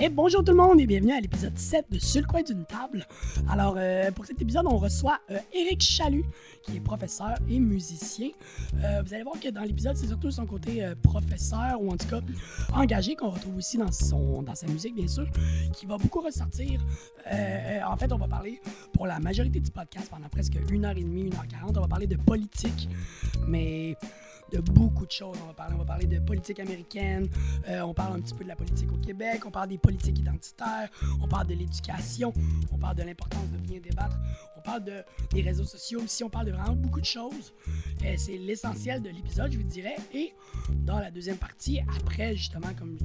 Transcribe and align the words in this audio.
Et 0.00 0.08
bonjour 0.08 0.44
tout 0.44 0.52
le 0.52 0.58
monde 0.58 0.78
et 0.80 0.86
bienvenue 0.86 1.12
à 1.12 1.20
l'épisode 1.20 1.58
7 1.58 1.86
de 1.90 1.98
Sur 1.98 2.20
le 2.20 2.28
coin 2.28 2.42
d'une 2.42 2.64
table. 2.64 3.04
Alors, 3.50 3.74
euh, 3.76 4.12
pour 4.12 4.26
cet 4.26 4.40
épisode, 4.40 4.64
on 4.70 4.76
reçoit 4.76 5.18
euh, 5.28 5.38
Éric 5.52 5.82
Chalut, 5.82 6.24
qui 6.62 6.76
est 6.76 6.80
professeur 6.80 7.34
et 7.50 7.58
musicien. 7.58 8.28
Euh, 8.84 9.02
vous 9.04 9.12
allez 9.12 9.24
voir 9.24 9.40
que 9.40 9.48
dans 9.48 9.62
l'épisode, 9.62 9.96
c'est 9.96 10.06
surtout 10.06 10.30
son 10.30 10.46
côté 10.46 10.84
euh, 10.84 10.94
professeur 11.02 11.82
ou 11.82 11.90
en 11.90 11.96
tout 11.96 12.06
cas 12.06 12.20
engagé 12.74 13.16
qu'on 13.16 13.30
retrouve 13.30 13.56
aussi 13.56 13.76
dans, 13.76 13.90
son, 13.90 14.42
dans 14.42 14.54
sa 14.54 14.68
musique, 14.68 14.94
bien 14.94 15.08
sûr, 15.08 15.26
qui 15.72 15.84
va 15.84 15.98
beaucoup 15.98 16.20
ressortir. 16.20 16.80
Euh, 17.32 17.80
en 17.84 17.96
fait, 17.96 18.12
on 18.12 18.18
va 18.18 18.28
parler 18.28 18.60
pour 18.92 19.08
la 19.08 19.18
majorité 19.18 19.58
du 19.58 19.72
podcast 19.72 20.08
pendant 20.08 20.28
presque 20.28 20.58
une 20.70 20.84
heure 20.84 20.96
et 20.96 21.02
demie, 21.02 21.22
une 21.22 21.34
heure 21.34 21.48
quarante. 21.48 21.76
On 21.76 21.80
va 21.80 21.88
parler 21.88 22.06
de 22.06 22.16
politique, 22.16 22.88
mais 23.48 23.96
de 24.52 24.60
beaucoup 24.60 25.06
de 25.06 25.10
choses. 25.10 25.36
On 25.42 25.46
va 25.46 25.54
parler, 25.54 25.74
on 25.74 25.78
va 25.78 25.84
parler 25.84 26.06
de 26.06 26.18
politique 26.18 26.60
américaine, 26.60 27.28
euh, 27.68 27.80
on 27.80 27.94
parle 27.94 28.16
un 28.16 28.20
petit 28.20 28.34
peu 28.34 28.44
de 28.44 28.48
la 28.48 28.56
politique 28.56 28.92
au 28.92 28.96
Québec, 28.96 29.42
on 29.46 29.50
parle 29.50 29.68
des 29.68 29.78
politiques 29.78 30.18
identitaires, 30.18 30.88
on 31.20 31.28
parle 31.28 31.46
de 31.46 31.54
l'éducation, 31.54 32.32
on 32.72 32.78
parle 32.78 32.96
de 32.96 33.02
l'importance 33.02 33.50
de 33.52 33.58
bien 33.58 33.80
débattre, 33.80 34.18
on 34.56 34.60
parle 34.60 34.84
de, 34.84 35.02
des 35.32 35.42
réseaux 35.42 35.64
sociaux 35.64 36.00
aussi, 36.02 36.24
on 36.24 36.30
parle 36.30 36.46
de 36.46 36.52
vraiment 36.52 36.74
beaucoup 36.74 37.00
de 37.00 37.06
choses. 37.06 37.52
Euh, 38.04 38.14
c'est 38.16 38.36
l'essentiel 38.36 39.02
de 39.02 39.10
l'épisode, 39.10 39.52
je 39.52 39.58
vous 39.58 39.64
dirais. 39.64 39.96
Et 40.12 40.32
dans 40.70 40.98
la 40.98 41.10
deuxième 41.10 41.36
partie, 41.36 41.80
après 41.96 42.36
justement 42.36 42.68
comme 42.78 42.96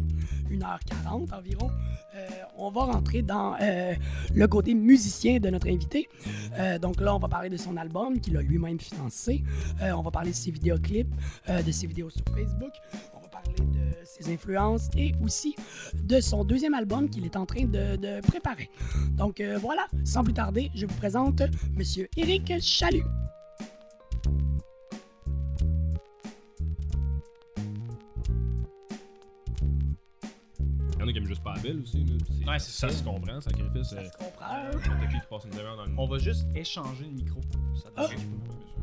1h40 0.50 1.34
environ, 1.34 1.70
euh, 2.16 2.28
on 2.58 2.70
va 2.70 2.82
rentrer 2.86 3.22
dans 3.22 3.58
le 4.34 4.46
côté 4.48 4.74
musicien 4.74 5.40
de 5.40 5.50
notre 5.50 5.68
invité. 5.68 6.08
Donc 6.82 7.02
là, 7.02 7.16
on 7.16 7.20
va 7.20 7.28
parler 7.28 7.50
de 7.50 7.58
son 7.58 7.78
album 7.78 8.20
qu'il 8.20 8.38
a 8.38 8.42
lui-même 8.42 8.80
financé. 8.80 9.44
On 9.82 10.02
va 10.02 10.12
parler 10.12 10.32
de 10.32 10.36
ses 10.36 10.52
vidéoclips, 10.52 11.14
de 11.48 11.72
ses 11.72 11.88
vidéos 11.88 12.10
sur 12.10 12.24
Facebook. 12.36 12.72
On 13.16 13.20
va 13.22 13.28
parler 13.28 13.54
de 13.60 14.06
ses 14.06 14.32
influences 14.32 14.90
et 14.98 15.14
aussi 15.24 15.56
de 16.04 16.20
son 16.20 16.44
deuxième 16.44 16.74
album 16.74 17.10
qu'il 17.10 17.26
est 17.26 17.36
en 17.36 17.46
train 17.46 17.66
de, 17.66 17.96
de 17.96 18.22
préparer. 18.22 18.70
Donc 19.18 19.40
euh, 19.40 19.58
voilà, 19.58 19.88
sans 20.04 20.24
plus 20.24 20.34
tarder, 20.34 20.72
je 20.76 20.86
vous 20.86 20.96
présente 20.96 21.42
Monsieur 21.76 22.08
Éric 22.18 22.54
Chalut. 22.62 23.04
Il 30.96 31.00
y 31.00 31.04
en 31.04 31.08
a 31.08 31.12
qui 31.12 31.18
aiment 31.18 31.28
juste 31.28 31.44
pas 31.44 31.54
la 31.56 31.62
ville 31.62 31.82
aussi. 31.82 32.04
Là. 32.06 32.52
Ouais, 32.54 32.60
c'est 32.60 32.72
ça. 32.72 32.90
ça. 32.90 32.98
se 32.98 33.04
comprend, 33.04 33.42
sacrifice. 33.42 33.90
Ça 33.90 33.98
euh, 33.98 34.10
se 34.10 34.18
comprend. 34.18 34.64
N'importe 34.64 35.10
qui 35.12 35.20
qui 35.20 35.28
passe 35.30 35.44
une 35.46 35.52
demi-heure 35.52 35.78
dans 35.78 35.86
le 35.86 35.92
On 35.98 36.08
va 36.08 36.18
juste 36.18 36.46
échanger 36.56 37.06
le 37.06 37.12
micro. 37.12 37.42
Ça 37.76 37.90
devrait- 37.90 38.16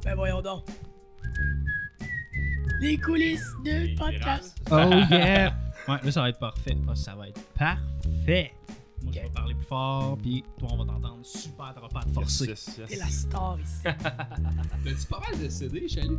Ben 0.05 0.15
voyons 0.15 0.43
donc. 0.43 0.65
Les 2.81 2.97
coulisses 2.97 3.55
de 3.63 3.89
Les 3.89 3.95
podcast. 3.95 4.57
Oh 4.71 4.91
yeah! 5.11 5.55
Ouais, 5.89 5.97
là, 6.03 6.11
ça 6.13 6.21
va 6.23 6.29
être 6.29 6.39
parfait. 6.39 6.77
Ah, 6.89 6.95
ça 6.95 7.15
va 7.15 7.29
être 7.29 7.43
parfait. 7.55 8.53
Moi, 9.03 9.13
je 9.15 9.21
vais 9.21 9.31
parler 9.31 9.55
plus 9.55 9.67
fort, 9.67 10.17
puis 10.19 10.45
toi, 10.59 10.69
on 10.73 10.77
va 10.77 10.85
t'entendre 10.93 11.25
super, 11.25 11.73
t'auras 11.75 11.89
pas 11.89 12.01
à 12.01 12.05
te 12.05 12.11
forcer. 12.11 12.47
Yes, 12.47 12.79
yes, 12.79 12.89
T'es 12.89 12.97
la 12.97 13.09
star 13.09 13.59
ici. 13.61 13.83
T'as-tu 13.85 15.07
pas 15.09 15.21
mal 15.21 15.43
de 15.43 15.49
CD, 15.49 15.89
Chalut? 15.89 16.19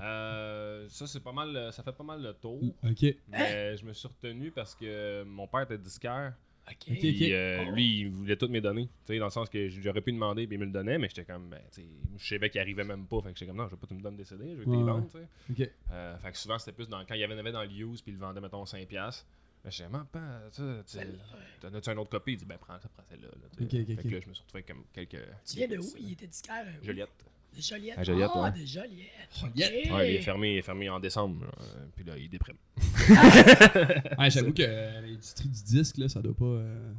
Euh, 0.00 0.86
ça, 0.88 1.06
c'est 1.06 1.20
pas 1.20 1.32
mal. 1.32 1.70
Ça 1.72 1.82
fait 1.82 1.92
pas 1.92 2.04
mal 2.04 2.22
le 2.22 2.32
tour. 2.34 2.60
Ok. 2.82 3.04
Mais 3.28 3.76
je 3.76 3.84
me 3.84 3.92
suis 3.92 4.08
retenu 4.08 4.50
parce 4.50 4.74
que 4.74 5.24
mon 5.24 5.46
père 5.46 5.62
était 5.62 5.78
disquaire. 5.78 6.34
Ok. 6.68 6.76
Ok. 6.90 6.98
Puis, 6.98 7.32
euh, 7.32 7.64
Oh. 7.66 7.70
lui, 7.72 8.00
il 8.00 8.08
voulait 8.10 8.36
toutes 8.36 8.50
mes 8.50 8.60
données. 8.60 8.86
Tu 9.04 9.12
sais, 9.14 9.18
dans 9.18 9.26
le 9.26 9.30
sens 9.30 9.48
que 9.48 9.68
j'aurais 9.68 10.00
pu 10.00 10.12
demander, 10.12 10.46
puis 10.46 10.56
il 10.56 10.58
me 10.58 10.64
le 10.64 10.72
donnait, 10.72 10.98
mais 10.98 11.08
j'étais 11.08 11.24
comme, 11.24 11.48
ben, 11.48 11.60
tu 11.72 11.82
sais, 11.82 11.86
je 12.18 12.26
savais 12.28 12.50
qu'il 12.50 12.60
arrivait 12.60 12.82
même 12.84 13.06
pas. 13.06 13.20
Fait 13.22 13.32
que 13.32 13.38
j'étais 13.38 13.46
comme, 13.46 13.56
non, 13.58 13.66
je 13.66 13.70
veux 13.72 13.76
pas 13.76 13.86
que 13.86 13.92
tu 13.92 13.98
me 13.98 14.02
donnes 14.02 14.16
des 14.16 14.24
CD, 14.24 14.50
je 14.50 14.54
veux 14.56 14.64
que 14.64 14.70
tu 14.70 14.76
les 14.76 14.82
vendes, 14.82 15.08
tu 15.08 15.18
sais. 15.18 15.62
Ok. 15.64 15.70
Euh, 15.92 16.18
fait 16.18 16.32
que 16.32 16.38
souvent, 16.38 16.58
c'était 16.58 16.72
plus 16.72 16.88
dans, 16.88 17.04
quand 17.06 17.14
il 17.14 17.20
y 17.20 17.24
avait, 17.24 17.38
avait 17.38 17.52
dans 17.52 17.62
le 17.62 17.70
use, 17.70 18.02
puis 18.02 18.10
il 18.10 18.14
le 18.14 18.20
vendait, 18.20 18.40
mettons, 18.40 18.64
5$. 18.64 19.24
Ben, 19.64 19.70
je 19.70 19.76
disais, 19.76 19.88
maman, 19.88 20.04
pas, 20.06 20.40
tu 20.50 20.56
sais, 20.62 20.62
tu- 20.84 20.98
Celle-là, 20.98 21.22
t'en 21.60 21.74
as-tu 21.74 21.90
une 21.90 21.98
autre 21.98 22.10
copie? 22.10 22.32
Il 22.32 22.36
dit, 22.38 22.44
ben, 22.44 22.58
prends 22.58 22.78
ça, 22.80 22.88
prends 22.88 23.04
celle-là. 23.08 23.28
là, 23.28 23.48
fait 23.58 23.66
que 23.68 24.08
là, 24.14 24.20
je 24.20 24.28
me 24.28 24.34
suis 24.34 24.42
retrouvé 24.42 24.62
comme 24.64 24.84
quelques. 24.92 25.18
Tu 25.44 25.56
viens 25.56 25.68
de 25.68 25.78
où? 25.78 25.92
Il 25.98 26.12
était 26.12 26.26
disquaire. 26.26 26.64
euh? 26.66 26.84
Joliette. 26.84 27.24
De 27.56 27.62
Joliette. 27.62 27.98
À 27.98 28.02
Joliette, 28.04 28.30
ah, 28.34 28.42
ouais. 28.42 28.50
de 28.60 28.66
Joliette. 28.66 29.08
Joliette. 29.40 29.86
Ok. 29.86 29.92
Ouais, 29.96 30.12
il 30.12 30.16
est 30.16 30.20
fermé, 30.22 30.52
il 30.54 30.58
est 30.58 30.62
fermé 30.62 30.88
en 30.90 31.00
décembre. 31.00 31.44
là. 31.44 31.50
Euh, 31.60 31.86
puis 31.94 32.04
là, 32.04 32.12
il 32.18 32.28
déprime. 32.28 32.56
Ouais, 34.18 34.30
j'avoue 34.30 34.52
que 34.52 34.62
euh, 34.62 35.00
l'industrie 35.00 35.48
du 35.48 35.62
disque, 35.62 35.98
là, 35.98 36.08
ça 36.08 36.20
doit 36.20 36.34
pas. 36.34 36.44
euh, 36.44 36.90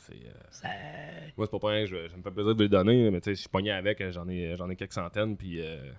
C'est, 0.00 0.14
euh, 0.14 0.32
Ça... 0.50 0.68
Moi, 1.36 1.46
c'est 1.46 1.50
pas 1.50 1.58
pour 1.58 1.68
rien 1.68 1.84
que 1.84 1.90
je, 1.90 2.08
ça 2.08 2.16
me 2.16 2.22
fait 2.22 2.30
plaisir 2.30 2.54
de 2.54 2.62
les 2.62 2.68
donner, 2.68 3.10
mais 3.10 3.20
tu 3.20 3.26
sais, 3.26 3.34
je 3.34 3.40
suis 3.40 3.48
pogné 3.48 3.70
avec, 3.70 4.00
euh, 4.00 4.10
j'en 4.12 4.28
ai, 4.28 4.54
j'en 4.56 4.68
ai 4.70 4.76
quelques 4.76 4.92
centaines, 4.92 5.36
puis 5.36 5.60
euh, 5.60 5.90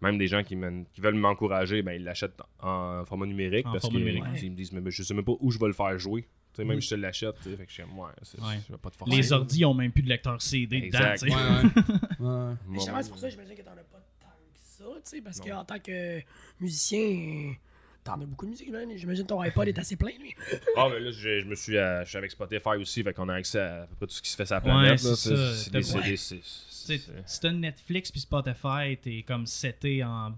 même 0.00 0.18
des 0.18 0.26
gens 0.26 0.42
qui, 0.42 0.56
m'en- 0.56 0.84
qui 0.92 1.00
veulent 1.00 1.14
m'encourager, 1.14 1.82
ben, 1.82 1.92
ils 1.92 2.04
l'achètent 2.04 2.40
en 2.60 3.04
format 3.04 3.26
numérique 3.26 3.66
En 3.66 3.72
parce 3.72 3.82
format 3.82 3.98
qu'ils 4.00 4.06
numérique. 4.14 4.42
ils 4.42 4.50
me 4.50 4.56
disent, 4.56 4.72
mais 4.72 4.90
je 4.90 5.02
sais 5.02 5.14
même 5.14 5.24
pas 5.24 5.32
où 5.40 5.50
je 5.50 5.58
vais 5.58 5.66
le 5.68 5.72
faire 5.72 5.98
jouer. 5.98 6.26
Tu 6.52 6.56
sais, 6.56 6.64
même 6.64 6.76
Mm. 6.76 6.80
si 6.82 6.88
je 6.88 6.94
te 6.96 7.00
l'achète, 7.00 7.34
tu 7.42 7.50
sais, 7.50 7.56
fait 7.56 7.64
que 7.64 7.70
je 7.70 7.74
suis 7.74 7.82
ouais, 7.82 7.90
Ouais. 8.46 8.60
je 8.68 8.72
vais 8.72 8.78
pas 8.78 8.90
te 8.90 8.96
forcer. 8.96 9.16
Les 9.16 9.32
ordi 9.32 9.64
ont 9.64 9.72
même 9.74 9.90
plus 9.90 10.02
de 10.02 10.08
lecteur 10.10 10.40
CD 10.42 10.80
dedans, 10.82 10.98
Exact. 10.98 11.18
tu 11.22 11.30
sais. 11.30 11.34
Ouais, 11.34 11.40
ouais. 11.80 12.16
Moi, 12.18 12.56
Mais 12.68 12.78
c'est 12.78 13.08
pour 13.08 13.18
ça 13.18 13.26
que 13.28 13.30
j'imagine 13.32 13.54
que 13.56 13.62
t'en 13.62 13.70
as 13.72 13.76
pas 13.76 14.00
tant 14.20 14.28
que 14.52 14.58
ça, 14.60 14.84
tu 14.84 15.00
sais, 15.04 15.20
parce 15.22 15.40
qu'en 15.40 15.64
tant 15.64 15.78
que 15.78 16.20
musicien, 16.60 17.54
t'en 18.04 18.20
as 18.20 18.26
beaucoup 18.26 18.44
de 18.44 18.50
musique, 18.50 18.70
man. 18.70 18.86
J'imagine 18.94 19.22
que 19.24 19.28
ton 19.28 19.40
iPod 19.40 19.66
est 19.68 19.78
assez 19.78 19.96
plein, 19.96 20.10
lui. 20.20 20.34
Ah, 20.76 20.88
mais 20.90 21.00
là, 21.00 21.10
je, 21.10 21.40
je 21.40 21.46
me 21.46 21.54
suis, 21.54 21.76
euh, 21.78 22.04
je 22.04 22.08
suis 22.10 22.18
avec 22.18 22.30
Spotify 22.30 22.76
aussi, 22.78 23.02
fait 23.02 23.14
qu'on 23.14 23.28
a 23.30 23.34
accès 23.34 23.60
à, 23.60 23.82
à 23.82 23.86
peu 23.86 23.94
près 23.96 24.06
tout 24.08 24.14
ce 24.14 24.20
qui 24.22 24.30
se 24.30 24.36
fait 24.36 24.44
sur 24.44 24.56
la 24.56 24.60
Ouais, 24.60 24.96
planète. 24.96 24.98
c'est 24.98 25.70
des 25.72 26.16
Si 26.16 27.40
t'as 27.40 27.50
Netflix 27.52 28.10
puis 28.10 28.20
Spotify, 28.20 28.96
t'es 29.00 29.22
comme 29.26 29.46
seté 29.46 30.02
en 30.04 30.32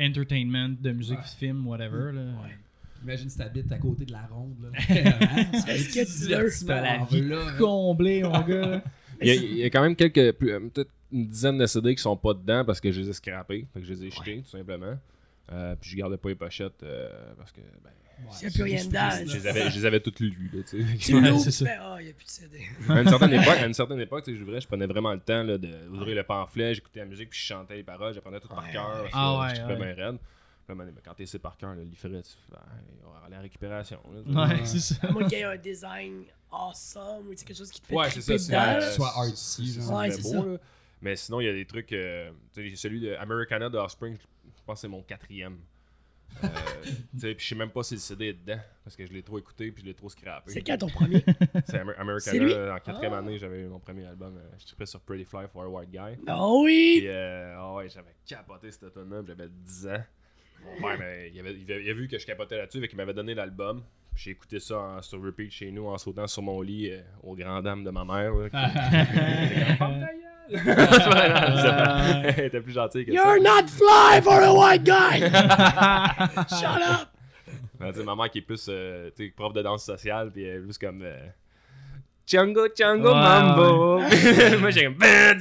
entertainment, 0.00 0.70
de 0.80 0.90
musique, 0.92 1.18
Ouais. 1.18 1.24
film, 1.38 1.66
whatever. 1.66 2.10
Là. 2.12 2.22
Ouais. 2.42 2.56
Imagine 3.04 3.28
si 3.28 3.36
t'habites 3.38 3.70
à 3.70 3.78
côté 3.78 4.04
de 4.04 4.12
la 4.12 4.26
ronde, 4.26 4.56
là. 4.62 4.80
fais 4.80 5.78
ce 5.78 5.88
que 5.88 6.26
tu 6.26 6.34
veux. 6.34 6.66
T'as 6.66 6.80
la 6.80 7.04
vie 7.04 7.20
là, 7.20 7.36
là. 7.36 7.52
comblée, 7.58 8.22
mon 8.22 8.40
gars? 8.40 8.82
Il 9.20 9.28
y, 9.28 9.30
a, 9.30 9.34
il 9.34 9.56
y 9.58 9.62
a 9.62 9.70
quand 9.70 9.80
même 9.80 9.94
quelques, 9.94 10.18
euh, 10.18 10.32
peut-être 10.32 10.90
une 11.12 11.28
dizaine 11.28 11.56
de 11.56 11.66
CD 11.66 11.94
qui 11.94 12.02
sont 12.02 12.16
pas 12.16 12.34
dedans 12.34 12.64
parce 12.64 12.80
que 12.80 12.90
je 12.90 13.00
les 13.00 13.10
ai 13.10 13.12
scrappés, 13.12 13.64
fait 13.72 13.80
que 13.80 13.86
je 13.86 13.92
les 13.92 14.06
ai 14.06 14.10
jetés 14.10 14.42
tout 14.42 14.50
simplement. 14.50 14.98
Euh, 15.52 15.76
puis 15.80 15.90
je 15.90 15.96
gardais 15.96 16.16
pas 16.16 16.30
les 16.30 16.34
pochettes 16.34 16.82
euh, 16.82 17.08
parce 17.38 17.52
que 17.52 17.60
ben, 17.60 17.90
Ouais, 18.22 18.30
S'il 18.32 18.48
y 18.48 18.50
a 18.50 18.54
plus 18.54 18.62
rien 18.62 18.84
dedans, 18.84 19.26
je 19.26 19.36
les 19.36 19.46
avais, 19.46 19.70
je 19.70 19.78
les 19.78 19.84
avais 19.86 20.00
toutes 20.00 20.20
lues. 20.20 20.50
Là, 20.52 20.62
tu 20.62 20.82
sais. 20.98 21.12
Ouais, 21.14 21.38
c'est 21.38 21.68
ah, 21.68 21.96
il 21.98 22.04
n'y 22.04 22.10
a 22.10 22.14
plus 22.14 22.24
de 22.24 22.30
CD. 22.30 22.60
à 22.88 23.00
une 23.00 23.08
certaine 23.08 23.32
époque, 23.32 23.58
à 23.58 23.66
une 23.66 23.74
certaine 23.74 24.00
époque, 24.00 24.24
tu 24.24 24.32
sais, 24.32 24.38
j'ouvrais, 24.38 24.60
je 24.60 24.66
prenais 24.66 24.86
vraiment 24.86 25.12
le 25.12 25.20
temps 25.20 25.42
là, 25.42 25.58
d'ouvrir 25.58 26.16
le 26.16 26.22
pamphlet, 26.22 26.74
j'écoutais 26.74 27.00
la 27.00 27.06
musique, 27.06 27.30
puis 27.30 27.38
je 27.38 27.44
chantais 27.44 27.76
les 27.76 27.82
paroles, 27.82 28.14
j'apprenais 28.14 28.40
tout 28.40 28.48
par 28.48 28.70
cœur. 28.70 29.08
Ah 29.12 29.40
ouais, 29.40 29.54
je 29.54 29.60
trouvais 29.60 29.76
ouais. 29.76 29.94
bien 29.94 30.06
raide. 30.06 30.18
Là, 30.68 30.74
ben, 30.74 30.92
quand 31.04 31.14
t'essaies 31.14 31.38
par 31.38 31.56
cœur, 31.58 31.74
fais, 31.94 32.08
ah, 32.54 32.58
on 33.06 33.10
va 33.10 33.18
aller 33.26 33.34
à 33.34 33.38
la 33.38 33.42
récupération. 33.42 33.98
là. 34.26 34.48
Ouais, 34.48 34.64
c'est 34.64 34.78
ça. 34.78 34.94
À 35.06 35.10
moins 35.12 35.24
qu'il 35.28 35.38
y 35.38 35.40
ait 35.42 35.44
un 35.44 35.56
design 35.56 36.24
awesome 36.50 37.28
ou 37.28 37.34
quelque 37.34 37.54
chose 37.54 37.70
qui 37.70 37.80
te 37.80 37.86
fait 37.86 37.94
Ouais, 37.94 38.10
c'est 38.10 38.20
ça. 38.22 38.32
dedans. 38.72 38.80
c'est- 38.80 38.92
Soit 38.92 39.12
artsy, 39.18 39.72
genre. 39.74 39.92
Ouais, 39.98 40.10
c'est 40.10 40.22
ça. 40.22 40.36
là. 40.44 40.56
Mais 41.02 41.16
sinon, 41.16 41.40
il 41.40 41.44
y 41.44 41.48
a 41.48 41.52
des 41.52 41.66
trucs. 41.66 41.92
euh, 41.92 42.30
celui 42.76 43.00
de 43.00 43.14
Americana 43.16 43.68
de 43.68 43.76
Offspring, 43.76 44.16
je 44.16 44.62
pense 44.64 44.76
que 44.76 44.80
c'est 44.80 44.88
mon 44.88 45.02
quatrième. 45.02 45.58
Euh, 46.42 46.48
puis 47.14 47.34
je 47.38 47.46
sais 47.48 47.54
même 47.54 47.70
pas 47.70 47.82
si 47.84 47.94
le 47.94 48.00
CD 48.00 48.26
est 48.28 48.32
dedans 48.32 48.58
parce 48.82 48.96
que 48.96 49.06
je 49.06 49.12
l'ai 49.12 49.22
trop 49.22 49.38
écouté 49.38 49.70
puis 49.70 49.82
je 49.82 49.86
l'ai 49.86 49.94
trop 49.94 50.08
scrappé. 50.08 50.50
C'est 50.50 50.62
quand 50.62 50.76
ton 50.78 50.88
premier? 50.88 51.24
C'est 51.66 51.78
Amer- 51.78 51.94
C'est 51.94 52.00
Americana. 52.00 52.44
lui? 52.44 52.52
euh, 52.52 52.74
En 52.74 52.78
quatrième 52.80 53.12
Ah. 53.12 53.18
année, 53.18 53.38
j'avais 53.38 53.60
eu 53.60 53.66
mon 53.66 53.78
premier 53.78 54.04
album. 54.06 54.36
euh, 54.36 54.40
je 54.58 54.66
trippais 54.66 54.86
sur 54.86 55.00
Pretty 55.00 55.24
Fly 55.24 55.46
for 55.52 55.62
a 55.62 55.68
White 55.68 55.90
Guy. 55.90 56.18
Oh 56.28 56.62
oui! 56.64 56.96
Puis, 57.00 57.08
euh, 57.08 57.54
ah 57.56 57.74
ouais, 57.74 57.88
j'avais 57.88 58.14
capoté 58.26 58.70
cet 58.72 58.82
automne-là, 58.84 59.18
puis 59.22 59.28
j'avais 59.28 59.48
10 59.48 59.86
ans. 59.86 60.02
Ouais, 60.82 60.96
mais 60.98 61.30
il, 61.32 61.38
avait, 61.40 61.54
il, 61.54 61.70
avait, 61.72 61.84
il 61.84 61.90
a 61.90 61.94
vu 61.94 62.08
que 62.08 62.18
je 62.18 62.26
capotais 62.26 62.58
là-dessus, 62.58 62.80
fait 62.80 62.88
qu'il 62.88 62.96
m'avait 62.96 63.14
donné 63.14 63.34
l'album. 63.34 63.82
J'ai 64.16 64.30
écouté 64.32 64.60
ça 64.60 64.78
en- 64.78 65.02
sur 65.02 65.22
repeat 65.22 65.50
chez 65.50 65.70
nous 65.72 65.86
en 65.86 65.96
sautant 65.98 66.26
sur 66.26 66.42
mon 66.42 66.60
lit 66.60 66.90
euh, 66.90 67.00
aux 67.22 67.34
grandes 67.34 67.64
dames 67.64 67.84
de 67.84 67.90
ma 67.90 68.04
mère. 68.04 68.32
là, 68.34 68.50
qui- 68.50 68.56
Elle 72.36 72.44
était 72.46 72.60
plus 72.60 72.72
gentille 72.72 73.06
que 73.06 73.12
You're 73.12 73.24
ça. 73.24 73.38
not 73.62 73.68
fly 73.68 74.20
for 74.22 74.40
a 74.42 74.52
white 74.52 74.84
guy! 74.84 75.20
Shut 76.54 76.82
up! 76.82 77.08
Ben, 77.80 77.92
ma 78.04 78.14
mère 78.14 78.30
qui 78.30 78.38
est 78.38 78.42
plus 78.42 78.66
euh, 78.68 79.10
prof 79.36 79.52
de 79.52 79.62
danse 79.62 79.84
sociale, 79.84 80.30
puis 80.32 80.44
elle 80.44 80.56
est 80.56 80.60
plus 80.60 80.78
comme. 80.78 81.02
euh, 81.02 81.18
Chango, 82.26 82.66
Chango, 82.78 83.12
Mambo. 83.14 83.98
Moi, 84.60 84.70
j'ai 84.70 84.84
comme. 84.84 84.96
Mais 84.98 85.36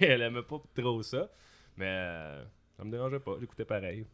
elle 0.00 0.22
aimait 0.22 0.42
pas 0.42 0.56
trop 0.76 1.02
ça. 1.02 1.28
Mais 1.76 1.86
euh, 1.88 2.44
ça 2.76 2.84
me 2.84 2.90
dérangeait 2.90 3.20
pas, 3.20 3.36
j'écoutais 3.40 3.64
pareil. 3.64 4.06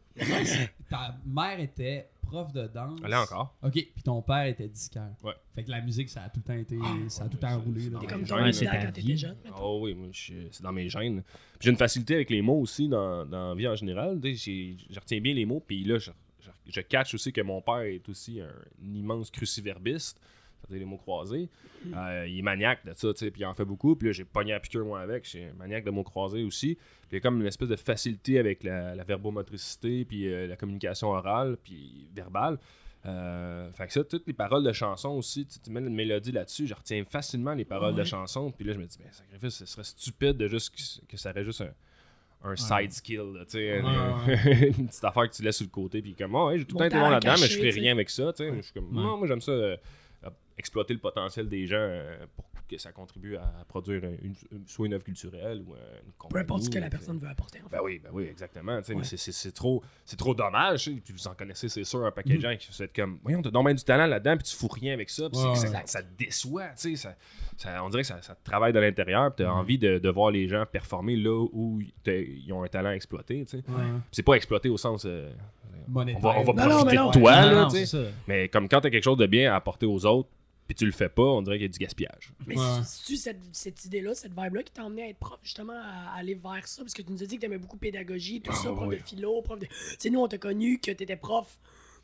Ta 0.89 1.17
mère 1.27 1.59
était 1.61 2.09
prof 2.23 2.53
de 2.53 2.67
danse. 2.69 3.01
Elle 3.05 3.13
est 3.13 3.17
encore. 3.17 3.55
Ok, 3.63 3.73
puis 3.73 4.03
ton 4.05 4.23
père 4.23 4.47
était 4.47 4.69
disquaire. 4.69 5.11
Ouais. 5.23 5.33
Fait 5.55 5.65
que 5.65 5.71
la 5.71 5.81
musique, 5.81 6.09
ça 6.09 6.23
a 6.23 6.29
tout 6.29 6.41
le 6.41 6.45
temps 6.45 6.59
été. 6.59 6.79
ça 7.09 7.25
a 7.25 7.29
tout 7.29 7.35
le 7.35 7.41
temps 7.41 7.49
c'est- 7.49 7.55
roulé. 7.57 7.81
c'est 7.81 7.87
là. 7.91 7.93
dans 7.95 7.99
T'es 8.01 8.07
mes 8.07 8.13
comme 8.13 8.27
gènes, 8.27 8.45
Depp 8.53 8.65
ta 8.71 8.77
quand 8.79 8.87
vie. 8.87 8.93
t'étais 9.03 9.17
jeune. 9.17 9.37
mettons. 9.45 9.57
Oh 9.61 9.81
oui, 9.83 9.95
moi, 9.95 10.09
je 10.13 10.21
suis- 10.21 10.49
c'est 10.53 10.63
dans 10.63 10.73
mes 10.73 10.89
gènes. 10.89 11.23
Puis 11.23 11.59
J'ai 11.61 11.71
une 11.71 11.77
facilité 11.77 12.15
avec 12.15 12.31
les 12.31 12.43
mots 12.43 12.61
aussi 12.61 12.89
dans, 12.89 13.27
dans 13.27 13.49
la 13.51 13.55
vie 13.55 13.69
en 13.69 13.75
général. 13.77 14.21
Je 14.23 14.99
retiens 15.01 15.21
bien 15.21 15.35
les 15.35 15.45
mots, 15.45 15.61
puis 15.67 15.83
là, 15.85 15.99
je, 15.99 16.11
je, 16.41 16.51
je 16.67 16.81
catch 16.83 17.15
aussi 17.15 17.33
que 17.33 17.41
mon 17.41 17.61
père 17.61 17.81
est 17.81 18.09
aussi 18.09 18.41
un, 18.41 18.53
immense 18.83 19.31
cruciverbiste. 19.31 20.21
C'est-à-dire 20.63 20.87
les 20.87 20.91
mots 20.91 20.99
croisés. 20.99 21.49
Euh, 21.95 22.27
il 22.29 22.39
est 22.39 22.43
maniaque 22.43 22.85
de 22.85 22.93
ça, 22.93 23.13
tu 23.13 23.25
sais, 23.25 23.31
puis 23.31 23.43
il 23.43 23.47
en 23.47 23.55
fait 23.55 23.65
beaucoup. 23.65 23.97
Puis 23.97 24.09
là, 24.09 24.13
j'ai 24.13 24.25
pogné 24.25 24.53
à 24.53 24.61
piqûre, 24.61 24.85
moi, 24.85 25.01
avec. 25.01 25.25
Je 25.25 25.31
suis 25.31 25.45
maniaque 25.59 25.85
de 25.85 25.91
mots 25.91 26.05
croisés 26.05 26.45
aussi. 26.45 26.77
Puis 26.77 27.09
il 27.13 27.15
y 27.15 27.19
a 27.19 27.21
comme 27.21 27.41
une 27.41 27.47
espèce 27.47 27.69
de 27.69 27.77
facilité 27.77 28.39
avec 28.39 28.63
la, 28.63 28.95
la 28.95 29.05
verbomotricité, 29.05 30.05
puis 30.05 30.33
euh, 30.33 30.47
la 30.47 30.57
communication 30.57 31.09
orale, 31.09 31.57
puis 31.63 32.09
verbale. 32.15 32.59
Euh, 33.05 33.73
fait 33.73 33.89
que 33.89 33.93
ça, 33.93 34.05
toutes 34.05 34.27
les 34.29 34.33
paroles 34.33 34.63
de 34.63 34.73
chansons 34.73 35.11
aussi, 35.11 35.45
tu, 35.47 35.71
mets 35.71 35.81
une 35.81 35.95
mélodie 35.95 36.31
là-dessus, 36.31 36.69
je 36.69 36.75
retiens 36.75 37.05
facilement 37.05 37.53
les 37.53 37.65
paroles 37.65 37.97
de 37.97 38.05
chansons. 38.05 38.53
Puis 38.53 38.65
là, 38.65 38.73
je 38.75 38.79
me 38.79 38.87
dis, 38.87 38.97
ben, 38.99 39.11
sacrifice, 39.11 39.55
ce 39.55 39.67
serait 39.67 39.85
stupide 39.85 40.37
de 40.37 40.47
juste 40.47 40.71
que, 40.71 41.07
que 41.13 41.17
ça 41.17 41.31
aurait 41.31 41.45
juste 41.45 41.63
un, 41.63 41.73
un 42.45 42.57
side 42.57 42.93
skill, 42.93 43.33
là, 43.35 43.45
tu 43.45 43.53
sais, 43.53 43.81
Ouais, 43.83 44.73
une 44.79 44.89
petite 44.89 45.05
affaire 45.05 45.29
que 45.29 45.35
tu 45.35 45.43
laisses 45.43 45.57
sur 45.57 45.67
le 45.67 45.71
côté. 45.71 46.03
Puis 46.03 46.15
comme, 46.15 46.35
ouais, 46.35 46.59
j'ai 46.59 46.65
tout 46.65 46.77
le 46.77 46.79
temps 46.81 46.85
été 46.87 46.99
bon 46.99 47.11
là-dedans, 47.11 47.35
mais 47.41 47.47
je 47.47 47.57
ferais 47.57 47.71
rien 47.71 47.93
avec 47.93 48.11
ça, 48.11 48.33
tu 48.33 48.45
sais. 48.45 48.57
Je 48.57 48.63
suis 48.63 48.73
comme, 48.73 48.91
non, 48.93 49.17
moi 49.17 49.27
j'aime 49.27 49.41
ça, 49.41 49.53
euh, 49.53 49.77
exploiter 50.59 50.95
le 50.95 51.01
potentiel 51.01 51.49
des 51.49 51.67
gens 51.67 51.77
euh, 51.79 52.27
pour 52.37 52.45
que 52.69 52.79
ça 52.79 52.91
contribue 52.93 53.37
à 53.37 53.53
produire 53.69 54.03
une, 54.05 54.35
une- 54.51 54.67
soit 54.67 54.87
une 54.87 54.95
œuvre 54.95 55.05
culturelle 55.05 55.63
ou 55.67 55.75
euh, 55.75 55.77
une 56.07 56.29
Peu 56.31 56.39
importe 56.39 56.63
ce 56.63 56.69
que 56.69 56.75
compagnie, 56.75 56.85
la 56.85 56.91
personne 56.91 57.19
veut 57.19 57.29
apporter, 57.29 57.59
en 57.61 57.69
fait. 57.69 57.77
Ben 57.77 57.83
oui, 57.85 58.01
ben 58.03 58.11
oui, 58.13 58.25
exactement. 58.25 58.77
Ouais. 58.77 58.83
Mais 58.97 59.05
c'est- 59.05 59.53
trop, 59.53 59.83
trop 60.17 60.35
dommage. 60.35 60.85
Puis 60.85 61.13
vous 61.13 61.29
en 61.29 61.35
connaissez, 61.35 61.69
c'est 61.69 61.85
sûr, 61.85 62.05
un 62.05 62.11
paquet 62.11 62.37
de 62.37 62.41
gens 62.41 62.57
qui 62.57 62.73
se 62.73 62.85
comme 62.85 63.19
Voyons, 63.23 63.43
t'as 63.43 63.51
donc 63.51 63.67
bien 63.67 63.75
du 63.75 63.85
talent 63.85 64.07
là-dedans, 64.07 64.37
puis 64.37 64.45
tu 64.45 64.57
fous 64.57 64.69
rien 64.69 64.95
avec 64.95 65.11
ça. 65.11 65.29
puis 65.29 65.39
c'est- 65.57 65.69
Ouais, 65.69 65.83
ça, 65.85 66.03
te 66.03 66.09
déçoit. 66.17 66.71
Ça, 66.77 66.89
ça- 67.59 67.85
on 67.85 67.91
dirait 67.91 68.03
que 68.03 68.09
ça, 68.09 68.23
ça 68.23 68.35
te 68.35 68.43
travaille 68.45 68.73
de 68.73 68.79
l'intérieur, 68.79 69.35
puis 69.35 69.45
t'as 69.45 69.51
envie 69.51 69.79
de, 69.79 69.99
de 69.99 70.09
voir 70.09 70.31
les 70.31 70.49
gens 70.49 70.65
performer 70.65 71.17
là 71.17 71.47
où 71.53 71.81
ils 72.07 72.53
ont 72.53 72.63
un 72.63 72.69
talent 72.69 72.91
exploité. 72.93 73.45
C'est 74.11 74.23
pas 74.23 74.35
exploité 74.35 74.69
au 74.71 74.77
sens. 74.79 75.05
euh, 75.05 75.31
on 75.95 76.05
va, 76.21 76.39
on 76.39 76.43
va 76.45 76.53
Non, 76.53 76.71
profiter 76.71 76.97
non. 76.97 77.11
de 77.11 77.19
toi, 77.19 77.33
là. 77.47 77.69
Mais 78.29 78.49
comme 78.49 78.69
quand 78.69 78.81
t'as 78.81 78.91
quelque 78.91 79.03
chose 79.05 79.19
de 79.19 79.27
bien 79.27 79.53
à 79.53 79.57
apporter 79.57 79.85
aux 79.85 80.07
autres, 80.07 80.29
puis 80.75 80.79
tu 80.81 80.87
le 80.87 80.93
fais 80.93 81.09
pas, 81.09 81.23
on 81.23 81.43
dirait 81.43 81.57
qu'il 81.57 81.67
y 81.67 81.71
a 81.71 81.73
du 81.73 81.79
gaspillage. 81.79 82.33
Mais 82.47 82.57
Ouais. 82.59 82.65
c'est-tu 82.85 83.17
cette, 83.17 83.41
cette 83.53 83.85
idée-là, 83.85 84.15
cette 84.15 84.33
vibe-là 84.39 84.63
qui 84.63 84.73
t'a 84.73 84.85
emmené 84.85 85.03
à 85.03 85.09
être 85.09 85.19
prof, 85.19 85.39
justement, 85.43 85.75
à 85.75 86.15
aller 86.19 86.35
vers 86.35 86.67
ça? 86.67 86.83
Parce 86.83 86.95
que 86.95 87.03
tu 87.03 87.13
nous 87.13 87.23
as 87.23 87.27
dit 87.27 87.37
que 87.37 87.41
t'aimais 87.43 87.59
beaucoup 87.59 87.77
pédagogie, 87.77 88.41
tout 88.41 88.53
ça, 88.53 88.69
Ah, 88.71 88.75
prof 88.75 88.89
oui. 88.89 88.97
de 88.99 89.03
philo, 89.03 89.43
prof 89.43 89.59
de... 89.59 89.67
Tu 89.67 89.73
sais, 89.99 90.11
nous, 90.11 90.21
on 90.21 90.29
t'a 90.29 90.39
connu 90.39 90.79
que 90.79 90.91
t'étais 90.91 91.17
prof 91.17 91.59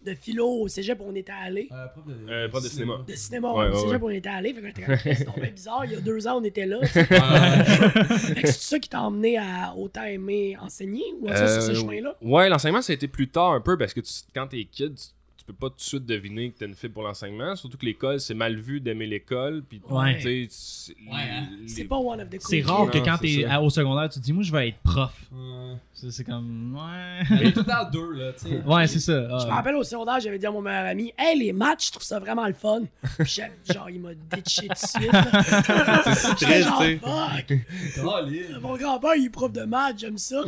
de 0.05 0.15
philo 0.15 0.47
au 0.49 0.69
cégep 0.69 1.00
où 1.00 1.05
on 1.09 1.15
était 1.17 1.32
allé. 1.32 1.69
Euh, 1.73 1.87
prof 1.88 2.06
de, 2.06 2.31
Euh, 2.31 2.49
prof 2.49 2.62
de 2.62 2.69
cinéma. 2.69 3.05
De 3.06 3.15
cinéma 3.15 3.53
Ouais, 3.53 3.69
au 3.69 3.75
cégep 3.81 4.00
ouais. 4.00 4.03
où 4.03 4.06
on 4.06 4.11
était 4.11 4.29
allé. 4.29 4.55
Fait 4.55 4.73
que 4.73 5.15
c'est 5.15 5.41
bien 5.41 5.50
bizarre. 5.50 5.85
Il 5.87 5.93
y 5.93 5.97
a 5.97 6.00
deux 6.00 6.29
ans, 6.29 6.38
on 6.41 6.44
était 6.44 6.67
là. 6.67 6.79
fait 6.87 8.43
que 8.43 8.47
c'est 8.47 8.53
ça 8.62 8.79
qui 8.79 8.88
t'a 8.88 9.03
emmené 9.03 9.38
à 9.38 9.75
autant 9.76 10.05
aimer 10.05 10.56
enseigner 10.61 11.03
ou 11.20 11.29
à 11.29 11.37
ça, 11.37 11.49
sur 11.49 11.62
ce 11.62 11.70
Euh, 11.70 11.81
chemin-là? 11.81 12.17
Ouais, 12.23 12.49
l'enseignement, 12.49 12.81
ça 12.82 12.93
a 12.93 12.94
été 12.94 13.09
plus 13.09 13.29
tard 13.29 13.53
un 13.53 13.61
peu 13.61 13.76
parce 13.76 13.93
que 13.93 14.00
tu- 14.00 14.12
quand 14.35 14.47
t'es 14.47 14.65
kid, 14.65 14.94
tu, 14.94 15.03
tu 15.03 15.11
peux 15.48 15.54
pas 15.54 15.70
tout 15.70 15.76
de 15.76 15.80
suite 15.80 16.06
deviner 16.06 16.50
que 16.50 16.58
t'as 16.58 16.66
une 16.66 16.74
fibre 16.74 16.94
pour 16.94 17.02
l'enseignement. 17.02 17.56
Surtout 17.56 17.76
que 17.78 17.84
l'école, 17.86 18.20
c'est 18.20 18.34
mal 18.34 18.56
vu 18.56 18.80
d'aimer 18.80 19.06
l'école. 19.06 19.62
Puis, 19.68 19.80
Ouais. 19.88 20.18
tu 20.20 20.46
c'est- 20.50 20.92
Ouais, 21.10 21.16
hein. 21.30 21.46
pas 21.88 21.96
one 21.96 22.20
of 22.20 22.28
the 22.28 22.32
cool 22.38 22.40
C'est 22.42 22.60
rare 22.62 22.90
que 22.90 22.98
quand 22.98 23.18
t'es 23.18 23.46
au 23.60 23.70
secondaire, 23.70 24.08
tu 24.08 24.18
te 24.20 24.24
dis, 24.24 24.32
moi, 24.32 24.42
je 24.42 24.52
vais 24.52 24.68
être 24.68 24.78
prof. 24.84 25.12
Ouais. 25.32 25.76
C'est 26.10 26.22
comme, 26.24 26.76
ouais. 26.76 27.48
A 27.48 27.52
tout 27.52 27.62
temps 27.64 27.90
deux, 27.92 28.12
là, 28.12 28.32
tu 28.32 28.48
sais. 28.48 28.62
Ouais, 28.66 28.86
c'est 28.86 29.00
ça. 29.00 29.12
Je 29.40 29.46
me 29.46 29.50
rappelle 29.50 29.74
au 29.74 29.82
secondaire, 29.82 30.20
j'avais 30.20 30.38
dit 30.38 30.46
à 30.46 30.50
mon 30.52 30.60
meilleur 30.62 30.86
ami 30.86 31.12
Hey, 31.18 31.36
les 31.38 31.52
matchs, 31.52 31.86
je 31.86 31.92
trouve 31.92 32.04
ça 32.04 32.20
vraiment 32.20 32.46
le 32.46 32.52
fun. 32.52 32.82
Puis 33.18 33.40
genre, 33.74 33.90
il 33.90 34.00
m'a 34.00 34.10
ditché 34.14 34.68
tout 34.68 34.74
de 34.74 34.76
suite. 35.02 35.12
là. 35.12 36.14
c'est 36.38 36.62
genre, 36.62 36.82
tu 36.82 36.98
fuck. 36.98 37.58
Oh, 38.04 38.26
libre. 38.28 38.60
Mon 38.60 38.76
grand-père, 38.76 39.16
il 39.16 39.24
est 39.26 39.30
prof 39.30 39.52
de 39.52 39.62
maths, 39.62 39.98
j'aime 39.98 40.18
ça. 40.18 40.42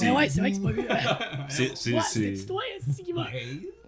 Mais 0.00 0.10
ouais, 0.10 0.28
c'est 0.28 0.40
vrai 0.40 0.50
que 0.52 0.56
c'est 0.56 0.62
pas 0.62 0.70
vu. 0.72 0.82
C'est- 1.48 1.76
c'est- 1.76 2.00
c'est- 2.00 2.36
c'est 2.36 3.12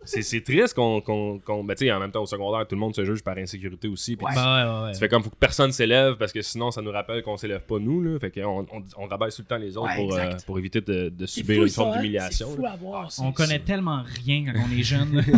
c'est 0.05 0.43
triste 0.45 0.75
qu'on. 0.75 1.01
qu'on, 1.01 1.39
qu'on- 1.39 1.65
ben, 1.65 1.75
tu 1.75 1.87
sais, 1.87 1.93
en 1.93 2.01
même 2.01 2.11
temps, 2.11 2.23
au 2.23 2.27
secondaire, 2.27 2.67
tout 2.67 2.75
le 2.75 2.81
monde 2.81 2.95
se 2.95 3.05
juge 3.05 3.23
par 3.23 3.37
insécurité 3.39 3.89
aussi. 3.89 4.17
Puis 4.17 4.27
Ouais. 4.27 4.33
Bah 4.35 4.65
ouais, 4.67 4.71
ouais, 4.81 4.85
ouais. 4.87 4.93
Tu 4.93 4.99
fais 4.99 5.09
comme 5.09 5.23
faut 5.23 5.31
que 5.31 5.37
personne 5.37 5.73
s'élève 5.73 6.17
parce 6.17 6.33
que 6.33 6.43
sinon 6.43 6.71
ça 6.71 6.83
nous 6.83 6.91
rappelle 6.91 7.23
qu'on 7.23 7.37
s'élève 7.37 7.63
pas 7.63 7.79
nous. 7.79 8.03
Là. 8.03 8.19
Fait 8.19 8.31
qu'on 8.31 8.67
on, 8.73 8.83
on 8.97 9.07
rabaisse 9.07 9.37
tout 9.37 9.43
le 9.43 9.47
temps 9.47 9.57
les 9.57 9.77
autres 9.77 9.89
Ouais, 9.89 9.97
pour, 9.97 10.15
euh, 10.15 10.31
pour 10.47 10.59
éviter 10.59 10.81
de, 10.81 11.13
subir 11.27 11.57
fou, 11.57 11.63
une 11.63 11.69
forme 11.69 11.97
d'humiliation. 11.97 12.47
C'est 12.51 12.57
fou 12.57 12.63
là. 12.63 12.73
à 12.73 12.77
voir. 12.77 13.13
ça. 13.13 13.23
On 13.23 13.33
connaît 13.33 13.59
tellement 13.61 14.03
rien 14.25 14.45
quand 14.53 14.61
on 14.69 14.79
est 14.79 14.83
jeune. 14.83 15.23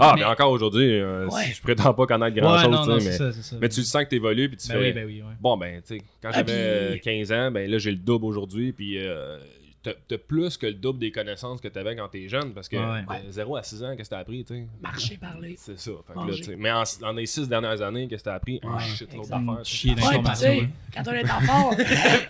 Ah, 0.00 0.12
mais, 0.16 0.22
Mais- 0.22 0.26
encore 0.26 0.50
aujourd'hui, 0.50 0.98
euh, 1.00 1.28
Ouais. 1.28 1.52
je 1.54 1.62
prétends 1.62 1.94
pas 1.94 2.04
connaître 2.06 2.34
grand 2.36 2.56
ouais, 2.56 2.62
chose. 2.64 2.70
non, 2.72 2.84
non, 2.86 2.98
tu 2.98 3.04
sais, 3.04 3.12
c'est 3.12 3.22
mais, 3.24 3.30
ça, 3.30 3.32
c'est 3.32 3.42
ça. 3.42 3.56
mais 3.60 3.68
tu 3.68 3.78
le 3.80 3.86
sens 3.86 4.02
que 4.04 4.08
t'évolues 4.08 4.48
puis 4.48 4.56
tu 4.56 4.66
Ben 4.68 4.74
fais. 4.74 4.80
oui, 4.80 4.92
ben 4.92 5.06
oui, 5.06 5.22
ouais. 5.22 5.34
Bon, 5.40 5.56
ben, 5.56 5.80
tu 5.86 5.94
sais, 5.98 6.02
quand 6.20 6.30
Ah, 6.32 6.38
j'avais 6.38 6.44
puis- 6.44 6.52
euh, 6.56 6.98
15 6.98 7.30
ans, 7.32 7.50
ben 7.52 7.70
là, 7.70 7.78
j'ai 7.78 7.92
le 7.92 7.96
double 7.98 8.24
aujourd'hui. 8.24 8.72
Puis 8.72 8.98
euh, 8.98 9.38
t'as 9.84 9.92
t'as 10.08 10.18
plus 10.18 10.56
que 10.56 10.66
le 10.66 10.74
double 10.74 10.98
des 10.98 11.12
connaissances 11.12 11.60
que 11.60 11.68
t'avais 11.68 11.94
quand 11.94 12.08
t'es 12.08 12.28
jeune 12.28 12.52
parce 12.52 12.68
que 12.68 12.76
Ouais. 12.76 13.22
de 13.26 13.30
0 13.30 13.56
à 13.56 13.62
6 13.62 13.84
ans, 13.84 13.94
qu'est-ce 13.96 14.08
que 14.10 14.14
t'as 14.16 14.20
appris, 14.20 14.44
tu 14.44 14.54
sais? 14.54 14.66
Marcher, 14.82 15.16
parler. 15.18 15.54
C'est 15.56 15.78
ça. 15.78 15.92
Fait 16.06 16.14
que 16.14 16.50
là, 16.50 16.56
mais 16.58 16.72
en, 16.72 16.82
dans 17.00 17.12
les 17.12 17.26
6 17.26 17.48
dernières 17.48 17.80
années, 17.82 18.08
qu'est-ce 18.08 18.24
que 18.24 18.30
t'as 18.30 18.34
appris? 18.34 18.60
Ouais, 18.64 18.70
exact. 18.82 19.14
d'affaires. 19.30 19.62
tu 19.62 19.70
sais. 19.70 19.76
Chier 19.76 19.90
Ouais, 19.90 19.96
d'informations. 20.00 20.36
sais, 20.48 20.60
hein. 20.60 20.68
quand 20.94 21.02
on 21.06 21.12
est 21.12 21.30
enfant, 21.30 21.70
on 21.70 21.76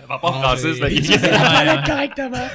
Va 0.09 0.19
pas 0.19 0.31
Ah, 0.35 0.43
Francis, 0.57 0.79
là, 0.81 0.89
mais- 0.89 0.95
il- 0.97 1.05
c'est 1.07 1.31
la 1.31 1.39
Ouais, 1.39 1.55
toilette 1.55 1.79
ouais. 1.79 1.91
correctement. 1.91 2.49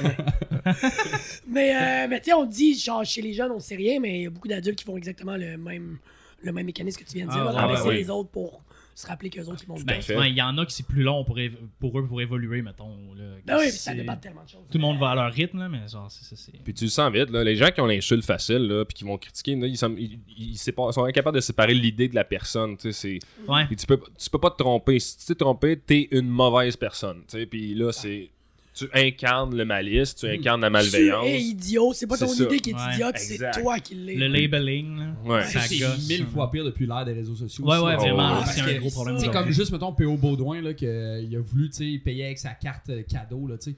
mais 1.48 1.74
euh, 1.74 2.06
mais 2.08 2.20
tu 2.20 2.26
sais, 2.26 2.32
on 2.34 2.44
dit, 2.46 2.78
genre, 2.78 3.04
chez 3.04 3.22
les 3.22 3.32
jeunes, 3.32 3.50
on 3.52 3.60
sait 3.60 3.76
rien, 3.76 3.98
mais 4.00 4.18
il 4.20 4.22
y 4.22 4.26
a 4.26 4.30
beaucoup 4.30 4.48
d'adultes 4.48 4.78
qui 4.78 4.84
font 4.84 4.96
exactement 4.96 5.36
le 5.36 5.56
même, 5.56 5.98
le 6.42 6.52
même 6.52 6.66
mécanisme 6.66 7.00
que 7.02 7.08
tu 7.08 7.16
viens 7.16 7.26
de 7.26 7.32
dire, 7.32 7.44
Ah, 7.48 7.52
là, 7.66 7.72
ouais, 7.72 7.88
ouais, 7.88 7.94
les 7.96 8.10
autres 8.10 8.30
pour 8.30 8.62
se 9.00 9.06
rappeler 9.06 9.30
qu'eux 9.30 9.44
autres, 9.46 9.62
ils 9.62 9.68
vont 9.68 9.74
Ben, 9.76 9.84
bien. 9.84 10.00
fait. 10.00 10.16
ouais, 10.16 10.30
il 10.30 10.36
y 10.36 10.42
en 10.42 10.56
a 10.58 10.66
qui 10.66 10.74
c'est 10.74 10.86
plus 10.86 11.02
long 11.02 11.24
pour, 11.24 11.38
eux 11.38 12.06
pour 12.06 12.20
évoluer, 12.20 12.62
mettons. 12.62 12.96
Là, 13.14 13.24
Ben 13.46 13.58
oui, 13.58 13.70
ça 13.70 13.94
dépend 13.94 14.14
de 14.14 14.20
tellement 14.20 14.44
de 14.44 14.48
choses. 14.48 14.60
Tout 14.70 14.78
le 14.78 14.82
monde 14.82 14.98
va 14.98 15.10
à 15.10 15.14
leur 15.14 15.32
rythme, 15.32 15.58
là, 15.58 15.68
mais 15.68 15.86
genre, 15.88 16.10
c'est 16.10 16.36
ça. 16.36 16.52
Puis 16.64 16.74
tu 16.74 16.84
le 16.84 16.90
sens 16.90 17.12
vite, 17.12 17.30
là, 17.30 17.42
les 17.44 17.56
gens 17.56 17.70
qui 17.70 17.80
ont 17.80 17.86
l'insulte 17.86 18.24
facile, 18.24 18.66
là, 18.68 18.84
puis 18.84 18.94
qui 18.94 19.04
vont 19.04 19.18
critiquer, 19.18 19.56
là, 19.56 19.66
ils, 19.66 19.76
sont, 19.76 19.94
ils- 19.96 20.56
sont 20.58 21.04
incapables 21.04 21.36
de 21.36 21.40
séparer 21.40 21.74
l'idée 21.74 22.08
de 22.08 22.14
la 22.14 22.24
personne. 22.24 22.76
tu 22.76 22.92
sais, 22.92 23.18
c'est- 23.20 23.48
Ouais. 23.50 23.66
Puis 23.66 23.76
tu 23.76 23.86
peux, 23.86 23.98
tu 24.18 24.30
peux 24.30 24.38
pas 24.38 24.50
te 24.50 24.56
tromper. 24.58 24.98
Si 24.98 25.18
tu 25.18 25.26
t'es 25.26 25.34
trompé, 25.34 25.78
t'es 25.78 26.08
une 26.10 26.28
mauvaise 26.28 26.76
personne. 26.76 27.22
tu 27.28 27.38
sais. 27.38 27.46
Puis 27.46 27.74
là, 27.74 27.92
c'est. 27.92 28.30
Tu 28.72 28.88
incarnes 28.94 29.56
le 29.56 29.64
malice, 29.64 30.14
tu 30.14 30.26
incarnes 30.26 30.60
la 30.60 30.70
malveillance. 30.70 31.24
Tu 31.26 31.30
es 31.32 31.40
idiot, 31.42 31.92
c'est 31.92 32.06
pas 32.06 32.16
ton 32.16 32.28
ça. 32.28 32.44
idée 32.44 32.60
qui 32.60 32.70
est 32.70 32.74
Ouais, 32.74 32.92
idiote, 32.94 33.18
c'est 33.18 33.50
toi 33.60 33.78
qui 33.80 33.94
l'es. 33.96 34.14
Le 34.14 34.28
labeling, 34.28 34.96
là. 34.98 35.06
Ouais. 35.24 35.44
Ça 35.44 35.60
C'est 35.60 36.08
mille 36.08 36.26
fois 36.26 36.50
pire 36.50 36.64
depuis 36.64 36.86
l'ère 36.86 37.04
des 37.04 37.12
réseaux 37.12 37.34
sociaux. 37.34 37.64
Ouais, 37.64 37.76
aussi. 37.76 37.84
ouais, 37.86 37.96
vraiment. 37.96 38.44
C'est 38.46 38.60
un 38.60 38.78
gros 38.78 38.90
problème. 38.90 39.18
C'est 39.18 39.30
comme 39.30 39.50
juste, 39.50 39.72
mettons, 39.72 39.92
P.O. 39.92 40.16
Baudouin, 40.16 40.62
là, 40.62 40.72
qu'il 40.74 40.88
a 40.88 41.40
voulu, 41.40 41.68
tu 41.70 41.92
sais, 41.94 41.98
payer 41.98 42.26
avec 42.26 42.38
sa 42.38 42.50
carte 42.50 42.90
euh, 42.90 43.02
cadeau, 43.02 43.46
là, 43.48 43.58
tu 43.58 43.72
sais. 43.72 43.76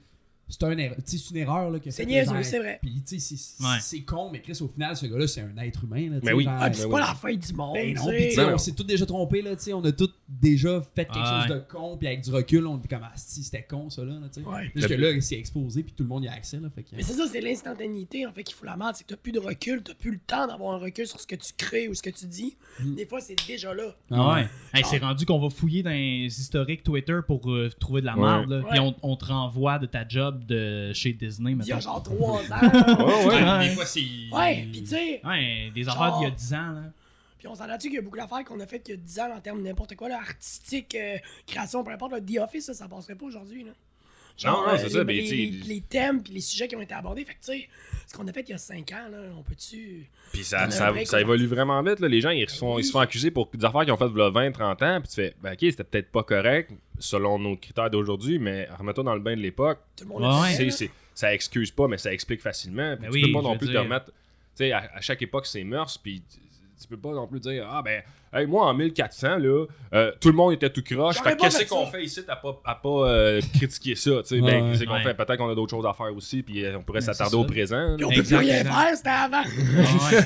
C'est 0.49 0.61
un 0.65 0.77
erreur- 0.77 0.97
tu 0.97 1.03
sais, 1.05 1.17
c'est 1.17 1.31
une 1.31 1.37
erreur, 1.37 1.71
là, 1.71 1.79
que 1.79 1.89
C'est 1.89 2.05
niaiseux, 2.05 2.43
c'est 2.43 2.59
vrai. 2.59 2.77
Puis, 2.81 3.01
tu 3.07 3.17
sais, 3.19 3.35
c'est- 3.79 4.01
con, 4.01 4.29
mais 4.31 4.41
Chris, 4.41 4.57
au 4.61 4.67
final, 4.67 4.95
ce 4.95 5.07
gars-là, 5.07 5.25
c'est 5.25 5.41
un 5.41 5.57
être 5.63 5.85
humain, 5.85 6.09
là, 6.11 6.19
tu 6.19 6.25
Mais 6.25 6.31
sais, 6.31 6.33
oui. 6.33 6.43
genre, 6.43 6.53
Ah, 6.59 6.71
c'est 6.71 6.89
pas 6.89 6.99
la 6.99 7.15
fin 7.15 7.33
du 7.33 7.53
monde. 7.53 7.73
Ben 7.73 7.95
non, 7.95 8.09
pis 8.11 8.39
on 8.39 8.57
s'est 8.59 8.73
tous 8.73 8.83
déjà 8.83 9.05
trompés, 9.07 9.41
là, 9.41 9.55
tu 9.55 9.63
sais, 9.63 9.73
on 9.73 9.83
a 9.83 9.91
tous 9.91 10.11
déjà 10.41 10.81
fait 10.95 11.05
quelque 11.05 11.17
Ouais. 11.17 11.47
chose 11.47 11.55
de 11.55 11.63
con, 11.71 11.97
puis 11.97 12.07
avec 12.07 12.21
du 12.21 12.31
recul, 12.31 12.65
on 12.67 12.77
était 12.77 12.87
comme, 12.87 13.03
ah, 13.03 13.11
si, 13.15 13.43
c'était 13.43 13.63
con, 13.63 13.89
ça, 13.89 14.03
là, 14.03 14.13
tu 14.33 14.41
sais. 14.41 14.47
Ouais. 14.47 14.71
Juste 14.75 14.87
que 14.87 14.93
là, 14.93 15.21
c'est 15.21 15.37
exposé, 15.37 15.83
puis 15.83 15.93
tout 15.93 16.03
le 16.03 16.09
monde 16.09 16.23
y 16.23 16.27
a 16.27 16.33
accès, 16.33 16.57
là, 16.59 16.69
fait 16.73 16.83
que... 16.83 16.89
Mais 16.95 17.03
c'est 17.03 17.13
ça, 17.13 17.25
c'est 17.31 17.41
l'instantanéité 17.41 18.25
en 18.25 18.31
fait 18.33 18.43
qui 18.43 18.53
fout 18.53 18.65
la 18.65 18.75
merde. 18.75 18.95
C'est 18.95 19.03
que 19.05 19.09
t'as 19.13 19.17
plus 19.17 19.31
de 19.31 19.39
recul, 19.39 19.81
t'as 19.83 19.93
plus 19.93 20.11
le 20.11 20.19
temps 20.19 20.47
d'avoir 20.47 20.75
un 20.75 20.77
recul 20.79 21.07
sur 21.07 21.19
ce 21.19 21.27
que 21.27 21.35
tu 21.35 21.53
crées 21.57 21.87
ou 21.87 21.93
ce 21.93 22.01
que 22.01 22.09
tu 22.09 22.25
dis. 22.25 22.57
Mm. 22.79 22.95
Des 22.95 23.05
fois, 23.05 23.19
c'est 23.21 23.35
déjà 23.47 23.73
là. 23.73 23.95
Ah 24.11 24.33
ouais. 24.35 24.47
Hey, 24.73 24.83
c'est 24.85 24.97
rendu 24.99 25.25
qu'on 25.25 25.39
va 25.39 25.49
fouiller 25.49 25.83
dans 25.83 25.91
les 25.91 26.25
historiques 26.27 26.83
Twitter 26.83 27.19
pour 27.25 27.51
euh, 27.51 27.69
trouver 27.79 28.01
de 28.01 28.05
la 28.07 28.17
Ouais. 28.17 28.21
merde. 28.47 28.63
Puis 28.69 28.79
on, 28.79 28.95
on 29.03 29.15
te 29.15 29.25
renvoie 29.25 29.79
de 29.79 29.85
ta 29.85 30.07
job 30.07 30.45
de 30.45 30.91
chez 30.93 31.13
Disney, 31.13 31.51
Il 31.59 31.65
y 31.65 31.71
a 31.71 31.79
genre 31.79 32.01
3 32.03 32.39
ans. 32.41 32.41
Ouais, 32.41 33.25
ouais. 33.25 33.43
Ouais. 33.43 33.69
Des 33.69 33.73
fois, 33.75 33.85
c'est... 33.85 34.01
Ouais, 34.31 34.67
pis 34.71 34.81
tu 34.83 34.89
sais, 34.89 35.21
Ouais, 35.23 35.71
des 35.73 35.83
Genre- 35.83 36.01
affaires 36.01 36.17
d'il 36.19 36.23
y 36.27 36.31
a 36.31 36.31
10 36.35 36.53
ans. 36.53 36.71
Là. 36.73 36.81
Puis 37.43 37.51
on 37.51 37.55
s'entend-tu 37.55 37.87
qu'il 37.89 37.95
y 37.95 37.97
a 37.97 38.01
beaucoup 38.01 38.15
d'affaires 38.15 38.45
qu'on 38.45 38.57
a 38.61 38.65
faites 38.65 38.87
il 38.87 38.91
y 38.91 38.93
a 38.93 38.97
10 38.97 39.19
ans 39.19 39.35
en 39.35 39.41
termes 39.41 39.59
de 39.61 39.67
n'importe 39.67 39.95
quoi, 39.95 40.07
là, 40.07 40.17
artistique, 40.19 40.95
euh, 40.95 41.17
création, 41.45 41.83
peu 41.83 41.91
importe. 41.91 42.13
Là, 42.13 42.21
The 42.21 42.37
Office, 42.41 42.67
ça, 42.67 42.73
ça 42.73 42.87
passerait 42.87 43.15
pas 43.15 43.25
aujourd'hui. 43.25 43.65
là. 43.65 43.71
Non, 44.45 44.65
non, 44.65 44.77
c'est 44.77 44.85
les, 44.85 44.89
ça, 44.89 45.03
mais 45.03 45.13
les, 45.13 45.21
les- 45.29 45.49
les 45.51 45.81
thèmes 45.81 46.23
puis 46.23 46.33
les 46.33 46.39
sujets 46.41 46.67
qui 46.69 46.75
ont 46.75 46.81
été 46.81 46.93
abordés. 46.93 47.23
Fait 47.25 47.33
que 47.33 47.39
tu 47.39 47.51
sais, 47.51 47.69
ce 48.07 48.13
qu'on 48.15 48.25
a 48.27 48.33
fait 48.33 48.41
il 48.41 48.49
y 48.51 48.53
a 48.53 48.57
5 48.57 48.91
ans, 48.93 49.07
là, 49.11 49.17
on 49.37 49.43
peut-tu. 49.43 50.09
Puis 50.31 50.43
ça, 50.45 50.71
ça, 50.71 51.21
évolue 51.21 51.45
vraiment 51.45 51.83
vite. 51.83 51.99
Là. 51.99 52.07
Les 52.07 52.19
gens, 52.21 52.29
ils 52.31 52.49
se, 52.49 52.57
font, 52.57 52.79
ils 52.79 52.83
se 52.85 52.91
font 52.91 52.99
accuser 52.99 53.29
pour 53.29 53.47
des 53.53 53.63
affaires 53.65 53.81
qu'ils 53.81 53.91
ont 53.91 53.97
faites 53.97 54.09
il 54.11 54.17
y 54.17 54.21
a 54.21 54.29
20, 54.31 54.51
30 54.53 54.81
ans. 54.81 54.99
Puis 55.01 55.09
tu 55.09 55.15
fais, 55.15 55.35
ben 55.43 55.51
ok, 55.53 55.59
c'était 55.61 55.83
peut-être 55.83 56.11
pas 56.11 56.23
correct 56.23 56.71
selon 56.97 57.37
nos 57.37 57.57
critères 57.57 57.89
d'aujourd'hui, 57.91 58.39
mais 58.39 58.67
remets-toi 58.79 59.03
dans 59.03 59.13
le 59.13 59.19
bain 59.21 59.35
de 59.35 59.41
l'époque. 59.41 59.79
Tout 59.97 60.05
le 60.05 60.09
monde 60.09 60.21
Ouais, 60.23 60.57
le 60.57 60.63
ouais. 60.65 60.71
c'est- 60.71 60.89
Ça 61.13 61.31
excuse 61.31 61.69
pas, 61.69 61.87
mais 61.87 61.99
ça 61.99 62.11
explique 62.11 62.41
facilement. 62.41 62.95
Puis 62.95 63.05
Ben 63.05 63.11
tu 63.11 63.13
oui, 63.13 63.27
peux 63.27 63.33
pas 63.33 63.41
non 63.43 63.55
plus 63.57 63.67
te 63.67 63.71
dire. 63.71 63.83
remettre. 63.83 64.05
Tu 64.07 64.11
sais, 64.55 64.71
à, 64.71 64.89
à 64.95 65.01
chaque 65.01 65.21
époque, 65.21 65.45
c'est 65.45 65.63
mœurs. 65.63 65.99
Puis 65.99 66.23
tu, 66.83 66.87
peux 66.87 66.97
pas 66.97 67.11
non 67.13 67.27
plus 67.27 67.39
dire, 67.39 67.67
ah 67.69 67.81
ben, 67.81 68.01
hey, 68.33 68.45
moi 68.45 68.65
en 68.67 68.73
1400, 68.73 69.37
là, 69.37 69.65
euh, 69.93 70.11
tout 70.21 70.29
le 70.29 70.35
monde 70.35 70.53
était 70.53 70.69
tout 70.69 70.83
croche. 70.83 71.17
Fait 71.21 71.35
qu'est-ce 71.37 71.65
qu'on 71.65 71.85
fait 71.87 72.03
ici 72.03 72.21
à 72.27 72.35
pas, 72.35 72.59
à 72.65 72.75
pas 72.75 72.89
euh, 73.09 73.41
critiquer 73.55 73.95
ça? 73.95 74.11
Tu 74.21 74.27
sais, 74.27 74.39
Ouais, 74.41 74.51
ben, 74.51 74.71
ouais. 74.77 74.85
qu'on 74.85 74.99
fait? 74.99 75.13
Peut-être 75.13 75.37
qu'on 75.37 75.49
a 75.49 75.55
d'autres 75.55 75.71
choses 75.71 75.85
à 75.85 75.93
faire 75.93 76.15
aussi. 76.15 76.43
Puis 76.43 76.63
euh, 76.65 76.77
on 76.77 76.83
pourrait 76.83 76.99
Ben, 76.99 77.05
s'attarder 77.13 77.35
au 77.35 77.45
présent. 77.45 77.95
Puis 77.95 78.05
on 78.05 78.09
peut 78.11 78.23
plus 78.23 78.35
rien 78.35 78.63
faire, 78.63 78.95
c'était 78.95 79.09
avant. 79.09 79.43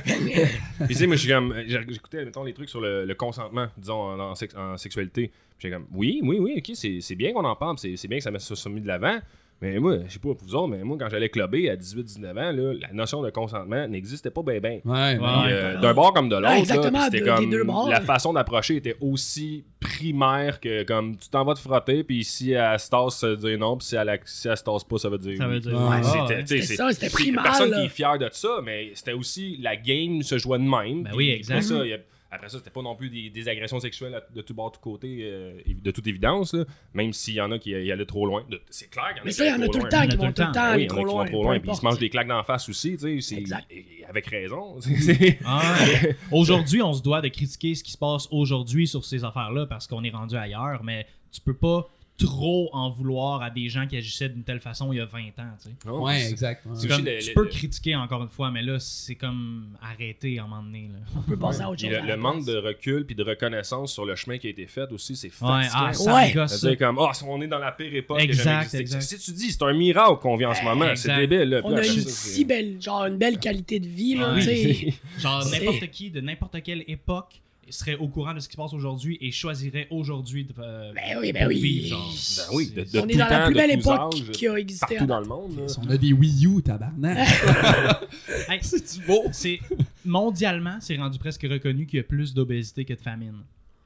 Puis 0.79 0.87
tu 0.89 0.93
sais, 0.95 1.07
moi, 1.07 1.15
je 1.15 1.21
suis 1.21 1.31
comme. 1.31 1.53
j'ai- 1.65 1.85
J'écoutais, 1.87 2.25
mettons, 2.25 2.43
les 2.43 2.53
trucs 2.53 2.69
sur 2.69 2.81
le, 2.81 3.05
le 3.05 3.15
consentement, 3.15 3.67
disons, 3.77 3.99
en, 4.01 4.19
en 4.19 4.35
sex- 4.35 4.55
en 4.55 4.77
sexualité. 4.77 5.31
Puis 5.57 5.69
j'ai 5.69 5.71
comme, 5.71 5.87
oui, 5.93 6.19
oui, 6.23 6.37
oui, 6.39 6.55
ok, 6.57 6.71
c'est 6.75 6.99
c'est 7.01 7.15
bien 7.15 7.33
qu'on 7.33 7.45
en 7.45 7.55
parle, 7.55 7.77
c'est 7.79 7.95
c'est 7.97 8.07
bien 8.07 8.17
que 8.19 8.23
ça, 8.23 8.31
met- 8.31 8.39
ça 8.39 8.55
soit 8.55 8.71
mis 8.71 8.81
de 8.81 8.87
l'avant. 8.87 9.19
Mais 9.59 9.79
moi, 9.79 9.97
je 10.07 10.13
sais 10.13 10.19
pas 10.19 10.35
pour 10.35 10.43
vous 10.47 10.53
autres, 10.55 10.67
mais 10.67 10.83
moi, 10.83 10.97
quand 10.99 11.09
j'allais 11.09 11.29
clubber 11.29 11.67
à 11.71 11.75
18-19 11.75 12.29
ans, 12.37 12.51
là, 12.51 12.73
la 12.79 12.93
notion 12.93 13.23
de 13.23 13.29
consentement 13.31 13.87
n'existait 13.87 14.29
pas 14.29 14.43
bien, 14.43 14.59
bien. 14.59 14.79
Ouais, 14.85 15.17
Ouais. 15.17 15.17
mais- 15.47 15.81
D'un 15.81 15.93
bord 15.95 16.13
comme 16.13 16.29
de 16.29 16.35
l'autre, 16.35 16.51
exactement, 16.51 17.07
de- 17.07 17.11
des 17.11 17.21
comme 17.21 17.49
deux 17.49 17.63
bords, 17.63 17.89
la 17.89 18.01
façon 18.01 18.33
d'approcher 18.33 18.75
était 18.75 18.95
aussi 19.01 19.63
primaire 19.79 20.59
que 20.59 20.83
comme 20.83 21.17
tu 21.17 21.29
t'en 21.29 21.43
vas 21.43 21.55
te 21.55 21.59
frotter, 21.59 22.03
puis 22.03 22.23
si 22.23 22.51
elle 22.51 22.79
se 22.79 22.89
tasse, 22.89 23.17
ça 23.19 23.29
veut 23.29 23.37
dire 23.37 23.57
non, 23.57 23.77
puis 23.77 23.87
si 23.87 23.95
elle, 23.95 24.19
si 24.25 24.47
elle 24.47 24.57
se 24.57 24.63
tasse 24.63 24.83
pas, 24.83 24.97
ça 24.99 25.09
veut 25.09 25.17
dire 25.17 25.37
Ça 25.37 25.47
veut 25.47 25.59
dire. 25.59 25.73
Ouais, 25.73 26.01
Ah, 26.03 26.25
C'était- 26.27 26.55
ouais. 26.55 26.61
ça, 26.61 26.91
c'était 26.91 27.09
primal, 27.09 27.43
Personne 27.43 27.71
là. 27.71 27.79
qui 27.79 27.85
est 27.85 27.89
fier 27.89 28.17
de 28.19 28.29
ça, 28.31 28.59
mais 28.63 28.91
c'était 28.93 29.13
aussi 29.13 29.57
la 29.61 29.75
game 29.75 30.21
se 30.21 30.37
jouait 30.37 30.59
de 30.59 30.63
même. 30.63 31.03
Ben 31.03 31.11
oui, 31.15 31.41
après 31.49 31.61
après 32.31 32.49
ça, 32.49 32.57
c'était 32.57 32.69
pas 32.69 32.81
non 32.81 32.95
plus 32.95 33.09
des, 33.09 33.29
des 33.29 33.47
agressions 33.47 33.79
sexuelles 33.79 34.21
de 34.35 34.41
tout 34.41 34.53
bord, 34.53 34.71
de 34.71 34.75
tout 34.75 34.81
côté, 34.81 35.19
euh, 35.21 35.59
de 35.67 35.91
toute 35.91 36.05
évidence, 36.07 36.53
là, 36.53 36.65
même 36.93 37.13
s'il 37.13 37.35
y 37.35 37.41
en 37.41 37.51
a 37.51 37.59
qui 37.59 37.69
y 37.71 37.91
allaient 37.91 38.05
trop 38.05 38.25
loin. 38.25 38.43
C'est 38.69 38.89
clair 38.89 39.07
qu'il 39.13 39.17
y 39.17 39.19
en 39.19 39.23
a 39.23 39.25
Mais 39.25 39.31
qui 39.31 39.37
ça, 39.37 39.45
il 39.45 39.49
y 39.49 39.51
en 39.53 39.61
a 39.61 39.63
trop 39.65 39.73
tout 39.73 39.83
le 39.83 39.89
temps 39.89 40.01
Il 40.03 40.03
y 40.03 40.05
en 40.05 40.09
qui 40.09 40.15
a 40.15 40.17
vont 40.27 40.31
tout 40.33 40.41
le 40.41 40.51
temps. 40.51 40.75
Oui, 40.75 40.87
trop 40.87 40.97
qui 40.97 41.03
vont 41.05 41.11
loin. 41.13 41.25
trop 41.25 41.37
peu 41.39 41.43
loin, 41.43 41.59
puis 41.59 41.69
ils 41.71 41.75
se 41.75 41.81
mangent 41.85 41.99
des 41.99 42.09
claques 42.09 42.27
d'en 42.27 42.43
face 42.43 42.67
aussi, 42.69 42.91
tu 42.91 42.97
sais, 42.99 43.21
c'est- 43.21 43.35
Exact. 43.37 43.65
et- 43.71 43.85
avec 44.09 44.25
raison. 44.27 44.77
Ah, 45.45 45.75
aujourd'hui, 46.31 46.81
on 46.81 46.93
se 46.93 47.01
doit 47.01 47.21
de 47.21 47.27
critiquer 47.29 47.75
ce 47.75 47.83
qui 47.83 47.91
se 47.91 47.97
passe 47.97 48.27
aujourd'hui 48.31 48.87
sur 48.87 49.03
ces 49.05 49.23
affaires-là 49.23 49.65
parce 49.67 49.87
qu'on 49.87 50.03
est 50.03 50.09
rendu 50.09 50.35
ailleurs, 50.35 50.83
mais 50.83 51.05
tu 51.31 51.41
peux 51.41 51.53
pas 51.55 51.87
trop 52.17 52.69
en 52.73 52.89
vouloir 52.89 53.41
à 53.43 53.49
des 53.51 53.69
gens 53.69 53.85
qui 53.85 53.95
agissaient 53.95 54.29
d'une 54.29 54.43
telle 54.43 54.59
façon 54.59 54.91
il 54.91 54.97
y 54.97 54.99
a 54.99 55.05
20 55.05 55.19
ans. 55.39 55.53
tu 55.61 55.69
sais. 55.69 55.75
Non, 55.85 56.03
Ouais, 56.03 56.27
exact. 56.29 56.65
ouais. 56.65 56.71
c'est 56.75 56.87
Comme, 56.87 57.01
aussi 57.01 57.05
le- 57.05 57.19
tu 57.19 57.27
le- 57.27 57.33
peux 57.35 57.43
le- 57.43 57.49
critiquer 57.49 57.95
encore 57.95 58.23
une 58.23 58.29
fois, 58.29 58.49
mais 58.49 58.63
là, 58.63 58.79
c'est 58.79 59.15
comme 59.15 59.77
arrêter 59.81 60.39
à 60.39 60.43
un 60.43 60.47
moment 60.47 60.63
donné. 60.63 60.89
Là. 60.91 60.99
On 61.15 61.21
peut 61.21 61.37
passer 61.37 61.61
à 61.61 61.69
autre 61.69 61.79
chose. 61.81 61.91
le, 61.91 62.11
à 62.11 62.17
manque 62.17 62.45
de 62.45 62.55
recul 62.57 63.05
puis 63.05 63.15
de 63.15 63.23
reconnaissance 63.23 63.93
sur 63.93 64.05
le 64.05 64.15
chemin 64.15 64.37
qui 64.39 64.47
a 64.47 64.49
été 64.49 64.65
fait 64.65 64.91
aussi, 64.91 65.15
c'est 65.15 65.27
Ouais, 65.27 65.31
fatigant. 65.63 65.69
ah, 65.75 65.93
ça 65.93 66.15
Ouais. 66.15 66.31
gosse, 66.31 66.51
ça. 66.51 66.57
C'est-à-dire 66.57 66.79
comme, 66.79 66.97
ah, 66.99 67.11
on 67.27 67.41
est 67.41 67.47
dans 67.47 67.59
la 67.59 67.71
pire 67.71 67.93
époque 67.93 68.19
Exact, 68.21 68.57
existé. 68.73 68.79
exact. 68.79 69.01
Si 69.01 69.19
tu 69.19 69.31
dis, 69.37 69.51
c'est 69.51 69.63
un 69.63 69.73
miracle 69.73 70.17
qu'on 70.21 70.35
vit 70.37 70.45
en 70.45 70.53
ce 70.55 70.63
moment, 70.63 70.87
c'est 70.95 71.15
débile. 71.15 71.43
Là. 71.49 71.61
On 71.63 71.75
a 71.75 71.85
une 71.85 72.01
ça, 72.01 72.09
si 72.09 72.45
belle, 72.45 72.81
genre 72.81 73.05
une 73.05 73.17
belle 73.17 73.37
qualité 73.39 73.79
de 73.79 73.87
vie, 73.87 74.15
là, 74.15 74.41
sais. 74.41 74.93
Genre, 75.19 75.45
n'importe 75.51 75.87
qui 75.91 76.09
de 76.09 76.21
n'importe 76.21 76.63
quelle 76.63 76.83
époque 76.87 77.41
serait 77.69 77.95
au 77.95 78.07
courant 78.07 78.33
de 78.33 78.39
ce 78.39 78.47
qui 78.47 78.53
se 78.53 78.57
passe 78.57 78.73
aujourd'hui 78.73 79.17
et 79.21 79.31
choisirait 79.31 79.87
aujourd'hui 79.89 80.45
de. 80.45 80.53
euh, 80.59 80.91
Ben 80.93 81.17
oui, 81.19 81.31
ben 81.33 81.47
oui. 81.47 81.59
vivre, 81.61 81.87
genre. 81.89 82.13
Ben 82.37 82.55
oui, 82.55 82.69
de, 82.75 82.81
de 82.83 82.99
On 82.99 83.01
tout 83.03 83.09
est 83.09 83.15
dans 83.17 83.27
la 83.29 83.45
plus 83.45 83.55
belle 83.55 83.71
époque 83.71 84.13
qui 84.33 84.47
a 84.47 84.55
existé. 84.55 84.85
partout 84.97 85.03
à 85.03 85.07
dans 85.07 85.19
le 85.19 85.25
monde. 85.27 85.57
là. 85.57 85.65
On 85.85 85.89
a 85.89 85.97
des 85.97 86.13
Wii 86.13 86.45
U, 86.45 86.61
tabarnak. 86.61 87.17
Hey, 88.49 88.59
C'est 88.61 88.99
du 88.99 89.05
beau. 89.05 89.23
c'est 89.31 89.59
mondialement, 90.05 90.77
c'est 90.79 90.95
rendu 90.97 91.17
presque 91.19 91.43
reconnu 91.43 91.85
qu'il 91.85 91.97
y 91.97 91.99
a 91.99 92.03
plus 92.03 92.33
d'obésité 92.33 92.85
que 92.85 92.93
de 92.93 93.01
famine. 93.01 93.35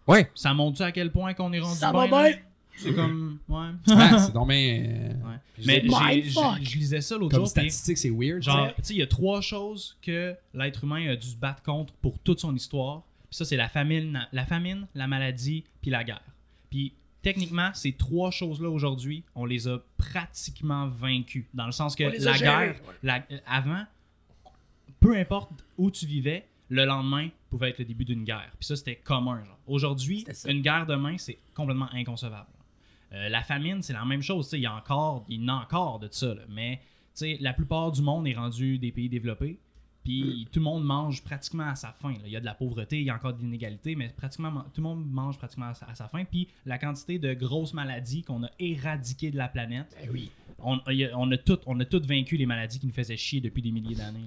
Ouais. 0.07 0.29
Ça 0.35 0.53
montre 0.53 0.81
à 0.81 0.91
quel 0.91 1.11
point 1.11 1.33
qu'on 1.33 1.51
est 1.53 1.59
rendu 1.59 1.77
Ça 1.77 1.91
va 1.91 2.07
bien? 2.07 2.35
C'est 2.77 2.93
comme 2.93 3.37
ouais. 3.49 3.93
Ouais, 3.95 4.09
c'est 4.25 4.33
donc 4.33 4.47
bien. 4.47 4.57
euh, 4.87 5.09
Ouais. 5.09 5.65
Mais 5.65 5.83
je 6.63 6.77
lisais 6.77 7.01
ça 7.01 7.15
l'autre 7.17 7.35
Comme 7.35 7.45
jour. 7.45 7.53
puis 7.53 7.69
statistique, 7.69 7.97
c'est 7.97 8.09
weird. 8.09 8.41
Genre, 8.41 8.69
tu 8.77 8.83
sais, 8.83 8.93
il 8.95 8.99
y 8.99 9.03
a 9.03 9.07
trois 9.07 9.41
choses 9.41 9.97
que 10.01 10.33
l'être 10.53 10.83
humain 10.83 11.07
a 11.11 11.15
dû 11.15 11.27
se 11.27 11.35
battre 11.35 11.61
contre 11.61 11.93
pour 12.01 12.17
toute 12.19 12.39
son 12.39 12.55
histoire. 12.55 13.03
Puis 13.31 13.37
ça, 13.37 13.45
c'est 13.45 13.55
la 13.57 13.69
famine, 13.69 14.27
la 14.33 14.45
famine, 14.45 14.87
la 14.93 15.07
maladie, 15.07 15.63
puis 15.81 15.89
la 15.89 16.03
guerre. 16.03 16.21
Puis 16.69 16.93
techniquement, 17.23 17.71
ces 17.73 17.93
trois 17.93 18.29
choses-là 18.29 18.69
aujourd'hui, 18.69 19.23
on 19.35 19.45
les 19.45 19.67
a 19.69 19.79
pratiquement 19.97 20.87
vaincues. 20.87 21.47
Dans 21.53 21.65
le 21.65 21.71
sens 21.71 21.95
que 21.95 22.03
la 22.25 22.33
guerre, 22.39 22.75
ouais. 22.87 22.93
la- 23.03 23.25
euh, 23.31 23.37
avant, 23.47 23.85
peu 24.99 25.17
importe 25.17 25.51
où 25.77 25.89
tu 25.89 26.05
vivais, 26.05 26.45
le 26.69 26.85
lendemain 26.85 27.29
pouvait 27.49 27.69
être 27.69 27.79
le 27.79 27.85
début 27.85 28.05
d'une 28.05 28.23
guerre. 28.23 28.51
Puis 28.59 28.65
ça, 28.67 28.75
c'était 28.75 28.95
commun. 28.97 29.43
Aujourd'hui, 29.67 30.23
une 30.51 30.61
guerre 30.61 30.85
demain, 30.85 31.17
c'est 31.17 31.37
complètement 31.53 31.89
inconcevable. 31.93 32.47
Euh, 33.13 33.27
la 33.29 33.41
famine, 33.43 33.81
c'est 33.81 33.93
la 33.93 34.05
même 34.05 34.21
chose. 34.21 34.49
Il 34.53 34.59
y 34.59 34.65
a 34.65 34.73
encore, 34.75 35.25
il 35.27 35.41
y 35.41 35.45
en 35.45 35.47
a 35.49 35.61
encore 35.63 35.99
de 35.99 36.07
ça. 36.11 36.33
là. 36.33 36.41
Mais 36.49 36.81
la 37.39 37.53
plupart 37.53 37.91
du 37.91 38.01
monde 38.01 38.27
est 38.27 38.33
rendu 38.33 38.77
des 38.77 38.91
pays 38.91 39.09
développés. 39.09 39.57
Puis 40.03 40.47
tout 40.51 40.59
le 40.59 40.63
monde 40.63 40.83
mange 40.83 41.23
pratiquement 41.23 41.69
à 41.69 41.75
sa 41.75 41.91
faim. 41.91 42.13
là. 42.13 42.19
Il 42.25 42.31
y 42.31 42.35
a 42.35 42.39
de 42.39 42.45
la 42.45 42.55
pauvreté, 42.55 42.99
il 42.99 43.05
y 43.05 43.09
a 43.11 43.15
encore 43.15 43.33
de 43.33 43.41
l'inégalité, 43.41 43.95
mais 43.95 44.07
pratiquement 44.15 44.51
tout 44.73 44.81
le 44.81 44.83
monde 44.83 45.05
mange 45.09 45.37
pratiquement 45.37 45.67
à 45.67 45.73
sa, 45.75 45.85
à 45.85 45.93
sa 45.95 46.07
faim. 46.07 46.23
Puis 46.29 46.47
la 46.65 46.77
quantité 46.79 47.19
de 47.19 47.33
grosses 47.33 47.73
maladies 47.73 48.23
qu'on 48.23 48.43
a 48.43 48.49
éradiquées 48.59 49.29
de 49.31 49.37
la 49.37 49.47
planète, 49.47 49.95
Ben 50.01 50.09
oui. 50.11 50.31
on, 50.59 50.77
a- 50.77 51.15
on 51.15 51.31
a 51.31 51.37
tout, 51.37 51.59
on 51.67 51.79
a 51.79 51.85
tout 51.85 52.01
vaincu 52.03 52.35
les 52.37 52.45
maladies 52.47 52.79
qui 52.79 52.87
nous 52.87 52.93
faisaient 52.93 53.15
chier 53.17 53.41
depuis 53.41 53.61
des 53.61 53.71
milliers 53.71 53.95
d'années. 53.95 54.19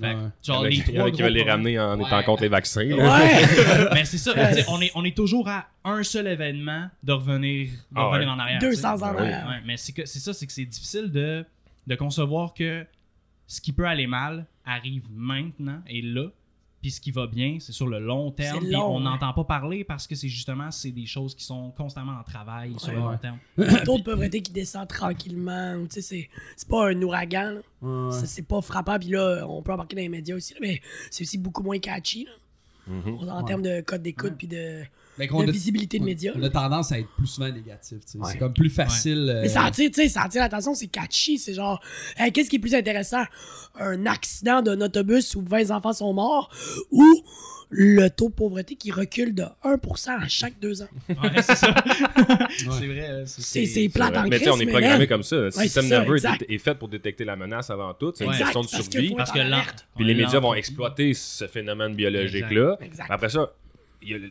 Fait 0.00 0.12
que, 0.14 0.18
Ouais. 0.18 0.28
genre, 0.42 0.66
Il 0.68 0.74
y 0.74 0.76
les 0.78 0.94
trois 0.94 1.10
qui 1.10 1.20
veulent 1.20 1.32
les 1.32 1.42
ramener 1.42 1.78
en 1.78 1.98
Ouais. 1.98 2.06
étant 2.06 2.22
contre 2.22 2.42
les 2.42 2.48
vaccins. 2.48 2.90
Ouais! 2.90 3.88
mais 3.92 4.04
c'est 4.06 4.16
ça, 4.18 4.32
on 4.68 4.80
est, 4.80 4.90
on 4.94 5.04
est 5.04 5.14
toujours 5.16 5.48
à 5.48 5.66
un 5.84 6.02
seul 6.02 6.28
événement 6.28 6.88
de 7.02 7.12
revenir, 7.12 7.68
de 7.70 7.76
Ah 7.96 8.04
revenir 8.06 8.28
ouais. 8.28 8.34
en 8.34 8.38
arrière. 8.38 8.60
200 8.60 8.70
tu 8.70 8.80
sais. 8.80 9.04
ans 9.04 9.08
en 9.10 9.18
arrière. 9.18 9.46
Ouais, 9.48 9.60
mais 9.66 9.76
c'est 9.76 9.92
que 9.92 10.06
c'est 10.06 10.20
ça, 10.20 10.32
c'est 10.32 10.46
que 10.46 10.52
c'est 10.52 10.64
difficile 10.64 11.10
de, 11.10 11.44
de 11.86 11.94
concevoir 11.96 12.54
que 12.54 12.86
ce 13.50 13.60
qui 13.60 13.72
peut 13.72 13.84
aller 13.86 14.06
mal 14.06 14.46
arrive 14.64 15.06
maintenant 15.10 15.82
et 15.88 16.02
là, 16.02 16.28
puis 16.80 16.92
ce 16.92 17.00
qui 17.00 17.10
va 17.10 17.26
bien, 17.26 17.58
c'est 17.60 17.72
sur 17.72 17.88
le 17.88 17.98
long 17.98 18.30
terme. 18.30 18.60
Puis 18.60 18.76
on 18.76 19.00
n'entend 19.00 19.32
pas 19.34 19.44
parler 19.44 19.82
parce 19.84 20.06
que 20.06 20.14
c'est 20.14 20.28
justement 20.28 20.70
c'est 20.70 20.92
des 20.92 21.04
choses 21.04 21.34
qui 21.34 21.44
sont 21.44 21.72
constamment 21.72 22.12
en 22.18 22.22
travail 22.22 22.74
sur 22.78 22.92
le 22.92 22.98
Ouais. 22.98 23.02
long 23.04 23.18
terme. 23.18 23.38
Le 23.56 23.84
taux 23.84 23.98
de 23.98 24.02
pauvreté 24.04 24.40
qui 24.40 24.52
descend 24.52 24.86
tranquillement. 24.88 25.76
Tu 25.86 25.94
sais, 25.96 26.00
c'est, 26.00 26.30
c'est 26.56 26.68
pas 26.68 26.88
un 26.90 27.02
ouragan. 27.02 27.56
Ouais. 27.82 28.12
Ça, 28.12 28.24
C'est 28.26 28.46
pas 28.46 28.60
frappant. 28.62 28.98
Puis 28.98 29.08
là, 29.10 29.44
on 29.48 29.60
peut 29.62 29.72
embarquer 29.72 29.96
dans 29.96 30.02
les 30.02 30.08
médias 30.08 30.36
aussi. 30.36 30.54
là, 30.54 30.60
mais 30.62 30.80
c'est 31.10 31.24
aussi 31.24 31.36
beaucoup 31.38 31.62
moins 31.62 31.78
catchy. 31.78 32.24
là, 32.24 32.30
Mhm. 32.86 33.28
en 33.28 33.40
Ouais. 33.42 33.44
termes 33.46 33.62
de 33.62 33.80
code 33.82 34.02
d'écoute 34.02 34.34
puis 34.38 34.46
de, 34.46 34.82
de 35.18 35.48
a- 35.48 35.50
visibilité 35.52 35.98
de 35.98 36.04
médias. 36.04 36.32
On 36.36 36.42
a 36.42 36.48
tendance 36.50 36.92
à 36.92 36.98
être 36.98 37.08
plus 37.16 37.26
souvent 37.26 37.50
négatif. 37.50 37.98
tu 38.00 38.12
sais. 38.12 38.18
Ouais. 38.18 38.32
C'est 38.32 38.38
comme 38.38 38.52
plus 38.54 38.70
facile. 38.70 39.30
euh, 39.34 39.42
Mais 39.42 39.48
ça 39.48 39.64
attire, 39.64 39.90
tu 39.90 40.00
sais, 40.02 40.08
ça 40.08 40.22
attire 40.22 40.40
l'attention, 40.42 40.74
c'est 40.74 40.86
catchy. 40.86 41.38
C'est 41.38 41.54
genre, 41.54 41.80
hey, 42.16 42.32
qu'est-ce 42.32 42.48
qui 42.50 42.56
est 42.56 42.60
plus 42.60 42.74
intéressant? 42.74 43.22
Un 43.78 44.06
accident 44.06 44.62
d'un 44.62 44.80
autobus 44.80 45.34
où 45.34 45.42
20 45.42 45.70
enfants 45.70 45.92
sont 45.92 46.12
morts 46.12 46.50
ou 46.90 47.04
le 47.72 48.08
taux 48.08 48.30
de 48.30 48.34
pauvreté 48.34 48.74
qui 48.74 48.90
recule 48.90 49.32
de 49.32 49.44
1% 49.62 50.10
à 50.20 50.26
chaque 50.26 50.58
deux 50.58 50.82
ans? 50.82 50.88
Ouais, 51.08 51.42
c'est 51.42 51.54
ça. 51.54 51.72
C'est 52.58 52.64
vrai. 52.86 53.24
c'est- 53.26 53.88
plate 53.88 54.16
en 54.16 54.26
Mais 54.28 54.38
tu 54.38 54.44
sais, 54.44 54.50
on 54.50 54.58
est 54.58 54.66
programmé 54.66 55.06
comme 55.06 55.22
ça. 55.22 55.36
Le 55.36 55.44
Ouais, 55.44 55.50
système 55.64 55.86
nerveux 55.88 56.16
est, 56.24 56.46
est 56.48 56.58
fait 56.58 56.74
pour 56.74 56.88
détecter 56.88 57.24
la 57.24 57.36
menace 57.36 57.70
avant 57.70 57.94
tout. 57.94 58.12
C'est 58.14 58.24
une 58.24 58.30
Exact, 58.32 58.44
question 58.46 58.62
de 58.62 58.66
parce 58.70 58.86
que 58.88 58.92
survie. 58.92 59.14
Parce 59.14 59.30
que 59.32 59.38
alerte. 59.38 59.86
Puis 59.96 60.04
les 60.04 60.14
médias 60.14 60.40
vont 60.40 60.54
exploiter 60.54 61.14
ce 61.14 61.46
phénomène 61.46 61.94
biologique-là. 61.94 62.76
Exact. 62.80 63.06
Après 63.08 63.28
ça, 63.28 63.52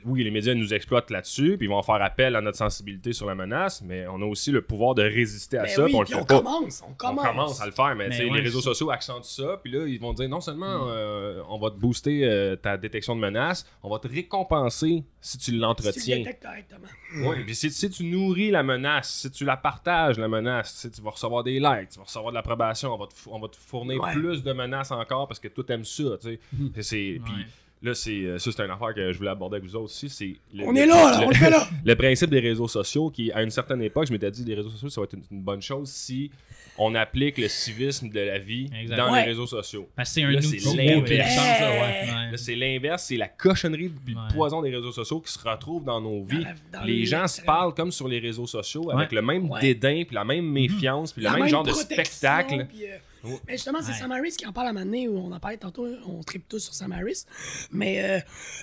oui, 0.05 0.23
les 0.23 0.31
médias 0.31 0.53
nous 0.55 0.73
exploitent 0.73 1.11
là-dessus, 1.11 1.57
puis 1.57 1.67
ils 1.67 1.69
vont 1.69 1.81
faire 1.83 2.01
appel 2.01 2.35
à 2.35 2.41
notre 2.41 2.57
sensibilité 2.57 3.13
sur 3.13 3.25
la 3.27 3.35
menace, 3.35 3.81
mais 3.83 4.07
on 4.07 4.21
a 4.21 4.25
aussi 4.25 4.51
le 4.51 4.61
pouvoir 4.61 4.95
de 4.95 5.03
résister 5.03 5.57
à 5.57 5.63
Ben 5.63 5.69
ça, 5.69 5.83
oui, 5.83 5.87
puis 5.89 5.95
on 5.95 5.99
le 5.99 6.05
puis 6.05 6.13
fait 6.15 6.19
on 6.21 6.25
pas. 6.25 6.37
commence, 6.37 6.81
on 6.85 6.91
On 6.91 6.93
commence. 6.93 7.25
commence 7.27 7.61
à 7.61 7.65
le 7.65 7.71
faire, 7.71 7.95
mais, 7.95 8.09
Mais 8.09 8.25
ouais, 8.25 8.37
les 8.37 8.41
réseaux 8.43 8.61
sociaux 8.61 8.89
accentuent 8.91 9.27
ça, 9.29 9.59
puis 9.63 9.71
là, 9.71 9.85
ils 9.87 9.99
vont 9.99 10.13
dire 10.13 10.27
non 10.29 10.41
seulement 10.41 10.87
euh, 10.89 11.41
on 11.49 11.59
va 11.59 11.69
te 11.71 11.75
booster 11.77 12.21
euh, 12.25 12.55
ta 12.55 12.77
détection 12.77 13.15
de 13.15 13.21
menaces, 13.21 13.65
on 13.83 13.89
va 13.89 13.99
te 13.99 14.07
récompenser 14.07 15.03
si 15.21 15.37
tu 15.37 15.43
Si 15.45 15.51
tu 15.51 15.57
le 15.57 15.61
l'entretiens. 15.61 16.17
détectes 16.17 16.43
correctement. 16.43 16.87
Oui, 17.29 17.43
puis 17.45 17.55
si, 17.55 17.69
si 17.71 17.89
tu 17.89 18.03
nourris 18.05 18.51
la 18.51 18.63
menace, 18.63 19.11
si 19.11 19.31
tu 19.31 19.43
la 19.45 19.57
partages, 19.57 20.17
la 20.17 20.27
menace, 20.27 20.73
si 20.75 20.89
tu 20.91 21.01
vas 21.01 21.11
recevoir 21.11 21.43
des 21.43 21.59
likes, 21.59 21.89
tu 21.91 21.97
vas 21.99 22.05
recevoir 22.05 22.31
de 22.31 22.35
l'approbation, 22.35 22.93
on, 22.93 22.97
va 22.97 23.07
te 23.07 23.13
on 23.27 23.39
va 23.39 23.47
te 23.47 23.55
fournir 23.57 24.01
Ouais. 24.01 24.13
plus 24.13 24.43
de 24.43 24.53
menaces 24.53 24.91
encore 24.91 25.27
parce 25.27 25.39
que 25.39 25.47
tout 25.47 25.69
aime 25.71 25.83
ça, 25.85 26.03
tu 26.21 26.27
sais. 26.29 26.39
C'est- 26.75 26.81
c'est- 26.83 27.21
Puis 27.23 27.33
Ouais. 27.33 27.45
Là, 27.81 27.93
c'est, 27.93 28.11
euh, 28.11 28.37
ça, 28.37 28.51
c'est 28.51 28.61
une 28.63 28.71
affaire 28.71 28.93
que 28.93 29.11
je 29.11 29.17
voulais 29.17 29.29
aborder 29.29 29.57
avec 29.57 29.69
vous 29.69 29.75
autres 29.75 29.85
aussi. 29.85 30.09
C'est 30.09 30.35
le- 30.53 30.65
On 30.65 30.71
le- 30.71 30.79
est 30.79 30.85
là, 30.85 31.11
là, 31.11 31.19
le- 31.21 31.25
on 31.25 31.29
le 31.29 31.35
fait 31.35 31.49
là. 31.49 31.67
le 31.85 31.95
principe 31.95 32.29
des 32.29 32.39
réseaux 32.39 32.67
sociaux, 32.67 33.09
qui, 33.09 33.31
à 33.31 33.41
une 33.43 33.51
certaine 33.51 33.81
époque, 33.81 34.07
je 34.07 34.11
m'étais 34.13 34.31
dit, 34.31 34.43
les 34.45 34.55
réseaux 34.55 34.69
sociaux, 34.69 34.89
ça 34.89 35.01
va 35.01 35.05
être 35.05 35.13
une, 35.13 35.23
une 35.31 35.41
bonne 35.43 35.61
chose 35.61 35.89
si 35.89 36.29
on 36.77 36.95
applique 36.95 37.37
le 37.37 37.47
civisme 37.49 38.09
de 38.09 38.19
la 38.21 38.37
vie 38.39 38.69
dans 38.95 39.11
Ouais. 39.11 39.21
les 39.23 39.29
réseaux 39.31 39.47
sociaux. 39.47 39.87
Parce 39.95 40.09
que 40.09 40.15
c'est 40.15 40.23
un 40.23 40.31
Là, 40.31 40.41
c'est 40.41 40.65
outil. 40.65 40.77
l'inverse. 40.77 41.29
Ouais. 41.29 41.35
ça, 41.35 41.69
Ouais. 41.71 42.31
Là, 42.31 42.37
c'est 42.37 42.55
l'inverse, 42.55 43.03
c'est 43.03 43.17
la 43.17 43.27
cochonnerie 43.27 43.89
puis 44.05 44.15
Ouais. 44.15 44.21
le 44.29 44.33
poison 44.33 44.61
des 44.61 44.69
réseaux 44.69 44.91
sociaux 44.93 45.19
qui 45.19 45.31
se 45.31 45.39
retrouve 45.39 45.83
dans 45.83 45.99
nos 45.99 46.23
vies. 46.23 46.45
Dans 46.71 46.83
les 46.83 47.05
gens 47.05 47.27
se 47.27 47.41
parlent 47.41 47.73
comme 47.73 47.91
sur 47.91 48.07
les 48.07 48.19
réseaux 48.19 48.47
sociaux 48.47 48.91
avec 48.91 49.11
le 49.11 49.21
même 49.21 49.49
Ouais. 49.49 49.59
dédain, 49.61 50.03
puis 50.05 50.15
la 50.15 50.23
même 50.23 50.45
méfiance, 50.45 51.11
puis 51.11 51.21
le 51.21 51.25
La 51.25 51.31
même, 51.33 51.41
même 51.41 51.49
genre 51.49 51.63
de 51.63 51.71
spectacle. 51.71 52.65
puis, 52.69 52.85
euh. 52.85 52.97
Mais 53.23 53.53
justement, 53.53 53.79
c'est 53.81 53.91
Ouais. 53.91 53.97
Sam 53.97 54.11
Harris 54.11 54.31
qui 54.31 54.45
en 54.45 54.53
parle 54.53 54.67
à 54.67 54.69
un 54.69 54.73
moment 54.73 54.85
donné, 54.85 55.07
où 55.07 55.17
on 55.17 55.31
en 55.31 55.39
parlait 55.39 55.57
tantôt, 55.57 55.87
on 56.07 56.23
tripe 56.23 56.47
tous 56.47 56.59
sur 56.59 56.73
Sam 56.73 56.91
Harris. 56.91 57.25
Mais 57.71 58.03
euh, 58.03 58.19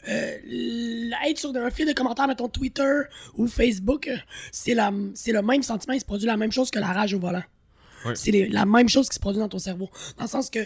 euh, 0.08 1.10
être 1.28 1.38
sur 1.38 1.54
un 1.56 1.70
fil 1.70 1.86
de 1.86 1.92
commentaires, 1.92 2.26
mettons 2.28 2.48
Twitter 2.48 3.02
ou 3.34 3.46
Facebook, 3.46 4.08
euh, 4.08 4.16
c'est 4.52 4.74
le 4.74 5.42
même 5.42 5.62
sentiment, 5.62 5.94
il 5.94 6.00
se 6.00 6.04
produit 6.06 6.26
la 6.26 6.36
même 6.36 6.52
chose 6.52 6.70
que 6.70 6.78
la 6.78 6.92
rage 6.92 7.14
au 7.14 7.18
volant. 7.18 7.42
Ouais. 8.04 8.14
C'est 8.14 8.30
la 8.48 8.66
même 8.66 8.88
chose 8.88 9.08
qui 9.08 9.16
se 9.16 9.20
produit 9.20 9.40
dans 9.40 9.48
ton 9.48 9.58
cerveau. 9.58 9.90
Dans 10.16 10.24
le 10.24 10.28
sens 10.30 10.48
que 10.48 10.60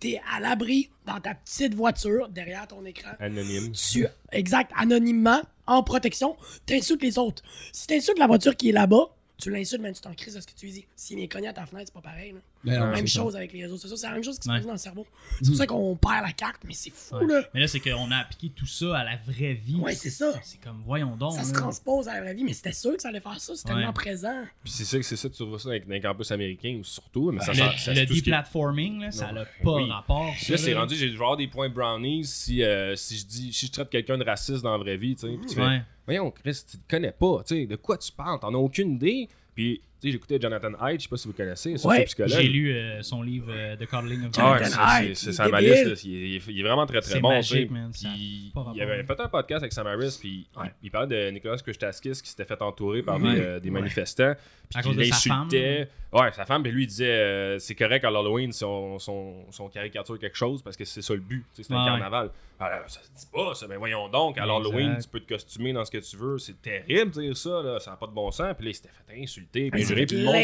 t'es 0.00 0.20
à 0.34 0.40
l'abri 0.40 0.90
dans 1.04 1.20
ta 1.20 1.34
petite 1.34 1.74
voiture, 1.74 2.28
derrière 2.28 2.66
ton 2.66 2.84
écran. 2.86 3.10
Anonyme. 3.20 3.72
Tu, 3.72 4.06
exact, 4.32 4.72
anonymement, 4.76 5.42
en 5.66 5.82
protection, 5.82 6.36
t'insultes 6.64 7.02
les 7.02 7.18
autres. 7.18 7.42
Si 7.72 7.86
t'insultes 7.86 8.18
la 8.18 8.26
voiture 8.26 8.56
qui 8.56 8.70
est 8.70 8.72
là-bas, 8.72 9.10
tu 9.36 9.50
l'insultes, 9.50 9.82
mais 9.82 9.92
tu 9.92 10.00
t'en 10.00 10.14
crises 10.14 10.36
à 10.38 10.40
ce 10.40 10.46
que 10.46 10.52
tu 10.56 10.64
lui 10.66 10.72
dis. 10.72 10.86
S'il 10.96 11.18
est 11.20 11.28
cogné 11.28 11.48
à 11.48 11.52
ta 11.52 11.66
fenêtre, 11.66 11.90
c'est 11.92 12.00
pas 12.02 12.08
pareil. 12.08 12.32
là. 12.32 12.38
Ben 12.66 12.80
non, 12.80 12.86
Même 12.90 13.06
ça. 13.06 13.20
chose 13.20 13.36
avec 13.36 13.52
les 13.52 13.62
réseaux 13.62 13.76
sociaux, 13.78 13.96
c'est 13.96 14.06
la 14.08 14.14
même 14.14 14.24
chose 14.24 14.38
qui 14.38 14.44
se 14.44 14.50
Ouais. 14.50 14.56
passe 14.56 14.66
dans 14.66 14.72
le 14.72 14.78
cerveau. 14.78 15.06
C'est 15.40 15.46
pour 15.46 15.56
ça 15.56 15.66
qu'on 15.66 15.96
perd 15.96 16.22
la 16.26 16.32
carte, 16.32 16.62
mais 16.66 16.74
c'est 16.74 16.90
fou, 16.92 17.16
Ouais. 17.16 17.26
là. 17.26 17.42
Mais 17.54 17.60
là, 17.60 17.68
c'est 17.68 17.80
qu'on 17.80 18.10
a 18.10 18.16
appliqué 18.16 18.50
tout 18.50 18.66
ça 18.66 18.98
à 18.98 19.04
la 19.04 19.16
vraie 19.16 19.54
vie. 19.54 19.76
Ouais, 19.76 19.94
c'est 19.94 20.10
ça. 20.10 20.32
C'est 20.42 20.60
comme, 20.60 20.82
voyons 20.84 21.16
donc. 21.16 21.32
Ça 21.34 21.44
se 21.44 21.52
transpose 21.52 22.08
à 22.08 22.14
la 22.14 22.20
vraie 22.22 22.34
vie, 22.34 22.44
mais 22.44 22.52
c'était 22.52 22.72
sûr 22.72 22.94
que 22.96 23.00
ça 23.02 23.08
allait 23.08 23.20
faire 23.20 23.38
ça, 23.40 23.54
c'est 23.56 23.68
Ouais. 23.68 23.74
tellement 23.76 23.92
présent. 23.92 24.42
Puis 24.64 24.72
c'est 24.72 24.84
ça, 24.84 25.02
c'est 25.02 25.16
ça, 25.16 25.30
tu 25.30 25.44
vois 25.44 25.58
ça 25.58 25.68
dans 25.70 25.84
les 25.88 26.00
campus 26.00 26.30
américains 26.30 26.80
surtout, 26.82 27.30
mais 27.32 27.40
ça, 27.40 27.52
le 27.52 27.78
ça, 27.78 27.94
le 27.94 28.04
deplatforming, 28.06 29.00
là, 29.00 29.10
ça 29.12 29.32
n'a 29.32 29.44
pas 29.62 29.74
Oui. 29.76 29.90
rapport. 29.90 30.26
Là, 30.48 30.56
c'est 30.56 30.74
rendu, 30.74 30.96
j'ai 30.96 31.12
avoir 31.12 31.36
des 31.36 31.46
points 31.48 31.68
brownies 31.68 32.24
si, 32.24 32.62
euh, 32.62 32.94
si 32.96 33.16
je 33.18 33.26
dis, 33.26 33.52
si 33.52 33.66
je 33.66 33.72
traite 33.72 33.90
quelqu'un 33.90 34.18
de 34.18 34.24
raciste 34.24 34.62
dans 34.62 34.72
la 34.72 34.78
vraie 34.78 34.96
vie, 34.96 35.14
tu 35.14 35.22
sais. 35.22 35.36
Puis 35.38 35.46
tu 35.48 35.54
fais, 35.54 35.62
Ouais. 35.62 35.82
Voyons, 36.06 36.30
Chris, 36.30 36.56
tu 36.70 36.78
te 36.78 36.88
connais 36.88 37.10
pas, 37.10 37.42
tu 37.46 37.54
sais, 37.56 37.66
de 37.66 37.74
quoi 37.76 37.98
tu 37.98 38.12
parles, 38.12 38.38
t'en 38.38 38.54
as 38.54 38.58
aucune 38.58 38.92
idée? 38.94 39.28
Puis, 39.56 39.80
j'écoutais 40.02 40.38
Jonathan 40.40 40.72
Haidt, 40.80 40.98
je 41.00 41.02
sais 41.04 41.08
pas 41.08 41.16
si 41.16 41.28
vous 41.28 41.34
connaissez, 41.34 41.74
Ouais. 41.86 42.04
psychologue. 42.04 42.32
J'ai 42.32 42.48
lu 42.48 42.72
euh, 42.72 43.02
son 43.02 43.22
livre 43.22 43.46
euh, 43.50 43.76
The 43.76 43.86
Coddling 43.86 44.26
of 44.26 44.30
Ah 44.38 44.58
Jonathan 44.58 44.64
c'est- 44.66 45.04
Haidt, 45.06 45.14
c'est- 45.16 45.32
c'est 45.32 45.42
il 45.48 46.12
il, 46.12 46.36
est, 46.36 46.42
il 46.48 46.60
est 46.60 46.62
vraiment 46.62 46.86
très 46.86 47.00
très 47.00 47.12
C'est 47.12 47.20
bon. 47.20 47.30
magique, 47.30 47.70
man, 47.70 47.90
Puis, 47.92 48.52
il 48.74 48.82
avait 48.82 49.02
fait 49.04 49.20
un 49.20 49.28
podcast 49.28 49.62
avec 49.62 49.72
Sam 49.72 49.86
Harris, 49.86 50.16
puis 50.20 50.46
Ouais. 50.56 50.70
il 50.82 50.90
parlait 50.90 51.26
de 51.26 51.30
Nicolas 51.32 51.56
Kustaskis 51.58 52.20
qui 52.22 52.28
s'était 52.30 52.44
fait 52.44 52.60
entourer 52.62 53.02
par 53.02 53.16
Ouais. 53.20 53.34
des, 53.34 53.40
euh, 53.40 53.60
des 53.60 53.70
manifestants. 53.70 54.34
Puis 54.68 54.78
À 54.78 54.82
qu'il 54.82 54.90
cause 54.90 54.98
de 54.98 55.04
sa 55.04 55.30
l'insultait. 55.30 55.88
Ouais, 56.12 56.32
sa 56.32 56.44
femme, 56.44 56.62
puis 56.62 56.72
lui, 56.72 56.84
il 56.84 56.86
disait 56.88 57.06
euh, 57.08 57.58
c'est 57.60 57.74
correct 57.76 58.04
à 58.04 58.10
l'Halloween 58.10 58.50
si 58.50 58.64
on, 58.64 58.98
si 58.98 59.08
on- 59.10 59.44
si 59.52 59.60
on 59.60 59.68
caricature 59.68 60.18
quelque 60.18 60.36
chose 60.36 60.60
parce 60.62 60.76
que 60.76 60.84
c'est 60.84 61.02
ça 61.02 61.14
le 61.14 61.20
but. 61.20 61.44
C'est 61.52 61.70
un 61.72 61.84
carnaval. 61.84 62.30
Alors, 62.58 62.88
ça 62.88 63.00
se 63.02 63.10
dit 63.10 63.26
pas, 63.32 63.54
ça. 63.54 63.66
Mais 63.68 63.76
voyons 63.76 64.08
donc, 64.08 64.38
à 64.38 64.46
l'Halloween, 64.46 64.92
Exact. 64.94 65.02
tu 65.02 65.08
peux 65.10 65.20
te 65.20 65.28
costumer 65.34 65.72
dans 65.74 65.84
ce 65.84 65.90
que 65.90 65.98
tu 65.98 66.16
veux. 66.16 66.38
C'est 66.38 66.60
terrible 66.62 67.12
de 67.12 67.20
dire 67.20 67.36
ça, 67.36 67.62
là. 67.62 67.78
Ça 67.80 67.90
n'a 67.92 67.96
pas 67.98 68.06
de 68.06 68.12
bon 68.12 68.30
sens. 68.30 68.54
Puis 68.56 68.64
là, 68.64 68.70
il 68.70 68.74
s'était 68.74 68.88
fait 69.06 69.22
insulter. 69.22 69.70
Puis 69.70 69.82
puis 69.94 70.16
le 70.18 70.24
monde, 70.24 70.34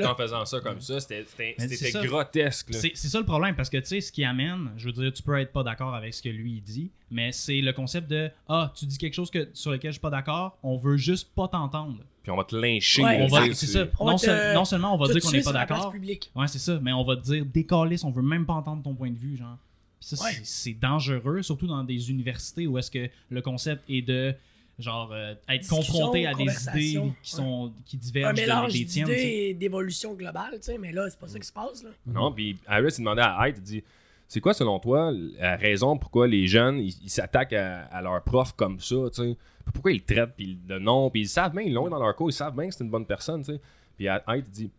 tout 0.00 0.06
en 0.06 0.14
faisant 0.14 0.44
ça 0.44 0.60
comme 0.60 0.80
ça. 0.80 1.00
C'était 1.00 1.24
grotesque. 2.06 2.68
C'est 2.72 2.94
ça 2.96 3.18
le 3.18 3.24
problème, 3.26 3.54
parce 3.54 3.70
que 3.70 3.76
tu 3.78 3.86
sais, 3.86 4.00
ce 4.00 4.12
qui 4.12 4.24
amène, 4.24 4.70
je 4.76 4.86
veux 4.86 4.92
dire, 4.92 5.12
tu 5.12 5.22
peux 5.22 5.38
être 5.38 5.52
pas 5.52 5.62
d'accord 5.62 5.94
avec 5.94 6.14
ce 6.14 6.22
que 6.22 6.28
lui 6.28 6.54
il 6.56 6.62
dit, 6.62 6.90
mais 7.10 7.32
c'est 7.32 7.60
le 7.60 7.72
concept 7.72 8.08
de 8.10 8.30
Ah, 8.48 8.72
tu 8.76 8.86
dis 8.86 8.98
quelque 8.98 9.14
chose 9.14 9.30
que, 9.30 9.48
sur 9.52 9.70
lequel 9.72 9.90
je 9.90 9.94
suis 9.94 10.00
pas 10.00 10.10
d'accord, 10.10 10.58
on 10.62 10.76
veut 10.76 10.96
juste 10.96 11.30
pas 11.34 11.48
t'entendre. 11.48 11.98
Puis 12.22 12.30
on 12.30 12.36
va 12.36 12.44
te 12.44 12.54
lyncher. 12.54 13.02
Ouais, 13.02 13.28
C'est 13.54 13.66
ça. 13.66 13.86
Non, 13.98 14.16
te- 14.16 14.20
seul- 14.20 14.54
non 14.54 14.64
seulement 14.64 14.94
on 14.94 14.98
va 14.98 15.08
dire 15.12 15.22
qu'on 15.22 15.30
n'est 15.32 15.42
pas 15.42 15.52
d'accord, 15.52 15.92
ouais, 16.36 16.46
c'est 16.48 16.58
ça, 16.58 16.78
mais 16.82 16.92
on 16.92 17.02
va 17.04 17.16
te 17.16 17.22
dire 17.22 17.44
décalisse, 17.46 18.04
on 18.04 18.10
veut 18.10 18.22
même 18.22 18.44
pas 18.46 18.52
entendre 18.54 18.82
ton 18.82 18.94
point 18.94 19.10
de 19.10 19.18
vue, 19.18 19.36
genre. 19.36 19.56
Puis 19.98 20.16
ça, 20.16 20.24
Ouais. 20.24 20.30
c'est- 20.32 20.44
c'est 20.44 20.72
dangereux, 20.74 21.42
surtout 21.42 21.66
dans 21.66 21.82
des 21.84 22.10
universités 22.10 22.66
où 22.66 22.78
est-ce 22.78 22.90
que 22.90 23.08
le 23.30 23.42
concept 23.42 23.82
est 23.88 24.02
de 24.02 24.34
genre 24.82 25.10
euh, 25.12 25.34
être 25.48 25.68
confronté 25.68 26.26
à 26.26 26.34
des 26.34 26.44
idées 26.44 26.80
qui 26.92 26.98
ouais. 26.98 27.12
sont 27.22 27.72
qui 27.84 27.96
Un 27.96 27.98
divergent 28.00 28.34
de- 28.36 28.40
mélange 28.40 28.72
des 28.72 28.84
tiennes. 28.86 29.08
et 29.10 29.54
d'évolution 29.54 30.14
globale, 30.14 30.52
tu 30.54 30.62
sais, 30.62 30.78
mais 30.78 30.92
là, 30.92 31.08
c'est 31.10 31.18
pas 31.18 31.28
ça 31.28 31.38
qui 31.38 31.46
se 31.46 31.52
passe, 31.52 31.82
là. 31.82 31.90
Non, 32.06 32.32
puis 32.32 32.56
Harris, 32.66 32.94
il 32.96 33.00
demandait 33.00 33.22
à 33.22 33.48
Hyde, 33.48 33.56
il 33.58 33.62
dit 33.62 33.84
C'est 34.28 34.40
quoi, 34.40 34.54
selon 34.54 34.78
toi, 34.78 35.12
la 35.38 35.56
raison 35.56 35.96
pourquoi 35.98 36.26
les 36.28 36.46
jeunes, 36.46 36.78
ils 36.78 37.10
s'attaquent 37.10 37.52
à, 37.54 37.82
à 37.86 38.00
leurs 38.02 38.22
profs 38.22 38.52
comme 38.54 38.78
ça, 38.80 38.96
tu 39.14 39.22
sais? 39.22 39.36
Pourquoi 39.72 39.92
ils 39.92 39.98
le 39.98 40.04
traitent 40.14 40.34
puis 40.36 40.58
de 40.66 40.78
nom, 40.78 41.10
puis 41.10 41.20
ils 41.22 41.28
savent 41.28 41.52
bien, 41.52 41.62
ils 41.62 41.72
l'ont 41.72 41.88
dans 41.88 41.98
leur 41.98 42.14
cours, 42.16 42.30
ils 42.30 42.32
savent 42.34 42.56
bien 42.56 42.68
que 42.68 42.74
c'est 42.74 42.82
une 42.84 42.90
bonne 42.90 43.06
personne, 43.06 43.42
tu 43.44 43.52
sais? 43.52 43.60
Puis 43.96 44.06
Hyde, 44.06 44.44
il 44.46 44.50
dit 44.50 44.70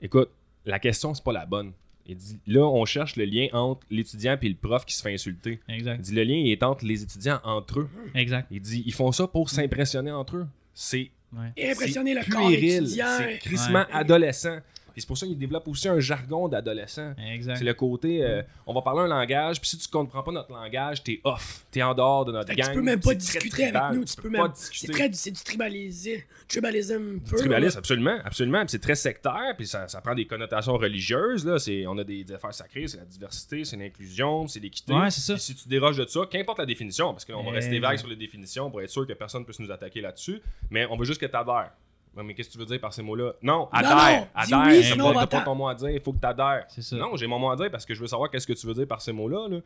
Écoute, 0.00 0.30
la 0.64 0.78
question, 0.78 1.12
c'est 1.14 1.24
pas 1.24 1.32
la 1.32 1.44
bonne. 1.46 1.72
Il 2.08 2.16
dit 2.16 2.38
Là, 2.46 2.66
on 2.66 2.84
cherche 2.86 3.16
le 3.16 3.24
lien 3.26 3.48
entre 3.52 3.86
l'étudiant 3.90 4.36
et 4.40 4.48
le 4.48 4.54
prof 4.54 4.84
qui 4.86 4.94
se 4.94 5.02
fait 5.02 5.12
insulter. 5.12 5.60
Il 5.68 5.74
Exact. 5.74 6.00
dit 6.00 6.14
Le 6.14 6.24
lien 6.24 6.34
il 6.36 6.50
est 6.50 6.62
entre 6.62 6.84
les 6.84 7.02
étudiants 7.02 7.38
entre 7.44 7.80
eux. 7.80 7.88
Exact. 8.14 8.46
Il 8.50 8.60
dit 8.60 8.82
Ils 8.86 8.94
font 8.94 9.12
ça 9.12 9.26
pour 9.26 9.50
s'impressionner 9.50 10.10
entre 10.10 10.36
eux. 10.36 10.46
C'est 10.74 11.10
Ouais. 11.30 11.52
Et 11.58 11.70
impressionner 11.72 12.14
le 12.14 12.22
c'est 12.22 12.30
corps 12.30 12.50
étudiant. 12.50 13.04
C'est 13.18 13.38
crissement 13.40 13.80
Ouais. 13.80 13.92
adolescent. 13.92 14.60
Et 14.98 15.00
c'est 15.00 15.06
pour 15.06 15.16
ça 15.16 15.26
qu'il 15.28 15.38
développe 15.38 15.68
aussi 15.68 15.88
un 15.88 16.00
jargon 16.00 16.48
d'adolescent. 16.48 17.14
Exact. 17.32 17.58
C'est 17.58 17.64
le 17.64 17.72
côté, 17.72 18.24
euh, 18.24 18.42
on 18.66 18.74
va 18.74 18.82
parler 18.82 19.02
un 19.02 19.06
langage, 19.06 19.60
puis 19.60 19.70
si 19.70 19.78
tu 19.78 19.86
comprends 19.86 20.24
pas 20.24 20.32
notre 20.32 20.50
langage, 20.52 21.04
t'es 21.04 21.20
off, 21.22 21.64
t'es 21.70 21.84
en 21.84 21.94
dehors 21.94 22.24
de 22.24 22.32
notre 22.32 22.48
Fait 22.48 22.56
gang. 22.56 22.66
tu 22.70 22.74
peux 22.74 22.82
même 22.82 22.98
pas 22.98 23.10
très 23.10 23.14
discuter 23.14 23.64
avec 23.66 23.96
nous, 23.96 24.04
tu 24.04 24.16
peux 24.16 24.28
pas 24.28 24.42
même. 24.42 24.52
discuter. 24.52 24.86
C'est 24.88 24.92
très, 24.92 25.12
c'est 25.12 25.30
du 25.30 25.40
tribalisme, 25.40 26.10
tribalisme 26.48 27.14
Du 27.14 27.20
pur. 27.20 27.38
tribalisme, 27.38 27.76
là. 27.76 27.78
absolument, 27.78 28.18
absolument. 28.24 28.58
Puis 28.62 28.70
c'est 28.70 28.80
très 28.80 28.96
sectaire, 28.96 29.54
puis 29.56 29.68
ça, 29.68 29.86
ça 29.86 30.00
prend 30.00 30.16
des 30.16 30.26
connotations 30.26 30.76
religieuses. 30.76 31.46
Là. 31.46 31.60
C'est, 31.60 31.86
on 31.86 31.96
a 31.98 32.02
des, 32.02 32.24
des 32.24 32.34
affaires 32.34 32.52
sacrées, 32.54 32.88
c'est 32.88 32.98
la 32.98 33.04
diversité, 33.04 33.64
c'est 33.64 33.76
l'inclusion, 33.76 34.48
c'est 34.48 34.58
l'équité. 34.58 34.92
Ouais, 34.94 35.10
c'est 35.12 35.20
ça. 35.20 35.34
Puis 35.34 35.42
si 35.42 35.54
tu 35.54 35.68
déroges 35.68 35.96
de 35.98 36.06
ça, 36.06 36.22
qu'importe 36.28 36.58
la 36.58 36.66
définition, 36.66 37.12
parce 37.12 37.24
qu'on 37.24 37.44
va 37.44 37.52
rester 37.52 37.78
vague 37.78 37.98
sur 37.98 38.08
les 38.08 38.16
définitions 38.16 38.68
pour 38.68 38.82
être 38.82 38.90
sûr 38.90 39.06
que 39.06 39.12
personne 39.12 39.42
ne 39.42 39.46
peut 39.46 39.52
nous 39.60 39.70
attaquer 39.70 40.00
là-dessus, 40.00 40.40
mais 40.70 40.86
on 40.86 40.96
veut 40.96 41.04
juste 41.04 41.20
que 41.20 41.26
t'adhères. 41.26 41.70
Ouais, 42.18 42.24
mais 42.24 42.34
qu'est-ce 42.34 42.48
que 42.48 42.54
tu 42.54 42.58
veux 42.58 42.66
dire 42.66 42.80
par 42.80 42.92
ces 42.92 43.00
mots-là? 43.00 43.34
Non, 43.42 43.68
adhère, 43.70 44.26
adhère. 44.34 44.66
oui, 44.66 44.82
T'as 44.90 45.12
pas- 45.14 45.26
pas 45.26 45.40
ton 45.42 45.54
mot 45.54 45.68
à 45.68 45.74
dire, 45.76 45.90
il 45.90 46.00
faut 46.00 46.12
que 46.12 46.18
t'adhères. 46.18 46.64
C'est 46.68 46.82
ça. 46.82 46.96
Non, 46.96 47.14
j'ai 47.14 47.28
mon 47.28 47.38
mot 47.38 47.48
à 47.50 47.54
dire 47.54 47.70
parce 47.70 47.86
que 47.86 47.94
je 47.94 48.00
veux 48.00 48.08
savoir 48.08 48.28
qu'est-ce 48.28 48.46
que 48.46 48.54
tu 48.54 48.66
veux 48.66 48.74
dire 48.74 48.88
par 48.88 49.00
ces 49.00 49.12
mots-là. 49.12 49.46
Là. 49.48 49.60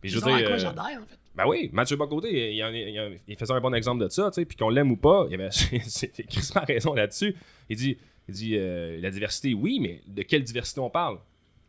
Puis 0.00 0.10
je 0.10 0.20
veux 0.20 0.32
à 0.32 0.36
dire, 0.36 0.46
quoi 0.46 0.54
euh, 0.54 0.58
j'adhère, 0.58 1.02
en 1.02 1.06
fait? 1.06 1.18
ben 1.34 1.44
oui, 1.48 1.68
Mathieu 1.72 1.96
Bocoté, 1.96 2.54
il, 2.54 3.36
faisait 3.36 3.52
un 3.52 3.60
bon 3.60 3.74
exemple 3.74 4.04
de 4.04 4.08
ça, 4.08 4.30
tu 4.30 4.36
sais, 4.36 4.44
puis 4.44 4.56
qu'on 4.56 4.68
l'aime 4.68 4.92
ou 4.92 4.96
pas, 4.96 5.26
il 5.28 5.34
avait 5.34 5.48
raison 6.68 6.94
là-dessus. 6.94 7.34
Il 7.68 7.76
dit, 7.76 7.98
il 8.28 8.34
dit 8.34 8.52
euh, 8.56 9.00
la 9.00 9.10
diversité, 9.10 9.52
oui, 9.52 9.80
mais 9.80 10.00
de 10.06 10.22
quelle 10.22 10.44
diversité 10.44 10.78
on 10.78 10.90
parle? 10.90 11.18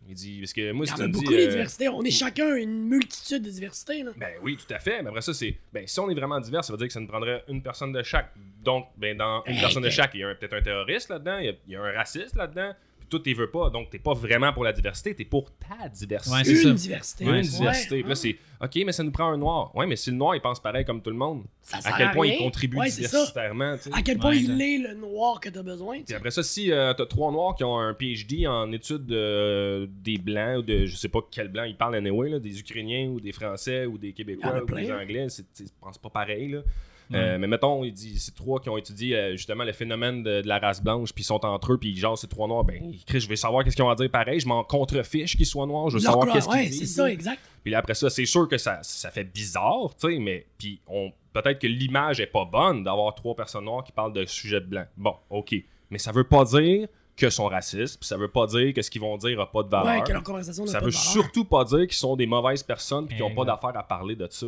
Il 0.09 0.13
dit, 0.15 0.39
parce 0.39 0.53
que 0.53 0.71
moi, 0.71 0.85
si 0.85 0.93
tu 0.93 1.01
me 1.01 1.07
dis. 1.07 1.13
beaucoup, 1.19 1.33
euh, 1.33 1.37
les 1.37 1.47
diversités. 1.47 1.89
On 1.89 2.01
est 2.03 2.11
chacun 2.11 2.55
une 2.55 2.83
multitude 2.87 3.43
de 3.43 3.49
diversités, 3.49 4.03
là. 4.03 4.11
ben 4.15 4.29
oui, 4.41 4.55
tout 4.57 4.73
à 4.73 4.79
fait. 4.79 5.01
Mais 5.01 5.09
après 5.09 5.21
ça, 5.21 5.33
c'est. 5.33 5.57
Ben, 5.73 5.85
si 5.85 5.99
on 5.99 6.09
est 6.09 6.13
vraiment 6.15 6.39
divers, 6.39 6.63
ça 6.63 6.71
veut 6.71 6.77
dire 6.77 6.87
que 6.87 6.93
ça 6.93 6.99
nous 7.01 7.07
prendrait 7.07 7.43
une 7.49 7.61
personne 7.61 7.91
de 7.91 8.01
chaque. 8.03 8.31
Donc, 8.63 8.87
ben, 8.97 9.17
dans 9.17 9.43
une 9.45 9.59
personne 9.59 9.83
de 9.83 9.87
que- 9.89 9.93
chaque, 9.93 10.11
il 10.13 10.21
y 10.21 10.23
a 10.23 10.33
peut-être 10.33 10.53
un 10.53 10.61
terroriste 10.61 11.09
là-dedans, 11.09 11.39
il 11.39 11.45
y 11.45 11.49
a, 11.49 11.53
il 11.67 11.73
y 11.73 11.75
a 11.75 11.81
un 11.81 11.91
raciste 11.91 12.35
là-dedans, 12.35 12.73
toi, 13.09 13.19
t'es 13.23 13.33
veux 13.33 13.49
pas. 13.49 13.69
Donc, 13.69 13.89
t'es 13.89 13.99
pas 13.99 14.13
vraiment 14.13 14.53
pour 14.53 14.63
la 14.63 14.73
diversité, 14.73 15.13
t'es 15.15 15.25
pour 15.25 15.49
ta 15.57 15.87
diversité. 15.89 16.35
Ouais, 16.35 16.43
c'est 16.43 16.51
Une 16.51 16.57
ça. 16.77 16.83
diversité. 16.83 17.23
Une 17.23 17.29
Ouais, 17.31 17.41
diversité. 17.41 17.95
Ouais, 17.95 18.01
Puis 18.01 18.09
là, 18.09 18.15
c'est 18.15 18.37
OK, 18.59 18.85
mais 18.85 18.91
ça 18.91 19.03
nous 19.03 19.11
prend 19.11 19.27
un 19.31 19.37
noir. 19.37 19.75
Ouais, 19.75 19.85
mais 19.85 19.95
si 19.95 20.09
le 20.09 20.17
noir, 20.17 20.35
il 20.35 20.41
pense 20.41 20.59
pareil 20.59 20.83
comme 20.83 21.01
tout 21.01 21.09
le 21.11 21.15
monde, 21.15 21.43
Ça 21.61 21.77
à 21.83 21.97
quel 21.97 22.07
à 22.07 22.11
point 22.11 22.27
il 22.27 22.37
contribue 22.37 22.77
diversitairement. 22.89 23.75
À 23.93 24.01
quel 24.01 24.17
point 24.17 24.31
Ouais, 24.31 24.37
il 24.39 24.61
est 24.61 24.77
le 24.79 24.93
noir 24.95 25.39
que 25.39 25.49
t'as 25.49 25.61
besoin, 25.63 25.99
tu 25.99 26.05
Puis 26.05 26.15
après 26.15 26.31
ça, 26.31 26.41
si 26.43 26.71
euh, 26.71 26.93
t'as 26.93 27.05
trois 27.05 27.31
noirs 27.31 27.55
qui 27.55 27.63
ont 27.63 27.77
un 27.77 27.93
PhD 27.93 28.47
en 28.47 28.71
études 28.71 29.11
euh, 29.11 29.87
des 29.89 30.17
blancs 30.17 30.59
ou 30.59 30.61
de 30.63 30.85
je 30.85 30.95
sais 30.95 31.09
pas 31.09 31.19
quel 31.29 31.49
blanc 31.49 31.63
ils 31.63 31.77
parlent 31.77 31.95
anyway, 31.95 32.29
là, 32.29 32.39
des 32.39 32.59
Ukrainiens 32.59 33.07
ou 33.09 33.19
des 33.19 33.31
Français 33.31 33.85
ou 33.85 33.97
des 33.97 34.13
Québécois 34.13 34.61
ou 34.63 34.65
des. 34.75 34.91
Anglais, 34.91 35.27
c'est, 35.29 35.45
pense 35.79 35.97
pas 35.97 36.09
pareil. 36.09 36.49
Là. 36.49 36.61
Euh, 37.13 37.37
mais 37.37 37.47
mettons, 37.47 37.83
il 37.83 37.93
dit 37.93 38.19
c'est 38.19 38.35
trois 38.35 38.59
qui 38.59 38.69
ont 38.69 38.77
étudié 38.77 39.15
euh, 39.15 39.31
justement 39.31 39.63
le 39.63 39.71
phénomène 39.71 40.23
de, 40.23 40.41
de 40.41 40.47
la 40.47 40.59
race 40.59 40.83
blanche, 40.83 41.13
puis 41.13 41.23
ils 41.23 41.27
sont 41.27 41.45
entre 41.45 41.73
eux, 41.73 41.77
puis 41.77 41.95
genre 41.95 42.17
ces 42.17 42.27
trois 42.27 42.47
noirs, 42.47 42.63
ben 42.65 42.81
Chris, 43.05 43.21
je 43.21 43.29
vais 43.29 43.35
savoir 43.37 43.63
qu'est-ce 43.63 43.75
qu'ils 43.75 43.85
ont 43.85 43.89
à 43.89 43.95
dire 43.95 44.09
pareil, 44.11 44.39
je 44.39 44.47
m'en 44.47 44.63
contrefiche 44.63 45.37
qu'ils 45.37 45.45
soient 45.45 45.65
noirs, 45.65 45.89
je 45.89 45.95
veux 45.95 46.01
savoir 46.01 46.27
qu'est-ce 46.33 46.47
qu'ils 46.47 46.57
Ouais, 46.57 46.65
disent. 46.67 46.79
c'est 46.79 46.85
ça, 46.85 47.09
exact. 47.11 47.39
Puis 47.63 47.71
là, 47.71 47.79
après 47.79 47.93
ça, 47.93 48.09
c'est 48.09 48.25
sûr 48.25 48.47
que 48.47 48.57
ça, 48.57 48.79
ça 48.81 49.09
fait 49.11 49.23
bizarre, 49.23 49.89
tu 49.99 50.07
sais, 50.11 50.19
mais 50.19 50.45
puis 50.57 50.79
on 50.87 51.11
peut-être 51.33 51.59
que 51.59 51.67
l'image 51.67 52.19
est 52.19 52.25
pas 52.27 52.45
bonne 52.45 52.83
d'avoir 52.83 53.13
trois 53.15 53.35
personnes 53.35 53.65
noires 53.65 53.83
qui 53.83 53.91
parlent 53.91 54.13
de 54.13 54.25
sujets 54.25 54.59
blancs. 54.59 54.87
Bon, 54.97 55.15
ok, 55.29 55.55
mais 55.89 55.99
ça 55.99 56.11
veut 56.11 56.23
pas 56.23 56.43
dire 56.45 56.87
que 57.17 57.29
sont 57.29 57.47
racistes, 57.47 57.99
puis 57.99 58.07
ça 58.07 58.15
veut 58.15 58.27
pas 58.29 58.45
dire 58.47 58.73
que 58.73 58.81
ce 58.81 58.89
qu'ils 58.91 59.01
vont 59.01 59.17
dire 59.17 59.39
a 59.41 59.51
pas 59.51 59.63
de 59.63 59.69
valeur. 59.69 59.87
Ouais, 59.95 60.03
que 60.03 60.13
leur 60.13 60.23
conversation 60.23 60.63
n'a 60.65 60.71
ça 60.71 60.79
pas 60.79 60.85
veut 60.85 60.91
de 60.91 60.95
valeur. 60.95 61.11
surtout 61.11 61.43
pas 61.45 61.65
dire 61.65 61.79
qu'ils 61.87 61.93
sont 61.93 62.15
des 62.15 62.27
mauvaises 62.27 62.61
personnes 62.63 63.07
puis 63.07 63.15
qu'ils 63.17 63.25
n'ont 63.25 63.33
pas 63.35 63.41
Exact. 63.41 63.55
d'affaires 63.63 63.79
à 63.79 63.83
parler 63.83 64.15
de 64.15 64.27
ça. 64.29 64.45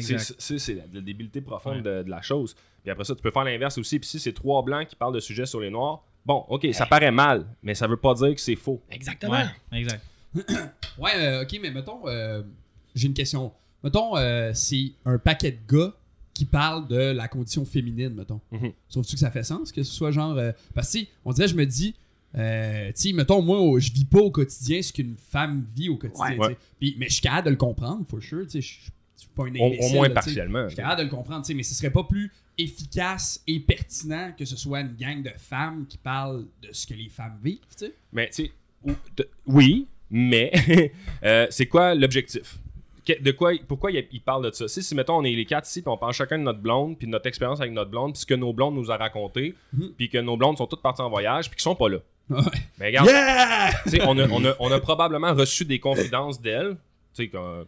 C'est 0.00 0.12
Exact. 0.14 0.34
c'est- 0.38 0.58
c'est 0.58 0.74
la, 0.74 0.82
la 0.92 1.00
débilité 1.00 1.40
profonde 1.40 1.78
Ouais. 1.86 1.98
de, 1.98 2.02
de 2.04 2.10
la 2.10 2.22
chose. 2.22 2.54
Puis 2.82 2.90
après 2.90 3.04
ça, 3.04 3.14
tu 3.16 3.20
peux 3.22 3.30
faire 3.32 3.44
l'inverse 3.44 3.76
aussi. 3.78 3.98
Puis 3.98 4.08
si 4.08 4.20
c'est 4.20 4.32
trois 4.32 4.62
blancs 4.62 4.86
qui 4.86 4.94
parlent 4.96 5.14
de 5.14 5.20
sujets 5.20 5.46
sur 5.46 5.58
les 5.60 5.70
noirs, 5.70 6.04
bon, 6.24 6.44
ok, 6.48 6.68
ça 6.72 6.86
paraît 6.86 7.10
mal, 7.10 7.46
mais 7.62 7.74
ça 7.74 7.86
veut 7.88 7.96
pas 7.96 8.14
dire 8.14 8.32
que 8.34 8.40
c'est 8.40 8.56
faux. 8.56 8.80
Exactement. 8.90 9.32
Ouais, 9.32 9.78
exact. 9.80 10.02
Ouais, 10.98 11.10
euh, 11.16 11.42
ok, 11.42 11.58
mais 11.60 11.70
mettons, 11.72 12.00
euh, 12.06 12.42
j'ai 12.94 13.08
une 13.08 13.14
question. 13.14 13.52
Mettons, 13.82 14.16
euh, 14.16 14.52
c'est 14.54 14.92
un 15.04 15.18
paquet 15.18 15.50
de 15.50 15.76
gars 15.76 15.92
qui 16.32 16.44
parlent 16.44 16.86
de 16.88 16.96
la 17.12 17.28
condition 17.28 17.64
féminine, 17.64 18.10
mettons. 18.14 18.40
Mhm. 18.52 18.72
Trouves-tu 18.90 19.14
que 19.14 19.20
ça 19.20 19.30
fait 19.30 19.42
sens 19.44 19.72
que 19.72 19.82
ce 19.82 19.92
soit 19.92 20.10
genre. 20.10 20.36
euh, 20.38 20.52
parce 20.74 20.88
que, 20.92 20.98
tu 20.98 21.04
sais, 21.04 21.10
on 21.24 21.32
dirait, 21.32 21.48
je 21.48 21.54
me 21.56 21.64
dis, 21.66 21.94
euh, 22.36 22.86
tu 22.88 22.92
sais, 22.96 23.12
mettons, 23.12 23.42
moi, 23.42 23.78
je 23.80 23.92
vis 23.92 24.04
pas 24.04 24.18
au 24.20 24.30
quotidien 24.30 24.82
ce 24.82 24.92
qu'une 24.92 25.16
femme 25.16 25.64
vit 25.76 25.88
au 25.88 25.96
quotidien. 25.96 26.24
Ouais. 26.26 26.34
tu 26.36 26.42
sais. 26.42 26.48
Ouais. 26.48 26.56
Puis- 26.80 26.96
mais 26.98 27.06
je 27.08 27.12
suis 27.14 27.22
capable 27.22 27.46
de 27.46 27.50
le 27.50 27.56
comprendre, 27.56 28.04
for 28.08 28.22
sure. 28.22 28.44
Je 28.52 28.60
suis 28.60 28.90
pas 29.34 29.44
un 29.44 29.54
Au, 29.56 29.88
moins 29.92 30.08
là, 30.08 30.14
partiellement. 30.14 30.64
Je 30.64 30.68
suis 30.68 30.76
capable 30.76 30.98
de 31.00 31.04
le 31.04 31.10
comprendre, 31.10 31.46
mais 31.54 31.62
ce 31.62 31.74
serait 31.74 31.90
pas 31.90 32.04
plus 32.04 32.30
efficace 32.58 33.42
et 33.46 33.58
pertinent 33.60 34.32
que 34.36 34.44
ce 34.44 34.56
soit 34.56 34.80
une 34.80 34.94
gang 34.94 35.22
de 35.22 35.30
femmes 35.36 35.86
qui 35.88 35.98
parlent 35.98 36.44
de 36.62 36.68
ce 36.72 36.86
que 36.86 36.94
les 36.94 37.08
femmes 37.08 37.38
vivent, 37.42 37.58
tu 37.76 37.86
sais. 37.86 37.94
Mais 38.12 38.30
tu 38.30 38.46
sais, 38.86 39.24
oui, 39.46 39.86
mais 40.10 40.52
euh, 41.24 41.46
c'est 41.50 41.66
quoi 41.66 41.94
l'objectif? 41.94 42.58
De 43.20 43.32
quoi, 43.32 43.52
pourquoi 43.68 43.90
il, 43.90 44.20
parle 44.22 44.46
de 44.46 44.54
ça? 44.54 44.66
Si, 44.66 44.82
si, 44.82 44.94
mettons, 44.94 45.18
on 45.18 45.24
est 45.24 45.32
les 45.34 45.44
quatre 45.44 45.68
ici, 45.68 45.82
puis 45.82 45.90
on 45.90 45.98
parle 45.98 46.14
chacun 46.14 46.38
de 46.38 46.42
notre 46.42 46.60
blonde, 46.60 46.96
puis 46.96 47.06
de 47.06 47.12
notre 47.12 47.26
expérience 47.26 47.60
avec 47.60 47.72
notre 47.72 47.90
blonde, 47.90 48.12
puis 48.14 48.20
ce 48.22 48.26
que 48.26 48.32
nos 48.34 48.54
blondes 48.54 48.74
nous 48.74 48.90
a 48.90 48.96
raconté, 48.96 49.54
Mhm. 49.74 49.90
puis 49.96 50.08
que 50.08 50.16
nos 50.18 50.38
blondes 50.38 50.56
sont 50.56 50.66
toutes 50.66 50.80
parties 50.80 51.02
en 51.02 51.10
voyage, 51.10 51.50
puis 51.50 51.56
qu'ils 51.56 51.62
sont 51.64 51.74
pas 51.74 51.90
là. 51.90 51.98
Ouais. 52.30 52.38
Mais 52.78 52.86
regarde, 52.86 53.08
Yeah! 53.08 53.70
tu 53.84 53.90
sais, 53.90 54.00
on, 54.06 54.16
a, 54.18 54.26
on, 54.28 54.44
a, 54.44 54.54
on 54.58 54.70
a 54.72 54.80
probablement 54.80 55.34
reçu 55.34 55.64
des 55.64 55.78
confidences 55.78 56.40
d'elle, 56.40 56.76
tu 57.14 57.24
sais, 57.24 57.28
qu'on 57.28 57.66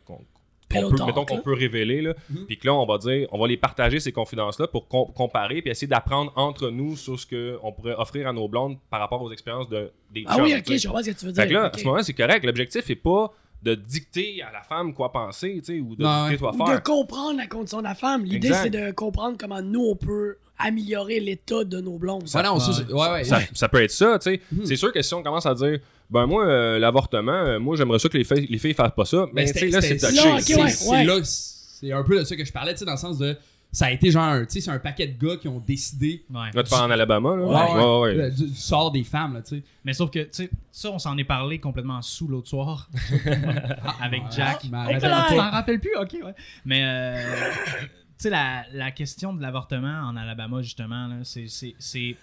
peut, 0.69 1.05
mettons 1.07 1.25
qu'on 1.25 1.41
peut 1.43 1.53
révéler, 1.55 2.01
là, 2.03 2.15
Mhm. 2.31 2.47
puis 2.47 2.59
que 2.59 2.67
là, 2.67 2.75
on 2.75 2.87
va 2.87 2.99
dire, 2.99 3.29
on 3.33 3.39
va 3.39 3.47
les 3.47 3.57
partager, 3.57 4.01
ces 4.01 4.13
confidences-là, 4.13 4.67
pour 4.67 4.89
com- 4.89 5.07
comparer, 5.15 5.61
puis 5.63 5.71
essayer 5.71 5.87
d'apprendre 5.87 6.33
entre 6.37 6.71
nous 6.71 6.97
sur 6.97 7.19
ce 7.21 7.27
qu'on 7.27 7.71
pourrait 7.73 7.95
offrir 7.97 8.27
à 8.29 8.33
nos 8.33 8.49
blondes 8.49 8.79
par 8.91 9.01
rapport 9.01 9.21
aux 9.23 9.31
expériences 9.33 9.69
de, 9.69 9.91
des 10.13 10.25
Ah 10.27 10.37
chums, 10.37 10.45
oui, 10.45 10.55
ok, 10.59 10.77
je 10.77 10.89
vois 10.89 11.03
ce 11.03 11.11
que 11.11 11.19
tu 11.19 11.27
veux 11.27 11.33
dire. 11.33 11.43
Fait 11.43 11.49
que 11.49 11.55
là, 11.55 11.71
à 11.73 11.79
ce 11.79 11.85
moment-là, 11.85 12.03
c'est 12.03 12.15
correct. 12.15 12.45
L'objectif 12.45 12.89
est 12.91 12.95
pas 12.97 13.33
de 13.67 13.75
dicter 13.75 14.43
à 14.43 14.53
la 14.53 14.63
femme 14.63 14.95
quoi 14.95 15.11
penser, 15.13 15.57
tu 15.59 15.65
sais, 15.75 15.81
ou 15.81 15.97
de 15.97 16.05
dicter 16.05 16.39
quoi 16.39 16.55
Ou 16.55 16.63
de 16.63 16.67
faire. 16.71 16.83
comprendre 16.83 17.37
la 17.39 17.47
condition 17.47 17.79
de 17.79 17.85
la 17.85 17.95
femme. 17.95 18.25
L'idée, 18.25 18.53
c'est 18.53 18.71
de 18.71 18.93
comprendre 18.93 19.37
comment 19.39 19.61
nous, 19.61 19.85
on 19.85 19.97
peut 19.97 20.37
améliorer 20.59 21.21
l'état 21.21 21.65
de 21.65 21.81
nos 21.81 21.99
blondes. 21.99 22.23
Non, 22.23 22.27
ça, 22.29 22.53
Ouais. 22.53 22.59
c'est- 22.73 22.93
ouais, 22.93 23.11
ouais. 23.11 23.25
Ça, 23.25 23.41
ça 23.53 23.69
peut 23.69 23.83
être 23.83 23.91
ça, 23.91 24.19
tu 24.19 24.31
sais. 24.31 24.41
Mhm. 24.53 24.65
C'est 24.67 24.77
sûr 24.77 24.93
que 24.93 25.03
si 25.03 25.13
on 25.15 25.23
commence 25.23 25.45
à 25.47 25.55
dire, 25.55 25.81
ben 26.09 26.27
moi, 26.27 26.47
euh, 26.47 26.79
l'avortement, 26.79 27.33
euh, 27.33 27.59
moi, 27.59 27.77
j'aimerais 27.77 27.99
ça 27.99 28.09
que 28.09 28.17
les 28.17 28.25
filles, 28.25 28.47
les 28.49 28.59
filles 28.59 28.73
fassent 28.75 28.95
pas 28.97 29.05
ça. 29.05 29.27
Mais 29.35 29.45
tu 29.53 29.59
sais, 29.59 29.69
là, 29.69 29.81
c'est 29.83 29.97
touché. 29.99 31.23
c'est 31.25 31.93
un 31.93 32.03
peu 32.05 32.19
de 32.19 32.25
ça 32.25 32.37
que 32.37 32.45
je 32.45 32.53
parlais, 32.53 32.73
tu 32.73 32.79
sais, 32.79 32.85
dans 32.85 32.93
le 32.93 32.99
sens 32.99 33.19
de 33.19 33.37
ça 33.77 33.87
a 33.87 33.91
été 33.91 34.11
genre, 34.11 34.23
un- 34.25 34.47
tu 34.47 34.53
sais, 34.55 34.61
c'est 34.63 34.71
un 34.71 34.79
paquet 34.79 35.07
de 35.07 35.19
gars 35.23 35.37
qui 35.37 35.49
ont 35.49 35.61
décidé 35.61 36.25
Ouais. 36.31 36.51
Là, 36.55 36.63
tu 36.63 36.71
parles 36.71 36.89
en 36.91 36.95
Alabama, 36.95 37.37
là? 37.37 37.43
Ouais, 37.45 37.75
ouais. 37.75 38.17
ouais. 38.17 38.23
euh, 38.25 38.31
du, 38.31 38.47
du 38.47 38.55
sort 38.55 38.91
des 38.91 39.05
femmes, 39.05 39.35
là, 39.35 39.43
tu 39.43 39.57
sais. 39.57 39.63
Mais 39.85 39.93
sauf 39.93 40.11
que, 40.11 40.21
tu 40.21 40.29
sais, 40.33 40.51
ça, 40.73 40.91
on 40.91 40.99
s'en 40.99 41.17
est 41.19 41.25
parlé 41.25 41.59
complètement 41.59 42.01
sous 42.01 42.27
l'autre 42.27 42.49
soir 42.49 42.89
avec 44.01 44.23
Jack. 44.31 44.61
Je 44.65 44.71
m'en 44.71 44.79
Ah, 44.79 44.85
rappelle. 44.85 45.01
Tu 45.29 45.37
t'en 45.37 45.51
rappelles 45.51 45.81
plus? 45.81 45.95
Ok, 45.97 46.17
ouais. 46.25 46.35
Mais, 46.65 46.83
euh, 46.85 47.51
tu 47.83 47.89
sais, 48.17 48.31
la, 48.31 48.65
la 48.73 48.91
question 48.93 49.35
de 49.35 49.43
l'avortement 49.43 50.01
en 50.09 50.17
Alabama, 50.17 50.63
justement, 50.63 51.07
là, 51.09 51.17
c'est. 51.25 51.49
c'est- 51.49 51.75
c'est- 51.79 52.17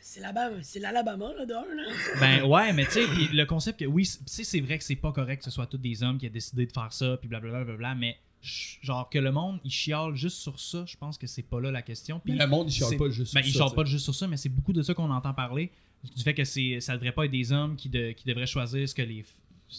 C'est 0.00 0.20
l'Alabama, 0.80 1.26
là, 1.36 1.44
d'un, 1.44 1.54
là. 1.74 1.82
Ben 2.20 2.44
ouais, 2.44 2.72
mais 2.72 2.84
tu 2.84 2.92
sais, 2.92 3.04
puis 3.06 3.28
le 3.32 3.44
concept 3.44 3.80
que 3.80 3.84
oui, 3.84 4.04
tu 4.04 4.18
sais, 4.26 4.44
c'est 4.44 4.60
vrai 4.60 4.78
que 4.78 4.84
c'est 4.84 4.94
pas 4.94 5.10
correct 5.10 5.38
que 5.38 5.44
ce 5.44 5.50
soit 5.50 5.66
tous 5.66 5.76
des 5.78 6.02
hommes 6.04 6.18
qui 6.18 6.26
aient 6.26 6.30
décidé 6.30 6.66
de 6.66 6.72
faire 6.72 6.92
ça, 6.92 7.16
puis 7.18 7.28
blablabla, 7.28 7.64
blablabla, 7.64 7.94
mais 7.96 8.12
ch- 8.12 8.16
genre 8.82 9.08
que 9.08 9.18
le 9.18 9.32
monde, 9.32 9.58
il 9.64 9.70
chiale 9.70 10.14
juste 10.14 10.38
sur 10.38 10.60
ça, 10.60 10.84
je 10.86 10.96
pense 10.96 11.16
que 11.18 11.26
c'est 11.26 11.42
pas 11.42 11.60
là 11.60 11.70
la 11.70 11.82
question. 11.82 12.20
Puis 12.24 12.36
Le 12.36 12.46
monde, 12.46 12.68
il 12.68 12.72
chiale 12.72 12.96
pas 12.96 13.08
juste 13.10 13.34
Ben, 13.34 13.42
sur 13.42 13.52
ça, 13.52 13.58
chialent 13.58 13.70
tu 13.70 13.76
pas 13.76 13.84
juste 13.84 14.04
sur 14.04 14.14
ça, 14.14 14.26
mais 14.28 14.36
c'est 14.36 14.48
beaucoup 14.48 14.72
de 14.72 14.82
ça 14.82 14.94
qu'on 14.94 15.10
entend 15.10 15.32
parler. 15.34 15.70
Du 16.16 16.22
fait 16.22 16.34
que 16.34 16.44
c'est, 16.44 16.80
ça 16.80 16.94
devrait 16.94 17.12
pas 17.12 17.24
être 17.24 17.30
des 17.30 17.50
hommes 17.52 17.76
qui, 17.76 17.88
de- 17.88 18.12
qui 18.12 18.26
devraient 18.26 18.46
choisir 18.46 18.86
ce 18.88 18.94
que 18.94 19.00
les, 19.02 19.24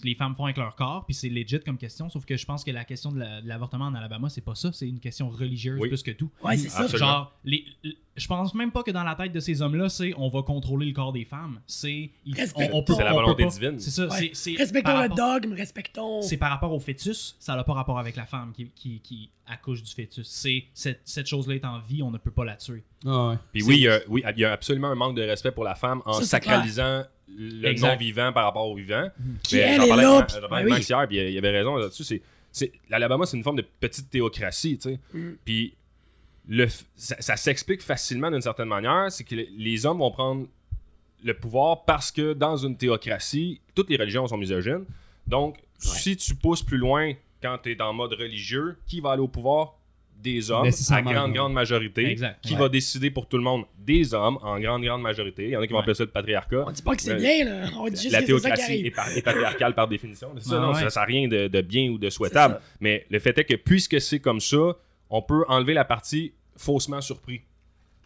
les 0.04 0.16
femmes 0.16 0.36
font 0.36 0.46
avec 0.46 0.58
leur 0.58 0.76
corps, 0.76 1.06
puis 1.06 1.14
c'est 1.14 1.30
legit 1.30 1.60
comme 1.62 1.78
question. 1.78 2.10
Sauf 2.10 2.26
que 2.26 2.36
je 2.38 2.46
pense 2.46 2.64
que 2.64 2.72
la 2.72 2.84
question 2.86 3.12
de, 3.12 3.20
la- 3.20 3.42
de 3.42 3.48
l'avortement 3.48 3.86
en 3.86 3.94
Alabama, 3.96 4.30
c'est 4.30 4.42
pas 4.42 4.56
ça, 4.56 4.72
c'est 4.74 4.88
une 4.90 5.00
question 5.00 5.30
religieuse 5.30 5.80
Oui. 5.80 5.88
plus 5.88 6.04
que 6.04 6.12
tout. 6.12 6.30
Ouais, 6.44 6.58
c'est 6.58 6.70
ça. 6.70 6.88
Genre, 6.88 7.34
les, 7.44 7.64
je 8.18 8.28
pense 8.28 8.54
même 8.56 8.72
pas 8.72 8.84
que 8.84 8.92
dans 8.92 9.04
la 9.04 9.16
tête 9.16 9.32
de 9.32 9.40
ces 9.40 9.62
hommes-là, 9.62 9.90
c'est 9.90 10.14
on 10.18 10.30
va 10.30 10.42
contrôler 10.42 10.88
le 10.88 10.94
corps 10.94 11.14
des 11.14 11.26
femmes. 11.26 11.60
C'est 11.68 12.10
on, 12.56 12.70
on 12.74 12.84
peut, 12.84 12.94
C'est 12.94 13.04
la 13.04 13.12
on 13.14 13.16
peut 13.18 13.22
volonté 13.22 13.44
pas- 13.44 13.50
divine. 13.50 13.80
C'est 13.80 13.92
ça. 13.92 14.08
Ouais. 14.08 14.18
c'est- 14.20 14.32
c'est 14.34 14.56
Respectons 14.58 15.02
le 15.02 15.10
dogme, 15.10 15.54
respectons. 15.54 16.22
c'est 16.22 16.38
par 16.38 16.50
rapport 16.50 16.74
au 16.74 16.80
fœtus, 16.80 17.36
ça 17.40 17.56
n'a 17.56 17.64
pas 17.64 17.74
rapport 17.74 18.00
avec 18.00 18.16
la 18.16 18.26
femme 18.26 18.52
qui, 18.54 18.70
qui, 18.76 19.00
qui 19.02 19.30
accouche 19.48 19.84
du 19.84 19.92
fœtus. 19.94 20.28
C'est 20.28 20.66
cette, 20.74 21.02
cette 21.06 21.28
chose-là 21.28 21.56
est 21.56 21.66
en 21.66 21.80
vie, 21.80 22.02
on 22.02 22.12
ne 22.12 22.18
peut 22.18 22.32
pas 22.32 22.44
la 22.46 22.56
tuer. 22.56 22.84
Ah 23.06 23.30
ouais. 23.30 23.36
Puis 23.54 23.64
oui, 23.64 23.76
il 23.78 23.82
y, 23.84 23.88
a, 23.88 24.00
oui, 24.08 24.24
il 24.36 24.40
y 24.42 24.46
a 24.46 24.52
absolument 24.52 24.88
un 24.90 24.96
manque 24.96 25.16
de 25.16 25.22
respect 25.22 25.52
pour 25.52 25.64
la 25.64 25.76
femme 25.76 26.02
en 26.06 26.14
Ça, 26.14 26.26
sacralisant 26.26 27.04
le 27.28 27.74
non-vivant 27.80 28.32
par 28.34 28.46
rapport 28.46 28.68
au 28.70 28.76
vivant. 28.76 29.10
Qui, 29.44 29.56
Mais 29.56 29.62
elle, 29.62 29.82
j'en 29.82 29.88
parlais 29.88 30.04
là, 30.04 30.16
avec- 30.18 30.28
puis- 30.28 30.36
j'en 30.42 30.48
parlais 30.48 30.50
ben 30.50 30.56
avec 30.58 30.66
oui. 30.66 30.72
Max 30.72 30.90
hier, 30.90 31.08
puis 31.08 31.18
il 31.32 31.38
avait 31.38 31.52
raison 31.52 31.76
là-dessus. 31.76 32.04
C'est, 32.04 32.22
c'est, 32.52 32.72
L'Alabama, 32.90 33.26
c'est 33.26 33.38
une 33.38 33.44
forme 33.44 33.58
de 33.58 33.66
petite 33.80 34.10
théocratie, 34.10 34.78
tu 34.78 34.90
sais. 34.90 35.00
Mm. 35.14 35.32
Puis 35.44 35.74
le, 36.48 36.68
ça, 36.96 37.16
ça 37.20 37.36
s'explique 37.36 37.82
facilement 37.82 38.30
d'une 38.32 38.42
certaine 38.42 38.68
manière, 38.68 39.12
c'est 39.12 39.24
que 39.24 39.36
le- 39.36 39.48
les 39.58 39.86
hommes 39.86 39.98
vont 40.00 40.12
prendre 40.12 40.48
le 41.24 41.34
pouvoir 41.34 41.86
parce 41.86 42.12
que 42.12 42.34
dans 42.34 42.56
une 42.58 42.78
théocratie, 42.78 43.60
toutes 43.74 43.90
les 43.90 43.98
religions 43.98 44.28
sont 44.28 44.38
misogynes. 44.38 44.86
Donc, 45.26 45.58
si 45.80 46.16
tu 46.16 46.36
pousses 46.36 46.62
plus 46.62 46.78
loin 46.78 47.14
quand 47.42 47.58
tu 47.64 47.72
es 47.72 47.82
en 47.82 47.94
mode 47.94 48.14
religieux, 48.14 48.78
qui 48.88 49.02
va 49.02 49.12
aller 49.12 49.22
au 49.22 49.28
pouvoir? 49.28 49.76
Des 50.18 50.50
hommes, 50.50 50.68
à 50.90 51.02
grande, 51.04 51.34
grande 51.34 51.54
majorité. 51.54 52.10
Exact. 52.10 52.40
Qui 52.42 52.54
Ouais. 52.54 52.60
va 52.60 52.70
décider 52.70 53.12
pour 53.12 53.28
tout 53.28 53.38
le 53.38 53.44
monde 53.44 53.66
Des 53.78 54.14
hommes, 54.16 54.40
en 54.42 54.60
grande, 54.60 54.82
grande 54.84 55.02
majorité. 55.04 55.44
Il 55.44 55.50
y 55.52 55.58
en 55.58 55.62
a 55.62 55.68
qui 55.68 55.74
vont 55.74 55.78
Ouais. 55.78 55.84
appeler 55.84 55.94
ça 55.96 56.04
le 56.04 56.10
patriarcat. 56.10 56.64
On 56.66 56.72
dit 56.72 56.82
pas 56.82 56.96
que 56.96 57.02
c'est 57.04 57.12
Euh, 57.12 57.16
bien, 57.18 57.46
là. 57.46 57.68
On 57.78 57.88
dit 57.88 58.02
juste 58.02 58.12
la 58.12 58.22
que 58.22 58.26
c'est 58.26 58.40
ça 58.40 58.50
qui 58.52 58.56
théocratie 58.56 58.86
est, 58.88 58.92
par- 58.92 59.10
est 59.16 59.22
patriarcale 59.22 59.76
par 59.76 59.88
définition. 59.88 60.30
Ça, 60.40 60.56
Ah 60.58 60.60
non, 60.62 60.74
ouais. 60.74 60.90
ça 60.90 61.00
n'a 61.02 61.06
rien 61.06 61.28
de, 61.28 61.48
de 61.48 61.62
bien 61.62 61.90
ou 61.92 62.00
de 62.00 62.10
souhaitable. 62.10 62.60
Mais 62.80 63.06
le 63.12 63.20
fait 63.20 63.38
est 63.38 63.46
que 63.46 63.54
puisque 63.56 64.02
c'est 64.02 64.20
comme 64.20 64.40
ça, 64.40 64.76
on 65.12 65.22
peut 65.22 65.46
enlever 65.48 65.74
la 65.76 65.86
partie 65.86 66.34
faussement 66.58 67.02
surpris. 67.02 67.42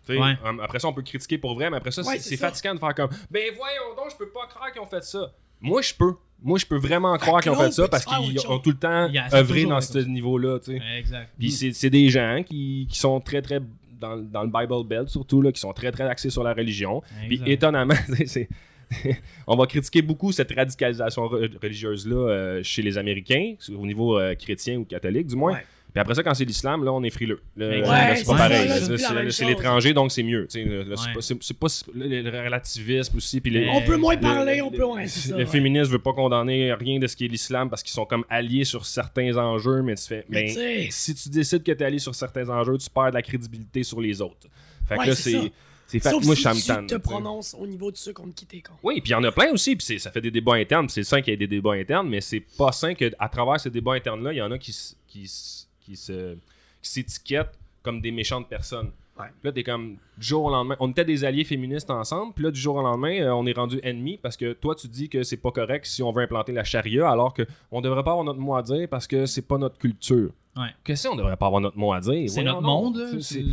Ouais. 0.09 0.35
hum, 0.43 0.59
Après 0.59 0.79
ça, 0.79 0.87
on 0.87 0.93
peut 0.93 1.03
critiquer 1.03 1.37
pour 1.37 1.53
vrai, 1.53 1.69
mais 1.69 1.77
après 1.77 1.91
ça, 1.91 2.01
Ouais, 2.01 2.17
c'est 2.19 2.35
fatigant 2.35 2.73
de 2.73 2.79
faire 2.79 2.95
comme 2.95 3.09
Ben 3.29 3.53
voyons 3.55 3.95
donc, 3.95 4.09
je 4.11 4.17
peux 4.17 4.29
pas 4.29 4.47
croire 4.47 4.71
qu'ils 4.71 4.81
ont 4.81 4.87
fait 4.87 5.03
ça. 5.03 5.31
Moi, 5.61 5.81
je 5.83 5.93
peux. 5.93 6.15
Moi, 6.41 6.57
je 6.57 6.65
peux 6.65 6.77
vraiment 6.77 7.17
croire 7.17 7.41
qu'ils 7.41 7.51
ont 7.51 7.55
fait 7.55 7.71
ça 7.71 7.87
parce 7.89 8.05
qu'ils 8.05 8.39
ont 8.47 8.59
tout 8.59 8.69
le 8.69 8.77
temps 8.77 9.07
œuvré 9.33 9.63
dans 9.69 9.81
ce 9.81 9.99
niveau-là. 9.99 10.59
tu 10.59 10.71
sais. 10.77 10.81
Exact. 10.97 11.29
Puis 11.37 11.51
c'est 11.51 11.73
c'est 11.73 11.89
des 11.89 12.09
gens 12.09 12.41
qui, 12.45 12.87
qui 12.89 12.97
sont 12.97 13.19
très, 13.19 13.41
très. 13.41 13.59
Dans, 13.99 14.15
dans 14.15 14.43
le 14.43 14.47
Bible 14.49 14.87
Belt, 14.87 15.09
surtout, 15.09 15.41
là, 15.41 15.51
qui 15.51 15.59
sont 15.59 15.73
très, 15.73 15.91
très 15.91 16.05
axés 16.05 16.29
sur 16.29 16.41
la 16.43 16.53
religion. 16.53 17.01
Puis 17.27 17.41
étonnamment, 17.51 17.95
c'est- 18.25 18.47
on 19.45 19.55
va 19.57 19.67
critiquer 19.67 20.01
beaucoup 20.01 20.31
cette 20.31 20.51
radicalisation 20.53 21.23
re- 21.27 21.51
religieuse-là 21.61 22.15
euh, 22.15 22.63
chez 22.63 22.81
les 22.81 22.97
Américains, 22.97 23.55
au 23.77 23.85
niveau 23.85 24.17
euh, 24.17 24.35
chrétien 24.35 24.77
ou 24.77 24.85
catholique, 24.85 25.27
du 25.27 25.35
moins. 25.35 25.53
Ouais. 25.53 25.65
Puis 25.91 25.99
après 25.99 26.13
ça, 26.13 26.21
quand 26.23 26.33
c'est 26.35 26.45
l'islam, 26.45 26.83
là, 26.83 26.93
on 26.93 27.01
est 27.03 27.09
frileux. 27.09 27.39
Là, 27.57 27.67
Ouais, 27.67 27.81
là, 27.81 28.15
c'est 28.15 28.25
pas 28.25 28.37
pareil. 28.37 28.69
c'est 29.31 29.45
l'étranger, 29.45 29.93
donc 29.93 30.11
c'est 30.11 30.23
mieux. 30.23 30.45
c'est 30.49 30.63
pas- 31.59 31.67
le, 31.95 32.43
relativisme 32.43 33.17
aussi. 33.17 33.41
Puis 33.41 33.51
les- 33.51 33.67
On 33.69 33.81
peut 33.81 33.97
moins 33.97 34.15
Le- 34.15 34.21
parler, 34.21 34.57
le- 34.57 34.63
on 34.63 34.71
peut. 34.71 35.07
Ça. 35.07 35.31
le 35.37 35.43
ouais. 35.43 35.45
féminisme 35.45 35.91
veut 35.91 35.99
pas 35.99 36.13
condamner 36.13 36.73
rien 36.73 36.99
de 36.99 37.07
ce 37.07 37.15
qui 37.15 37.25
est 37.25 37.27
l'islam 37.27 37.69
parce 37.69 37.81
qu'ils 37.83 37.93
sont 37.93 38.05
comme 38.05 38.23
alliés 38.29 38.65
sur 38.65 38.85
certains 38.85 39.35
enjeux, 39.37 39.81
mais 39.81 39.95
tu 39.95 40.03
fais. 40.03 40.25
Mais 40.29 40.47
si 40.91 41.15
tu 41.15 41.29
décides 41.29 41.63
que 41.63 41.71
tu 41.71 41.79
es 41.81 41.85
allié 41.85 41.99
sur 41.99 42.13
certains 42.15 42.47
enjeux, 42.49 42.77
tu 42.77 42.89
perds 42.89 43.09
de 43.09 43.15
la 43.15 43.21
crédibilité 43.21 43.83
sur 43.83 43.99
les 43.99 44.21
autres. 44.21 44.47
Fait 44.87 44.97
que 44.97 45.07
là, 45.07 45.15
c'est 45.15 45.31
c'est. 45.31 45.51
C'est 45.91 45.99
fait 45.99 46.11
Sauf 46.11 46.23
moi, 46.23 46.35
si 46.35 46.47
me 46.47 46.81
tu 46.83 46.85
te 46.85 46.97
prononces 46.97 47.55
au 47.59 47.65
niveau 47.65 47.89
de 47.91 47.97
ceux 47.97 48.13
contre 48.13 48.35
qui 48.35 48.45
t'es. 48.45 48.61
Oui, 48.83 49.01
puis 49.01 49.09
il 49.09 49.13
y 49.13 49.15
en 49.15 49.23
a 49.23 49.31
plein 49.31 49.51
aussi, 49.51 49.75
puis 49.75 49.99
ça 49.99 50.11
fait 50.11 50.21
des 50.21 50.29
débats 50.29 50.53
internes, 50.53 50.87
c'est 50.87 51.03
sain 51.03 51.19
qu'il 51.19 51.31
y 51.31 51.33
ait 51.33 51.37
des 51.37 51.47
débats 51.47 51.73
internes, 51.73 52.07
mais 52.07 52.21
c'est 52.21 52.43
pas 52.59 52.71
sain 52.71 52.93
qu'à 52.93 53.09
travers 53.27 53.59
ces 53.59 53.71
débats 53.71 53.93
internes-là, 53.93 54.31
il 54.31 54.35
y 54.37 54.41
en 54.43 54.51
a 54.51 54.59
qui, 54.59 54.71
qui, 55.07 55.58
qui 55.89 55.95
se 55.95 56.35
qui 56.81 56.89
s'étiquettent 56.89 57.57
comme 57.83 57.99
des 58.01 58.11
méchantes 58.11 58.47
personnes. 58.47 58.91
Ouais. 59.19 59.25
Puis 59.41 59.49
Là, 59.49 59.51
t'es 59.51 59.63
comme, 59.63 59.97
du 60.17 60.27
jour 60.27 60.45
au 60.45 60.49
lendemain, 60.49 60.77
on 60.79 60.89
était 60.91 61.03
des 61.03 61.25
alliés 61.25 61.43
féministes 61.43 61.89
ensemble, 61.89 62.33
puis 62.33 62.45
là, 62.45 62.51
du 62.51 62.59
jour 62.59 62.75
au 62.75 62.81
lendemain, 62.81 63.19
euh, 63.19 63.33
on 63.33 63.45
est 63.45 63.51
rendu 63.51 63.79
ennemis 63.83 64.17
parce 64.21 64.37
que 64.37 64.53
toi, 64.53 64.75
tu 64.75 64.87
dis 64.87 65.09
que 65.09 65.23
c'est 65.23 65.37
pas 65.37 65.51
correct 65.51 65.85
si 65.85 66.01
on 66.01 66.11
veut 66.11 66.23
implanter 66.23 66.53
la 66.53 66.63
charia, 66.63 67.09
alors 67.09 67.33
que 67.33 67.43
on 67.71 67.81
devrait 67.81 68.03
pas 68.03 68.11
avoir 68.11 68.23
notre 68.23 68.39
mot 68.39 68.55
à 68.55 68.61
dire 68.61 68.87
parce 68.89 69.07
que 69.07 69.25
c'est 69.25 69.41
pas 69.41 69.57
notre 69.57 69.77
culture. 69.77 70.31
Ouais. 70.55 70.69
Qu'est-ce 70.83 71.07
qu'on 71.07 71.15
devrait 71.15 71.35
pas 71.37 71.45
avoir 71.47 71.61
notre 71.61 71.77
mot 71.77 71.91
à 71.93 71.99
dire? 71.99 72.29
C'est 72.29 72.43
notre 72.43 72.61
monde, 72.61 72.97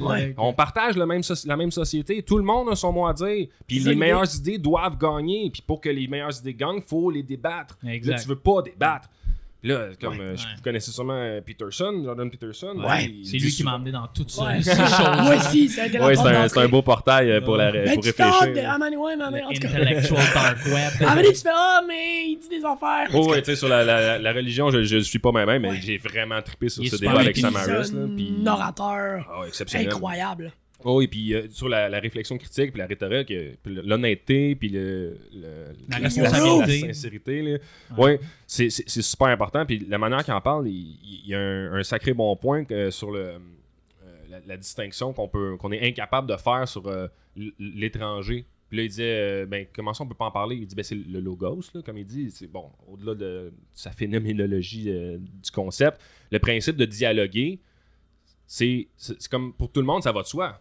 Ouais. 0.02 0.34
on 0.38 0.52
partage 0.52 0.96
le 0.96 1.06
même 1.06 1.22
la 1.44 1.56
même 1.56 1.70
société. 1.70 2.22
Tout 2.22 2.38
le 2.38 2.44
monde 2.44 2.68
a 2.68 2.76
son 2.76 2.92
mot 2.92 3.06
à 3.06 3.12
dire. 3.12 3.48
Puis 3.66 3.80
les 3.80 3.94
meilleures 3.94 4.34
idées 4.36 4.58
doivent 4.58 4.98
gagner. 4.98 5.50
Puis 5.50 5.62
pour 5.62 5.80
que 5.80 5.88
les 5.88 6.06
meilleures 6.08 6.36
idées 6.38 6.54
gagnent, 6.54 6.80
faut 6.80 7.10
les 7.10 7.22
débattre. 7.22 7.76
Exact. 7.86 8.12
Là, 8.14 8.22
tu 8.22 8.28
veux 8.28 8.36
pas 8.38 8.62
débattre. 8.62 9.08
Là, 9.66 9.88
comme 10.00 10.18
Ouais. 10.18 10.24
euh, 10.24 10.36
je- 10.36 10.42
Ouais. 10.44 10.48
vous 10.56 10.62
connaissez 10.62 10.90
sûrement 10.90 11.14
euh, 11.16 11.40
Peterson, 11.40 12.02
Jordan 12.04 12.30
Peterson. 12.30 12.74
Ouais. 12.78 13.12
C'est 13.24 13.36
lui 13.38 13.50
qui 13.50 13.64
m'a 13.64 13.72
amené 13.74 13.90
dans 13.90 14.06
toutes 14.08 14.30
ça. 14.30 14.44
Ouais. 14.44 14.62
ces 14.62 14.70
choses. 14.70 14.78
Moi 15.22 15.36
aussi, 15.36 15.68
c'est 15.68 15.96
un, 15.98 16.48
c'est 16.48 16.58
un 16.60 16.68
beau 16.68 16.82
portail 16.82 17.30
euh, 17.30 17.40
pour, 17.40 17.56
la, 17.56 17.72
Ben, 17.72 17.94
pour 17.94 18.04
tu 18.04 18.12
parles 18.12 18.32
de. 18.42 18.46
réfléchir. 18.60 18.70
Ah, 18.72 18.78
ouais, 18.96 19.16
man, 19.16 19.34
en 19.44 19.52
tout 19.52 19.60
cas. 19.60 19.68
Intellectual 19.68 20.22
dark 20.34 20.64
web. 20.66 20.92
Ah, 21.06 21.14
mais 21.16 21.22
tu 21.24 21.34
fais, 21.34 21.48
ah, 21.52 21.80
mais 21.86 22.24
il 22.28 22.38
dit 22.38 22.48
des 22.48 22.64
affaires. 22.64 23.08
Oh, 23.12 23.30
ouais, 23.30 23.42
tu 23.42 23.46
sais, 23.50 23.56
sur 23.56 23.68
la, 23.68 23.84
la, 23.84 24.18
la 24.18 24.32
religion, 24.32 24.70
je, 24.70 24.82
je 24.82 24.98
suis 24.98 25.18
pas 25.18 25.32
moi-même, 25.32 25.62
mais 25.62 25.70
Ouais. 25.70 25.80
j'ai 25.82 25.98
vraiment 25.98 26.40
trippé 26.42 26.68
sur 26.68 26.82
Il 26.82 26.90
ce 26.90 26.96
débat 26.96 27.20
avec 27.20 27.36
Samaras. 27.36 27.90
un 27.92 28.08
puis- 28.14 28.34
orateur 28.46 29.26
Ah 29.30 29.44
incroyable. 29.78 30.52
Oh, 30.88 31.00
et 31.02 31.08
puis 31.08 31.34
euh, 31.34 31.48
sur 31.50 31.68
la, 31.68 31.88
la 31.88 31.98
réflexion 31.98 32.38
critique, 32.38 32.70
puis 32.70 32.78
la 32.78 32.86
rhétorique, 32.86 33.30
euh, 33.32 33.54
puis 33.62 33.74
l'honnêteté, 33.74 34.54
puis 34.54 34.68
le, 34.68 35.18
le- 35.34 35.72
La 35.90 35.96
responsabilité. 35.98 36.86
la 36.86 36.94
sincérité. 36.94 37.42
Là. 37.42 37.58
Ouais, 37.98 38.20
c'est 38.46 38.70
c'est- 38.70 38.84
c'est 38.86 39.02
super 39.02 39.26
important. 39.28 39.66
Puis 39.66 39.84
la 39.88 39.98
manière 39.98 40.22
qu'il 40.24 40.32
en 40.34 40.40
parle, 40.40 40.68
il, 40.68 41.26
y 41.26 41.34
a 41.34 41.40
un, 41.40 41.72
un 41.74 41.82
sacré 41.82 42.12
bon 42.14 42.36
point 42.36 42.64
que 42.64 42.90
sur 42.90 43.10
le, 43.10 43.18
euh, 43.20 43.38
la, 44.30 44.38
la 44.46 44.56
distinction 44.56 45.12
qu'on 45.12 45.26
peut 45.28 45.56
qu'on 45.58 45.72
est 45.72 45.84
incapable 45.86 46.28
de 46.30 46.36
faire 46.36 46.68
sur 46.68 46.86
euh, 46.86 47.08
l'étranger. 47.58 48.44
Puis 48.68 48.78
là, 48.78 48.82
il 48.84 48.88
disait, 48.88 49.04
euh, 49.04 49.46
ben, 49.46 49.66
comment 49.74 49.94
ça, 49.94 50.02
on 50.04 50.08
peut 50.08 50.14
pas 50.14 50.24
en 50.26 50.30
parler? 50.32 50.56
Il 50.56 50.66
dit, 50.66 50.74
ben, 50.74 50.82
c'est 50.82 50.96
le 50.96 51.20
logos, 51.20 51.60
là, 51.74 51.82
comme 51.82 51.98
il 51.98 52.06
dit. 52.06 52.30
C'est 52.30 52.46
bon, 52.50 52.70
au-delà 52.88 53.14
de 53.14 53.52
sa 53.72 53.90
phénoménologie 53.92 54.86
euh, 54.90 55.18
du 55.18 55.50
concept, 55.52 56.00
le 56.30 56.38
principe 56.38 56.76
de 56.76 56.84
dialoguer, 56.84 57.60
c'est 58.46 58.88
c'est- 58.96 59.16
c'est 59.20 59.30
comme 59.30 59.52
pour 59.52 59.70
tout 59.70 59.80
le 59.80 59.86
monde, 59.86 60.02
ça 60.02 60.12
va 60.12 60.22
de 60.22 60.26
soi. 60.26 60.60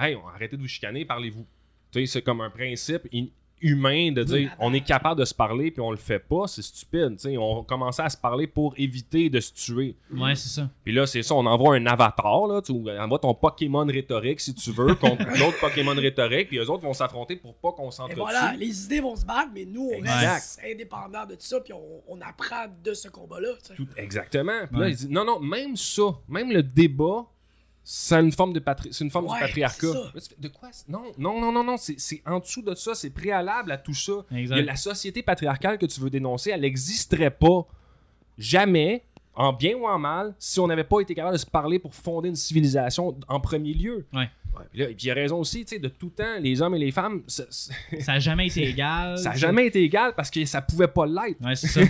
Hey, 0.00 0.16
arrêtez 0.34 0.56
de 0.56 0.62
vous 0.62 0.68
chicaner, 0.68 1.04
parlez-vous. 1.04 1.44
Tu 1.92 2.00
sais, 2.00 2.06
c'est 2.06 2.22
comme 2.22 2.40
un 2.40 2.50
principe 2.50 3.06
in- 3.12 3.26
humain 3.62 4.10
de 4.12 4.22
dire 4.22 4.50
on 4.58 4.72
est 4.72 4.80
capable 4.80 5.20
de 5.20 5.24
se 5.26 5.34
parler 5.34 5.70
puis 5.70 5.82
on 5.82 5.90
le 5.90 5.98
fait 5.98 6.18
pas, 6.18 6.46
c'est 6.46 6.62
stupide. 6.62 7.16
Tu 7.16 7.28
sais, 7.30 7.36
on 7.36 7.62
commençait 7.62 8.00
à 8.00 8.08
se 8.08 8.16
parler 8.16 8.46
pour 8.46 8.72
éviter 8.78 9.28
de 9.28 9.38
se 9.38 9.52
tuer. 9.52 9.96
Ouais, 10.16 10.34
c'est 10.34 10.48
ça. 10.48 10.70
Puis 10.82 10.94
là, 10.94 11.06
c'est 11.06 11.22
ça, 11.22 11.34
on 11.34 11.44
envoie 11.44 11.74
un 11.74 11.84
avatar, 11.84 12.46
là, 12.46 12.62
tu 12.62 12.72
envoies 12.72 13.18
ton 13.18 13.34
Pokémon 13.34 13.84
rhétorique 13.84 14.40
si 14.40 14.54
tu 14.54 14.70
veux, 14.72 14.94
contre 14.94 15.24
l'autre 15.38 15.60
Pokémon 15.60 15.92
rhétorique, 15.94 16.48
puis 16.48 16.56
eux 16.56 16.70
autres 16.70 16.84
vont 16.84 16.94
s'affronter 16.94 17.36
pour 17.36 17.54
pas 17.56 17.72
qu'on 17.72 17.88
Et 17.90 17.92
s'entretue. 17.92 18.18
voilà, 18.20 18.54
les 18.56 18.84
idées 18.86 19.00
vont 19.00 19.14
se 19.16 19.26
battre, 19.26 19.50
mais 19.52 19.66
nous, 19.66 19.90
on 19.92 19.98
Exact. 19.98 20.32
reste 20.32 20.60
indépendants 20.64 21.26
de 21.26 21.36
ça, 21.38 21.60
puis 21.60 21.74
on, 21.74 22.00
on 22.08 22.18
apprend 22.22 22.64
de 22.82 22.94
ce 22.94 23.08
combat-là. 23.08 23.48
Tout- 23.76 23.86
exactement. 23.98 24.66
Puis 24.70 24.78
là, 24.78 24.86
Ouais. 24.86 24.92
il 24.92 24.96
dit 24.96 25.08
non, 25.10 25.26
non, 25.26 25.38
même 25.38 25.76
ça, 25.76 26.04
même 26.28 26.50
le 26.50 26.62
débat, 26.62 27.26
c'est 27.92 28.20
une 28.20 28.30
forme 28.30 28.52
de 28.52 28.60
patri- 28.60 28.92
c'est 28.92 29.02
une 29.02 29.10
forme 29.10 29.26
Ouais, 29.26 29.34
du 29.38 29.40
patriarcat. 29.46 29.88
de 30.38 30.46
quoi 30.48 30.68
Non, 30.88 31.02
non, 31.18 31.40
non, 31.40 31.50
non, 31.50 31.64
non, 31.64 31.76
c'est 31.76 31.98
c'est 31.98 32.22
en 32.24 32.38
dessous 32.38 32.62
de 32.62 32.72
ça, 32.76 32.94
c'est 32.94 33.10
préalable 33.10 33.72
à 33.72 33.78
tout 33.78 33.94
ça. 33.94 34.12
Exact. 34.32 34.56
Il 34.56 34.58
y 34.60 34.62
a 34.62 34.64
la 34.66 34.76
société 34.76 35.22
patriarcale 35.24 35.76
que 35.76 35.86
tu 35.86 36.00
veux 36.00 36.08
dénoncer, 36.10 36.50
elle 36.50 36.60
n'existerait 36.60 37.32
pas 37.32 37.66
jamais, 38.38 39.02
en 39.34 39.52
bien 39.52 39.74
ou 39.76 39.86
en 39.86 39.98
mal, 39.98 40.34
si 40.38 40.60
on 40.60 40.66
n'avait 40.68 40.84
pas 40.84 41.00
été 41.00 41.14
capable 41.14 41.34
de 41.34 41.40
se 41.40 41.46
parler 41.46 41.78
pour 41.80 41.94
fonder 41.94 42.28
une 42.28 42.36
civilisation 42.36 43.16
en 43.28 43.40
premier 43.40 43.72
lieu. 43.74 44.06
Ouais. 44.12 44.28
Puis, 44.70 44.80
là, 44.80 44.86
puis 44.86 44.96
il 45.02 45.10
a 45.10 45.14
raison 45.14 45.38
aussi, 45.38 45.64
tu 45.64 45.74
sais, 45.74 45.78
de 45.80 45.88
tout 45.88 46.10
temps, 46.10 46.38
les 46.40 46.60
hommes 46.62 46.74
et 46.74 46.78
les 46.78 46.90
femmes, 46.90 47.22
ça 47.26 47.44
Ça 47.50 47.72
n'a 48.12 48.18
jamais 48.18 48.46
été 48.48 48.68
égal. 48.68 49.20
n'a 49.22 49.34
jamais 49.36 49.66
été 49.66 49.82
égal 49.82 50.12
parce 50.16 50.30
que 50.30 50.44
ça 50.44 50.60
pouvait 50.62 50.88
pas 50.88 51.06
l'être. 51.06 51.40
Ouais, 51.44 51.56
c'est 51.56 51.66
ça. 51.68 51.80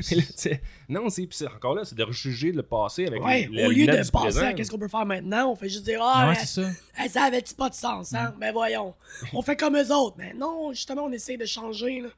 C'est- 0.00 0.32
c'est- 0.36 0.62
non, 0.88 1.08
c'est 1.08 1.28
encore 1.46 1.74
là, 1.74 1.84
c'est 1.84 1.94
de 1.96 2.02
rejuger 2.02 2.52
le 2.52 2.62
passé 2.62 3.06
avec 3.06 3.22
Ouais, 3.22 3.48
les, 3.50 3.66
au 3.66 3.70
lieu 3.70 3.86
de 3.86 3.92
penser 4.10 4.10
présent. 4.12 4.46
à 4.46 4.52
qu'est-ce 4.52 4.70
qu'on 4.70 4.78
peut 4.78 4.88
faire 4.88 5.06
maintenant, 5.06 5.50
on 5.50 5.56
fait 5.56 5.68
juste 5.68 5.84
dire 5.84 6.00
Ah, 6.02 6.28
Ouais, 6.28 6.34
mais- 6.34 6.44
c'est 6.44 6.62
ça. 6.62 6.68
Ça 7.08 7.22
avait-tu 7.24 7.54
pas 7.54 7.68
de 7.70 7.74
sens, 7.74 8.12
hein? 8.14 8.34
Ben 8.40 8.52
voyons. 8.52 8.94
On 9.32 9.42
fait 9.42 9.56
comme 9.56 9.76
eux 9.76 9.92
autres. 9.94 10.16
Mais 10.18 10.34
non, 10.34 10.72
justement, 10.72 11.04
on 11.04 11.12
essaie 11.12 11.36
de 11.36 11.46
changer, 11.46 12.00
là. 12.00 12.08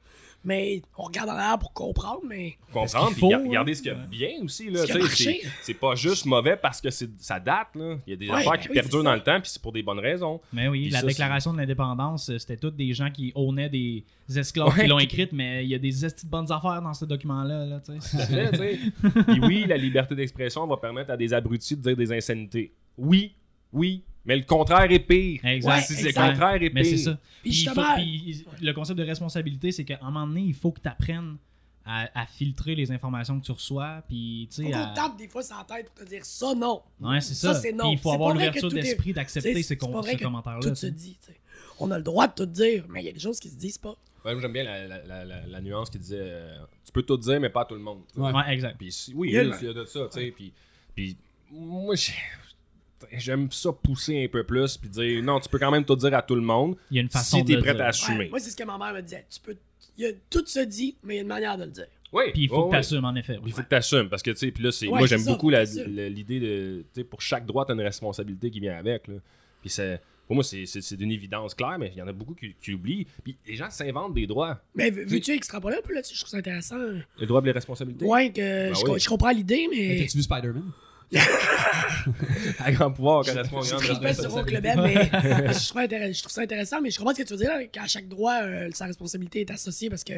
Mais 0.47 0.83
on 0.95 1.03
regarde 1.05 1.29
en 1.29 1.33
arrière 1.33 1.57
pour 1.57 1.73
comprendre, 1.73 2.21
mais. 2.23 2.55
comprendre, 2.71 3.07
qu'il 3.07 3.13
puis 3.15 3.21
faut, 3.21 3.29
gar- 3.29 3.39
hein. 3.39 3.47
regarder 3.47 3.73
ce 3.73 3.81
qu'il 3.81 3.91
y 3.91 3.95
a 3.95 3.97
bien 3.97 4.29
aussi. 4.43 4.69
Là, 4.69 4.85
Ce 4.85 5.07
c'est, 5.07 5.41
c'est 5.63 5.73
pas 5.73 5.95
juste 5.95 6.25
mauvais 6.27 6.55
parce 6.55 6.81
que 6.81 6.91
c'est, 6.91 7.09
ça 7.19 7.39
date. 7.39 7.69
Là. 7.73 7.95
Il 8.05 8.11
y 8.11 8.13
a 8.13 8.15
des 8.15 8.27
Ouais, 8.29 8.35
affaires 8.41 8.51
ben 8.51 8.57
qui 8.59 8.67
oui, 8.67 8.73
perdurent 8.75 9.03
dans 9.03 9.09
ça. 9.09 9.15
le 9.15 9.23
temps, 9.23 9.41
puis 9.41 9.49
c'est 9.55 9.61
pour 9.61 9.71
des 9.71 9.83
bonnes 9.83 9.99
raisons. 9.99 10.39
Mais 10.53 10.67
oui, 10.67 10.83
Puis 10.83 10.89
la 10.91 11.01
ça, 11.01 11.07
déclaration 11.07 11.53
de 11.53 11.57
l'indépendance, 11.57 12.29
euh, 12.29 12.37
c'était 12.37 12.57
tous 12.57 12.71
des 12.71 12.93
gens 12.93 13.09
qui 13.09 13.31
ownaient 13.35 13.69
des 13.69 14.03
esclaves 14.35 14.73
Ouais. 14.75 14.83
qui 14.83 14.87
l'ont 14.87 14.99
écrite, 14.99 15.31
mais 15.33 15.63
il 15.65 15.69
y 15.69 15.75
a 15.75 15.79
des 15.79 15.91
de 15.91 16.27
bonnes 16.29 16.51
affaires 16.51 16.81
dans 16.81 16.93
ce 16.93 17.05
document-là. 17.05 17.65
Là. 17.65 17.81
Puis 19.27 19.39
oui, 19.41 19.65
la 19.67 19.77
liberté 19.77 20.15
d'expression 20.15 20.65
va 20.67 20.77
permettre 20.77 21.11
à 21.11 21.17
des 21.17 21.33
abrutis 21.33 21.75
de 21.75 21.81
dire 21.81 21.95
des 21.97 22.11
insanités. 22.11 22.73
Oui, 22.97 23.33
oui, 23.73 24.03
mais 24.25 24.35
le 24.37 24.43
contraire 24.43 24.89
est 24.91 24.99
pire. 24.99 25.43
Exact. 25.45 25.69
Ouais, 25.75 25.81
Si 25.81 25.93
c'est 25.93 26.07
le 26.09 26.13
contraire 26.13 26.61
est 26.61 26.71
Mais 26.73 26.83
c'est 26.83 26.95
pire. 26.95 27.03
ça. 27.03 27.19
Puis 27.43 27.51
il 27.51 27.69
faut- 27.69 27.81
puis 27.95 28.45
le 28.61 28.73
concept 28.73 28.99
de 28.99 29.03
responsabilité, 29.05 29.71
c'est 29.71 29.83
qu'à 29.85 29.99
un 30.01 30.05
moment 30.11 30.27
donné, 30.27 30.41
il 30.41 30.53
faut 30.53 30.71
que 30.71 30.81
tu 30.81 30.87
apprennes 30.87 31.37
à, 31.85 32.09
à 32.19 32.25
filtrer 32.25 32.73
les 32.75 32.91
informations 32.91 33.39
que 33.39 33.45
tu 33.45 33.51
reçois. 33.51 34.01
Puis, 34.07 34.47
tu 34.51 34.65
sais, 34.65 34.73
à- 34.73 34.91
tape 34.95 35.17
des 35.17 35.27
fois 35.27 35.41
la 35.49 35.63
tête 35.75 35.89
pour 35.91 36.03
te 36.03 36.09
dire 36.09 36.25
ça, 36.25 36.53
non. 36.55 36.81
Ouais, 36.99 37.21
c'est 37.21 37.33
Ça, 37.35 37.53
ça. 37.53 37.59
c'est 37.61 37.71
non. 37.71 37.83
Puis 37.85 37.93
il 37.93 37.99
faut 37.99 38.09
C'est 38.09 38.15
avoir 38.15 38.29
pas 38.31 38.35
vrai 38.35 38.45
l'ouverture 38.47 38.69
que 38.69 38.73
tout 38.73 38.79
est- 38.79 38.81
d'esprit 38.83 39.13
d'accepter 39.13 39.63
ces 39.63 39.77
com- 39.77 39.91
pas 39.91 40.01
vrai 40.01 40.13
ce 40.13 40.17
que 40.17 40.23
commentaire-là. 40.23 40.59
Tout 40.69 40.75
se 40.75 40.87
dit, 40.87 41.17
tu 41.19 41.31
sais. 41.31 41.39
On 41.79 41.91
a 41.91 41.97
le 41.97 42.03
droit 42.03 42.27
de 42.27 42.33
tout 42.33 42.45
dire, 42.45 42.85
mais 42.89 43.01
il 43.01 43.05
y 43.05 43.09
a 43.09 43.11
des 43.11 43.19
choses 43.19 43.39
qui 43.39 43.49
se 43.49 43.55
disent 43.55 43.77
pas. 43.77 43.95
Ouais, 44.23 44.33
moi, 44.33 44.41
j'aime 44.41 44.53
bien 44.53 44.63
la, 44.63 44.87
la- 44.87 45.03
la- 45.03 45.25
la- 45.25 45.45
la 45.45 45.61
nuance 45.61 45.89
qui 45.91 45.99
disait 45.99 46.17
euh, 46.19 46.57
tu 46.83 46.91
peux 46.91 47.03
tout 47.03 47.17
dire, 47.17 47.39
mais 47.39 47.49
pas 47.49 47.61
à 47.61 47.65
tout 47.65 47.75
le 47.75 47.81
monde. 47.81 48.01
Ouais. 48.15 48.31
Ouais, 48.31 48.53
exact. 48.53 48.75
Puis 48.77 48.91
si- 48.91 49.13
oui, 49.13 49.29
Il 49.29 49.33
y 49.35 49.37
a 49.37 49.43
de 49.73 49.85
ça, 49.85 50.07
tu 50.11 50.19
sais. 50.19 50.31
Puis, 50.35 50.51
puis 50.95 51.15
moi, 51.51 51.93
j'ai- 51.95 52.13
j'aime 53.11 53.51
ça 53.51 53.71
pousser 53.71 54.23
un 54.23 54.27
peu 54.27 54.43
plus, 54.43 54.77
puis 54.77 54.89
dire 54.89 55.21
non, 55.23 55.39
tu 55.39 55.47
peux 55.49 55.59
quand 55.59 55.69
même 55.71 55.85
tout 55.85 55.95
dire 55.95 56.13
à 56.15 56.21
tout 56.23 56.35
le 56.35 56.41
monde 56.41 56.75
Il 56.89 56.95
y 56.95 56.99
a 56.99 57.03
une 57.03 57.09
façon 57.09 57.37
si 57.37 57.43
de 57.43 57.47
t'es 57.49 57.53
le 57.55 57.59
prêt 57.61 57.71
à 57.71 57.75
Ouais, 57.75 57.81
assumer. 57.83 58.29
moi, 58.29 58.39
c'est 58.39 58.49
ce 58.49 58.55
que 58.55 58.63
ma 58.63 58.77
mère 58.77 58.93
me 58.93 59.01
disait. 59.01 59.25
Tu 59.29 59.39
peux. 59.39 59.55
Il 59.97 60.03
y 60.03 60.07
a- 60.07 60.11
tout 60.29 60.45
se 60.45 60.59
dit, 60.59 60.95
mais 61.03 61.13
il 61.13 61.17
y 61.17 61.19
a 61.19 61.21
une 61.23 61.27
manière 61.27 61.57
de 61.57 61.63
le 61.65 61.71
dire. 61.71 61.87
Oui, 62.13 62.25
Puis 62.31 62.43
il 62.43 62.49
faut 62.49 62.65
que 62.67 62.71
tu 62.71 62.77
assumes, 62.77 63.03
en 63.05 63.15
effet. 63.15 63.37
Il 63.45 63.51
faut 63.51 63.61
que 63.61 63.67
tu 63.67 63.75
assumes 63.75 64.07
parce 64.09 64.21
que 64.23 64.31
tu 64.31 64.37
sais, 64.37 64.51
puis 64.51 64.63
là, 64.63 64.71
c'est, 64.71 64.87
Ouais, 64.87 64.99
moi 64.99 65.07
j'aime 65.07 65.19
ça, 65.19 65.31
beaucoup 65.31 65.49
l'idée 65.49 66.39
de, 66.39 66.85
tu 66.93 67.01
sais, 67.01 67.03
pour 67.03 67.21
chaque 67.21 67.45
droit, 67.45 67.65
t'as 67.65 67.73
une 67.73 67.81
responsabilité 67.81 68.49
qui 68.49 68.59
vient 68.61 68.77
avec. 68.77 69.07
Là. 69.07 69.15
Puis 69.59 69.69
c'est, 69.69 69.99
pour 70.27 70.35
moi, 70.35 70.43
c'est, 70.43 70.65
c'est, 70.65 70.81
c'est 70.81 70.95
d'une 70.95 71.11
évidence 71.11 71.53
claire, 71.53 71.77
mais 71.77 71.91
il 71.93 71.97
y 71.99 72.01
en 72.01 72.07
a 72.07 72.13
beaucoup 72.13 72.33
qui, 72.35 72.55
qui 72.61 72.71
l'oublient. 72.71 73.05
Puis 73.23 73.35
les 73.45 73.55
gens 73.55 73.69
s'inventent 73.69 74.13
des 74.13 74.27
droits. 74.27 74.61
Mais 74.75 74.89
veux- 74.91 75.05
veux-tu 75.05 75.31
extrapoler 75.31 75.75
un 75.77 75.81
peu 75.81 75.93
là-dessus? 75.93 76.15
Je 76.15 76.21
trouve 76.21 76.31
ça 76.31 76.37
intéressant. 76.37 76.77
Les 77.19 77.27
droits 77.27 77.41
et 77.41 77.45
les 77.45 77.51
responsabilités? 77.51 78.05
Ouais, 78.05 78.31
que 78.31 78.41
je, 78.73 78.77
oui. 78.77 78.83
co- 78.85 78.97
je 78.97 79.09
comprends 79.09 79.31
l'idée, 79.31 79.67
Mais 79.69 79.75
mais. 79.75 79.97
T'as-tu 80.05 80.17
vu 80.17 80.23
Spider-Man? 80.23 80.71
À 82.59 82.71
grand 82.71 82.91
pouvoir 82.91 83.23
correspond 83.25 83.59
à 83.59 83.63
Je 83.63 83.67
sur. 84.13 84.35
Oncle 84.37 84.61
Ben, 84.61 84.81
mais 84.81 84.93
je, 85.53 85.69
trouve 85.69 86.13
je 86.13 86.21
trouve 86.21 86.31
ça 86.31 86.41
intéressant, 86.41 86.81
mais 86.81 86.89
je 86.91 86.97
comprends 86.97 87.13
ce 87.13 87.21
que 87.21 87.27
tu 87.27 87.33
veux 87.33 87.39
dire, 87.39 87.49
là, 87.49 87.63
qu'à 87.65 87.87
chaque 87.87 88.07
droit, 88.07 88.39
euh, 88.43 88.69
sa 88.73 88.85
responsabilité 88.85 89.41
est 89.41 89.51
associée 89.51 89.89
parce 89.89 90.03
que 90.03 90.13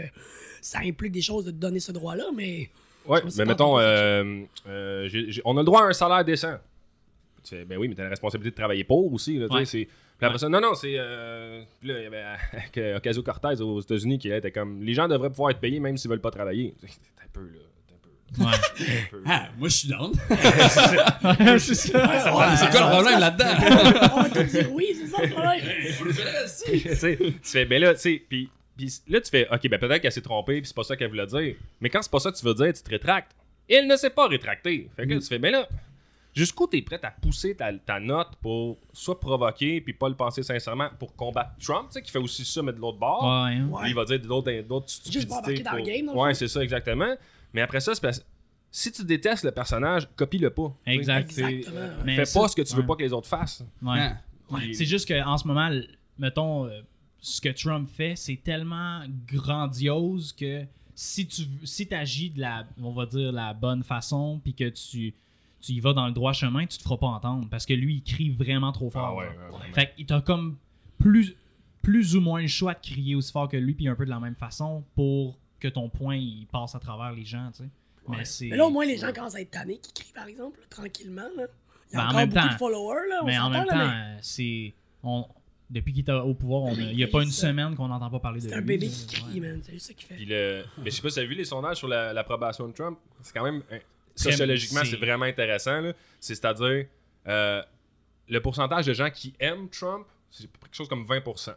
ça 0.62 0.80
implique 0.84 1.12
des 1.12 1.22
choses 1.22 1.46
de 1.46 1.52
te 1.52 1.56
donner 1.58 1.80
ce 1.80 1.92
droit-là, 1.92 2.26
mais 2.36 2.70
sais 3.30 3.38
mais 3.38 3.46
mettons, 3.46 3.80
euh, 3.80 4.42
euh, 4.68 5.10
on 5.46 5.56
a 5.58 5.62
le 5.62 5.66
droit 5.66 5.84
à 5.84 5.86
un 5.86 5.94
salaire 5.94 6.24
décent. 6.26 6.56
Tu 7.44 7.56
fais, 7.56 7.66
ben 7.66 7.78
oui, 7.78 7.88
mais 7.88 7.96
t'as 7.96 8.04
la 8.04 8.10
responsabilité 8.10 8.52
de 8.52 8.56
travailler 8.56 8.84
pour 8.84 9.14
aussi. 9.14 9.38
Là, 9.38 9.48
tu 9.48 9.54
sais, 9.54 9.60
Ouais. 9.60 9.66
c'est- 9.66 9.88
Puis 10.18 10.26
après 10.26 10.40
ça, 10.40 10.50
non, 10.50 10.60
non, 10.60 10.74
c'est. 10.74 10.96
euh, 10.98 11.62
puis 11.80 11.90
là, 11.90 12.00
il 12.00 12.04
y 12.04 12.08
avait 12.08 12.24
euh, 12.78 12.98
Ocasio-Cortez 12.98 13.62
aux 13.62 13.80
États-Unis 13.80 14.20
qui 14.20 14.28
là, 14.30 14.38
était 14.38 14.52
comme 14.52 14.82
les 14.84 14.94
gens 14.94 15.08
devraient 15.08 15.30
pouvoir 15.30 15.52
être 15.52 15.60
payés 15.60 15.80
même 15.80 15.96
s'ils 15.98 16.10
veulent 16.10 16.20
pas 16.22 16.32
travailler. 16.32 16.76
T'es 16.82 16.88
un 16.88 17.28
peu, 17.32 17.42
là. 17.42 17.60
Ouais. 18.38 18.46
t'es 18.78 18.84
un 18.84 19.10
peu. 19.10 19.24
Ah, 19.26 19.48
moi 19.58 19.70
je 19.70 19.76
suis 19.76 19.88
down. 19.88 20.12
c'est 21.60 21.76
ça. 21.76 22.08
Ouais, 22.08 22.56
c'est 22.58 22.70
quoi 22.70 22.82
le 22.82 22.92
problème 22.92 23.20
là-dedans? 23.20 24.14
on 24.16 24.22
va 24.22 24.30
te 24.30 24.44
dire 24.44 24.72
oui, 24.74 24.96
c'est 25.00 25.08
ça 25.08 25.22
le 25.24 25.30
problème. 25.30 25.62
tu 27.26 27.34
tu 27.34 27.50
fais, 27.50 27.66
ben 27.66 27.82
là, 27.82 27.94
tu 27.94 28.00
sais, 28.02 28.24
puis, 28.28 28.50
puis 28.76 28.92
là, 29.08 29.22
tu 29.22 29.30
fais, 29.30 29.48
ok, 29.52 29.70
ben 29.70 29.80
peut-être 29.80 30.02
qu'elle 30.02 30.12
s'est 30.12 30.22
trompée, 30.22 30.60
puis 30.62 30.68
c'est 30.68 30.76
pas 30.76 30.84
ça 30.84 30.96
qu'elle 30.96 31.10
voulait 31.10 31.26
dire. 31.26 31.56
Mais 31.82 31.90
quand 31.90 32.02
c'est 32.02 32.12
pas 32.12 32.20
ça 32.20 32.32
que 32.32 32.38
tu 32.38 32.46
veux 32.46 32.54
dire, 32.54 32.74
tu 32.74 32.82
te 32.84 32.90
rétractes. 32.90 33.32
Elle 33.70 33.88
ne 33.88 33.96
s'est 33.98 34.10
pas 34.12 34.28
rétractée. 34.28 34.90
Fait 34.96 35.06
que 35.08 35.14
là, 35.14 35.20
tu 35.20 35.26
fais, 35.26 35.40
ben 35.40 35.52
là, 35.52 35.68
jusqu'où 36.34 36.68
t'es 36.68 36.82
prête 36.82 37.04
à 37.04 37.12
pousser 37.12 37.56
ta, 37.56 37.74
ta 37.74 38.00
note 38.00 38.30
pour 38.42 38.78
soit 38.94 39.20
provoquer, 39.20 39.82
puis 39.82 39.94
pas 39.94 40.08
le 40.08 40.16
penser 40.16 40.44
sincèrement, 40.44 40.90
pour 41.00 41.16
combattre 41.16 41.52
Trump, 41.62 41.88
tu 41.90 41.94
sais, 41.94 42.02
qui 42.02 42.12
fait 42.12 42.20
aussi 42.20 42.46
ça, 42.46 42.62
mais 42.62 42.72
de 42.72 42.78
l'autre 42.80 42.98
bord. 43.00 43.24
Ouais, 43.24 43.56
hein. 43.56 43.68
Ouais. 43.70 43.82
Puis 43.82 43.92
il 43.92 43.96
va 43.96 44.06
dire 44.06 44.20
d'autres 44.20 44.62
d'autres 44.62 44.88
Juste 45.12 45.28
pas 45.28 45.36
embarquer 45.36 45.56
stupidités. 45.58 45.64
dans 45.64 45.76
le 45.76 45.82
game, 45.84 46.10
Ouais, 46.18 46.34
c'est 46.34 46.48
ça, 46.48 46.62
exactement. 46.62 47.16
Mais 47.54 47.62
après 47.62 47.80
ça, 47.80 47.94
c'est 47.96 48.02
parce 48.02 48.24
si 48.72 48.92
tu 48.92 49.04
détestes 49.04 49.44
le 49.44 49.52
personnage, 49.52 50.08
copie-le 50.16 50.50
pas. 50.50 50.76
Exact. 50.86 51.30
Exactement. 51.38 51.88
Mais 52.06 52.16
Fais 52.18 52.26
ça- 52.26 52.40
pas 52.40 52.48
ce 52.48 52.56
que 52.56 52.62
tu 52.62 52.76
veux 52.76 52.82
ouais. 52.82 52.88
pas 52.88 52.96
que 52.96 53.04
les 53.04 53.14
autres 53.14 53.28
fassent. 53.28 53.64
Ouais. 53.82 54.12
C'est 54.74 54.86
juste 54.86 55.08
qu'en 55.08 55.38
ce 55.38 55.48
moment, 55.48 55.70
mettons, 56.20 56.66
euh, 56.66 56.82
ce 57.20 57.42
que 57.42 57.50
Trump 57.50 57.90
fait, 57.90 58.16
c'est 58.16 58.40
tellement 58.44 59.02
grandiose 59.28 60.34
que 60.34 60.64
si 60.94 61.28
tu 61.28 61.44
si 61.64 61.88
agis 61.94 62.30
de 62.30 62.42
la, 62.42 62.66
on 62.82 62.92
va 62.92 63.06
dire, 63.06 63.32
la 63.32 63.54
bonne 63.54 63.84
façon, 63.84 64.40
puis 64.44 64.54
que 64.54 64.70
tu, 64.70 65.14
tu 65.62 65.72
y 65.72 65.80
vas 65.80 65.94
dans 65.94 66.08
le 66.08 66.14
droit 66.14 66.34
chemin, 66.34 66.66
tu 66.66 66.78
te 66.78 66.84
feras 66.84 66.98
pas 66.98 67.08
entendre. 67.08 67.48
Parce 67.50 67.66
que 67.66 67.74
lui, 67.74 67.96
il 67.96 68.04
crie 68.04 68.30
vraiment 68.30 68.72
trop 68.72 68.90
fort. 68.90 69.06
Ah 69.06 69.16
ouais, 69.16 69.28
ouais. 69.28 69.74
Fait 69.74 69.94
qu'il 69.96 70.06
t'a 70.06 70.22
comme 70.22 70.58
plus, 71.00 71.36
plus 71.82 72.16
ou 72.16 72.22
moins 72.22 72.42
le 72.42 72.48
choix 72.48 72.74
de 72.74 72.80
crier 72.80 73.16
aussi 73.16 73.32
fort 73.32 73.48
que 73.48 73.58
lui, 73.58 73.74
puis 73.74 73.88
un 73.88 73.96
peu 73.96 74.06
de 74.06 74.10
la 74.10 74.20
même 74.20 74.36
façon 74.36 74.84
pour 74.96 75.38
que 75.60 75.68
ton 75.68 75.90
point 75.90 76.16
il 76.16 76.46
passe 76.52 76.76
à 76.76 76.80
travers 76.80 77.12
les 77.12 77.26
gens, 77.26 77.50
tu 77.52 77.64
sais. 77.64 77.70
Mais 78.10 78.24
c'est. 78.26 78.48
Mais 78.48 78.56
là, 78.58 78.66
au 78.66 78.70
moins, 78.70 78.86
les 78.86 78.98
gens 78.98 79.12
commencent 79.12 79.36
à 79.36 79.42
être 79.42 79.52
tannés 79.52 79.80
qui 79.80 79.92
crient, 79.92 80.14
par 80.14 80.28
exemple, 80.28 80.60
là, 80.62 80.66
tranquillement. 80.70 81.28
Là. 81.36 81.48
Il 81.92 81.96
y 81.96 81.98
a 81.98 82.00
Ben, 82.00 82.04
en 82.04 82.08
encore 82.08 82.16
même 82.20 82.30
beaucoup 82.30 82.42
temps- 82.48 82.54
de 82.54 82.58
followers, 82.58 83.10
là. 83.10 83.20
on 83.22 83.26
Mais 83.26 83.38
en 83.38 83.42
s'entend, 83.44 83.50
même 83.52 83.66
là, 83.68 83.74
temps, 83.74 83.78
mais 83.88 84.16
euh, 84.16 84.18
c'est. 84.22 84.74
on- 85.04 85.26
Depuis 85.70 85.92
qu'il 85.92 86.06
est 86.10 86.14
au 86.14 86.34
pouvoir, 86.34 86.62
on 86.64 86.74
a- 86.74 86.80
il 86.80 86.96
n'y 86.96 87.04
a 87.04 87.08
pas 87.08 87.22
une 87.24 87.30
ça- 87.32 87.48
semaine 87.48 87.76
qu'on 87.76 87.90
n'entend 87.90 88.10
pas 88.10 88.22
parler 88.22 88.40
de 88.40 88.46
lui. 88.46 88.52
C'est 88.54 88.58
un 88.58 88.62
bébé 88.62 88.88
qui 88.88 89.06
crie, 89.08 89.42
Ouais. 89.42 89.50
man. 89.50 89.60
C'est 89.62 89.74
juste 89.74 89.88
ça 89.88 89.94
qu'il 89.94 90.08
fait. 90.08 90.16
Puis 90.16 90.26
le... 90.26 90.64
Mais 90.78 90.90
je 90.90 90.96
sais 90.96 91.02
pas 91.02 91.10
si 91.10 91.16
tu 91.16 91.20
as 91.20 91.26
vu 91.26 91.36
les 91.36 91.44
sondages 91.44 91.76
sur 91.76 91.90
la- 91.90 92.14
l'approbation 92.14 92.70
de 92.70 92.74
Trump. 92.74 92.98
C'est 93.22 93.34
quand 93.34 93.44
même. 93.44 93.62
Très- 93.64 93.84
Sociologiquement, 94.16 94.80
c'est- 94.86 94.92
c'est 94.92 94.96
vraiment 94.96 95.26
intéressant. 95.26 95.82
C'est-à-dire, 96.22 96.86
euh, 97.28 97.62
le 98.30 98.40
pourcentage 98.42 98.86
de 98.86 98.94
gens 98.94 99.10
qui 99.10 99.34
aiment 99.42 99.68
Trump, 99.70 100.08
c'est 100.30 100.48
quelque 100.50 100.74
chose 100.74 100.88
comme 100.88 101.06
20%. 101.06 101.52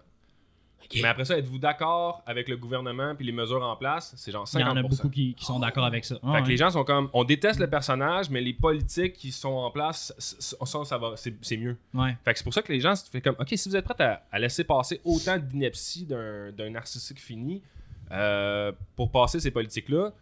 Mais 0.94 1.08
après 1.08 1.24
ça, 1.24 1.38
êtes-vous 1.38 1.58
d'accord 1.58 2.22
avec 2.26 2.48
le 2.48 2.56
gouvernement 2.56 3.14
puis 3.14 3.26
les 3.26 3.32
mesures 3.32 3.62
en 3.62 3.76
place? 3.76 4.12
C'est 4.16 4.32
genre 4.32 4.44
50%. 4.44 4.58
Il 4.58 4.60
y 4.60 4.64
en 4.64 4.76
a 4.76 4.82
beaucoup 4.82 5.08
qui, 5.08 5.34
qui 5.34 5.44
sont 5.44 5.58
d'accord 5.58 5.84
avec 5.84 6.04
ça. 6.04 6.16
Fait 6.34 6.42
que 6.42 6.48
les 6.48 6.56
gens 6.56 6.70
sont 6.70 6.84
comme, 6.84 7.08
on 7.12 7.24
déteste 7.24 7.60
le 7.60 7.68
personnage, 7.68 8.30
mais 8.30 8.40
les 8.40 8.52
politiques 8.52 9.14
qui 9.14 9.32
sont 9.32 9.48
en 9.48 9.70
place, 9.70 10.12
ça, 10.18 10.84
ça 10.84 10.98
va, 10.98 11.12
c'est 11.16 11.34
c'est 11.42 11.56
mieux. 11.56 11.76
Ouais. 11.94 12.16
Fait 12.24 12.32
que 12.32 12.38
c'est 12.38 12.44
pour 12.44 12.54
ça 12.54 12.62
que 12.62 12.72
les 12.72 12.80
gens 12.80 12.94
se 12.94 13.08
fait 13.08 13.20
comme, 13.20 13.36
ok, 13.38 13.48
si 13.54 13.68
vous 13.68 13.76
êtes 13.76 13.84
prêts 13.84 14.02
à, 14.04 14.22
à 14.30 14.38
laisser 14.38 14.64
passer 14.64 15.00
autant 15.04 15.38
d'ineptie 15.38 16.04
d'un 16.06 16.50
d'un 16.52 16.70
narcissique 16.70 17.20
fini 17.20 17.62
euh, 18.10 18.72
pour 18.96 19.10
passer 19.10 19.40
ces 19.40 19.50
politiques-là, 19.50 20.12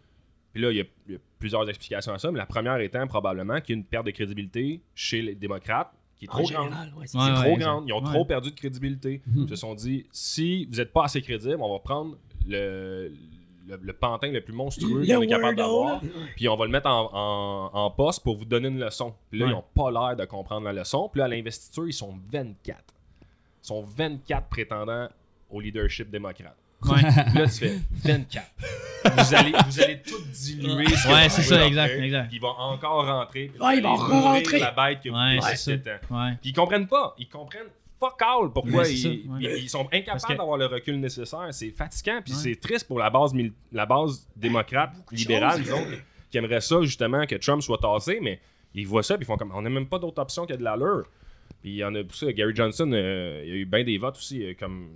puis 0.53 0.61
là, 0.63 0.71
il 0.71 0.77
y, 0.77 0.81
a, 0.81 0.83
il 1.07 1.13
y 1.13 1.15
a 1.15 1.19
plusieurs 1.37 1.67
explications 1.69 2.13
à 2.13 2.17
ça, 2.19 2.31
mais 2.31 2.39
la 2.39 2.45
première 2.45 2.79
étant 2.79 3.05
probablement 3.07 3.61
qu'il 3.61 3.75
y 3.75 3.77
a 3.77 3.79
une 3.79 3.85
perte 3.85 4.05
de 4.05 4.11
crédibilité 4.11 4.81
chez 4.95 5.21
les 5.21 5.35
démocrates 5.35 5.91
qui 6.19 6.25
est 6.25 6.29
En 6.29 6.33
trop 6.33 6.43
grande. 6.49 6.65
général, 6.65 6.93
ouais, 6.97 7.07
c'est 7.07 7.17
Ouais, 7.17 7.33
trop 7.33 7.57
grande. 7.57 7.83
Ils 7.87 7.93
ont 7.93 8.03
Ouais. 8.03 8.13
trop 8.13 8.25
perdu 8.25 8.51
de 8.51 8.55
crédibilité. 8.55 9.21
Ils 9.35 9.47
se 9.49 9.55
sont 9.55 9.73
dit, 9.73 10.05
si 10.11 10.65
vous 10.65 10.75
n'êtes 10.77 10.91
pas 10.93 11.05
assez 11.05 11.21
crédible, 11.21 11.57
on 11.61 11.71
va 11.73 11.79
prendre 11.79 12.17
le, 12.47 13.11
le, 13.67 13.79
le 13.81 13.93
pantin 13.93 14.29
le 14.31 14.41
plus 14.41 14.53
monstrueux 14.53 15.05
qu'on 15.05 15.21
est 15.21 15.25
Le 15.25 15.25
capable 15.27 15.55
d'avoir, 15.55 16.01
puis 16.35 16.47
on 16.49 16.55
va 16.57 16.65
le 16.65 16.71
mettre 16.71 16.87
en, 16.89 17.09
en, 17.13 17.69
en 17.85 17.91
poste 17.91 18.21
pour 18.23 18.35
vous 18.35 18.45
donner 18.45 18.67
une 18.67 18.79
leçon. 18.79 19.13
Puis 19.29 19.39
là, 19.39 19.45
Ouais. 19.45 19.51
ils 19.51 19.55
n'ont 19.55 19.63
pas 19.75 19.91
l'air 19.91 20.15
de 20.17 20.25
comprendre 20.25 20.65
la 20.65 20.73
leçon. 20.73 21.07
Puis 21.09 21.19
là, 21.19 21.25
à 21.25 21.27
l'investiture, 21.29 21.87
ils 21.87 21.93
sont 21.93 22.15
24. 22.31 22.77
Ils 23.63 23.67
sont 23.67 23.81
24 23.81 24.47
prétendants 24.47 25.07
au 25.49 25.59
leadership 25.61 26.09
démocrate. 26.09 26.55
Ouais. 26.83 27.01
Là, 27.01 27.45
tu 27.45 27.49
fais 27.67 27.79
24. 28.05 28.45
vous, 29.03 29.35
allez, 29.35 29.51
vous 29.67 29.81
allez 29.81 30.01
tout 30.01 30.21
diluer. 30.33 30.85
ce 30.87 31.07
que 31.07 31.13
Ouais, 31.13 31.29
c'est 31.29 31.41
ça, 31.41 31.65
exact, 31.65 31.89
faire. 31.93 32.03
exact. 32.03 32.27
Puis 32.29 32.37
Ils 32.37 32.41
vont 32.41 32.47
encore 32.57 33.05
rentrer. 33.05 33.51
Ouais, 33.59 33.77
ils 33.77 33.83
vont 33.83 33.95
re-rentrer. 33.95 34.59
la 34.59 34.71
bête 34.71 35.01
que 35.03 35.09
vous 35.09 35.15
Ouais, 35.15 35.39
c'est 35.55 35.55
ça. 35.57 35.71
Ouais. 36.09 36.31
Puis 36.41 36.51
ils 36.51 36.53
comprennent 36.53 36.87
pas. 36.87 37.15
Ils 37.17 37.27
comprennent 37.27 37.67
fuck 37.99 38.21
all 38.21 38.49
pourquoi 38.53 38.87
ils, 38.87 38.97
ça, 38.97 39.09
ouais. 39.09 39.17
ils- 39.41 39.63
ils 39.63 39.69
sont 39.69 39.87
incapables 39.91 40.21
que- 40.21 40.33
d'avoir 40.37 40.57
le 40.57 40.67
recul 40.67 40.99
nécessaire. 40.99 41.47
C'est 41.51 41.71
fatigant. 41.71 42.21
Puis 42.23 42.33
Ouais. 42.33 42.39
c'est 42.41 42.55
triste 42.55 42.87
pour 42.87 42.99
la 42.99 43.09
base, 43.09 43.33
mil- 43.33 43.51
la 43.73 43.85
base 43.85 44.25
démocrate, 44.37 44.93
libérale, 45.11 45.61
disons, 45.61 45.85
qui 46.31 46.37
aimerait 46.37 46.61
ça 46.61 46.81
justement 46.81 47.25
que 47.25 47.35
Trump 47.35 47.61
soit 47.61 47.77
tassé. 47.79 48.19
Mais 48.21 48.39
ils 48.73 48.87
voient 48.87 49.03
ça. 49.03 49.15
Puis 49.17 49.23
ils 49.25 49.27
font 49.27 49.35
comme 49.37 49.51
on 49.53 49.61
n'a 49.61 49.69
même 49.69 49.87
pas 49.87 49.99
d'autre 49.99 50.21
option 50.21 50.45
que 50.45 50.53
de 50.53 50.63
l'allure. 50.63 51.07
Puis 51.61 51.71
il 51.71 51.75
y 51.77 51.83
en 51.83 51.93
a 51.95 52.03
pour 52.05 52.15
ça. 52.15 52.31
Gary 52.31 52.55
Johnson, 52.55 52.89
euh, 52.93 53.41
il 53.43 53.49
y 53.49 53.51
a 53.51 53.55
eu 53.55 53.65
bien 53.65 53.83
des 53.83 53.97
votes 53.97 54.15
aussi. 54.15 54.43
euh, 54.45 54.53
comme 54.57 54.87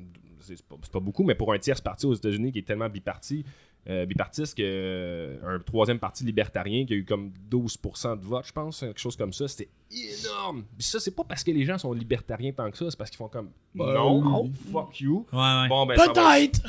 c'est 0.44 0.56
c'est 0.56 0.66
pas, 0.66 0.76
c'est 0.82 0.92
pas 0.92 1.00
beaucoup, 1.00 1.24
mais 1.24 1.36
pour 1.36 1.54
un 1.54 1.60
tiers 1.60 1.82
parti 1.82 2.06
aux 2.06 2.14
États-Unis 2.14 2.52
qui 2.52 2.60
est 2.60 2.68
tellement 2.68 2.90
biparti, 2.90 3.44
euh, 3.90 4.06
bipartiste 4.06 4.56
que 4.56 4.64
euh, 4.64 5.38
un 5.46 5.60
troisième 5.60 6.00
parti 6.00 6.24
libertarien 6.24 6.86
qui 6.86 6.94
a 6.94 6.96
eu 6.96 7.04
comme 7.04 7.34
12% 7.52 8.18
de 8.18 8.26
vote, 8.26 8.46
je 8.46 8.54
pense, 8.54 8.80
quelque 8.80 9.00
chose 9.00 9.18
comme 9.18 9.34
ça. 9.34 9.46
C'était 9.50 9.70
énorme. 9.92 10.64
Puis 10.78 10.88
ça, 10.88 11.02
c'est 11.02 11.12
pas 11.14 11.26
parce 11.26 11.44
que 11.44 11.52
les 11.52 11.66
gens 11.66 11.78
sont 11.78 11.92
libertariens 11.92 12.54
tant 12.54 12.72
que 12.72 12.78
ça, 12.78 12.90
c'est 12.90 12.96
parce 12.96 13.10
qu'ils 13.10 13.18
font 13.18 13.28
comme 13.28 13.50
Bah, 13.76 13.94
non, 13.94 14.44
oui. 14.44 14.52
fuck 14.72 15.02
you. 15.02 15.26
Ouais, 15.34 15.40
ouais. 15.40 15.68
Bon, 15.68 15.86
ben, 15.86 15.96
Peut-être! 15.96 16.62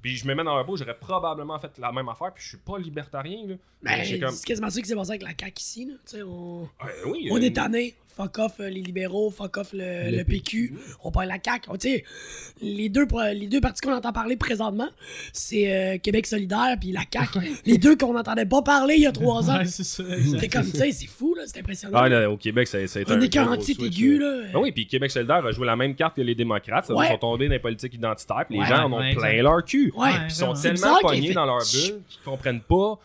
Puis 0.00 0.18
je 0.18 0.26
me 0.28 0.34
mets 0.36 0.44
dans 0.44 0.54
leur 0.54 0.64
peau, 0.64 0.76
j'aurais 0.76 0.96
probablement 0.96 1.58
fait 1.58 1.76
la 1.78 1.90
même 1.90 2.08
affaire, 2.08 2.32
puis 2.32 2.44
je 2.44 2.50
suis 2.50 2.58
pas 2.58 2.78
libertarien. 2.78 3.48
Là. 3.48 3.54
Ben, 3.82 4.04
j'ai 4.04 4.20
comme. 4.20 4.30
c'est 4.30 4.46
quasiment 4.46 4.70
ça 4.70 4.80
qui 4.80 4.86
s'est 4.86 4.94
passé 4.94 5.10
avec 5.10 5.22
la 5.22 5.30
CAQ 5.30 5.60
ici. 5.60 5.84
Là. 5.86 5.94
Tu 6.08 6.16
sais, 6.16 6.22
On, 6.22 6.62
Ouais, 6.62 6.68
oui, 7.06 7.28
on 7.32 7.38
euh, 7.38 7.40
est 7.40 7.56
tanné. 7.56 7.96
Fuck 8.16 8.38
off 8.38 8.52
euh, 8.60 8.70
les 8.70 8.80
libéraux, 8.80 9.30
fuck 9.30 9.58
off 9.58 9.72
le, 9.74 10.10
le 10.16 10.24
PQ. 10.24 10.74
On 11.04 11.10
parle 11.10 11.28
la 11.28 11.36
CAQ. 11.42 11.68
Tu 11.78 11.88
sais, 11.88 12.04
les 12.62 12.88
deux, 12.88 13.06
les 13.34 13.46
deux 13.46 13.60
partis 13.60 13.82
qu'on 13.82 13.92
entend 13.92 14.12
parler 14.12 14.36
présentement, 14.36 14.88
c'est 15.34 15.70
euh, 15.70 15.98
Québec 15.98 16.26
solidaire 16.26 16.76
puis 16.80 16.92
la 16.92 17.02
CAQ. 17.12 17.40
les 17.66 17.76
deux 17.78 17.94
qu'on 17.96 18.14
n'entendait 18.14 18.46
pas 18.46 18.62
parler 18.62 18.94
il 18.96 19.02
y 19.02 19.06
a 19.06 19.12
trois 19.12 19.50
ans. 19.50 19.58
Ouais, 19.58 19.66
c'est 19.66 19.84
ça. 19.84 20.02
C'était 20.24 20.48
comme, 20.48 20.64
sais, 20.64 20.92
c'est 20.92 21.06
fou, 21.06 21.34
là. 21.34 21.42
C'est 21.46 21.58
impressionnant. 21.60 21.98
Ah, 21.98 22.08
là, 22.08 22.30
au 22.30 22.36
Québec, 22.38 22.66
ça, 22.68 22.86
ça 22.86 22.98
a 22.98 23.02
été 23.02 23.12
on 23.12 23.16
un 23.42 23.52
anti-aigu, 23.52 24.16
switch, 24.16 24.20
là. 24.20 24.42
Ah 24.54 24.60
oui, 24.60 24.72
puis 24.72 24.86
Québec 24.86 25.10
solidaire 25.10 25.44
a 25.44 25.52
joué 25.52 25.66
la 25.66 25.76
même 25.76 25.94
carte 25.94 26.16
que 26.16 26.22
les 26.22 26.34
démocrates. 26.34 26.86
Ça 26.86 26.94
Ouais. 26.94 27.06
Ils 27.06 27.12
sont 27.12 27.18
tombés 27.18 27.48
dans 27.48 27.52
les 27.52 27.58
politiques 27.58 27.94
identitaires, 27.94 28.44
puis 28.48 28.56
les 28.56 28.62
Ouais, 28.62 28.68
gens 28.68 28.84
en 28.84 28.92
ont 28.94 28.98
ouais, 28.98 29.14
plein 29.14 29.42
leur 29.42 29.62
cul. 29.64 29.92
Ouais. 29.94 30.10
Ils 30.24 30.30
sont 30.30 30.54
tellement 30.54 30.98
pognés 31.02 31.28
fait- 31.28 31.34
dans 31.34 31.44
leur 31.44 31.58
bulle 31.58 32.00
qu'ils 32.08 32.22
comprennent 32.24 32.60
pas 32.62 32.98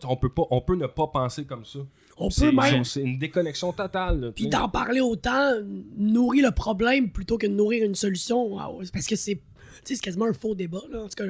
qu'on 0.00 0.16
peut, 0.16 0.28
pas, 0.28 0.42
on 0.50 0.60
peut 0.60 0.76
ne 0.76 0.86
pas 0.86 1.06
penser 1.06 1.44
comme 1.44 1.64
ça. 1.64 1.80
On 2.24 2.30
C'est 2.30 2.50
peut 2.50 2.56
même. 2.56 2.84
c'est 2.84 3.00
une 3.02 3.18
déconnexion 3.18 3.72
totale. 3.72 4.32
Puis 4.34 4.46
d'en 4.48 4.68
parler 4.68 5.00
autant, 5.00 5.52
nourrir 5.96 6.46
le 6.46 6.52
problème 6.52 7.10
plutôt 7.10 7.36
que 7.38 7.46
de 7.46 7.52
nourrir 7.52 7.84
une 7.84 7.94
solution. 7.94 8.58
Ah 8.58 8.70
Parce 8.92 9.06
que 9.06 9.16
c'est. 9.16 9.34
Tu 9.36 9.40
sais, 9.84 9.94
c'est 9.96 10.00
quasiment 10.02 10.26
un 10.26 10.32
faux 10.32 10.54
débat, 10.54 10.82
là. 10.90 11.00
En 11.02 11.08
tout 11.08 11.16
cas, 11.16 11.24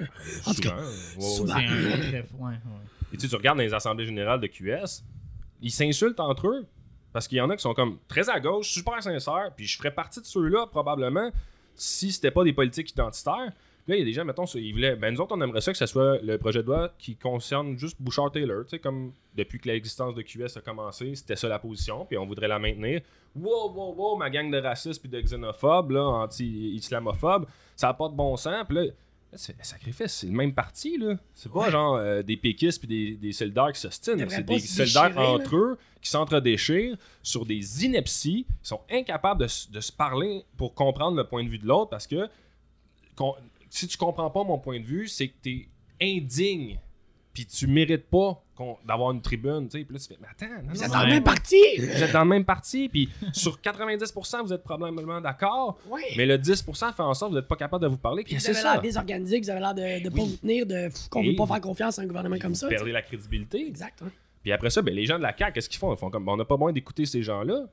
en 0.47 0.53
tout 0.53 0.61
cas 0.63 0.77
Souvent. 1.19 1.57
Et 1.59 3.17
tu 3.17 3.21
sais, 3.21 3.29
tu 3.29 3.37
regardes 3.37 3.59
dans 3.59 3.65
les 3.65 3.75
assemblées 3.75 4.05
générales 4.07 4.41
de 4.41 4.47
QS, 4.47 5.03
ils 5.61 5.71
s'insultent 5.71 6.21
entre 6.21 6.49
eux. 6.49 6.67
Parce 7.13 7.29
qu'il 7.29 7.39
y 7.39 7.41
en 7.43 7.51
a 7.51 7.57
qui 7.57 7.63
sont 7.63 7.75
comme 7.75 7.99
très 8.09 8.31
à 8.31 8.41
gauche, 8.41 8.71
super 8.71 9.03
sincères, 9.03 9.51
puis 9.55 9.67
je 9.67 9.77
ferais 9.77 9.91
partie 9.95 10.21
de 10.21 10.25
ceux-là 10.25 10.67
probablement 10.67 11.31
si 11.75 12.11
c'était 12.11 12.31
pas 12.31 12.43
des 12.45 12.55
politiques 12.55 12.91
identitaires. 12.91 13.53
Puis 13.85 13.93
Là, 13.93 13.97
il 13.97 13.99
y 14.01 14.03
a 14.03 14.05
des 14.05 14.13
gens, 14.13 14.25
mettons, 14.25 14.45
ils 14.45 14.73
voulaient. 14.73 14.95
Ben, 14.95 15.13
nous 15.13 15.21
autres, 15.21 15.35
on 15.37 15.41
aimerait 15.41 15.61
ça 15.61 15.73
que 15.73 15.79
ce 15.79 15.87
soit 15.87 16.19
le 16.23 16.39
projet 16.39 16.63
de 16.63 16.69
loi 16.69 16.93
qui 16.99 17.17
concerne 17.17 17.77
juste 17.77 17.97
Bouchard-Taylor. 18.01 18.65
Tu 18.65 18.71
sais, 18.71 18.79
comme 18.79 19.13
depuis 19.35 19.59
que 19.59 19.69
l'existence 19.69 20.15
de 20.15 20.23
QS 20.23 20.57
a 20.57 20.61
commencé, 20.61 21.15
c'était 21.17 21.37
ça 21.37 21.49
la 21.49 21.59
position, 21.59 22.07
puis 22.07 22.17
on 22.17 22.27
voudrait 22.27 22.49
la 22.49 22.59
maintenir. 22.61 23.01
Wow, 23.35 23.73
wow, 23.73 23.95
wow, 23.95 24.17
ma 24.17 24.31
gang 24.31 24.51
de 24.51 24.59
racistes 24.59 25.01
puis 25.01 25.09
de 25.09 25.21
xénophobes, 25.21 25.91
là, 25.91 26.05
anti-islamophobes, 26.05 27.47
ça 27.75 27.89
n'a 27.89 27.95
pas 27.95 28.09
de 28.09 28.15
bon 28.15 28.37
sens. 28.37 28.65
Puis 28.69 28.77
là, 28.77 28.85
c'est 29.35 29.57
sacrifice, 29.65 30.13
c'est 30.13 30.27
le 30.27 30.33
même 30.33 30.53
parti, 30.53 30.99
là. 30.99 31.17
C'est 31.35 31.51
pas 31.51 31.71
genre 31.71 31.97
euh, 31.97 32.23
des 32.23 32.37
péquistes 32.37 32.79
puis 32.79 32.89
des, 32.89 33.17
des 33.17 33.33
solidaires 33.33 33.73
qui 33.73 33.81
s'ostinent. 33.81 34.29
C'est 34.29 34.45
des 34.45 34.93
là. 34.95 35.13
entre 35.17 35.57
eux 35.57 35.79
qui 36.03 36.11
s'entredéchirent 36.11 36.97
sur 37.23 37.47
des 37.47 37.85
inepties, 37.85 38.45
qui 38.63 38.69
sont 38.69 38.83
incapables 38.91 39.41
de, 39.41 39.73
de 39.73 39.81
se 39.81 39.91
parler 39.91 40.45
pour 40.57 40.75
comprendre 40.75 41.17
le 41.17 41.25
point 41.25 41.43
de 41.43 41.49
vue 41.49 41.59
de 41.59 41.67
l'autre 41.67 41.91
parce 41.91 42.07
que 42.07 42.29
si 43.75 43.89
tu 43.89 43.97
comprends 43.97 44.29
pas 44.31 44.45
mon 44.45 44.59
point 44.59 44.79
de 44.81 44.85
vue, 44.85 45.09
c'est 45.09 45.29
que 45.29 45.35
t'es 45.43 45.69
indigne 46.01 46.79
puis 47.33 47.47
tu 47.47 47.67
mérites 47.67 48.11
pas 48.11 48.43
d'avoir 48.87 49.11
une 49.13 49.23
tribune, 49.23 49.67
tu 49.69 49.79
sais. 49.79 49.85
Puis 49.87 49.95
là, 49.95 49.99
tu 50.01 50.07
fais, 50.09 50.19
mais 50.21 50.29
attends, 50.31 50.63
non, 50.63 50.69
Vous 50.75 50.77
non, 50.77 50.83
êtes 50.83 50.89
non, 50.89 50.95
dans 50.99 51.05
le 51.05 51.09
même 51.11 51.23
parti! 51.25 51.57
vous 51.79 52.03
êtes 52.03 52.13
dans 52.13 52.23
le 52.25 52.29
même 52.29 52.45
parti, 52.45 52.89
puis 52.91 53.09
sur 53.33 53.59
90%, 53.59 54.43
vous 54.45 54.53
êtes 54.53 54.63
probablement 54.63 55.21
d'accord, 55.23 55.79
Oui. 55.89 56.03
mais 56.19 56.27
le 56.27 56.37
10% 56.37 56.93
fait 56.93 57.03
en 57.03 57.15
sorte 57.15 57.31
que 57.31 57.35
vous 57.35 57.41
n'êtes 57.41 57.49
pas 57.49 57.57
capable 57.57 57.83
de 57.85 57.89
vous 57.89 57.97
parler. 57.97 58.23
Puis 58.23 58.35
vous 58.35 58.41
c'est 58.41 58.51
avez 58.51 58.61
ça. 58.61 58.73
l'air 58.75 58.83
désorganisé, 58.83 59.41
que 59.41 59.47
vous 59.47 59.51
avez 59.51 59.61
l'air 59.61 59.75
de, 59.75 60.05
de 60.05 60.09
pas 60.11 60.23
vous 60.23 60.37
tenir, 60.37 60.67
de 60.67 60.91
qu'on 61.09 61.23
Et 61.23 61.31
veut 61.31 61.37
pas 61.37 61.47
faire 61.47 61.61
confiance 61.63 61.99
à 61.99 62.03
un 62.03 62.07
gouvernement 62.07 62.37
comme 62.39 62.55
ça. 62.55 62.67
Vous 62.67 62.71
perdez 62.75 62.93
la 62.93 63.01
crédibilité. 63.03 63.67
Exact. 63.67 64.03
hein. 64.05 64.11
Puis 64.43 64.53
après 64.53 64.69
ça, 64.69 64.83
ben, 64.83 64.95
les 64.95 65.07
gens 65.07 65.17
de 65.17 65.23
la 65.23 65.35
CAQ, 65.35 65.55
qu'est-ce 65.55 65.71
qu'ils 65.71 65.79
font? 65.79 65.95
Ils 65.95 65.99
font 65.99 66.11
comme, 66.11 66.27
ben, 66.27 66.33
on 66.33 66.37
n'a 66.37 66.45
pas 66.45 66.57
besoin 66.57 66.73
d'écouter 66.73 67.07
ces 67.07 67.23
gens-là. 67.23 67.65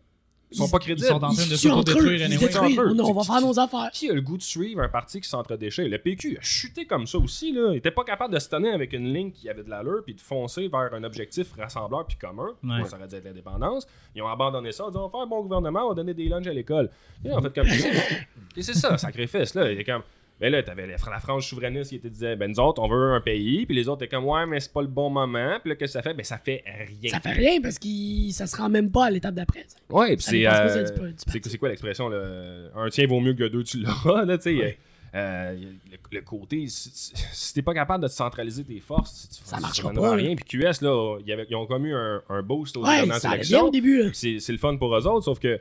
Ils 0.51 0.57
sont 0.57 0.65
Ils- 0.65 0.71
pas 0.71 0.77
Ils 0.77 0.81
crédibles. 0.81 1.07
sont 1.07 1.23
en 1.23 1.29
Ils 1.31 1.35
train 1.37 1.45
de 1.47 1.55
s'autodétruire 1.55 2.13
ils 2.13 2.23
anyway. 2.23 2.99
On, 2.99 2.99
on 3.05 3.13
va 3.13 3.23
faire 3.23 3.41
nos 3.45 3.59
affaires. 3.59 3.91
Qui 3.93 4.09
a 4.09 4.13
le 4.13 4.21
goût 4.21 4.37
de 4.37 4.41
suivre 4.41 4.81
un 4.81 4.89
parti 4.89 5.21
qui 5.21 5.29
s'entre-déchire? 5.29 5.87
Le 5.87 5.97
PQ 5.99 6.37
a 6.39 6.41
chuté 6.41 6.85
comme 6.85 7.05
ça 7.05 7.19
aussi. 7.19 7.51
Là. 7.53 7.69
Il 7.73 7.77
était 7.77 7.91
pas 7.91 8.03
capable 8.03 8.33
de 8.33 8.39
se 8.39 8.49
tenir 8.49 8.73
avec 8.73 8.93
une 8.93 9.13
ligne 9.13 9.31
qui 9.31 9.47
avait 9.47 9.63
de 9.63 9.69
l'allure 9.69 10.01
puis 10.03 10.15
de 10.15 10.21
foncer 10.21 10.67
vers 10.67 10.91
un 10.93 11.03
objectif 11.03 11.53
rassembleur 11.57 12.07
puis 12.07 12.17
commun. 12.17 12.49
Ouais. 12.63 12.83
Ça 12.85 12.97
aurait 12.97 13.07
dû 13.07 13.15
être 13.15 13.25
l'indépendance. 13.25 13.85
Ils 14.15 14.21
ont 14.23 14.27
abandonné 14.27 14.71
ça 14.71 14.85
en 14.85 14.87
disant 14.87 15.01
on 15.01 15.05
va 15.07 15.11
faire 15.11 15.21
un 15.21 15.27
bon 15.27 15.41
gouvernement, 15.43 15.85
on 15.85 15.89
va 15.89 15.95
donner 15.95 16.13
des 16.15 16.27
lunchs 16.27 16.47
à 16.47 16.53
l'école. 16.53 16.89
Et 17.23 17.31
en 17.31 17.41
fait, 17.41 17.53
comme. 17.53 17.67
Et 17.67 18.61
c'est 18.63 18.73
ça, 18.73 18.97
sacrifice. 18.97 19.53
Là. 19.53 19.71
Il 19.71 19.79
est 19.79 19.83
comme. 19.83 20.01
Mais 20.41 20.49
là, 20.49 20.63
t'avais 20.63 20.87
la 20.87 20.97
frange 21.19 21.47
souverainiste 21.47 21.89
qui 21.91 21.99
te 21.99 22.07
disait, 22.07 22.35
ben 22.37 22.49
nous 22.49 22.59
autres, 22.59 22.81
on 22.81 22.87
veut 22.87 23.13
un 23.13 23.19
pays, 23.21 23.65
puis 23.65 23.75
les 23.75 23.89
autres 23.89 24.03
étaient 24.05 24.15
comme, 24.15 24.25
ouais, 24.25 24.45
mais 24.45 24.59
c'est 24.61 24.71
pas 24.71 24.81
le 24.81 24.87
bon 24.87 25.09
moment. 25.09 25.57
Puis 25.61 25.69
là, 25.69 25.75
qu'est-ce 25.75 25.93
que 25.93 25.99
ça 25.99 26.01
fait? 26.01 26.13
Ben 26.13 26.23
ça 26.23 26.37
fait 26.37 26.63
rien. 26.65 27.11
Ça 27.11 27.19
fait 27.19 27.33
rien 27.33 27.61
parce 27.61 27.77
que 27.77 27.87
ça 28.31 28.47
se 28.47 28.55
rend 28.55 28.69
même 28.69 28.89
pas 28.89 29.07
à 29.07 29.09
l'étape 29.11 29.35
d'après. 29.35 29.65
Ouais, 29.89 30.15
puis 30.15 30.23
c'est. 30.23 30.47
euh, 30.47 31.13
c'est 31.27 31.57
quoi 31.57 31.67
l'expression, 31.69 32.07
là? 32.07 32.69
Un 32.75 32.89
tien 32.89 33.05
vaut 33.07 33.19
mieux 33.19 33.33
que 33.33 33.47
deux, 33.47 33.63
tu 33.63 33.79
l'auras, 33.79 34.23
là, 34.25 34.37
tu 34.37 34.43
sais. 34.59 34.77
Euh, 35.15 35.55
le, 35.91 35.97
le 36.17 36.21
côté, 36.21 36.67
si, 36.67 36.91
si- 36.93 37.11
si 37.33 37.53
t'es 37.55 37.63
pas 37.63 37.73
capable 37.73 38.03
de 38.03 38.07
te 38.07 38.13
centraliser 38.13 38.63
tes 38.63 38.79
forces, 38.79 39.27
tu, 39.29 39.43
Ça 39.43 39.59
marchera 39.59 39.91
pas, 39.91 40.13
rien. 40.15 40.35
Puis 40.35 40.45
QS, 40.59 40.81
là, 40.83 41.17
y 41.25 41.31
avait- 41.33 41.47
ils 41.49 41.55
ont 41.55 41.65
commis 41.65 41.91
un, 41.91 42.21
un 42.29 42.43
boost 42.43 42.77
aux 42.77 42.85
Ouais, 42.85 42.97
dernières 43.07 43.25
élections. 43.33 43.63
au 43.65 43.69
début. 43.71 44.11
C'est 44.13 44.37
le 44.49 44.57
fun 44.59 44.77
pour 44.77 44.95
eux 44.95 45.07
autres, 45.07 45.25
sauf 45.25 45.39
que 45.39 45.59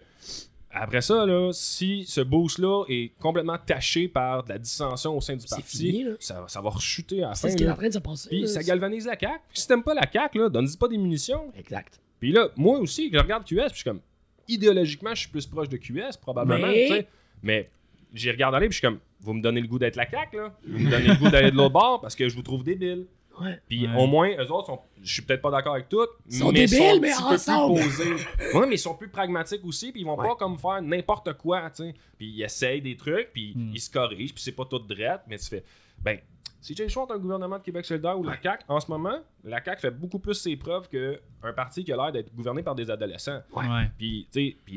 après 0.70 1.00
ça, 1.00 1.24
là, 1.26 1.50
si 1.52 2.04
ce 2.07 2.20
boost-là 2.20 2.85
est 2.88 3.12
complètement 3.18 3.57
taché 3.64 4.09
par 4.09 4.44
de 4.44 4.50
la 4.50 4.59
dissension 4.59 5.16
au 5.16 5.20
sein 5.20 5.35
du 5.35 5.40
C'est 5.46 5.57
parti, 5.57 5.76
fini, 5.92 6.04
ça, 6.20 6.42
va- 6.42 6.48
ça 6.48 6.61
va 6.61 6.70
rechuter 6.70 7.22
à 7.22 7.28
la 7.31 7.35
C'est 7.35 7.48
fin. 7.48 7.52
ce 7.52 7.57
qui 7.57 7.64
est 7.64 7.70
en 7.70 7.74
train 7.74 7.88
de 7.88 7.92
se 7.94 7.98
passer. 7.98 8.28
Puis 8.28 8.48
ça 8.48 8.62
galvanise 8.62 9.07
la 9.07 9.18
CAQ. 9.18 9.40
Puis 9.50 9.61
si 9.61 9.66
t'aimes 9.68 9.83
pas 9.83 9.94
la 9.94 10.07
CAQ, 10.11 10.50
donne-y 10.50 10.76
pas 10.76 10.88
des 10.88 10.98
munitions. 10.98 11.52
Exact. 11.59 12.00
Puis 12.20 12.33
là, 12.33 12.48
moi 12.57 12.78
aussi, 12.78 13.11
je 13.12 13.18
regarde 13.18 13.44
QS, 13.44 13.54
puis 13.54 13.68
je 13.70 13.74
suis 13.76 13.85
comme, 13.85 14.00
idéologiquement, 14.48 15.14
je 15.14 15.20
suis 15.20 15.28
plus 15.31 15.46
proche 15.46 15.68
de 15.68 15.76
QS, 15.76 16.16
probablement. 16.20 16.66
Mais-. 16.66 17.07
Mais 17.42 17.70
j'y 18.12 18.31
regarde 18.31 18.54
aller, 18.54 18.66
puis 18.68 18.74
je 18.74 18.78
suis 18.81 18.87
comme, 18.87 18.98
vous 19.20 19.35
me 19.35 19.40
donnez 19.42 19.61
le 19.61 19.66
goût 19.68 19.78
d'être 19.78 19.96
la 19.96 20.09
CAQ, 20.09 20.37
là. 20.37 20.54
Vous 20.66 20.78
me 20.78 20.90
donnez 20.90 21.09
le 21.09 21.14
goût 21.16 21.28
d'aller 21.31 21.50
de 21.50 21.57
l'autre 21.57 21.72
bord 21.72 22.00
parce 22.00 22.14
que 22.16 22.28
je 22.28 22.35
vous 22.35 22.42
trouve 22.42 22.62
débile. 22.64 23.07
Ouais. 23.40 23.61
Puis 23.68 23.87
Ouais. 23.87 23.94
au 23.96 24.07
moins, 24.07 24.31
eux 24.37 24.51
autres, 24.53 24.66
sont, 24.66 24.81
je 25.03 25.12
suis 25.12 25.22
peut-être 25.22 25.42
pas 25.42 25.51
d'accord 25.51 25.74
avec 25.74 25.88
tout, 25.88 26.07
sont 26.31 26.53
mais 26.53 26.66
débiles, 26.66 26.68
sont 26.79 26.85
un 26.96 27.01
mais 27.01 27.11
petit 27.11 27.22
peu 27.22 27.29
ensemble. 27.35 27.81
plus 27.81 27.88
posés. 27.96 28.14
ouais, 28.59 28.66
mais 28.66 28.74
ils 28.74 28.79
sont 28.79 28.94
plus 28.94 29.09
pragmatiques 29.09 29.64
aussi, 29.64 29.92
puis 29.92 30.01
ils 30.03 30.05
vont 30.05 30.16
Ouais. 30.16 30.29
pas 30.29 30.37
comme 30.37 30.59
faire 30.59 30.83
n'importe 30.83 31.33
quoi, 31.35 31.68
tu 31.70 31.85
sais. 31.85 31.94
Puis 32.18 32.27
ils 32.29 32.42
essayent 32.42 32.83
des 32.83 32.96
trucs, 32.96 33.31
puis 33.33 33.53
Hmm. 33.55 33.70
ils 33.74 33.81
se 33.81 33.90
corrigent, 33.90 34.33
puis 34.35 34.42
c'est 34.42 34.53
pas 34.53 34.64
tout 34.64 34.79
drette, 34.79 35.20
mais 35.29 35.38
tu 35.38 35.46
fais, 35.46 35.64
ben, 36.01 36.18
si 36.61 36.75
j'ai 36.75 36.83
le 36.85 36.88
choix 36.88 37.05
entre 37.05 37.14
un 37.14 37.18
gouvernement 37.18 37.59
de 37.59 37.62
Québec 37.62 37.85
solidaire 37.85 38.18
ou 38.18 38.25
la 38.25 38.40
CAQ, 38.42 38.64
en 38.68 38.81
ce 38.81 38.90
moment, 38.90 39.18
la 39.44 39.62
CAQ 39.62 39.81
fait 39.81 39.90
beaucoup 39.90 40.18
plus 40.18 40.35
ses 40.35 40.57
preuves 40.57 40.88
qu'un 40.88 41.53
parti 41.53 41.85
qui 41.85 41.92
a 41.92 41.97
l'air 41.97 42.11
d'être 42.12 42.35
gouverné 42.35 42.62
par 42.62 42.75
des 42.75 42.90
adolescents. 42.90 43.40
Ouais. 43.55 43.64
Puis, 43.97 44.27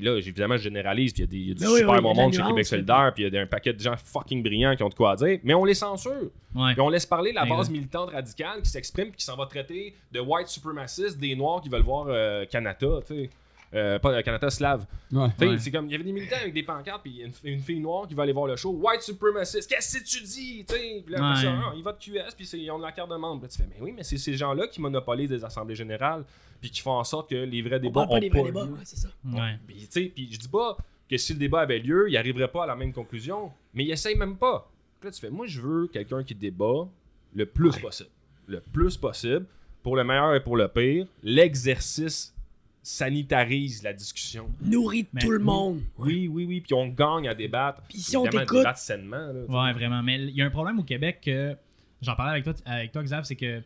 là, 0.01 0.15
évidemment, 0.17 0.57
je 0.57 0.63
généralise, 0.63 1.11
puis 1.13 1.23
il 1.23 1.25
y 1.25 1.27
a 1.27 1.31
des- 1.31 1.37
il 1.37 1.47
y 1.47 1.51
a 1.51 1.53
du 1.55 1.65
oui, 1.73 1.79
super 1.79 1.95
oui, 1.95 2.01
bon 2.01 2.13
monde 2.13 2.33
chez 2.33 2.43
Québec 2.43 2.65
solidaire, 2.65 3.11
puis 3.15 3.23
il 3.25 3.33
y 3.33 3.37
a 3.37 3.41
un 3.41 3.47
paquet 3.47 3.73
de 3.73 3.79
gens 3.79 3.95
fucking 3.97 4.43
brillants 4.43 4.75
qui 4.75 4.83
ont 4.83 4.89
de 4.89 4.93
quoi 4.93 5.11
à 5.11 5.15
dire, 5.15 5.39
mais 5.43 5.53
on 5.53 5.65
les 5.65 5.73
censure. 5.73 6.29
Ouais. 6.55 6.73
Puis 6.73 6.81
on 6.81 6.89
laisse 6.89 7.05
parler 7.05 7.31
la 7.33 7.43
Exact. 7.43 7.55
base 7.57 7.69
militante 7.69 8.11
radicale 8.11 8.61
qui 8.61 8.69
s'exprime 8.69 9.07
puis 9.07 9.17
qui 9.17 9.25
s'en 9.25 9.35
va 9.35 9.45
traiter 9.45 9.95
de 10.11 10.19
white 10.19 10.47
supremacistes, 10.47 11.17
des 11.19 11.35
noirs 11.35 11.61
qui 11.61 11.69
veulent 11.69 11.81
voir 11.81 12.05
euh, 12.09 12.45
Canada, 12.45 12.99
tu 13.07 13.13
sais. 13.15 13.29
Euh, 13.73 13.99
pas 13.99 14.11
euh, 14.11 14.21
Canada 14.21 14.49
slave. 14.49 14.85
Ouais. 15.11 15.27
Tu 15.29 15.33
sais, 15.45 15.47
Ouais. 15.51 15.57
C'est 15.59 15.71
comme, 15.71 15.85
il 15.85 15.91
y 15.93 15.95
avait 15.95 16.03
des 16.03 16.11
militants 16.11 16.35
avec 16.41 16.53
des 16.53 16.63
pancartes, 16.63 17.01
puis 17.03 17.21
une, 17.21 17.31
une 17.45 17.61
fille 17.61 17.79
noire 17.79 18.05
qui 18.07 18.13
va 18.13 18.23
aller 18.23 18.33
voir 18.33 18.47
le 18.47 18.55
show. 18.57 18.71
White 18.71 19.01
supremacist, 19.01 19.69
qu'est-ce 19.69 19.99
que 19.99 20.03
tu 20.03 20.21
dis? 20.23 20.65
Tu 20.67 20.73
sais, 20.75 21.01
Puis 21.05 21.13
là, 21.15 21.29
Ouais. 21.35 21.41
ça, 21.41 21.53
ah, 21.67 21.73
ils 21.75 21.81
votent 21.83 21.99
QS, 21.99 22.35
puis 22.35 22.45
c'est- 22.45 22.59
ils 22.59 22.69
ont 22.69 22.77
de 22.77 22.83
la 22.83 22.91
carte 22.91 23.09
de 23.09 23.15
membre. 23.15 23.43
Là, 23.43 23.47
tu 23.47 23.57
fais, 23.57 23.67
mais 23.69 23.77
oui, 23.79 23.93
mais 23.95 24.03
c'est 24.03 24.17
ces 24.17 24.33
gens-là 24.33 24.67
qui 24.67 24.81
monopolisent 24.81 25.29
des 25.29 25.43
assemblées 25.45 25.75
générales, 25.75 26.25
puis 26.59 26.69
qui 26.69 26.81
font 26.81 26.91
en 26.91 27.03
sorte 27.05 27.29
que 27.29 27.35
les 27.35 27.61
vrais 27.61 27.77
On 27.77 27.79
débats 27.79 27.93
parle 28.05 28.07
pas 28.09 28.15
ont 28.15 28.19
des 28.19 28.29
vrais 28.29 28.51
pas 28.51 28.65
débats. 28.65 28.77
c'est 28.83 28.97
ça. 28.97 29.07
Ouais. 29.25 29.57
Puis, 29.65 29.75
tu 29.79 29.87
sais, 29.89 30.11
puis 30.13 30.27
je 30.31 30.37
dis 30.37 30.49
pas 30.49 30.75
que 31.09 31.15
si 31.17 31.31
le 31.33 31.39
débat 31.39 31.61
avait 31.61 31.79
lieu, 31.79 32.09
il 32.09 32.17
arriverait 32.17 32.49
pas 32.51 32.63
à 32.63 32.67
la 32.67 32.75
même 32.75 32.91
conclusion, 32.91 33.51
mais 33.73 33.83
il 33.85 33.91
essaye 33.91 34.15
même 34.15 34.35
pas. 34.35 34.69
Là, 35.01 35.11
tu 35.11 35.19
fais, 35.21 35.29
moi, 35.29 35.47
je 35.47 35.61
veux 35.61 35.87
quelqu'un 35.87 36.23
qui 36.23 36.35
débat 36.35 36.87
le 37.33 37.45
plus 37.45 37.77
possible. 37.77 38.09
Le 38.47 38.59
plus 38.59 38.97
possible, 38.97 39.45
pour 39.81 39.95
le 39.95 40.03
meilleur 40.03 40.35
et 40.35 40.43
pour 40.43 40.57
le 40.57 40.67
pire. 40.67 41.07
L'exercice 41.23 42.30
sanitarise 42.83 43.83
la 43.83 43.93
discussion. 43.93 44.49
Nourrit 44.61 45.07
Mais- 45.13 45.21
tout 45.21 45.31
le 45.31 45.39
monde. 45.39 45.81
Oui, 45.97 46.27
oui, 46.27 46.45
oui, 46.45 46.61
puis 46.61 46.73
on 46.73 46.87
gagne 46.87 47.27
à 47.27 47.33
débattre. 47.35 47.81
Puis 47.89 47.99
si 47.99 48.17
on 48.17 48.23
Évidemment, 48.23 48.43
t'écoute- 48.45 48.57
débattre 48.59 48.79
sainement. 48.79 49.17
là. 49.33 49.65
Ouais, 49.65 49.73
vraiment. 49.73 50.01
Mais 50.03 50.15
il 50.19 50.35
y 50.35 50.41
a 50.41 50.45
un 50.45 50.49
problème 50.49 50.79
au 50.79 50.83
Québec 50.83 51.19
que 51.23 51.55
j'en 52.01 52.15
parlais 52.15 52.31
avec 52.31 52.43
toi, 52.43 52.53
avec 52.65 52.91
toi 52.91 53.03
Xav, 53.03 53.23
c'est 53.23 53.35
que 53.35 53.59
tu 53.59 53.65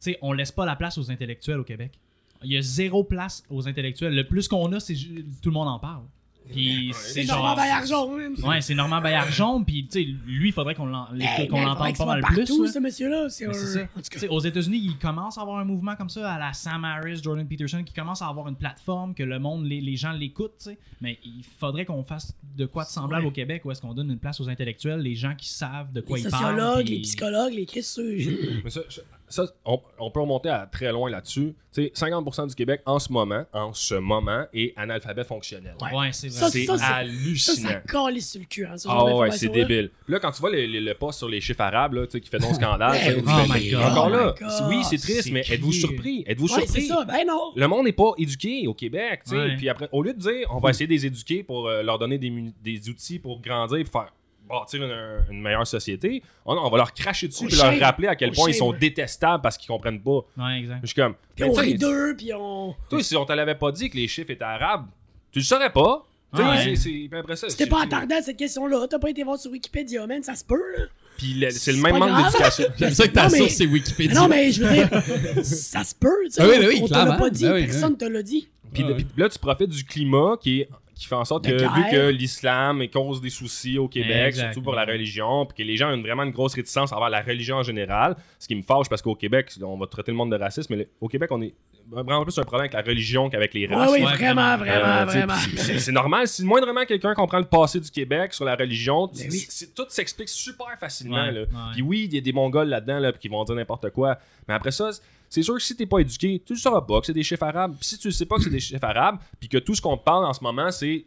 sais, 0.00 0.18
on 0.22 0.32
laisse 0.32 0.52
pas 0.52 0.64
la 0.66 0.76
place 0.76 0.96
aux 0.98 1.10
intellectuels 1.10 1.58
au 1.60 1.64
Québec. 1.64 1.98
Il 2.44 2.52
y 2.52 2.56
a 2.56 2.62
zéro 2.62 3.02
place 3.02 3.42
aux 3.50 3.66
intellectuels. 3.66 4.14
Le 4.14 4.26
plus 4.26 4.46
qu'on 4.46 4.72
a, 4.72 4.78
c'est 4.78 4.94
tout 4.94 5.48
le 5.48 5.50
monde 5.52 5.66
en 5.68 5.78
parle. 5.80 6.04
Puis 6.50 6.90
C'est 6.94 7.24
Normand 7.24 7.48
genre. 7.48 7.56
Baillargeon, 7.56 8.16
même. 8.16 8.34
Ouais, 8.42 8.60
c'est 8.60 8.74
Normand 8.74 9.00
Baillargeon, 9.00 9.62
puis 9.64 9.86
tu 9.86 10.00
sais, 10.00 10.08
lui, 10.26 10.48
il 10.48 10.52
faudrait 10.52 10.74
qu'on 10.74 10.86
Hey, 10.86 11.48
l'entende 11.48 11.96
pas 11.96 12.04
mal 12.06 12.20
partout, 12.20 12.36
plus. 12.58 12.72
ce 12.72 12.78
monsieur-là. 12.78 13.28
C'est 13.28 13.46
un... 13.46 14.28
aux 14.30 14.40
États-Unis, 14.40 14.78
ils 14.82 14.98
commencent 14.98 15.38
à 15.38 15.42
avoir 15.42 15.58
un 15.58 15.64
mouvement 15.64 15.94
comme 15.96 16.08
ça, 16.08 16.32
à 16.32 16.38
la 16.38 16.52
Sam 16.52 16.84
Harris, 16.84 17.20
Jordan 17.22 17.46
Peterson, 17.46 17.82
qui 17.84 17.92
commence 17.92 18.22
à 18.22 18.28
avoir 18.28 18.48
une 18.48 18.56
plateforme, 18.56 19.14
que 19.14 19.22
le 19.22 19.38
monde, 19.38 19.66
les, 19.66 19.80
les 19.80 19.96
gens 19.96 20.12
l'écoutent, 20.12 20.56
tu 20.58 20.64
sais. 20.70 20.78
Mais 21.00 21.18
il 21.24 21.44
faudrait 21.58 21.84
qu'on 21.84 22.02
fasse 22.02 22.34
de 22.56 22.66
quoi 22.66 22.84
de 22.84 22.88
semblable 22.88 23.22
Ouais. 23.24 23.28
au 23.30 23.32
Québec, 23.32 23.62
où 23.64 23.70
est-ce 23.70 23.80
qu'on 23.82 23.94
donne 23.94 24.10
une 24.10 24.18
place 24.18 24.40
aux 24.40 24.48
intellectuels, 24.48 25.00
les 25.00 25.14
gens 25.14 25.34
qui 25.36 25.48
savent 25.48 25.92
de 25.92 26.00
quoi 26.00 26.16
les 26.18 26.24
ils 26.24 26.30
parlent. 26.30 26.56
sociologues, 26.56 26.84
puis- 26.86 26.94
les 26.96 27.00
psychologues, 27.02 27.52
les 27.54 27.66
Christ, 27.66 27.90
ceux- 27.94 28.16
Mais 28.64 28.70
ça, 28.70 28.80
je- 28.88 29.00
ça, 29.28 29.44
on, 29.64 29.80
on 29.98 30.10
peut 30.10 30.20
remonter 30.20 30.48
à 30.48 30.66
très 30.70 30.90
loin 30.92 31.10
là-dessus. 31.10 31.54
Tu 31.72 31.84
sais, 31.84 31.92
50% 31.94 32.48
du 32.48 32.54
Québec 32.54 32.80
en 32.86 32.98
ce 32.98 33.12
moment, 33.12 33.44
en 33.52 33.72
ce 33.74 33.94
moment, 33.94 34.44
est 34.54 34.72
analphabète 34.76 35.26
fonctionnel. 35.26 35.74
Ouais. 35.82 35.94
Ouais, 35.96 36.12
c'est 36.12 36.28
vrai. 36.28 36.38
Ça, 36.38 36.50
C'est 36.50 36.64
ça, 36.64 36.78
ça, 36.78 36.84
ça, 36.86 36.94
hallucinant. 36.96 37.68
ça 37.68 37.74
calisse 37.80 38.30
sur 38.30 38.40
le 38.40 38.46
cul. 38.46 38.64
Hein, 38.66 38.76
ce 38.78 38.88
Ah 38.88 38.92
genre 38.92 39.18
ouais, 39.18 39.30
c'est 39.32 39.48
débile. 39.48 39.90
Puis 40.04 40.12
là, 40.14 40.18
quand 40.20 40.30
tu 40.30 40.40
vois 40.40 40.50
le, 40.50 40.64
le, 40.66 40.80
le 40.80 40.94
post 40.94 41.18
sur 41.18 41.28
les 41.28 41.40
chiffres 41.40 41.60
arabes, 41.60 41.92
là, 41.94 42.06
tu 42.06 42.12
sais, 42.12 42.20
qui 42.20 42.28
fait 42.30 42.38
donc 42.38 42.54
scandale, 42.60 42.94
fais, 42.94 43.16
Oh 43.18 43.22
my 43.52 43.70
God. 43.70 43.82
encore 43.82 44.06
Oh 44.06 44.10
là, 44.16 44.34
my 44.40 44.46
God. 44.46 44.68
oui, 44.68 44.84
c'est 44.84 44.98
triste, 44.98 45.30
mais 45.30 45.44
êtes-vous 45.48 45.72
surpris? 45.72 46.24
Êtes-vous 46.26 46.46
Ouais, 46.54 46.62
c'est 46.66 46.80
surpris? 46.80 46.86
ça. 46.86 47.04
Ben 47.04 47.26
non. 47.26 47.52
Le 47.54 47.66
monde 47.68 47.84
n'est 47.84 47.92
pas 47.92 48.12
éduqué 48.16 48.66
au 48.66 48.74
Québec, 48.74 49.20
tu 49.24 49.30
sais. 49.32 49.36
Ouais. 49.36 49.56
Puis 49.56 49.68
après, 49.68 49.88
au 49.92 50.02
lieu 50.02 50.14
de 50.14 50.18
dire, 50.18 50.46
on 50.50 50.58
va 50.60 50.70
essayer 50.70 50.86
de 50.86 50.92
les 50.92 51.04
éduquer 51.06 51.42
pour 51.42 51.68
euh, 51.68 51.82
leur 51.82 51.98
donner 51.98 52.16
des, 52.18 52.32
des 52.62 52.88
outils 52.88 53.18
pour 53.18 53.40
grandir 53.40 53.76
et 53.78 53.84
faire 53.84 54.12
bâtir 54.48 54.82
une, 54.82 55.24
une 55.34 55.40
meilleure 55.42 55.66
société, 55.66 56.22
on, 56.46 56.56
on 56.56 56.70
va 56.70 56.76
leur 56.78 56.92
cracher 56.94 57.28
dessus 57.28 57.46
et 57.52 57.56
leur 57.56 57.78
rappeler 57.80 58.08
à 58.08 58.16
quel 58.16 58.32
point 58.32 58.48
ils 58.50 58.54
sont 58.54 58.72
détestables 58.72 59.42
parce 59.42 59.56
qu'ils 59.58 59.68
comprennent 59.68 60.00
pas. 60.00 60.20
Ouais, 60.36 60.58
exact. 60.60 60.78
Je 60.82 60.86
suis 60.86 60.94
comme. 60.96 61.14
Puis 61.36 61.44
on 61.44 61.50
tu 61.50 61.54
sais, 61.56 61.60
rit 61.62 61.74
d'eux, 61.78 62.14
puis 62.16 62.32
on. 62.34 62.74
toi, 62.88 63.02
si 63.02 63.16
on 63.16 63.24
te 63.24 63.32
l'avait 63.32 63.54
pas 63.54 63.70
dit 63.72 63.90
que 63.90 63.96
les 63.96 64.08
chiffres 64.08 64.30
étaient 64.30 64.42
arabes, 64.44 64.86
tu 65.30 65.38
le 65.40 65.44
saurais 65.44 65.70
pas. 65.72 66.04
Tu 66.34 66.42
sais, 66.42 66.48
Ouais. 66.48 66.56
c'est- 66.64 66.76
c'est 66.76 66.90
puis 66.90 67.18
après 67.18 67.36
ça. 67.36 67.48
Si 67.48 67.56
t'es 67.56 67.64
c'est- 67.64 67.70
pas 67.70 67.82
attardé 67.84 68.14
à 68.14 68.20
cette 68.22 68.36
question-là, 68.36 68.86
t'as 68.88 68.98
pas 68.98 69.08
été 69.10 69.22
voir 69.22 69.38
sur 69.38 69.50
Wikipédia, 69.50 70.06
man, 70.06 70.22
ça 70.22 70.34
se 70.34 70.44
peut, 70.44 70.60
là. 70.76 70.84
Puis 71.16 71.34
le- 71.34 71.50
c'est 71.50 71.72
le 71.72 71.80
même 71.80 71.96
manque 71.98 72.16
d'éducation. 72.22 72.64
J'aime 72.78 72.90
ça 72.92 73.08
que 73.08 73.12
ta 73.12 73.24
Non, 73.24 73.30
mais- 73.32 73.38
source, 73.38 73.52
c'est 73.54 73.66
Wikipédia. 73.66 74.14
non, 74.14 74.28
mais 74.28 74.52
je 74.52 74.62
veux 74.62 74.72
dire, 74.74 74.88
ça 75.44 75.82
se 75.84 75.94
peut, 75.94 76.08
tu 76.26 76.32
sais. 76.32 76.42
Ah 76.42 76.46
oui, 76.46 76.54
on- 76.56 76.60
oui, 76.60 76.66
oui, 76.68 76.80
on 76.82 76.86
te 76.88 76.92
l'a 76.92 77.12
pas 77.16 77.30
dit, 77.30 77.44
Ben 77.44 77.54
oui, 77.54 77.64
personne 77.66 77.96
te 77.96 78.04
l'a 78.04 78.22
dit. 78.22 78.46
Puis, 78.74 78.84
Ouais. 78.84 78.94
puis 78.94 79.06
là, 79.16 79.28
tu 79.30 79.38
profites 79.38 79.70
du 79.70 79.84
climat 79.84 80.36
qui, 80.38 80.60
est, 80.60 80.68
qui 80.98 81.06
fait 81.06 81.14
en 81.14 81.24
sorte 81.24 81.44
que, 81.46 81.52
vu 81.52 81.90
que 81.90 82.08
l'islam 82.08 82.82
cause 82.88 83.20
des 83.20 83.30
soucis 83.30 83.78
au 83.78 83.88
Québec, 83.88 84.34
surtout 84.34 84.62
pour 84.62 84.74
la 84.74 84.84
religion, 84.84 85.46
puis 85.46 85.56
que 85.64 85.68
les 85.68 85.76
gens 85.76 85.90
ont 85.90 85.94
une- 85.94 86.02
vraiment 86.02 86.24
une 86.24 86.30
grosse 86.32 86.54
réticence 86.54 86.92
envers 86.92 87.08
la 87.10 87.22
religion 87.22 87.56
en 87.56 87.62
général, 87.62 88.16
ce 88.38 88.48
qui 88.48 88.54
me 88.54 88.62
fâche 88.62 88.88
parce 88.88 89.02
qu'au 89.02 89.14
Québec, 89.14 89.52
on 89.62 89.76
va 89.78 89.86
traiter 89.86 90.10
le 90.10 90.16
monde 90.16 90.30
de 90.32 90.36
racisme, 90.36 90.74
mais 90.74 90.78
le- 90.82 90.88
au 91.00 91.08
Québec, 91.08 91.30
on 91.32 91.40
est 91.40 91.54
vraiment 91.90 92.22
plus 92.22 92.36
un 92.38 92.42
problème 92.42 92.68
avec 92.70 92.72
la 92.74 92.82
religion 92.82 93.30
qu'avec 93.30 93.54
les 93.54 93.66
Oui, 93.66 93.74
races. 93.74 93.90
oui, 93.92 93.98
ouais, 94.00 94.12
vraiment, 94.14 94.56
vraiment. 94.58 94.64
vraiment, 94.74 95.00
Euh, 95.00 95.04
vraiment. 95.04 95.34
c'est- 95.78 95.92
normal. 95.92 96.28
Si 96.28 96.44
moindrement 96.44 96.84
quelqu'un 96.84 97.14
comprend 97.14 97.38
le 97.38 97.44
passé 97.46 97.80
du 97.80 97.90
Québec 97.90 98.34
sur 98.34 98.44
la 98.44 98.56
religion, 98.56 99.08
oui. 99.14 99.46
tout 99.74 99.86
s'explique 99.88 100.28
super 100.28 100.78
facilement. 100.78 101.16
Ouais, 101.24 101.32
là. 101.32 101.40
ouais. 101.42 101.46
Puis 101.72 101.82
oui, 101.82 102.08
il 102.10 102.14
y 102.14 102.18
a 102.18 102.20
des 102.20 102.32
Mongols 102.32 102.68
là-dedans 102.68 102.98
là, 102.98 103.12
qui 103.12 103.28
vont 103.28 103.42
dire 103.44 103.54
n'importe 103.54 103.88
quoi. 103.90 104.18
Mais 104.46 104.54
après 104.54 104.70
ça, 104.72 104.90
c'est 105.30 105.42
sûr 105.42 105.54
que 105.54 105.62
si 105.62 105.76
t'es 105.76 105.86
pas 105.86 105.98
éduqué, 105.98 106.42
tu 106.44 106.52
ne 106.54 106.58
sauras 106.58 106.80
pas 106.82 107.00
que 107.00 107.06
c'est 107.06 107.12
des 107.12 107.22
chiffres 107.22 107.42
arabes. 107.44 107.74
Puis 107.78 107.88
si 107.88 107.98
tu 107.98 108.08
ne 108.08 108.12
sais 108.12 108.26
pas 108.26 108.36
que 108.36 108.42
c'est 108.42 108.50
des 108.50 108.60
chiffres 108.60 108.84
arabes, 108.84 109.18
puis 109.38 109.48
que 109.48 109.58
tout 109.58 109.74
ce 109.74 109.82
qu'on 109.82 109.96
te 109.96 110.04
parle 110.04 110.24
en 110.24 110.32
ce 110.32 110.42
moment, 110.42 110.70
c'est 110.70 111.04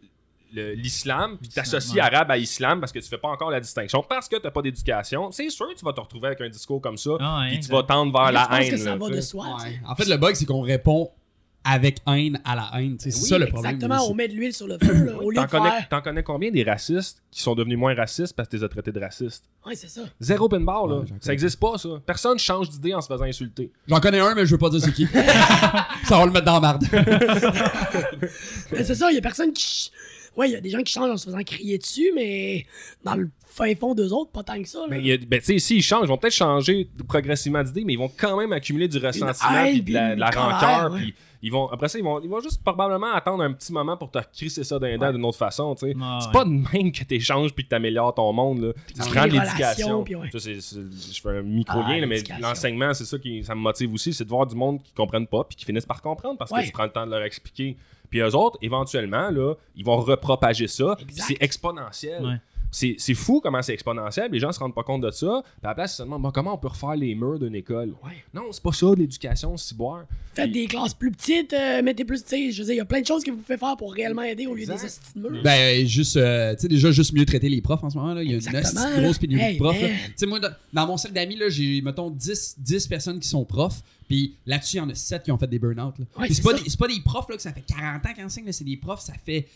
l'islam, 0.53 1.37
puis 1.39 1.49
t'associes 1.49 1.99
arabe 1.99 2.29
à 2.29 2.37
islam 2.37 2.79
parce 2.81 2.91
que 2.91 2.99
tu 2.99 3.07
fais 3.07 3.17
pas 3.17 3.29
encore 3.29 3.49
la 3.51 3.59
distinction, 3.61 4.03
parce 4.07 4.27
que 4.27 4.35
t'as 4.35 4.51
pas 4.51 4.61
d'éducation, 4.61 5.31
c'est 5.31 5.49
sûr 5.49 5.67
que 5.69 5.75
tu 5.79 5.85
vas 5.85 5.93
te 5.93 6.01
retrouver 6.01 6.27
avec 6.27 6.41
un 6.41 6.49
discours 6.49 6.81
comme 6.81 6.97
ça, 6.97 7.11
Ah 7.21 7.45
puis 7.47 7.59
tu 7.61 7.71
vas 7.71 7.83
tendre 7.83 8.11
vers 8.11 8.27
Je 8.27 8.33
la 8.33 8.47
pense 8.47 8.59
haine. 8.59 8.71
que 8.71 8.77
ça 8.77 8.89
là, 8.91 8.95
va 8.97 9.09
de 9.09 9.21
soi. 9.21 9.45
En 9.87 9.95
fait, 9.95 10.05
le 10.09 10.17
bug, 10.17 10.35
c'est 10.35 10.45
qu'on 10.45 10.61
répond 10.61 11.09
avec 11.63 11.97
haine 12.07 12.39
à 12.43 12.55
la 12.55 12.71
haine. 12.79 12.95
C'est 12.99 13.13
Oui, 13.13 13.21
ça 13.29 13.37
le 13.37 13.45
problème. 13.47 13.75
Exactement, 13.75 14.09
on 14.09 14.13
met 14.15 14.27
de 14.27 14.33
l'huile 14.33 14.53
sur 14.53 14.67
le 14.67 14.77
feu, 14.83 15.05
là, 15.05 15.17
au 15.21 15.29
lieu 15.29 15.35
T'en 15.35 15.43
de 15.45 15.49
connais, 15.49 15.69
faire. 15.69 15.89
t'en 15.89 16.01
connais 16.01 16.23
combien 16.23 16.49
des 16.51 16.63
racistes 16.63 17.21
qui 17.29 17.41
sont 17.41 17.53
devenus 17.55 17.77
moins 17.77 17.93
racistes 17.93 18.33
parce 18.35 18.47
que 18.49 18.55
tu 18.55 18.57
les 18.59 18.63
as 18.63 18.69
traités 18.69 18.91
de 18.91 18.99
racistes? 18.99 19.43
Ouais, 19.65 19.75
c'est 19.75 19.89
ça. 19.89 20.01
Zéro 20.19 20.45
open 20.45 20.65
bar, 20.65 20.87
là. 20.87 20.95
Ouais, 21.01 21.05
ça 21.19 21.33
existe 21.33 21.59
pas, 21.59 21.77
ça. 21.77 21.89
Personne 22.05 22.39
change 22.39 22.69
d'idée 22.69 22.93
en 22.95 23.01
se 23.01 23.07
faisant 23.07 23.25
insulter. 23.25 23.71
J'en 23.87 23.99
connais 23.99 24.19
un, 24.19 24.33
mais 24.33 24.45
je 24.45 24.51
veux 24.51 24.57
pas 24.57 24.69
dire 24.69 24.81
c'est 24.81 24.91
qui. 24.93 25.05
ça 26.05 26.17
va 26.17 26.25
le 26.25 26.31
mettre 26.31 26.45
dans 26.45 26.53
la 26.53 26.59
marde. 26.59 26.83
Mais 28.71 28.83
c'est 28.83 28.95
ça, 28.95 29.11
il 29.11 29.15
y 29.15 29.17
a 29.17 29.21
personne 29.21 29.51
qui. 29.53 29.91
Ouais, 30.37 30.49
il 30.49 30.53
y 30.53 30.55
a 30.55 30.61
des 30.61 30.69
gens 30.69 30.81
qui 30.81 30.93
changent 30.93 31.11
en 31.11 31.17
se 31.17 31.25
faisant 31.25 31.43
crier 31.43 31.77
dessus, 31.77 32.11
mais 32.15 32.65
dans 33.03 33.15
le 33.15 33.29
fin 33.45 33.75
fond 33.75 33.93
d'eux 33.93 34.13
autres, 34.13 34.31
pas 34.31 34.43
tant 34.43 34.61
que 34.61 34.67
ça. 34.67 34.79
là. 34.79 34.85
Mais 34.89 35.17
ben, 35.17 35.39
tu 35.39 35.45
sais, 35.45 35.59
s'ils 35.59 35.83
changent, 35.83 36.05
ils 36.05 36.07
vont 36.07 36.17
peut-être 36.17 36.33
changer 36.33 36.89
progressivement 37.05 37.61
d'idée, 37.63 37.83
mais 37.83 37.93
ils 37.93 37.99
vont 37.99 38.09
quand 38.17 38.37
même 38.39 38.53
accumuler 38.53 38.87
du 38.87 38.97
ressentiment 38.97 39.63
puis 39.65 39.81
de 39.81 39.93
la, 39.93 40.15
de 40.15 40.21
rancœur. 40.37 40.91
ouais. 40.93 40.99
puis 41.01 41.13
ils 41.43 41.51
vont, 41.51 41.67
après 41.69 41.87
ça, 41.89 41.97
ils 41.97 42.03
vont, 42.03 42.19
ils 42.21 42.29
vont 42.29 42.39
juste 42.39 42.63
probablement 42.63 43.13
attendre 43.13 43.43
un 43.43 43.51
petit 43.53 43.73
moment 43.73 43.97
pour 43.97 44.11
te 44.11 44.19
crisser 44.33 44.63
ça 44.63 44.77
d'un 44.79 44.97
dent 44.97 45.11
d'une 45.11 45.25
autre 45.25 45.37
façon. 45.37 45.73
tu 45.75 45.87
sais. 45.87 45.93
C'est 45.93 46.27
ouais. 46.27 46.31
pas 46.33 46.45
de 46.45 46.49
même 46.49 46.91
que 46.91 47.03
tu 47.03 47.15
échanges 47.15 47.53
puis 47.53 47.63
que 47.63 47.69
tu 47.69 47.75
améliores 47.75 48.13
ton 48.13 48.31
monde. 48.31 48.61
Là. 48.61 48.73
Tu 48.87 48.93
prends 49.09 49.25
de 49.27 49.31
l'éducation. 49.33 50.05
Je 50.05 51.21
fais 51.21 51.29
un 51.37 51.41
micro-lien, 51.41 51.95
Ah, 51.97 51.99
là, 52.01 52.05
mais 52.07 52.21
l'enseignement, 52.39 52.93
c'est 52.93 53.05
ça 53.05 53.17
qui 53.17 53.43
ça 53.43 53.55
me 53.55 53.61
motive 53.61 53.93
aussi, 53.93 54.13
c'est 54.13 54.23
de 54.23 54.29
voir 54.29 54.45
du 54.45 54.55
monde 54.55 54.81
qui 54.83 54.93
comprennent 54.93 55.27
pas 55.27 55.43
puis 55.43 55.55
qui 55.55 55.65
finissent 55.65 55.85
par 55.85 56.01
comprendre 56.01 56.37
parce 56.37 56.51
Ouais. 56.51 56.61
que 56.61 56.65
tu 56.67 56.71
prends 56.71 56.83
le 56.85 56.91
temps 56.91 57.05
de 57.05 57.11
leur 57.11 57.23
expliquer. 57.23 57.77
Puis 58.09 58.19
eux 58.19 58.35
autres, 58.35 58.57
éventuellement, 58.61 59.29
là, 59.31 59.53
ils 59.75 59.85
vont 59.85 59.97
repropager 59.97 60.67
ça. 60.67 60.97
C'est 61.09 61.41
exponentiel. 61.41 62.41
C'est 62.71 62.95
c'est 62.97 63.13
fou 63.13 63.41
comment 63.43 63.61
c'est 63.61 63.73
exponentiel. 63.73 64.31
Les 64.31 64.39
gens 64.39 64.51
se 64.53 64.59
rendent 64.59 64.73
pas 64.73 64.83
compte 64.83 65.01
de 65.01 65.11
ça. 65.11 65.41
Puis 65.43 65.51
à 65.65 65.67
la 65.69 65.75
place, 65.75 65.93
ils 65.93 65.97
se 65.97 66.03
demandent 66.03 66.21
bon, 66.21 66.31
comment 66.31 66.53
on 66.53 66.57
peut 66.57 66.69
refaire 66.69 66.95
les 66.95 67.13
murs 67.15 67.37
d'une 67.37 67.53
école? 67.55 67.89
Ouais. 68.03 68.23
Non, 68.33 68.43
c'est 68.51 68.63
pas 68.63 68.71
ça 68.71 68.87
de 68.91 68.95
l'éducation, 68.95 69.57
c'est 69.57 69.75
boire. 69.75 70.05
Faites 70.33 70.51
des 70.51 70.65
classes 70.67 70.93
plus 70.93 71.11
petites, 71.11 71.51
euh, 71.51 71.81
mettez 71.83 72.05
plus. 72.05 72.23
Tu 72.23 72.29
sais, 72.29 72.51
je 72.51 72.59
veux 72.61 72.65
dire, 72.65 72.75
il 72.75 72.77
y 72.77 72.81
a 72.81 72.85
plein 72.85 73.01
de 73.01 73.05
choses 73.05 73.23
que 73.23 73.31
vous 73.31 73.37
pouvez 73.37 73.57
faire 73.57 73.75
pour 73.75 73.93
réellement 73.93 74.21
aider 74.21 74.47
au 74.47 74.55
lieu 74.55 74.61
Exact. 74.61 74.79
des 74.79 74.85
hosties 74.85 75.11
de 75.15 75.29
murs. 75.29 75.43
Ben, 75.43 75.85
juste, 75.85 76.15
euh, 76.15 76.55
tu 76.55 76.61
sais, 76.61 76.67
déjà, 76.69 76.91
juste 76.91 77.11
mieux 77.13 77.25
traiter 77.25 77.49
les 77.49 77.61
profs 77.61 77.83
en 77.83 77.89
ce 77.89 77.97
moment. 77.97 78.13
Là. 78.13 78.23
Il 78.23 78.29
y 78.31 78.33
a 78.33 78.37
une 78.37 78.47
Exactement, 78.47 79.01
grosse 79.01 79.17
pénurie 79.17 79.41
Hey, 79.43 79.53
de 79.57 79.59
profs. 79.61 79.77
Tu 79.77 79.87
sais, 80.15 80.25
moi, 80.25 80.39
dans, 80.39 80.51
dans 80.71 80.87
mon 80.87 80.95
cercle 80.97 81.15
d'amis, 81.15 81.35
là, 81.35 81.49
j'ai, 81.49 81.81
mettons, 81.81 82.09
10, 82.09 82.55
10 82.59 82.87
personnes 82.87 83.19
qui 83.19 83.27
sont 83.27 83.43
profs. 83.43 83.81
Puis 84.07 84.35
là-dessus, 84.45 84.77
il 84.77 84.79
y 84.79 84.81
en 84.81 84.89
a 84.89 84.95
7 84.95 85.23
qui 85.23 85.31
ont 85.31 85.37
fait 85.37 85.47
des 85.47 85.59
burn-out. 85.59 85.93
là. 85.99 86.05
Ouais, 86.17 86.27
c'est 86.29 86.35
c'est, 86.35 86.41
pas 86.43 86.57
ça. 86.57 86.63
des, 86.63 86.69
c'est 86.69 86.79
pas 86.79 86.87
des 86.87 87.01
profs 87.03 87.29
là, 87.29 87.35
que 87.35 87.41
ça 87.41 87.51
fait 87.51 87.63
40 87.67 88.05
ans 88.05 88.13
qu'ils 88.13 88.23
enseignent, 88.25 88.51
c'est 88.51 88.63
des 88.63 88.77
profs, 88.77 89.01
ça 89.01 89.13
fait 89.25 89.47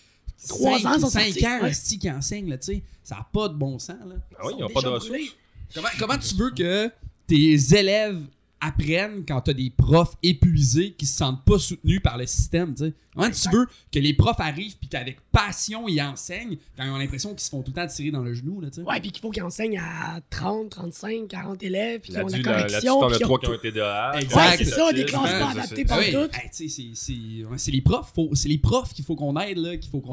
Trois 0.48 0.80
5, 0.80 0.88
ans, 0.90 1.00
sont 1.00 1.10
5 1.10 1.24
sortis, 1.26 1.48
ans 1.48 1.62
ouais. 1.62 1.70
hostie, 1.70 2.00
qui 2.00 2.12
enseignent. 2.12 2.50
Là, 2.50 2.58
tu 2.58 2.74
sais. 2.74 2.84
ça 3.04 3.16
n'a 3.16 3.28
pas 3.32 3.48
de 3.50 3.56
bon 3.56 3.80
sens. 3.80 3.98
Là. 4.06 4.16
Ah 4.38 4.44
oui, 4.46 4.54
Ils 4.56 4.60
ils 4.60 4.64
ont 4.64 4.68
sont 4.68 4.74
pas 4.74 4.82
de 4.82 4.88
ressources. 4.88 5.20
Comment, 5.74 5.88
comment 6.00 6.18
tu 6.18 6.36
veux 6.36 6.52
que 6.52 6.92
tes 7.28 7.76
élèves 7.78 8.22
apprennent 8.62 9.24
quand 9.28 9.42
t'as 9.42 9.54
des 9.54 9.70
profs 9.70 10.16
épuisés 10.24 10.92
qui 10.94 11.06
se 11.06 11.18
sentent 11.18 11.44
pas 11.46 11.60
soutenus 11.60 12.02
par 12.02 12.18
le 12.18 12.26
système? 12.26 12.74
Comment 13.14 13.30
tu 13.32 13.50
veux 13.50 13.68
que 13.92 14.00
les 14.00 14.14
profs 14.14 14.40
arrivent 14.40 14.76
puis 14.78 14.90
qu'avec 14.90 15.20
passion 15.32 15.88
ils 15.88 16.02
enseignent 16.02 16.58
quand 16.76 16.84
ils 16.84 16.90
ont 16.90 16.98
l'impression 16.98 17.30
qu'ils 17.32 17.40
se 17.42 17.50
font 17.50 17.62
tout 17.62 17.72
le 17.72 17.82
temps 17.82 17.88
tirer 17.88 18.12
dans 18.12 18.22
le 18.24 18.34
genou, 18.34 18.60
là? 18.62 18.68
Ouais, 18.86 19.00
puis 19.00 19.12
qu'il 19.12 19.22
faut 19.22 19.30
qu'ils 19.32 19.44
enseignent 19.44 19.80
à 19.80 20.20
30, 20.30 20.70
35, 20.70 21.28
40 21.30 21.64
élèves, 21.64 22.02
puis 22.02 22.12
qu'ils 22.12 22.22
ont 22.22 22.28
la 22.28 22.38
là- 22.38 22.44
là-dessus, 22.68 22.88
correction. 22.88 23.00
t'en 23.00 23.08
as 23.10 23.18
qui 23.18 23.26
ont 23.26 23.38
tout. 23.38 23.54
été 23.54 23.72
dehors. 23.72 24.16
Exact. 24.16 24.36
Ouais, 24.36 24.58
c'est 24.58 24.66
ça, 24.66 24.92
des 24.94 25.06
classes 25.06 25.22
pas 25.32 25.50
adaptées 25.52 25.76
c'est- 25.78 25.86
par 25.86 26.00
oui, 26.00 26.12
tout. 26.12 26.18
hey, 26.18 26.50
tu 26.50 26.50
sais, 26.52 26.68
c'est- 26.70 26.92
c'est 26.96 27.46
ouais, 27.46 27.58
c'est 27.58 27.72
les 27.72 27.82
profs, 27.82 28.12
faut- 28.14 28.30
c'est 28.34 28.50
les 28.50 28.58
profs 28.58 28.94
qu'il 28.94 29.06
faut 29.06 29.16
qu'on 29.16 29.40
aide, 29.40 29.58
là, 29.60 29.78
qu'il 29.78 29.90
faut 29.92 30.02
qu'on... 30.02 30.12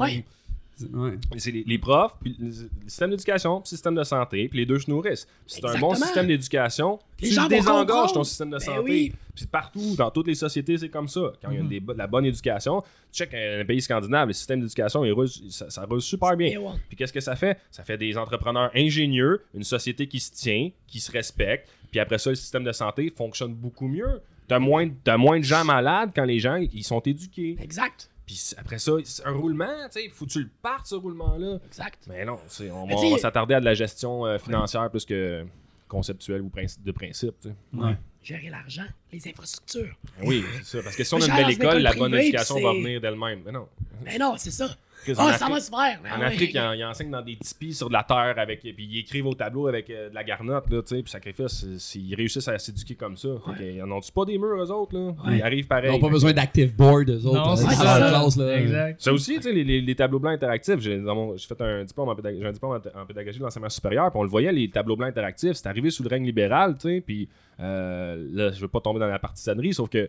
Ouais. 0.93 1.13
C'est 1.37 1.51
les, 1.51 1.65
les 1.67 1.79
profs, 1.79 2.15
puis 2.21 2.35
le 2.41 2.47
le 2.49 2.89
système 2.89 3.11
d'éducation, 3.11 3.57
puis 3.61 3.65
le 3.71 3.77
système 3.77 3.95
de 3.95 4.03
santé, 4.05 4.49
puis 4.49 4.59
les 4.59 4.67
deux 4.67 4.79
se 4.79 4.91
nourrissent. 4.91 5.27
Puis 5.47 5.57
C'est 5.61 5.65
un 5.67 5.79
bon 5.79 5.95
système 5.95 6.27
d'éducation. 6.27 6.99
Les 7.21 7.29
tu 7.31 7.37
comprendre. 7.37 8.13
ton 8.13 8.25
système 8.25 8.51
de 8.51 8.57
Ben 8.57 8.61
santé. 8.65 8.81
oui. 8.81 9.13
Puis 9.35 9.47
partout, 9.47 9.95
dans 9.97 10.11
toutes 10.11 10.27
les 10.27 10.35
sociétés, 10.35 10.77
c'est 10.79 10.89
comme 10.89 11.09
ça. 11.09 11.33
Quand 11.43 11.51
il 11.51 11.57
y 11.57 11.61
a 11.61 11.63
Mhm. 11.63 11.69
des 11.69 11.83
la 11.97 12.07
bonne 12.07 12.25
éducation, 12.27 12.83
tu 13.13 13.19
check 13.19 13.33
un, 13.35 13.61
un 13.61 13.65
pays 13.65 13.81
scandinave, 13.81 14.29
le 14.29 14.35
système 14.35 14.61
d'éducation, 14.61 15.03
ça, 15.51 15.71
ça 15.71 15.85
roule 15.85 16.03
super 16.03 16.37
bien. 16.37 16.59
Ouais. 16.59 16.73
Puis 16.89 16.97
qu'est-ce 16.97 17.13
que 17.13 17.21
ça 17.21 17.37
fait? 17.37 17.59
Ça 17.71 17.85
fait 17.85 17.97
des 17.99 18.17
entrepreneurs 18.19 18.71
ingénieux, 18.75 19.43
une 19.55 19.65
société 19.65 20.07
qui 20.09 20.21
se 20.21 20.33
tient, 20.33 20.71
qui 20.87 21.01
se 21.01 21.13
respecte. 21.13 21.69
Puis 21.91 22.01
après 22.01 22.19
ça, 22.19 22.31
le 22.31 22.37
système 22.37 22.65
de 22.65 22.73
santé 22.73 23.13
fonctionne 23.15 23.55
beaucoup 23.55 23.87
mieux. 23.89 24.21
T'as 24.49 24.59
moins, 24.59 24.89
t'as 25.05 25.17
moins 25.17 25.39
de 25.39 25.45
gens 25.45 25.65
malades 25.65 26.11
quand 26.15 26.25
les 26.25 26.39
gens 26.41 26.57
ils 26.57 26.83
sont 26.85 27.01
éduqués. 27.01 27.57
Exact, 27.63 28.11
Puis 28.33 28.55
après 28.57 28.79
ça, 28.79 28.93
c'est 29.05 29.27
un 29.27 29.33
roulement, 29.33 29.89
tu 29.93 30.01
sais, 30.03 30.09
faut 30.09 30.25
que 30.27 30.31
tu 30.31 30.41
le 30.41 30.51
partes, 30.63 30.87
ce 30.87 30.95
roulement-là. 30.95 31.59
exact. 31.67 31.99
Mais 32.09 32.25
non, 32.25 32.39
on 32.73 32.87
Mais 32.87 32.95
va, 32.95 33.01
on 33.01 33.19
s'attarder 33.19 33.55
à 33.55 33.61
de 33.61 33.65
la 33.65 33.75
gestion 33.75 34.25
euh, 34.27 34.39
financière 34.39 34.91
plus 34.91 35.05
que 35.05 35.45
conceptuelle 35.89 36.41
ou 36.41 36.51
de 36.51 36.93
principe. 36.93 37.35
tu 37.43 37.49
sais. 37.51 37.55
Ouais. 37.75 37.97
Gérer 38.23 38.49
l'argent, 38.51 38.87
les 39.13 39.29
infrastructures. 39.29 39.95
Ben 40.19 40.27
Oui, 40.27 40.45
c'est 40.63 40.79
ça. 40.79 40.83
Parce 40.83 40.97
que 40.97 41.05
si 41.05 41.13
on 41.15 41.21
a 41.21 41.27
une 41.27 41.35
belle 41.35 41.51
école, 41.51 41.79
la 41.83 41.93
bonne 41.93 42.15
éducation 42.15 42.61
va 42.63 42.73
venir 42.73 43.01
d'elle-même. 43.01 43.43
Mais 43.45 43.53
non. 43.53 43.69
Mais 44.05 44.17
non, 44.17 44.35
c'est 44.39 44.51
ça. 44.53 44.75
Chris, 45.03 45.13
en 45.13 45.17
ça 45.17 45.35
Afrique- 45.47 45.51
va 45.55 45.61
se 45.61 45.71
faire. 45.71 46.01
En 46.05 46.21
Ah, 46.23 46.27
Afrique, 46.27 46.55
ils, 46.55 46.75
ils 46.79 46.85
enseignent 46.85 47.11
dans 47.11 47.23
des 47.23 47.37
tipis 47.37 47.75
sur 47.75 47.89
de 47.89 47.93
la 47.93 48.03
terre 48.05 48.35
avec 48.39 48.61
puis 48.61 48.75
ils 48.79 48.99
écrivent 49.01 49.27
au 49.27 49.35
tableau 49.35 49.67
avec 49.67 49.91
euh, 49.91 50.09
de 50.11 50.15
la 50.15 50.25
garnotte 50.25 50.71
là, 50.71 50.83
tu 50.83 50.97
sais, 50.97 51.03
puis 51.03 51.11
sacrifice, 51.11 51.67
s'ils 51.79 52.15
réussissent 52.15 52.49
à 52.49 52.59
s'éduquer 52.59 52.95
comme 52.95 53.17
ça. 53.17 53.29
Ils 53.61 53.83
en 53.83 53.91
ont-tu 53.91 54.13
pas 54.13 54.25
des 54.25 54.39
murs 54.39 54.63
eux 54.63 54.71
autres 54.71 54.97
là? 54.97 55.13
Ouais. 55.27 55.37
Ils 55.39 55.43
arrivent 55.43 55.65
Ils 55.65 55.69
pareil. 55.69 55.91
n'ont 55.91 55.99
pas 56.01 56.09
besoin 56.09 56.33
d'active 56.33 56.75
board, 56.77 57.09
eux 57.11 57.27
autres. 57.27 57.35
Non, 57.35 57.57
c'est 57.57 57.67
ça. 57.75 57.97
classe, 57.99 58.37
là. 58.37 58.57
Exact. 58.61 59.01
Ça 59.01 59.13
aussi, 59.13 59.37
tu 59.37 59.43
sais, 59.43 59.53
les, 59.53 59.65
les- 59.65 59.81
les 59.81 59.95
tableaux 59.95 60.19
blancs 60.19 60.35
interactifs. 60.35 60.79
J'ai 60.81 61.01
fait 61.01 61.61
un 61.61 61.85
diplôme 61.85 62.09
en 62.09 62.15
pédagogie, 62.15 62.41
j'ai 62.43 62.49
un 62.49 62.53
diplôme 62.53 62.73
en, 62.95 63.01
en 63.01 63.07
pédagogie 63.07 63.39
de 63.39 63.45
l'enseignement 63.45 63.69
supérieur, 63.69 64.11
puis 64.11 64.19
on 64.21 64.23
le 64.23 64.29
voyait, 64.29 64.53
les 64.53 64.69
tableaux 64.71 64.97
blancs 64.97 65.09
interactifs. 65.11 65.55
C'est 65.55 65.67
arrivé 65.69 65.91
sous 65.91 66.03
le 66.03 66.09
règne 66.09 66.25
libéral, 66.25 66.75
tu 66.79 66.89
sais, 66.89 67.01
puis 67.05 67.29
euh, 67.61 68.27
là, 68.33 68.53
je 68.53 68.61
veux 68.61 68.69
pas 68.69 68.81
tomber 68.81 69.01
dans 69.01 69.07
la 69.09 69.19
partisanerie, 69.19 69.75
sauf 69.75 69.89
que 69.89 70.09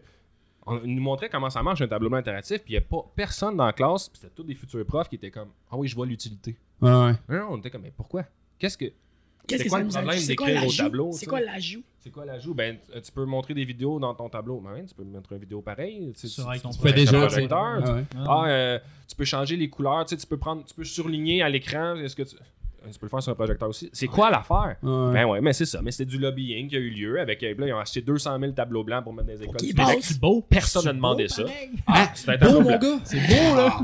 on 0.65 0.79
nous 0.85 1.01
montrait 1.01 1.29
comment 1.29 1.49
ça 1.49 1.61
marche 1.63 1.81
un 1.81 1.87
tableau 1.87 2.09
blanc 2.09 2.19
interactif, 2.19 2.59
puis 2.63 2.73
il 2.73 2.77
n'y 2.79 2.83
a 2.83 2.87
pas 2.87 3.05
personne 3.15 3.57
dans 3.57 3.65
la 3.65 3.73
classe, 3.73 4.09
puis 4.09 4.19
c'était 4.21 4.33
tous 4.35 4.43
des 4.43 4.55
futurs 4.55 4.85
profs 4.85 5.09
qui 5.09 5.15
étaient 5.15 5.31
comme 5.31 5.49
Ah 5.71 5.75
oui, 5.77 5.87
je 5.87 5.95
vois 5.95 6.05
l'utilité. 6.05 6.55
Ouais, 6.81 6.89
ouais. 6.89 7.13
Non, 7.29 7.39
non, 7.39 7.47
on 7.51 7.57
était 7.57 7.69
comme 7.69 7.81
Mais 7.83 7.93
pourquoi? 7.95 8.23
Qu'est-ce 8.59 8.77
que. 8.77 8.85
Qu'est-ce 9.45 9.63
c'est 9.63 9.63
que 9.65 9.69
quoi 9.69 9.77
ça 9.79 9.81
le 9.81 9.85
nous 9.87 9.91
problème 9.91 10.09
ajoute? 10.15 10.25
C'est 10.25 10.35
quoi 10.37 10.45
d'écrire 10.47 10.63
au 10.63 10.65
l'ajout? 10.67 10.83
tableau, 10.83 11.11
C'est 11.11 11.25
quoi 11.25 11.41
l'ajout? 11.41 11.83
C'est 11.99 12.09
quoi 12.11 12.25
l'ajout? 12.25 12.53
Ben, 12.53 12.77
tu- 13.01 13.11
peux 13.11 13.25
montrer 13.25 13.53
des 13.53 13.65
vidéos 13.65 13.99
dans 13.99 14.13
ton 14.15 14.29
tableau. 14.29 14.61
Ben, 14.61 14.71
ouais, 14.73 14.85
tu 14.85 14.95
peux 14.95 15.03
mettre 15.03 15.33
une 15.33 15.39
vidéo 15.39 15.61
pareille. 15.61 16.13
tu 16.17 16.27
ton 16.61 16.71
fais 16.71 16.93
déjà, 16.93 17.19
projecteur, 17.19 17.95
Ouais, 17.95 18.03
ah, 18.25 18.45
euh, 18.47 18.79
tu 19.07 19.15
peux 19.17 19.25
changer 19.25 19.57
les 19.57 19.69
couleurs, 19.69 20.05
tu 20.05 20.11
sais, 20.15 20.21
tu 20.21 20.27
peux 20.27 20.37
prendre, 20.37 20.63
tu 20.63 20.73
peux 20.73 20.85
surligner 20.85 21.41
à 21.43 21.49
l'écran. 21.49 21.95
Est-ce 21.97 22.15
que 22.15 22.23
tu. 22.23 22.37
Tu 22.91 22.99
peux 22.99 23.05
le 23.05 23.09
faire 23.09 23.21
sur 23.23 23.31
un 23.31 23.35
projecteur 23.35 23.69
aussi. 23.69 23.89
C'est 23.93 24.07
quoi 24.07 24.29
l'affaire? 24.29 24.75
Ouais. 24.83 25.13
Ben 25.13 25.25
ouais, 25.25 25.41
mais 25.41 25.53
c'est 25.53 25.65
ça. 25.65 25.81
Mais 25.81 25.91
c'était 25.91 26.09
du 26.09 26.17
lobbying 26.17 26.67
qui 26.67 26.75
a 26.75 26.79
eu 26.79 26.89
lieu. 26.89 27.19
Avec, 27.19 27.41
euh, 27.43 27.53
là, 27.57 27.67
ils 27.67 27.73
ont 27.73 27.79
acheté 27.79 28.01
200 28.01 28.39
000 28.39 28.51
tableaux 28.53 28.83
blancs 28.83 29.03
pour 29.03 29.13
mettre 29.13 29.27
dans 29.27 29.33
les 29.33 29.43
écoles. 29.43 29.57
Mais 29.61 29.73
passent. 29.73 29.95
C'est 30.01 30.19
beau. 30.19 30.41
Personne 30.47 30.85
n'a 30.85 30.93
demandé 30.93 31.23
beau, 31.23 31.29
ça. 31.29 31.43
Ah, 31.87 32.09
c'est 32.13 32.29
un 32.29 32.37
Beau, 32.37 32.61
mon 32.61 32.77
gars. 32.77 32.99
C'est 33.03 33.19
beau, 33.19 33.55
là. 33.55 33.79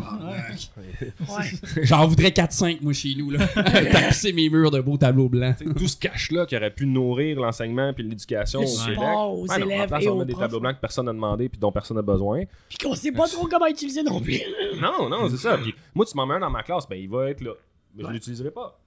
Ouais. 1.22 1.84
J'en 1.84 2.08
voudrais 2.08 2.30
4-5, 2.30 2.80
moi, 2.82 2.94
chez 2.94 3.16
nous, 3.18 3.32
là. 3.32 3.48
Tapisser 3.56 4.34
mes 4.34 4.50
murs 4.50 4.72
de 4.72 4.82
beaux 4.82 4.98
tableaux 4.98 5.30
blancs. 5.30 5.56
Tout 5.78 5.88
ce 5.88 5.98
cash-là 5.98 6.46
qui 6.46 6.56
aurait 6.58 6.72
pu 6.74 6.86
nourrir 6.86 7.40
l'enseignement 7.40 7.94
puis 7.94 8.04
l'éducation 8.04 8.60
au 8.62 8.64
Québec. 8.86 9.00
aux 9.00 9.46
non, 9.48 9.54
en 9.54 9.58
élèves 9.58 9.88
place, 9.88 10.04
et 10.04 10.10
on 10.10 10.14
aux 10.14 10.20
met 10.20 10.26
des 10.26 10.34
profs. 10.34 10.44
tableaux 10.44 10.60
blancs 10.60 10.76
que 10.76 10.82
personne 10.82 11.06
n'a 11.06 11.14
demandé 11.14 11.50
puis 11.50 11.60
dont 11.60 11.72
personne 11.72 11.98
n'a 11.98 12.04
besoin. 12.04 12.44
Puis 12.68 12.78
qu'on 12.78 12.96
sait 12.96 13.12
pas 13.12 13.28
trop 13.28 13.48
comment 13.48 13.68
utiliser 13.68 14.04
non 14.04 14.20
plus. 14.20 14.40
Non, 14.82 15.10
non, 15.10 15.30
c'est 15.30 15.38
ça. 15.38 15.58
Puis 15.58 15.74
moi, 15.96 16.06
tu 16.06 16.16
m'en 16.16 16.26
mets 16.26 16.36
un 16.36 16.40
dans 16.40 16.50
ma 16.50 16.64
classe, 16.64 16.88
ben 16.88 16.96
il 17.00 17.10
va 17.10 17.30
être 17.30 17.42
là. 17.42 17.52
Mais 17.96 18.04
je 18.04 18.10
l'utiliserai 18.10 18.52
pas. 18.52 18.80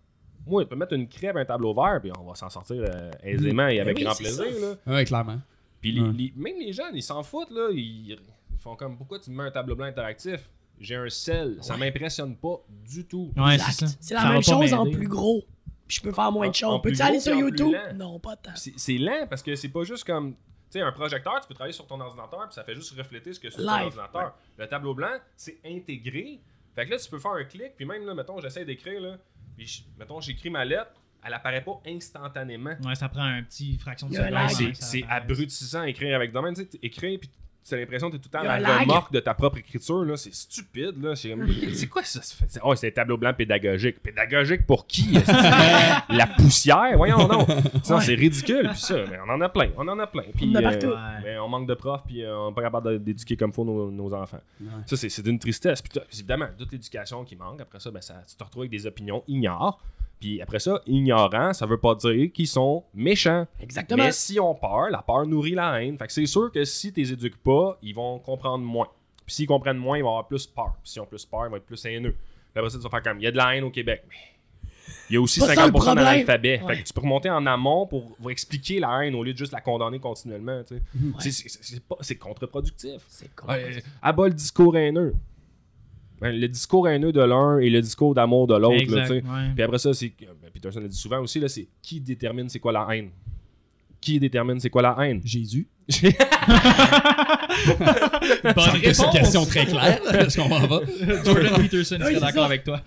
Moi, 0.46 0.62
tu 0.64 0.68
peux 0.68 0.76
mettre 0.76 0.92
une 0.94 1.08
crêpe, 1.08 1.36
un 1.36 1.44
tableau 1.44 1.72
vert, 1.74 2.00
puis 2.00 2.10
on 2.18 2.24
va 2.24 2.34
s'en 2.34 2.50
sortir 2.50 2.76
euh, 2.82 3.10
aisément 3.22 3.68
et 3.68 3.80
avec 3.80 3.96
oui, 3.96 4.04
grand 4.04 4.14
plaisir. 4.14 4.44
Là. 4.60 4.74
Ouais, 4.94 5.04
clairement. 5.04 5.40
Puis 5.80 6.00
Ouais. 6.00 6.08
les- 6.12 6.32
même 6.36 6.58
les 6.58 6.72
jeunes, 6.72 6.94
ils 6.94 7.02
s'en 7.02 7.22
foutent, 7.22 7.50
là. 7.50 7.68
Ils, 7.72 8.10
ils 8.12 8.18
font 8.58 8.74
comme 8.76 8.96
pourquoi 8.96 9.18
tu 9.18 9.30
me 9.30 9.36
mets 9.36 9.48
un 9.48 9.50
tableau 9.50 9.76
blanc 9.76 9.86
interactif? 9.86 10.48
J'ai 10.80 10.96
un 10.96 11.08
sel, 11.08 11.58
ça 11.60 11.76
m'impressionne 11.76 12.34
pas 12.36 12.60
du 12.88 13.04
tout. 13.04 13.30
Ouais, 13.36 13.54
Exact. 13.54 13.96
c'est 14.00 14.14
la 14.14 14.20
Ça 14.22 14.28
même 14.30 14.42
chose 14.42 14.72
en 14.74 14.90
plus 14.90 15.06
gros. 15.06 15.42
Puis 15.86 15.98
je 15.98 16.02
peux 16.02 16.12
faire 16.12 16.32
moins 16.32 16.46
En- 16.46 16.50
de 16.50 16.54
choses. 16.54 16.80
Peux-tu 16.82 17.02
aller 17.02 17.20
sur 17.20 17.34
YouTube? 17.36 17.76
Non, 17.94 18.18
pas 18.18 18.34
tant. 18.36 18.52
C'est 18.54 18.98
lent 18.98 19.26
parce 19.28 19.42
que 19.42 19.54
c'est 19.54 19.68
pas 19.68 19.84
juste 19.84 20.04
comme. 20.04 20.32
Tu 20.70 20.78
sais, 20.78 20.80
un 20.80 20.90
projecteur, 20.92 21.38
tu 21.42 21.48
peux 21.48 21.54
travailler 21.54 21.74
sur 21.74 21.86
ton 21.86 22.00
ordinateur, 22.00 22.44
puis 22.46 22.54
ça 22.54 22.64
fait 22.64 22.74
juste 22.74 22.96
refléter 22.96 23.34
ce 23.34 23.38
que 23.38 23.50
c'est 23.50 23.58
sur 23.60 23.66
ton 23.66 23.76
Live, 23.76 23.86
ordinateur. 23.88 24.34
Le 24.56 24.66
tableau 24.66 24.94
blanc, 24.94 25.10
c'est 25.36 25.58
intégré. 25.66 26.40
Fait 26.74 26.86
que 26.86 26.90
là, 26.92 26.96
tu 26.96 27.10
peux 27.10 27.18
faire 27.18 27.32
un 27.32 27.44
clic, 27.44 27.72
puis 27.76 27.84
même 27.84 28.06
là, 28.06 28.14
mettons, 28.14 28.40
j'essaie 28.40 28.64
d'écrire, 28.64 28.98
là, 29.02 29.18
puis 29.64 29.68
je- 29.68 29.98
mettons, 29.98 30.20
j'écris 30.20 30.50
ma 30.50 30.64
lettre, 30.64 30.90
elle 31.24 31.34
apparaît 31.34 31.62
pas 31.62 31.80
instantanément. 31.86 32.74
Ouais, 32.84 32.94
ça 32.94 33.08
prend 33.08 33.22
un 33.22 33.42
petit 33.42 33.78
fraction 33.78 34.08
de 34.08 34.14
seconde. 34.14 34.74
C'est 34.74 35.04
abrutissant 35.08 35.82
écrire 35.84 36.16
avec 36.16 36.32
domaine. 36.32 36.54
Tu 36.54 36.62
sais, 36.62 36.78
écrire, 36.82 37.18
puis 37.20 37.30
tu 37.66 37.74
as 37.74 37.78
l'impression 37.78 38.08
que 38.10 38.16
tu 38.16 38.20
es 38.20 38.22
tout 38.22 38.28
le 38.32 38.38
temps 38.38 38.48
à 38.48 38.58
la 38.60 38.78
remorque 38.78 39.12
de 39.12 39.20
ta 39.20 39.34
propre 39.34 39.58
écriture. 39.58 40.04
là. 40.04 40.16
C'est 40.16 40.34
stupide. 40.34 41.02
là. 41.02 41.14
C'est 41.16 41.34
c'est 41.74 41.86
quoi 41.86 42.02
ça? 42.04 42.20
fait- 42.20 42.60
Oh, 42.62 42.74
c'est 42.74 42.88
un 42.88 42.90
tableau 42.90 43.16
blanc 43.16 43.32
pédagogique. 43.34 44.02
Pédagogique 44.02 44.66
pour 44.66 44.86
qui? 44.86 45.12
la 46.08 46.26
poussière? 46.36 46.96
Voyons, 46.96 47.26
non. 47.28 47.46
C'est 47.82 48.14
ridicule. 48.14 48.68
Puis 48.70 48.80
ça, 48.80 48.96
mais 49.10 49.18
on 49.26 49.30
en 49.30 49.40
a 49.40 49.48
plein. 49.48 49.68
On 49.76 49.86
en 49.88 49.98
a 49.98 50.06
plein. 50.06 50.24
Puis, 50.34 50.50
On 50.52 50.56
en 50.56 50.58
a 50.58 50.62
partout. 50.62 50.86
Ouais. 50.88 51.20
mais 51.24 51.38
on 51.38 51.48
manque 51.48 51.68
de 51.68 51.74
profs, 51.74 52.02
puis 52.06 52.22
euh, 52.22 52.36
on 52.38 52.48
n'est 52.48 52.54
pas 52.54 52.62
capable 52.62 53.02
d'éduquer 53.02 53.36
comme 53.36 53.52
faut 53.52 53.64
nos, 53.64 53.90
nos 53.90 54.12
enfants. 54.14 54.40
Ouais. 54.60 54.66
Ça, 54.86 54.96
c'est 54.96 55.08
c'est 55.08 55.22
d'une 55.22 55.38
tristesse. 55.38 55.82
Puis, 55.82 55.98
évidemment, 56.12 56.46
toute 56.58 56.72
l'éducation 56.72 57.24
qui 57.24 57.36
manque. 57.36 57.60
Après 57.60 57.80
ça, 57.80 57.90
ben, 57.90 58.00
ça, 58.00 58.22
tu 58.28 58.36
te 58.36 58.42
retrouves 58.44 58.62
avec 58.62 58.70
des 58.70 58.86
opinions 58.86 59.22
ignores. 59.28 59.80
Puis 60.22 60.40
après 60.40 60.60
ça, 60.60 60.80
ignorant, 60.86 61.52
ça 61.52 61.66
veut 61.66 61.80
pas 61.80 61.96
dire 61.96 62.30
qu'ils 62.32 62.46
sont 62.46 62.84
méchants. 62.94 63.44
Exactement. 63.60 64.04
Mais 64.04 64.12
si 64.12 64.38
on 64.38 64.54
peur, 64.54 64.88
la 64.88 65.02
peur 65.02 65.26
nourrit 65.26 65.56
la 65.56 65.82
haine. 65.82 65.98
Fait 65.98 66.06
que 66.06 66.12
c'est 66.12 66.26
sûr 66.26 66.52
que 66.52 66.64
si 66.64 66.92
tu 66.92 67.00
les 67.00 67.12
éduques 67.12 67.42
pas, 67.42 67.76
ils 67.82 67.92
vont 67.92 68.20
comprendre 68.20 68.64
moins. 68.64 68.86
Puis 69.26 69.34
s'ils 69.34 69.48
comprennent 69.48 69.78
moins, 69.78 69.98
ils 69.98 70.02
vont 70.02 70.10
avoir 70.10 70.28
plus 70.28 70.46
peur. 70.46 70.74
Puis 70.80 70.92
s'ils 70.92 71.02
ont 71.02 71.06
plus 71.06 71.24
peur, 71.26 71.46
ils 71.46 71.50
vont 71.50 71.56
être 71.56 71.66
plus 71.66 71.84
haineux. 71.86 72.12
Puis 72.12 72.58
après 72.60 72.70
ça, 72.70 72.76
tu 72.76 72.84
vas 72.84 72.90
faire 72.90 73.02
comme 73.02 73.18
il 73.18 73.24
y 73.24 73.26
a 73.26 73.32
de 73.32 73.36
la 73.36 73.56
haine 73.56 73.64
au 73.64 73.70
Québec. 73.72 74.04
Mais 74.08 74.14
il 75.10 75.14
y 75.14 75.16
a 75.16 75.20
aussi 75.20 75.40
Pas 75.40 75.56
ça, 75.56 75.66
le 75.66 75.72
50% 75.72 75.72
problème. 75.72 75.94
d'analphabet. 75.96 76.62
Fait 76.68 76.78
que 76.78 76.86
tu 76.86 76.92
peux 76.92 77.00
remonter 77.00 77.28
en 77.28 77.44
amont 77.44 77.88
pour, 77.88 78.16
expliquer 78.30 78.78
la 78.78 79.04
haine 79.04 79.16
au 79.16 79.24
lieu 79.24 79.32
de 79.32 79.38
juste 79.38 79.52
la 79.52 79.60
condamner 79.60 79.98
continuellement. 79.98 80.62
tu 80.62 80.76
sais. 81.18 81.48
C'est- 82.00 82.14
contre-productif. 82.16 83.02
C'est 83.08 83.34
con. 83.34 83.48
Ouais, 83.48 83.82
abat 84.00 84.28
le 84.28 84.34
discours 84.34 84.76
haineux. 84.76 85.16
Ben, 86.22 86.34
le 86.40 86.48
discours 86.48 86.88
haineux 86.88 87.12
de 87.12 87.20
l'un 87.20 87.58
et 87.58 87.68
le 87.68 87.80
discours 87.82 88.14
d'amour 88.14 88.46
de 88.46 88.54
l'autre. 88.56 88.74
ouais. 89.10 89.22
Puis 89.54 89.62
après 89.62 89.78
ça, 89.78 89.92
c'est. 89.92 90.12
ben, 90.20 90.50
Peterson 90.52 90.80
l'a 90.80 90.88
dit 90.88 90.96
souvent 90.96 91.20
aussi, 91.20 91.40
là, 91.40 91.48
c'est 91.48 91.66
qui 91.82 92.00
détermine 92.00 92.48
c'est 92.48 92.60
quoi 92.60 92.72
la 92.72 92.86
haine? 92.92 93.10
Qui 94.00 94.18
détermine 94.18 94.58
c'est 94.60 94.70
quoi 94.70 94.82
la 94.82 94.96
haine? 95.00 95.20
Jésus. 95.24 95.68
Bonne 95.88 96.12
C'est 98.56 98.70
une 98.70 98.80
réponse. 98.80 99.10
question 99.12 99.44
très 99.44 99.66
claire. 99.66 100.00
Est-ce 100.14 100.40
qu'on 100.40 100.48
m'en 100.48 100.66
va? 100.66 100.80
Jordan 101.24 101.52
Peterson 101.62 101.96
Oui, 102.00 102.02
serait 102.06 102.14
c'est 102.14 102.20
d'accord 102.20 102.42
ça. 102.42 102.46
avec 102.46 102.64
toi. 102.64 102.80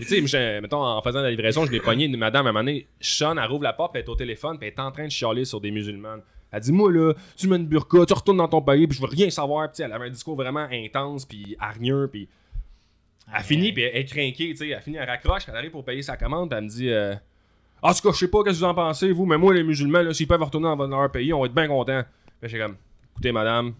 Tu 0.00 0.28
sais, 0.28 0.60
mettons, 0.60 0.82
en 0.82 1.02
faisant 1.02 1.22
la 1.22 1.30
livraison, 1.30 1.64
je 1.66 1.72
l'ai 1.72 1.80
pogné 1.80 2.04
une 2.06 2.16
madame 2.16 2.46
à 2.46 2.50
un 2.50 2.52
moment 2.52 2.60
donné. 2.64 2.86
Sean, 3.00 3.36
elle 3.36 3.48
rouvre 3.48 3.62
la 3.64 3.72
porte, 3.72 3.92
puis 3.92 4.00
elle 4.02 4.06
est 4.08 4.12
au 4.12 4.16
téléphone, 4.16 4.58
puis 4.58 4.68
elle 4.68 4.74
est 4.74 4.80
en 4.80 4.90
train 4.92 5.06
de 5.06 5.10
chialer 5.10 5.44
sur 5.44 5.60
des 5.60 5.70
musulmanes. 5.70 6.20
Elle 6.52 6.60
dit 6.60 6.72
Moi, 6.72 6.92
là, 6.92 7.12
tu 7.36 7.48
mets 7.48 7.56
une 7.56 7.66
burqa, 7.66 8.06
tu 8.06 8.14
retournes 8.14 8.38
dans 8.38 8.48
ton 8.48 8.62
pays, 8.62 8.86
puis 8.86 8.96
je 8.96 9.02
veux 9.02 9.08
rien 9.08 9.30
savoir. 9.30 9.70
Puis 9.70 9.82
elle 9.82 9.92
avait 9.92 10.06
un 10.06 10.10
discours 10.10 10.36
vraiment 10.36 10.66
intense, 10.70 11.24
puis 11.24 11.56
hargneux, 11.58 12.08
puis. 12.10 12.28
Elle 13.34 13.42
finit, 13.42 13.72
puis 13.72 13.82
elle 13.82 13.96
est 13.96 14.04
craquée, 14.04 14.50
tu 14.50 14.56
sais. 14.56 14.68
Elle 14.68 14.80
finit, 14.80 14.96
elle 14.98 15.08
raccroche, 15.08 15.48
elle 15.48 15.56
arrive 15.56 15.72
pour 15.72 15.84
payer 15.84 16.02
sa 16.02 16.16
commande, 16.16 16.52
elle 16.52 16.64
me 16.64 16.68
dit 16.68 16.90
euh, 16.90 17.14
En 17.82 17.92
tout 17.92 18.02
cas, 18.02 18.12
je 18.12 18.18
sais 18.18 18.28
pas, 18.28 18.44
qu'est-ce 18.44 18.60
que 18.60 18.64
vous 18.64 18.70
en 18.70 18.74
pensez, 18.74 19.10
vous, 19.10 19.26
mais 19.26 19.36
moi, 19.36 19.52
les 19.52 19.64
musulmans, 19.64 20.02
là, 20.02 20.14
s'ils 20.14 20.28
peuvent 20.28 20.42
retourner 20.42 20.68
dans 20.76 20.86
leur 20.86 21.10
pays, 21.10 21.32
on 21.32 21.40
va 21.40 21.46
être 21.46 21.54
bien 21.54 21.66
contents. 21.66 22.04
Puis 22.40 22.50
j'ai 22.50 22.58
comme 22.58 22.76
Écoutez, 23.12 23.32
madame, 23.32 23.74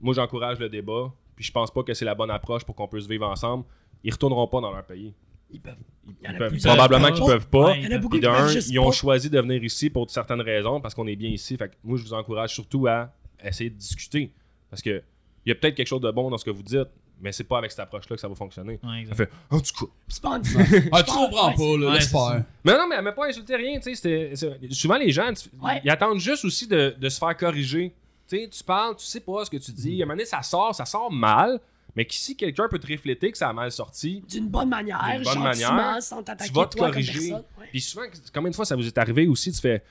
moi, 0.00 0.14
j'encourage 0.14 0.58
le 0.58 0.68
débat, 0.68 1.12
puis 1.34 1.44
je 1.44 1.50
pense 1.50 1.72
pas 1.72 1.82
que 1.82 1.94
c'est 1.94 2.04
la 2.04 2.14
bonne 2.14 2.30
approche 2.30 2.64
pour 2.64 2.76
qu'on 2.76 2.86
puisse 2.86 3.06
vivre 3.06 3.26
ensemble. 3.26 3.64
Ils 4.04 4.12
retourneront 4.12 4.46
pas 4.46 4.60
dans 4.60 4.70
leur 4.70 4.84
pays. 4.84 5.14
Ils 5.52 5.60
peuvent. 5.60 5.74
Ils 6.06 6.14
Il 6.22 6.26
y 6.26 6.30
en 6.30 6.34
a 6.34 6.38
peuvent- 6.38 6.58
probablement 6.62 7.06
qui 7.08 7.12
qu'ils 7.14 7.20
peuvent 7.24 7.28
peuvent 7.38 7.48
pas. 7.48 7.66
Ouais, 7.66 7.80
Il 7.80 7.84
y 7.84 7.92
en 7.92 7.96
a 7.96 7.98
beaucoup 7.98 8.16
qui 8.18 8.22
peuvent 8.22 8.48
juste 8.52 8.68
ils 8.70 8.78
ont 8.78 8.86
pas. 8.86 8.90
choisi 8.92 9.30
de 9.30 9.40
venir 9.40 9.62
ici 9.62 9.90
pour 9.90 10.10
certaines 10.10 10.40
raisons, 10.40 10.80
parce 10.80 10.94
qu'on 10.94 11.06
est 11.06 11.16
bien 11.16 11.30
ici. 11.30 11.56
Fait 11.56 11.68
que 11.68 11.74
moi, 11.84 11.96
je 11.98 12.02
vous 12.04 12.14
encourage 12.14 12.52
surtout 12.54 12.86
à 12.86 13.12
essayer 13.44 13.70
de 13.70 13.76
discuter. 13.76 14.32
Parce 14.70 14.82
que 14.82 15.02
il 15.44 15.48
y 15.48 15.52
a 15.52 15.54
peut-être 15.54 15.74
quelque 15.74 15.86
chose 15.88 16.00
de 16.00 16.10
bon 16.10 16.30
dans 16.30 16.38
ce 16.38 16.44
que 16.44 16.50
vous 16.50 16.62
dites, 16.62 16.88
mais 17.20 17.30
c'est 17.32 17.44
pas 17.44 17.58
avec 17.58 17.70
cette 17.70 17.80
approche-là 17.80 18.16
que 18.16 18.20
ça 18.20 18.28
va 18.28 18.34
fonctionner. 18.34 18.78
Ouais. 18.82 19.04
Ça 19.08 19.14
fait, 19.14 19.30
en 19.50 19.60
tout 19.60 19.86
cas. 19.86 19.92
C'est 20.08 20.22
pas 20.22 20.30
en 20.30 20.40
Ah, 20.92 21.02
tu 21.02 21.12
comprends 21.12 21.52
pas, 21.52 21.76
là. 21.78 21.94
Laisse 21.94 22.10
faire. 22.10 22.44
Mais 22.64 22.72
non, 22.72 22.86
mais 22.88 22.96
elle 22.96 23.04
m'a 23.04 23.12
pas 23.12 23.26
insulté 23.28 23.54
rien, 23.56 23.76
tu 23.78 23.82
sais. 23.82 23.94
c'était- 23.94 24.36
c'est- 24.36 24.72
Souvent, 24.72 24.96
les 24.96 25.10
gens, 25.10 25.32
Ouais. 25.62 25.80
ils 25.84 25.90
attendent 25.90 26.18
juste 26.20 26.44
aussi 26.44 26.66
de, 26.66 26.94
de 26.98 27.08
se 27.08 27.18
faire 27.18 27.36
corriger. 27.36 27.92
Tu 28.28 28.38
sais, 28.38 28.48
tu 28.48 28.64
parles, 28.64 28.96
tu 28.96 29.04
sais 29.04 29.20
pas 29.20 29.44
ce 29.44 29.50
que 29.50 29.56
tu 29.58 29.72
dis. 29.72 30.00
À 30.00 30.04
un 30.04 30.06
moment 30.06 30.14
donné, 30.14 30.24
ça 30.24 30.42
sort, 30.42 30.74
ça 30.74 30.84
sort 30.84 31.10
mal, 31.12 31.60
mais 31.96 32.04
que 32.04 32.14
si 32.14 32.36
quelqu'un 32.36 32.68
peut 32.68 32.78
te 32.78 32.90
refléter 32.90 33.30
que 33.32 33.38
ça 33.38 33.48
a 33.48 33.52
mal 33.52 33.70
sorti, 33.70 34.22
D'une 34.28 34.48
bonne 34.48 34.68
manière, 34.68 35.00
D'une 35.14 35.24
bonne 35.24 35.42
manière, 35.42 36.02
sans 36.02 36.22
tu 36.22 36.30
vas 36.52 36.66
te 36.66 36.76
toi 36.76 36.88
corriger. 36.90 37.34
Puis 37.70 37.80
souvent, 37.80 38.04
combien 38.34 38.50
de 38.50 38.54
fois 38.56 38.64
ça 38.64 38.76
vous 38.76 38.86
est 38.86 38.98
arrivé 38.98 39.26
aussi, 39.26 39.52
tu 39.52 39.60
fais 39.60 39.82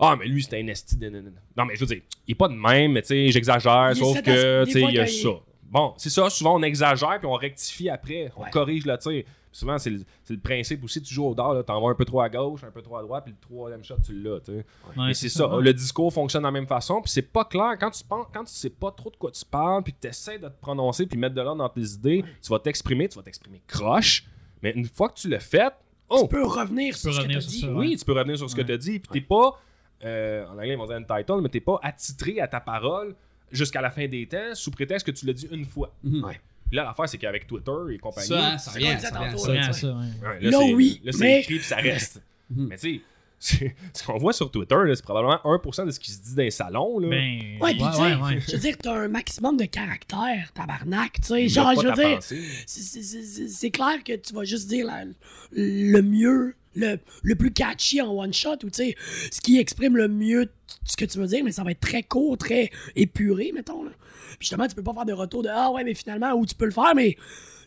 Ah, 0.00 0.16
mais 0.18 0.26
lui, 0.26 0.42
c'était 0.42 0.60
un 0.62 0.66
esti 0.68 0.96
de. 0.96 1.08
Non, 1.56 1.64
mais 1.64 1.74
je 1.74 1.80
veux 1.80 1.86
dire, 1.86 2.02
il 2.26 2.32
est 2.32 2.34
pas 2.36 2.48
de 2.48 2.54
même, 2.54 2.92
mais 2.92 3.02
tu 3.02 3.08
sais, 3.08 3.28
j'exagère, 3.30 3.92
sauf 3.96 4.22
que, 4.22 4.64
tu 4.64 4.72
sais, 4.72 4.80
il 4.82 4.94
y 4.94 4.98
a 4.98 5.06
ça. 5.06 5.28
Bon, 5.70 5.92
c'est 5.98 6.08
ça, 6.10 6.30
souvent 6.30 6.54
on 6.58 6.62
exagère 6.62 7.18
puis 7.18 7.26
on 7.26 7.34
rectifie 7.34 7.90
après, 7.90 8.32
on 8.36 8.42
Ouais. 8.44 8.50
corrige 8.50 8.86
le 8.86 8.96
tir. 8.96 9.24
Souvent, 9.58 9.76
c'est 9.76 9.90
le, 9.90 10.38
principe 10.40 10.84
aussi, 10.84 11.02
tu 11.02 11.12
joues 11.12 11.26
au 11.26 11.34
dard, 11.34 11.64
t'en 11.64 11.80
vas 11.80 11.88
un 11.90 11.94
peu 11.96 12.04
trop 12.04 12.20
à 12.20 12.28
gauche, 12.28 12.62
un 12.62 12.70
peu 12.70 12.80
trop 12.80 12.96
à 12.96 13.02
droite, 13.02 13.24
puis 13.24 13.32
le 13.32 13.40
troisième 13.40 13.82
shot, 13.82 13.96
tu 14.06 14.12
l'as, 14.12 14.38
tu 14.38 14.52
sais. 14.52 14.58
Ouais, 14.96 15.08
Mais 15.08 15.14
c'est 15.14 15.28
ça, 15.28 15.50
le 15.60 15.74
discours 15.74 16.12
fonctionne 16.12 16.42
de 16.42 16.46
la 16.46 16.52
même 16.52 16.68
façon, 16.68 17.02
puis 17.02 17.10
c'est 17.10 17.22
pas 17.22 17.44
clair. 17.44 17.76
Quand 17.80 17.90
tu 17.90 18.04
penses, 18.04 18.28
quand 18.32 18.44
tu 18.44 18.54
sais 18.54 18.70
pas 18.70 18.92
trop 18.92 19.10
de 19.10 19.16
quoi 19.16 19.32
tu 19.32 19.44
parles, 19.44 19.82
puis 19.82 19.92
que 19.92 19.98
tu 20.00 20.06
essaies 20.06 20.38
de 20.38 20.46
te 20.46 20.60
prononcer, 20.60 21.06
puis 21.06 21.18
mettre 21.18 21.34
de 21.34 21.40
l'ordre 21.40 21.58
dans 21.58 21.68
tes 21.68 21.80
idées, 21.80 22.24
tu 22.40 22.50
vas 22.50 22.60
t'exprimer, 22.60 23.08
tu 23.08 23.16
vas 23.16 23.24
t'exprimer 23.24 23.60
croche, 23.66 24.24
mais 24.62 24.70
une 24.70 24.86
fois 24.86 25.08
que 25.08 25.14
tu 25.14 25.28
l'as 25.28 25.40
fait, 25.40 25.72
oh, 26.08 26.20
Tu 26.22 26.28
peux 26.28 26.44
revenir 26.44 26.96
sur 26.96 27.10
peux 27.10 27.14
ce 27.14 27.18
que 27.18 27.22
revenir 27.22 27.42
sur 27.42 27.50
dit. 27.50 27.60
ça. 27.62 27.72
oui, 27.72 27.96
tu 27.96 28.04
peux 28.04 28.12
revenir 28.12 28.38
sur 28.38 28.48
ce 28.48 28.54
que 28.54 28.62
tu 28.62 28.72
as 28.72 28.78
dit. 28.78 29.00
Puis 29.00 29.08
t'es 29.10 29.26
pas, 29.26 29.60
euh, 30.04 30.46
en 30.46 30.52
anglais, 30.52 30.74
ils 30.74 30.78
vont 30.78 30.86
dire 30.86 30.98
entitled, 30.98 31.40
mais 31.42 31.48
t'es 31.48 31.60
pas 31.60 31.80
attitré 31.82 32.40
à 32.40 32.46
ta 32.46 32.60
parole 32.60 33.16
jusqu'à 33.50 33.80
la 33.80 33.90
fin 33.90 34.06
des 34.06 34.26
temps 34.26 34.54
sous 34.54 34.70
prétexte 34.70 35.04
que 35.04 35.10
tu 35.10 35.26
l'as 35.26 35.32
dit 35.32 35.48
une 35.50 35.64
fois. 35.64 35.92
Mhm. 36.04 36.24
Ouais. 36.24 36.40
Puis 36.68 36.76
là, 36.76 36.84
l'affaire, 36.84 37.08
c'est 37.08 37.18
qu'avec 37.18 37.46
Twitter 37.46 37.72
et 37.92 37.98
compagnie, 37.98 38.26
Ça, 38.28 38.58
ça 38.58 38.78
vient, 38.78 38.98
ça 38.98 39.10
vient, 39.10 39.32
ouais. 39.32 40.50
là, 40.50 40.58
oui, 40.74 41.00
là, 41.04 41.12
c'est 41.12 41.18
mais- 41.20 41.40
écrit 41.40 41.56
puis 41.56 41.64
ça 41.64 41.76
reste. 41.76 42.22
Mhm. 42.50 42.66
mais 42.68 42.78
tu 42.78 43.02
sais, 43.40 43.74
ce 43.92 44.02
qu'on 44.06 44.16
voit 44.18 44.32
sur 44.32 44.50
Twitter, 44.50 44.74
là, 44.74 44.94
c'est 44.96 45.02
probablement 45.04 45.38
1% 45.44 45.84
de 45.86 45.90
ce 45.90 46.00
qui 46.00 46.10
se 46.10 46.20
dit 46.22 46.34
dans 46.34 46.42
les 46.42 46.50
salons. 46.50 46.98
Là. 46.98 47.08
Ben, 47.08 47.58
Ouais, 47.60 47.74
puis 47.74 47.82
tu 47.84 47.92
sais, 47.92 48.00
ouais, 48.00 48.14
ouais. 48.14 48.40
je 48.40 48.52
veux 48.52 48.58
dire, 48.58 48.76
t'as 48.78 48.94
un 48.94 49.08
maximum 49.08 49.56
de 49.58 49.64
caractère, 49.66 50.50
tabarnak, 50.54 51.12
tu 51.20 51.22
sais. 51.26 51.48
Genre, 51.48 51.72
je 51.80 51.86
veux 51.88 51.92
dire, 51.94 52.22
c'est- 52.22 52.40
c'est- 52.66 53.02
c'est 53.02 53.22
c'est- 53.22 53.48
c'est 53.48 53.70
clair 53.70 54.02
que 54.02 54.14
tu 54.16 54.32
vas 54.34 54.44
juste 54.44 54.66
dire 54.68 54.86
la- 54.86 55.04
le 55.52 56.00
mieux, 56.00 56.54
le, 56.78 56.98
le 57.22 57.34
plus 57.34 57.52
catchy 57.52 58.00
en 58.00 58.10
one 58.12 58.32
shot, 58.32 58.54
ou 58.64 58.70
tu 58.70 58.74
sais, 58.74 58.96
ce 59.30 59.40
qui 59.40 59.58
exprime 59.58 59.96
le 59.96 60.08
mieux 60.08 60.48
ce 60.84 60.96
que 60.96 61.04
tu 61.04 61.18
veux 61.18 61.26
dire, 61.26 61.42
mais 61.44 61.52
ça 61.52 61.64
va 61.64 61.70
être 61.72 61.80
très 61.80 62.02
court, 62.02 62.36
très 62.38 62.70
épuré, 62.94 63.52
mettons. 63.54 63.82
Là. 63.84 63.90
Puis 64.38 64.38
justement, 64.40 64.66
tu 64.66 64.74
peux 64.74 64.82
pas 64.82 64.92
faire 64.94 65.06
de 65.06 65.12
retour 65.12 65.42
de 65.42 65.48
Ah 65.50 65.70
ouais, 65.70 65.82
mais 65.84 65.94
finalement, 65.94 66.32
ou 66.34 66.44
tu 66.46 66.54
peux 66.54 66.66
le 66.66 66.70
faire, 66.70 66.94
mais 66.94 67.16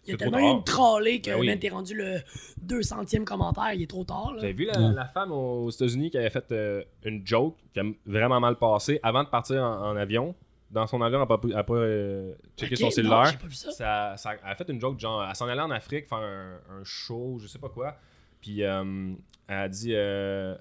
il 0.05 0.11
y 0.11 0.13
a 0.13 0.17
tellement 0.17 0.39
une 0.57 0.63
trollée 0.63 1.21
que 1.21 1.29
Ben 1.31 1.39
oui. 1.39 1.47
même 1.47 1.59
t'es 1.59 1.69
rendu 1.69 1.93
le 1.95 2.17
200e 2.65 3.23
commentaire, 3.23 3.73
il 3.73 3.81
est 3.83 3.87
trop 3.89 4.03
tard. 4.03 4.33
Avez 4.37 4.53
vu 4.53 4.65
la, 4.65 4.79
la 4.91 5.05
femme 5.05 5.31
aux 5.31 5.69
États-Unis 5.69 6.09
qui 6.11 6.17
avait 6.17 6.29
fait 6.29 6.51
euh, 6.51 6.83
une 7.03 7.25
joke 7.25 7.55
qui 7.73 7.79
a 7.79 7.83
vraiment 8.05 8.39
mal 8.39 8.55
passé 8.57 8.99
avant 9.03 9.23
de 9.23 9.29
partir 9.29 9.61
en, 9.63 9.89
en 9.91 9.95
avion? 9.95 10.35
Dans 10.71 10.87
son 10.87 11.01
avion, 11.01 11.21
elle 11.21 11.27
n'a 11.27 11.37
pas, 11.37 11.39
elle 11.43 11.55
a 11.57 11.63
pas 11.63 11.73
euh, 11.73 12.33
checké 12.57 12.75
son 12.77 12.89
cellulaire. 12.89 13.25
j'ai 13.25 13.37
pas 13.37 13.47
vu 13.47 13.53
ça. 13.55 13.71
ça, 13.71 14.13
ça- 14.17 14.33
elle 14.43 14.51
a 14.51 14.55
fait 14.55 14.69
une 14.69 14.79
joke 14.79 14.97
genre, 14.99 15.25
elle 15.27 15.35
s'en 15.35 15.47
allait 15.47 15.61
en 15.61 15.69
Afrique 15.71 16.07
faire 16.07 16.19
un, 16.19 16.53
un 16.69 16.83
show, 16.83 17.37
je 17.41 17.47
sais 17.47 17.59
pas 17.59 17.67
quoi. 17.69 17.97
Puis 18.41 18.63
euh, 18.63 19.13
elle 19.47 19.55
a 19.55 19.67
dit 19.69 19.91
euh, 19.93 20.55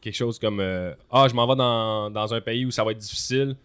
quelque 0.00 0.14
chose 0.16 0.38
comme 0.38 0.60
euh, 0.60 0.94
Ah, 1.10 1.26
je 1.28 1.34
m'en 1.34 1.46
vais 1.46 1.56
dans, 1.56 2.10
dans 2.10 2.34
un 2.34 2.40
pays 2.40 2.64
où 2.66 2.70
ça 2.70 2.84
va 2.84 2.92
être 2.92 2.98
difficile. 2.98 3.56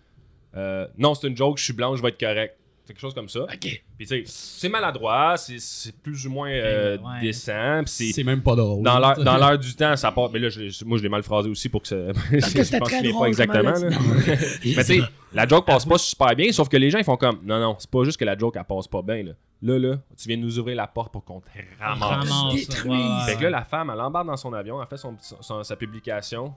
Euh, 0.55 0.87
non, 0.97 1.13
c'est 1.13 1.27
une 1.27 1.37
joke, 1.37 1.57
je 1.57 1.63
suis 1.63 1.73
blanc, 1.73 1.95
je 1.95 2.01
vais 2.01 2.09
être 2.09 2.19
correct. 2.19 2.57
C'est 2.83 2.93
quelque 2.93 3.01
chose 3.01 3.13
comme 3.13 3.29
ça. 3.29 3.41
Ok. 3.43 3.59
Puis 3.59 3.83
tu 3.99 4.07
sais, 4.07 4.23
c'est 4.25 4.67
maladroit, 4.67 5.37
c'est- 5.37 5.95
plus 6.01 6.25
ou 6.25 6.31
moins 6.31 6.49
euh, 6.49 6.97
Ouais. 6.97 7.21
décent. 7.21 7.83
Puis 7.85 7.93
c'est 7.93 8.11
C'est 8.11 8.23
même 8.23 8.41
pas 8.41 8.55
drôle. 8.55 8.83
dans 8.83 8.97
l'heure 8.99 9.23
dans 9.23 9.37
l'heure 9.37 9.59
du 9.59 9.73
temps, 9.75 9.95
ça 9.95 10.11
part. 10.11 10.31
Mais 10.31 10.39
là, 10.39 10.49
je 10.49 10.83
moi, 10.83 10.97
je 10.97 11.03
l'ai 11.03 11.09
mal 11.09 11.21
phrasé 11.21 11.47
aussi 11.49 11.69
pour 11.69 11.83
que 11.83 11.87
ça. 11.87 11.95
Parce 12.31 12.53
que 12.53 12.77
pense 12.79 12.89
qu'il 12.89 13.13
pas 13.13 13.25
exactement. 13.27 13.71
là. 13.71 13.77
Mais 14.27 14.37
tu 14.75 14.83
sais, 14.83 15.01
la 15.31 15.47
joke 15.47 15.65
passe 15.67 15.85
pas 15.85 15.99
super 15.99 16.35
bien, 16.35 16.51
sauf 16.51 16.67
que 16.69 16.77
les 16.77 16.89
gens 16.89 16.97
ils 16.97 17.03
font 17.05 17.17
comme 17.17 17.39
non, 17.43 17.59
non, 17.59 17.75
c'est 17.79 17.89
pas 17.89 18.03
juste 18.03 18.17
que 18.19 18.25
la 18.25 18.35
joke 18.35 18.55
elle 18.57 18.63
passe 18.65 18.87
pas 18.87 19.03
bien. 19.03 19.23
Là, 19.23 19.31
là, 19.61 19.77
là 19.79 19.95
tu 20.17 20.27
viens 20.27 20.37
de 20.37 20.43
nous 20.43 20.59
ouvrir 20.59 20.75
la 20.75 20.87
porte 20.87 21.11
pour 21.11 21.23
qu'on 21.23 21.39
te 21.41 21.49
ramasse. 21.79 21.99
Ramasse, 22.29 22.53
détruise. 22.67 22.91
ouais, 22.91 23.25
Fait 23.25 23.35
que 23.37 23.43
là, 23.43 23.49
la 23.49 23.63
femme, 23.63 23.91
elle 23.93 24.01
embarque 24.01 24.27
dans 24.27 24.37
son 24.37 24.53
avion, 24.53 24.81
elle 24.81 24.87
fait 24.87 24.97
son, 24.97 25.15
son- 25.19 25.63
sa 25.63 25.75
publication. 25.75 26.53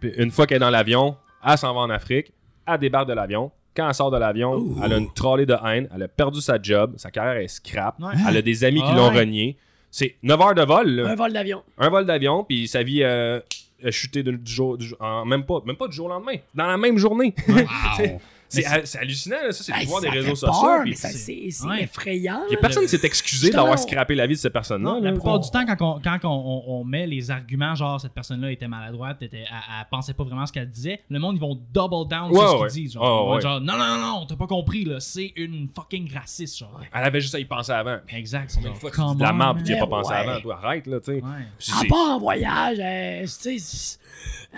Puis 0.00 0.12
une 0.16 0.30
fois 0.30 0.46
qu'elle 0.46 0.56
est 0.56 0.60
dans 0.60 0.70
l'avion, 0.70 1.16
elle 1.46 1.58
s'en 1.58 1.74
va 1.74 1.80
en 1.80 1.90
Afrique, 1.90 2.32
elle 2.66 2.78
débarque 2.78 3.08
de 3.08 3.12
l'avion. 3.14 3.50
Quand 3.76 3.86
elle 3.88 3.94
sort 3.94 4.10
de 4.10 4.18
l'avion, 4.18 4.74
elle 4.82 4.92
a 4.92 4.96
une 4.96 5.12
trolley 5.12 5.46
de 5.46 5.54
haine, 5.64 5.88
elle 5.94 6.02
a 6.02 6.08
perdu 6.08 6.40
sa 6.40 6.60
job, 6.60 6.94
sa 6.96 7.10
carrière 7.10 7.36
est 7.42 7.48
scrap, 7.48 8.00
Ouais. 8.00 8.12
elle 8.28 8.36
a 8.36 8.42
des 8.42 8.64
amis 8.64 8.80
qui 8.80 8.88
Ah 8.90 8.96
l'ont 8.96 9.10
renié. 9.10 9.56
C'est 9.90 10.16
9 10.22 10.40
heures 10.40 10.54
de 10.54 10.62
vol, 10.62 10.88
là. 10.88 11.10
Un 11.10 11.14
vol 11.14 11.32
d'avion. 11.32 11.62
un 11.78 11.88
vol 11.88 12.06
d'avion, 12.06 12.44
puis 12.44 12.66
sa 12.68 12.82
vie 12.82 13.02
euh, 13.02 13.40
a 13.84 13.90
chuté 13.90 14.22
du, 14.22 14.36
du 14.36 14.50
jour, 14.52 14.76
du 14.78 14.86
jour- 14.86 14.98
en 15.00 15.24
même 15.24 15.44
pas, 15.44 15.60
même 15.64 15.76
pas 15.76 15.88
du 15.88 15.96
jour 15.96 16.06
au 16.06 16.08
lendemain, 16.08 16.36
dans 16.54 16.66
la 16.66 16.76
même 16.76 16.96
journée. 16.98 17.34
Wow. 17.48 17.56
c'est 18.50 18.98
hallucinant, 18.98 19.36
là, 19.42 19.52
ça, 19.52 19.64
c'est 19.64 19.72
le 19.72 19.78
Hey, 19.78 19.84
pouvoir 19.84 20.02
des 20.02 20.08
réseaux 20.10 20.34
sociaux. 20.34 20.84
c'est 20.94 21.48
effrayant. 21.80 22.42
y 22.48 22.50
a 22.50 22.54
là. 22.54 22.60
personne 22.60 22.82
qui 22.84 22.88
s'est 22.88 23.06
excusé 23.06 23.50
d'avoir 23.50 23.78
scrappé 23.78 24.14
la 24.14 24.26
vie 24.26 24.34
de 24.34 24.38
cette 24.38 24.52
personne-là. 24.52 24.98
La 25.00 25.12
plupart 25.12 25.38
du 25.38 25.50
temps, 25.50 25.64
quand, 25.66 26.20
on, 26.24 26.84
met 26.84 27.06
les 27.06 27.30
arguments, 27.30 27.74
genre 27.74 28.00
cette 28.00 28.12
personne-là 28.12 28.50
était 28.50 28.66
maladroite, 28.68 29.22
était, 29.22 29.44
elle, 29.48 29.86
pensait 29.90 30.14
pas 30.14 30.24
vraiment 30.24 30.46
ce 30.46 30.52
qu'elle 30.52 30.68
disait, 30.68 31.00
le 31.08 31.18
monde, 31.18 31.36
ils 31.36 31.40
vont 31.40 31.54
double 31.72 32.08
down 32.08 32.32
sur 32.32 32.68
ce 32.70 32.74
qu'ils 32.74 32.82
disent. 32.84 32.92
Genre, 32.94 33.34
Ah, 33.36 33.40
genre, 33.40 33.60
non, 33.60 33.76
non, 33.76 33.86
non, 33.86 33.98
non, 33.98 34.26
t'as 34.26 34.36
pas 34.36 34.46
compris, 34.46 34.84
là, 34.84 34.98
c'est 35.00 35.32
une 35.36 35.68
fucking 35.74 36.12
raciste, 36.12 36.58
genre. 36.58 36.80
Elle 36.92 37.04
avait 37.04 37.20
juste 37.20 37.34
à 37.34 37.38
y 37.38 37.44
penser 37.44 37.72
avant. 37.72 37.98
Exact. 38.08 38.50
c'est 38.50 38.60
de 38.60 39.22
la 39.22 39.32
merde, 39.32 39.62
tu 39.64 39.72
y 39.72 39.74
as 39.74 39.78
pas 39.78 39.86
pensé 39.86 40.12
avant, 40.12 40.40
toi, 40.40 40.60
arrête, 40.62 40.86
là, 40.86 40.98
tu 41.00 41.12
sais. 41.12 41.22
Elle 41.22 41.44
c'est- 41.58 41.88
part 41.88 42.10
en 42.16 42.18
voyage, 42.18 42.78
elle, 42.78 43.26
tu 43.26 43.58
sais, 43.58 43.98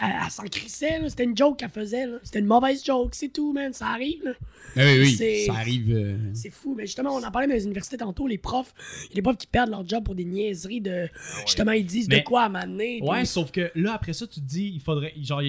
elle, 0.00 0.30
s'en 0.30 0.44
crissait. 0.44 1.00
C'était 1.08 1.24
une 1.24 1.36
joke 1.36 1.58
qu'elle 1.58 1.68
faisait. 1.68 2.06
C'était 2.22 2.38
une 2.38 2.46
mauvaise 2.46 2.84
joke, 2.84 3.10
c'est 3.14 3.28
tout, 3.28 3.52
man. 3.52 3.72
Ça 3.82 3.88
arrive, 3.92 4.24
là. 4.24 4.32
Ah 4.76 4.80
oui, 4.86 4.98
oui, 5.00 5.10
C'est- 5.10 5.46
ça 5.46 5.54
arrive. 5.54 5.90
euh, 5.94 6.16
C'est 6.34 6.50
fou, 6.50 6.74
mais 6.76 6.86
justement, 6.86 7.14
on 7.14 7.22
en 7.22 7.30
parlait 7.30 7.46
dans 7.48 7.54
les 7.54 7.64
universités 7.64 7.96
tantôt, 7.98 8.26
les 8.26 8.38
profs, 8.38 8.72
il 9.04 9.08
y 9.10 9.12
a 9.12 9.14
des 9.16 9.22
profs 9.22 9.36
qui 9.38 9.46
perdent 9.46 9.70
leur 9.70 9.86
job 9.86 10.04
pour 10.04 10.14
des 10.14 10.24
niaiseries 10.24 10.80
de. 10.80 11.08
Justement, 11.46 11.72
ils 11.72 11.84
disent 11.84 12.08
de 12.08 12.18
quoi 12.20 12.44
à 12.44 12.48
m'amener. 12.48 13.00
Ouais, 13.02 13.24
sauf 13.24 13.50
que 13.50 13.70
là, 13.74 13.94
après 13.94 14.12
ça, 14.12 14.26
tu 14.26 14.40
te 14.40 14.46
dis, 14.46 14.70
il 14.74 14.80
faudrait. 14.80 15.12
Genre, 15.20 15.42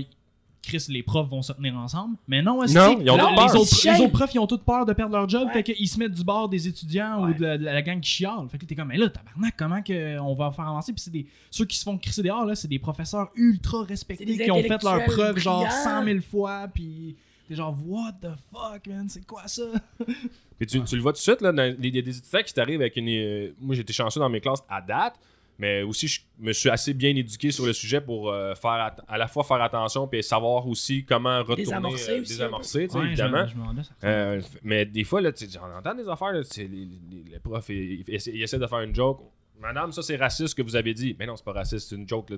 Chris, 0.61 0.85
les 0.87 1.03
profs 1.03 1.27
vont 1.29 1.41
se 1.41 1.51
tenir 1.51 1.75
ensemble. 1.75 2.15
Mais 2.25 2.41
non, 2.41 2.59
Non, 2.59 2.63
ils 2.65 3.09
ont 3.11 3.17
peur. 3.17 3.31
les, 3.47 3.55
autres, 3.59 3.75
les 3.83 3.99
autres 4.01 4.11
profs, 4.13 4.33
ils 4.33 4.39
ont 4.39 4.47
toutes 4.47 4.63
peur 4.63 4.85
de 4.85 4.93
perdre 4.93 5.13
leur 5.13 5.27
job. 5.27 5.45
Ouais. 5.47 5.53
Fait 5.53 5.63
qu'ils 5.63 5.89
se 5.89 5.99
mettent 5.99 6.13
du 6.13 6.23
bord 6.23 6.47
des 6.47 6.69
étudiants 6.69 7.21
Ouais. 7.25 7.31
ou 7.31 7.33
de 7.33 7.41
la, 7.41 7.57
de 7.57 7.65
la 7.65 7.81
gang 7.81 7.99
qui 7.99 8.09
chiale. 8.09 8.47
Fait 8.49 8.57
que 8.57 8.65
t'es 8.65 8.73
comme, 8.73 8.87
mais 8.87 8.97
là, 8.97 9.09
tabarnak, 9.09 9.55
comment 9.57 9.81
que 9.81 10.17
on 10.19 10.33
va 10.35 10.51
faire 10.51 10.67
avancer? 10.67 10.93
Puis 10.93 11.01
c'est 11.01 11.11
des. 11.11 11.25
Ceux 11.51 11.65
qui 11.65 11.77
se 11.77 11.83
font 11.83 11.97
crisser 11.97 12.23
dehors, 12.23 12.45
là, 12.45 12.55
c'est 12.55 12.69
des 12.69 12.79
professeurs 12.79 13.29
ultra 13.35 13.83
respectés 13.83 14.25
qui 14.37 14.51
ont 14.51 14.61
fait 14.63 14.81
leur 14.83 15.03
preuve, 15.03 15.37
genre, 15.37 15.65
brillants. 15.65 15.83
100 15.83 16.03
000 16.05 16.19
fois. 16.21 16.67
Puis 16.73 17.17
t'es 17.47 17.55
genre, 17.55 17.75
what 17.85 18.13
the 18.21 18.29
fuck, 18.51 18.87
man? 18.87 19.07
C'est 19.09 19.25
quoi 19.25 19.47
ça? 19.47 19.63
Puis 20.57 20.67
tu, 20.67 20.81
tu 20.83 20.95
le 20.95 21.01
vois 21.01 21.11
tout 21.13 21.17
de 21.17 21.21
suite, 21.21 21.41
là, 21.41 21.51
il 21.79 21.95
y 21.95 21.99
a 21.99 22.01
des 22.01 22.17
étudiants 22.17 22.43
qui 22.43 22.53
t'arrivent 22.53 22.81
avec 22.81 22.95
une. 22.95 23.09
euh, 23.09 23.51
moi, 23.59 23.75
j'étais 23.75 23.93
chanceux 23.93 24.19
dans 24.19 24.29
mes 24.29 24.39
classes 24.39 24.63
à 24.69 24.81
date, 24.81 25.15
mais 25.57 25.81
aussi, 25.83 26.07
je 26.07 26.21
me 26.39 26.53
suis 26.53 26.69
assez 26.69 26.93
bien 26.93 27.15
éduqué 27.15 27.51
sur 27.51 27.65
le 27.65 27.73
sujet 27.73 28.01
pour 28.01 28.29
euh, 28.31 28.55
faire 28.55 28.95
à 29.07 29.17
la 29.17 29.27
fois 29.27 29.43
faire 29.43 29.61
attention 29.61 30.07
puis 30.07 30.23
savoir 30.23 30.67
aussi 30.67 31.03
comment 31.05 31.39
retourner. 31.39 31.63
Désamorcer 31.63 32.11
euh, 32.11 32.21
aussi 32.21 32.31
désamorcer, 32.33 32.87
sais, 32.87 32.97
Ouais, 32.97 33.05
évidemment. 33.07 33.45
je, 33.47 33.53
je. 33.53 34.07
Euh, 34.07 34.41
mais 34.63 34.85
des 34.85 35.03
fois, 35.03 35.21
là, 35.21 35.31
tu 35.31 35.45
sais, 35.45 35.51
j'en 35.51 35.75
entends 35.77 35.95
des 35.95 36.07
affaires, 36.07 36.31
là, 36.33 36.41
les, 36.57 36.67
les- 36.67 36.87
les 37.31 37.39
profs, 37.39 37.69
ils, 37.69 38.03
ils 38.07 38.15
essaient, 38.15 38.31
ils 38.33 38.41
essaient 38.43 38.59
de 38.59 38.67
faire 38.67 38.79
une 38.81 38.95
joke. 38.95 39.21
Madame, 39.61 39.91
ça 39.93 40.01
c'est 40.01 40.17
raciste 40.17 40.49
ce 40.49 40.55
que 40.55 40.61
vous 40.61 40.75
avez 40.75 40.93
dit. 40.93 41.15
Mais 41.17 41.25
non, 41.25 41.35
c'est 41.37 41.45
pas 41.45 41.53
raciste, 41.53 41.87
c'est 41.89 41.95
une 41.95 42.07
joke. 42.09 42.29
Là. 42.31 42.37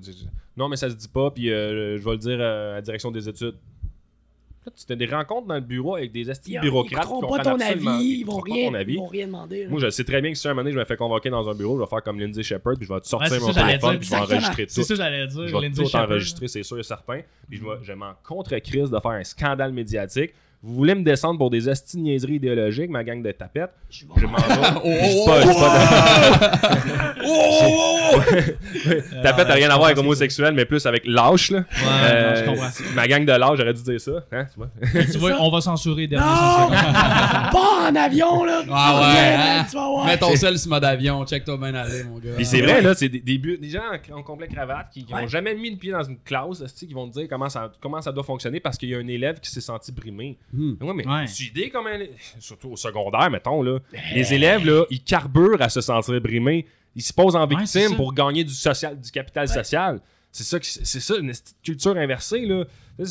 Non, 0.56 0.68
mais 0.68 0.76
ça 0.76 0.88
se 0.88 0.94
dit 0.94 1.08
pas, 1.08 1.30
puis 1.30 1.50
euh, 1.50 1.96
je 1.98 2.04
vais 2.04 2.12
le 2.12 2.18
dire 2.18 2.36
euh, 2.38 2.72
à 2.72 2.74
la 2.76 2.82
direction 2.82 3.10
des 3.10 3.28
études. 3.28 3.56
Là, 4.66 4.72
tu 4.86 4.92
as 4.92 4.96
des 4.96 5.06
rencontres 5.06 5.46
dans 5.46 5.54
le 5.54 5.60
bureau 5.60 5.94
avec 5.94 6.10
des 6.10 6.28
Ils, 6.28 6.34
ils 6.54 6.60
bureaucrates 6.60 7.04
écouteront 7.04 7.20
qui 7.32 7.38
pas 7.38 7.44
ton 7.44 7.60
avis, 7.60 8.04
ils 8.18 8.24
vont 8.24 8.40
pas 8.40 8.52
rien, 8.52 8.68
ton 8.70 8.74
avis. 8.74 8.92
ils 8.94 8.98
vont 8.98 9.06
rien 9.06 9.26
demander. 9.26 9.62
là. 9.64 9.70
Moi, 9.70 9.80
je 9.80 9.90
sais 9.90 10.02
très 10.04 10.20
bien 10.20 10.32
que 10.32 10.36
si 10.38 10.48
un 10.48 10.50
moment 10.54 10.62
donné, 10.64 10.72
je 10.74 10.78
me 10.78 10.84
fais 10.84 10.96
convoquer 10.96 11.30
dans 11.30 11.48
un 11.48 11.54
bureau, 11.54 11.76
je 11.76 11.82
vais 11.82 11.88
faire 11.88 12.02
comme 12.02 12.18
Lindsay 12.18 12.42
Shepard, 12.42 12.74
puis 12.76 12.86
je 12.86 12.92
vais 12.92 13.00
te 13.00 13.06
sortir 13.06 13.30
Ouais, 13.30 13.38
c'est 13.38 13.44
mon 13.46 13.52
ça, 13.52 13.62
téléphone, 13.64 13.90
dire, 13.90 13.98
puis 14.00 14.08
je 14.08 14.10
vais 14.14 14.16
enregistrer 14.20 14.66
C'est 14.68 14.80
tout. 14.80 14.86
ça 14.88 14.94
que 14.94 15.00
j'allais 15.00 15.26
dire. 15.28 15.46
Je 15.48 15.52
vais 15.54 15.60
Lindsay 15.60 15.82
tout 15.84 15.88
Shepherd. 15.88 16.10
enregistrer, 16.10 16.48
c'est 16.48 16.62
sûr 16.64 16.78
et 16.78 16.82
certain. 16.82 17.20
Puis 17.48 17.58
je, 17.58 17.64
vais- 17.64 17.78
je 17.82 17.92
m'en 17.92 18.12
contre-crise 18.24 18.90
de 18.90 18.98
faire 18.98 19.10
un 19.12 19.24
scandale 19.24 19.72
médiatique. 19.72 20.32
Vous 20.62 20.74
voulez 20.74 20.94
me 20.94 21.02
descendre 21.02 21.38
pour 21.38 21.50
des 21.50 21.68
esti 21.68 21.98
niaiseries 21.98 22.36
idéologiques, 22.36 22.90
ma 22.90 23.04
gang 23.04 23.22
de 23.22 23.30
tapettes? 23.30 23.70
Je 23.90 24.04
m'en 24.06 24.14
vais. 24.14 24.24
Oh, 24.84 24.90
oh, 25.28 25.40
oh, 27.24 28.10
oh, 28.14 28.20
Tapette 29.22 29.48
n'a 29.48 29.54
rien 29.54 29.70
à 29.70 29.74
voir 29.74 29.86
avec 29.86 29.98
homosexuel, 29.98 30.54
mais 30.54 30.64
plus 30.64 30.84
avec 30.86 31.02
lâche. 31.06 31.50
Là. 31.50 31.58
Ouais, 31.58 31.64
Euh, 32.10 32.30
non, 32.30 32.36
je 32.36 32.44
comprends. 32.50 32.94
ma 32.94 33.06
gang 33.08 33.24
de 33.24 33.32
lâche, 33.32 33.58
j'aurais 33.58 33.74
dû 33.74 33.82
dire 33.82 34.00
ça. 34.00 34.12
Hein, 34.32 34.46
tu 34.52 34.56
vois? 34.58 34.70
Tu 35.04 35.18
vois, 35.18 35.30
ça. 35.30 35.36
on 35.42 35.50
va 35.50 35.60
censurer 35.60 36.06
dernier 36.06 36.26
Non! 36.26 36.68
Pas 37.52 37.88
en 37.90 37.94
avion, 37.96 38.44
là! 38.44 38.62
Ah 38.70 39.00
ouais, 39.00 39.18
hein? 39.18 39.36
man, 39.58 39.66
tu 39.70 39.76
vas 39.76 39.88
voir. 39.88 40.06
Mets 40.06 40.18
ton 40.18 40.34
sel 40.36 40.58
sur 40.58 40.70
mode 40.70 40.84
avion, 40.84 41.24
check-toi 41.26 41.56
bien 41.58 41.74
aller, 41.74 42.04
mon 42.04 42.18
gars. 42.18 42.30
Puis 42.36 42.44
c'est 42.44 42.60
vrai, 42.62 42.80
là, 42.80 42.94
c'est 42.94 43.08
des, 43.08 43.20
des, 43.20 43.68
gens 43.68 43.80
en, 44.12 44.18
en 44.18 44.22
complet 44.22 44.48
cravate 44.48 44.88
qui 44.92 45.06
n'ont 45.08 45.16
Ouais. 45.16 45.28
jamais 45.28 45.54
mis 45.54 45.70
le 45.70 45.76
pied 45.76 45.92
dans 45.92 46.02
une 46.02 46.18
classe, 46.18 46.62
qui 46.78 46.92
vont 46.92 47.08
te 47.08 47.18
dire 47.18 47.26
comment 47.28 47.48
ça, 47.48 47.70
comment 47.80 48.00
ça 48.00 48.12
doit 48.12 48.24
fonctionner 48.24 48.60
parce 48.60 48.76
qu'il 48.76 48.88
y 48.90 48.94
a 48.94 48.98
un 48.98 49.06
élève 49.08 49.40
qui 49.40 49.50
s'est 49.50 49.60
senti 49.60 49.92
brimé. 49.92 50.36
Hmm. 50.52 50.74
Ouais, 50.80 50.94
mais 50.94 51.06
Ouais. 51.06 51.26
tu 51.26 51.44
idée 51.44 51.70
comment. 51.70 51.90
Surtout 52.38 52.70
au 52.70 52.76
secondaire, 52.76 53.30
mettons, 53.30 53.62
là. 53.62 53.78
Les 54.14 54.32
élèves, 54.32 54.64
là, 54.64 54.84
ils 54.90 55.02
carburent 55.02 55.60
à 55.60 55.68
se 55.68 55.80
sentir 55.80 56.20
brimés. 56.20 56.66
Ils 56.94 57.02
se 57.02 57.12
posent 57.12 57.36
en 57.36 57.46
victime 57.46 57.94
pour 57.96 58.14
gagner 58.14 58.44
du, 58.44 58.54
social, 58.54 58.98
du 59.00 59.10
capital 59.10 59.48
social. 59.48 60.00
C'est 60.32 60.44
ça, 60.44 60.58
c'est 60.62 61.00
ça, 61.00 61.16
une 61.16 61.32
culture 61.62 61.96
inversée, 61.96 62.46
là. 62.46 62.64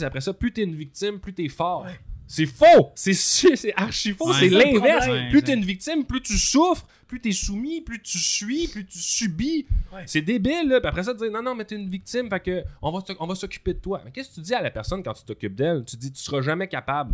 Après 0.03 0.21
ça, 0.21 0.33
plus 0.33 0.51
t'es 0.51 0.63
une 0.63 0.75
victime, 0.75 1.19
plus 1.19 1.33
t'es 1.33 1.47
fort. 1.49 1.83
Ouais. 1.85 1.99
C'est 2.27 2.47
faux! 2.47 2.91
C'est 2.95 3.73
archi 3.75 4.11
faux, 4.13 4.29
Ouais. 4.29 4.35
c'est 4.39 4.49
l'inverse. 4.49 5.05
plus 5.29 5.43
t'es 5.43 5.53
une 5.53 5.65
victime, 5.65 6.05
plus 6.05 6.21
tu 6.21 6.37
souffres, 6.37 6.87
plus 7.07 7.21
t'es 7.21 7.31
soumis, 7.31 7.81
plus 7.81 8.01
tu 8.01 8.17
suis, 8.17 8.67
plus 8.67 8.85
tu 8.85 8.97
subis. 8.99 9.65
Ouais. 9.93 10.03
C'est 10.05 10.21
débile, 10.21 10.67
là. 10.69 10.79
Puis 10.79 10.87
après 10.89 11.03
ça, 11.03 11.13
tu 11.13 11.23
dis 11.25 11.29
non, 11.29 11.41
non, 11.43 11.55
mais 11.55 11.65
t'es 11.65 11.75
une 11.75 11.89
victime, 11.89 12.29
fait 12.29 12.39
que 12.39 12.63
on 12.81 12.91
va, 12.91 12.99
s'oc- 12.99 13.17
on 13.19 13.27
va 13.27 13.35
s'occuper 13.35 13.73
de 13.73 13.79
toi. 13.79 14.01
Mais 14.03 14.11
qu'est-ce 14.11 14.29
que 14.29 14.35
tu 14.35 14.41
dis 14.41 14.53
à 14.53 14.61
la 14.61 14.71
personne 14.71 15.03
quand 15.03 15.13
tu 15.13 15.23
t'occupes 15.23 15.55
d'elle? 15.55 15.83
Tu 15.85 15.95
dis, 15.97 16.11
tu 16.11 16.21
seras 16.21 16.41
jamais 16.41 16.67
capable. 16.67 17.13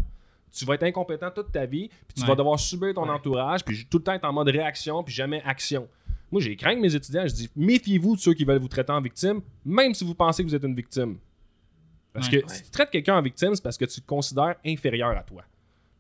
Tu 0.54 0.66
vas 0.66 0.74
être 0.76 0.84
incompétent 0.84 1.32
toute 1.32 1.52
ta 1.52 1.66
vie, 1.66 1.88
puis 2.08 2.16
tu 2.16 2.22
Ouais. 2.22 2.28
vas 2.28 2.36
devoir 2.36 2.60
subir 2.60 2.94
ton 2.94 3.04
Ouais. 3.04 3.10
entourage, 3.12 3.64
puis 3.64 3.86
tout 3.90 3.98
le 4.00 4.04
temps 4.04 4.14
être 4.14 4.26
en 4.26 4.34
mode 4.34 4.50
réaction, 4.50 5.04
puis 5.04 5.14
jamais 5.14 5.42
action. 5.46 5.88
Moi, 6.32 6.42
j'ai 6.42 6.56
craint 6.56 6.76
que 6.76 6.80
mes 6.82 6.94
étudiants, 6.96 7.28
je 7.28 7.34
dis, 7.34 7.50
méfiez-vous 7.56 8.16
de 8.16 8.22
ceux 8.22 8.34
qui 8.34 8.46
veulent 8.46 8.60
vous 8.62 8.68
traiter 8.70 8.92
en 8.92 9.02
victime, 9.02 9.42
même 9.66 9.94
si 9.94 10.04
vous 10.06 10.16
pensez 10.16 10.44
que 10.44 10.48
vous 10.50 10.56
êtes 10.56 10.64
une 10.64 10.76
victime. 10.76 11.18
Parce 12.14 12.30
Ouais. 12.30 12.42
que 12.42 12.50
si 12.54 12.64
tu 12.64 12.70
traites 12.72 12.90
quelqu'un 12.90 13.18
en 13.18 13.22
victime, 13.22 13.56
c'est 13.56 13.64
parce 13.64 13.78
que 13.78 13.86
tu 13.86 14.00
le 14.02 14.06
considères 14.06 14.56
inférieur 14.66 15.12
à 15.18 15.24
toi. 15.24 15.44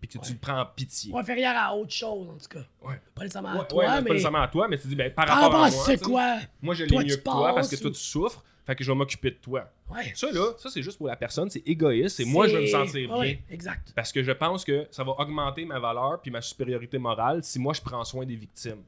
Puis 0.02 0.08
que 0.10 0.14
tu 0.14 0.20
Ouais. 0.20 0.34
le 0.34 0.40
prends 0.40 0.60
en 0.60 0.66
pitié. 0.66 1.14
Faire 1.24 1.38
hier 1.38 1.54
à 1.56 1.76
autre 1.76 1.94
chose, 1.94 2.28
en 2.28 2.34
tout 2.34 2.50
cas. 2.60 2.66
Ouais. 2.82 3.00
Pas 3.14 3.22
nécessairement 3.22 3.50
Ouais, 3.52 3.56
à 3.58 3.62
ouais, 3.62 3.68
toi, 3.68 3.84
mais 4.02 4.08
pas 4.08 4.14
nécessairement 4.14 4.42
à 4.42 4.48
toi, 4.48 4.68
mais 4.68 4.78
tu 4.80 4.88
dis, 4.88 4.96
ben, 4.96 5.14
par 5.14 5.28
rapport 5.28 5.54
à 5.64 5.70
moi, 5.70 5.70
c'est 5.70 6.02
quoi? 6.02 6.38
moi 6.62 6.74
je 6.74 6.86
l'ai 6.86 6.98
mieux 6.98 7.16
que 7.18 7.22
toi 7.22 7.54
parce 7.54 7.70
que 7.70 7.76
toi 7.76 7.92
tu 7.92 8.00
souffres, 8.00 8.44
fait 8.66 8.76
que 8.76 8.84
je 8.84 8.92
vais 8.92 8.98
m'occuper 8.98 9.30
de 9.32 9.36
toi. 9.36 9.70
Ouais. 9.92 10.12
Ça 10.16 10.32
là, 10.32 10.54
ça 10.58 10.70
c'est 10.72 10.82
juste 10.82 10.98
pour 10.98 11.06
la 11.08 11.16
personne, 11.16 11.50
c'est 11.52 11.62
égoïste, 11.68 12.18
c'est 12.18 12.26
moi 12.26 12.48
je 12.48 12.56
vais 12.58 12.62
me 12.64 12.68
sentir 12.68 13.08
bien. 13.10 13.18
Ouais, 13.20 13.42
exact. 13.52 13.92
Parce 13.96 14.12
que 14.12 14.24
je 14.24 14.32
pense 14.32 14.66
que 14.66 14.88
ça 14.90 15.04
va 15.04 15.12
augmenter 15.20 15.66
ma 15.66 15.78
valeur 15.80 16.20
puis 16.22 16.32
ma 16.32 16.42
supériorité 16.42 16.98
morale 16.98 17.44
si 17.44 17.60
moi 17.60 17.74
je 17.74 17.82
prends 17.82 18.04
soin 18.04 18.26
des 18.26 18.36
victimes. 18.36 18.82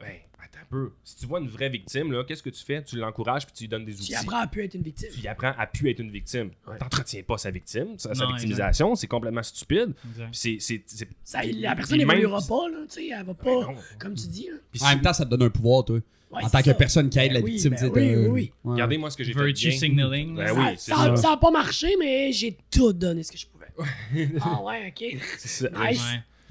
Ouais, 0.00 0.22
attends 0.38 0.60
un 0.60 0.66
peu. 0.70 0.92
Si 1.04 1.16
tu 1.16 1.26
vois 1.26 1.40
une 1.40 1.48
vraie 1.48 1.68
victime, 1.68 2.12
là, 2.12 2.24
qu'est-ce 2.24 2.42
que 2.42 2.50
tu 2.50 2.64
fais? 2.64 2.82
Tu 2.82 2.96
l'encourages 2.96 3.44
puis 3.46 3.54
tu 3.54 3.64
lui 3.64 3.68
donnes 3.68 3.84
des 3.84 3.94
outils. 3.94 4.08
Tu 4.12 4.14
apprends 4.16 4.40
à 4.40 4.46
plus 4.46 4.64
être 4.64 4.74
une 4.74 4.82
victime. 4.82 5.08
Tu 5.12 5.20
y 5.20 5.28
apprends 5.28 5.52
à 5.58 5.66
plus 5.66 5.90
être 5.90 6.00
une 6.00 6.10
victime. 6.10 6.50
Ouais. 6.66 6.78
T'entretiens 6.78 7.22
pas 7.22 7.38
sa 7.38 7.50
victime, 7.50 7.98
sa, 7.98 8.12
victimisation, 8.26 8.94
c'est 8.94 9.06
complètement 9.06 9.42
stupide. 9.42 9.94
Exact. 10.10 10.30
Puis 10.30 10.38
c'est- 10.40 10.56
c'est- 10.60 10.82
c'est- 10.86 11.08
Ça, 11.24 11.42
la 11.44 11.74
personne 11.76 11.98
n'évoluera 11.98 12.40
pas, 12.40 12.68
là, 12.70 12.78
tu 12.88 12.94
sais, 12.94 13.08
elle 13.08 13.24
va 13.26 13.34
pas, 13.34 13.66
Ben 13.66 13.76
comme 13.98 14.14
tu 14.14 14.26
dis, 14.28 14.48
là. 14.48 14.86
En 14.86 14.90
même 14.90 15.02
temps, 15.02 15.12
ça 15.12 15.24
te 15.24 15.30
donne 15.30 15.42
un 15.42 15.50
pouvoir, 15.50 15.84
toi. 15.84 15.98
Ouais, 16.32 16.44
en 16.44 16.48
tant 16.48 16.58
que 16.60 16.66
ça. 16.66 16.74
personne 16.74 17.10
qui 17.10 17.18
aide 17.18 17.32
la 17.32 17.40
Ben 17.40 17.44
oui, 17.44 17.50
victime, 17.54 17.70
ben 17.74 17.90
oui, 17.92 18.14
oui, 18.14 18.26
oui. 18.28 18.52
Ouais. 18.62 18.72
Regardez 18.74 18.98
moi 18.98 19.10
ce 19.10 19.16
que 19.16 19.24
j'ai 19.24 19.32
fait. 19.32 19.44
Virtue 19.46 19.72
signaling. 19.72 20.36
Ben 20.36 20.52
oui, 20.56 20.78
ça, 20.78 21.32
a 21.32 21.36
pas 21.36 21.50
marché, 21.50 21.88
mais 21.98 22.30
j'ai 22.32 22.56
tout 22.70 22.92
donné 22.92 23.24
ce 23.24 23.32
que 23.32 23.38
je 23.38 23.46
pouvais. 23.46 23.66
ah 24.40 24.62
ouais, 24.62 24.94
ok. 24.96 25.16
C'est. 25.38 25.72
Nice. 25.76 26.00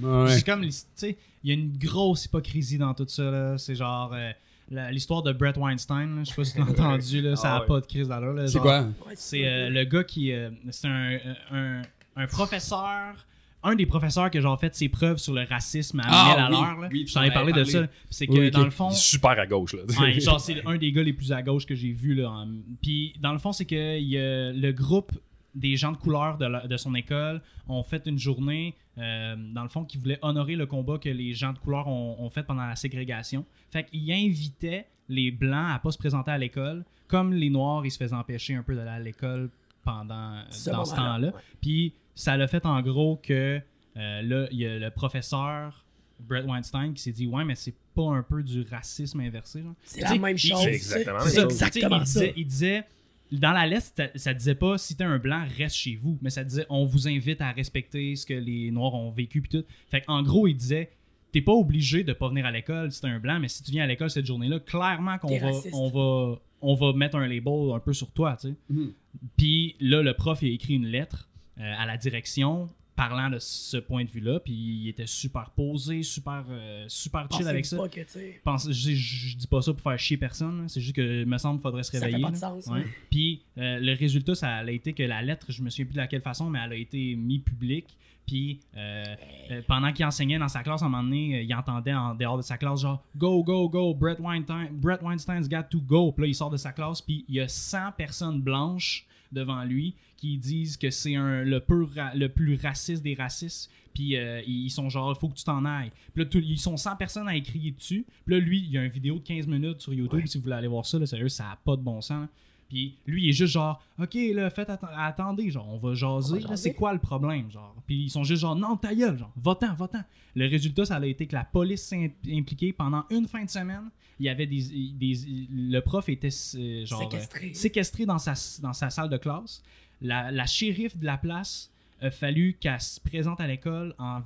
Ouais. 0.01 0.05
Ouais. 0.05 0.29
C'est 0.35 0.45
comme, 0.45 0.61
tu 0.63 0.71
sais, 0.95 1.17
il 1.43 1.49
y 1.49 1.51
a 1.51 1.53
une 1.55 1.77
grosse 1.77 2.25
hypocrisie 2.25 2.77
dans 2.77 2.93
tout 2.93 3.05
ça. 3.07 3.23
là. 3.31 3.57
C'est 3.57 3.75
genre 3.75 4.11
euh, 4.13 4.31
la- 4.71 4.91
l'histoire 4.91 5.23
de 5.23 5.31
Brett 5.33 5.57
Weinstein. 5.57 6.15
là. 6.17 6.23
Je 6.23 6.29
sais 6.29 6.35
pas 6.35 6.43
si 6.43 6.53
tu 6.53 6.59
l'as 6.59 6.65
entendu. 6.69 7.21
Là, 7.21 7.35
ça 7.35 7.53
Ah 7.53 7.57
a 7.57 7.61
ouais. 7.61 7.67
pas 7.67 7.79
de 7.81 7.85
crise 7.85 8.07
d'allure. 8.07 8.33
là. 8.33 8.47
C'est 8.47 8.59
quoi? 8.59 8.87
C'est 9.15 9.45
euh, 9.47 9.69
le 9.69 9.83
gars 9.85 10.03
qui. 10.03 10.31
euh, 10.31 10.49
c'est 10.69 10.87
un, 10.87 11.17
un, 11.51 11.81
un 12.15 12.27
professeur. 12.27 13.25
Un 13.61 13.75
des 13.75 13.85
professeurs 13.85 14.31
qui 14.31 14.37
a 14.37 14.41
genre 14.41 14.57
fait 14.57 14.73
ses 14.73 14.87
preuves 14.87 15.17
sur 15.17 15.33
le 15.33 15.43
racisme 15.43 15.99
à 15.99 16.03
Ah, 16.07 16.33
1000 16.33 16.39
à 16.39 16.47
oui, 16.47 16.51
l'heure. 16.79 16.89
oui, 16.93 17.05
Je 17.05 17.13
t'en 17.13 17.23
ai 17.23 17.31
parlé 17.31 17.51
de 17.51 17.65
ça. 17.65 17.87
C'est 18.09 18.25
que 18.25 18.31
Oui, 18.31 18.51
dans 18.51 18.63
le 18.63 18.69
fond. 18.69 18.87
Il 18.89 18.93
est 18.93 18.97
super 18.97 19.31
à 19.31 19.45
gauche 19.45 19.73
là. 19.73 19.81
Ouais, 19.99 20.17
genre, 20.21 20.39
c'est 20.39 20.65
un 20.65 20.77
des 20.77 20.93
gars 20.93 21.03
les 21.03 21.11
plus 21.11 21.33
à 21.33 21.41
gauche 21.41 21.65
que 21.65 21.75
j'ai 21.75 21.91
vu. 21.91 22.15
Là, 22.15 22.29
en- 22.31 22.47
Puis, 22.81 23.13
dans 23.19 23.33
le 23.33 23.37
fond, 23.37 23.51
c'est 23.51 23.65
que 23.65 23.99
il 23.99 24.07
y 24.07 24.17
a 24.17 24.53
le 24.53 24.71
groupe 24.71 25.11
des 25.55 25.75
gens 25.75 25.91
de 25.91 25.97
couleur 25.97 26.37
de, 26.37 26.45
la- 26.45 26.67
de 26.67 26.77
son 26.77 26.95
école 26.95 27.41
ont 27.67 27.83
fait 27.83 28.03
une 28.05 28.17
journée, 28.17 28.75
euh, 28.99 29.35
dans 29.53 29.63
le 29.63 29.69
fond, 29.69 29.85
qui 29.85 29.97
voulait 29.97 30.19
honorer 30.21 30.55
le 30.55 30.65
combat 30.65 30.97
que 30.97 31.09
les 31.09 31.33
gens 31.33 31.53
de 31.53 31.57
couleur 31.59 31.87
ont, 31.87 32.17
ont 32.19 32.29
fait 32.29 32.43
pendant 32.43 32.65
la 32.65 32.75
ségrégation. 32.75 33.45
Fait 33.71 33.83
qu'il 33.85 34.11
invitait 34.11 34.87
les 35.07 35.31
Blancs 35.31 35.71
à 35.75 35.79
pas 35.79 35.91
se 35.91 35.97
présenter 35.97 36.31
à 36.31 36.37
l'école, 36.37 36.83
comme 37.07 37.33
les 37.33 37.49
Noirs, 37.49 37.85
ils 37.85 37.91
se 37.91 37.97
faisaient 37.97 38.13
empêcher 38.15 38.55
un 38.55 38.63
peu 38.63 38.75
d'aller 38.75 38.89
à 38.89 38.99
l'école 38.99 39.49
pendant 39.83 40.43
Ce 40.51 40.69
dans 40.69 40.85
ce 40.85 40.95
temps-là. 40.95 41.27
ouais. 41.29 41.33
Puis 41.61 41.93
ça 42.13 42.37
l'a 42.37 42.47
fait 42.47 42.65
en 42.65 42.81
gros 42.81 43.19
que 43.23 43.59
euh, 43.97 44.21
là, 44.21 44.47
il 44.51 44.57
y 44.59 44.65
a 44.67 44.77
le 44.77 44.91
professeur 44.91 45.83
Brett 46.19 46.45
Weinstein 46.45 46.93
qui 46.93 47.01
s'est 47.01 47.11
dit 47.11 47.25
Ouais, 47.25 47.43
mais 47.45 47.55
c'est 47.55 47.73
pas 47.95 48.03
un 48.11 48.21
peu 48.21 48.43
du 48.43 48.63
racisme 48.69 49.21
inversé. 49.21 49.63
C'est 49.83 50.01
la 50.01 50.15
même 50.17 50.37
chose. 50.37 50.59
c'est 50.61 50.73
exactement 50.73 51.19
chose. 51.19 51.37
exactement 51.37 51.99
il 52.01 52.07
ça. 52.07 52.19
disait, 52.19 52.33
il 52.37 52.45
disait- 52.45 52.83
dans 53.31 53.51
la 53.51 53.67
liste, 53.67 53.95
ça, 53.95 54.07
ça 54.15 54.33
disait 54.33 54.55
pas 54.55 54.77
si 54.77 54.95
t'es 54.95 55.03
un 55.03 55.19
blanc, 55.19 55.45
reste 55.57 55.75
chez 55.75 55.95
vous, 55.95 56.17
mais 56.21 56.29
ça 56.29 56.43
disait 56.43 56.65
on 56.69 56.85
vous 56.85 57.07
invite 57.07 57.41
à 57.41 57.51
respecter 57.51 58.15
ce 58.15 58.25
que 58.25 58.33
les 58.33 58.71
noirs 58.71 58.95
ont 58.95 59.11
vécu 59.11 59.41
puis 59.41 59.49
tout. 59.49 59.65
Fait 59.89 60.03
en 60.07 60.23
gros, 60.23 60.47
il 60.47 60.55
disait 60.55 60.91
t'es 61.31 61.41
pas 61.41 61.53
obligé 61.53 62.03
de 62.03 62.13
pas 62.13 62.29
venir 62.29 62.45
à 62.45 62.51
l'école 62.51 62.91
si 62.91 63.01
t'es 63.01 63.07
un 63.07 63.19
blanc, 63.19 63.39
mais 63.39 63.47
si 63.47 63.63
tu 63.63 63.71
viens 63.71 63.83
à 63.83 63.87
l'école 63.87 64.09
cette 64.09 64.25
journée-là, 64.25 64.59
clairement 64.59 65.17
qu'on 65.19 65.37
va, 65.37 65.51
on 65.73 65.89
va, 65.89 66.39
on 66.61 66.75
va 66.75 66.93
mettre 66.93 67.17
un 67.17 67.27
label 67.27 67.71
un 67.73 67.79
peu 67.79 67.93
sur 67.93 68.11
toi, 68.11 68.35
tu 68.39 68.49
sais. 68.49 68.55
Mhm. 68.69 68.93
Puis 69.37 69.75
là, 69.79 70.01
le 70.01 70.13
prof 70.13 70.39
il 70.41 70.49
a 70.49 70.53
écrit 70.53 70.75
une 70.75 70.87
lettre 70.87 71.29
euh, 71.59 71.73
à 71.77 71.85
la 71.85 71.97
direction 71.97 72.69
parlant 72.99 73.29
de 73.29 73.39
ce 73.39 73.77
point 73.77 74.03
de 74.03 74.09
vue-là, 74.09 74.41
puis 74.41 74.53
il 74.53 74.87
était 74.89 75.07
super 75.07 75.51
posé, 75.51 76.03
super, 76.03 76.43
euh, 76.49 76.83
super 76.89 77.27
chill 77.31 77.47
avec 77.47 77.65
ça. 77.65 77.77
Pas 77.77 77.87
que, 77.87 78.01
Pense- 78.43 78.69
je, 78.69 78.91
je 78.93 79.37
dis 79.37 79.47
pas 79.47 79.61
ça 79.61 79.71
pour 79.73 79.81
faire 79.81 79.97
chier 79.97 80.17
personne, 80.17 80.67
c'est 80.67 80.81
juste 80.81 80.95
que 80.95 81.23
me 81.23 81.37
semble 81.37 81.59
qu'il 81.59 81.63
faudrait 81.63 81.83
se 81.83 81.91
Ça 81.91 81.99
fait 81.99 82.05
réveiller. 82.07 82.23
pas 82.25 82.31
de 82.31 82.35
sens, 82.35 82.67
Ouais. 82.67 82.79
hein. 82.81 82.83
Puis 83.09 83.41
euh, 83.57 83.79
le 83.79 83.93
résultat, 83.93 84.35
ça 84.35 84.55
a 84.57 84.69
été 84.71 84.91
que 84.93 85.03
la 85.03 85.21
lettre, 85.21 85.45
je 85.49 85.61
me 85.61 85.69
souviens 85.69 85.85
plus 85.85 85.93
de 85.93 85.99
laquelle 85.99 86.21
façon, 86.21 86.49
mais 86.49 86.59
elle 86.65 86.73
a 86.73 86.75
été 86.75 87.15
mise 87.15 87.41
publique. 87.41 87.87
Puis 88.27 88.59
euh, 88.77 89.03
euh, 89.49 89.61
pendant 89.65 89.91
qu'il 89.93 90.05
enseignait 90.05 90.37
dans 90.37 90.49
sa 90.49 90.61
classe, 90.61 90.83
à 90.83 90.85
un 90.85 90.89
moment 90.89 91.01
donné, 91.03 91.37
euh, 91.37 91.41
il 91.41 91.55
entendait 91.55 91.93
en 91.93 92.13
dehors 92.13 92.37
de 92.37 92.43
sa 92.43 92.57
classe 92.57 92.81
genre 92.81 93.01
Go, 93.17 93.41
go, 93.43 93.67
go, 93.69 93.93
Brett, 93.95 94.19
Weinstein, 94.19 94.67
Brett 94.73 95.01
Weinstein's 95.01 95.47
got 95.49 95.63
to 95.71 95.79
go. 95.79 96.11
Puis 96.11 96.23
là, 96.23 96.27
il 96.27 96.35
sort 96.35 96.49
de 96.51 96.57
sa 96.57 96.71
classe, 96.73 97.01
puis 97.01 97.25
il 97.27 97.35
y 97.35 97.39
a 97.39 97.47
100 97.47 97.93
personnes 97.97 98.39
blanches 98.41 99.05
devant 99.31 99.63
lui 99.63 99.95
qui 100.17 100.37
disent 100.37 100.75
que 100.77 100.89
c'est 100.89 101.15
un 101.15 101.43
le, 101.43 101.59
pur 101.59 101.89
ra- 101.95 102.13
le 102.15 102.29
plus 102.29 102.55
raciste 102.61 103.03
des 103.03 103.13
racistes. 103.15 103.71
Puis 103.93 104.15
euh, 104.17 104.41
ils 104.47 104.69
sont 104.69 104.89
genre, 104.89 105.17
faut 105.19 105.29
que 105.29 105.35
tu 105.35 105.43
t'en 105.43 105.65
ailles. 105.65 105.91
Puis 106.13 106.23
là, 106.23 106.29
tout- 106.29 106.39
ils 106.39 106.59
sont 106.59 106.77
100 106.77 106.95
personnes 106.97 107.27
à 107.27 107.35
écrire 107.35 107.73
dessus. 107.75 108.05
Puis 108.25 108.35
là, 108.35 108.39
lui, 108.41 108.59
il 108.59 108.69
y 108.71 108.77
a 108.77 108.83
une 108.83 108.91
vidéo 108.91 109.15
de 109.15 109.23
15 109.23 109.47
minutes 109.47 109.81
sur 109.81 109.93
YouTube. 109.93 110.19
Si 110.27 110.37
vous 110.37 110.43
voulez 110.43 110.55
aller 110.55 110.67
voir 110.67 110.85
ça, 110.85 110.99
là, 110.99 111.05
sérieux, 111.05 111.29
ça 111.29 111.51
a 111.51 111.55
pas 111.57 111.75
de 111.75 111.81
bon 111.81 112.01
sens. 112.01 112.21
là. 112.23 112.29
Puis 112.69 112.95
lui, 113.07 113.23
il 113.23 113.29
est 113.29 113.33
juste 113.33 113.53
genre, 113.53 113.83
OK, 113.99 114.13
là, 114.13 114.49
faites 114.51 114.69
atten- 114.69 114.93
attendez, 114.95 115.49
genre, 115.49 115.67
on 115.67 115.77
va 115.79 115.95
jaser. 115.95 116.33
On 116.33 116.35
va 116.35 116.41
là, 116.41 116.47
jaser. 116.49 116.69
c'est 116.69 116.73
quoi 116.75 116.93
le 116.93 116.99
problème, 116.99 117.49
genre? 117.51 117.75
Puis 117.87 118.03
ils 118.03 118.09
sont 118.09 118.23
juste 118.23 118.41
genre, 118.41 118.55
non, 118.55 118.77
ta 118.77 118.93
gueule, 118.93 119.17
genre, 119.17 119.31
va-t'en, 119.35 119.73
va-t'en. 119.73 120.03
Le 120.35 120.47
résultat, 120.47 120.85
ça 120.85 120.97
a 120.97 121.05
été 121.05 121.25
que 121.25 121.35
la 121.35 121.43
police 121.43 121.81
s'est 121.81 122.13
impliquée 122.31 122.71
pendant 122.71 123.05
une 123.09 123.27
fin 123.27 123.43
de 123.43 123.49
semaine. 123.49 123.89
Il 124.19 124.25
y 124.27 124.29
avait 124.29 124.45
des. 124.45 124.91
des 124.93 125.13
le 125.51 125.79
prof 125.79 126.07
était 126.09 126.29
euh, 126.55 126.85
genre. 126.85 127.01
Séquestré. 127.01 127.47
euh, 127.47 127.53
séquestré 127.53 128.05
dans 128.05 128.19
sa, 128.19 128.33
dans 128.61 128.73
sa 128.73 128.89
salle 128.89 129.09
de 129.09 129.17
classe. 129.17 129.63
La, 130.01 130.31
la 130.31 130.45
shérif 130.45 130.95
de 130.97 131.05
la 131.05 131.17
place 131.17 131.71
a 132.01 132.11
fallu 132.11 132.55
qu'elle 132.59 132.79
se 132.79 132.99
présente 132.99 133.41
à 133.41 133.47
l'école 133.47 133.93
en, 133.97 134.21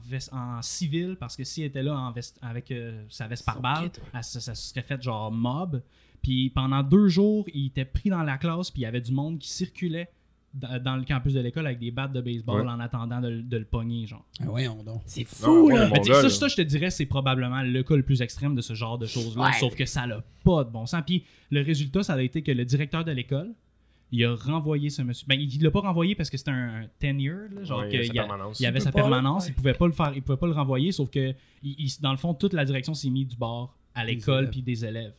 civil 0.62 1.16
parce 1.20 1.36
que 1.36 1.44
si 1.44 1.62
elle 1.62 1.68
était 1.68 1.82
là 1.84 1.98
en 1.98 2.12
veste, 2.12 2.38
avec 2.42 2.72
euh, 2.72 3.04
sa 3.10 3.28
veste 3.28 3.46
par 3.46 3.60
balle, 3.62 3.90
elle 4.14 4.24
ça 4.24 4.40
se 4.40 4.54
serait 4.54 4.82
fait 4.84 5.02
genre 5.02 5.32
mob. 5.32 5.82
Puis 6.24 6.50
pendant 6.50 6.82
deux 6.82 7.08
jours, 7.10 7.46
il 7.54 7.68
était 7.68 7.86
pris 7.86 8.10
dans 8.10 8.24
la 8.24 8.38
classe, 8.38 8.72
puis 8.72 8.82
il 8.82 8.86
y 8.86 8.88
avait 8.88 9.02
du 9.02 9.12
monde 9.12 9.38
qui 9.40 9.50
circulait 9.50 10.10
dans, 10.54 10.96
le 10.96 11.04
campus 11.04 11.34
de 11.34 11.40
l'école 11.40 11.66
avec 11.66 11.80
des 11.80 11.90
battes 11.92 12.14
de 12.14 12.22
baseball 12.22 12.62
Ouais. 12.62 12.72
en 12.72 12.80
attendant 12.80 13.20
de, 13.20 13.42
de 13.42 13.58
le 13.58 13.66
pogner, 13.66 14.06
genre. 14.06 14.24
Ah, 14.40 14.46
voyons 14.48 14.84
donc. 14.84 15.02
C'est 15.08 15.24
fou, 15.24 15.68
ouais, 15.68 15.76
là. 15.76 15.90
Mais 15.92 16.00
gars, 16.00 16.14
ça, 16.16 16.22
là. 16.24 16.30
ça, 16.30 16.48
je 16.48 16.56
te 16.56 16.62
dirais, 16.62 16.92
c'est 16.92 17.08
probablement 17.08 17.62
le 17.64 17.82
cas 17.84 17.96
le 17.96 18.04
plus 18.04 18.22
extrême 18.22 18.54
de 18.56 18.62
ce 18.62 18.74
genre 18.74 18.98
de 19.00 19.06
choses-là, 19.08 19.46
Ouais. 19.48 19.54
sauf 19.60 19.76
que 19.76 19.86
ça 19.86 20.06
n'a 20.08 20.24
pas 20.44 20.64
de 20.64 20.70
bon 20.70 20.86
sens. 20.86 21.02
Puis 21.06 21.24
le 21.50 21.62
résultat, 21.62 22.04
ça 22.04 22.14
a 22.14 22.22
été 22.22 22.42
que 22.44 22.52
le 22.52 22.66
directeur 22.66 23.04
de 23.04 23.12
l'école, 23.12 23.52
il 24.12 24.24
a 24.26 24.36
renvoyé 24.36 24.92
ce 24.92 25.02
monsieur. 25.02 25.26
Ben, 25.28 25.42
il 25.42 25.62
l'a 25.64 25.72
pas 25.72 25.80
renvoyé 25.80 26.14
parce 26.14 26.30
que 26.30 26.38
c'était 26.38 26.52
un 26.52 26.86
tenure, 27.00 27.50
là, 27.52 27.64
genre 27.64 27.80
Ouais, 27.80 27.90
il 27.92 28.20
a 28.20 28.24
avait 28.68 28.78
Il 28.78 28.82
sa 28.82 28.92
pas, 28.92 29.02
permanence, 29.02 29.46
ouais. 29.46 29.50
il 29.50 29.56
pouvait 29.56 29.74
pas 29.74 29.88
le 29.88 29.92
faire, 29.94 30.12
il 30.16 30.22
pouvait 30.22 30.38
pas 30.38 30.46
le 30.48 30.54
renvoyer, 30.54 30.92
sauf 30.92 31.10
que 31.10 31.34
il- 31.64 31.76
il- 31.80 32.00
dans 32.00 32.12
le 32.12 32.18
fond, 32.18 32.36
toute 32.36 32.54
la 32.54 32.64
direction 32.64 32.94
s'est 32.94 33.10
mise 33.10 33.28
du 33.28 33.36
bord 33.38 33.76
à 33.96 34.06
l'école 34.06 34.52
puis 34.52 34.62
des 34.62 34.86
élèves. 34.86 35.14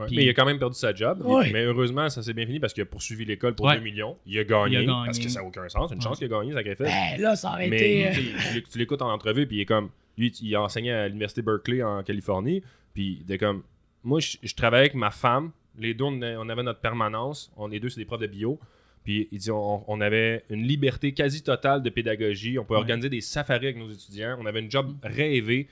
Ouais, 0.00 0.06
Puis- 0.06 0.16
mais 0.16 0.24
il 0.24 0.28
a 0.28 0.34
quand 0.34 0.44
même 0.46 0.58
perdu 0.58 0.78
sa 0.78 0.94
job. 0.94 1.22
Ouais. 1.24 1.50
Mais 1.52 1.64
heureusement, 1.64 2.08
ça 2.08 2.22
s'est 2.22 2.32
bien 2.32 2.46
fini 2.46 2.58
parce 2.60 2.72
qu'il 2.72 2.82
a 2.82 2.86
poursuivi 2.86 3.24
l'école 3.24 3.54
pour 3.54 3.66
Ouais. 3.66 3.76
2 3.76 3.82
millions. 3.82 4.16
Il 4.26 4.38
a 4.38 4.44
gagné. 4.44 4.72
Il 4.74 4.76
a 4.78 4.80
gagné. 4.84 5.02
Parce 5.06 5.18
que 5.18 5.28
ça 5.28 5.40
n'a 5.40 5.46
aucun 5.46 5.68
sens. 5.68 5.88
C'est 5.88 5.94
une 5.96 6.00
chance 6.00 6.18
qu'il 6.18 6.32
a 6.32 6.38
gagné, 6.38 6.52
ça 6.52 6.62
qu'il 6.62 6.72
a 6.72 6.76
fait. 6.76 6.84
Ben, 6.84 7.20
là, 7.20 7.36
ça 7.36 7.50
aurait 7.52 7.68
Mais 7.68 7.76
été. 7.76 8.08
euh, 8.08 8.60
tu 8.70 8.78
l'écoutes 8.78 9.02
en 9.02 9.10
entrevue, 9.12 9.46
puis 9.46 9.56
il 9.58 9.60
est 9.60 9.66
comme. 9.66 9.90
Lui, 10.18 10.30
il 10.42 10.54
a 10.56 10.62
enseigné 10.62 10.92
à 10.92 11.06
l'université 11.08 11.42
Berkeley 11.42 11.82
en 11.82 12.02
Californie. 12.02 12.62
Puis 12.94 13.22
il 13.26 13.32
est 13.32 13.38
comme. 13.38 13.62
Moi, 14.04 14.20
je, 14.20 14.36
je 14.42 14.54
travaillais 14.54 14.82
avec 14.82 14.94
ma 14.94 15.10
femme. 15.10 15.50
Les 15.78 15.94
deux, 15.94 16.04
on, 16.04 16.20
avait 16.48 16.62
notre 16.62 16.80
permanence. 16.80 17.52
On, 17.56 17.66
les 17.68 17.80
deux, 17.80 17.88
c'est 17.88 18.00
des 18.00 18.04
profs 18.04 18.20
de 18.20 18.26
bio. 18.26 18.58
Puis 19.04 19.28
il 19.32 19.38
dit 19.38 19.50
on, 19.50 19.90
on 19.90 20.00
avait 20.02 20.44
une 20.50 20.62
liberté 20.66 21.12
quasi 21.12 21.42
totale 21.42 21.82
de 21.82 21.88
pédagogie. 21.90 22.58
On 22.58 22.64
pouvait 22.64 22.76
Ouais. 22.78 22.82
organiser 22.82 23.08
des 23.08 23.20
safaris 23.22 23.66
avec 23.66 23.76
nos 23.78 23.90
étudiants. 23.90 24.36
On 24.40 24.46
avait 24.46 24.60
une 24.60 24.70
job 24.70 24.94
rêvée. 25.02 25.68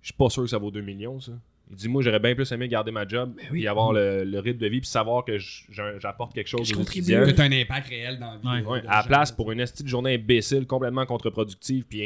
Je 0.00 0.08
suis 0.08 0.14
pas 0.16 0.30
sûr 0.30 0.42
que 0.44 0.48
ça 0.48 0.58
vaut 0.58 0.70
2 0.70 0.80
millions, 0.82 1.20
ça. 1.20 1.32
Il 1.70 1.76
dit 1.76 1.88
Moi, 1.88 2.02
j'aurais 2.02 2.18
bien 2.20 2.34
plus 2.34 2.50
aimé 2.52 2.68
garder 2.68 2.90
ma 2.90 3.06
job 3.08 3.32
Ben 3.36 3.44
oui. 3.52 3.64
et 3.64 3.68
avoir 3.68 3.92
le, 3.92 4.22
le 4.24 4.38
rythme 4.38 4.58
de 4.58 4.66
vie, 4.66 4.80
puis 4.80 4.88
savoir 4.88 5.24
que 5.24 5.38
je- 5.38 5.64
j'apporte 5.98 6.34
quelque 6.34 6.48
chose 6.48 6.66
Je 6.68 6.74
aux 6.74 6.78
contribue. 6.78 7.06
Que 7.12 7.40
un 7.40 7.52
impact 7.52 7.88
réel 7.88 8.18
dans 8.18 8.32
la 8.42 8.58
vie. 8.60 8.66
Ouais. 8.66 8.70
Ouais, 8.80 8.82
à 8.86 8.98
la 8.98 9.02
place 9.04 9.32
pour 9.32 9.50
une 9.50 9.60
esti 9.60 9.82
de 9.82 9.88
journée 9.88 10.14
imbécile, 10.14 10.66
complètement 10.66 11.06
contre-productive, 11.06 11.84
puis 11.88 12.02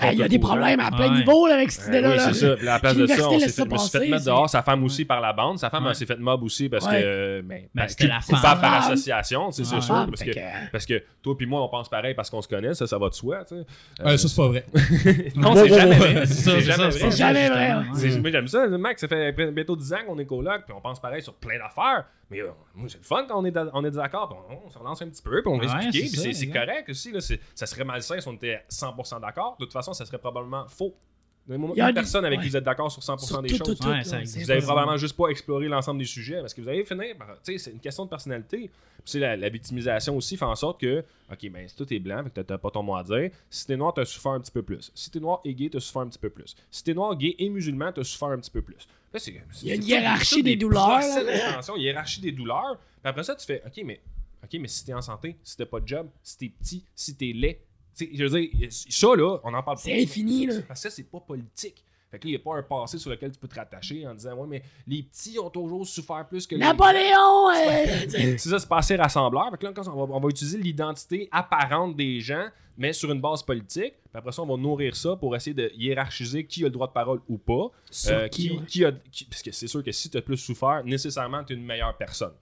ah, 0.00 0.12
Il 0.12 0.18
y 0.18 0.22
a 0.22 0.28
des 0.28 0.38
problèmes 0.38 0.80
à 0.80 0.90
plein 0.90 1.10
Ouais. 1.10 1.18
niveau 1.18 1.46
là, 1.46 1.54
avec 1.54 1.70
cette 1.70 1.84
Ouais, 1.84 1.98
idée-là. 1.98 2.08
oui, 2.10 2.16
là. 2.16 2.22
c'est 2.32 2.34
ça. 2.34 2.56
Puis 2.56 2.68
à 2.68 2.72
la 2.72 2.78
place 2.78 2.96
de 2.96 3.06
ça, 3.06 3.28
on 3.28 3.38
s'est 3.38 3.48
fait, 3.48 3.98
fait 3.98 4.08
mettre 4.10 4.24
dehors, 4.24 4.48
sa 4.50 4.62
femme 4.62 4.84
aussi 4.84 5.04
par 5.04 5.20
la 5.20 5.32
bande. 5.32 5.58
Sa 5.58 5.70
femme 5.70 5.92
s'est 5.94 6.06
fait 6.06 6.18
mob 6.18 6.42
aussi 6.42 6.68
parce 6.68 6.86
Ouais. 6.86 7.02
que. 7.02 7.40
Ben, 7.42 7.48
Ben, 7.58 7.68
ben, 7.74 7.88
c'était 7.88 8.06
la 8.06 8.20
coupable 8.20 8.40
femme. 8.42 8.60
par 8.60 8.74
association, 8.86 9.50
c'est 9.50 9.64
c'est 9.64 9.74
Ouais. 9.76 9.80
sûr. 9.80 9.94
Ah, 9.94 10.06
Parce 10.08 10.22
que, 10.22 10.30
que- 10.30 10.70
parce 10.72 10.86
que 10.86 11.02
toi 11.22 11.36
puis 11.36 11.46
moi, 11.46 11.62
on 11.62 11.68
pense 11.68 11.88
pareil 11.88 12.14
parce 12.14 12.30
qu'on 12.30 12.42
se 12.42 12.48
connaît, 12.48 12.74
ça, 12.74 12.86
ça 12.86 12.98
va 12.98 13.08
de 13.08 13.14
soi. 13.14 13.44
tu 13.44 13.56
sais. 13.56 14.04
Ouais, 14.04 14.16
ça, 14.18 14.28
c'est 14.28 14.36
pas 14.36 14.48
vrai. 14.48 14.64
non, 15.36 15.54
c'est 15.54 15.68
jamais 15.68 15.94
vrai. 15.96 16.26
C'est 16.26 17.10
jamais 17.16 17.48
vrai. 17.48 17.74
Moi, 18.20 18.30
j'aime 18.30 18.48
ça. 18.48 18.66
Mac, 18.68 18.98
ça 18.98 19.08
fait 19.08 19.32
bientôt 19.52 19.76
10 19.76 19.92
ans 19.92 19.98
qu'on 20.06 20.18
est 20.18 20.26
coloc, 20.26 20.64
puis 20.64 20.74
on 20.76 20.80
pense 20.80 21.00
pareil 21.00 21.22
sur 21.22 21.34
plein 21.34 21.58
d'affaires. 21.58 22.04
Mais 22.30 22.42
euh, 22.42 22.48
moi, 22.74 22.88
c'est 22.90 22.98
le 22.98 23.04
fun 23.04 23.24
quand 23.26 23.40
on 23.40 23.44
est, 23.46 23.50
da- 23.50 23.70
on 23.72 23.82
est 23.84 23.90
se 23.92 24.78
relance 24.78 25.00
un 25.02 25.08
petit 25.08 25.22
peu, 25.22 25.40
puis 25.42 25.50
on 25.50 25.56
va 25.58 25.64
expliquer, 25.64 26.06
c'est 26.08 26.46
puis 26.46 26.50
correct 26.52 26.88
aussi. 26.90 27.12
Ça 27.54 27.64
serait 27.66 27.84
malsain 27.84 28.20
si 28.20 28.28
on 28.28 28.34
était 28.34 28.62
100% 28.68 29.18
d'accord. 29.20 29.56
De 29.58 29.64
toute 29.64 29.72
façon, 29.72 29.87
ça 29.94 30.04
serait 30.06 30.18
probablement 30.18 30.66
faux. 30.68 30.94
Donnez-moi 31.46 31.70
Il 31.74 31.78
y 31.78 31.80
a 31.80 31.84
une 31.88 31.94
des- 31.94 32.00
personne 32.00 32.26
avec 32.26 32.40
qui 32.42 32.48
vous 32.50 32.56
êtes 32.58 32.64
d'accord 32.64 32.92
sur 32.92 33.02
100% 33.02 33.26
Sur 33.26 33.40
des 33.42 33.48
tout, 33.48 33.56
choses. 33.56 33.68
tout, 33.68 33.74
tout, 33.84 33.88
Ouais, 33.88 34.04
ça- 34.04 34.20
Vous 34.20 34.50
avez 34.50 34.60
pas- 34.60 34.66
probablement 34.66 34.98
juste 34.98 35.16
pas 35.16 35.28
exploré 35.28 35.66
l'ensemble 35.66 35.98
des 35.98 36.04
sujets 36.04 36.40
parce 36.40 36.52
que 36.52 36.60
vous 36.60 36.68
allez 36.68 36.84
finir 36.84 37.16
par. 37.16 37.28
Tu 37.42 37.52
sais, 37.52 37.58
c'est 37.58 37.70
une 37.70 37.80
question 37.80 38.04
de 38.04 38.10
personnalité. 38.10 38.70
Puis 39.02 39.18
la, 39.18 39.34
la 39.34 39.48
victimisation 39.48 40.14
aussi 40.14 40.36
fait 40.36 40.44
en 40.44 40.54
sorte 40.54 40.78
que, 40.78 41.02
ok, 41.32 41.48
ben 41.50 41.66
si 41.66 41.74
toi 41.74 41.86
t'es 41.86 41.98
blanc, 41.98 42.22
t'as- 42.34 42.44
t'as 42.44 42.58
pas 42.58 42.70
ton 42.70 42.82
mot 42.82 42.96
à 42.96 43.02
dire. 43.02 43.30
Si 43.48 43.66
t'es 43.66 43.78
noir, 43.78 43.94
t'as 43.94 44.04
souffert 44.04 44.32
un 44.32 44.40
petit 44.40 44.50
peu 44.52 44.62
plus. 44.62 44.92
Si 44.94 45.10
t'es 45.10 45.20
noir 45.20 45.40
et 45.42 45.54
gay, 45.54 45.70
t'as 45.70 45.80
souffert 45.80 46.02
un 46.02 46.08
petit 46.08 46.18
peu 46.18 46.28
plus. 46.28 46.54
Si 46.70 46.84
t'es 46.84 46.92
noir, 46.92 47.16
gay 47.16 47.34
et 47.38 47.48
musulman, 47.48 47.92
t'as 47.94 48.04
souffert 48.04 48.28
un 48.28 48.38
petit 48.38 48.50
peu 48.50 48.60
plus. 48.60 48.86
Là, 49.14 49.18
c'est- 49.18 49.42
c'est- 49.50 49.62
Il 49.62 49.68
y 49.68 49.72
a 49.72 49.74
une 49.76 49.80
tout- 49.80 49.86
hiérarchie 49.86 50.34
tout 50.36 50.42
des 50.42 50.56
douleurs, 50.56 50.98
d'intention, 51.00 51.76
hiérarchie 51.78 52.20
des 52.20 52.32
douleurs. 52.32 52.76
Puis 53.00 53.08
après 53.08 53.22
ça, 53.24 53.34
tu 53.34 53.46
fais, 53.46 53.62
ok, 53.66 53.80
mais, 53.86 54.02
ok, 54.44 54.60
mais 54.60 54.68
si 54.68 54.84
t'es 54.84 54.92
en 54.92 55.00
santé, 55.00 55.34
si 55.42 55.56
t'as 55.56 55.64
pas 55.64 55.80
de 55.80 55.88
job, 55.88 56.08
si 56.22 56.36
t'es 56.36 56.48
petit, 56.50 56.84
si 56.94 57.16
t'es 57.16 57.32
laid. 57.34 57.58
Je 58.12 58.24
veux 58.24 58.40
dire, 58.40 58.50
ça 58.70 59.08
là, 59.16 59.38
on 59.44 59.54
en 59.54 59.62
parle 59.62 59.78
C'est 59.78 60.02
infini, 60.02 60.46
là. 60.46 60.54
parce 60.66 60.82
que 60.82 60.88
ça, 60.88 60.94
c'est 60.94 61.02
pas 61.10 61.20
politique. 61.20 61.82
Fait 62.10 62.18
que 62.18 62.24
là, 62.24 62.28
il 62.30 62.36
n'y 62.36 62.36
a 62.36 62.38
pas 62.42 62.56
un 62.56 62.62
passé 62.62 62.96
sur 62.96 63.10
lequel 63.10 63.30
tu 63.32 63.38
peux 63.38 63.48
te 63.48 63.54
rattacher 63.54 64.06
en 64.06 64.14
disant 64.14 64.34
Ouais, 64.34 64.46
mais 64.48 64.62
les 64.86 65.02
petits 65.02 65.38
ont 65.38 65.50
toujours 65.50 65.86
souffert 65.86 66.26
plus 66.26 66.46
que 66.46 66.54
les. 66.54 66.62
Napoléon! 66.62 67.50
C'est 68.08 68.38
ça, 68.38 68.58
c'est 68.58 68.68
pas 68.68 68.78
assez 68.78 68.96
rassembleur. 68.96 69.50
Fait 69.50 69.58
que 69.58 69.66
là, 69.66 69.72
quand 69.74 69.86
on 69.88 70.06
va, 70.06 70.14
on 70.14 70.20
va 70.20 70.28
utiliser 70.28 70.56
l'identité 70.58 71.28
apparente 71.30 71.96
des 71.96 72.20
gens, 72.20 72.46
mais 72.78 72.94
sur 72.94 73.10
une 73.12 73.20
base 73.20 73.42
politique. 73.42 73.92
Puis 73.92 74.14
après 74.14 74.32
ça, 74.32 74.40
on 74.42 74.46
va 74.46 74.56
nourrir 74.56 74.96
ça 74.96 75.16
pour 75.16 75.36
essayer 75.36 75.52
de 75.52 75.70
hiérarchiser 75.76 76.46
qui 76.46 76.62
a 76.62 76.68
le 76.68 76.70
droit 76.70 76.86
de 76.86 76.92
parole 76.92 77.20
ou 77.28 77.36
pas. 77.36 77.70
Sur 77.90 78.14
Euh, 78.16 78.28
qui, 78.28 78.48
a. 78.86 78.92
qui- 79.12 79.24
parce 79.26 79.42
que 79.42 79.52
c'est 79.52 79.66
sûr 79.66 79.84
que 79.84 79.92
si 79.92 80.08
tu 80.08 80.16
as 80.16 80.22
plus 80.22 80.38
souffert, 80.38 80.82
nécessairement, 80.86 81.44
tu 81.44 81.52
es 81.52 81.56
une 81.56 81.64
meilleure 81.66 81.94
personne. 81.98 82.32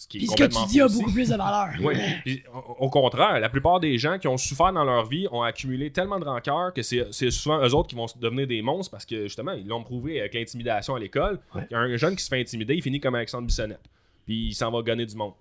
Ce 0.00 0.06
qui 0.06 0.18
est 0.18 0.20
Puis 0.20 0.28
ce 0.28 0.36
que 0.36 0.44
tu 0.44 0.66
dis 0.68 0.80
a 0.80 0.84
aussi. 0.86 0.98
beaucoup 0.98 1.10
plus 1.12 1.28
de 1.28 1.34
valeur. 1.34 1.70
Oui. 1.82 1.94
Puis, 2.24 2.42
au, 2.78 2.88
contraire, 2.88 3.40
la 3.40 3.48
plupart 3.48 3.80
des 3.80 3.98
gens 3.98 4.16
qui 4.16 4.28
ont 4.28 4.36
souffert 4.36 4.72
dans 4.72 4.84
leur 4.84 5.04
vie 5.06 5.26
ont 5.32 5.42
accumulé 5.42 5.90
tellement 5.90 6.20
de 6.20 6.24
rancœur 6.24 6.72
que 6.72 6.82
c'est 6.82 7.30
souvent 7.32 7.58
eux 7.66 7.74
autres 7.74 7.88
qui 7.88 7.96
vont 7.96 8.06
devenir 8.20 8.46
des 8.46 8.62
monstres 8.62 8.92
parce 8.92 9.04
que 9.04 9.24
justement, 9.24 9.52
ils 9.52 9.66
l'ont 9.66 9.82
prouvé 9.82 10.20
avec 10.20 10.34
l'intimidation 10.34 10.94
à 10.94 11.00
l'école. 11.00 11.40
Ouais. 11.52 11.66
Un 11.72 11.96
jeune 11.96 12.14
qui 12.14 12.22
se 12.22 12.28
fait 12.28 12.40
intimider, 12.40 12.76
il 12.76 12.82
finit 12.82 13.00
comme 13.00 13.16
Alexandre 13.16 13.48
Bissonnette. 13.48 13.80
Puis 14.24 14.46
il 14.50 14.54
s'en 14.54 14.70
va 14.70 14.82
gagner 14.82 15.04
du 15.04 15.16
monde. 15.16 15.32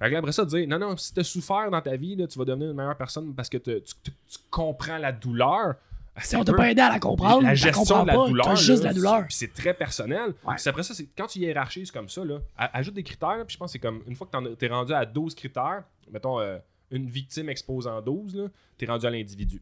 Là, 0.00 0.18
après 0.18 0.32
ça, 0.32 0.46
dire 0.46 0.66
non, 0.66 0.78
non, 0.78 0.96
si 0.96 1.12
tu 1.12 1.20
as 1.20 1.24
souffert 1.24 1.70
dans 1.70 1.80
ta 1.82 1.94
vie, 1.94 2.16
là, 2.16 2.26
tu 2.26 2.38
vas 2.38 2.46
devenir 2.46 2.70
une 2.70 2.76
meilleure 2.76 2.96
personne 2.96 3.34
parce 3.34 3.50
que 3.50 3.58
te- 3.58 3.78
tu, 3.78 3.94
tu- 4.02 4.10
tu 4.10 4.38
comprends 4.50 4.96
la 4.96 5.12
douleur. 5.12 5.74
Si 6.22 6.36
on 6.36 6.44
t'a 6.44 6.52
pas 6.52 6.70
aidé 6.70 6.80
à 6.80 6.88
la 6.90 6.98
comprendre, 6.98 7.42
la 7.42 7.54
gestion 7.54 8.02
de 8.02 8.06
la 8.08 8.14
pas, 8.14 8.26
douleur. 8.28 8.46
t'as 8.46 8.54
juste 8.54 8.82
là, 8.82 8.88
la 8.90 8.94
douleur. 8.94 9.24
c'est- 9.28 9.46
C'est 9.46 9.52
très 9.54 9.74
personnel. 9.74 10.34
Ouais. 10.44 10.54
Puis 10.56 10.68
après 10.68 10.82
ça, 10.82 10.94
c'est 10.94 11.06
quand 11.16 11.26
tu 11.26 11.38
hiérarchises 11.40 11.90
comme 11.90 12.08
ça, 12.08 12.24
là, 12.24 12.38
ajoute 12.56 12.94
des 12.94 13.02
critères. 13.02 13.44
Puis 13.46 13.54
je 13.54 13.58
pense 13.58 13.68
que 13.68 13.72
c'est 13.72 13.78
comme 13.78 14.02
une 14.06 14.14
fois 14.16 14.28
que 14.30 14.36
as- 14.36 14.56
t'es 14.56 14.68
rendu 14.68 14.92
à 14.92 15.04
12 15.04 15.34
critères, 15.34 15.84
mettons, 16.10 16.40
euh, 16.40 16.58
une 16.90 17.08
victime 17.08 17.48
exposant 17.50 18.00
12, 18.00 18.34
là, 18.34 18.48
t'es 18.78 18.86
rendu 18.86 19.04
à 19.06 19.10
l'individu. 19.10 19.60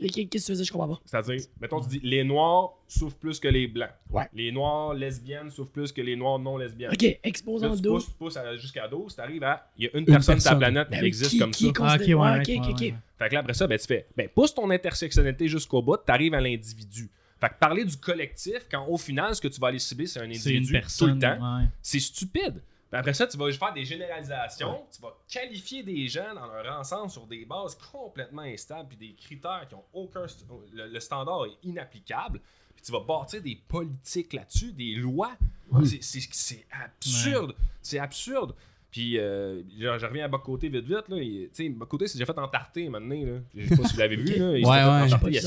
Qu'est-ce 0.00 0.22
que 0.22 0.28
tu 0.30 0.38
faisais, 0.40 0.64
je 0.64 0.70
comprends 0.72 0.88
pas? 0.94 1.00
C'est-à-dire, 1.04 1.40
mettons, 1.60 1.80
tu 1.80 1.88
dis 1.88 2.00
les 2.04 2.22
noirs 2.22 2.70
souffrent 2.86 3.16
plus 3.16 3.40
que 3.40 3.48
les 3.48 3.66
blancs. 3.66 3.90
Ouais. 4.10 4.28
Les 4.32 4.52
noirs 4.52 4.94
lesbiennes 4.94 5.50
souffrent 5.50 5.72
plus 5.72 5.90
que 5.90 6.00
les 6.00 6.14
noirs 6.14 6.38
non 6.38 6.56
lesbiennes. 6.56 6.92
Ok, 6.92 7.18
exposant 7.24 7.74
tu 7.74 7.82
12. 7.82 7.92
pousses, 8.04 8.06
tu 8.12 8.18
pousses 8.18 8.36
à- 8.36 8.56
jusqu'à 8.56 8.86
12, 8.86 9.16
t'arrives 9.16 9.42
à. 9.42 9.68
Il 9.76 9.84
y 9.84 9.88
a 9.88 9.96
une, 9.98 10.04
personne 10.04 10.38
sur 10.38 10.52
la 10.52 10.56
planète 10.56 10.88
Ben 10.90 11.00
qui 11.00 11.06
existe 11.06 11.30
qui- 11.32 11.38
comme 11.38 11.50
qui 11.50 11.64
ça. 11.66 11.72
Ah, 11.80 11.94
ok, 11.94 12.00
ouais, 12.00 12.06
considéré- 12.06 12.14
ouais, 12.14 12.38
ok, 12.40 12.48
ouais, 12.48 12.58
ok, 12.58 12.70
ok. 12.70 12.80
ouais. 12.80 12.94
Fait 13.18 13.28
que 13.28 13.34
là, 13.34 13.40
après 13.40 13.54
ça, 13.54 13.66
ben, 13.66 13.78
tu 13.78 13.86
fais, 13.86 14.06
ben, 14.16 14.28
pousse 14.32 14.54
ton 14.54 14.70
intersectionnalité 14.70 15.48
jusqu'au 15.48 15.82
bout, 15.82 15.96
t'arrives 15.96 16.34
à 16.34 16.40
l'individu. 16.40 17.10
Fait 17.40 17.48
que 17.48 17.54
parler 17.58 17.84
du 17.84 17.96
collectif, 17.96 18.66
quand 18.70 18.86
au 18.88 18.98
final, 18.98 19.34
ce 19.34 19.40
que 19.40 19.48
tu 19.48 19.60
vas 19.60 19.68
aller 19.68 19.78
cibler, 19.80 20.06
c'est 20.06 20.20
un 20.20 20.24
individu 20.24 20.58
une 20.74 20.80
personne. 20.80 21.08
tout 21.08 21.14
le 21.14 21.20
temps, 21.20 21.58
ouais. 21.58 21.64
c'est 21.82 22.00
stupide. 22.00 22.62
Puis 22.90 22.98
après 22.98 23.12
ça, 23.12 23.26
tu 23.26 23.36
vas 23.36 23.52
faire 23.52 23.72
des 23.74 23.84
généralisations, 23.84 24.86
tu 24.94 25.02
vas 25.02 25.14
qualifier 25.30 25.82
des 25.82 26.08
gens 26.08 26.34
dans 26.34 26.46
leur 26.46 26.78
ensemble 26.78 27.10
sur 27.10 27.26
des 27.26 27.44
bases 27.44 27.74
complètement 27.92 28.42
instables, 28.42 28.88
puis 28.88 28.96
des 28.96 29.14
critères 29.14 29.66
qui 29.68 29.74
ont 29.74 29.84
aucun. 29.92 30.24
st- 30.26 30.44
Le, 30.72 30.86
le 30.86 31.00
standard 31.00 31.44
est 31.46 31.58
inapplicable, 31.68 32.40
puis 32.74 32.82
tu 32.84 32.92
vas 32.92 33.00
bâtir 33.00 33.42
des 33.42 33.56
politiques 33.68 34.32
là-dessus, 34.32 34.72
des 34.72 34.94
lois. 34.94 35.32
C'est- 36.32 36.66
absurde. 36.72 37.54
C'est 37.82 37.98
absurde. 37.98 38.54
Puis, 38.90 39.18
euh, 39.18 39.62
je, 39.78 39.98
je 39.98 40.06
reviens 40.06 40.24
à 40.24 40.28
Bocoté 40.28 40.70
vite 40.70 40.86
vite. 40.86 41.08
Là. 41.10 41.16
Tu 41.18 41.50
sais, 41.52 41.68
Bocoté, 41.68 42.06
c'est 42.08 42.16
déjà 42.18 42.32
fait 42.32 42.38
entarter 42.40 42.88
maintenant. 42.88 43.22
Là. 43.22 43.40
Je 43.54 43.68
sais 43.68 43.76
pas 43.76 43.86
si 43.86 43.92
vous 43.94 44.00
l'avez 44.00 44.16
vu. 44.16 44.34
Là. 44.38 44.56
Il 44.56 44.64
s'est 44.64 44.72
fait 44.72 44.78
entarter, 45.14 45.26
Il, 45.30 45.36
a 45.38 45.40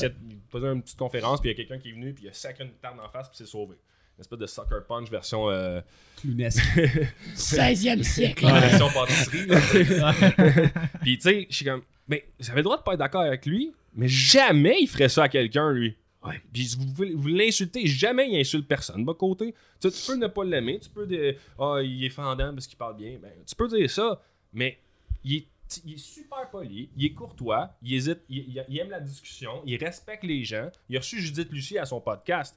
faisait 0.48 0.66
une 0.72 0.82
petite 0.82 0.98
conférence, 0.98 1.40
puis 1.40 1.50
il 1.50 1.52
y 1.52 1.54
a 1.54 1.56
quelqu'un 1.56 1.82
qui 1.82 1.88
est 1.88 1.92
venu, 1.92 2.14
puis 2.14 2.24
il 2.26 2.28
a 2.28 2.32
sacré 2.32 2.62
une 2.62 2.70
tarte 2.74 3.00
en 3.00 3.08
face, 3.08 3.28
puis 3.28 3.36
c'est 3.38 3.46
sauvé. 3.46 3.76
Une 4.22 4.24
espèce 4.24 4.38
de 4.38 4.46
sucker 4.46 4.78
punch 4.86 5.10
version. 5.10 5.50
Euh, 5.50 5.80
Clownesque. 6.20 6.62
16e 7.34 8.02
siècle. 8.04 8.44
Ouais, 8.46 8.60
version 8.60 8.88
pâtisserie. 8.90 9.46
Puis 11.02 11.16
tu 11.18 11.22
sais, 11.22 11.46
je 11.50 11.54
suis 11.56 11.64
comme, 11.64 11.82
mais 12.08 12.24
j'avais 12.38 12.58
le 12.58 12.62
droit 12.64 12.76
de 12.78 12.82
pas 12.82 12.92
être 12.92 12.98
d'accord 12.98 13.22
avec 13.22 13.46
lui, 13.46 13.72
mais 13.94 14.08
jamais 14.08 14.78
il 14.80 14.86
ferait 14.86 15.08
ça 15.08 15.24
à 15.24 15.28
quelqu'un, 15.28 15.72
lui. 15.72 15.96
Ouais. 16.24 16.40
Puis 16.52 16.76
vous, 16.78 16.86
vous- 16.94 17.18
vous 17.20 17.28
l'insultez, 17.28 17.84
jamais 17.86 18.30
il 18.30 18.38
insulte 18.38 18.68
personne. 18.68 19.04
De 19.04 19.12
côté, 19.12 19.54
tu, 19.80 19.90
sais, 19.90 20.00
tu 20.00 20.06
peux 20.12 20.16
ne 20.16 20.28
pas 20.28 20.44
l'aimer, 20.44 20.78
tu 20.78 20.88
peux 20.88 21.04
dire, 21.06 21.34
ah, 21.58 21.78
il 21.82 22.04
est 22.04 22.10
fendant 22.10 22.52
parce 22.54 22.68
qu'il 22.68 22.78
parle 22.78 22.96
bien. 22.96 23.18
Ben, 23.20 23.30
tu 23.44 23.56
peux 23.56 23.66
dire 23.66 23.90
ça, 23.90 24.22
mais 24.52 24.78
il 25.24 25.36
est, 25.38 25.46
il 25.84 25.94
est 25.94 25.98
super 25.98 26.48
poli, 26.50 26.90
il 26.96 27.06
est 27.06 27.10
courtois, 27.12 27.74
il 27.82 27.94
hésite, 27.94 28.20
il, 28.28 28.38
il- 28.50 28.64
il 28.68 28.78
aime 28.78 28.90
la 28.90 29.00
discussion, 29.00 29.62
il 29.66 29.76
respecte 29.82 30.22
les 30.22 30.44
gens. 30.44 30.68
Il 30.88 30.96
a 30.96 31.00
reçu 31.00 31.20
Judith 31.20 31.50
Lucie 31.50 31.78
à 31.78 31.86
son 31.86 32.00
podcast. 32.00 32.56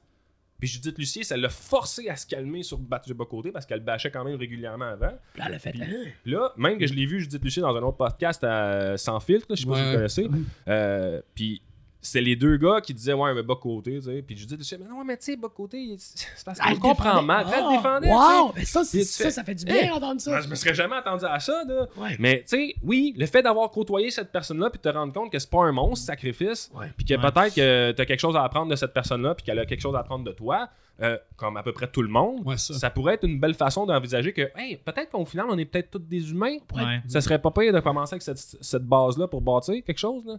Puis 0.58 0.68
Judith 0.68 0.96
Lucie, 0.98 1.24
ça 1.24 1.36
l'a 1.36 1.48
forcé 1.48 2.08
à 2.08 2.16
se 2.16 2.26
calmer 2.26 2.62
sur 2.62 2.78
Battu 2.78 3.12
Bocoté 3.14 3.52
parce 3.52 3.66
qu'elle 3.66 3.78
le 3.80 3.84
bâchait 3.84 4.10
quand 4.10 4.24
même 4.24 4.36
régulièrement 4.36 4.86
avant. 4.86 5.12
Là, 5.36 5.44
elle 5.48 5.54
a 5.54 5.58
fait. 5.58 5.72
Puis- 5.72 5.82
hein? 5.82 6.04
Là, 6.24 6.52
même 6.56 6.78
que 6.78 6.86
je 6.86 6.94
l'ai 6.94 7.06
vu 7.06 7.20
Judith 7.20 7.42
Lucie 7.42 7.60
dans 7.60 7.74
un 7.76 7.82
autre 7.82 7.98
podcast 7.98 8.42
à 8.44 8.96
Sans 8.96 9.20
filtre, 9.20 9.46
je 9.50 9.56
sais 9.62 9.66
pas 9.66 9.76
si 9.76 9.84
vous 9.84 9.92
connaissez. 9.96 10.28
Euh, 10.68 11.20
puis 11.34 11.62
c'était 12.06 12.20
les 12.22 12.36
deux 12.36 12.56
gars 12.56 12.80
qui 12.80 12.94
disaient 12.94 13.12
ouais 13.12 13.34
mais 13.34 13.42
bas 13.42 13.56
côté, 13.60 13.94
tu 13.96 14.02
sais. 14.02 14.22
Puis 14.22 14.36
Judith 14.36 14.58
Lucie, 14.58 14.76
mais 14.80 14.88
non 14.88 15.04
mais 15.04 15.16
tu 15.16 15.24
sais 15.24 15.36
bas 15.36 15.48
côté, 15.54 15.94
c'est 15.98 16.44
parce 16.44 16.58
Elle 16.66 16.78
qu'on 16.78 16.88
comprend 16.90 17.22
mal. 17.22 17.44
Puis 17.46 17.54
elle 17.56 17.64
Ah, 17.66 17.70
défendait. 17.76 18.08
Wow! 18.10 18.52
Ben 18.54 18.64
ça, 18.64 18.84
c'est- 18.84 18.98
Puis 18.98 19.04
ça, 19.06 19.30
ça 19.30 19.44
fait 19.44 19.54
du 19.54 19.64
bien 19.64 19.88
d'entendre 19.92 20.20
ça. 20.20 20.30
Ben, 20.32 20.40
je 20.40 20.48
me 20.48 20.54
serais 20.54 20.74
jamais 20.74 20.96
attendu 20.96 21.24
à 21.24 21.38
ça, 21.40 21.62
là. 21.66 21.86
Ouais. 21.96 22.16
Mais 22.18 22.38
tu 22.48 22.56
sais, 22.56 22.74
oui, 22.82 23.14
le 23.16 23.26
fait 23.26 23.42
d'avoir 23.42 23.70
côtoyé 23.70 24.10
cette 24.10 24.32
personne-là 24.32 24.70
puis 24.70 24.78
de 24.82 24.88
te 24.90 24.96
rendre 24.96 25.12
compte 25.12 25.30
que 25.30 25.38
c'est 25.38 25.50
pas 25.50 25.62
un 25.64 25.72
monstre 25.72 26.06
sacrifice, 26.06 26.70
Ouais. 26.74 26.86
puis 26.96 27.04
que 27.06 27.14
Ouais. 27.14 27.20
peut-être 27.20 27.54
que 27.54 27.92
t'as 27.92 28.04
quelque 28.04 28.20
chose 28.20 28.36
à 28.36 28.42
apprendre 28.42 28.70
de 28.70 28.76
cette 28.76 28.92
personne-là 28.94 29.34
puis 29.34 29.44
qu'elle 29.44 29.58
a 29.58 29.66
quelque 29.66 29.80
chose 29.82 29.94
à 29.94 30.00
apprendre 30.00 30.24
de 30.24 30.32
toi, 30.32 30.68
euh, 31.02 31.18
comme 31.36 31.56
à 31.58 31.62
peu 31.62 31.72
près 31.72 31.88
tout 31.88 32.00
le 32.02 32.08
monde. 32.08 32.40
Ouais, 32.46 32.56
ça. 32.56 32.72
Ça 32.74 32.88
pourrait 32.90 33.14
être 33.14 33.24
une 33.24 33.38
belle 33.38 33.52
façon 33.54 33.84
d'envisager 33.84 34.32
que, 34.32 34.48
hey, 34.56 34.76
peut-être 34.76 35.10
qu'au 35.10 35.24
final, 35.26 35.46
on 35.50 35.58
est 35.58 35.66
peut-être 35.66 35.90
tous 35.90 35.98
des 35.98 36.30
humains. 36.30 36.56
Ouais. 36.74 37.00
Ça 37.06 37.20
serait 37.20 37.38
pas 37.38 37.50
pire 37.50 37.72
de 37.72 37.80
commencer 37.80 38.14
avec 38.14 38.22
cette, 38.22 38.38
cette 38.38 38.84
base-là 38.84 39.28
pour 39.28 39.42
bâtir 39.42 39.74
quelque 39.84 39.98
chose. 39.98 40.24
Là. 40.24 40.36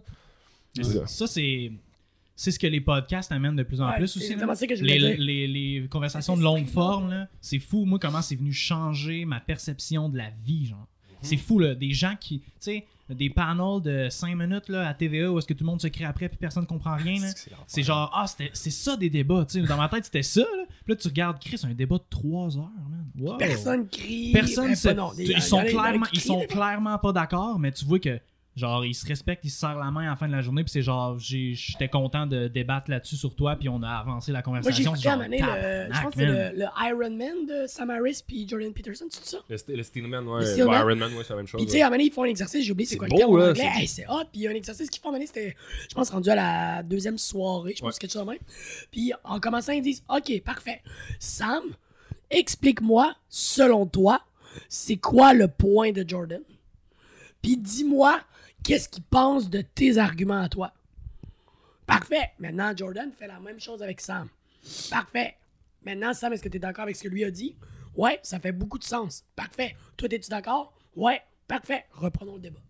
Ça, 0.84 1.06
ça, 1.06 1.26
c'est 1.26 1.72
c'est 2.36 2.52
ce 2.52 2.58
que 2.60 2.68
les 2.68 2.80
podcasts 2.80 3.32
amènent 3.32 3.56
de 3.56 3.64
plus 3.64 3.80
en 3.80 3.88
Ouais, 3.88 3.96
plus 3.96 4.04
aussi. 4.16 4.18
exactement 4.26 4.52
là. 4.52 4.54
ça 4.56 4.66
que 4.68 4.76
je 4.76 4.84
les, 4.84 5.16
les, 5.16 5.48
les 5.48 5.88
conversations 5.88 6.36
de 6.36 6.42
longue 6.42 6.66
forme, 6.68 7.10
là, 7.10 7.28
c'est 7.40 7.58
fou. 7.58 7.84
Moi, 7.84 7.98
comment 7.98 8.22
c'est 8.22 8.36
venu 8.36 8.52
changer 8.52 9.24
ma 9.24 9.40
perception 9.40 10.08
de 10.08 10.18
la 10.18 10.30
vie, 10.44 10.66
genre. 10.66 10.86
C'est 11.20 11.36
fou, 11.36 11.58
là. 11.58 11.74
Des 11.74 11.90
gens 11.92 12.14
qui, 12.20 12.38
tu 12.38 12.46
sais, 12.60 12.86
des 13.10 13.28
panels 13.28 13.82
de 13.82 14.06
5 14.08 14.36
minutes 14.36 14.68
là, 14.68 14.86
à 14.86 14.94
TVA 14.94 15.32
où 15.32 15.38
est-ce 15.38 15.48
que 15.48 15.52
tout 15.54 15.64
le 15.64 15.70
monde 15.70 15.80
se 15.80 15.88
crie 15.88 16.04
après 16.04 16.28
puis 16.28 16.38
personne 16.38 16.64
comprend 16.64 16.94
rien, 16.94 17.20
là. 17.20 17.28
C'est 17.66 17.82
genre, 17.82 18.08
ah, 18.14 18.28
c'était- 18.28 18.50
c'est 18.52 18.70
ça 18.70 18.96
des 18.96 19.10
débats, 19.10 19.44
tu 19.44 19.60
sais. 19.60 19.66
Dans 19.66 19.76
ma 19.76 19.88
tête, 19.88 20.04
c'était 20.04 20.22
ça, 20.22 20.42
là. 20.42 20.64
Puis 20.84 20.92
là, 20.92 20.94
tu 20.96 21.08
regardes, 21.08 21.40
Chris, 21.40 21.60
un 21.64 21.74
débat 21.74 21.96
de 21.98 22.04
3 22.08 22.56
heures, 22.56 22.70
man. 22.88 23.04
Wow. 23.18 23.36
Personne 23.38 23.88
crie. 23.88 24.30
Personne 24.32 24.72
ben, 24.84 24.94
non, 24.96 25.10
ils 25.18 25.42
sont 25.42 25.60
clairement 25.64 26.06
ils 26.12 26.20
sont 26.20 26.46
clairement 26.48 26.98
pas 26.98 27.10
d'accord 27.12 27.58
mais 27.58 27.72
tu 27.72 27.84
vois 27.84 27.98
que 27.98 28.20
genre 28.58 28.84
ils 28.84 28.94
se 28.94 29.06
respectent 29.06 29.44
ils 29.44 29.50
se 29.50 29.60
serrent 29.60 29.78
la 29.78 29.90
main 29.90 30.06
à 30.06 30.10
la 30.10 30.16
fin 30.16 30.26
de 30.28 30.32
la 30.32 30.40
journée 30.42 30.62
puis 30.64 30.70
c'est 30.70 30.82
genre 30.82 31.18
j'ai- 31.18 31.54
j'étais 31.54 31.88
content 31.88 32.26
de 32.26 32.48
débattre 32.48 32.90
là-dessus 32.90 33.16
sur 33.16 33.34
toi 33.34 33.56
puis 33.56 33.68
on 33.68 33.82
a 33.82 33.88
avancé 33.88 34.32
la 34.32 34.42
Moi, 34.46 34.60
j'ai 34.70 34.84
conversation 34.84 35.14
écouté 35.16 35.38
le. 35.38 35.94
Je 35.94 36.02
pense 36.02 36.14
que 36.14 36.18
c'est 36.20 36.26
le, 36.26 36.58
le 36.58 36.66
Iron 36.88 37.10
Man 37.16 37.46
de 37.46 37.66
Sam 37.66 37.90
Harris 37.90 38.22
puis 38.26 38.46
Jordan 38.48 38.72
Peterson, 38.72 39.06
c'est 39.10 39.24
ça? 39.24 39.38
Le, 39.48 39.56
st- 39.56 39.74
le 39.76 39.82
Steelman, 39.82 40.26
ouais. 40.26 40.40
Le 40.40 40.46
Le 40.46 40.52
Steelman. 40.52 40.74
Iron 40.80 40.96
Man, 40.96 41.12
ouais, 41.14 41.22
c'est 41.24 41.30
la 41.30 41.36
même 41.36 41.46
chose. 41.46 41.58
Puis 41.60 41.66
tu 41.66 41.72
sais, 41.72 41.82
à 41.82 41.86
un 41.86 41.88
moment 41.88 41.96
donné, 41.98 42.04
ils 42.08 42.12
font 42.12 42.22
un 42.24 42.26
exercice, 42.26 42.64
j'ai 42.64 42.72
oublié 42.72 42.86
c'est 42.86 42.96
quoi 42.96 43.08
beau, 43.08 43.14
le 43.16 43.18
terme 43.20 43.32
en 43.32 43.36
là, 43.36 43.48
anglais. 43.50 43.86
c'est- 43.86 44.02
Hey, 44.02 44.06
hot. 44.08 44.24
Puis 44.30 44.40
il 44.40 44.42
y 44.42 44.46
a 44.48 44.50
un 44.50 44.54
exercice 44.54 44.90
qu'ils 44.90 45.00
font 45.02 45.14
à 45.14 45.18
c'était, 45.20 45.56
je 45.88 45.94
pense, 45.94 46.10
rendu 46.10 46.28
à 46.30 46.34
la 46.34 46.82
deuxième 46.82 47.18
soirée, 47.18 47.74
je 47.76 47.80
pense 47.82 47.94
Ouais. 47.94 47.98
quelque 48.00 48.12
chose 48.12 48.24
de 48.24 48.30
même. 48.30 48.38
Puis 48.90 49.12
en 49.24 49.38
commençant, 49.40 49.72
ils 49.72 49.82
disent 49.82 50.02
Ok, 50.08 50.40
parfait. 50.44 50.82
Sam, 51.20 51.62
explique-moi, 52.30 53.14
selon 53.28 53.86
toi, 53.86 54.20
c'est 54.68 54.96
quoi 54.96 55.34
le 55.34 55.48
point 55.48 55.92
de 55.92 56.04
Jordan? 56.06 56.42
Puis 57.42 57.56
dis-moi, 57.56 58.20
qu'est-ce 58.68 58.88
qu'il 58.88 59.02
pense 59.04 59.48
de 59.48 59.62
tes 59.62 59.96
arguments 59.96 60.42
à 60.42 60.48
toi? 60.50 60.72
Parfait. 61.86 62.32
Maintenant, 62.38 62.72
Jordan 62.76 63.10
fait 63.18 63.26
la 63.26 63.40
même 63.40 63.58
chose 63.58 63.82
avec 63.82 63.98
Sam. 64.00 64.28
Parfait. 64.90 65.36
Maintenant, 65.86 66.12
Sam, 66.12 66.34
est-ce 66.34 66.42
que 66.42 66.50
tu 66.50 66.58
es 66.58 66.60
d'accord 66.60 66.82
avec 66.82 66.96
ce 66.96 67.04
que 67.04 67.08
lui 67.08 67.24
a 67.24 67.30
dit? 67.30 67.56
Ouais, 67.96 68.20
ça 68.22 68.38
fait 68.38 68.52
beaucoup 68.52 68.78
de 68.78 68.84
sens. 68.84 69.24
Parfait. 69.34 69.74
Toi, 69.96 70.08
es-tu 70.12 70.28
d'accord? 70.28 70.74
Ouais, 70.94 71.22
parfait. 71.46 71.86
Reprenons 71.92 72.34
le 72.34 72.40
débat. 72.40 72.60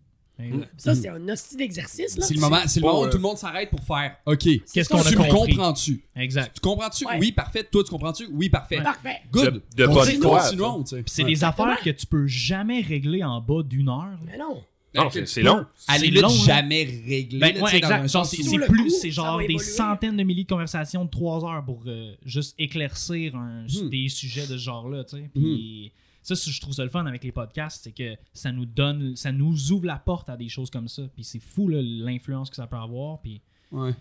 Ça, 0.77 0.95
c'est 0.95 1.09
un 1.09 1.27
hostie 1.27 1.57
d'exercice, 1.57 2.17
là. 2.17 2.25
C'est 2.25 2.33
le 2.33 2.39
moment, 2.39 2.61
c'est 2.65 2.79
le 2.79 2.85
pas, 2.85 2.93
moment 2.93 3.01
où 3.01 3.07
euh, 3.07 3.09
tout 3.09 3.17
le 3.17 3.23
monde 3.23 3.37
s'arrête 3.37 3.69
pour 3.69 3.83
faire 3.83 4.15
OK. 4.25 4.47
Qu'est-ce 4.71 4.87
qu'on 4.87 5.01
a 5.01 5.03
tu 5.03 5.17
comprends-tu? 5.17 6.01
exact 6.15 6.55
Tu 6.55 6.61
comprends-tu? 6.61 7.05
Ouais. 7.07 7.17
Oui, 7.19 7.33
parfait. 7.33 7.65
Toi, 7.65 7.83
tu 7.83 7.89
comprends-tu? 7.89 8.25
Oui, 8.31 8.49
parfait. 8.49 8.81
Parfait. 8.81 9.17
Good. 9.33 9.55
De- 9.55 9.63
de 9.75 9.85
bonne 9.85 9.95
Continuons, 9.97 10.29
foi, 10.29 10.41
continuons, 10.43 10.83
tu 10.83 10.89
sais. 10.95 11.03
Puis 11.03 11.13
c'est 11.13 11.23
Ouais. 11.23 11.29
des 11.33 11.43
affaires 11.43 11.81
que 11.83 11.89
tu 11.89 12.05
peux 12.05 12.25
jamais 12.25 12.79
régler 12.79 13.21
en 13.21 13.41
bas 13.41 13.63
d'une 13.63 13.89
heure. 13.89 14.17
Mais 14.25 14.37
non. 14.37 14.63
Non, 14.95 15.09
c'est- 15.11 15.41
long. 15.43 15.65
À 15.87 15.97
la 15.97 16.03
limite, 16.05 16.23
hein. 16.23 16.29
jamais 16.45 16.83
réglé. 16.83 17.39
Ben, 17.39 17.61
ouais, 17.61 17.75
exact. 17.77 18.07
c'est 18.07 18.65
plus, 18.67 18.89
c'est 18.89 19.11
ça 19.11 19.21
genre 19.21 19.39
des 19.45 19.57
centaines 19.59 20.17
de 20.17 20.23
milliers 20.23 20.43
de 20.45 20.49
conversations 20.49 21.05
de 21.05 21.09
trois 21.09 21.45
heures 21.45 21.63
pour 21.63 21.83
euh, 21.85 22.13
juste 22.25 22.55
éclaircir 22.57 23.35
un- 23.35 23.65
Hmm. 23.65 23.89
des 23.89 24.09
sujets 24.09 24.41
de 24.47 24.53
ce 24.53 24.57
genre-là, 24.57 25.03
tu 25.03 25.17
sais. 25.17 25.29
Puis 25.33 25.91
ça, 26.23 26.35
c'est- 26.35 26.49
je 26.51 26.59
trouve 26.59 26.73
ça 26.73 26.83
le 26.83 26.89
fun 26.89 27.05
avec 27.05 27.23
les 27.23 27.31
podcasts, 27.31 27.83
c'est 27.83 27.91
que 27.91 28.15
ça 28.33 28.51
nous 28.51 28.65
donne, 28.65 29.15
ça 29.15 29.31
nous 29.31 29.71
ouvre 29.71 29.85
la 29.85 29.97
porte 29.97 30.29
à 30.29 30.37
des 30.37 30.49
choses 30.49 30.69
comme 30.71 30.87
ça. 30.87 31.03
Puis 31.13 31.23
c'est 31.23 31.39
fou 31.39 31.67
là, 31.67 31.79
l'influence 31.81 32.49
que 32.49 32.55
ça 32.55 32.65
peut 32.65 32.75
avoir. 32.77 33.21
Puis 33.21 33.41
Ouais. 33.71 33.91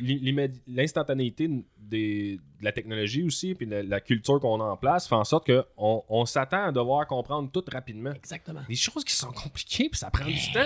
L'immédi- 0.00 0.60
l'instantanéité 0.66 1.48
des- 1.78 2.36
de 2.60 2.64
la 2.64 2.72
technologie 2.72 3.22
aussi, 3.22 3.54
puis 3.54 3.66
la, 3.66 3.82
la 3.82 4.00
culture 4.00 4.40
qu'on 4.40 4.60
a 4.60 4.64
en 4.64 4.76
place, 4.76 5.06
fait 5.08 5.14
en 5.14 5.24
sorte 5.24 5.46
qu'on 5.46 6.04
on, 6.08 6.24
s'attend 6.26 6.64
à 6.64 6.72
devoir 6.72 7.06
comprendre 7.06 7.50
tout 7.50 7.64
rapidement. 7.70 8.12
Exactement. 8.12 8.62
Des 8.68 8.74
choses 8.76 9.04
qui 9.04 9.14
sont 9.14 9.32
compliquées, 9.32 9.88
puis 9.90 9.98
ça 9.98 10.10
prend 10.10 10.24
du 10.24 10.52
temps. 10.52 10.64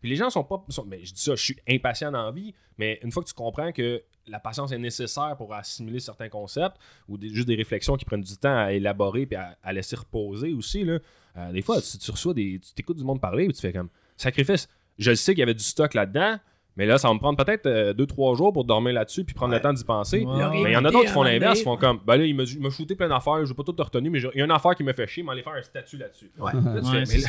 Puis 0.00 0.08
les 0.08 0.16
gens 0.16 0.30
sont 0.30 0.44
pas. 0.44 0.64
sont- 0.68 0.84
mais 0.86 1.04
je 1.04 1.12
dis 1.12 1.20
ça, 1.20 1.34
je 1.34 1.42
suis 1.42 1.56
impatient 1.68 2.10
dans 2.12 2.24
la 2.24 2.30
vie, 2.30 2.54
mais 2.78 2.98
une 3.02 3.10
fois 3.12 3.22
que 3.22 3.28
tu 3.28 3.34
comprends 3.34 3.70
que 3.72 4.02
la 4.26 4.38
patience 4.38 4.70
est 4.72 4.78
nécessaire 4.78 5.34
pour 5.36 5.52
assimiler 5.52 5.98
certains 6.00 6.28
concepts 6.28 6.76
ou 7.08 7.18
des- 7.18 7.28
juste 7.30 7.48
des 7.48 7.56
réflexions 7.56 7.96
qui 7.96 8.04
prennent 8.04 8.20
du 8.22 8.36
temps 8.36 8.56
à 8.56 8.72
élaborer 8.72 9.26
puis 9.26 9.36
à, 9.36 9.58
à 9.62 9.72
laisser 9.72 9.96
reposer 9.96 10.52
aussi, 10.54 10.84
là, 10.84 10.98
euh, 11.36 11.52
des 11.52 11.60
fois, 11.62 11.80
tu 11.82 12.10
reçois 12.10 12.32
des. 12.34 12.60
Tu 12.60 12.72
t'écoutes 12.72 12.96
du 12.98 13.04
monde 13.04 13.20
parler 13.20 13.46
puis 13.46 13.54
tu 13.54 13.60
fais 13.60 13.72
comme 13.72 13.88
sacrifice. 14.16 14.68
Je 14.98 15.10
le 15.10 15.16
sais 15.16 15.32
qu'il 15.32 15.40
y 15.40 15.42
avait 15.42 15.54
du 15.54 15.64
stock 15.64 15.92
là-dedans, 15.94 16.38
mais 16.80 16.86
là, 16.86 16.96
ça 16.98 17.08
va 17.08 17.14
me 17.14 17.18
prendre 17.18 17.36
peut-être 17.44 17.92
2-3 17.92 18.36
jours 18.36 18.52
pour 18.52 18.64
dormir 18.64 18.94
là-dessus 18.94 19.22
puis 19.24 19.34
prendre 19.34 19.52
Ouais. 19.52 19.58
le 19.58 19.62
temps 19.62 19.72
d'y 19.72 19.84
penser. 19.84 20.24
Ouais. 20.24 20.62
Mais 20.62 20.70
il 20.70 20.72
y 20.72 20.76
en 20.76 20.84
a 20.84 20.90
d'autres 20.90 21.06
qui 21.06 21.12
font 21.12 21.22
l'inverse, 21.22 21.60
ils 21.60 21.64
font 21.64 21.76
comme, 21.76 22.00
ben 22.06 22.16
là, 22.16 22.24
il 22.24 22.34
m'a 22.34 22.70
shooté 22.70 22.94
plein 22.96 23.08
d'affaires, 23.08 23.44
je 23.44 23.50
vais 23.50 23.54
pas 23.54 23.62
tout 23.62 23.74
retenu, 23.78 24.08
mais 24.08 24.18
il 24.20 24.38
y 24.38 24.40
a 24.40 24.44
une 24.46 24.50
affaire 24.50 24.74
qui 24.74 24.82
me 24.82 24.92
fait 24.94 25.06
chier, 25.06 25.22
mais 25.22 25.32
aller 25.32 25.42
faire 25.42 25.52
un 25.52 25.62
statut 25.62 25.98
là-dessus. 25.98 26.30
Ouais. 26.38 26.52
Là, 26.54 26.80
tu 26.80 26.90
fais, 26.90 27.04
mais 27.16 27.22
là, 27.22 27.28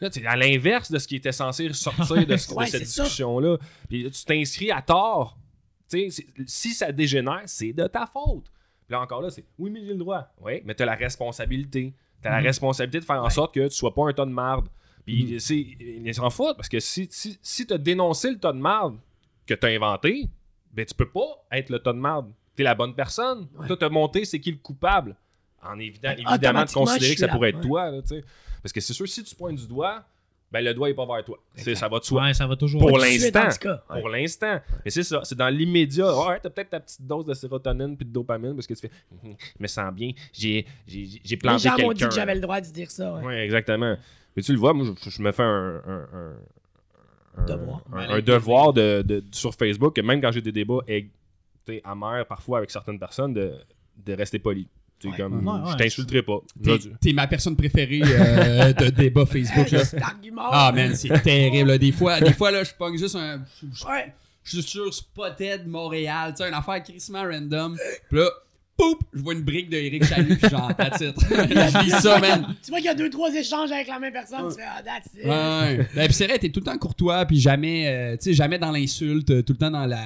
là, 0.00 0.10
tu 0.10 0.20
es 0.20 0.26
à 0.26 0.34
l'inverse 0.36 0.90
de 0.90 0.98
ce 0.98 1.06
qui 1.06 1.16
était 1.16 1.30
censé 1.32 1.70
sortir 1.74 2.26
de, 2.26 2.36
ce- 2.38 2.50
de 2.50 2.54
Ouais, 2.54 2.66
cette 2.66 2.82
discussion-là. 2.84 3.58
Puis 3.88 4.04
là, 4.04 4.10
tu 4.10 4.24
t'inscris 4.24 4.70
à 4.70 4.80
tort. 4.80 5.36
Tu 5.90 6.10
sais, 6.10 6.22
c'est- 6.36 6.44
si 6.46 6.70
ça 6.70 6.90
dégénère, 6.90 7.42
c'est 7.46 7.72
de 7.74 7.86
ta 7.86 8.06
faute. 8.06 8.44
Puis 8.86 8.92
là 8.96 9.00
encore 9.02 9.20
là, 9.20 9.28
c'est 9.30 9.44
oui, 9.58 9.70
mais 9.70 9.80
j'ai 9.84 9.92
le 9.92 9.98
droit. 9.98 10.26
Oui, 10.40 10.62
mais 10.64 10.74
tu 10.74 10.82
as 10.82 10.86
la 10.86 10.94
responsabilité. 10.94 11.92
Tu 12.22 12.28
as 12.28 12.32
la 12.32 12.38
Mhm. 12.40 12.46
responsabilité 12.46 13.00
de 13.00 13.04
faire 13.04 13.20
en 13.20 13.24
Ouais. 13.24 13.30
sorte 13.30 13.54
que 13.54 13.68
tu 13.68 13.74
sois 13.76 13.92
pas 13.94 14.08
un 14.08 14.12
tas 14.12 14.24
de 14.24 14.30
marde. 14.30 14.68
Puis 15.10 15.40
c'est 15.40 15.56
ils 15.56 16.14
s'en 16.14 16.30
foutent 16.30 16.56
parce 16.56 16.68
que 16.68 16.80
si, 16.80 17.08
si, 17.10 17.38
si 17.42 17.66
tu 17.66 17.72
as 17.74 17.78
dénoncé 17.78 18.30
le 18.30 18.38
tas 18.38 18.52
de 18.52 18.58
marde 18.58 18.96
que 19.46 19.54
tu 19.54 19.66
as 19.66 19.70
inventé, 19.70 20.28
ben 20.72 20.84
tu 20.84 20.94
peux 20.94 21.08
pas 21.08 21.44
être 21.52 21.70
le 21.70 21.78
tas 21.78 21.92
de 21.92 21.98
marde. 21.98 22.30
Tu 22.56 22.62
es 22.62 22.64
la 22.64 22.74
bonne 22.74 22.94
personne. 22.94 23.48
Ouais. 23.58 23.66
Toi, 23.66 23.76
tu 23.76 23.84
as 23.84 23.88
monté 23.88 24.24
c'est 24.24 24.40
qui 24.40 24.50
le 24.52 24.58
coupable. 24.58 25.16
En 25.62 25.78
évident, 25.78 26.14
Ben, 26.16 26.26
évidemment, 26.28 26.64
de 26.64 26.70
considérer 26.70 27.14
que 27.14 27.20
ça 27.20 27.28
pourrait 27.28 27.50
être 27.50 27.60
toi. 27.60 27.90
là. 27.90 28.00
Parce 28.62 28.72
que 28.72 28.80
c'est 28.80 28.92
sûr, 28.94 29.06
si 29.08 29.22
tu 29.24 29.34
pointes 29.34 29.56
du 29.56 29.66
doigt, 29.66 30.04
ben 30.52 30.64
le 30.64 30.74
doigt 30.74 30.90
est 30.90 30.94
pas 30.94 31.06
vers 31.06 31.24
toi. 31.24 31.38
C'est, 31.54 31.74
ça 31.76 31.86
va 31.86 31.98
de 32.00 32.04
soi. 32.04 32.22
Ouais, 32.24 32.34
ça 32.34 32.46
va 32.46 32.56
toujours. 32.56 32.80
Pour 32.80 32.98
l'instant. 32.98 33.46
Ouais. 33.90 34.00
Pour 34.00 34.08
l'instant. 34.08 34.60
Mais 34.84 34.90
c'est 34.90 35.02
ça, 35.04 35.20
c'est 35.22 35.36
dans 35.36 35.48
l'immédiat. 35.48 36.12
Ouais, 36.26 36.40
t'as 36.40 36.50
peut-être 36.50 36.70
ta 36.70 36.80
petite 36.80 37.06
dose 37.06 37.24
de 37.24 37.34
sérotonine 37.34 37.96
puis 37.96 38.04
de 38.06 38.10
dopamine 38.12 38.54
parce 38.54 38.66
que 38.66 38.74
tu 38.74 38.80
fais, 38.80 38.90
je 39.24 39.28
me 39.62 39.66
sens 39.68 39.92
bien, 39.94 40.10
j'ai, 40.32 40.66
j'ai, 40.88 41.06
j'ai 41.06 41.20
Les 41.30 41.36
planté 41.36 41.62
gens 41.68 41.70
m'ont 41.72 41.76
dit 41.92 42.00
quelqu'un. 42.00 42.08
que 42.08 42.14
j'avais 42.14 42.34
le 42.34 42.40
droit 42.40 42.60
de 42.60 42.66
dire 42.66 42.90
ça. 42.90 43.12
ouais. 43.14 43.24
Ouais, 43.24 43.44
exactement. 43.44 43.96
Mais 44.36 44.42
tu 44.42 44.52
le 44.52 44.58
vois, 44.58 44.72
moi, 44.72 44.86
je, 45.04 45.10
je 45.10 45.22
me 45.22 45.32
fais 45.32 45.42
un, 45.42 45.82
un, 45.86 46.08
un- 46.12 46.36
un- 47.38 47.44
Devoir. 47.46 47.80
un- 47.92 48.08
un 48.16 48.20
devoir 48.20 48.72
de, 48.72 49.02
de- 49.02 49.24
sur 49.32 49.54
Facebook, 49.54 49.94
que 49.96 50.00
même 50.00 50.20
quand 50.20 50.32
j'ai 50.32 50.42
des 50.42 50.52
débats 50.52 50.80
amers 51.84 52.26
parfois 52.26 52.58
avec 52.58 52.70
certaines 52.70 52.98
personnes, 52.98 53.32
de, 53.34 53.52
de 54.04 54.12
rester 54.14 54.38
poli. 54.38 54.66
Tu 54.98 55.06
sais, 55.08 55.12
Ouais. 55.12 55.16
comme, 55.22 55.46
Ouais, 55.46 55.54
ouais. 55.64 55.70
je 55.72 55.76
t'insulterai 55.76 56.22
pas. 56.22 56.40
T'es, 57.00 57.12
ma 57.12 57.26
personne 57.26 57.56
préférée 57.56 58.02
euh, 58.04 58.72
de 58.72 58.90
débat 58.90 59.24
Facebook. 59.24 59.70
Là. 59.70 59.82
Ah, 60.50 60.72
man, 60.74 60.94
c'est 60.94 61.22
terrible. 61.22 61.70
là. 61.70 61.78
Des 61.78 61.92
fois, 61.92 62.20
des 62.20 62.32
fois 62.34 62.50
là, 62.50 62.64
je 62.64 62.72
pogne 62.74 62.98
juste 62.98 63.16
un. 63.16 63.42
Je 64.42 64.50
suis 64.60 64.62
sur 64.62 64.92
Spotted 64.92 65.66
Montréal, 65.66 66.32
tu 66.32 66.42
sais, 66.42 66.48
une 66.48 66.54
affaire 66.54 66.82
crissement 66.82 67.22
random. 67.22 67.76
Puis 68.08 68.18
là, 68.18 68.28
poup, 68.80 68.98
je 69.12 69.20
vois 69.20 69.34
une 69.34 69.42
brique 69.42 69.68
de 69.68 69.76
Eric 69.76 70.04
Chalut, 70.04 70.36
puis 70.36 70.48
genre, 70.48 70.74
that's 70.76 71.00
it. 71.00 71.14
je 71.20 71.84
lis 71.84 71.90
ça, 71.90 72.18
man. 72.18 72.54
Tu 72.62 72.70
vois 72.70 72.78
qu'il 72.78 72.86
y 72.86 72.90
a 72.90 72.94
deux, 72.94 73.10
trois 73.10 73.32
échanges 73.34 73.70
avec 73.72 73.88
la 73.88 73.98
même 73.98 74.12
personne, 74.12 74.48
tu 74.48 74.56
fais 74.56 74.66
ah, 74.66 74.82
that's 74.82 75.06
it. 75.14 75.24
Ouais. 75.24 75.88
Ben, 75.94 76.06
puis 76.06 76.14
c'est 76.14 76.26
vrai, 76.26 76.38
t'es 76.38 76.50
tout 76.50 76.60
le 76.60 76.66
temps 76.66 76.78
courtois, 76.78 77.24
puis 77.26 77.40
jamais, 77.40 77.88
euh, 77.88 78.16
tu 78.16 78.24
sais, 78.24 78.32
jamais 78.34 78.58
dans 78.58 78.70
l'insulte, 78.70 79.44
tout 79.44 79.52
le 79.52 79.58
temps 79.58 79.70
dans 79.70 79.86
la 79.86 80.00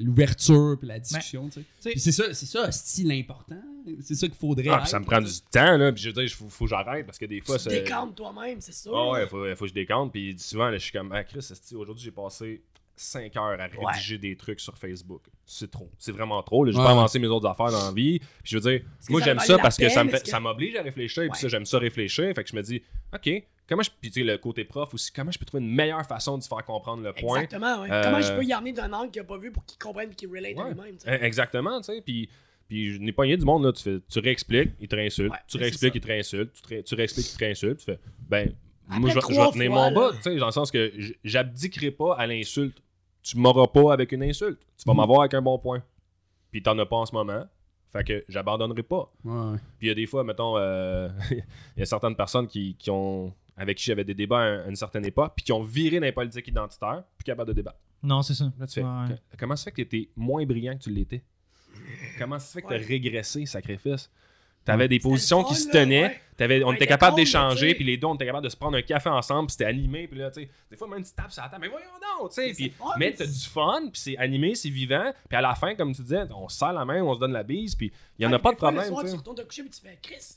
l'ouverture, 0.00 0.76
puis 0.78 0.88
la 0.88 0.98
discussion, 0.98 1.48
tu 1.48 1.64
sais. 1.78 1.90
Puis 1.90 2.00
c'est 2.00 2.12
ça, 2.12 2.32
c'est 2.32 2.46
ça, 2.46 2.70
style 2.70 3.12
important. 3.12 3.60
C'est 4.00 4.14
ça 4.14 4.28
qu'il 4.28 4.36
faudrait. 4.36 4.68
Ah, 4.70 4.78
puis 4.78 4.88
ça 4.88 5.00
me 5.00 5.04
prend 5.04 5.20
du 5.20 5.32
temps, 5.50 5.76
là. 5.76 5.92
Puis 5.92 6.02
je 6.02 6.08
veux 6.08 6.14
dire, 6.14 6.22
il 6.22 6.30
faut, 6.30 6.48
faut 6.48 6.64
que 6.64 6.70
j'arrête 6.70 7.04
parce 7.04 7.18
que 7.18 7.26
des 7.26 7.40
fois, 7.40 7.58
Tu 7.58 7.68
décantes 7.68 8.14
toi-même, 8.14 8.60
c'est 8.60 8.74
sûr. 8.74 8.96
Ah 8.96 9.10
ouais, 9.10 9.26
faut, 9.26 9.44
faut 9.56 9.64
que 9.64 9.68
je 9.68 9.74
décante. 9.74 10.12
Puis 10.12 10.36
souvent, 10.38 10.68
là, 10.68 10.78
je 10.78 10.84
suis 10.84 10.92
comme, 10.92 11.12
ah, 11.12 11.24
Chris, 11.24 11.46
aujourd'hui, 11.74 12.04
j'ai 12.04 12.10
passé 12.10 12.62
5 13.02 13.36
heures 13.36 13.60
à 13.60 13.66
rédiger 13.66 14.18
des 14.18 14.36
trucs 14.36 14.60
sur 14.60 14.76
Facebook. 14.78 15.22
C'est 15.44 15.70
trop. 15.70 15.90
C'est 15.98 16.12
vraiment 16.12 16.42
trop. 16.42 16.64
J'ai 16.66 16.72
Ouais. 16.76 16.84
pas 16.84 16.90
avancé 16.92 17.18
mes 17.18 17.26
autres 17.26 17.48
affaires 17.48 17.70
dans 17.70 17.86
la 17.86 17.92
vie. 17.92 18.18
Puis 18.18 18.28
je 18.44 18.58
veux 18.58 18.70
dire, 18.70 18.82
moi, 19.10 19.20
j'aime 19.22 19.38
ça 19.40 19.58
parce 19.58 19.76
que 19.76 19.88
ça 19.88 19.96
peine? 20.00 20.06
me 20.06 20.10
fait- 20.10 20.16
Est-ce 20.16 20.24
que- 20.24 20.30
ça 20.30 20.40
m'oblige 20.40 20.76
à 20.76 20.82
réfléchir. 20.82 21.22
Puis 21.24 21.30
Ouais. 21.30 21.36
ça, 21.38 21.48
j'aime 21.48 21.66
ça 21.66 21.78
réfléchir. 21.78 22.32
Fait 22.34 22.42
que 22.44 22.48
je 22.50 22.56
me 22.56 22.62
dis, 22.62 22.82
OK, 23.14 23.30
comment 23.68 23.82
je. 23.82 23.90
Puis 24.00 24.10
tu 24.10 24.20
sais, 24.20 24.26
le 24.26 24.38
côté 24.38 24.64
prof 24.64 24.94
aussi, 24.94 25.12
comment 25.12 25.30
je 25.30 25.38
peux 25.38 25.44
trouver 25.44 25.62
une 25.64 25.70
meilleure 25.74 26.06
façon 26.06 26.38
de 26.38 26.42
se 26.42 26.48
faire 26.48 26.64
comprendre 26.64 27.02
le 27.02 27.12
point? 27.12 27.40
Exactement, 27.42 27.82
ouais. 27.82 27.88
Euh, 27.90 28.02
Comment 28.04 28.20
je 28.22 28.32
peux 28.34 28.44
y 28.44 28.52
amener 28.52 28.72
d'un 28.72 28.92
angle 28.92 29.10
qu'il 29.10 29.20
n'a 29.22 29.26
pas 29.28 29.38
vu 29.38 29.50
pour 29.52 29.64
qu'il 29.66 29.78
comprenne 29.78 30.10
et 30.12 30.14
qu'il 30.14 30.28
relate 30.28 30.56
à 30.58 30.68
lui-même. 30.70 30.96
Eh, 31.06 31.24
Exactement, 31.24 31.80
tu 31.80 31.92
sais. 31.92 32.00
Puis, 32.02 32.28
puis 32.68 32.94
je 32.94 32.98
n'ai 33.00 33.12
pas 33.12 33.22
rien 33.24 33.36
du 33.36 33.44
monde, 33.44 33.64
là. 33.64 33.72
Tu, 33.72 33.82
fais, 33.82 33.98
tu 34.08 34.18
réexpliques, 34.20 34.70
il 34.80 34.88
te 34.88 34.96
réinsulte. 34.96 35.30
Ouais, 35.32 35.38
tu 35.46 35.56
réexpliques, 35.58 35.94
il 35.96 36.00
te 36.00 36.06
réinsulte. 36.06 36.52
Tu, 36.54 36.62
te 36.62 36.68
ré- 36.68 36.82
tu 36.82 36.94
réexpliques, 36.94 37.26
il 37.32 37.36
te 37.36 37.44
réinsulte. 37.44 37.78
Tu 37.80 37.84
fais, 37.84 37.98
ben, 38.28 38.54
Après 38.88 39.00
moi, 39.00 39.10
je, 39.10 39.14
vais- 39.14 39.20
je 39.34 39.40
vais 39.40 39.50
tenir 39.52 39.70
mon 39.70 39.92
bas, 39.92 40.10
tu 40.16 40.22
sais, 40.22 40.36
dans 40.36 40.46
le 40.46 40.52
sens 40.52 40.70
que 40.70 40.92
j'abdiquerai 41.24 41.90
pas 41.90 42.14
à 42.16 42.26
l'insulte. 42.26 42.78
Tu 43.22 43.36
m'auras 43.38 43.66
pas 43.68 43.92
avec 43.92 44.12
une 44.12 44.22
insulte. 44.22 44.60
Tu 44.76 44.84
vas 44.86 44.94
m'avoir 44.94 45.20
avec 45.20 45.34
un 45.34 45.42
bon 45.42 45.58
point. 45.58 45.82
Puis 46.50 46.62
t'en 46.62 46.78
as 46.78 46.86
pas 46.86 46.96
en 46.96 47.06
ce 47.06 47.14
moment. 47.14 47.44
Fait 47.92 48.04
que 48.04 48.24
j'abandonnerai 48.28 48.82
pas. 48.82 49.12
Ouais. 49.24 49.56
Puis 49.78 49.86
il 49.86 49.88
y 49.88 49.90
a 49.90 49.94
des 49.94 50.06
fois, 50.06 50.24
mettons, 50.24 50.56
euh, 50.56 51.08
il 51.30 51.80
y 51.80 51.82
a 51.82 51.86
certaines 51.86 52.16
personnes 52.16 52.46
qui, 52.46 52.74
qui 52.78 52.90
ont 52.90 53.32
avec 53.56 53.76
qui 53.76 53.84
j'avais 53.84 54.04
des 54.04 54.14
débats 54.14 54.38
à, 54.40 54.42
un- 54.44 54.64
à 54.64 54.68
une 54.68 54.76
certaine 54.76 55.04
époque, 55.04 55.34
puis 55.36 55.44
qui 55.44 55.52
ont 55.52 55.62
viré 55.62 56.00
dans 56.00 56.06
les 56.06 56.12
politiques 56.12 56.48
identitaires, 56.48 57.04
puis 57.18 57.24
capable 57.24 57.48
de 57.48 57.52
débattre. 57.54 57.78
Non, 58.02 58.22
c'est 58.22 58.34
ça. 58.34 58.50
Là, 58.58 58.66
tu 58.66 58.74
fais, 58.80 58.82
Ouais. 58.82 59.08
que- 59.30 59.36
comment 59.36 59.54
ça 59.56 59.64
fait 59.64 59.72
que 59.72 59.76
tu 59.82 59.82
étais 59.82 60.08
moins 60.16 60.44
brillant 60.46 60.72
que 60.76 60.82
tu 60.84 60.90
l'étais? 60.90 61.22
Comment 62.18 62.38
ça 62.38 62.52
fait 62.54 62.62
que 62.62 62.68
tu 62.68 62.74
as 62.74 62.78
régressé, 62.86 63.44
sacrifice? 63.46 64.10
Tu 64.64 64.70
avais 64.70 64.88
des 64.88 64.98
positions 65.00 65.42
qui 65.44 65.54
se 65.56 65.68
tenaient, 65.68 66.20
ouais. 66.38 66.62
on 66.64 66.68
Ouais, 66.68 66.74
était 66.76 66.86
capable 66.86 67.16
d'échanger, 67.16 67.74
puis 67.74 67.84
les 67.84 67.96
deux, 67.96 68.06
on 68.06 68.14
était 68.14 68.26
capable 68.26 68.44
de 68.44 68.48
se 68.48 68.56
prendre 68.56 68.76
un 68.76 68.82
café 68.82 69.08
ensemble, 69.08 69.46
puis 69.48 69.52
c'était 69.54 69.64
animé, 69.64 70.06
puis 70.06 70.18
là, 70.18 70.30
tu 70.30 70.42
sais, 70.42 70.50
des 70.70 70.76
fois, 70.76 70.86
même 70.88 71.02
tu 71.04 71.12
tapes 71.12 71.32
sur 71.32 71.42
la 71.42 71.48
table, 71.48 71.62
mais 71.62 71.68
voyons 71.68 71.86
donc, 72.20 72.30
tu 72.30 72.34
sais, 72.54 72.70
Mais 72.98 73.10
puis- 73.10 73.18
t'as 73.18 73.26
du 73.26 73.48
fun, 73.48 73.80
puis 73.92 74.00
c'est 74.00 74.16
animé, 74.18 74.54
c'est 74.54 74.70
vivant, 74.70 75.12
puis 75.28 75.36
à 75.36 75.40
la 75.40 75.54
fin, 75.56 75.74
comme 75.74 75.92
tu 75.94 76.02
disais, 76.02 76.22
on 76.34 76.48
se 76.48 76.58
serre 76.58 76.72
la 76.72 76.84
main, 76.84 77.02
on 77.02 77.14
se 77.14 77.18
donne 77.20 77.32
la 77.32 77.42
bise, 77.42 77.74
puis 77.74 77.92
il 78.18 78.22
y 78.22 78.26
en 78.26 78.30
Ouais, 78.30 78.36
a 78.36 78.38
pas 78.38 78.50
de 78.50 78.54
Le 78.54 78.58
problème, 78.58 78.86
soir, 78.88 79.04
tu 79.04 79.14
retournes 79.16 79.36
te 79.36 79.42
coucher 79.42 79.62
et 79.62 79.68
tu 79.68 79.80
fais 79.80 79.98
Chris. 80.00 80.36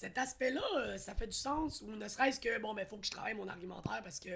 Cet 0.00 0.16
aspect-là, 0.16 0.60
euh, 0.78 0.96
ça 0.96 1.12
fait 1.16 1.26
du 1.26 1.32
sens, 1.36 1.82
ou 1.82 1.90
ne 1.96 2.06
serait-ce 2.06 2.38
que, 2.38 2.60
bon, 2.62 2.72
ben, 2.72 2.86
faut 2.88 2.98
que 2.98 3.04
je 3.06 3.10
travaille 3.10 3.34
mon 3.34 3.48
argumentaire 3.48 4.00
parce 4.04 4.20
que 4.20 4.28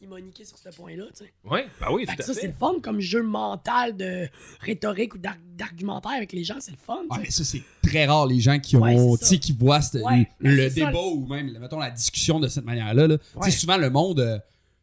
il 0.00 0.08
m'a 0.08 0.20
niqué 0.20 0.44
sur 0.44 0.56
ce 0.56 0.68
point-là, 0.68 1.06
tu 1.16 1.24
sais. 1.24 1.32
Ouais, 1.42 1.66
bah 1.80 1.88
oui, 1.90 2.06
Fait 2.06 2.12
tout 2.12 2.18
que 2.18 2.22
à 2.22 2.26
ça, 2.26 2.34
c'est 2.34 2.46
le 2.46 2.52
fun 2.52 2.74
comme 2.80 3.00
jeu 3.00 3.24
mental 3.24 3.96
de 3.96 4.28
rhétorique 4.60 5.16
ou 5.16 5.18
d'ar- 5.18 5.34
d'argumentaire 5.56 6.12
avec 6.12 6.30
les 6.32 6.44
gens, 6.44 6.58
c'est 6.60 6.70
le 6.70 6.76
fun, 6.76 7.00
Ah, 7.10 7.18
mais 7.20 7.30
ça, 7.32 7.42
c'est 7.42 7.62
très 7.82 8.06
rare, 8.06 8.26
les 8.28 8.38
gens 8.38 8.60
qui 8.60 8.76
ont, 8.76 8.84
c'est 8.84 9.18
tu 9.18 9.24
ça. 9.24 9.30
sais, 9.30 9.38
qui 9.38 9.52
voient 9.54 9.80
cette- 9.80 10.02
Ouais, 10.04 10.28
ben, 10.40 10.54
le 10.56 10.70
c'est 10.70 10.80
ça. 10.82 10.86
débat 10.86 11.00
ou 11.02 11.26
même, 11.26 11.58
mettons, 11.58 11.80
la 11.80 11.90
discussion 11.90 12.38
de 12.38 12.46
cette 12.46 12.64
manière-là. 12.64 13.08
Là. 13.08 13.18
Tu 13.18 13.38
Ouais. 13.38 13.50
sais, 13.50 13.58
souvent, 13.58 13.76
le 13.76 13.90
monde, 13.90 14.20
euh, 14.20 14.38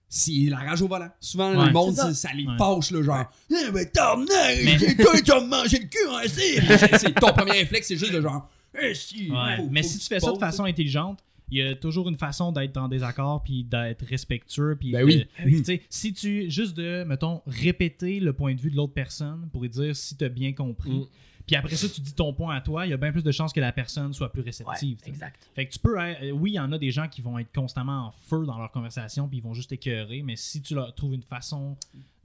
c'est 0.09 0.33
la 0.49 0.57
rage 0.57 0.81
au 0.81 0.89
volant. 0.89 1.11
Souvent, 1.21 1.55
Ouais. 1.57 1.65
le 1.65 1.71
monde, 1.71 1.95
C'est 1.95 2.13
ça. 2.13 2.33
les 2.33 2.45
Ouais. 2.45 2.57
fâche, 2.57 2.91
là, 2.91 3.01
genre, 3.01 3.31
eh 3.51 3.71
ben, 3.71 3.89
tabarnak, 3.89 4.27
Mais- 4.65 4.79
j'ai- 4.79 4.97
toi, 4.97 5.13
tu 5.15 5.31
vas 5.31 5.39
me 5.39 5.47
manger 5.47 5.79
le 5.79 5.87
cul, 5.87 5.97
hein, 6.09 6.23
c'est. 6.27 6.55
C'est- 6.99 7.13
Ton 7.21 7.31
premier 7.31 7.51
réflexe, 7.53 7.87
c'est 7.87 7.95
juste 7.95 8.11
de 8.11 8.19
genre, 8.19 8.49
eh, 8.81 8.93
si. 8.93 9.29
Ouais. 9.31 9.57
faut- 9.57 9.69
mais 9.69 9.81
faut 9.83 9.89
si 9.89 9.99
tu 9.99 10.05
fais 10.07 10.19
ça 10.19 10.31
de 10.31 10.37
façon 10.37 10.63
intelligente, 10.65 11.19
il 11.51 11.59
y 11.59 11.61
a 11.61 11.75
toujours 11.75 12.09
une 12.09 12.17
façon 12.17 12.51
d'être 12.51 12.75
en 12.77 12.87
désaccord 12.87 13.43
puis 13.43 13.63
d'être 13.63 14.03
respectueux 14.05 14.75
puis 14.79 14.91
Ben 14.91 15.05
de- 15.07 15.25
oui. 15.45 15.57
tu 15.57 15.63
sais, 15.63 15.81
si 15.89 16.11
tu 16.13 16.49
juste 16.49 16.75
de 16.75 17.03
mettons 17.03 17.41
répéter 17.45 18.19
le 18.19 18.33
point 18.33 18.55
de 18.55 18.59
vue 18.61 18.71
de 18.71 18.75
l'autre 18.75 18.93
personne 18.93 19.47
pour 19.51 19.61
lui 19.61 19.69
dire 19.69 19.95
si 19.95 20.17
tu 20.17 20.23
as 20.25 20.29
bien 20.29 20.53
compris. 20.53 20.91
Mm. 20.91 21.05
Puis 21.45 21.55
après 21.55 21.75
ça 21.75 21.87
tu 21.87 22.01
dis 22.01 22.15
ton 22.15 22.33
point 22.33 22.55
à 22.55 22.61
toi, 22.61 22.87
il 22.87 22.89
y 22.89 22.93
a 22.93 22.97
bien 22.97 23.11
plus 23.11 23.23
de 23.23 23.31
chances 23.31 23.53
que 23.53 23.59
la 23.59 23.71
personne 23.71 24.11
soit 24.13 24.31
plus 24.31 24.41
réceptive. 24.41 24.97
exact. 25.05 25.47
Fait 25.53 25.67
que 25.67 25.71
tu 25.71 25.77
peux 25.77 25.99
euh, 26.01 26.31
oui, 26.31 26.51
il 26.53 26.55
y 26.55 26.59
en 26.59 26.71
a 26.71 26.79
des 26.79 26.89
gens 26.89 27.07
qui 27.07 27.21
vont 27.21 27.37
être 27.37 27.53
constamment 27.53 28.07
en 28.07 28.11
feu 28.11 28.43
dans 28.47 28.57
leur 28.57 28.71
conversation 28.71 29.27
puis 29.27 29.37
ils 29.37 29.43
vont 29.43 29.53
juste 29.53 29.71
écœurer, 29.71 30.23
mais 30.23 30.35
si 30.35 30.63
tu 30.63 30.73
leur 30.73 30.95
trouves 30.95 31.13
une 31.13 31.21
façon 31.21 31.77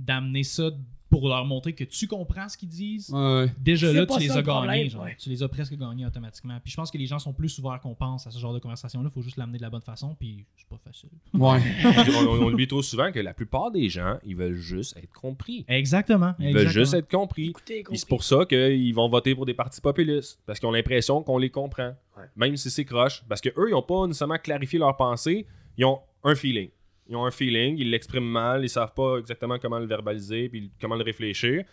d'amener 0.04 0.42
ça 0.44 0.70
pour 1.08 1.28
leur 1.28 1.44
montrer 1.44 1.72
que 1.72 1.82
tu 1.82 2.06
comprends 2.06 2.48
ce 2.48 2.56
qu'ils 2.56 2.68
disent, 2.68 3.10
Ouais. 3.12 3.50
déjà 3.58 3.92
là, 3.92 4.06
tu 4.06 4.20
les 4.20 4.30
as 4.30 4.42
gagnés. 4.42 4.88
genre. 4.88 5.02
ouais. 5.02 5.16
Tu 5.18 5.28
les 5.28 5.42
as 5.42 5.48
presque 5.48 5.74
gagnés 5.76 6.06
automatiquement. 6.06 6.56
Puis 6.62 6.70
je 6.70 6.76
pense 6.76 6.88
que 6.88 6.98
les 6.98 7.06
gens 7.06 7.18
sont 7.18 7.32
plus 7.32 7.58
ouverts 7.58 7.80
qu'on 7.82 7.96
pense 7.96 8.28
à 8.28 8.30
ce 8.30 8.38
genre 8.38 8.54
de 8.54 8.60
conversation-là. 8.60 9.08
Il 9.10 9.12
faut 9.12 9.20
juste 9.20 9.36
l'amener 9.36 9.58
de 9.58 9.62
la 9.62 9.70
bonne 9.70 9.80
façon, 9.82 10.14
puis 10.16 10.46
c'est 10.56 10.68
pas 10.68 10.78
facile. 10.84 11.08
Ouais. 11.34 11.58
on, 11.84 12.26
on- 12.28 12.42
on 12.46 12.52
oublie 12.52 12.68
trop 12.68 12.80
souvent 12.80 13.10
que 13.10 13.18
la 13.18 13.34
plupart 13.34 13.72
des 13.72 13.88
gens, 13.88 14.18
ils 14.24 14.36
veulent 14.36 14.54
juste 14.54 14.96
être 14.98 15.10
compris. 15.12 15.64
Exactement. 15.66 16.32
Ils 16.38 16.54
veulent 16.54 16.68
juste 16.68 16.94
être 16.94 17.10
compris. 17.10 17.48
Écoutez, 17.48 17.74
Puis 17.74 17.82
compris. 17.82 17.98
c'est 17.98 18.08
pour 18.08 18.22
ça 18.22 18.44
qu'ils 18.46 18.94
vont 18.94 19.08
voter 19.08 19.34
pour 19.34 19.46
des 19.46 19.54
partis 19.54 19.80
populistes. 19.80 20.38
Parce 20.46 20.60
qu'ils 20.60 20.68
ont 20.68 20.72
l'impression 20.72 21.24
qu'on 21.24 21.38
les 21.38 21.50
comprend. 21.50 21.92
Ouais. 22.16 22.24
Même 22.36 22.56
si 22.56 22.70
c'est 22.70 22.84
croche. 22.84 23.24
Parce 23.28 23.40
qu'eux, 23.40 23.66
ils 23.68 23.72
n'ont 23.72 23.82
pas 23.82 24.06
nécessairement 24.06 24.38
clarifié 24.38 24.78
leur 24.78 24.96
pensée. 24.96 25.44
Ils 25.76 25.84
ont 25.86 25.98
un 26.22 26.36
feeling. 26.36 26.70
Ils 27.10 27.16
ont 27.16 27.26
un 27.26 27.30
feeling, 27.32 27.76
ils 27.76 27.90
l'expriment 27.90 28.30
mal, 28.30 28.62
ils 28.64 28.68
savent 28.68 28.94
pas 28.94 29.18
exactement 29.18 29.58
comment 29.58 29.80
le 29.80 29.86
verbaliser, 29.86 30.48
puis 30.48 30.70
comment 30.80 30.94
le 30.94 31.02
réfléchir. 31.02 31.64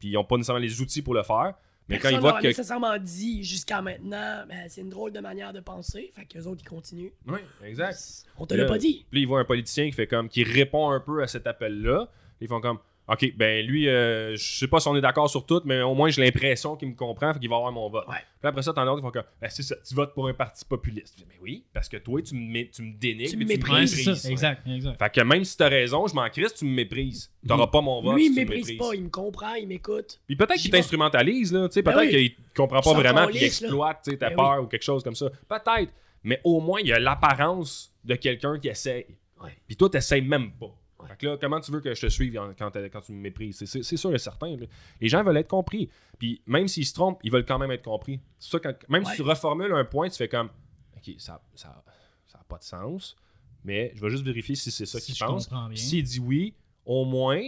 Puis 0.00 0.08
ils 0.08 0.14
n'ont 0.14 0.24
pas 0.24 0.36
nécessairement 0.36 0.60
les 0.60 0.80
outils 0.80 1.00
pour 1.00 1.14
le 1.14 1.22
faire. 1.22 1.54
Mais 1.88 1.96
Personne 1.96 2.10
quand 2.10 2.16
ils 2.16 2.20
voient 2.20 2.40
que. 2.40 2.46
nécessairement 2.48 2.98
dit 2.98 3.44
jusqu'à 3.44 3.82
maintenant, 3.82 4.44
ben, 4.48 4.68
c'est 4.68 4.80
une 4.80 4.90
drôle 4.90 5.12
de 5.12 5.20
manière 5.20 5.52
de 5.52 5.60
penser, 5.60 6.10
fait 6.14 6.24
qu'eux 6.24 6.44
autres, 6.44 6.62
ils 6.64 6.68
continuent. 6.68 7.12
Oui, 7.26 7.38
exact. 7.64 8.26
On 8.36 8.46
te 8.46 8.54
l'a 8.54 8.64
pas 8.64 8.78
dit. 8.78 9.06
Puis 9.10 9.22
ils 9.22 9.26
voient 9.26 9.40
un 9.40 9.44
politicien 9.44 9.86
qui 9.86 9.92
fait 9.92 10.06
comme 10.08 10.28
qui 10.28 10.42
répond 10.42 10.90
un 10.90 11.00
peu 11.00 11.22
à 11.22 11.28
cet 11.28 11.46
appel-là. 11.46 12.08
Ils 12.40 12.48
font 12.48 12.60
comme 12.60 12.78
OK, 13.12 13.34
ben 13.36 13.66
lui, 13.66 13.88
euh, 13.88 14.36
je 14.36 14.58
sais 14.58 14.68
pas 14.68 14.78
si 14.78 14.86
on 14.86 14.94
est 14.94 15.00
d'accord 15.00 15.28
sur 15.28 15.44
tout, 15.44 15.60
mais 15.64 15.82
au 15.82 15.94
moins 15.94 16.10
j'ai 16.10 16.22
l'impression 16.22 16.76
qu'il 16.76 16.88
me 16.88 16.94
comprend, 16.94 17.32
fait 17.34 17.40
qu'il 17.40 17.50
va 17.50 17.56
avoir 17.56 17.72
mon 17.72 17.90
vote. 17.90 18.06
Ouais. 18.06 18.14
Puis 18.40 18.48
après 18.48 18.62
ça, 18.62 18.72
t'en 18.72 18.82
as 18.82 18.84
d'autres 18.84 18.98
qui 18.98 19.02
font 19.06 19.10
comme 19.10 19.24
ben, 19.40 19.48
c'est 19.50 19.64
ça, 19.64 19.74
tu 19.86 19.94
votes 19.96 20.14
pour 20.14 20.28
un 20.28 20.32
parti 20.32 20.64
populiste. 20.64 21.14
Je 21.18 21.22
dis, 21.24 21.28
Mais 21.28 21.34
oui, 21.42 21.64
parce 21.72 21.88
que 21.88 21.96
toi, 21.96 22.22
tu 22.22 22.36
me, 22.36 22.70
tu 22.70 22.82
me 22.82 22.92
dénigres, 22.96 23.30
Tu 23.30 23.36
mais 23.36 23.44
me 23.46 23.50
tu 23.50 23.56
méprises. 23.56 23.90
c'est 23.90 23.96
méprises. 24.06 24.22
ça. 24.22 24.30
Exact, 24.30 24.62
exact. 24.68 24.98
Fait 25.02 25.10
que 25.12 25.20
même 25.22 25.44
si 25.44 25.56
t'as 25.56 25.68
raison, 25.68 26.06
je 26.06 26.14
m'en 26.14 26.28
crisse, 26.30 26.54
tu 26.54 26.64
me 26.64 26.70
méprises. 26.70 27.32
T'auras 27.46 27.66
pas 27.66 27.80
mon 27.80 28.00
vote. 28.00 28.14
Lui, 28.14 28.26
il 28.26 28.28
tu 28.28 28.32
me 28.34 28.36
méprise 28.44 28.76
pas, 28.78 28.94
il 28.94 29.02
me 29.02 29.08
comprend, 29.10 29.54
il 29.54 29.66
m'écoute. 29.66 30.20
Puis 30.28 30.36
peut-être 30.36 30.60
qu'il 30.60 30.70
t'instrumentalise, 30.70 31.52
là. 31.52 31.68
Tu 31.68 31.74
sais, 31.74 31.82
Ben 31.82 31.92
peut-être 31.92 32.14
oui. 32.14 32.30
qu'il 32.36 32.52
comprend 32.54 32.80
pas 32.80 32.94
vraiment, 32.94 33.26
puis 33.26 33.38
il 33.38 33.44
exploite 33.44 34.02
tu 34.04 34.12
sais, 34.12 34.18
ta 34.18 34.28
Ben 34.30 34.36
peur 34.36 34.62
ou 34.62 34.66
quelque 34.66 34.84
chose 34.84 35.02
comme 35.02 35.16
ça. 35.16 35.28
Peut-être. 35.48 35.92
Mais 36.22 36.40
au 36.44 36.60
moins, 36.60 36.78
il 36.80 36.86
y 36.88 36.92
a 36.92 36.98
l'apparence 37.00 37.92
de 38.04 38.14
quelqu'un 38.14 38.58
qui 38.58 38.68
essaye. 38.68 39.06
Ouais. 39.42 39.50
Puis 39.66 39.76
toi, 39.76 39.88
t'essayes 39.90 40.20
même 40.22 40.52
pas. 40.52 40.72
Ouais. 41.02 41.08
Fait 41.08 41.16
que 41.16 41.26
là, 41.26 41.36
comment 41.40 41.60
tu 41.60 41.70
veux 41.72 41.80
que 41.80 41.94
je 41.94 42.00
te 42.00 42.08
suive 42.08 42.34
quand, 42.58 42.70
tu 43.00 43.12
me 43.12 43.20
méprises? 43.20 43.64
C'est- 43.64 43.96
sûr 43.96 44.14
et 44.14 44.18
certain. 44.18 44.56
là. 44.56 44.66
Les 45.00 45.08
gens 45.08 45.22
veulent 45.22 45.36
être 45.36 45.48
compris. 45.48 45.90
Puis 46.18 46.42
même 46.46 46.68
s'ils 46.68 46.86
se 46.86 46.94
trompent, 46.94 47.20
ils 47.22 47.30
veulent 47.32 47.44
quand 47.46 47.58
même 47.58 47.70
être 47.70 47.82
compris. 47.84 48.20
Ça, 48.38 48.58
quand, 48.58 48.72
même 48.88 49.04
Ouais. 49.04 49.10
si 49.10 49.16
tu 49.16 49.22
reformules 49.22 49.72
un 49.72 49.84
point, 49.84 50.08
tu 50.08 50.16
fais 50.16 50.28
comme 50.28 50.50
OK, 50.96 51.14
ça 51.18 51.40
ça, 51.54 51.82
ça 52.26 52.38
a 52.38 52.44
pas 52.44 52.58
de 52.58 52.62
sens, 52.64 53.16
mais 53.64 53.92
je 53.94 54.00
vais 54.00 54.10
juste 54.10 54.24
vérifier 54.24 54.54
si 54.54 54.70
c'est 54.70 54.86
ça 54.86 55.00
Si 55.00 55.12
qu'il 55.12 55.26
pense. 55.26 55.48
S'il 55.74 56.02
dit 56.04 56.20
oui, 56.20 56.54
au 56.84 57.04
moins, 57.04 57.40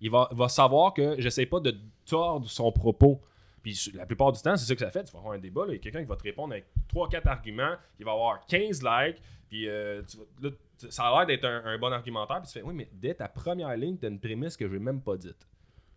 il 0.00 0.10
va, 0.10 0.28
va 0.32 0.48
savoir 0.48 0.94
que 0.94 1.16
j'essaie 1.18 1.46
pas 1.46 1.60
de 1.60 1.76
tordre 2.06 2.48
son 2.48 2.70
propos. 2.72 3.20
Puis 3.62 3.90
la 3.94 4.06
plupart 4.06 4.32
du 4.32 4.40
temps, 4.40 4.56
c'est 4.56 4.64
ça 4.64 4.74
que 4.74 4.80
ça 4.80 4.90
fait. 4.90 5.04
Tu 5.04 5.12
vas 5.12 5.18
avoir 5.18 5.34
un 5.34 5.38
débat, 5.38 5.64
il 5.68 5.72
y 5.72 5.76
a 5.76 5.78
quelqu'un 5.78 6.00
qui 6.00 6.08
va 6.08 6.16
te 6.16 6.22
répondre 6.22 6.52
avec 6.54 6.66
3-4 6.88 7.26
arguments, 7.28 7.74
il 7.98 8.06
va 8.06 8.12
avoir 8.12 8.46
15 8.46 8.82
likes, 8.82 9.20
puis 9.50 9.68
euh, 9.68 10.02
tu 10.08 10.16
vas- 10.16 10.24
là, 10.48 10.50
ça 10.88 11.04
a 11.04 11.16
l'air 11.18 11.26
d'être 11.26 11.44
un, 11.44 11.64
un 11.64 11.78
bon 11.78 11.92
argumentaire, 11.92 12.40
puis 12.42 12.46
tu 12.52 12.58
fais 12.58 12.62
oui, 12.64 12.74
mais 12.74 12.88
dès 12.92 13.14
ta 13.14 13.28
première 13.28 13.76
ligne, 13.76 13.98
tu 13.98 14.06
as 14.06 14.08
une 14.08 14.18
prémisse 14.20 14.56
que 14.56 14.66
je 14.66 14.72
n'ai 14.72 14.78
même 14.78 15.00
pas 15.00 15.16
dite. 15.16 15.46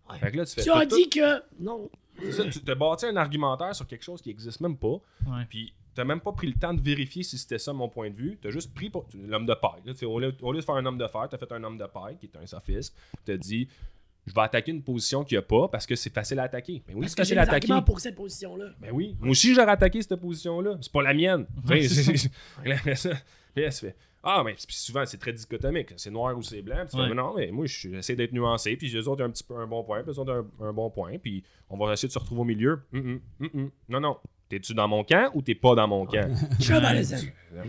Ouais. 0.10 0.18
Fait 0.20 0.32
que 0.32 0.38
là, 0.38 0.46
tu 0.46 0.54
fais. 0.56 0.62
Tu 0.64 0.70
t'as 0.70 0.80
as 0.80 0.86
tout- 0.86 0.96
dit 0.98 1.10
que. 1.10 1.42
Non. 1.60 1.90
ça, 2.32 2.44
tu 2.50 2.60
t'as 2.62 2.76
bâti 2.76 3.06
un 3.06 3.16
argumentaire 3.16 3.74
sur 3.76 3.88
quelque 3.88 4.04
chose 4.04 4.22
qui 4.22 4.30
existe 4.30 4.60
même 4.62 4.78
pas. 4.78 5.00
Ouais. 5.28 5.46
Puis 5.50 5.74
t'as 5.96 6.04
même 6.04 6.20
pas 6.20 6.32
pris 6.34 6.48
le 6.48 6.54
temps 6.60 6.74
de 6.74 6.82
vérifier 6.82 7.24
si 7.24 7.38
c'était 7.38 7.60
ça 7.60 7.72
mon 7.72 7.88
point 7.88 8.10
de 8.10 8.16
vue. 8.16 8.38
T'as 8.42 8.50
juste 8.50 8.74
pris 8.74 8.90
pour- 8.90 9.06
l'homme 9.16 9.46
de 9.46 9.54
paille. 9.54 9.82
Là, 9.86 9.94
tu 9.94 10.06
au, 10.06 10.20
lieu, 10.20 10.36
au 10.42 10.52
lieu 10.52 10.60
de 10.60 10.66
faire 10.66 10.76
un 10.76 10.86
homme 10.86 10.98
de 10.98 11.08
fer, 11.08 11.28
t'as 11.30 11.38
fait 11.38 11.52
un 11.54 11.64
homme 11.64 11.78
de 11.78 11.86
paille 11.86 12.18
qui 12.18 12.26
est 12.26 12.38
un 12.38 12.46
sophiste. 12.46 12.96
T'as 13.26 13.38
dit 13.38 13.68
je 14.26 14.34
vais 14.34 14.40
attaquer 14.42 14.72
une 14.72 14.82
position 14.82 15.26
qu'il 15.26 15.36
n'y 15.38 15.40
a 15.40 15.42
pas 15.42 15.68
parce 15.68 15.86
que 15.86 15.96
c'est 15.98 16.14
facile 16.14 16.40
à 16.40 16.44
attaquer. 16.44 16.82
Mais 16.88 16.94
oui, 16.94 17.02
Parce 17.02 17.12
c'est 17.12 17.18
que 17.18 17.24
j'ai 17.24 17.36
facile 17.36 17.36
des 17.36 17.40
à 17.40 17.42
attaquer. 17.44 17.72
arguments 17.72 17.82
pour 17.86 18.00
cette 18.00 18.16
position-là. 18.16 18.68
Ben 18.80 18.92
oui. 18.94 19.18
Moi 19.20 19.32
aussi, 19.32 19.54
j'aurais 19.54 19.72
attaqué 19.72 20.02
cette 20.02 20.16
position-là. 20.16 20.78
C'est 20.82 20.92
pas 20.94 21.02
la 21.04 21.14
mienne. 21.14 21.46
Ouais, 21.68 21.82
Tu 21.82 21.90
c'est 21.90 22.04
ça, 22.18 23.10
tu 23.54 23.72
fais, 23.72 23.96
Ah, 24.24 24.42
mais 24.46 24.56
souvent, 24.58 25.06
c'est 25.06 25.18
très 25.18 25.34
dichotomique. 25.34 25.94
C'est 25.98 26.10
noir 26.10 26.38
ou 26.38 26.42
c'est 26.42 26.62
blanc. 26.62 26.86
Puis 26.90 26.98
Ouais. 26.98 27.10
Mais 27.10 27.16
non, 27.16 27.34
mais 27.36 27.52
moi, 27.52 27.66
j'essaie 27.66 28.16
d'être 28.16 28.32
nuancé. 28.32 28.76
Puis 28.78 28.90
les 28.90 29.08
autres 29.08 29.22
ont 29.22 29.28
un 29.28 29.32
petit 29.32 29.44
peu 29.44 29.56
un 29.58 29.68
bon 29.68 29.84
point. 29.84 30.02
Puis 30.02 30.12
les 30.14 30.20
autres 30.20 30.32
ont 30.60 30.64
un, 30.66 30.68
un 30.70 30.74
bon 30.74 30.90
point. 30.90 31.18
Puis 31.18 31.44
on 31.70 31.78
va 31.78 31.92
essayer 31.94 32.08
de 32.08 32.14
se 32.14 32.20
retrouver 32.20 32.42
au 32.42 32.46
milieu. 32.46 32.80
Hum, 32.94 33.20
hum, 33.42 33.50
hum. 33.54 33.70
Non, 33.90 34.00
non. 34.00 34.18
T'es-tu 34.50 34.74
dans 34.74 34.88
mon 34.88 35.04
camp 35.04 35.30
ou 35.34 35.42
t'es 35.42 35.56
pas 35.56 35.76
dans 35.76 35.88
mon 35.88 36.06
camp? 36.06 36.30
Je 36.60 36.64
suis 36.64 36.74
Ouais. 36.74 36.80
malaisant. 36.82 37.18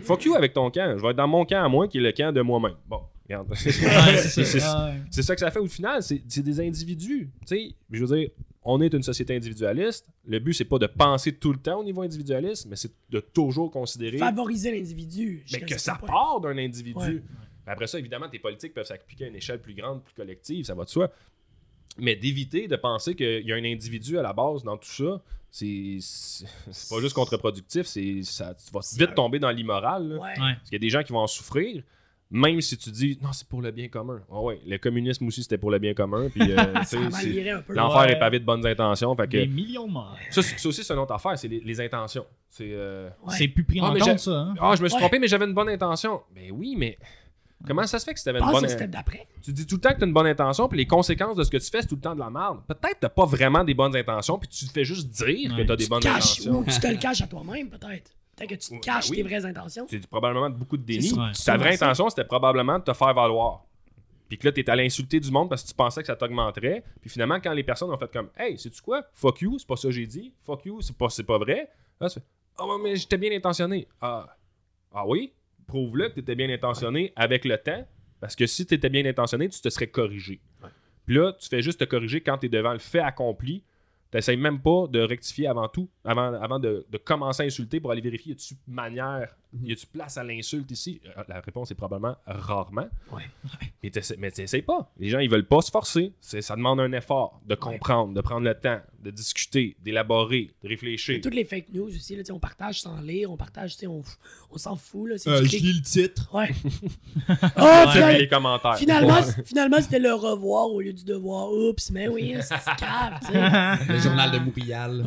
Fuck 0.01 0.23
you 0.25 0.35
avec 0.35 0.53
ton 0.53 0.71
camp. 0.71 0.95
Je 0.97 1.01
vais 1.01 1.09
être 1.09 1.15
dans 1.17 1.27
mon 1.27 1.43
camp 1.45 1.63
à 1.63 1.67
moi, 1.67 1.87
qui 1.87 1.97
est 1.97 2.01
le 2.01 2.11
camp 2.11 2.31
de 2.33 2.41
moi-même. 2.41 2.75
Bon, 2.87 3.01
regarde. 3.25 3.49
Ouais, 3.55 4.17
c'est 4.17 4.43
ça. 4.43 4.85
Ouais. 4.87 5.01
c'est 5.11 5.21
ça 5.23 5.35
que 5.35 5.39
ça 5.41 5.51
fait 5.51 5.59
au 5.59 5.67
final, 5.67 6.01
c'est 6.03 6.39
des 6.41 6.59
individus. 6.59 7.29
Tu 7.41 7.47
sais, 7.47 7.75
je 7.91 8.03
veux 8.05 8.17
dire, 8.17 8.29
on 8.63 8.81
est 8.81 8.93
une 8.93 9.03
société 9.03 9.35
individualiste. 9.35 10.07
Le 10.25 10.39
but, 10.39 10.53
c'est 10.53 10.65
pas 10.65 10.79
de 10.79 10.87
penser 10.87 11.33
tout 11.33 11.51
le 11.51 11.59
temps 11.59 11.79
au 11.79 11.83
niveau 11.83 12.01
individualiste, 12.01 12.65
mais 12.67 12.75
c'est 12.75 12.91
de 13.09 13.19
toujours 13.19 13.69
considérer 13.71 14.17
Favoriser 14.17 14.71
l'individu. 14.71 15.43
mais 15.51 15.61
que 15.61 15.77
ça 15.77 15.95
point. 15.95 16.07
part 16.07 16.39
d'un 16.41 16.57
individu. 16.57 16.97
Ouais. 16.99 17.23
Après 17.67 17.87
ça, 17.87 17.97
évidemment, 17.99 18.29
tes 18.29 18.39
politiques 18.39 18.73
peuvent 18.73 18.85
s'appliquer 18.85 19.25
à 19.25 19.27
une 19.27 19.35
échelle 19.35 19.59
plus 19.59 19.73
grande, 19.73 20.03
plus 20.03 20.13
collective, 20.13 20.65
ça 20.65 20.75
va 20.75 20.83
de 20.83 20.89
soi. 20.89 21.11
Mais 21.97 22.15
d'éviter 22.15 22.67
de 22.67 22.75
penser 22.75 23.15
qu'il 23.15 23.45
y 23.45 23.51
a 23.51 23.55
un 23.55 23.63
individu 23.63 24.17
à 24.17 24.21
la 24.21 24.33
base 24.33 24.63
dans 24.63 24.77
tout 24.77 24.89
ça, 24.89 25.21
c'est 25.49 25.97
pas 26.89 26.99
juste 26.99 27.13
contre-productif, 27.13 27.85
c'est 27.87 28.21
ça 28.23 28.53
tu 28.53 28.71
vas 28.73 28.81
vite 28.97 29.15
tomber 29.15 29.39
dans 29.39 29.49
l'immoral. 29.51 30.17
Ouais. 30.19 30.33
Parce 30.35 30.63
qu'il 30.63 30.73
y 30.73 30.75
a 30.75 30.79
des 30.79 30.89
gens 30.89 31.03
qui 31.03 31.13
vont 31.13 31.19
en 31.19 31.27
souffrir, 31.27 31.83
même 32.37 32.59
si 32.61 32.77
tu 32.77 32.91
dis 32.91 33.17
non, 33.21 33.31
c'est 33.31 33.47
pour 33.47 33.61
le 33.61 33.71
bien 33.71 33.87
commun. 33.87 34.21
Ah 34.31 34.41
ouais, 34.41 34.59
le 34.67 34.77
communisme 34.77 35.25
aussi 35.27 35.41
c'était 35.43 35.57
pour 35.57 35.71
le 35.71 35.79
bien 35.79 35.93
commun. 35.93 36.27
Puis 36.29 36.51
euh, 36.51 36.55
tu 36.89 36.97
l'enfer 37.73 38.01
Ouais. 38.01 38.11
est 38.11 38.19
pavé 38.19 38.39
de 38.39 38.45
bonnes 38.45 38.65
intentions. 38.65 39.15
Fait 39.15 39.25
que 39.27 39.31
Des 39.37 39.47
millions 39.47 39.87
de 39.87 39.93
morts. 39.93 40.17
ça, 40.29 40.41
aussi 40.41 40.83
c'est 40.83 40.93
une 40.93 40.99
autre 40.99 41.13
affaire, 41.13 41.37
c'est 41.37 41.47
les, 41.47 41.59
les 41.61 41.81
intentions. 41.81 42.25
C'est 42.49 42.69
euh, 42.71 43.09
Ouais. 43.25 43.47
Plus 43.47 43.63
pris 43.63 43.79
Ah, 43.81 43.89
en 43.89 43.93
mais 43.93 43.99
compte, 44.01 44.19
ça. 44.19 44.31
Hein? 44.31 44.53
ah, 44.59 44.73
je 44.77 44.83
me 44.83 44.87
suis 44.87 44.95
Ouais. 44.95 45.01
trompé, 45.01 45.19
mais 45.19 45.27
j'avais 45.27 45.45
une 45.45 45.53
bonne 45.53 45.69
intention. 45.69 46.21
Ben 46.35 46.51
oui, 46.51 46.75
mais 46.77 46.97
comment 47.65 47.85
ça 47.87 47.99
se 47.99 48.05
fait 48.05 48.13
que 48.13 48.19
si 48.19 48.25
t'avais 48.25 48.39
une 48.39 48.45
Pense 48.51 48.61
bonne 48.75 48.89
d'après. 48.91 49.27
Tu 49.41 49.53
dis 49.53 49.65
tout 49.65 49.75
le 49.75 49.81
temps 49.81 49.93
que 49.93 49.99
t'as 49.99 50.05
une 50.05 50.13
bonne 50.13 50.27
intention, 50.27 50.67
puis 50.67 50.77
les 50.77 50.87
conséquences 50.87 51.35
de 51.37 51.43
ce 51.43 51.49
que 51.51 51.57
tu 51.57 51.69
fais, 51.69 51.81
c'est 51.81 51.87
tout 51.87 51.95
le 51.95 52.01
temps 52.01 52.15
de 52.15 52.19
la 52.19 52.29
merde. 52.29 52.59
Peut-être 52.67 52.95
que 52.95 52.99
t'as 53.01 53.09
pas 53.09 53.25
vraiment 53.25 53.63
des 53.63 53.73
bonnes 53.73 53.95
intentions, 53.95 54.37
puis 54.39 54.49
tu 54.49 54.65
te 54.67 54.71
fais 54.71 54.83
juste 54.85 55.07
dire 55.09 55.51
que 55.51 55.61
Ouais. 55.61 55.65
t'as 55.65 55.75
des 55.75 55.83
Tu 55.83 55.89
te 55.89 55.93
bonnes 55.93 56.01
caches 56.03 56.15
intentions. 56.41 56.59
ou 56.59 56.65
tu 56.65 56.79
te 56.79 56.87
le 56.87 56.97
caches 56.99 57.21
à 57.21 57.27
toi-même, 57.27 57.69
peut-être. 57.69 58.11
Peut-être 58.35 58.49
que 58.49 58.55
tu 58.55 58.69
te 58.69 58.83
caches 58.83 59.09
ben 59.09 59.11
oui. 59.11 59.17
tes 59.17 59.23
vraies 59.23 59.45
intentions. 59.45 59.85
C'est 59.89 60.05
probablement 60.07 60.49
beaucoup 60.49 60.77
de 60.77 60.83
déni. 60.83 61.13
Ta 61.45 61.57
vraie 61.57 61.75
intention, 61.75 62.09
c'était 62.09 62.25
probablement 62.25 62.79
de 62.79 62.83
te 62.83 62.93
faire 62.93 63.13
valoir. 63.13 63.63
Puis 64.27 64.37
que 64.37 64.47
là, 64.47 64.51
t'es 64.51 64.67
allé 64.69 64.85
insulter 64.85 65.19
du 65.19 65.29
monde 65.31 65.49
parce 65.49 65.63
que 65.63 65.67
tu 65.67 65.73
pensais 65.73 66.01
que 66.01 66.07
ça 66.07 66.15
t'augmenterait. 66.15 66.83
Puis 66.99 67.09
finalement, 67.09 67.39
quand 67.39 67.53
les 67.53 67.63
personnes 67.63 67.91
ont 67.91 67.97
fait 67.97 68.11
comme 68.11 68.29
Hey, 68.35 68.57
sais-tu 68.57 68.81
quoi? 68.81 69.03
Fuck 69.13 69.41
you, 69.41 69.59
c'est 69.59 69.67
pas 69.67 69.75
ça 69.75 69.87
que 69.87 69.93
j'ai 69.93 70.07
dit. 70.07 70.33
Fuck 70.43 70.65
you, 70.65 70.81
c'est 70.81 70.97
pas, 70.97 71.09
c'est 71.09 71.23
pas 71.23 71.37
vrai. 71.37 71.69
Là, 72.01 72.09
tu 72.09 72.15
fais 72.15 72.25
Ah, 72.57 72.65
ouais, 72.65 72.81
mais 72.81 72.95
j'étais 72.95 73.17
bien 73.17 73.31
intentionné. 73.31 73.87
Ah, 74.01 74.35
ah 74.93 75.07
oui? 75.07 75.31
Prouve-le 75.67 76.09
que 76.09 76.15
t'étais 76.15 76.35
bien 76.35 76.49
intentionné 76.49 77.13
avec 77.15 77.45
le 77.45 77.57
temps. 77.57 77.85
Parce 78.19 78.35
que 78.35 78.47
si 78.47 78.65
t'étais 78.65 78.89
bien 78.89 79.05
intentionné, 79.05 79.47
tu 79.49 79.61
te 79.61 79.69
serais 79.69 79.87
corrigé. 79.87 80.39
Puis 81.05 81.15
là, 81.15 81.33
tu 81.33 81.47
fais 81.47 81.61
juste 81.61 81.79
te 81.79 81.85
corriger 81.85 82.21
quand 82.21 82.39
t'es 82.39 82.49
devant 82.49 82.73
le 82.73 82.79
fait 82.79 82.99
accompli. 82.99 83.63
T'essayes 84.15 84.37
même 84.37 84.61
pas 84.61 84.87
de 84.89 85.01
rectifier 85.01 85.45
avant 85.45 85.67
tout, 85.67 85.89
avant, 86.05 86.33
avant 86.35 86.57
de, 86.57 86.85
de 86.89 86.97
commencer 86.97 87.43
à 87.43 87.45
insulter 87.47 87.81
pour 87.81 87.91
aller 87.91 87.99
vérifier 87.99 88.31
y 88.31 88.35
a-tu 88.35 88.55
manière, 88.65 89.35
y 89.61 89.73
a-tu 89.73 89.85
place 89.87 90.17
à 90.17 90.23
l'insulte 90.23 90.71
ici? 90.71 91.01
Euh, 91.17 91.23
La 91.27 91.41
réponse 91.41 91.69
est 91.71 91.75
probablement 91.75 92.15
rarement. 92.25 92.87
Ouais. 93.11 93.23
Mais 94.17 94.31
t'essayes 94.31 94.61
pas. 94.61 94.89
Les 94.97 95.09
gens, 95.09 95.19
ils 95.19 95.29
veulent 95.29 95.45
pas 95.45 95.59
se 95.59 95.69
forcer. 95.69 96.13
Ça 96.21 96.55
demande 96.55 96.79
un 96.79 96.93
effort 96.93 97.41
de 97.45 97.55
comprendre, 97.55 98.13
de 98.13 98.21
prendre 98.21 98.45
le 98.45 98.57
temps, 98.57 98.79
de 99.05 99.11
discuter, 99.11 99.75
d'élaborer, 99.83 100.49
de 100.63 100.67
réfléchir. 100.67 101.19
Toutes 101.21 101.35
les 101.35 101.45
fake 101.45 101.67
news 101.73 101.87
aussi, 101.95 102.15
là, 102.15 102.23
on 102.31 102.39
partage 102.39 102.81
sans 102.81 102.99
lire, 103.01 103.31
on 103.31 103.37
partage, 103.37 103.73
tu 103.73 103.81
sais, 103.81 103.87
on, 103.87 104.01
on 104.51 104.57
s'en 104.57 104.75
fout. 104.75 105.07
Là, 105.09 105.15
Euh, 105.27 105.43
je 105.45 105.57
lis 105.57 105.73
le 105.73 105.81
titre. 105.81 106.27
Ouais. 106.33 106.49
Tu 106.53 107.33
oh, 107.57 107.89
final- 107.91 108.17
les 108.17 108.27
commentaires. 108.27 108.77
finalement, 108.77 109.81
c'était 109.81 109.99
le 109.99 110.13
revoir 110.13 110.69
au 110.71 110.81
lieu 110.81 110.91
du 110.93 111.03
devoir. 111.05 111.51
Oups, 111.51 111.91
mais 111.91 112.07
oui, 112.07 112.35
c'est 112.41 112.55
cave, 112.77 113.19
tu 113.21 113.31
sais. 113.31 113.87
Le 113.93 113.99
journal 113.99 114.31
de 114.31 114.39
Montréal. 114.39 115.05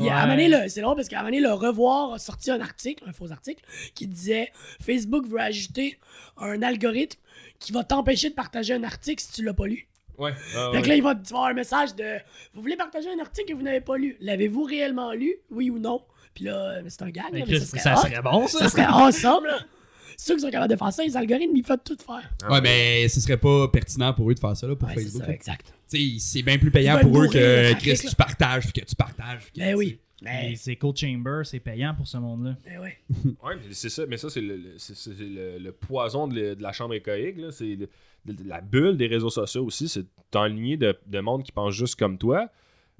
C'est 0.68 0.80
drôle 0.80 0.96
parce 0.96 1.08
qu'à 1.08 1.18
un 1.18 1.22
moment 1.22 1.30
donné, 1.36 1.40
le 1.42 1.52
revoir 1.52 2.12
a 2.14 2.18
sorti 2.18 2.50
un 2.50 2.60
article, 2.60 3.02
un 3.06 3.12
faux 3.12 3.32
article, 3.32 3.62
qui 3.94 4.06
disait 4.06 4.52
Facebook 4.80 5.26
veut 5.26 5.40
ajouter 5.40 5.98
un 6.36 6.62
algorithme 6.62 7.18
qui 7.58 7.72
va 7.72 7.82
t'empêcher 7.82 8.30
de 8.30 8.34
partager 8.34 8.74
un 8.74 8.84
article 8.84 9.20
si 9.22 9.32
tu 9.32 9.44
l'as 9.44 9.54
pas 9.54 9.66
lu. 9.66 9.88
Ouais. 10.18 10.32
ah, 10.56 10.70
Fait 10.74 10.82
que 10.82 10.88
là, 10.88 10.94
il 10.96 11.02
va 11.02 11.10
avoir 11.10 11.44
un 11.46 11.54
message 11.54 11.94
de 11.94 12.18
Vous 12.54 12.60
voulez 12.60 12.76
partager 12.76 13.08
un 13.10 13.20
article 13.20 13.48
que 13.52 13.54
vous 13.54 13.62
n'avez 13.62 13.80
pas 13.80 13.96
lu? 13.96 14.16
L'avez-vous 14.20 14.64
réellement 14.64 15.12
lu? 15.12 15.34
Oui 15.50 15.70
ou 15.70 15.78
non? 15.78 16.02
Puis 16.34 16.44
là, 16.44 16.56
euh, 16.56 16.82
c'est 16.88 17.02
un 17.02 17.10
gag, 17.10 17.24
là, 17.24 17.30
Mais 17.32 17.42
Chris, 17.42 17.60
ça 17.60 17.66
serait, 17.66 17.80
ça 17.80 17.96
serait 17.96 18.22
bon, 18.22 18.46
ça. 18.46 18.58
Ça 18.60 18.68
serait 18.68 18.84
awesome, 18.84 19.44
là. 19.46 19.58
Ceux 20.16 20.34
qui 20.34 20.40
sont 20.40 20.50
capables 20.50 20.72
de 20.72 20.76
faire 20.78 20.92
ça, 20.92 21.04
les 21.04 21.16
algorithmes, 21.16 21.54
ils 21.56 21.62
peuvent 21.62 21.78
tout 21.84 21.96
faire. 22.04 22.28
Ah, 22.44 22.52
Ouais, 22.52 22.60
mais 22.60 23.06
ce 23.08 23.20
serait 23.20 23.36
pas 23.36 23.68
pertinent 23.68 24.12
pour 24.12 24.28
eux 24.30 24.34
de 24.34 24.40
faire 24.40 24.56
ça 24.56 24.66
là, 24.66 24.74
pour 24.74 24.88
Ouais, 24.88 24.94
c'est 24.96 25.02
Facebook. 25.04 25.22
ça, 25.22 25.28
là. 25.28 25.34
exact. 25.34 25.72
C'est 25.86 26.42
bien 26.42 26.58
plus 26.58 26.70
payant 26.72 26.98
pour 26.98 27.22
eux 27.22 27.28
que 27.28 27.72
Chris, 27.74 27.90
là. 28.02 28.10
tu 28.10 28.16
partages, 28.16 28.64
puis 28.64 28.82
que 28.82 28.86
tu 28.86 28.94
partages. 28.96 29.46
que- 29.54 29.60
Ben 29.60 29.74
oui. 29.76 29.98
Mais 30.22 30.48
Ben, 30.50 30.56
c'est 30.56 30.76
Cold 30.76 30.96
Chamber, 30.96 31.42
c'est 31.44 31.60
payant 31.60 31.94
pour 31.94 32.08
ce 32.08 32.16
monde-là. 32.16 32.56
ben 32.64 32.80
ouais. 32.80 32.98
Ouais, 33.44 33.54
mais 33.56 33.72
c'est 33.72 33.88
ça, 33.88 34.04
mais 34.06 34.16
ça, 34.16 34.28
c'est 34.30 34.40
le, 34.40 34.56
le- 34.56 34.78
c'est- 34.78 34.96
c'est 34.96 35.10
le- 35.16 35.58
le 35.58 35.72
poison 35.72 36.26
de, 36.26 36.34
le- 36.34 36.56
de 36.56 36.62
la 36.62 36.72
chambre 36.72 36.94
échoïque. 36.94 37.38
là. 37.38 37.52
C'est 37.52 37.76
le- 37.76 37.88
de- 38.24 38.48
la 38.48 38.60
bulle 38.60 38.96
des 38.96 39.06
réseaux 39.06 39.30
sociaux 39.30 39.64
aussi. 39.64 39.88
C'est 39.88 40.04
t'enligner 40.30 40.76
de, 40.76 40.98
de 41.06 41.20
monde 41.20 41.44
qui 41.44 41.52
pense 41.52 41.72
juste 41.74 41.94
comme 41.96 42.18
toi. 42.18 42.48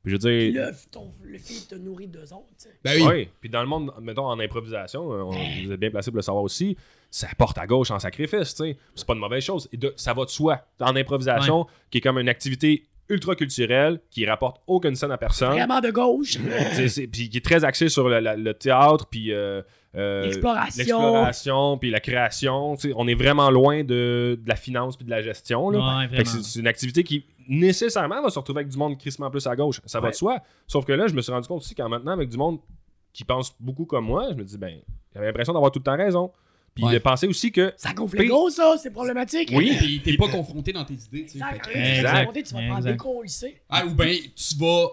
Puis 0.05 0.13
je 0.13 0.17
veux 0.17 0.21
Puis 0.39 0.53
dire. 0.53 0.63
là, 0.63 0.71
ton, 0.93 1.13
le 1.25 1.39
fil 1.39 1.67
te 1.67 1.75
nourrit 1.75 2.07
d'eux 2.07 2.33
autres. 2.33 2.47
Ben 2.85 2.97
oui. 3.01 3.03
Ouais, 3.07 3.31
puis 3.41 3.51
dans 3.51 3.63
le 3.63 3.67
monde, 3.67 3.93
mettons 4.01 4.27
en 4.27 4.39
improvisation, 4.39 5.13
euh, 5.13 5.23
on- 5.23 5.65
vous 5.65 5.73
êtes 5.73 5.81
bien 5.81 5.91
placé 5.91 6.13
pour 6.13 6.17
le 6.19 6.23
savoir 6.23 6.45
aussi, 6.45 6.77
ça 7.11 7.27
porte 7.37 7.59
à 7.59 7.67
gauche 7.67 7.91
en 7.91 7.99
sacrifice, 7.99 8.55
tu 8.55 8.63
sais. 8.63 8.77
C'est 8.95 9.05
pas 9.07 9.15
une 9.15 9.19
mauvaise 9.21 9.43
chose. 9.43 9.69
Et 9.73 9.77
de- 9.77 9.93
ça 9.97 10.15
va 10.15 10.25
de 10.25 10.31
soi. 10.31 10.65
En 10.81 10.95
improvisation, 10.95 11.67
qui 11.91 11.99
est 11.99 12.01
comme 12.01 12.19
une 12.19 12.29
activité 12.29 12.85
ultra 13.09 13.35
culturelle, 13.35 14.01
qui 14.11 14.27
rapporte 14.27 14.61
aucune 14.67 14.95
scène 14.95 15.11
à 15.13 15.19
personne, 15.19 15.53
Vraiment 15.53 15.81
de 15.81 15.91
gauche. 15.91 16.37
C'est- 16.73 16.89
c'est- 16.89 17.07
puis 17.07 17.29
qui 17.31 17.39
est 17.39 17.45
très 17.45 17.65
axé 17.65 17.89
sur 17.89 18.09
le, 18.09 18.21
la- 18.21 18.37
le 18.37 18.55
théâtre, 18.55 19.07
puis 19.11 19.33
euh, 19.33 19.63
euh, 19.95 20.25
L'exploration. 20.25 20.79
l'exploration, 20.79 21.79
puis 21.79 21.91
la 21.91 22.01
création. 22.01 22.77
On 22.97 23.09
est 23.09 23.15
vraiment 23.15 23.51
loin 23.51 23.83
de, 23.83 24.39
de 24.43 24.49
la 24.49 24.57
finance 24.57 24.97
puis 24.97 25.07
de 25.07 25.11
la 25.11 25.23
gestion. 25.23 25.71
Là. 25.71 25.79
Ouais, 25.79 26.09
Fait 26.09 26.23
que 26.23 26.29
vraiment. 26.29 26.43
c'est 26.43 26.51
c'est 26.51 26.61
une 26.61 26.67
activité 26.67 27.03
qui 27.03 27.25
nécessairement 27.49 28.23
va 28.23 28.31
se 28.31 28.39
retrouver 28.39 28.61
avec 28.61 28.71
du 28.73 28.77
monde 28.79 28.99
crissement 28.99 29.31
plus 29.31 29.47
à 29.47 29.57
gauche. 29.57 29.81
Ça 29.87 30.01
va 30.01 30.11
de 30.11 30.15
soi. 30.15 30.39
Sauf 30.67 30.85
que 30.85 30.93
là, 30.93 31.07
je 31.07 31.15
me 31.15 31.23
suis 31.23 31.33
rendu 31.33 31.49
compte 31.49 31.63
aussi 31.63 31.75
qu'en 31.75 31.89
maintenant, 31.89 32.13
avec 32.13 32.29
du 32.29 32.37
monde 32.37 32.59
qui 33.13 33.25
pense 33.25 33.55
beaucoup 33.59 33.87
comme 33.87 34.05
moi, 34.05 34.27
je 34.31 34.35
me 34.37 34.45
dis, 34.45 34.59
ben, 34.59 34.79
j'avais 35.15 35.27
l'impression 35.27 35.53
d'avoir 35.55 35.73
tout 35.73 35.79
le 35.81 35.85
temps 35.85 35.97
raison. 35.97 36.31
Puis 36.79 36.87
Ouais. 36.87 36.95
de 36.95 36.99
penser 37.01 37.27
aussi 37.27 37.51
que. 37.51 37.73
Ça 37.77 37.93
gonfle 37.93 38.25
gros, 38.27 38.49
ça, 38.51 38.77
c'est 38.81 38.91
problématique. 38.93 39.51
Oui, 39.53 39.75
Puis 39.79 40.01
t'es 40.05 40.17
pas 40.17 40.29
confronté 40.29 40.73
dans 40.73 40.85
tes 40.85 40.95
idées, 40.95 41.27
tu 41.27 41.39
sais. 41.39 41.45
Exact. 41.45 41.67
fait 41.73 42.03
volonté, 42.03 42.43
tu 42.45 42.55
vas 42.55 42.61
te 42.61 42.67
faire 42.67 42.77
Exact. 42.79 42.93
décoller. 42.93 43.29
Ah, 43.69 43.85
ou 43.87 43.95
ben, 43.95 44.17
tu 44.37 44.57
vas 44.59 44.87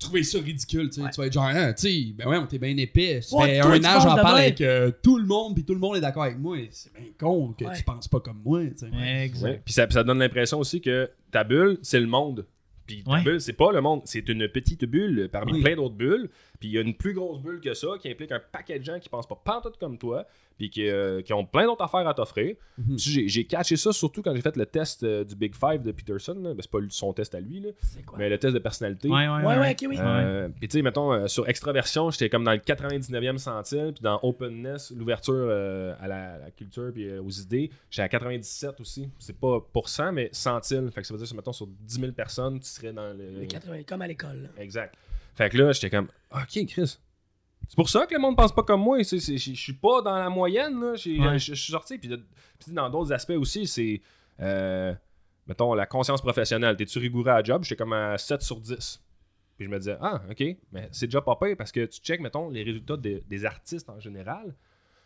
trouver 0.00 0.24
ça 0.24 0.38
ridicule, 0.40 0.88
tu 0.88 0.94
sais. 0.96 1.02
Ouais. 1.02 1.10
Tu 1.14 1.20
vas 1.20 1.26
être 1.28 1.32
genre, 1.32 1.48
ah, 1.54 1.72
tu 1.74 1.82
sais, 1.88 2.12
ben 2.16 2.26
ouais, 2.28 2.36
on 2.38 2.46
t'est 2.46 2.58
bien 2.58 2.76
épais. 2.76 3.20
Ça 3.22 3.36
Ouais, 3.36 3.46
fait 3.54 3.60
toi, 3.60 3.70
un 3.70 3.78
an, 3.78 3.82
penses 3.94 4.02
j'en 4.02 4.14
parle 4.16 4.38
avec 4.38 4.60
euh, 4.60 4.90
tout 5.00 5.16
le 5.16 5.24
monde, 5.26 5.54
puis 5.54 5.64
tout 5.64 5.74
le 5.74 5.78
monde 5.80 5.96
est 5.96 6.00
d'accord 6.00 6.24
avec 6.24 6.38
moi. 6.38 6.56
C'est 6.72 6.92
bien 6.92 7.06
con 7.20 7.54
que 7.56 7.64
Ouais. 7.64 7.76
tu 7.76 7.84
penses 7.84 8.08
pas 8.08 8.18
comme 8.18 8.40
moi, 8.44 8.62
tu 8.66 8.78
sais. 8.78 9.22
Exact. 9.24 9.62
Puis 9.64 9.74
ça, 9.74 9.86
ça 9.88 10.02
donne 10.02 10.18
l'impression 10.18 10.58
aussi 10.58 10.80
que 10.80 11.08
ta 11.30 11.44
bulle, 11.44 11.78
c'est 11.82 12.00
le 12.00 12.08
monde. 12.08 12.44
Puis 12.84 13.04
ta 13.04 13.12
Ouais. 13.12 13.22
bulle, 13.22 13.40
c'est 13.40 13.52
pas 13.52 13.70
le 13.70 13.80
monde, 13.80 14.02
c'est 14.06 14.28
une 14.28 14.48
petite 14.48 14.84
bulle 14.86 15.28
parmi 15.30 15.62
plein 15.62 15.76
d'autres 15.76 15.94
bulles. 15.94 16.28
Puis 16.62 16.68
il 16.68 16.74
y 16.74 16.78
a 16.78 16.82
une 16.82 16.94
plus 16.94 17.12
grosse 17.12 17.40
bulle 17.40 17.60
que 17.60 17.74
ça 17.74 17.88
qui 18.00 18.08
implique 18.08 18.30
un 18.30 18.38
paquet 18.38 18.78
de 18.78 18.84
gens 18.84 19.00
qui 19.00 19.08
pensent 19.08 19.26
pas 19.26 19.34
pantoute 19.34 19.78
comme 19.78 19.98
toi, 19.98 20.24
puis 20.56 20.70
qui, 20.70 20.88
euh, 20.88 21.20
qui 21.20 21.32
ont 21.32 21.44
plein 21.44 21.64
d'autres 21.64 21.82
affaires 21.82 22.06
à 22.06 22.14
t'offrir. 22.14 22.54
Mhm. 22.78 22.96
J'ai, 22.96 23.44
catché 23.46 23.76
ça 23.76 23.92
surtout 23.92 24.22
quand 24.22 24.32
j'ai 24.32 24.42
fait 24.42 24.56
le 24.56 24.64
test 24.64 25.02
euh, 25.02 25.24
du 25.24 25.34
Big 25.34 25.56
Five 25.56 25.82
de 25.82 25.90
Peterson. 25.90 26.36
Ben, 26.36 26.54
c'est 26.60 26.70
pas 26.70 26.78
son 26.90 27.12
test 27.12 27.34
à 27.34 27.40
lui, 27.40 27.58
là, 27.58 27.70
C'est 27.80 28.04
quoi? 28.04 28.16
mais 28.16 28.28
le 28.28 28.38
test 28.38 28.54
de 28.54 28.60
personnalité. 28.60 29.08
Ouais, 29.08 29.26
ouais, 29.26 29.44
Ouais, 29.44 29.76
oui. 29.88 29.96
Euh, 29.98 30.48
Puis 30.56 30.68
tu 30.68 30.78
sais, 30.78 30.82
mettons, 30.82 31.12
euh, 31.12 31.26
sur 31.26 31.48
extraversion, 31.48 32.12
j'étais 32.12 32.28
comme 32.28 32.44
dans 32.44 32.52
le 32.52 32.58
99e 32.58 33.38
centile, 33.38 33.90
puis 33.92 34.02
dans 34.04 34.20
openness, 34.22 34.92
l'ouverture 34.96 35.34
euh, 35.34 35.96
à, 36.00 36.06
la, 36.06 36.34
à 36.34 36.38
la 36.38 36.50
culture 36.52 36.92
puis 36.94 37.08
euh, 37.08 37.20
aux 37.20 37.30
idées, 37.30 37.72
j'étais 37.90 38.02
à 38.02 38.08
97 38.08 38.80
aussi. 38.80 39.08
C'est 39.18 39.36
pas 39.36 39.58
pour 39.72 39.88
cent, 39.88 40.12
mais 40.12 40.28
centile. 40.30 40.88
Fait 40.94 41.00
que 41.00 41.08
ça 41.08 41.12
veut 41.12 41.18
dire 41.18 41.28
que, 41.28 41.34
mettons, 41.34 41.52
sur 41.52 41.66
10 41.66 41.98
000 41.98 42.12
personnes, 42.12 42.60
tu 42.60 42.68
serais 42.68 42.92
dans 42.92 43.12
le... 43.12 43.40
Les 43.40 43.48
80, 43.48 43.82
comme 43.82 44.02
à 44.02 44.06
l'école. 44.06 44.48
Exact. 44.58 44.94
Fait 45.34 45.48
que 45.50 45.56
là, 45.58 45.72
j'étais 45.72 45.90
comme, 45.90 46.08
ok, 46.32 46.66
Chris. 46.66 46.98
C'est 47.68 47.76
pour 47.76 47.88
ça 47.88 48.06
que 48.06 48.14
le 48.14 48.20
monde 48.20 48.36
pense 48.36 48.54
pas 48.54 48.62
comme 48.64 48.82
moi. 48.82 48.98
Je 49.02 49.16
suis 49.18 49.72
pas 49.72 50.02
dans 50.02 50.16
la 50.16 50.28
moyenne. 50.28 50.76
Ouais. 51.20 51.38
Je 51.38 51.54
suis 51.54 51.72
sorti. 51.72 51.96
Puis 51.98 52.10
dans 52.68 52.90
d'autres 52.90 53.12
aspects 53.12 53.30
aussi, 53.36 53.66
c'est. 53.66 54.00
euh, 54.40 54.92
mettons, 55.46 55.72
la 55.74 55.86
conscience 55.86 56.20
professionnelle, 56.20 56.76
t'es-tu 56.76 56.98
rigoureux 56.98 57.28
à 57.28 57.36
la 57.36 57.42
job? 57.44 57.62
J'étais 57.64 57.76
comme 57.76 57.92
à 57.94 58.18
7 58.18 58.42
sur 58.42 58.60
10. 58.60 59.00
Puis 59.56 59.66
je 59.66 59.70
me 59.70 59.78
disais, 59.78 59.96
ah, 60.00 60.20
ok, 60.30 60.42
mais 60.72 60.88
c'est 60.92 61.06
déjà 61.06 61.20
pas 61.20 61.36
pire 61.36 61.56
parce 61.56 61.72
que 61.72 61.84
tu 61.86 62.00
check, 62.00 62.20
mettons, 62.20 62.50
les 62.50 62.62
résultats 62.62 62.96
des- 62.96 63.22
des 63.28 63.44
artistes 63.44 63.88
en 63.90 64.00
général 64.00 64.54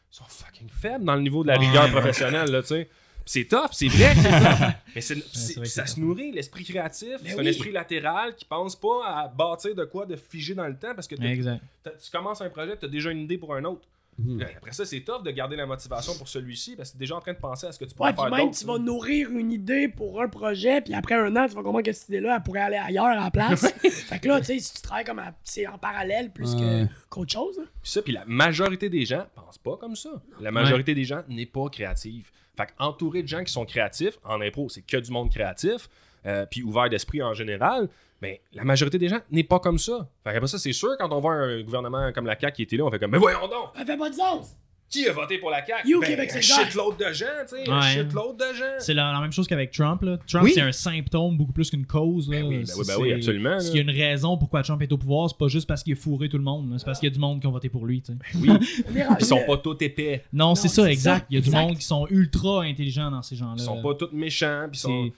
sont 0.09 0.25
fucking 0.25 0.69
faibles 0.69 1.05
dans 1.05 1.15
le 1.17 1.21
niveau 1.23 1.43
de 1.43 1.49
la 1.49 1.57
rigueur 1.59 1.91
professionnelle, 1.91 2.51
là, 2.51 2.63
tu 2.63 2.69
sais. 2.69 2.89
C'est 3.29 3.45
tough, 3.45 3.71
c'est 3.73 3.89
vrai 3.89 4.15
que 4.15 4.21
c'est 4.23 4.31
tough. 4.31 4.73
Mais 4.95 5.01
c'est, 5.01 5.15
c'est- 5.17 5.23
c'est 5.35 5.55
vrai 5.57 5.63
que 5.67 5.69
ça 5.73 5.85
se 5.87 5.99
nourrit, 6.01 6.31
l'esprit 6.31 6.65
créatif. 6.65 7.09
Mais 7.25 7.31
c'est 7.31 7.41
un 7.41 7.45
esprit 7.45 7.73
latéral 7.73 8.35
qui 8.37 8.45
pense 8.45 8.77
pas 8.77 9.05
à 9.05 9.29
bâtir 9.29 9.75
de 9.75 9.85
quoi 9.85 10.07
de 10.07 10.15
figé 10.17 10.55
dans 10.55 10.67
le 10.69 10.77
temps 10.79 10.95
parce 10.95 11.09
que 11.09 11.17
t'as- 11.17 11.25
Exact. 11.25 11.61
t'as- 11.83 11.91
tu 11.91 12.11
commences 12.11 12.41
un 12.41 12.49
projet, 12.51 12.77
tu 12.79 12.85
as 12.85 12.89
déjà 12.89 13.11
une 13.11 13.21
idée 13.23 13.37
pour 13.37 13.53
un 13.55 13.65
autre. 13.65 13.83
Mhm. 14.19 14.41
Là, 14.41 14.47
Après 14.57 14.73
ça, 14.73 14.85
c'est 14.87 15.01
tough 15.01 15.23
de 15.23 15.31
garder 15.31 15.57
la 15.57 15.67
motivation 15.67 16.15
pour 16.17 16.27
celui-ci 16.29 16.75
parce 16.77 16.91
que 16.91 16.95
tu 16.97 16.99
es 16.99 17.01
déjà 17.01 17.17
en 17.17 17.21
train 17.21 17.33
de 17.35 17.39
penser 17.39 17.67
à 17.67 17.73
ce 17.73 17.79
que 17.79 17.85
tu 17.85 17.91
Ouais, 17.91 18.13
pourrais 18.13 18.13
puis 18.15 18.23
faire 18.37 18.45
même 18.47 18.55
tu 18.55 18.65
vas 18.65 18.79
nourrir 18.79 19.31
une 19.31 19.53
idée 19.53 19.89
pour 19.89 20.23
un 20.23 20.29
projet, 20.29 20.81
puis 20.81 20.95
après 20.95 21.15
un 21.17 21.35
an, 21.37 21.47
tu 21.47 21.55
vas 21.55 21.63
comprendre 21.63 21.83
que 21.85 21.93
cette 21.93 22.09
idée-là, 22.09 22.37
elle 22.37 22.43
pourrait 22.43 22.61
aller 22.61 22.77
ailleurs 22.77 23.05
à 23.07 23.15
la 23.17 23.31
place. 23.31 23.67
fait 23.83 24.19
que 24.19 24.29
là, 24.29 24.39
tu 24.41 24.47
sais, 24.47 24.59
si 24.59 24.75
tu 24.75 24.81
travailles 24.83 25.05
comme 25.05 25.19
à- 25.19 25.35
c'est 25.45 25.67
en 25.67 25.77
parallèle 25.79 26.31
plus 26.33 26.55
Ouais. 26.55 26.87
qu'autre 27.11 27.33
chose. 27.33 27.59
hein. 27.61 27.67
Puis 27.83 27.91
ça, 27.93 28.01
puis 28.03 28.13
la 28.13 28.25
majorité 28.27 28.89
des 28.89 29.05
gens 29.05 29.27
pensent 29.35 29.59
pas 29.59 29.77
comme 29.77 29.97
ça. 29.97 30.11
La 30.41 30.51
majorité 30.51 30.95
des 30.95 31.05
gens 31.05 31.23
n'est 31.29 31.45
pas 31.47 31.69
créative. 31.69 32.31
Fait 32.57 32.69
entouré 32.79 33.23
de 33.23 33.29
gens 33.29 33.45
qui 33.45 33.53
sont 33.53 33.67
créatifs, 33.67 34.19
en 34.25 34.41
impro, 34.41 34.71
c'est 34.71 34.81
que 34.81 34.97
du 34.97 35.11
monde 35.11 35.31
créatif, 35.31 35.91
euh, 36.25 36.47
puis 36.51 36.63
ouvert 36.63 36.89
d'esprit 36.89 37.23
en 37.23 37.35
général, 37.35 37.89
mais 38.23 38.41
la 38.53 38.65
majorité 38.65 38.99
des 38.99 39.09
gens 39.09 39.19
n'est 39.31 39.45
pas 39.45 39.59
comme 39.61 39.79
ça. 39.79 40.09
Fait 40.25 40.33
qu'après 40.33 40.47
ça, 40.49 40.59
c'est 40.59 40.73
sûr, 40.73 40.91
quand 40.99 41.13
on 41.13 41.21
voit 41.21 41.35
un 41.35 41.63
gouvernement 41.63 42.11
comme 42.13 42.27
la 42.27 42.39
CAQ 42.39 42.57
qui 42.57 42.63
était 42.63 42.77
là, 42.77 42.85
on 42.85 42.91
fait 42.91 42.99
comme, 42.99 43.11
mais 43.11 43.19
voyons 43.19 43.41
donc, 43.49 43.71
Ça 43.77 43.85
fait 43.85 43.97
pas 43.97 44.09
de 44.11 44.15
sens. 44.15 44.57
qui 44.89 45.07
a 45.09 45.13
voté 45.13 45.39
pour 45.39 45.51
la 45.51 45.67
CAQ? 45.67 45.89
You 45.89 46.01
ben, 46.01 46.07
Québec 46.11 46.31
solidaire. 46.31 46.67
shitload 46.67 46.97
de 46.97 47.13
gens, 47.13 47.27
tu 47.49 47.57
sais, 47.57 47.71
Ouais. 47.71 47.81
shitload 48.05 48.37
de 48.39 48.55
gens. 48.57 48.65
C'est 48.79 48.95
la, 48.95 49.13
la 49.13 49.21
même 49.21 49.33
chose 49.33 49.49
qu'avec 49.49 49.73
Trump. 49.73 50.01
Là. 50.03 50.17
Trump, 50.29 50.45
Oui. 50.45 50.53
c'est 50.55 50.61
un 50.61 50.71
symptôme 50.73 51.37
beaucoup 51.37 51.53
plus 51.53 51.69
qu'une 51.71 51.85
cause. 51.87 52.31
Là. 52.31 52.37
Ben 52.41 52.47
oui, 52.47 52.57
ben 52.59 52.63
oui, 52.63 52.65
ben 52.79 52.85
C'est- 52.85 52.97
oui, 52.97 53.13
absolument. 53.13 53.59
S'il 53.61 53.75
y 53.75 53.79
a 53.79 53.83
une 53.83 53.91
raison 53.91 54.39
pourquoi 54.39 54.63
Trump 54.63 54.81
est 54.83 54.93
au 54.93 54.97
pouvoir, 54.97 55.29
c'est 55.29 55.37
pas 55.39 55.49
juste 55.49 55.67
parce 55.67 55.83
qu'il 55.83 55.93
a 55.95 55.97
fourré 55.97 56.29
tout 56.29 56.39
le 56.39 56.45
monde. 56.45 56.73
C'est 56.79 56.85
parce 56.85 57.01
qu'il 57.01 57.09
y 57.09 57.13
a 57.13 57.15
du 57.15 57.19
monde 57.21 57.41
qui 57.41 57.47
ont 57.49 57.53
voté 57.53 57.69
pour 57.69 57.85
lui. 57.85 58.01
tu 58.01 58.13
sais. 58.13 58.19
Oui, 58.37 58.49
est 58.97 59.03
rendu- 59.05 59.17
ils 59.21 59.27
sont 59.27 59.43
pas 59.45 59.57
tous 59.57 59.77
épais. 59.81 60.23
Non, 60.33 60.55
c'est 60.55 60.69
c'est 60.69 60.83
ça, 60.83 60.91
exact. 60.91 61.27
Il 61.31 61.35
y 61.35 61.39
a 61.39 61.41
du 61.41 61.49
exact. 61.49 61.61
monde 61.63 61.77
qui 61.77 61.85
sont 61.85 62.07
ultra 62.09 62.63
intelligents 62.63 63.11
dans 63.11 63.23
ces 63.23 63.35
gens-là. 63.37 63.55
Ils 63.59 63.63
sont 63.65 63.83
pas 63.83 63.95
tous 63.95 64.11
méchants, 64.13 64.69
puis 64.71 64.79
ils 64.79 64.83
sont... 64.83 65.11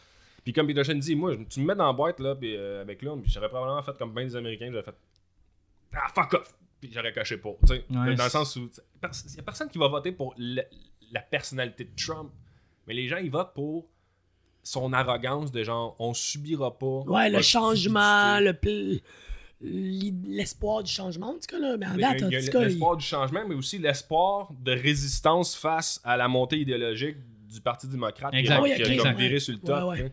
Puis 0.45 0.53
comme 0.53 0.67
Peter 0.67 0.85
Chen 0.85 0.99
dit, 0.99 1.15
moi, 1.17 1.33
je- 1.35 1.43
tu 1.45 1.61
me 1.61 1.67
mets 1.67 1.75
dans 1.75 1.87
la 1.87 1.93
boîte 1.93 2.21
là, 2.21 2.35
puis, 2.35 2.57
euh, 2.57 2.81
avec 2.83 3.03
l'homme, 3.03 3.23
puis 3.23 3.31
j'aurais 3.31 3.49
probablement 3.49 3.83
fait 3.83 3.97
comme 3.99 4.15
bien 4.15 4.25
des 4.25 4.37
Américains, 4.37 4.69
j'aurais 4.71 4.83
fait 4.85 4.95
Ah, 5.93 6.09
fuck 6.15 6.35
off! 6.35 6.55
Puis 6.81 6.91
j'aurais 6.93 7.13
coché 7.13 7.39
pas. 7.39 7.51
tu 7.63 7.67
sais. 7.69 7.85
Ouais, 7.91 8.15
dans 8.15 8.25
le 8.25 8.31
sens 8.31 8.55
où. 8.57 8.71
Il 9.31 9.37
y 9.37 9.41
a 9.41 9.43
personne 9.43 9.69
qui 9.69 9.79
va 9.79 9.89
voter 9.89 10.13
pour 10.13 10.35
la, 10.39 10.63
la 11.13 11.21
personnalité 11.21 11.85
de 11.85 11.91
Trump, 11.97 12.31
mais 12.87 12.95
les 12.95 13.09
gens, 13.09 13.17
ils 13.17 13.31
votent 13.31 13.55
pour 13.55 13.87
son 14.63 14.93
arrogance 14.93 15.51
de 15.51 15.65
genre, 15.65 15.97
on 15.99 16.13
subira 16.15 16.79
pas. 16.79 17.01
Ouais, 17.07 17.31
le 17.31 17.41
changement, 17.43 18.39
le 18.41 18.53
pl- 18.53 19.01
l'espoir 19.63 20.83
du 20.83 20.93
changement, 20.93 21.31
en 21.31 21.35
tout 21.35 21.47
cas, 21.49 21.59
là. 21.59 21.77
Mais 21.77 21.87
en 21.87 21.97
date, 21.97 22.23
en 22.23 22.27
tout 22.27 22.31
cas, 22.31 22.61
il- 22.61 22.67
l'espoir 22.69 22.97
du 22.97 23.05
changement, 23.05 23.47
mais 23.49 23.55
aussi 23.55 23.79
l'espoir 23.79 24.51
de 24.63 24.73
résistance 24.73 25.57
face 25.57 26.01
à 26.05 26.17
la 26.17 26.29
montée 26.29 26.59
idéologique 26.59 27.17
du 27.53 27.61
Parti 27.61 27.87
démocrate 27.89 28.33
qui 28.33 28.39
Exact. 28.39 28.63
a, 28.63 28.77
qui 28.77 28.97
comme 28.97 29.07
ouais. 29.09 29.15
viré 29.15 29.41
sur 29.41 29.55
le 29.55 29.61
top. 29.61 29.85
Ouais, 29.91 30.03
ouais. 30.03 30.13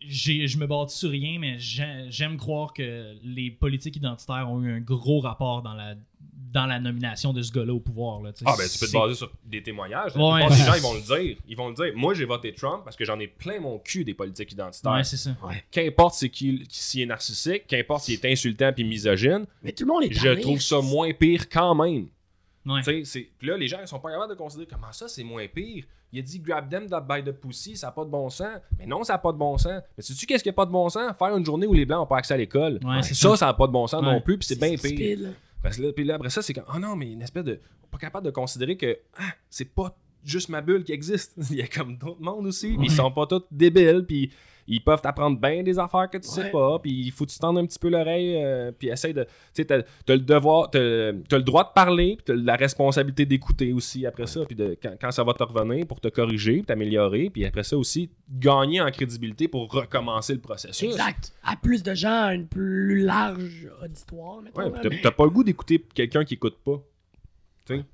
je 0.00 0.58
me 0.58 0.66
bâtis 0.66 0.96
sur 0.96 1.10
rien, 1.10 1.38
mais 1.38 1.58
j'ai- 1.58 2.06
j'aime 2.10 2.36
croire 2.36 2.72
que 2.72 3.14
les 3.24 3.50
politiques 3.50 3.96
identitaires 3.96 4.48
ont 4.50 4.62
eu 4.62 4.72
un 4.72 4.80
gros 4.80 5.20
rapport 5.20 5.62
dans 5.62 5.74
la, 5.74 5.94
dans 6.52 6.66
la 6.66 6.78
nomination 6.78 7.32
de 7.32 7.42
ce 7.42 7.50
gars-là 7.52 7.72
au 7.74 7.80
pouvoir. 7.80 8.22
Là. 8.22 8.30
Ah, 8.44 8.54
ben 8.56 8.68
tu 8.68 8.78
peux 8.78 8.86
te 8.86 8.92
baser 8.92 9.14
sur 9.14 9.30
des 9.44 9.62
témoignages. 9.62 10.14
Ouais. 10.16 10.40
La 10.40 10.46
plupart 10.46 10.50
des 10.50 10.64
gens, 10.64 10.74
ils 10.74 10.82
vont 10.82 10.94
le 10.94 11.00
dire. 11.24 11.36
Ils 11.48 11.56
vont 11.56 11.68
le 11.68 11.74
dire. 11.74 11.92
Moi, 11.96 12.14
j'ai 12.14 12.24
voté 12.24 12.52
Trump 12.52 12.82
parce 12.84 12.96
que 12.96 13.04
j'en 13.04 13.18
ai 13.18 13.26
plein 13.26 13.58
mon 13.60 13.78
cul 13.78 14.04
des 14.04 14.14
politiques 14.14 14.52
identitaires. 14.52 14.92
Ouais, 14.92 15.04
c'est 15.04 15.16
ça. 15.16 15.36
Qu'importe 15.70 16.28
qui, 16.28 16.64
s'il 16.70 17.00
est 17.02 17.06
narcissique, 17.06 17.66
qu'importe 17.66 18.04
s'il 18.04 18.14
est 18.14 18.24
insultant 18.32 18.72
puis 18.72 18.84
misogyne, 18.84 19.46
Mais 19.62 19.72
tout 19.72 19.84
le 19.84 19.92
monde 19.92 20.04
est 20.04 20.12
je 20.12 20.40
trouve 20.40 20.60
ça 20.60 20.80
moins 20.80 21.12
pire 21.12 21.48
quand 21.48 21.74
même. 21.74 22.06
Ouais. 22.66 22.80
Tu 22.82 22.84
sais, 22.84 23.04
c'est- 23.04 23.28
Puis 23.38 23.48
là, 23.48 23.56
les 23.56 23.68
gens, 23.68 23.78
ils 23.80 23.88
sont 23.88 24.00
pas 24.00 24.10
capables 24.10 24.30
de 24.32 24.38
considérer 24.38 24.68
comment 24.70 24.92
ça, 24.92 25.08
c'est 25.08 25.24
moins 25.24 25.46
pire. 25.46 25.84
Il 26.12 26.18
a 26.18 26.22
dit 26.22 26.38
grab 26.38 26.68
them 26.70 26.86
by 26.86 27.22
the 27.22 27.32
pussy, 27.32 27.76
ça 27.76 27.88
n'a 27.88 27.92
pas 27.92 28.04
de 28.04 28.10
bon 28.10 28.28
sens. 28.30 28.58
Mais 28.78 28.86
non, 28.86 29.02
ça 29.04 29.14
n'a 29.14 29.18
pas 29.18 29.32
de 29.32 29.38
bon 29.38 29.56
sens. 29.58 29.82
Mais 29.96 30.02
sais-tu 30.02 30.26
qu'est-ce 30.26 30.42
qui 30.42 30.48
n'a 30.48 30.52
pas 30.54 30.66
de 30.66 30.70
bon 30.70 30.88
sens? 30.88 31.12
Faire 31.18 31.36
une 31.36 31.44
journée 31.44 31.66
où 31.66 31.74
les 31.74 31.84
Blancs 31.84 32.00
n'ont 32.00 32.06
pas 32.06 32.18
accès 32.18 32.34
à 32.34 32.36
l'école. 32.36 32.78
Ouais, 32.84 33.02
ça, 33.02 33.36
ça. 33.36 33.46
n'a 33.46 33.54
pas 33.54 33.66
de 33.66 33.72
bon 33.72 33.86
sens 33.86 34.02
Ouais. 34.02 34.12
non 34.12 34.20
plus, 34.20 34.38
puis 34.38 34.46
c'est 34.46 34.58
bien 34.58 34.70
pire. 34.70 34.78
stupide, 34.78 35.20
là. 35.20 35.28
Parce 35.62 35.76
que 35.78 35.82
là, 35.82 35.92
puis 35.92 36.04
là, 36.04 36.14
après 36.14 36.30
ça, 36.30 36.42
c'est 36.42 36.54
comme, 36.54 36.64
oh 36.74 36.78
non, 36.78 36.94
mais 36.96 37.12
une 37.12 37.22
espèce 37.22 37.44
de. 37.44 37.60
Pas 37.90 37.98
capable 37.98 38.26
de 38.26 38.30
considérer 38.30 38.76
que 38.76 38.98
ah, 39.18 39.22
c'est 39.50 39.72
pas 39.72 39.96
juste 40.24 40.48
ma 40.48 40.60
bulle 40.60 40.84
qui 40.84 40.92
existe. 40.92 41.34
Il 41.50 41.56
y 41.56 41.62
a 41.62 41.66
comme 41.68 41.96
d'autres 41.96 42.20
mondes 42.20 42.46
aussi. 42.46 42.76
Puis 42.76 42.86
ils 42.88 42.90
sont 42.92 43.10
pas 43.10 43.26
tous 43.26 43.42
débiles. 43.50 44.04
Puis 44.06 44.30
ils 44.68 44.82
peuvent 44.82 45.00
t'apprendre 45.00 45.38
bien 45.40 45.62
des 45.62 45.78
affaires 45.78 46.08
que 46.10 46.18
tu 46.18 46.28
sais 46.28 46.50
pas. 46.50 46.78
Puis 46.80 46.90
il 46.92 47.10
faut 47.12 47.24
que 47.24 47.30
tu 47.30 47.38
tendre 47.38 47.60
un 47.60 47.66
petit 47.66 47.78
peu 47.78 47.88
l'oreille. 47.88 48.36
euh, 48.42 48.72
puis 48.72 48.88
essaye 48.88 49.14
de. 49.14 49.24
Tu 49.24 49.30
sais, 49.54 49.64
t'as 49.64 49.82
t'as 50.04 50.14
le 50.14 50.20
devoir. 50.20 50.70
T'as 50.70 51.12
t'as 51.28 51.36
le 51.36 51.42
droit 51.42 51.64
de 51.64 51.70
parler. 51.74 52.16
Puis 52.16 52.24
t'as 52.26 52.34
la 52.34 52.56
responsabilité 52.56 53.26
d'écouter 53.26 53.72
aussi 53.72 54.06
après 54.06 54.26
ça. 54.26 54.44
Puis 54.44 54.56
de, 54.56 54.76
quand, 54.82 54.94
quand 55.00 55.10
ça 55.10 55.22
va 55.24 55.32
te 55.34 55.42
revenir 55.42 55.86
pour 55.86 56.00
te 56.00 56.08
corriger, 56.08 56.54
puis 56.54 56.64
t'améliorer. 56.64 57.30
Puis 57.30 57.44
après 57.44 57.62
ça 57.64 57.76
aussi, 57.76 58.10
gagner 58.30 58.80
en 58.80 58.90
crédibilité 58.90 59.48
pour 59.48 59.70
recommencer 59.72 60.32
le 60.34 60.40
processus. 60.40 60.90
Exact. 60.90 61.32
À 61.44 61.56
plus 61.56 61.82
de 61.82 61.94
gens, 61.94 62.22
à 62.24 62.34
une 62.34 62.46
plus 62.46 63.00
large 63.02 63.68
auditoire, 63.82 64.42
mettons. 64.42 64.58
Ouais, 64.60 64.70
là, 64.70 64.78
puis 64.80 64.88
mais- 64.90 64.96
t'as- 64.96 65.10
t'as 65.10 65.16
pas 65.16 65.24
le 65.24 65.30
goût 65.30 65.44
d'écouter 65.44 65.84
quelqu'un 65.94 66.24
qui 66.24 66.34
écoute 66.34 66.56
pas. 66.64 66.82
Tu 67.66 67.76
sais? 67.76 67.84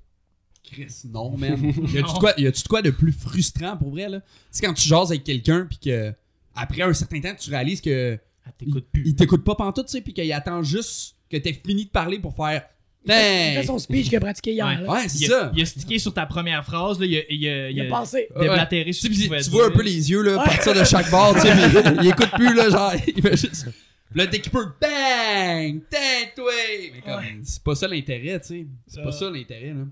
Chris, 0.64 1.02
non, 1.12 1.36
man. 1.36 1.58
y 1.92 1.98
a-tu 1.98 2.14
de 2.14 2.18
quoi, 2.18 2.32
y 2.38 2.46
a-tu 2.46 2.62
de 2.62 2.68
quoi 2.68 2.82
de 2.82 2.90
plus 2.90 3.12
frustrant 3.12 3.76
pour 3.76 3.90
vrai, 3.90 4.08
là? 4.08 4.20
Tu 4.20 4.26
sais, 4.52 4.66
quand 4.66 4.72
tu 4.74 4.86
jases 4.88 5.10
avec 5.10 5.24
quelqu'un, 5.24 5.66
puis 5.68 5.78
que 5.78 6.12
après 6.54 6.82
un 6.82 6.92
certain 6.92 7.20
temps, 7.20 7.34
tu 7.38 7.50
réalises 7.50 7.80
que. 7.80 8.18
Ah, 8.46 8.50
plus. 8.58 9.02
Il 9.06 9.14
t'écoute 9.14 9.44
pas 9.44 9.54
pantoute, 9.54 9.86
tu 9.86 9.92
sais, 9.92 10.00
puis 10.00 10.12
qu'il 10.12 10.32
attend 10.32 10.62
juste 10.62 11.16
que 11.30 11.36
t'aies 11.36 11.52
fini 11.64 11.84
de 11.86 11.90
parler 11.90 12.18
pour 12.18 12.34
faire. 12.34 12.64
Il 13.04 13.10
fait, 13.12 13.50
il 13.52 13.54
fait 13.56 13.66
son 13.66 13.78
speech 13.78 14.06
qu'il 14.08 14.16
a 14.16 14.20
pratiqué 14.20 14.52
hier. 14.52 14.64
Ouais. 14.82 14.88
Ouais, 14.88 15.08
c'est 15.08 15.24
Il 15.24 15.32
a, 15.32 15.40
ça. 15.40 15.52
il 15.56 15.62
a 15.62 15.66
stické 15.66 15.98
sur 15.98 16.14
ta 16.14 16.24
première 16.26 16.64
phrase, 16.64 17.00
là, 17.00 17.06
il 17.06 17.16
a, 17.16 17.20
il 17.30 17.48
a, 17.48 17.70
Il 17.70 17.80
a 17.80 17.84
pensé. 17.88 18.28
déblatéré 18.38 18.84
Tu, 18.86 18.92
sur 18.94 19.02
ce 19.02 19.06
sais, 19.08 19.08
qu'il 19.12 19.18
puis 19.20 19.28
pouvait 19.28 19.42
tu 19.42 19.50
vois 19.50 19.66
un 19.66 19.70
peu 19.70 19.82
les 19.82 20.10
yeux 20.10 20.22
là, 20.22 20.38
Ouais. 20.38 20.44
partir 20.44 20.74
de 20.74 20.84
chaque 20.84 21.10
bord, 21.10 21.34
tu 21.34 21.40
sais, 21.40 21.54
mais 21.54 21.96
il 22.02 22.08
écoute 22.08 22.30
plus 22.36 22.54
là, 22.54 22.70
genre, 22.70 22.92
il 23.08 23.20
fait 23.22 23.36
juste. 23.36 23.66
Là, 24.14 24.26
dès 24.26 24.40
qu'il 24.40 24.52
peut, 24.52 24.66
bang! 24.80 25.80
Tais-toi! 25.90 26.52
Mais 26.94 27.00
comme, 27.00 27.14
Ouais. 27.20 27.38
c'est 27.42 27.62
pas 27.62 27.74
ça 27.74 27.88
l'intérêt, 27.88 28.38
tu 28.40 28.46
sais. 28.46 28.66
C'est 28.86 28.96
Ça- 28.96 29.02
pas 29.02 29.12
ça 29.12 29.30
l'intérêt, 29.30 29.68
là. 29.72 29.84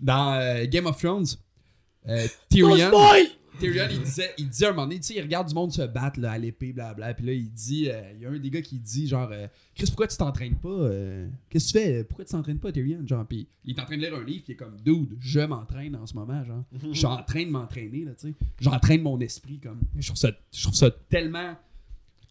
Dans 0.00 0.34
euh, 0.34 0.64
Game 0.66 0.86
of 0.86 0.96
Thrones, 0.98 1.26
euh, 2.08 2.26
Oh, 2.26 2.30
Tyrion, 2.48 2.88
spoil! 2.88 3.26
Tyrion, 3.58 3.84
il 3.90 4.02
disait, 4.02 4.30
il 4.38 4.48
disait 4.48 4.66
à 4.66 4.68
un 4.68 4.72
moment 4.72 4.86
donné, 4.86 5.00
tu 5.00 5.06
sais, 5.08 5.14
il 5.16 5.22
regarde 5.22 5.48
du 5.48 5.54
monde 5.54 5.72
se 5.72 5.82
battre 5.82 6.20
là, 6.20 6.32
à 6.32 6.38
l'épée, 6.38 6.72
blablabla, 6.72 7.14
puis 7.14 7.26
là, 7.26 7.32
il 7.32 7.50
dit, 7.50 7.88
euh, 7.90 8.00
il 8.14 8.22
y 8.22 8.26
a 8.26 8.30
un 8.30 8.38
des 8.38 8.50
gars 8.50 8.62
qui 8.62 8.78
dit, 8.78 9.06
genre, 9.06 9.28
euh, 9.32 9.46
Chris, 9.74 9.86
pourquoi 9.86 10.06
tu 10.06 10.16
t'entraînes 10.16 10.56
pas? 10.56 10.68
euh, 10.68 11.28
Qu'est-ce 11.50 11.72
que 11.72 11.78
tu 11.78 11.84
fais? 11.84 12.04
Pourquoi 12.04 12.24
tu 12.24 12.30
t'entraînes 12.32 12.58
pas, 12.58 12.70
Tyrion? 12.72 13.06
Genre, 13.06 13.26
puis 13.26 13.46
il 13.64 13.76
est 13.76 13.80
en 13.80 13.84
train 13.84 13.96
de 13.96 14.02
lire 14.02 14.14
un 14.14 14.24
livre, 14.24 14.44
qui 14.44 14.52
est 14.52 14.56
comme, 14.56 14.76
dude, 14.84 15.16
je 15.20 15.40
m'entraîne 15.40 15.96
en 15.96 16.06
ce 16.06 16.14
moment, 16.14 16.42
genre. 16.44 16.64
Je 16.92 16.96
suis 16.96 17.06
en 17.06 17.22
train 17.22 17.44
de 17.44 17.50
m'entraîner, 17.50 18.04
là, 18.04 18.12
tu 18.18 18.28
sais. 18.28 18.34
J'entraîne 18.60 19.02
mon 19.02 19.18
esprit, 19.20 19.58
comme. 19.58 19.80
Je 19.98 20.06
trouve 20.06 20.16
ça, 20.18 20.30
je 20.52 20.62
trouve 20.62 20.74
ça 20.74 20.90
tellement. 21.08 21.54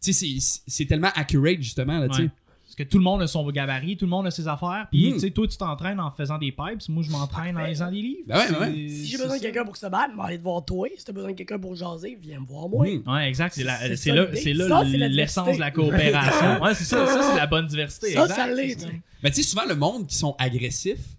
Tu 0.02 0.12
sais, 0.12 0.38
c'est- 0.38 0.62
c'est 0.66 0.86
tellement 0.86 1.10
accurate, 1.14 1.58
justement, 1.60 1.98
là, 1.98 2.08
tu 2.08 2.14
sais. 2.16 2.22
Ouais. 2.22 2.30
Que 2.78 2.84
tout 2.84 2.98
le 2.98 3.02
monde 3.02 3.20
a 3.22 3.26
son 3.26 3.44
gabarit, 3.50 3.96
tout 3.96 4.04
le 4.04 4.10
monde 4.10 4.28
a 4.28 4.30
ses 4.30 4.46
affaires. 4.46 4.86
Puis, 4.92 5.10
Mm. 5.10 5.14
tu 5.14 5.18
sais, 5.18 5.30
toi, 5.32 5.48
tu 5.48 5.56
t'entraînes 5.56 5.98
en 5.98 6.12
faisant 6.12 6.38
des 6.38 6.52
pipes. 6.52 6.88
Moi, 6.88 7.02
je 7.02 7.10
m'entraîne 7.10 7.56
en 7.56 7.66
lisant 7.66 7.90
des 7.90 8.00
livres. 8.00 8.20
Ben 8.28 8.38
ouais, 8.38 8.52
ben 8.52 8.60
ouais. 8.60 8.88
Si 8.88 9.06
j'ai 9.06 9.18
besoin 9.18 9.36
de 9.36 9.42
quelqu'un 9.42 9.64
pour 9.64 9.76
se 9.76 9.86
battre, 9.86 10.12
je 10.12 10.16
vais 10.16 10.22
aller 10.22 10.38
te 10.38 10.44
voir 10.44 10.64
toi. 10.64 10.86
Si 10.96 11.04
t'as 11.04 11.10
besoin 11.12 11.32
de 11.32 11.36
quelqu'un 11.36 11.58
pour 11.58 11.74
jaser, 11.74 12.16
viens 12.22 12.38
me 12.38 12.46
voir 12.46 12.68
moi. 12.68 12.86
Mm. 12.86 13.02
Ouais, 13.04 13.28
exact. 13.28 13.54
C'est, 13.54 13.64
là, 13.64 13.78
c'est 13.96 14.52
l'essence 14.52 15.56
de 15.56 15.60
la 15.60 15.72
coopération. 15.72 16.62
ouais, 16.62 16.74
c'est 16.74 16.84
ça. 16.84 17.04
Ça, 17.04 17.22
c'est 17.32 17.36
la 17.36 17.48
bonne 17.48 17.66
diversité. 17.66 18.12
Ça, 18.12 18.22
exact. 18.22 18.36
ça 18.36 18.46
l'est. 18.46 18.86
Mais 19.24 19.30
tu 19.32 19.42
sais, 19.42 19.42
souvent, 19.42 19.64
le 19.68 19.74
monde 19.74 20.06
qui 20.06 20.14
sont 20.14 20.36
agressifs, 20.38 21.16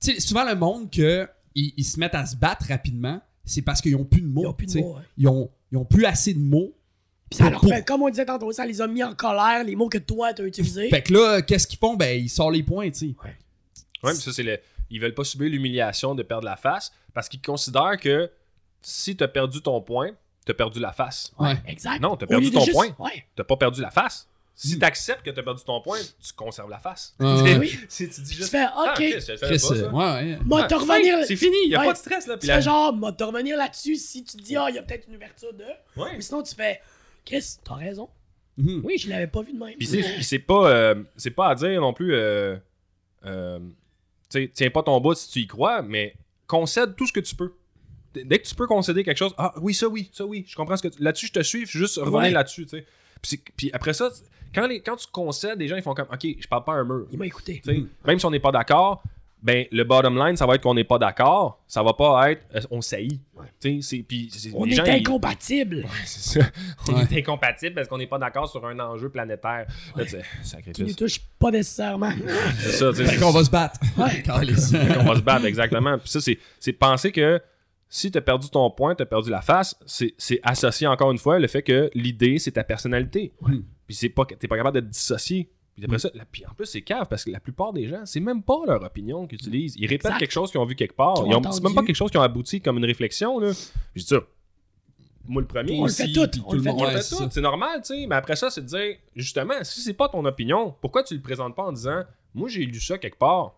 tu 0.00 0.12
sais, 0.14 0.20
souvent, 0.20 0.44
le 0.44 0.54
monde 0.54 0.92
que 0.92 1.28
ils, 1.56 1.72
ils 1.76 1.84
se 1.84 1.98
mettent 1.98 2.14
à 2.14 2.24
se 2.24 2.36
battre 2.36 2.66
rapidement, 2.68 3.20
c'est 3.44 3.62
parce 3.62 3.80
qu'ils 3.80 3.96
ont 3.96 4.04
plus 4.04 4.22
de 4.22 4.28
mots. 4.28 4.42
Ils 4.42 4.46
ont 4.46 4.52
plus 4.52 4.66
de 4.66 4.72
tu 4.72 4.78
sais. 4.78 4.84
mots, 4.84 4.94
ouais. 4.94 5.02
Ils 5.18 5.26
ont, 5.28 5.50
ils 5.72 5.78
ont 5.78 5.84
plus 5.84 6.04
assez 6.04 6.34
de 6.34 6.38
mots. 6.38 6.72
Puis 7.34 7.44
ça 7.44 7.50
leur 7.50 7.60
Pour- 7.60 7.68
fait, 7.70 7.82
comme 7.84 8.02
on 8.02 8.08
disait 8.10 8.26
tantôt, 8.26 8.52
ça 8.52 8.66
les 8.66 8.80
a 8.80 8.86
mis 8.86 9.02
en 9.02 9.14
colère, 9.14 9.64
les 9.64 9.74
mots 9.76 9.88
que 9.88 9.98
toi 9.98 10.32
t'as 10.34 10.44
utilisés. 10.44 10.88
Fait 10.90 11.02
que 11.02 11.12
là, 11.12 11.42
qu'est-ce 11.42 11.66
qu'ils 11.66 11.78
font? 11.78 11.94
Ben, 11.96 12.18
ils 12.20 12.28
sortent 12.28 12.54
les 12.54 12.62
points, 12.62 12.90
tu 12.90 12.98
sais. 12.98 13.14
Ouais, 13.24 13.34
mais 14.04 14.14
ça, 14.14 14.32
c'est 14.32 14.42
le. 14.42 14.58
Ils 14.90 15.00
veulent 15.00 15.14
pas 15.14 15.24
subir 15.24 15.48
l'humiliation 15.48 16.14
de 16.14 16.22
perdre 16.22 16.44
la 16.44 16.56
face 16.56 16.92
parce 17.14 17.28
qu'ils 17.28 17.40
considèrent 17.40 17.98
que 17.98 18.30
si 18.82 19.16
t'as 19.16 19.28
perdu 19.28 19.62
ton 19.62 19.80
point, 19.80 20.10
t'as 20.44 20.54
perdu 20.54 20.80
la 20.80 20.92
face. 20.92 21.32
Ouais. 21.38 21.56
Exact. 21.66 22.00
Non, 22.00 22.16
t'as 22.16 22.26
perdu 22.26 22.50
ton 22.50 22.60
juste- 22.64 22.72
point. 22.76 22.88
Ouais. 22.98 23.24
T'as 23.36 23.44
pas 23.44 23.56
perdu 23.56 23.80
la 23.80 23.90
face. 23.90 24.28
Si 24.54 24.76
Mm. 24.76 24.80
t'acceptes 24.80 25.22
que 25.24 25.30
t'as 25.30 25.42
perdu 25.42 25.62
ton 25.64 25.80
point, 25.80 25.98
tu 25.98 26.32
conserves 26.34 26.68
la 26.68 26.78
face. 26.78 27.14
Ouais, 27.18 27.40
ouais. 27.42 27.56
Oui. 27.58 27.78
si 27.88 28.08
tu 28.10 28.20
dis 28.20 28.30
Tu 28.32 28.36
juste. 28.36 28.50
fais, 28.50 28.66
Ah, 28.66 28.92
ok. 28.92 28.98
ouais, 29.00 29.14
ouais. 29.14 30.38
Moi, 30.44 30.60
Ah, 30.64 30.66
te 30.66 30.74
revenir. 30.74 31.24
C'est 31.26 31.36
fini, 31.36 31.56
y 31.68 31.74
a 31.74 31.80
Ouais. 31.80 31.86
pas 31.86 31.92
de 31.94 31.98
stress 31.98 32.26
là. 32.26 32.34
Tu 32.34 32.40
Puis 32.40 32.48
fais 32.48 32.60
genre, 32.62 32.92
moi, 32.92 33.12
te 33.12 33.24
revenir 33.24 33.56
là-dessus 33.56 33.96
si 33.96 34.22
tu 34.24 34.36
dis, 34.36 34.54
ah, 34.56 34.66
il 34.68 34.74
y 34.74 34.78
a 34.78 34.82
peut-être 34.82 35.08
une 35.08 35.16
ouverture 35.16 35.54
de. 35.54 35.64
Ouais. 36.00 36.16
Ou 36.18 36.20
sinon, 36.20 36.42
tu 36.42 36.54
fais, 36.54 36.80
Chris, 37.24 37.56
t'as 37.64 37.74
raison. 37.74 38.08
Mhm. 38.58 38.80
Oui, 38.84 38.98
je 38.98 39.08
l'avais 39.08 39.26
pas 39.26 39.42
vu 39.42 39.52
de 39.52 39.58
même. 39.58 39.74
Puis 39.78 39.86
c'est, 40.22 40.38
pas, 40.38 40.70
euh, 40.70 41.02
c'est 41.16 41.30
pas 41.30 41.48
à 41.48 41.54
dire 41.54 41.80
non 41.80 41.92
plus. 41.92 42.14
Euh, 42.14 42.56
euh, 43.24 43.58
tiens 44.28 44.70
pas 44.70 44.82
ton 44.82 45.00
bout 45.00 45.14
si 45.14 45.30
tu 45.30 45.38
y 45.40 45.46
crois, 45.46 45.82
mais 45.82 46.14
concède 46.46 46.94
tout 46.96 47.06
ce 47.06 47.12
que 47.12 47.20
tu 47.20 47.34
peux. 47.34 47.52
dès 48.14 48.38
que 48.40 48.46
tu 48.46 48.54
peux 48.54 48.66
concéder 48.66 49.04
quelque 49.04 49.16
chose, 49.16 49.34
ah 49.38 49.54
oui, 49.62 49.72
ça 49.72 49.88
oui, 49.88 50.10
ça 50.12 50.26
oui, 50.26 50.44
je 50.46 50.54
comprends 50.54 50.76
ce 50.76 50.82
que 50.82 50.88
tu- 50.88 51.02
là-dessus 51.02 51.28
je 51.28 51.32
te 51.32 51.42
suis, 51.42 51.64
je 51.64 51.78
juste 51.78 51.96
revenir 51.96 52.18
Ouais. 52.18 52.30
là-dessus, 52.30 52.66
tu 52.66 52.76
sais. 53.22 53.38
Puis, 53.56 53.70
après 53.72 53.94
ça, 53.94 54.10
quand, 54.54 54.66
les, 54.66 54.80
quand 54.80 54.96
tu 54.96 55.06
concèdes, 55.10 55.58
les 55.58 55.66
gens 55.68 55.76
ils 55.76 55.82
font 55.82 55.94
comme 55.94 56.08
OK, 56.12 56.26
je 56.38 56.46
parle 56.46 56.64
pas 56.64 56.72
à 56.74 56.76
un 56.76 56.84
mur. 56.84 57.06
Il 57.10 57.18
m'a 57.18 57.24
écouté. 57.26 57.62
Même 58.04 58.18
si 58.18 58.26
on 58.26 58.30
n'est 58.30 58.38
pas 58.40 58.52
d'accord, 58.52 59.02
ben 59.42 59.66
le 59.72 59.82
bottom 59.84 60.16
line, 60.16 60.36
ça 60.36 60.46
va 60.46 60.54
être 60.54 60.62
qu'on 60.62 60.74
n'est 60.74 60.84
pas 60.84 60.98
d'accord. 60.98 61.60
Ça 61.66 61.82
va 61.82 61.92
pas 61.94 62.30
être 62.30 62.46
euh, 62.54 62.60
on 62.70 62.80
saillit. 62.80 63.20
C'est- 63.58 63.80
c'est- 63.82 64.04
On 64.54 64.64
est 64.66 64.72
gens, 64.72 64.84
ils- 64.84 64.90
incompatibles. 65.00 65.84
c'est 66.04 66.40
ça. 66.40 66.46
On 66.88 66.92
Ouais. 66.94 67.02
est 67.10 67.18
incompatibles 67.18 67.74
parce 67.74 67.88
qu'on 67.88 67.98
n'est 67.98 68.06
pas 68.06 68.18
d'accord 68.18 68.48
sur 68.48 68.64
un 68.66 68.78
enjeu 68.78 69.08
planétaire. 69.08 69.66
Là, 69.96 70.04
Qui 70.72 70.84
ne 70.84 70.92
touche 70.92 71.20
pas 71.38 71.50
nécessairement. 71.50 72.12
C'est 72.58 72.70
ça, 72.72 72.92
Fait 72.92 73.16
qu'on 73.18 73.30
va 73.32 73.44
se 73.44 73.50
battre. 73.50 73.80
Ouais. 73.98 74.22
On 75.00 75.04
va 75.04 75.16
se 75.16 75.22
battre, 75.22 75.44
exactement. 75.46 75.98
Puis 75.98 76.08
ça, 76.10 76.20
c'est, 76.20 76.38
c'est 76.60 76.72
penser 76.72 77.10
que 77.10 77.40
si 77.88 78.10
tu 78.10 78.18
as 78.18 78.22
perdu 78.22 78.48
ton 78.48 78.70
point, 78.70 78.94
tu 78.94 79.02
as 79.02 79.06
perdu 79.06 79.28
la 79.30 79.42
face, 79.42 79.74
c'est, 79.86 80.14
c'est 80.18 80.40
associé 80.44 80.86
encore 80.86 81.10
une 81.12 81.18
fois 81.18 81.38
le 81.38 81.48
fait 81.48 81.62
que 81.62 81.90
l'idée, 81.94 82.38
c'est 82.38 82.52
ta 82.52 82.64
personnalité. 82.64 83.32
Puis 83.86 83.94
c'est 83.96 84.08
pas, 84.08 84.24
t'es 84.24 84.46
pas 84.48 84.56
capable 84.56 84.76
de 84.76 84.86
te 84.86 84.92
dissocier. 84.92 85.50
Puis 85.74 85.84
après 85.86 85.98
ça, 85.98 86.10
la- 86.14 86.24
puis 86.26 86.44
en 86.46 86.52
plus, 86.54 86.66
c'est 86.66 86.82
cave 86.82 87.06
parce 87.08 87.24
que 87.24 87.30
la 87.30 87.40
plupart 87.40 87.72
des 87.72 87.86
gens, 87.88 88.04
c'est 88.04 88.20
même 88.20 88.42
pas 88.42 88.58
leur 88.66 88.82
opinion 88.82 89.26
qu'ils 89.26 89.38
utilisent. 89.38 89.74
Ils 89.78 89.86
répètent 89.86 90.06
Exact. 90.06 90.18
quelque 90.18 90.32
chose 90.32 90.50
qu'ils 90.50 90.60
ont 90.60 90.66
vu 90.66 90.74
quelque 90.74 90.94
part. 90.94 91.14
Qu'ils 91.14 91.24
ont 91.24 91.40
Ils 91.40 91.46
ont- 91.46 91.52
c'est 91.52 91.62
même 91.62 91.74
pas 91.74 91.82
quelque 91.82 91.96
chose 91.96 92.10
qui 92.10 92.18
ont 92.18 92.22
abouti 92.22 92.60
comme 92.60 92.76
une 92.78 92.84
réflexion. 92.84 93.38
Là. 93.38 93.52
Je 93.94 94.00
dis 94.02 94.06
ça. 94.06 94.16
Moi, 95.24 95.40
le 95.40 95.48
premier, 95.48 95.78
On 95.80 95.84
le 95.86 95.90
fait 95.92 96.12
tout. 96.12 96.20
On 96.46 96.52
le 96.54 96.60
fait 96.62 96.68
on 96.70 96.76
Ouais, 96.78 96.90
le 96.90 96.96
fait 96.96 97.02
c'est 97.02 97.16
tout, 97.16 97.22
ça. 97.22 97.28
c'est 97.30 97.40
normal, 97.40 97.80
tu 97.82 97.94
sais. 97.94 98.06
Mais 98.06 98.16
après 98.16 98.34
ça, 98.36 98.50
c'est 98.50 98.60
de 98.60 98.66
dire, 98.66 98.96
justement, 99.16 99.54
si 99.62 99.80
c'est 99.80 99.94
pas 99.94 100.08
ton 100.08 100.24
opinion, 100.24 100.74
pourquoi 100.80 101.04
tu 101.04 101.14
le 101.14 101.20
présentes 101.22 101.54
pas 101.54 101.62
en 101.62 101.72
disant, 101.72 102.02
moi, 102.34 102.48
j'ai 102.48 102.64
lu 102.66 102.80
ça 102.80 102.98
quelque 102.98 103.18
part? 103.18 103.54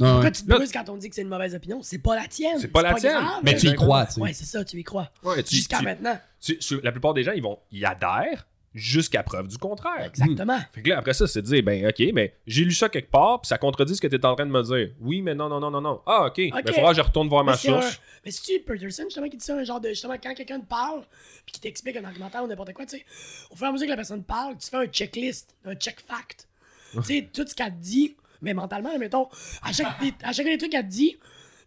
Ah 0.00 0.04
Pourquoi 0.04 0.20
ouais. 0.26 0.32
tu 0.32 0.42
te 0.44 0.48
brusques 0.48 0.72
quand 0.74 0.88
on 0.90 0.96
dit 0.96 1.08
que 1.08 1.14
c'est 1.16 1.22
une 1.22 1.28
mauvaise 1.28 1.54
opinion? 1.56 1.80
C'est 1.82 1.98
pas 1.98 2.14
la 2.14 2.28
tienne. 2.28 2.58
C'est 2.60 2.68
pas 2.68 2.82
la 2.82 2.94
tienne. 2.94 3.14
grave. 3.20 3.40
Mais 3.42 3.56
tu 3.56 3.66
y 3.66 3.74
crois, 3.74 4.06
tu 4.06 4.12
sais. 4.14 4.20
Ouais, 4.20 4.32
c'est 4.32 4.44
ça, 4.44 4.64
tu 4.64 4.78
y 4.78 4.84
crois. 4.84 5.10
Ouais, 5.24 5.42
tu- 5.42 5.56
Jusqu'à 5.56 5.78
tu- 5.78 5.84
maintenant. 5.84 6.16
tu- 6.40 6.58
la 6.82 6.92
plupart 6.92 7.12
des 7.14 7.24
gens, 7.24 7.32
ils 7.32 7.42
vont 7.42 7.58
y 7.72 7.84
adhèrent 7.84 8.46
jusqu'à 8.74 9.22
preuve 9.22 9.48
du 9.48 9.58
contraire. 9.58 10.04
Exactement. 10.06 10.58
Fait 10.72 10.82
que 10.82 10.88
là, 10.90 10.98
après 10.98 11.14
ça, 11.14 11.26
c'est 11.26 11.42
de 11.42 11.46
dire, 11.46 11.62
ben, 11.62 11.86
ok, 11.86 12.12
ben, 12.12 12.30
j'ai 12.46 12.64
lu 12.64 12.72
ça 12.72 12.88
quelque 12.88 13.10
part, 13.10 13.40
puis 13.40 13.48
ça 13.48 13.58
contredit 13.58 13.96
ce 13.96 14.00
que 14.00 14.06
tu 14.06 14.16
es 14.16 14.26
en 14.26 14.34
train 14.34 14.46
de 14.46 14.50
me 14.50 14.62
dire. 14.62 14.94
Oui, 15.00 15.22
mais 15.22 15.34
non, 15.34 15.48
non, 15.48 15.60
non, 15.60 15.70
non, 15.70 15.80
non. 15.80 16.00
Ah, 16.06 16.26
ok. 16.26 16.36
Ben, 16.36 16.62
il 16.66 16.72
faudra 16.74 16.90
que 16.92 16.96
je 16.96 17.02
retourne 17.02 17.28
voir 17.28 17.44
ma 17.44 17.52
Mais 17.52 17.56
un- 17.70 17.80
source. 17.80 18.00
Mais 18.24 18.30
c'est-tu 18.30 18.60
Peterson, 18.60 19.04
justement, 19.04 19.28
qui 19.28 19.36
dit 19.36 19.44
ça, 19.44 19.56
un 19.56 19.64
genre 19.64 19.80
de. 19.80 19.88
Justement, 19.90 20.16
quand 20.22 20.34
quelqu'un 20.34 20.60
te 20.60 20.66
parle, 20.66 21.02
puis 21.46 21.52
qui 21.54 21.60
t'explique 21.60 21.96
un 21.96 22.04
argumentaire 22.04 22.42
ou 22.44 22.46
n'importe 22.46 22.72
quoi, 22.72 22.84
tu 22.86 22.98
sais, 22.98 23.04
au 23.50 23.56
fur 23.56 23.66
et 23.66 23.68
à 23.68 23.72
mesure 23.72 23.86
que 23.86 23.90
la 23.90 23.96
personne 23.96 24.22
parle, 24.24 24.56
tu 24.58 24.68
fais 24.68 24.76
un 24.76 24.86
checklist, 24.86 25.54
un 25.64 25.74
check 25.74 26.00
fact. 26.00 26.48
tu 26.94 27.02
sais, 27.02 27.28
tout 27.32 27.46
ce 27.46 27.54
qu'elle 27.54 27.72
te 27.74 27.80
dit, 27.80 28.16
mais 28.42 28.54
mentalement, 28.54 28.96
mettons, 28.98 29.28
à 29.62 29.72
chaque, 29.72 29.88
à 30.22 30.32
chacun 30.32 30.50
des 30.50 30.58
trucs 30.58 30.72
qu'elle 30.72 30.84
te 30.84 30.90
dit, 30.90 31.16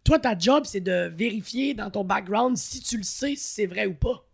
toi, 0.03 0.19
ta 0.19 0.37
job, 0.37 0.63
c'est 0.65 0.81
de 0.81 1.11
vérifier 1.15 1.73
dans 1.73 1.89
ton 1.91 2.03
background 2.03 2.57
si 2.57 2.81
tu 2.81 2.97
le 2.97 3.03
sais, 3.03 3.35
si 3.35 3.53
c'est 3.53 3.65
vrai 3.67 3.85
ou 3.85 3.93
pas. 3.93 4.25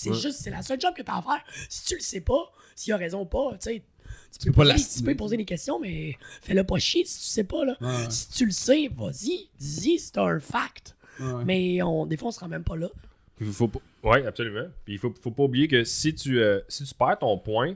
Puis 0.00 0.04
c'est 0.04 0.10
Ouais. 0.10 0.16
juste, 0.16 0.40
c'est 0.40 0.50
la 0.50 0.62
seule 0.62 0.80
job 0.80 0.94
que 0.96 1.02
t'as 1.02 1.18
à 1.18 1.22
faire. 1.22 1.42
Si 1.68 1.84
tu 1.86 1.94
le 1.94 2.00
sais 2.00 2.20
pas, 2.20 2.52
s'il 2.76 2.92
a 2.92 2.96
raison 2.96 3.22
ou 3.22 3.24
pas, 3.26 3.50
tu 3.52 3.70
sais. 3.70 3.82
Tu 4.38 4.46
peux, 4.46 4.52
poser, 4.52 4.68
l'astiner. 4.72 4.98
tu 4.98 5.10
peux 5.12 5.16
poser 5.16 5.36
des 5.36 5.44
questions, 5.44 5.80
mais 5.80 6.16
fais-le 6.42 6.62
pas 6.64 6.78
chier 6.78 7.04
si 7.04 7.18
tu 7.18 7.26
sais 7.26 7.44
pas, 7.44 7.64
là. 7.64 7.76
Ouais. 7.80 8.10
Si 8.10 8.28
tu 8.30 8.44
le 8.46 8.52
sais, 8.52 8.88
vas-y, 8.94 9.48
dis 9.58 9.98
c'est 9.98 10.18
un 10.18 10.38
fact. 10.38 10.94
Ouais. 11.18 11.44
Mais 11.44 11.82
on, 11.82 12.06
des 12.06 12.16
fois, 12.16 12.28
on 12.28 12.30
se 12.30 12.38
rend 12.40 12.48
même 12.48 12.62
pas 12.64 12.76
là. 12.76 12.88
Il 13.40 13.48
faut. 13.52 13.70
Ouais, 14.04 14.24
absolument. 14.26 14.66
Puis 14.84 14.94
il 14.94 14.98
faut, 14.98 15.12
faut 15.20 15.30
pas 15.30 15.42
oublier 15.44 15.66
que 15.66 15.82
si 15.84 16.14
tu, 16.14 16.40
euh, 16.40 16.60
si 16.68 16.84
tu 16.84 16.94
perds 16.94 17.18
ton 17.18 17.36
point, 17.38 17.74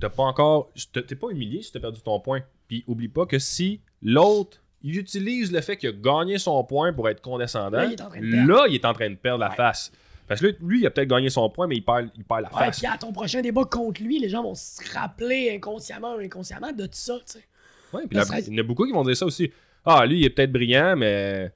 t'as 0.00 0.10
pas 0.10 0.24
encore. 0.24 0.70
t'es- 0.92 1.14
pas 1.16 1.30
humilié 1.30 1.62
si 1.62 1.72
t'as 1.72 1.80
perdu 1.80 2.00
ton 2.00 2.20
point. 2.20 2.42
Puis 2.68 2.84
oublie 2.86 3.08
pas 3.08 3.26
que 3.26 3.38
si 3.38 3.80
l'autre. 4.02 4.58
Il 4.82 4.96
utilise 4.96 5.50
le 5.50 5.60
fait 5.60 5.76
qu'il 5.76 5.88
a 5.88 5.92
gagné 5.92 6.38
son 6.38 6.62
point 6.62 6.92
pour 6.92 7.08
être 7.08 7.20
condescendant. 7.20 7.78
Là, 7.78 7.86
il 7.86 7.92
est 7.94 8.00
en 8.00 8.08
train 8.10 8.20
de 8.20 8.30
perdre. 8.30 8.48
Là, 8.52 8.66
il 8.68 8.74
est 8.76 8.84
en 8.84 8.92
train 8.92 9.10
de 9.10 9.16
perdre 9.16 9.40
la 9.40 9.50
Ouais. 9.50 9.56
face. 9.56 9.90
Parce 10.28 10.40
que 10.40 10.46
là, 10.46 10.52
lui, 10.60 10.80
il 10.80 10.86
a 10.86 10.90
peut-être 10.90 11.08
gagné 11.08 11.30
son 11.30 11.48
point, 11.50 11.66
mais 11.66 11.76
il 11.76 11.84
perd, 11.84 12.10
il 12.16 12.24
perd 12.24 12.42
la 12.42 12.52
Ouais, 12.54 12.66
face. 12.66 12.78
puis 12.78 12.86
à 12.86 12.96
ton 12.98 13.12
prochain 13.12 13.40
débat 13.40 13.64
contre 13.64 14.02
lui, 14.02 14.18
les 14.18 14.28
gens 14.28 14.42
vont 14.42 14.54
se 14.54 14.80
rappeler 14.92 15.52
inconsciemment 15.56 16.14
ou 16.16 16.18
inconsciemment 16.18 16.72
de 16.72 16.84
tout 16.84 16.90
ça, 16.92 17.14
tu 17.26 17.38
sais. 17.38 17.44
Ouais, 17.92 18.02
puis 18.06 18.18
il 18.18 18.54
y 18.54 18.56
en 18.56 18.62
a 18.62 18.66
beaucoup 18.66 18.84
qui 18.84 18.92
vont 18.92 19.02
dire 19.04 19.16
ça 19.16 19.24
aussi. 19.24 19.50
Ah, 19.84 20.04
lui, 20.04 20.18
il 20.20 20.24
est 20.26 20.30
peut-être 20.30 20.52
brillant, 20.52 20.94
mais. 20.96 21.50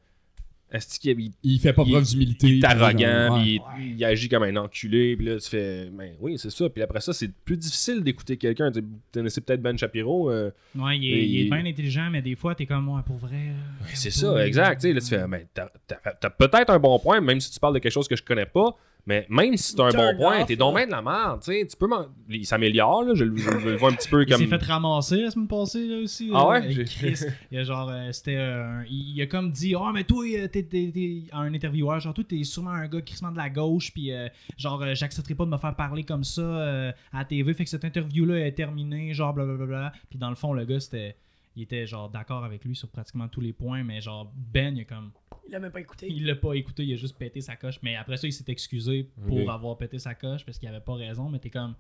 Est-ce 0.73 0.99
qu'il 0.99 1.21
il, 1.21 1.33
Il 1.43 1.61
fait 1.61 1.73
pas 1.75 1.83
Il- 1.87 1.93
preuve 1.93 2.05
d'humilité. 2.05 2.47
il 2.49 2.59
est 2.61 2.65
arrogant, 2.67 3.27
genre, 3.29 3.37
ouais. 3.37 3.43
puis 3.43 3.53
il, 3.55 3.59
Ouais. 3.61 3.95
il 3.99 4.05
agit 4.05 4.29
comme 4.29 4.43
un 4.45 4.57
enculé, 4.57 5.17
puis 5.17 5.27
là, 5.27 5.39
tu 5.39 5.49
fais. 5.51 5.91
Ben 5.93 6.13
oui, 6.21 6.39
c'est 6.39 6.51
ça. 6.51 6.69
Puis 6.71 6.83
après 6.83 7.01
ça, 7.01 7.13
c'est 7.13 7.31
plus 7.45 7.57
difficile 7.59 8.03
d'écouter 8.03 8.37
quelqu'un. 8.39 8.73
Tu 8.73 8.83
connaissais 9.13 9.41
peut-être 9.43 9.61
Ben 9.63 9.77
Shapiro. 9.77 10.31
euh, 10.31 10.51
Ouais, 10.75 10.97
il 10.99 11.05
est, 11.13 11.29
il 11.29 11.51
bien 11.51 11.67
intelligent, 11.67 12.09
mais 12.11 12.23
des 12.23 12.35
fois, 12.37 12.55
t'es 12.55 12.65
comme 12.67 12.85
moi, 12.85 13.03
pour 13.07 13.17
vrai. 13.19 13.37
euh, 13.51 13.85
c'est 13.95 14.11
ça, 14.11 14.47
exact. 14.47 14.81
Tu 14.81 14.89
sais, 14.89 14.93
là, 14.95 15.01
tu 15.01 15.07
fais. 15.09 15.29
Ben, 15.29 15.45
t'as, 15.53 15.69
t'as- 15.87 16.13
t'as 16.19 16.31
peut-être 16.31 16.71
un 16.71 16.79
bon 16.79 16.99
point, 16.99 17.21
même 17.21 17.39
si 17.41 17.51
tu 17.51 17.61
parles 17.61 17.75
de 17.75 17.79
quelque 17.79 17.93
chose 17.93 18.09
que 18.09 18.17
je 18.17 18.23
connais 18.23 18.47
pas. 18.47 18.75
Mais 19.05 19.27
même 19.29 19.57
si 19.57 19.75
t'as 19.75 19.87
un 19.87 19.91
Turn 19.91 20.13
bon 20.13 20.23
point, 20.23 20.45
t'es 20.45 20.55
donc 20.55 20.77
bien 20.77 20.87
de 20.87 20.93
la 20.93 21.03
merde. 21.03 21.41
Tu 21.43 21.47
sais, 21.53 21.67
tu 21.67 21.77
peux 21.77 21.89
Il 22.29 22.47
s'améliore, 22.47 23.03
là. 23.03 23.15
Je, 23.15 23.25
le- 23.25 23.37
je 23.37 23.51
le 23.51 23.77
vois 23.77 23.91
un 23.91 23.95
petit 23.95 24.09
peu 24.09 24.23
Il 24.23 24.29
comme. 24.29 24.39
s'est 24.41 24.47
fait 24.47 24.63
ramasser 24.63 25.23
la 25.23 25.31
semaine 25.33 25.49
passée 25.49 25.89
là, 25.89 25.97
aussi. 25.99 26.31
Ah 26.33 26.39
là, 26.39 26.49
ouais? 26.49 26.57
avec 26.59 26.71
J'ai- 26.73 26.85
Chris. 26.85 27.25
Il 27.51 27.59
a 27.59 27.65
genre, 27.65 27.89
euh, 27.91 28.13
c'était 28.13 28.37
euh, 28.37 28.65
un- 28.81 28.85
il, 28.85 29.17
il 29.17 29.23
a 29.23 29.27
comme 29.27 29.51
dit, 29.51 29.75
oh 29.75 29.91
mais 29.93 30.05
toi, 30.05 30.25
euh, 30.25 30.47
t'es, 30.47 30.63
t'es- 30.63 30.93
t'es- 30.95 31.23
à 31.33 31.39
un 31.41 31.53
intervieweur, 31.53 31.99
genre 31.99 32.15
toi, 32.15 32.23
t'es 32.29 32.45
sûrement 32.45 32.71
un 32.71 32.87
gars 32.87 33.01
qui 33.01 33.15
de 33.21 33.37
la 33.37 33.51
gauche, 33.51 33.93
puis 33.93 34.13
euh, 34.13 34.29
genre, 34.57 34.81
euh, 34.83 34.95
j'accepterai 34.95 35.35
pas 35.35 35.45
de 35.47 35.51
me 35.51 35.59
faire 35.59 35.75
parler 35.75 36.05
comme 36.05 36.23
ça 36.25 36.41
euh, 36.43 36.93
à 37.13 37.19
la 37.19 37.25
TV, 37.25 37.55
fait 37.55 37.65
que 37.65 37.71
cette 37.71 37.85
interview-là 37.85 38.47
est 38.47 38.53
terminée, 38.53 39.13
genre 39.15 39.33
blablabla. 39.35 39.93
Puis 40.11 40.19
dans 40.19 40.29
le 40.31 40.37
fond, 40.37 40.53
le 40.53 40.65
gars, 40.65 40.79
c'était, 40.81 41.17
il 41.57 41.63
était 41.65 41.87
genre 41.87 42.09
d'accord 42.09 42.45
avec 42.45 42.65
lui 42.65 42.75
sur 42.77 42.89
pratiquement 42.89 43.27
tous 43.29 43.41
les 43.41 43.53
points, 43.53 43.83
mais 43.83 44.01
genre 44.01 44.31
Ben, 44.53 44.77
il 44.77 44.83
a 44.83 44.85
comme, 44.85 45.11
Il 45.47 45.53
l'a 45.53 45.59
même 45.59 45.73
pas 45.73 45.81
écouté. 45.81 46.07
il 46.09 46.27
l'a 46.27 46.35
pas 46.37 46.55
écouté, 46.55 46.85
il 46.85 46.93
a 46.95 46.97
juste 46.97 47.17
pété 47.19 47.41
sa 47.41 47.57
coche, 47.57 47.79
mais 47.83 47.97
après 47.97 48.17
ça, 48.17 48.27
il 48.27 48.33
s'est 48.33 48.45
excusé 48.49 49.09
pour 49.27 49.51
avoir 49.51 49.77
pété 49.77 49.99
sa 49.99 50.15
coche 50.15 50.45
parce 50.45 50.59
qu'il 50.59 50.69
avait 50.69 50.81
pas 50.81 50.95
raison, 50.95 51.29
mais 51.29 51.39
t'es 51.39 51.51
comme. 51.51 51.75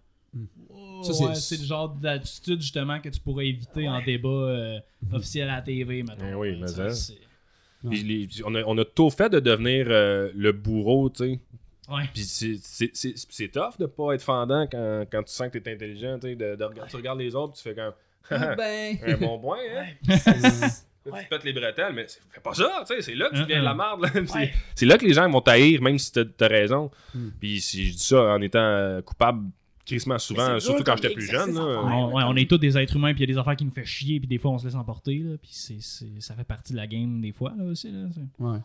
Oh, 0.71 1.03
Ça, 1.05 1.13
c'est- 1.13 1.25
ouais, 1.27 1.35
c'est 1.35 1.59
le 1.59 1.65
genre 1.67 1.91
d'attitude 1.91 2.61
justement 2.61 2.99
que 3.01 3.09
tu 3.11 3.21
pourrais 3.21 3.49
éviter 3.49 3.87
en 3.89 4.03
débat 4.03 4.29
euh, 4.29 4.81
officiel 5.13 5.49
à 5.51 5.57
la 5.57 5.63
TV, 5.63 6.03
mettons. 6.03 6.25
Eh 6.31 6.35
oui, 6.35 6.57
mais 6.61 6.67
ça, 6.69 6.89
ça. 6.89 6.95
c'est- 6.95 7.19
Puis 7.89 8.03
les- 8.03 8.27
puis 8.27 8.43
on, 8.47 8.55
a, 8.55 8.63
on 8.65 8.79
a 8.79 8.85
tout 8.85 9.11
fait 9.11 9.29
de 9.29 9.41
devenir 9.41 9.87
euh, 9.91 10.31
le 10.35 10.53
bourreau, 10.53 11.11
tu 11.11 11.25
sais. 11.25 11.41
Ouais. 11.91 12.05
Puis 12.15 12.23
c'est- 12.23 12.59
c'est 12.63 12.91
c'est- 12.95 13.15
c'est 13.29 13.49
tough 13.49 13.77
de 13.79 13.87
pas 13.87 14.15
être 14.15 14.23
fendant 14.23 14.67
quand, 14.71 15.05
quand 15.11 15.23
tu 15.25 15.33
sens 15.33 15.51
que 15.51 15.59
t'es 15.59 15.73
intelligent, 15.75 16.19
tu 16.19 16.29
sais. 16.29 16.35
De, 16.37 16.57
de 16.57 16.67
Tu 16.89 16.97
regardes 16.97 17.19
les 17.19 17.35
autres, 17.35 17.55
tu 17.55 17.63
fais 17.63 17.75
comme. 17.75 17.93
Ah 18.31 18.55
ben. 18.57 18.97
un 19.07 19.17
bon 19.19 19.39
point, 19.39 19.59
hein. 19.77 19.87
Ouais. 21.07 21.11
Là, 21.13 21.17
Ouais. 21.19 21.23
Tu 21.25 21.29
pètes 21.29 21.45
les 21.45 21.53
bretelles, 21.53 21.93
mais 21.95 22.05
c'est- 22.09 22.21
fais 22.31 22.41
pas 22.41 22.55
ça, 22.55 22.85
tu 22.87 22.95
sais. 22.95 23.03
C'est 23.03 23.15
là 23.15 23.29
que 23.31 23.35
tu 23.37 23.41
Hein, 23.43 23.47
viens 23.49 23.59
de 23.61 23.65
la 23.65 23.71
hein. 23.73 23.97
merde, 23.99 24.01
c'est- 24.29 24.35
Ouais. 24.39 24.53
C'est 24.75 24.87
là 24.87 24.99
que 24.99 25.05
les 25.05 25.13
gens 25.15 25.29
vont 25.31 25.41
t'haïr, 25.41 25.83
même 25.83 25.99
si 25.99 26.13
t'as 26.13 26.23
as 26.41 26.49
raison. 26.49 26.91
Hmm. 27.15 27.29
Puis 27.41 27.61
si 27.61 27.87
je 27.87 27.93
dis 27.93 27.99
ça 28.05 28.23
en 28.35 28.41
étant 28.41 28.59
euh, 28.61 29.01
coupable 29.03 29.49
crissement 29.85 30.17
souvent, 30.19 30.61
surtout 30.61 30.77
dur 30.79 30.85
quand 30.85 30.97
j'étais 31.03 31.15
plus 31.15 31.27
jeune. 31.27 31.55
là. 31.55 31.61
On, 31.61 32.15
ouais, 32.15 32.23
on 32.25 32.37
est 32.37 32.49
tous 32.49 32.57
des 32.59 32.79
êtres 32.79 32.95
humains, 32.97 33.13
puis 33.15 33.25
il 33.25 33.29
y 33.29 33.33
a 33.33 33.35
des 33.35 33.39
affaires 33.39 33.57
qui 33.57 33.65
nous 33.65 33.73
fait 33.73 33.85
chier, 33.85 34.21
puis 34.21 34.29
des 34.29 34.39
fois 34.39 34.53
on 34.53 34.59
se 34.59 34.65
laisse 34.65 34.77
emporter, 34.77 35.19
là, 35.19 35.37
puis 35.43 35.51
c'est, 35.53 35.79
c'est- 35.81 36.21
ça 36.21 36.35
fait 36.37 36.45
partie 36.45 36.73
de 36.73 36.79
la 36.79 36.87
game 36.87 37.21
des 37.21 37.33
fois 37.33 37.53
là, 37.59 37.65
aussi. 37.65 37.91
Là, 37.91 38.07
Ouais. 38.39 38.59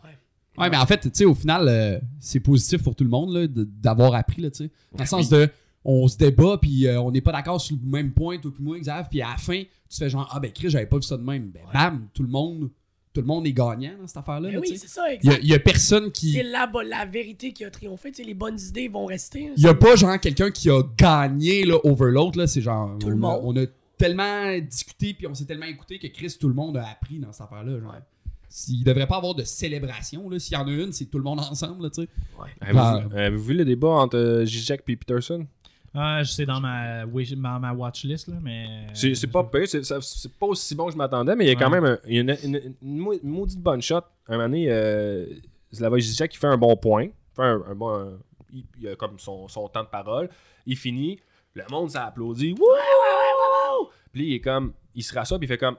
Ouais, 0.59 0.69
mais 0.71 0.77
en 0.77 0.85
fait, 0.87 0.99
tu 1.01 1.09
sais, 1.13 1.25
au 1.25 1.35
final, 1.35 1.67
euh, 1.67 1.99
c'est 2.19 2.39
positif 2.39 2.81
pour 2.83 2.95
tout 2.95 3.03
le 3.03 3.09
monde 3.11 3.47
d'avoir 3.47 4.13
appris, 4.15 4.41
là, 4.41 4.49
tu 4.51 4.65
sais. 4.65 4.71
Dans 4.93 5.03
le 5.03 5.07
sens 5.07 5.29
de, 5.29 5.49
on 5.89 6.07
se 6.09 6.17
débat, 6.17 6.57
puis 6.61 6.85
euh, 6.85 6.99
on 7.01 7.11
n'est 7.11 7.21
pas 7.21 7.31
d'accord 7.31 7.59
sur 7.61 7.77
le 7.81 7.89
même 7.89 8.11
point, 8.11 8.37
toi 8.37 8.51
puis 8.53 8.61
moi, 8.63 8.77
Xav, 8.77 9.07
puis 9.09 9.21
à 9.21 9.29
la 9.31 9.37
fin, 9.37 9.63
tu 9.89 9.97
fais 9.97 10.09
genre, 10.09 10.29
ah 10.33 10.39
ben, 10.41 10.51
Chris, 10.51 10.69
j'avais 10.69 10.85
pas 10.85 10.97
vu 10.97 11.03
ça 11.03 11.15
de 11.17 11.23
même. 11.23 11.49
Ben, 11.49 11.61
bam, 11.73 12.07
tout 12.13 12.23
le 12.23 12.27
monde, 12.29 12.69
tout 13.13 13.21
le 13.21 13.27
monde 13.27 13.47
est 13.47 13.53
gagnant 13.53 13.93
dans 13.99 14.05
cette 14.05 14.17
affaire-là. 14.17 14.49
Mais 14.49 14.55
là, 14.55 14.59
oui, 14.61 14.77
c'est 14.77 14.87
ça, 14.89 15.03
Il 15.07 15.13
y, 15.25 15.29
a- 15.29 15.31
exact. 15.31 15.39
il 15.43 15.49
y 15.49 15.53
a 15.55 15.59
personne 15.59 16.11
qui. 16.11 16.33
C'est 16.33 16.43
la, 16.43 16.69
la 16.85 17.05
vérité 17.05 17.53
qui 17.53 17.63
a 17.63 17.71
triomphé. 17.71 18.11
Tu 18.11 18.17
sais, 18.17 18.23
les 18.23 18.33
bonnes 18.33 18.59
idées 18.59 18.89
vont 18.89 19.05
rester. 19.05 19.49
Il 19.55 19.63
y 19.63 19.67
a 19.67 19.73
pas 19.73 19.95
genre 19.95 20.19
quelqu'un 20.19 20.51
qui 20.51 20.69
a 20.69 20.83
gagné 20.97 21.63
là, 21.63 21.77
over 21.85 22.11
l'autre, 22.11 22.37
là. 22.37 22.47
C'est 22.47 22.61
genre. 22.61 22.97
Tout 22.99 23.07
on, 23.07 23.09
le 23.11 23.15
a, 23.15 23.19
monde. 23.19 23.39
on 23.43 23.57
a 23.63 23.65
tellement 23.97 24.57
discuté, 24.59 25.13
puis 25.13 25.25
on 25.25 25.33
s'est 25.33 25.45
tellement 25.45 25.65
écouté 25.65 25.97
que 25.99 26.07
Chris, 26.07 26.35
tout 26.39 26.47
le 26.49 26.53
monde 26.53 26.77
a 26.77 26.87
appris 26.89 27.17
dans 27.17 27.31
cette 27.31 27.41
affaire-là. 27.47 27.79
Genre. 27.79 27.95
Il 28.69 28.83
devrait 28.83 29.07
pas 29.07 29.17
avoir 29.17 29.35
de 29.35 29.43
célébration, 29.43 30.29
là. 30.29 30.39
S'il 30.39 30.53
y 30.53 30.55
en 30.55 30.67
a 30.67 30.71
une, 30.71 30.91
c'est 30.91 31.05
tout 31.05 31.17
le 31.17 31.23
monde 31.23 31.39
ensemble, 31.51 31.83
là, 31.83 31.89
tu 31.89 32.03
sais. 32.03 32.09
Avez-vous 32.61 32.79
Ah. 32.79 33.03
avez-vous 33.13 33.43
vu 33.43 33.53
le 33.55 33.65
débat 33.65 33.89
entre 33.89 34.17
euh, 34.17 34.45
Zizek 34.45 34.83
et 34.87 34.95
Peterson? 34.95 35.45
Ah, 35.93 36.21
je 36.23 36.31
sais 36.31 36.45
dans 36.45 36.59
ma, 36.59 37.05
wish- 37.05 37.35
ma, 37.35 37.57
ma 37.59 37.73
watchlist, 37.73 38.27
là, 38.27 38.35
mais. 38.41 38.87
C'est 38.93 39.15
c'est 39.15 39.27
pas 39.27 39.43
pire, 39.43 39.67
c'est 39.67 39.83
c'est 39.83 40.31
pas 40.33 40.45
aussi 40.45 40.75
bon 40.75 40.87
que 40.87 40.91
je 40.93 40.97
m'attendais, 40.97 41.35
mais 41.35 41.45
il 41.45 41.47
y 41.47 41.51
a 41.51 41.55
quand 41.55 41.71
Ouais. 41.71 41.81
même 41.81 41.93
un- 41.93 41.99
il 42.07 42.13
y 42.15 42.17
a 42.17 42.21
une, 42.21 42.37
une- 42.43 42.75
une 42.81 42.97
mau- 42.97 43.13
une 43.13 43.29
maudite 43.29 43.59
bonne 43.59 43.81
shot. 43.81 44.01
Un 44.27 44.33
moment 44.33 44.43
donné, 44.43 44.67
euh, 44.69 45.25
Slavoj 45.71 46.01
qui 46.29 46.37
fait 46.37 46.47
un 46.47 46.57
bon 46.57 46.75
point. 46.77 47.07
Fait 47.35 47.43
un, 47.43 47.63
un 47.69 47.75
bon, 47.75 47.89
un- 47.89 48.17
il, 48.53 48.63
il 48.79 48.87
a 48.89 48.95
comme 48.95 49.17
son, 49.17 49.47
son 49.47 49.67
temps 49.69 49.83
de 49.83 49.87
parole. 49.89 50.29
Il 50.65 50.75
finit, 50.77 51.19
le 51.53 51.63
monde 51.71 51.89
s'applaudit. 51.89 52.53
Wouh! 52.59 53.89
Puis 54.11 54.27
il 54.27 54.33
est 54.35 54.39
comme, 54.41 54.73
il 54.95 55.03
se 55.03 55.13
rassoit, 55.13 55.37
puis 55.39 55.45
il 55.45 55.49
fait 55.49 55.57
comme, 55.57 55.77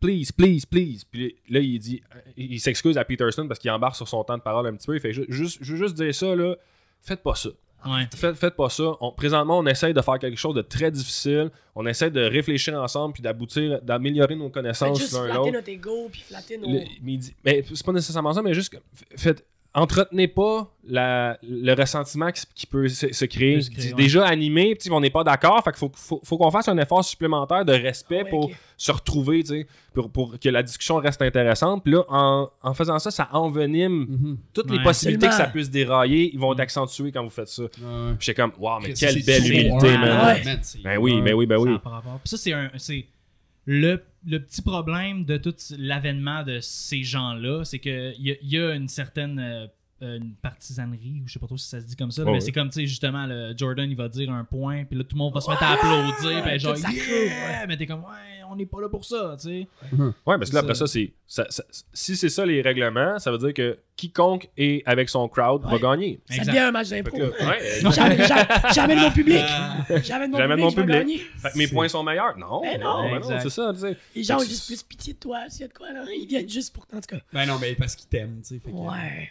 please, 0.00 0.32
please, 0.36 0.64
please. 0.68 1.04
Puis 1.10 1.36
là, 1.48 1.60
il 1.60 1.78
dit, 1.78 2.02
il 2.36 2.60
s'excuse 2.60 2.96
à 2.98 3.04
Peterson 3.04 3.46
parce 3.46 3.58
qu'il 3.60 3.70
embarque 3.70 3.96
sur 3.96 4.08
son 4.08 4.22
temps 4.24 4.36
de 4.38 4.42
parole 4.42 4.66
un 4.66 4.74
petit 4.74 4.86
peu. 4.86 4.94
Il 4.96 5.00
fait, 5.00 5.12
ju- 5.12 5.26
juste, 5.28 5.58
je 5.60 5.72
veux 5.72 5.78
juste 5.78 5.94
dire 5.96 6.14
ça, 6.14 6.34
là, 6.34 6.56
faites 7.00 7.22
pas 7.22 7.34
ça. 7.34 7.50
Ouais. 7.86 8.06
Faites, 8.14 8.36
faites 8.36 8.54
pas 8.56 8.68
ça. 8.68 8.92
On- 9.00 9.12
présentement, 9.12 9.58
on 9.58 9.66
essaye 9.66 9.94
de 9.94 10.00
faire 10.00 10.18
quelque 10.18 10.36
chose 10.38 10.54
de 10.54 10.62
très 10.62 10.90
difficile. 10.90 11.50
On 11.74 11.86
essaie 11.86 12.10
de 12.10 12.20
réfléchir 12.20 12.74
ensemble 12.80 13.14
puis 13.14 13.22
d'aboutir, 13.22 13.80
d'améliorer 13.82 14.36
nos 14.36 14.50
connaissances 14.50 15.00
l'un 15.12 15.22
flatter 15.24 15.34
l'autre. 15.38 15.52
notre 15.52 15.68
ego 15.68 16.08
puis 16.12 16.20
flatter 16.20 16.58
nos. 16.58 16.68
Le- 16.70 16.80
mais, 17.02 17.18
mais 17.44 17.64
c'est 17.72 17.86
pas 17.86 17.92
nécessairement 17.92 18.32
ça, 18.34 18.42
mais 18.42 18.52
juste 18.54 18.76
faites, 19.16 19.44
entretenez 19.72 20.26
pas 20.28 20.68
la- 20.84 21.38
le 21.42 21.72
ressentiment 21.74 22.32
qui, 22.32 22.42
qui 22.54 22.66
peut 22.66 22.88
se, 22.88 23.12
se 23.12 23.24
créer. 23.24 23.56
Peut 23.56 23.60
se 23.62 23.70
créer, 23.70 23.90
ouais. 23.94 24.02
Déjà 24.02 24.26
animé, 24.26 24.74
puis 24.74 24.90
on 24.90 25.00
n'est 25.00 25.10
pas 25.10 25.22
d'accord, 25.22 25.62
fait 25.62 25.70
qu'il 25.70 25.78
faut, 25.78 25.92
faut, 25.94 26.20
faut 26.24 26.38
qu'on 26.38 26.50
fasse 26.50 26.68
un 26.68 26.76
effort 26.78 27.04
supplémentaire 27.04 27.64
de 27.64 27.72
respect 27.72 28.20
Ah 28.22 28.24
ouais, 28.24 28.30
pour 28.30 28.50
se 28.76 28.90
retrouver, 28.92 29.44
pour, 29.94 30.10
pour 30.10 30.38
que 30.40 30.48
la 30.48 30.62
discussion 30.62 30.96
reste 30.96 31.22
intéressante. 31.22 31.84
Puis 31.84 31.92
là, 31.92 32.02
en, 32.08 32.48
en 32.62 32.74
faisant 32.74 32.98
ça, 32.98 33.10
ça 33.10 33.28
envenime 33.32 34.06
Mhm. 34.08 34.38
toutes 34.52 34.70
les 34.70 34.82
possibilités 34.82 35.28
que 35.28 35.34
ça 35.34 35.46
puisse 35.46 35.70
dérailler, 35.70 36.30
ils 36.32 36.38
vont 36.40 36.52
être 36.52 36.60
accentués 36.60 37.12
quand 37.12 37.22
vous 37.22 37.30
faites 37.30 37.48
ça. 37.48 37.62
Ouais. 37.62 37.68
Puis 38.18 38.26
j'étais 38.26 38.40
comme, 38.42 38.52
waouh, 38.58 38.80
mais 38.82 38.92
quelle 38.94 39.22
belle 39.24 39.46
humilité, 39.46 39.96
man. 39.98 40.36
Ben 40.82 40.98
oui, 40.98 41.20
ben 41.20 41.34
oui, 41.34 41.46
ben 41.46 41.58
oui. 41.58 41.76
ça, 42.24 42.36
c'est 42.36 42.52
un. 42.52 42.70
Le, 43.66 44.02
petit 44.24 44.62
problème 44.62 45.24
de 45.24 45.36
tout 45.36 45.54
l'avènement 45.78 46.42
de 46.42 46.60
ces 46.60 47.02
gens-là, 47.02 47.64
c'est 47.64 47.78
qu'il 47.78 48.14
y, 48.18 48.36
y 48.42 48.58
a 48.58 48.74
une 48.74 48.88
certaine. 48.88 49.70
Une 50.00 50.34
partisanerie, 50.42 51.20
ou 51.24 51.28
je 51.28 51.32
sais 51.34 51.38
pas 51.38 51.46
trop 51.46 51.56
si 51.56 51.68
ça 51.68 51.80
se 51.80 51.86
dit 51.86 51.96
comme 51.96 52.10
ça, 52.10 52.24
mais 52.24 52.40
c'est 52.40 52.52
comme, 52.52 52.68
tu 52.70 52.80
sais, 52.80 52.86
justement, 52.86 53.26
le 53.26 53.52
Jordan, 53.56 53.88
il 53.90 53.96
va 53.96 54.08
dire 54.08 54.30
un 54.30 54.44
point, 54.44 54.84
puis 54.84 54.96
là, 54.98 55.04
tout 55.04 55.14
le 55.16 55.18
monde 55.18 55.34
va 55.34 55.40
se 55.40 55.50
mettre 55.50 55.62
à 55.62 55.72
applaudir, 55.72 56.42
puis 56.42 56.58
genre, 56.58 56.76
yeah! 56.78 56.88
creux, 56.90 57.66
mais 57.68 57.76
t'es 57.76 57.86
comme, 57.86 58.00
ouais, 58.00 58.42
on 58.50 58.56
n'est 58.56 58.66
pas 58.66 58.80
là 58.80 58.88
pour 58.88 59.04
ça, 59.04 59.36
tu 59.40 59.48
sais. 59.48 59.68
Ouais, 60.26 60.38
parce 60.38 60.50
que 60.50 60.54
là, 60.54 60.60
après 60.62 60.74
ça, 60.74 60.86
c'est. 60.86 61.12
ça- 61.26 61.46
ça- 61.50 61.64
si 61.92 62.16
c'est 62.16 62.28
ça 62.28 62.44
les 62.44 62.62
règlements, 62.62 63.18
ça 63.18 63.30
veut 63.30 63.38
dire 63.38 63.54
que 63.54 63.78
quiconque 63.96 64.48
est 64.56 64.82
avec 64.86 65.08
son 65.08 65.28
crowd 65.28 65.62
va 65.62 65.78
gagner. 65.78 66.20
Ça 66.28 66.36
Exact. 66.36 66.46
devient 66.52 66.58
un 66.64 66.70
match 66.72 66.88
d'impro. 66.88 67.16
que 67.16 67.22
ouais, 67.22 67.92
J'amène 67.92 68.26
j'amène- 68.26 68.48
j'amène 68.74 68.98
mon 69.00 69.10
public. 69.10 69.44
J'amène 70.04 70.30
mon 70.30 70.38
J'amène 70.38 70.56
public. 70.58 70.76
mon 70.76 70.82
public. 70.82 70.96
gagner. 70.98 71.18
fait 71.18 71.50
que 71.52 71.58
mes 71.58 71.68
points 71.68 71.88
sont 71.88 72.02
meilleurs. 72.02 72.36
Non, 72.38 72.60
Mais 72.62 72.78
non, 72.78 73.20
c'est 73.40 73.50
ça, 73.50 73.72
tu 73.74 73.80
sais. 73.80 73.96
Les 74.16 74.22
gens 74.24 74.38
ont 74.38 74.44
juste 74.44 74.66
plus 74.66 74.82
pitié 74.82 75.12
de 75.12 75.18
toi 75.18 75.40
s'il 75.48 75.60
y 75.60 75.64
a 75.64 75.68
de 75.68 75.72
quoi. 75.74 75.92
Là. 75.92 76.04
Ils 76.18 76.26
viennent 76.26 76.48
juste 76.48 76.72
pour. 76.74 76.86
En 76.92 77.00
tout 77.00 77.14
cas. 77.14 77.20
Ben 77.32 77.46
non, 77.46 77.58
mais 77.60 77.74
parce 77.74 77.94
qu'ils 77.94 78.08
t'aiment, 78.08 78.40
tu 78.42 78.58
sais. 78.58 78.70
Ouais. 78.72 79.30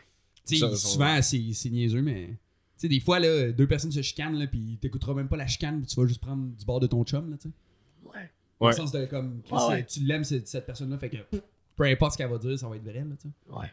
Ça, 0.58 0.76
souvent, 0.76 1.22
c'est 1.22 1.70
niaiseux, 1.70 2.02
mais. 2.02 2.28
Tu 2.28 2.84
sais, 2.84 2.88
des 2.88 3.00
fois, 3.02 3.20
là, 3.20 3.52
deux 3.52 3.68
personnes 3.68 3.92
se 3.92 4.02
chicanent, 4.02 4.40
là, 4.40 4.48
puis 4.48 4.78
t'écouteras 4.82 5.14
même 5.14 5.28
pas 5.28 5.36
la 5.38 5.48
chicane, 5.48 5.80
puis 5.80 5.88
tu 5.88 6.00
vas 6.00 6.08
juste 6.08 6.22
prendre 6.22 6.48
du 6.58 6.66
bord 6.66 6.80
de 6.80 6.88
ton 6.88 7.04
chum, 7.04 7.30
là, 7.30 7.38
tu 7.38 7.50
sais. 7.50 7.54
Ouais. 8.06 8.30
Dans 8.60 8.68
Ouais. 8.68 8.72
le 8.74 8.78
sens 8.78 8.92
de, 8.92 9.06
comme, 9.06 9.42
Chris, 9.44 9.54
Ouais, 9.54 9.68
ouais. 9.68 9.86
tu 9.86 10.00
l'aimes, 10.02 10.24
cette, 10.24 10.48
cette 10.48 10.66
personne-là, 10.66 10.98
fait 10.98 11.10
que 11.10 11.18
peu 11.76 11.84
importe 11.84 12.14
ce 12.14 12.18
qu'elle 12.18 12.30
va 12.30 12.38
dire, 12.38 12.58
ça 12.58 12.68
va 12.70 12.76
être 12.78 12.84
vrai, 12.84 13.00
là, 13.00 13.16
tu 13.22 13.28
sais. 13.28 13.54
Ouais. 13.56 13.68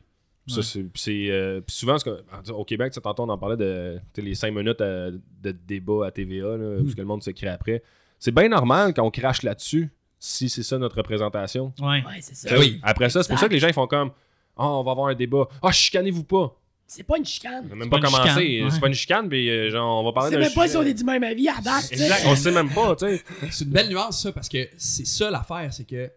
Ça, 0.48 0.60
c'est, 0.62 1.30
euh, 1.30 1.60
souvent, 1.68 1.96
que- 1.98 2.50
au 2.52 2.64
Québec, 2.64 2.92
tantôt, 3.02 3.24
on 3.24 3.28
en 3.28 3.38
parlait 3.38 3.56
de 3.56 4.00
les 4.16 4.34
5 4.36 4.52
minutes 4.54 4.80
euh, 4.80 5.18
de 5.42 5.50
débat 5.52 6.06
à 6.06 6.10
TVA, 6.12 6.56
là, 6.56 6.78
parce 6.82 6.94
que 6.94 7.00
le 7.00 7.06
monde 7.06 7.22
se 7.22 7.30
crée 7.30 7.48
après. 7.48 7.82
C'est 8.20 8.32
bien 8.32 8.48
normal 8.48 8.94
quand 8.94 9.02
on 9.04 9.10
crache 9.10 9.42
là-dessus, 9.42 9.90
si 10.18 10.48
c'est 10.48 10.62
ça 10.62 10.78
notre 10.78 10.96
représentation. 10.96 11.72
Ouais. 11.80 12.02
Ouais, 12.04 12.20
c'est 12.20 12.34
ça. 12.36 12.50
Ben 12.50 12.58
oui. 12.60 12.80
Après 12.82 13.10
ça, 13.10 13.22
c'est 13.22 13.28
pour 13.28 13.38
ça 13.38 13.48
que 13.48 13.52
les 13.52 13.58
gens 13.58 13.68
ils 13.68 13.74
font 13.74 13.86
comme 13.88 14.10
Ah, 14.56 14.68
on 14.68 14.82
va 14.84 14.92
avoir 14.92 15.08
un 15.08 15.14
débat. 15.14 15.48
Ah, 15.62 15.70
chicanez-vous 15.72 16.24
pas. 16.24 16.56
C'est 16.88 17.02
pas 17.02 17.18
une 17.18 17.24
chicane. 17.24 17.64
On 17.64 17.68
n'a 17.68 17.74
même 17.74 17.82
C'est 17.84 17.88
pas, 17.90 18.00
commencé. 18.00 18.62
ouais. 18.62 18.70
C'est 18.70 18.80
pas 18.80 18.86
une 18.86 18.94
chicane, 18.94 19.28
puis 19.28 19.50
euh, 19.50 19.70
genre, 19.70 20.00
on 20.00 20.04
va 20.04 20.10
On 20.10 20.12
parler 20.12 20.30
sait 20.30 20.36
d'un 20.36 20.42
même 20.42 20.52
pas 20.54 20.68
si 20.68 20.76
on 20.76 20.82
est 20.82 20.94
du 20.94 21.04
même 21.04 21.24
avis 21.24 21.48
à 21.48 21.60
date. 21.60 21.90
Exact, 21.92 22.22
on 22.26 22.36
sait 22.36 22.52
même 22.52 22.70
pas, 22.70 22.94
tu 22.96 23.06
sais. 23.06 23.22
C'est 23.50 23.64
une 23.64 23.70
belle 23.70 23.88
nuance, 23.88 24.22
ça, 24.22 24.30
parce 24.32 24.48
que 24.48 24.68
c'est 24.76 25.06
ça 25.06 25.30
l'affaire, 25.30 25.72
c'est 25.72 25.86
que. 25.86 26.10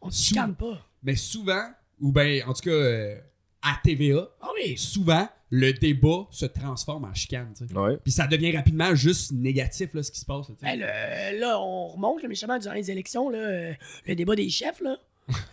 On 0.00 0.10
se 0.10 0.24
chicane 0.26 0.54
pas. 0.54 0.84
Mais 1.02 1.14
souvent, 1.16 1.62
ou 2.00 2.10
ben, 2.12 2.42
en 2.46 2.52
tout 2.54 2.62
cas, 2.62 2.70
euh, 2.70 3.16
à 3.62 3.78
TVA, 3.84 4.28
Ah 4.42 4.48
oui. 4.56 4.76
souvent, 4.76 5.28
le 5.50 5.72
débat 5.72 6.26
se 6.32 6.44
transforme 6.46 7.04
en 7.04 7.14
chicane, 7.14 7.52
tu 7.56 7.66
sais. 7.66 7.72
Ouais. 7.78 7.96
Puis 8.02 8.12
ça 8.12 8.26
devient 8.26 8.54
rapidement 8.56 8.94
juste 8.96 9.30
négatif, 9.32 9.90
là, 9.94 10.02
ce 10.02 10.10
qui 10.10 10.18
se 10.20 10.24
passe, 10.26 10.48
là, 10.48 10.54
tu 10.58 10.66
sais. 10.66 10.76
Ben, 10.76 10.80
le- 10.80 11.38
là, 11.40 11.60
on 11.60 11.86
remonte, 11.86 12.20
là, 12.22 12.28
méchamment, 12.28 12.58
durant 12.58 12.74
les 12.74 12.90
élections, 12.90 13.30
là, 13.30 13.38
euh, 13.38 13.72
le 14.06 14.14
débat 14.16 14.34
des 14.34 14.48
chefs, 14.50 14.80
là. 14.80 14.96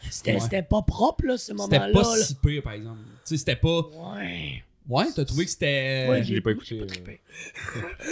C'était 0.09 0.33
Ouais. 0.35 0.39
c'était 0.39 0.61
pas 0.63 0.81
propre, 0.83 1.25
là, 1.25 1.37
ce 1.37 1.45
C'était 1.47 1.57
moment-là. 1.79 1.91
pas 1.93 2.15
là. 2.17 2.23
si 2.23 2.35
pire, 2.35 2.61
par 2.61 2.73
exemple. 2.73 2.99
Tu 3.03 3.09
sais, 3.25 3.37
c'était 3.37 3.55
pas. 3.55 3.81
Ouais. 4.15 4.63
Ouais, 4.87 5.05
t'as 5.15 5.23
trouvé 5.25 5.45
que 5.45 5.51
c'était. 5.51 6.07
Ouais, 6.09 6.23
je 6.23 6.33
l'ai 6.33 6.41
pas 6.41 6.51
écouté, 6.51 6.75
pas 6.77 6.83
euh. 6.83 6.87
trippé. 6.87 7.21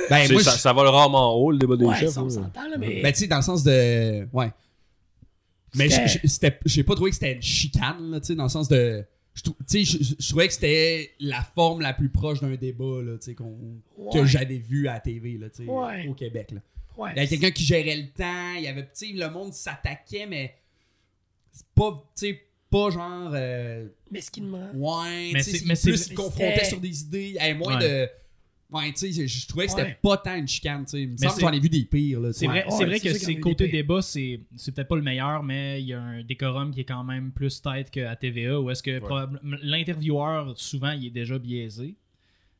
Ben, 0.09 0.31
moi, 0.31 0.41
ça, 0.41 0.51
ça 0.51 0.73
vole 0.73 0.87
rarement 0.87 1.35
haut, 1.35 1.51
le 1.51 1.57
débat 1.57 1.75
des 1.75 1.85
Ouais, 1.85 1.95
chefs. 1.97 2.11
ça, 2.11 2.21
on 2.21 2.25
là. 2.25 2.29
s'entend, 2.31 2.67
là, 2.69 2.77
mais. 2.77 3.01
Ben, 3.01 3.11
tu 3.11 3.19
sais, 3.19 3.27
dans 3.27 3.35
le 3.37 3.41
sens 3.41 3.63
de. 3.63 4.25
Ouais. 4.33 4.51
Mais 5.75 5.89
C'était- 5.89 6.27
c'était- 6.27 6.59
j'ai 6.65 6.83
pas 6.83 6.95
trouvé 6.95 7.11
que 7.11 7.15
c'était 7.15 7.33
une 7.33 7.41
chicane, 7.41 8.11
là, 8.11 8.19
tu 8.19 8.27
sais, 8.27 8.35
dans 8.35 8.43
le 8.43 8.49
sens 8.49 8.67
de. 8.67 9.05
Tu 9.69 9.85
sais, 9.85 9.99
je, 10.19 10.27
trouvais 10.29 10.47
que 10.47 10.53
c'était 10.53 11.11
la 11.21 11.41
forme 11.55 11.79
la 11.81 11.93
plus 11.93 12.09
proche 12.09 12.41
d'un 12.41 12.55
débat, 12.55 13.01
là, 13.01 13.13
tu 13.17 13.25
sais, 13.27 13.35
qu'on- 13.35 13.79
que 14.11 14.25
j'avais 14.25 14.57
vu 14.57 14.87
à 14.89 14.93
la 14.93 14.99
TV, 14.99 15.37
là, 15.37 15.49
tu 15.49 15.63
sais, 15.65 15.69
Ouais. 15.71 16.07
au 16.09 16.13
Québec, 16.13 16.51
là. 16.51 16.59
ouais, 16.97 17.11
Il 17.13 17.17
y 17.17 17.19
avait 17.19 17.27
quelqu'un 17.29 17.51
qui 17.51 17.63
gérait 17.63 17.95
le 17.95 18.07
temps, 18.09 18.53
il 18.57 18.63
y 18.63 18.67
avait, 18.67 18.83
tu 18.83 18.89
sais, 18.93 19.07
le 19.13 19.29
monde 19.29 19.53
s'attaquait, 19.53 20.25
mais. 20.25 20.55
Pas, 21.75 22.03
pas 22.69 22.89
genre. 22.89 23.31
euh, 23.33 23.87
Mesquinement. 24.09 24.69
ouais, 24.73 25.31
Mais 25.33 25.43
c'est- 25.43 25.65
mais 25.65 25.73
plus 25.75 25.97
c'était- 25.97 26.65
sur 26.65 26.79
des 26.79 27.01
idées, 27.01 27.27
il 27.29 27.33
y 27.33 27.39
avait 27.39 27.53
moins 27.53 27.77
Ouais. 27.79 28.05
de. 28.05 28.09
Ouais, 28.73 28.89
tu 28.93 29.11
sais, 29.11 29.11
je, 29.11 29.27
je 29.27 29.47
trouvais 29.47 29.65
que 29.65 29.71
c'était 29.71 29.83
Ouais. 29.83 29.97
pas 30.01 30.15
tant 30.15 30.33
une 30.35 30.47
chicane, 30.47 30.85
tu 30.85 30.91
sais. 30.91 31.05
Mais 31.05 31.17
semble 31.17 31.29
que 31.31 31.35
c'est- 31.35 31.41
j'en 31.41 31.51
ai 31.51 31.59
vu 31.59 31.67
des 31.67 31.83
pires, 31.83 32.21
là. 32.21 32.31
C'est 32.31 32.47
vrai, 32.47 32.63
Ouais, 32.63 32.71
c'est 32.71 32.85
vrai 32.85 32.99
c'est 32.99 33.09
que 33.11 33.13
c'est 33.19 33.35
côté 33.35 33.67
débat, 33.67 34.01
c'est 34.01 34.39
c'est 34.55 34.71
peut-être 34.73 34.87
pas 34.87 34.95
le 34.95 35.01
meilleur, 35.01 35.43
mais 35.43 35.81
il 35.81 35.87
y 35.87 35.93
a 35.93 36.01
un 36.01 36.23
décorum 36.23 36.73
qui 36.73 36.79
est 36.79 36.85
quand 36.85 37.03
même 37.03 37.31
plus 37.33 37.61
tête 37.61 37.91
qu'à 37.91 38.15
TVA, 38.15 38.61
où 38.61 38.69
est-ce 38.69 38.81
que 38.81 38.99
probable- 38.99 39.41
l'intervieweur, 39.61 40.53
souvent, 40.57 40.91
il 40.91 41.07
est 41.07 41.09
déjà 41.11 41.37
biaisé. 41.37 41.95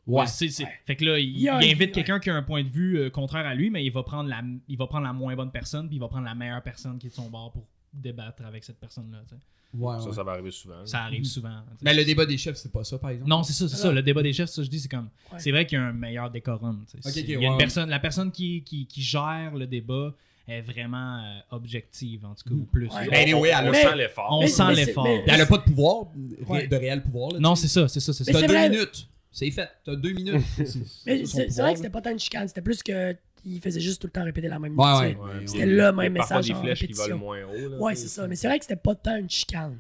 Ouais. 0.08 0.26
C'est- 0.28 0.50
c'est- 0.50 0.64
Ouais. 0.66 0.70
Fait 0.86 0.96
que 0.98 1.06
là, 1.06 1.18
il, 1.20 1.30
Il 1.30 1.40
y 1.42 1.48
a 1.48 1.56
un- 1.58 1.62
il 1.62 1.72
invite 1.72 1.94
quelqu'un 1.94 2.20
qui 2.20 2.30
a 2.30 2.36
un 2.36 2.44
point 2.44 2.64
de 2.64 2.70
vue 2.70 2.98
euh, 3.00 3.10
contraire 3.10 3.46
à 3.46 3.56
lui, 3.56 3.70
mais 3.70 3.86
il 3.86 3.92
va, 3.92 4.04
prendre 4.04 4.28
la, 4.30 4.42
il 4.68 4.78
va 4.78 4.88
prendre 4.88 5.06
la 5.06 5.14
moins 5.14 5.34
bonne 5.36 5.52
personne, 5.52 5.88
puis 5.88 5.96
il 5.96 6.00
va 6.00 6.10
prendre 6.10 6.26
la 6.26 6.36
meilleure 6.36 6.62
personne 6.64 6.98
qui 7.00 7.08
est 7.08 7.12
de 7.12 7.16
son 7.16 7.30
bord 7.30 7.54
pour 7.54 7.64
débattre 7.94 8.44
avec 8.46 8.64
cette 8.64 8.80
personne-là. 8.80 9.20
tu 9.28 9.36
sais. 9.36 9.42
Ouais, 9.74 10.00
Ça, 10.02 10.10
ouais. 10.10 10.14
ça 10.16 10.24
va 10.24 10.34
arriver 10.34 10.52
souvent. 10.52 10.86
Ça 10.86 11.04
arrive 11.04 11.24
souvent. 11.24 11.50
tu 11.72 11.78
sais. 11.78 11.78
Mais 11.84 11.94
le 11.94 12.04
débat 12.04 12.26
des 12.26 12.38
chefs, 12.38 12.58
c'est 12.58 12.72
pas 12.72 12.84
ça, 12.84 12.98
par 12.98 13.12
exemple? 13.12 13.30
Non, 13.30 13.42
c'est 13.44 13.54
ça, 13.54 13.70
c'est 13.70 13.76
ça. 13.78 13.84
Alors- 13.84 13.94
Le 13.96 14.04
débat 14.04 14.22
des 14.22 14.34
chefs, 14.34 14.50
ça, 14.50 14.64
je 14.64 14.70
dis, 14.70 14.80
c'est 14.82 14.90
comme. 14.90 15.10
Ouais. 15.32 15.40
C'est 15.40 15.52
vrai 15.52 15.66
qu'il 15.66 15.78
y 15.78 15.82
a 15.82 15.86
un 15.86 15.94
meilleur 15.94 16.30
décorum. 16.30 16.84
tu 16.92 16.98
sais. 17.02 17.10
Ok, 17.10 17.16
ok, 17.18 17.24
il 17.24 17.30
y 17.32 17.36
a 17.36 17.40
ouais, 17.40 17.46
une 17.48 17.58
personne, 17.58 17.90
la 17.90 18.00
personne 18.00 18.32
qui, 18.32 18.64
qui, 18.64 18.86
qui 18.86 19.02
gère 19.02 19.54
le 19.56 19.66
débat 19.68 20.14
est 20.48 20.62
vraiment 20.62 21.20
euh, 21.24 21.40
objective, 21.52 22.26
en 22.26 22.36
tout 22.36 22.50
cas, 22.50 22.56
ou 22.56 22.66
plus. 22.66 22.88
Ouais. 22.90 23.06
là. 23.06 23.12
Ben, 23.12 23.22
anyway, 23.24 23.54
on, 23.54 23.60
elle 23.64 23.70
on 23.70 23.74
sent 23.74 23.96
l'effort. 23.96 24.28
On 24.32 24.42
Mais- 24.42 24.48
sent 24.48 24.74
l'effort. 24.76 25.08
Elle 25.08 25.40
a 25.42 25.46
pas 25.46 25.58
de 25.60 25.64
pouvoir, 25.64 26.06
ré- 26.42 26.46
Ouais. 26.48 26.68
de 26.68 26.76
réel 26.76 27.02
pouvoir. 27.04 27.32
Là, 27.32 27.40
Non, 27.40 27.56
c'est 27.56 27.70
ça, 27.70 27.88
c'est 27.88 28.00
ça, 28.02 28.12
c'est 28.12 28.26
ça. 28.26 28.32
Mais 28.32 28.34
T'as 28.34 28.40
c'est 28.42 28.48
deux 28.48 28.54
vrai- 28.54 28.70
minutes. 28.70 29.08
C'est 29.32 29.50
fait. 29.52 29.70
T'as 29.86 29.96
deux 29.96 30.12
minutes. 30.12 30.44
C'est- 30.58 31.48
vrai 31.62 31.72
que 31.72 31.78
c'était 31.78 31.90
pas 31.90 32.02
tant 32.02 32.12
une 32.12 32.20
chicane, 32.20 32.46
c'était 32.50 32.62
plus 32.62 32.84
que 32.84 33.16
il 33.46 33.60
faisait 33.62 33.80
juste 33.80 34.02
tout 34.02 34.08
le 34.08 34.12
temps 34.12 34.24
répéter 34.24 34.48
la 34.48 34.60
même 34.60 34.78
Ouais, 34.78 34.86
chose. 34.86 35.00
ouais. 35.02 35.16
Ouais, 35.16 35.48
C'était 35.48 35.66
le 35.66 35.92
même 35.92 36.14
parfois 36.16 36.38
message 36.38 36.48
des 36.48 36.54
en 36.54 36.62
flèches 36.62 36.80
qui 36.80 36.86
répétition. 36.86 37.18
volent 37.18 37.20
moins 37.20 37.44
haut. 37.46 37.70
là, 37.70 37.78
Ouais, 37.78 37.96
c'est 37.96 38.08
ça. 38.08 38.28
Mais 38.28 38.36
c'est 38.36 38.48
vrai 38.48 38.60
que 38.60 38.66
c'était 38.66 38.76
pas 38.82 38.96
tant 38.96 39.18
une 39.18 39.30
chicane. 39.30 39.78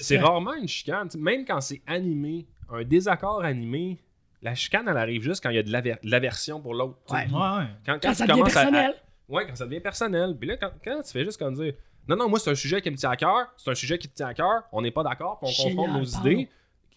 C'est 0.00 0.18
rarement 0.18 0.54
une 0.54 0.68
chicane. 0.68 1.08
Même 1.18 1.44
quand 1.44 1.60
c'est 1.60 1.80
animé, 1.86 2.46
un 2.70 2.82
désaccord 2.84 3.42
animé, 3.42 3.98
la 4.42 4.54
chicane, 4.54 4.86
elle 4.88 4.96
arrive 4.96 5.22
juste 5.22 5.42
quand 5.42 5.50
il 5.50 5.56
y 5.56 5.58
a 5.58 5.62
de 5.62 5.72
l'aver- 5.72 5.96
de 6.02 6.10
l'aversion 6.10 6.60
pour 6.60 6.74
l'autre. 6.74 6.98
tu 7.08 7.14
sais. 7.14 7.22
Ouais. 7.22 7.32
Ouais, 7.32 7.58
ouais. 7.58 7.66
Quand, 7.86 7.98
quand 8.00 8.10
tu 8.10 8.14
ça 8.14 8.26
devient 8.26 8.38
commences 8.40 8.56
à- 8.56 8.60
à- 8.60 8.64
personnel. 8.64 8.94
Ouais, 9.28 9.46
quand 9.46 9.54
ça 9.56 9.64
devient 9.66 9.80
personnel. 9.80 10.36
Puis 10.38 10.48
là, 10.48 10.56
quand, 10.56 10.70
quand 10.84 11.02
tu 11.02 11.10
fais 11.12 11.24
juste 11.24 11.38
comme 11.38 11.54
dire 11.54 11.74
Non, 12.08 12.16
non, 12.16 12.28
moi, 12.28 12.38
c'est 12.38 12.50
un 12.50 12.54
sujet 12.54 12.80
qui 12.80 12.90
me 12.90 12.96
tient 12.96 13.10
à 13.10 13.16
cœur, 13.16 13.52
c'est 13.56 13.70
un 13.70 13.74
sujet 13.74 13.98
qui 13.98 14.08
te 14.08 14.14
tient 14.14 14.28
à 14.28 14.34
cœur, 14.34 14.62
on 14.72 14.80
n'est 14.80 14.90
pas 14.90 15.02
d'accord, 15.02 15.38
puis 15.38 15.48
on 15.48 15.52
Génial, 15.52 15.76
confronte 15.76 16.02
nos 16.02 16.10
pardon. 16.12 16.28
idées. 16.30 16.48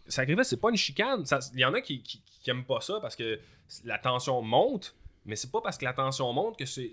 Sacrifice, 0.08 0.48
c'est 0.48 0.60
pas 0.62 0.70
une 0.70 0.78
chicane. 0.78 1.26
Ça- 1.26 1.40
Il 1.54 1.60
y 1.60 1.66
en 1.66 1.74
a 1.74 1.82
qui, 1.82 2.02
qui, 2.02 2.22
qui 2.42 2.50
aiment 2.50 2.64
pas 2.66 2.80
ça 2.82 3.00
parce 3.02 3.16
que 3.16 3.40
la 3.86 3.98
tension 3.98 4.42
monte, 4.42 4.96
mais 5.26 5.35
c'est 5.35 5.52
pas 5.52 5.61
parce 5.61 5.77
que 5.77 5.85
la 5.85 5.93
tension 5.93 6.31
monte 6.34 6.57
que 6.57 6.65
c'est- 6.65 6.91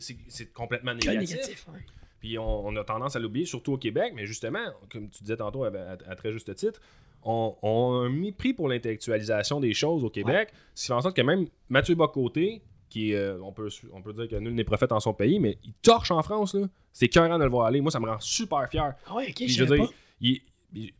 complètement 0.52 0.94
négatif. 0.94 1.30
négatif. 1.30 1.66
ouais. 1.72 1.80
Puis 2.20 2.36
on, 2.38 2.66
on 2.66 2.74
a 2.76 2.84
tendance 2.84 3.14
à 3.14 3.20
l'oublier, 3.20 3.46
surtout 3.46 3.74
au 3.74 3.78
Québec, 3.78 4.12
mais 4.16 4.26
justement, 4.26 4.64
comme 4.92 5.09
tu 5.09 5.22
disais 5.22 5.36
tantôt 5.36 5.64
à, 5.64 5.68
à- 5.68 5.92
à 6.10 6.16
très 6.16 6.32
juste 6.32 6.52
titre, 6.55 6.80
on, 7.22 7.55
on 7.62 7.92
a 8.02 8.06
un 8.06 8.09
mépris 8.09 8.55
pour 8.55 8.68
l'intellectualisation 8.68 9.60
des 9.60 9.72
choses 9.74 10.05
au 10.05 10.10
Québec, 10.10 10.50
ce 10.74 10.82
qui 10.82 10.86
fait 10.88 10.92
en 10.94 11.00
sorte 11.00 11.16
que 11.16 11.22
même 11.22 11.46
Mathieu 11.68 11.94
Bocoté, 11.94 12.62
qui 12.88 13.12
euh, 13.14 13.38
on, 13.42 13.52
peut, 13.52 13.68
on 13.92 14.00
peut 14.02 14.12
dire 14.14 14.28
que 14.28 14.36
nul 14.36 14.55
n'est 14.55 14.64
prophète 14.64 14.92
en 14.92 15.00
son 15.00 15.12
pays, 15.14 15.38
mais 15.38 15.59
il 15.64 15.72
torche 15.74 16.10
en 16.10 16.22
France, 16.22 16.55
là. 16.55 16.66
C'est 16.92 17.05
écœurant 17.06 17.38
de 17.38 17.44
le 17.44 17.50
voir 17.50 17.66
aller. 17.66 17.80
Moi, 17.80 17.90
ça 17.92 18.00
me 18.00 18.06
rend 18.09 18.18
super 18.18 18.68
fier. 18.70 18.94
Ah 19.06 19.14
ouais, 19.16 19.26
ok, 19.28 19.34
Puis, 19.36 19.48
je 19.50 19.62
veux 19.64 19.76
dire, 19.76 19.86
pas. 19.86 19.92
il- 20.20 20.40
il- 20.74 20.92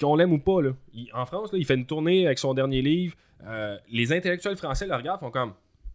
qu'on 0.00 0.16
l'aime 0.16 0.32
ou 0.32 0.38
pas, 0.38 0.62
là, 0.62 0.70
il- 0.94 1.10
en 1.12 1.26
France, 1.26 1.52
là, 1.52 1.58
il 1.58 1.66
fait 1.66 1.74
une 1.74 1.84
tournée 1.86 2.26
avec 2.26 2.38
son 2.38 2.54
dernier 2.54 2.80
livre. 2.82 3.14
Euh, 3.44 3.76
les 3.90 4.12
intellectuels 4.12 4.56
français 4.56 4.86
le 4.86 4.94
regardent, 4.94 5.20
font 5.20 5.30
comme 5.30 5.52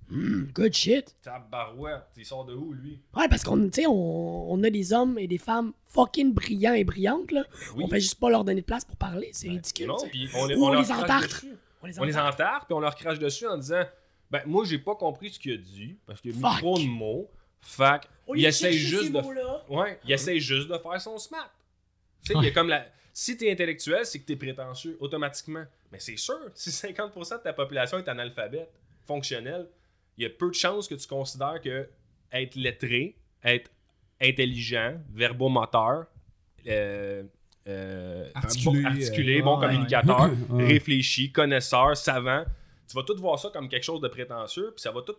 Hmm, 0.09 0.45
good 0.53 0.73
shit. 0.73 1.15
Tabarouette, 1.21 2.07
il 2.17 2.25
sort 2.25 2.43
de 2.45 2.53
où, 2.55 2.73
lui? 2.73 2.99
Ouais, 3.15 3.27
parce 3.29 3.43
qu'on 3.43 3.69
on, 3.87 4.47
on 4.49 4.63
a 4.63 4.69
des 4.69 4.91
hommes 4.91 5.19
et 5.19 5.27
des 5.27 5.37
femmes 5.37 5.73
fucking 5.85 6.33
brillants 6.33 6.73
et 6.73 6.83
brillantes, 6.83 7.31
là. 7.31 7.45
Oui. 7.75 7.83
On 7.85 7.87
fait 7.87 7.99
juste 7.99 8.19
pas 8.19 8.29
leur 8.29 8.43
donner 8.43 8.61
de 8.61 8.65
place 8.65 8.85
pour 8.85 8.95
parler. 8.97 9.29
C'est 9.33 9.49
ridicule. 9.49 9.87
Non, 9.87 9.97
puis 10.09 10.27
on, 10.35 10.45
les- 10.47 10.55
on 10.55 10.63
on 10.63 10.71
les. 10.71 10.77
On 10.77 11.85
les 11.87 11.99
On 11.99 12.03
les 12.03 12.13
puis 12.13 12.73
on 12.73 12.79
leur 12.79 12.95
crache 12.95 13.19
dessus 13.19 13.47
en 13.47 13.57
disant 13.57 13.83
Ben, 14.31 14.41
moi, 14.45 14.65
j'ai 14.65 14.79
pas 14.79 14.95
compris 14.95 15.29
ce 15.31 15.39
qu'il 15.39 15.53
a 15.53 15.57
dit, 15.57 15.95
parce 16.05 16.21
qu'il 16.21 16.31
a 16.31 16.35
mis 16.35 16.57
trop 16.57 16.77
de 16.77 16.85
mots. 16.85 17.29
Au 18.27 18.35
il 18.35 18.41
chercher 18.41 18.73
juste 18.73 19.11
de. 19.11 19.73
Ouais, 19.73 19.99
il 20.05 20.11
essaye 20.11 20.39
juste 20.39 20.69
de 20.69 20.77
faire 20.77 21.01
son 21.01 21.17
smart. 21.17 21.51
Tu 22.23 22.33
sais, 22.33 22.39
il 22.39 22.45
y 22.45 22.47
a 22.47 22.51
comme 22.51 22.69
la. 22.69 22.85
Si 23.13 23.35
t'es 23.35 23.51
intellectuel, 23.51 24.05
c'est 24.05 24.19
que 24.19 24.25
t'es 24.25 24.35
prétentieux, 24.35 24.97
automatiquement. 24.99 25.65
Mais 25.91 25.99
c'est 25.99 26.15
sûr, 26.17 26.37
si 26.53 26.69
50% 26.69 27.37
de 27.39 27.43
ta 27.43 27.53
population 27.53 27.97
est 27.97 28.07
analphabète, 28.07 28.71
fonctionnelle, 29.05 29.67
il 30.19 30.23
y 30.23 30.25
a 30.25 30.29
peu 30.29 30.49
de 30.49 30.53
chances 30.53 30.87
que 30.87 30.95
tu 30.95 31.07
considères 31.07 31.61
que 31.61 31.87
être 32.33 32.55
lettré, 32.55 33.15
être 33.43 33.71
intelligent, 34.21 34.95
verbomoteur, 35.13 36.05
euh, 36.67 37.23
euh, 37.67 38.29
Articulé, 38.35 38.81
bon, 38.81 38.87
articulé, 38.89 39.39
euh, 39.39 39.43
bon 39.43 39.59
ouais, 39.59 39.67
communicateur, 39.67 40.29
ouais. 40.49 40.67
réfléchi, 40.67 41.31
connaisseur, 41.31 41.95
savant. 41.95 42.43
Tu 42.89 42.95
vas 42.95 43.03
tout 43.03 43.15
voir 43.17 43.39
ça 43.39 43.49
comme 43.53 43.69
quelque 43.69 43.83
chose 43.83 44.01
de 44.01 44.09
prétentieux, 44.09 44.73
puis 44.75 44.81
ça 44.81 44.91
va 44.91 45.01
tout 45.03 45.15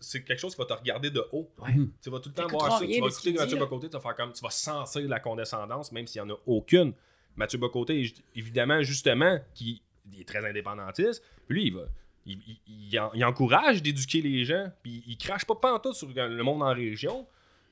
c'est 0.00 0.22
quelque 0.22 0.38
chose 0.38 0.54
qui 0.54 0.60
va 0.60 0.66
te 0.66 0.72
regarder 0.72 1.10
de 1.10 1.22
haut. 1.32 1.50
Ouais. 1.58 1.74
Tu 2.00 2.08
vas 2.08 2.20
tout 2.20 2.30
le 2.30 2.34
temps 2.34 2.46
voir 2.46 2.78
ça. 2.78 2.86
Tu 2.86 3.00
vas 3.00 3.08
écouter 3.08 3.32
Mathieu. 3.32 3.58
Bocoté, 3.58 3.88
tu 3.88 3.94
vas 3.94 4.00
faire 4.00 4.16
comme 4.16 4.32
tu 4.32 4.42
vas 4.42 4.50
sentir 4.50 5.02
de 5.02 5.08
la 5.08 5.20
condescendance, 5.20 5.92
même 5.92 6.06
s'il 6.06 6.22
n'y 6.22 6.30
en 6.30 6.34
a 6.34 6.38
aucune. 6.46 6.94
Mathieu 7.36 7.58
Bocoté, 7.58 8.14
évidemment, 8.34 8.82
justement, 8.82 9.38
qui 9.52 9.82
il 10.10 10.20
est 10.22 10.24
très 10.24 10.48
indépendantiste, 10.48 11.22
puis 11.46 11.60
lui, 11.60 11.66
il 11.66 11.74
va. 11.74 11.82
Il, 12.28 12.38
il- 12.46 12.88
il 12.92 13.00
en- 13.00 13.10
il 13.14 13.24
encourage 13.24 13.82
d'éduquer 13.82 14.20
les 14.22 14.44
gens, 14.44 14.70
puis 14.82 15.02
il 15.06 15.16
crache 15.18 15.44
pas 15.44 15.54
pantoute 15.56 15.94
sur 15.94 16.08
le 16.14 16.42
monde 16.42 16.62
en 16.62 16.72
région. 16.74 17.26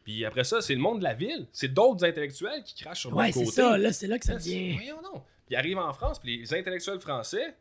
Puis 0.05 0.25
après 0.25 0.45
ça, 0.45 0.61
c'est 0.63 0.75
le 0.75 0.81
monde 0.81 0.99
de 1.01 1.05
la 1.05 1.15
ville. 1.15 1.47
C'est 1.53 1.73
d'autres 1.73 2.05
intellectuels 2.05 2.63
qui 2.65 2.75
crachent 2.83 3.01
sur 3.03 3.15
Ouais, 3.15 3.27
le 3.29 3.33
c'est 3.33 3.41
côté. 3.41 3.53
ça. 3.53 3.77
Là, 3.79 3.93
c'est 3.93 4.07
là 4.07 4.19
que 4.19 4.25
ça 4.25 4.39
c'est- 4.39 4.51
devient. 4.51 4.73
Voyons 4.75 5.03
donc. 5.03 5.23
Puis 5.47 5.55
ils 5.55 5.57
arrivent 5.57 5.79
en 5.79 5.93
France, 5.93 6.19
puis 6.19 6.39
les 6.39 6.55
intellectuels 6.55 7.01
français, 7.01 7.55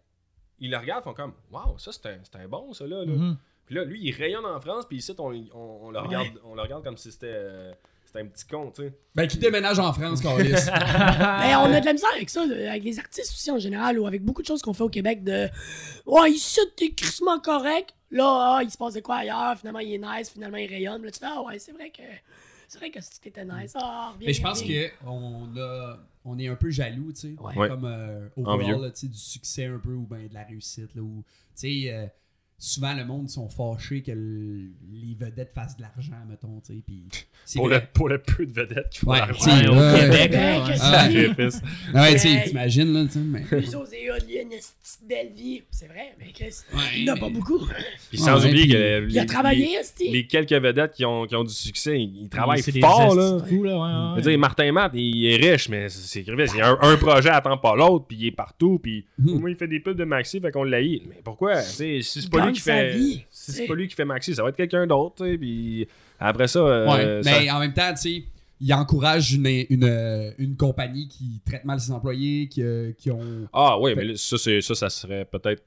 ils 0.59 0.69
le 0.72 0.77
regardent, 0.77 1.03
font 1.03 1.13
comme 1.13 1.34
Waouh, 1.51 1.77
ça 1.80 1.91
c'est 1.91 2.05
un, 2.07 2.19
c'est 2.23 2.35
un 2.38 2.47
bon, 2.47 2.72
ça 2.73 2.88
là. 2.88 2.99
là. 3.03 3.11
Mhm. 3.13 3.38
Puis 3.65 3.76
là, 3.76 3.84
lui, 3.84 3.99
il 4.01 4.11
rayonne 4.11 4.45
en 4.45 4.59
France, 4.61 4.85
puis 4.88 4.97
ici, 4.97 5.11
on, 5.17 5.23
on, 5.23 5.34
on 5.55 5.89
le, 5.91 5.99
Ouais. 5.99 6.05
regarde, 6.05 6.39
on 6.43 6.53
le 6.55 6.61
regarde 6.61 6.84
comme 6.84 6.97
si 6.97 7.11
c'était 7.11 7.27
euh, 7.34 7.73
c'était 8.15 8.27
un 8.27 8.29
petit 8.29 8.45
con, 8.45 8.71
tu 8.71 8.83
sais. 8.83 8.93
Ben, 9.13 9.27
qui 9.27 9.37
déménage 9.37 9.79
en 9.79 9.91
France, 9.93 10.21
Carlis. 10.23 10.51
Ben, 10.51 11.59
on 11.59 11.73
a 11.73 11.79
de 11.79 11.85
la 11.85 11.93
misère 11.93 12.09
avec 12.15 12.29
ça, 12.29 12.41
avec 12.43 12.83
les 12.83 12.99
artistes 12.99 13.31
aussi 13.31 13.51
en 13.51 13.59
général, 13.59 13.99
ou 13.99 14.07
avec 14.07 14.23
beaucoup 14.23 14.41
de 14.41 14.47
choses 14.47 14.61
qu'on 14.61 14.73
fait 14.73 14.83
au 14.83 14.89
Québec 14.89 15.23
de 15.23 15.49
Ouais, 16.05 16.31
ici, 16.31 16.59
t'es 16.77 16.91
crissement 16.91 17.39
correct. 17.39 17.93
Là, 18.11 18.57
ah, 18.57 18.63
il 18.63 18.69
se 18.69 18.77
passe 18.77 18.93
de 18.93 19.01
quoi 19.01 19.17
ailleurs. 19.17 19.57
Finalement, 19.57 19.79
il 19.79 19.93
est 19.93 19.97
nice. 19.97 20.29
Finalement, 20.29 20.57
il 20.57 20.67
rayonne. 20.67 21.03
Là, 21.03 21.11
tu 21.11 21.19
fais 21.19 21.25
Ah, 21.27 21.41
ouais, 21.41 21.59
c'est 21.59 21.73
vrai 21.73 21.89
que. 21.89 22.03
C'est 22.67 22.79
vrai 22.79 22.89
que 22.89 22.99
t'étais 23.21 23.45
nice. 23.45 23.73
Ah, 23.75 24.11
reviens, 24.13 24.27
Mais 24.27 24.33
je 24.33 24.41
pense 24.41 24.63
qu'on 24.63 25.57
a, 25.57 25.97
on 26.23 26.39
est 26.39 26.47
un 26.47 26.55
peu 26.55 26.71
jaloux, 26.71 27.13
tu 27.13 27.35
sais, 27.35 27.35
Ouais. 27.39 27.67
Comme 27.67 27.85
euh, 27.85 28.27
overall, 28.37 28.81
là, 28.81 28.91
sais, 28.93 29.07
du 29.07 29.17
succès 29.17 29.65
un 29.65 29.77
peu 29.77 29.91
ou 29.91 30.07
ben 30.07 30.27
de 30.27 30.33
la 30.33 30.43
réussite, 30.43 30.95
là, 30.95 31.01
où, 31.03 31.23
tu 31.55 31.83
sais, 31.83 31.93
euh, 31.93 32.07
souvent 32.57 32.94
le 32.95 33.06
monde 33.06 33.30
sont 33.30 33.49
fâchés 33.49 34.02
que 34.02 34.11
le- 34.11 34.69
les 34.94 35.14
vedettes 35.19 35.52
fassent 35.53 35.76
de 35.77 35.82
l'argent, 35.84 36.14
mettons, 36.30 36.61
tu 36.65 36.73
sais, 36.73 36.82
puis 36.86 37.03
c'est 37.44 37.60
Pour 37.60 37.68
le, 37.68 37.76
vrai. 37.77 37.90
pour 37.94 38.10
le 38.10 38.18
peu 38.18 38.45
de 38.45 38.53
vedettes 38.53 38.90
qui 38.91 38.99
font 38.99 39.11
Ouais, 39.11 39.19
l'argent. 39.19 39.36
tu 39.44 39.49
sais, 39.52 39.68
Ouais, 39.68 39.68
au 39.68 39.73
ouais. 39.80 39.99
Québec, 39.99 40.32
Ouais, 40.32 40.61
qu'est-ce 40.68 40.82
Ah, 40.84 41.07
que 41.07 42.14
tu 42.14 42.19
sais, 42.19 42.30
Hey. 42.30 42.48
t'imagines, 42.48 42.94
là, 42.94 43.06
tu 43.06 43.11
sais, 43.11 43.19
mais... 43.19 43.40
Lui, 43.60 43.76
Osée, 43.76 43.98
il 44.06 44.38
a 44.38 44.41
une 44.41 44.49
petite 44.49 45.07
belle 45.07 45.32
vie. 45.36 45.61
C'est 45.69 45.88
vrai, 45.88 46.15
mais 46.19 46.32
Chris, 46.34 46.56
Ouais, 46.73 46.80
il 46.98 47.06
n'a 47.06 47.14
mais- 47.15 47.19
pas 47.19 47.30
beaucoup. 47.30 47.60
Puis 48.10 48.18
sans 48.18 48.40
Ouais, 48.40 48.48
oublier 48.48 48.64
puis- 48.64 48.72
que 48.72 49.07
Il 49.10 49.19
a 49.19 49.22
les- 49.22 49.27
travaillé, 49.27 49.77
les, 49.99 50.11
les 50.11 50.27
quelques 50.27 50.53
vedettes 50.53 50.94
qui 50.94 51.06
ont, 51.06 51.26
qui 51.27 51.36
ont 51.36 51.44
du 51.44 51.53
succès, 51.53 52.02
ils, 52.02 52.23
ils 52.23 52.30
travaillent 52.30 52.64
C'est 52.64 52.80
fort, 52.80 53.14
là. 53.15 53.32
de 53.34 53.40
fous, 53.45 53.64
là. 53.64 53.76
ouais, 53.77 53.84
ouais, 54.14 54.22
Je 54.22 54.23
veux 54.23 54.30
dire, 54.32 54.40
Martin 54.40 54.72
Matt, 54.72 54.91
il 54.95 55.26
est 55.26 55.36
riche, 55.36 55.68
mais 55.69 55.90
c'est 55.90 56.22
écrivé. 56.22 56.45
Il 56.53 56.57
y 56.57 56.61
a 56.61 56.69
un, 56.69 56.77
un 56.82 56.95
projet 56.98 57.30
attend 57.30 57.57
pas 57.57 57.76
l'autre, 57.76 58.06
puis 58.07 58.18
il 58.18 58.26
est 58.27 58.32
partout, 58.32 58.80
puis 58.82 59.06
au 59.27 59.40
moins 59.40 59.49
il 59.49 59.56
fait 59.57 59.68
des 59.68 59.80
pubs 59.82 59.98
de 59.98 60.06
Maxi, 60.06 60.40
fait 60.40 60.52
qu'on 60.52 60.64
l'haït. 60.64 61.03
Mais 61.10 61.19
pourquoi? 61.23 61.61
Tu 61.61 61.69
sais, 61.69 61.99
Si 62.02 62.22
c'est 62.22 62.30
pas 62.30 62.44
gagne 62.45 62.53
lui 62.53 62.57
qui 62.57 62.61
sa 62.61 62.73
fait. 62.73 62.89
vie, 62.95 63.26
si 63.30 63.51
c'est 63.51 63.65
pas 63.67 63.76
lui 63.76 63.88
qui 63.88 63.95
fait 63.95 64.05
Maxi, 64.05 64.34
ça 64.35 64.43
va 64.43 64.49
être 64.49 64.55
quelqu'un 64.57 64.88
d'autre, 64.88 65.26
puis 65.38 65.88
après 66.19 66.47
ça. 66.47 66.59
euh, 66.59 66.85
Ouais, 66.88 67.23
ça- 67.23 67.31
mais 67.41 67.49
en 67.51 67.59
même 67.59 67.73
temps, 67.73 67.91
tu 67.93 68.01
sais, 68.01 68.23
il 68.61 68.73
encourage 68.73 69.34
une, 69.34 69.45
une, 69.69 70.34
une 70.38 70.55
compagnie 70.55 71.07
qui 71.07 71.41
traite 71.45 71.65
mal 71.65 71.80
ses 71.80 71.91
employés, 71.91 72.47
qui, 72.47 72.63
euh, 72.63 72.91
qui 72.97 73.11
ont... 73.11 73.47
Ah 73.53 73.77
oui, 73.80 73.93
mais 73.95 74.05
là, 74.05 74.13
ça, 74.15 74.38
c'est- 74.38 74.61
ça, 74.61 74.76
ça 74.76 74.89
serait 74.89 75.26
peut-être 75.26 75.63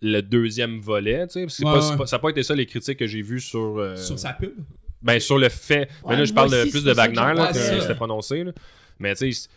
le 0.00 0.20
deuxième 0.20 0.78
volet, 0.80 1.26
tu 1.26 1.34
sais. 1.34 1.42
parce 1.42 1.56
que 1.56 1.62
c'est 1.62 1.64
Ouais, 1.66 1.72
pas- 1.72 1.78
ouais. 1.80 1.90
c'est 1.92 1.96
pas- 1.96 2.06
ça 2.06 2.16
n'a 2.16 2.20
pas 2.20 2.30
été 2.30 2.42
ça 2.42 2.54
les 2.54 2.66
critiques 2.66 2.98
que 2.98 3.06
j'ai 3.06 3.22
vues 3.22 3.40
sur. 3.40 3.78
euh, 3.78 3.96
sur 3.96 4.18
sa 4.18 4.32
pub? 4.32 4.52
Ben, 5.00 5.18
sur 5.18 5.36
le 5.36 5.48
fait. 5.48 5.88
Ouais, 6.04 6.10
mais 6.10 6.16
là, 6.18 6.24
je 6.24 6.32
parle 6.32 6.50
de, 6.50 6.70
plus 6.70 6.84
de 6.84 6.92
Wagner, 6.92 7.16
là, 7.34 7.48
que 7.52 7.58
c'était 7.58 7.94
prononcé. 7.96 8.44
Là. 8.44 8.52
Mais 8.98 9.14
tu 9.14 9.32
sais, 9.32 9.48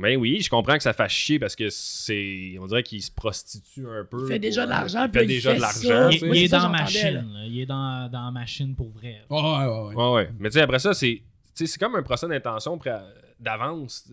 ben 0.00 0.16
oui, 0.16 0.40
je 0.40 0.48
comprends 0.48 0.76
que 0.76 0.82
ça 0.82 0.92
fasse 0.92 1.12
chier 1.12 1.38
parce 1.38 1.54
que 1.56 1.68
c'est. 1.70 2.56
On 2.60 2.66
dirait 2.66 2.82
qu'il 2.82 3.02
se 3.02 3.10
prostitue 3.10 3.86
un 3.88 4.04
peu. 4.04 4.24
Il 4.24 4.28
fait 4.32 4.38
déjà 4.38 4.66
de 4.66 4.70
euh, 4.70 4.74
l'argent, 4.74 5.04
Il 5.04 5.10
puis 5.10 5.18
fait 5.20 5.24
il 5.26 5.28
déjà 5.28 5.54
de 5.54 5.60
l'argent. 5.60 6.08
Il, 6.10 6.24
il 6.36 6.44
est 6.44 6.48
dans 6.48 6.68
machine. 6.70 7.28
Il 7.46 7.60
est 7.60 7.66
dans, 7.66 8.10
dans 8.10 8.30
machine 8.32 8.74
pour 8.74 8.88
vrai. 8.90 9.22
Ouais, 9.28 9.40
ouais, 9.40 9.66
ouais. 9.88 9.94
Ouais, 9.94 10.12
ouais. 10.14 10.30
Mais 10.38 10.48
tu 10.50 10.54
sais, 10.54 10.60
après 10.62 10.78
ça, 10.78 10.94
c'est. 10.94 11.16
tu 11.16 11.22
sais, 11.54 11.66
c'est 11.66 11.78
comme 11.78 11.96
un 11.96 12.02
procès 12.02 12.28
d'intention 12.28 12.78
pré- 12.78 12.92
d'avance. 13.40 14.10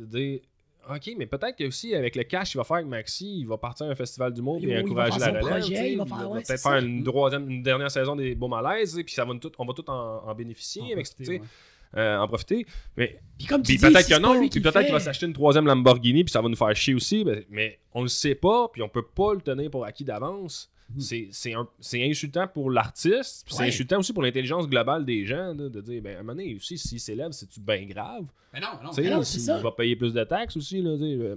OK, 0.89 1.11
mais 1.15 1.27
peut-être 1.27 1.55
que 1.55 1.67
aussi 1.67 1.93
avec 1.93 2.15
le 2.15 2.23
cash 2.23 2.49
qu'il 2.51 2.57
va 2.57 2.63
faire 2.63 2.77
avec 2.77 2.87
Maxi, 2.87 3.41
il 3.41 3.47
va 3.47 3.55
partir 3.55 3.85
à 3.85 3.89
un 3.89 3.95
festival 3.95 4.33
d'humour 4.33 4.57
Il 4.63 4.71
et 4.71 4.73
il 4.73 4.79
encourager 4.83 5.19
faire 5.19 5.31
la 5.33 5.39
relève. 5.39 5.59
projet, 5.61 5.91
il 5.91 5.97
va 5.99 6.03
ouais, 6.03 6.33
peut-être 6.41 6.47
faire 6.47 6.57
ça. 6.59 6.79
une, 6.79 7.03
troisième, 7.03 7.49
une 7.51 7.61
dernière 7.61 7.91
saison 7.91 8.15
des 8.15 8.33
Beaux 8.33 8.47
Malaises, 8.47 8.97
et 8.97 9.03
puis 9.03 9.13
ça 9.13 9.23
va 9.23 9.31
nous 9.31 9.39
tout, 9.39 9.51
on 9.59 9.65
va 9.65 9.73
tout 9.73 9.87
en, 9.91 10.23
en 10.27 10.33
bénéficier, 10.33 10.81
En 10.81 10.91
avec, 10.93 11.05
ouais. 11.19 11.41
Euh, 11.97 12.17
en 12.17 12.27
profiter. 12.27 12.65
Mais 12.97 13.19
Puis 13.37 13.47
comme 13.47 13.61
tu 13.61 13.73
puis 13.73 13.77
dis, 13.77 13.85
peut-être 13.85 14.05
si 14.05 14.13
que 14.13 14.19
non, 14.19 14.47
puis 14.49 14.61
peut-être 14.61 14.83
qu'il 14.83 14.93
va 14.93 14.99
s'acheter 14.99 15.25
une 15.25 15.33
troisième 15.33 15.65
Lamborghini, 15.65 16.23
puis 16.23 16.31
ça 16.31 16.41
va 16.41 16.49
nous 16.49 16.55
faire 16.55 16.75
chier 16.75 16.93
aussi. 16.93 17.23
Mais, 17.25 17.45
mais 17.49 17.79
on 17.93 18.01
le 18.01 18.07
sait 18.07 18.35
pas, 18.35 18.69
puis 18.71 18.81
on 18.81 18.89
peut 18.89 19.05
pas 19.05 19.33
le 19.33 19.41
tenir 19.41 19.69
pour 19.69 19.85
acquis 19.85 20.03
d'avance. 20.05 20.71
C'est- 20.99 21.27
C'est 21.31 21.53
un- 21.53 21.67
c'est 21.79 22.03
insultant 22.09 22.47
pour 22.47 22.69
l'artiste, 22.71 23.43
puis 23.45 23.55
c'est 23.55 23.61
Ouais. 23.63 23.67
insultant 23.69 23.99
aussi 23.99 24.13
pour 24.13 24.23
l'intelligence 24.23 24.67
globale 24.67 25.05
des 25.05 25.25
gens, 25.25 25.53
là, 25.53 25.69
de 25.69 25.81
dire, 25.81 26.01
ben, 26.01 26.15
à 26.15 26.19
un 26.19 26.23
moment 26.23 26.35
donné, 26.35 26.55
aussi, 26.55 26.77
s'il 26.77 26.99
s'élève, 26.99 27.31
c'est-tu 27.31 27.59
bien 27.59 27.85
grave? 27.85 28.25
Mais 28.53 28.59
non, 28.59 28.67
non. 28.83 28.89
Mais 28.97 29.09
non, 29.09 29.23
c'est 29.23 29.37
il 29.37 29.41
ça. 29.43 29.57
va 29.59 29.71
payer 29.71 29.95
plus 29.95 30.13
de 30.13 30.23
taxes 30.25 30.57
aussi, 30.57 30.81
là, 30.81 30.91
tu 30.97 31.03
sais. 31.03 31.23
euh, 31.23 31.35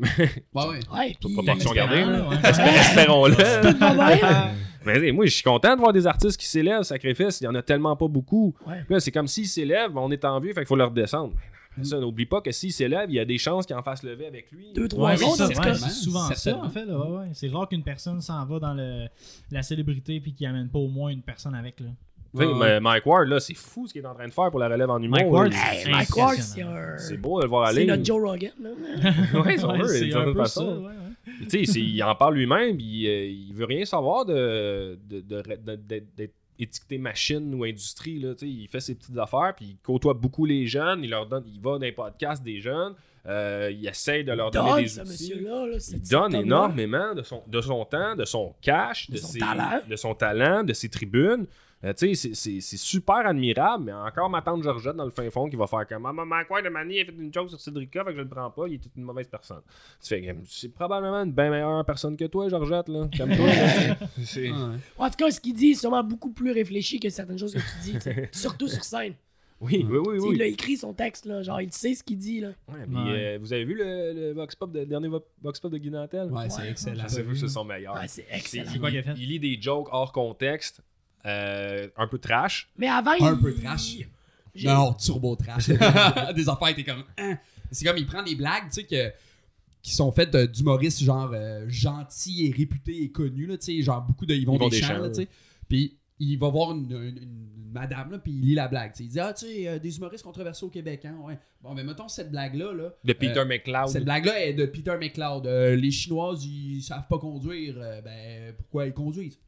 Ouais, 0.54 0.66
ouais. 0.66 0.80
Ouais, 0.92 1.16
proportion 1.34 1.72
gardée, 1.72 2.02
ouais. 2.04 2.50
Espérons-le. 2.80 3.34
Mais 4.86 4.94
tu 4.96 5.00
sais, 5.00 5.12
moi, 5.12 5.24
je 5.24 5.30
suis 5.30 5.42
content 5.42 5.74
de 5.74 5.80
voir 5.80 5.92
des 5.92 6.06
artistes 6.06 6.38
qui 6.38 6.46
s'élèvent, 6.46 6.82
sacrifice, 6.82 7.40
il 7.40 7.44
y 7.44 7.46
en 7.46 7.54
a 7.54 7.62
tellement 7.62 7.96
pas 7.96 8.08
beaucoup. 8.08 8.54
Ouais. 8.66 8.82
Puis 8.84 8.94
Là, 8.94 9.00
c'est 9.00 9.12
comme 9.12 9.26
s'ils 9.28 9.46
s'élèvent, 9.48 9.96
on 9.96 10.10
est 10.10 10.24
en 10.26 10.38
vue, 10.40 10.48
fait 10.52 10.60
qu'il 10.60 10.66
faut 10.66 10.76
leur 10.76 10.90
descendre. 10.90 11.32
Ça, 11.82 11.98
n'oublie 11.98 12.26
pas 12.26 12.40
que 12.40 12.52
s'ils 12.52 12.72
s'élèvent, 12.72 13.10
il 13.10 13.16
y 13.16 13.18
a 13.20 13.24
des 13.24 13.38
chances 13.38 13.66
qu'ils 13.66 13.74
en 13.76 13.82
fassent 13.82 14.02
lever 14.02 14.26
avec 14.26 14.50
lui. 14.52 14.66
Deux, 14.74 14.86
trois 14.88 15.10
Ouais, 15.10 15.16
ça, 15.16 15.48
c'est 15.48 15.58
ouais, 15.58 15.74
souvent 15.74 16.30
ça, 16.32 16.56
en 16.58 16.68
fait. 16.68 16.84
là, 16.86 16.98
ouais, 16.98 17.18
ouais. 17.18 17.26
C'est 17.32 17.48
rare 17.48 17.68
qu'une 17.68 17.82
personne 17.82 18.20
s'en 18.20 18.44
va 18.46 18.58
dans 18.58 18.74
le, 18.74 19.06
la 19.50 19.62
célébrité 19.62 20.20
puis 20.20 20.32
qu'il 20.32 20.46
amène 20.46 20.68
pas 20.68 20.78
au 20.78 20.88
moins 20.88 21.10
une 21.10 21.22
personne 21.22 21.54
avec. 21.54 21.80
Là. 21.80 21.86
Mais 22.36 22.80
Mike 22.80 23.06
Ward, 23.06 23.28
là, 23.28 23.38
c'est 23.38 23.54
fou 23.54 23.86
ce 23.86 23.92
qu'il 23.92 24.02
est 24.02 24.06
en 24.06 24.14
train 24.14 24.26
de 24.26 24.32
faire 24.32 24.50
pour 24.50 24.58
la 24.58 24.68
relève 24.68 24.90
en 24.90 25.00
humour. 25.00 25.18
Mike 25.20 25.30
Ward, 25.32 25.52
c'est 25.52 25.86
Hey, 25.88 25.92
Mike 25.92 26.16
Ward, 26.16 26.34
c'est 26.34 26.62
impressionnant. 26.62 26.76
un. 26.94 26.98
C'est 26.98 27.16
beau 27.16 27.38
de 27.38 27.44
le 27.44 27.48
voir 27.48 27.70
C'est 27.70 27.84
notre 27.84 28.04
Joe 28.04 28.20
Rogan, 28.22 28.50
là. 28.60 28.70
Ouais, 29.44 29.56
si 29.56 29.64
on 29.64 29.70
Ouais, 29.70 29.78
veut, 29.78 29.98
d'une 30.00 30.08
un 30.08 30.12
certaine 30.12 30.32
peu 30.32 30.38
façon. 30.40 30.60
ça, 30.66 30.78
ouais, 30.80 30.86
ouais. 30.86 31.46
Tu 31.48 31.64
sais, 31.66 31.80
il 31.80 32.02
en 32.02 32.14
parle 32.16 32.34
lui-même, 32.34 32.76
puis 32.76 33.08
euh, 33.08 33.26
il 33.26 33.52
veut 33.54 33.64
rien 33.66 33.84
savoir 33.84 34.24
de, 34.24 34.98
de, 35.08 35.20
de- 35.20 35.42
de- 36.16 36.30
étiqueté 36.58 36.98
machine 36.98 37.54
ou 37.54 37.64
industrie. 37.64 38.18
Là, 38.18 38.32
il 38.42 38.68
fait 38.68 38.80
ses 38.80 38.94
petites 38.94 39.16
affaires, 39.18 39.54
puis 39.56 39.64
il 39.70 39.76
côtoie 39.82 40.14
beaucoup 40.14 40.44
les 40.46 40.66
jeunes, 40.66 41.02
il 41.04 41.10
leur 41.10 41.26
donne, 41.26 41.44
il 41.46 41.60
va 41.60 41.72
dans 41.72 41.78
les 41.78 41.92
podcasts 41.92 42.42
des 42.42 42.60
jeunes, 42.60 42.94
euh, 43.26 43.70
il 43.72 43.86
essaye 43.88 44.22
de 44.24 44.32
leur 44.32 44.50
donner 44.50 44.68
Donne, 44.70 44.82
des 44.82 45.00
outils. 45.00 45.10
monsieur-là. 45.10 45.66
là, 45.66 45.76
Il 45.92 46.02
donne 46.08 46.34
énormément 46.34 47.14
de 47.14 47.22
son, 47.22 47.42
de 47.46 47.60
son 47.60 47.84
temps, 47.84 48.14
de 48.16 48.24
son 48.24 48.54
cash, 48.60 49.08
de, 49.10 49.14
De 49.14 49.18
son 49.20 49.26
ses- 49.28 49.40
de 49.88 49.96
son 49.96 50.14
talent, 50.14 50.62
de 50.62 50.72
ses 50.72 50.88
tribunes. 50.88 51.46
Euh, 51.84 51.92
tu 51.92 52.14
sais, 52.14 52.32
c'est- 52.34 52.76
super 52.78 53.26
admirable, 53.26 53.84
mais 53.84 53.92
encore 53.92 54.30
ma 54.30 54.40
tante 54.40 54.62
Georgette 54.62 54.96
dans 54.96 55.04
le 55.04 55.10
fin 55.10 55.28
fond 55.30 55.48
qui 55.50 55.56
va 55.56 55.66
faire 55.66 55.86
comme 55.86 56.06
Ah, 56.06 56.12
Maman, 56.12 56.42
quoi 56.48 56.62
de 56.62 56.68
Mani 56.70 57.00
a 57.00 57.04
fait 57.04 57.12
une 57.12 57.32
joke 57.32 57.50
sur 57.50 57.60
Cédrica, 57.60 58.02
fait 58.04 58.10
que 58.12 58.16
je 58.16 58.22
le 58.22 58.28
prends 58.28 58.50
pas, 58.50 58.66
il 58.68 58.74
est 58.74 58.80
une 58.96 59.02
mauvaise 59.02 59.28
personne. 59.28 59.60
Tu 60.00 60.08
fais 60.08 60.26
comme, 60.26 60.42
c'est 60.46 60.70
probablement 60.72 61.22
une 61.22 61.32
bien 61.32 61.50
meilleure 61.50 61.84
personne 61.84 62.16
que 62.16 62.24
toi, 62.24 62.48
Georgette, 62.48 62.88
là. 62.88 63.08
Comme 63.16 63.36
toi, 63.36 63.46
là. 63.46 63.96
C'est- 64.24 64.50
Ouais. 64.50 64.76
En 64.98 65.10
tout 65.10 65.16
cas, 65.16 65.30
ce 65.30 65.40
qu'il 65.40 65.54
dit 65.54 65.72
est 65.72 65.74
sûrement 65.74 66.02
beaucoup 66.02 66.30
plus 66.32 66.52
réfléchi 66.52 66.98
que 67.00 67.10
certaines 67.10 67.38
choses 67.38 67.52
que 67.54 67.58
tu 67.58 67.90
dis, 67.92 68.00
sais. 68.00 68.28
surtout 68.32 68.68
sur 68.68 68.82
scène. 68.82 69.14
Oui, 69.60 69.86
oui, 69.88 69.98
oui, 69.98 70.14
Tu 70.16 70.20
sais, 70.20 70.26
oui. 70.26 70.34
Il 70.36 70.42
a 70.42 70.46
écrit 70.46 70.76
son 70.76 70.92
texte, 70.94 71.26
là, 71.26 71.42
genre 71.42 71.60
il 71.60 71.72
sait 71.72 71.94
ce 71.94 72.02
qu'il 72.02 72.18
dit. 72.18 72.40
Là. 72.40 72.48
Ouais, 72.68 72.84
puis, 72.86 72.96
Ouais. 72.96 73.34
euh, 73.34 73.38
vous 73.40 73.52
avez 73.52 73.64
vu 73.64 73.74
le, 73.74 74.12
le 74.12 74.32
Vox 74.32 74.54
Pop, 74.56 74.72
de- 74.72 74.80
le 74.80 74.86
dernier 74.86 75.08
Vo- 75.08 75.24
Vox 75.42 75.60
Pop 75.60 75.70
de 75.72 75.78
Guy 75.78 75.90
Nantel? 75.90 76.30
Ouais, 76.32 76.48
c'est 76.50 76.68
excellent. 76.70 77.04
C'est 77.08 77.22
vous, 77.22 77.34
c'est 77.34 77.48
son 77.48 77.64
meilleur. 77.64 77.94
Ouais, 77.94 78.08
c'est 78.08 78.26
excellent. 78.30 78.70
C'est 78.72 78.78
quoi 78.78 78.90
qu'il 78.90 78.98
a 78.98 79.02
fait? 79.02 79.14
Il 79.16 79.28
lit 79.28 79.38
des 79.40 79.58
jokes 79.60 79.88
hors 79.92 80.12
contexte, 80.12 80.82
euh, 81.26 81.88
un 81.96 82.06
peu 82.06 82.18
trash. 82.18 82.70
Mais 82.76 82.88
avant, 82.88 83.12
Un 83.12 83.34
il... 83.34 83.40
peu 83.40 83.54
trash. 83.54 83.96
Non, 84.62 84.92
turbo 84.94 85.36
trash. 85.36 85.68
des 86.34 86.48
affaires 86.48 86.68
étaient 86.68 86.84
comme. 86.84 87.04
Hein? 87.18 87.38
C'est 87.70 87.84
comme 87.84 87.96
il 87.96 88.06
prend 88.06 88.22
des 88.22 88.34
blagues, 88.36 88.64
tu 88.72 88.82
sais, 88.82 88.84
que, 88.84 89.12
qui 89.82 89.92
sont 89.94 90.12
faites 90.12 90.34
euh, 90.34 90.46
d'humoristes 90.46 91.02
genre 91.02 91.30
euh, 91.34 91.64
gentils 91.68 92.46
et 92.46 92.52
réputés 92.56 93.02
et 93.02 93.10
connus, 93.10 93.46
là, 93.46 93.58
tu 93.58 93.76
sais, 93.76 93.82
genre 93.82 94.02
beaucoup 94.02 94.26
de 94.26 94.34
Yvon 94.34 94.54
Yvon 94.56 94.68
Deschamps, 94.68 94.88
Deschamps, 94.88 95.02
là, 95.02 95.08
tu 95.08 95.14
sais. 95.22 95.28
Puis 95.68 95.96
il 96.20 96.38
va 96.38 96.48
voir 96.50 96.70
une, 96.72 96.90
une- 96.92 97.18
une 97.22 97.72
madame, 97.72 98.12
là, 98.12 98.18
puis 98.18 98.30
il 98.30 98.40
lit 98.42 98.54
la 98.54 98.68
blague. 98.68 98.92
tu 98.92 98.98
sais. 98.98 99.04
Il 99.04 99.08
dit 99.10 99.18
Ah, 99.18 99.32
tu 99.32 99.46
sais, 99.46 99.66
euh, 99.66 99.78
des 99.80 99.96
humoristes 99.96 100.22
controversés 100.22 100.64
au 100.64 100.68
Québec, 100.70 101.04
hein, 101.04 101.16
ouais. 101.24 101.36
Bon, 101.60 101.74
mais 101.74 101.82
mettons 101.82 102.06
cette 102.06 102.30
blague-là, 102.30 102.72
là. 102.72 102.94
De 103.02 103.12
Peter 103.12 103.40
euh, 103.40 103.44
McLeod. 103.44 103.88
Cette 103.88 104.04
blague-là 104.04 104.44
est 104.46 104.52
de 104.52 104.66
Peter 104.66 104.96
McLeod. 105.00 105.46
Euh, 105.48 105.74
les 105.74 105.90
Chinoises, 105.90 106.44
ils 106.44 106.80
savent 106.82 107.08
pas 107.08 107.18
conduire. 107.18 107.74
Euh, 107.78 108.00
ben, 108.02 108.54
pourquoi 108.56 108.86
ils 108.86 108.92
conduisent 108.94 109.40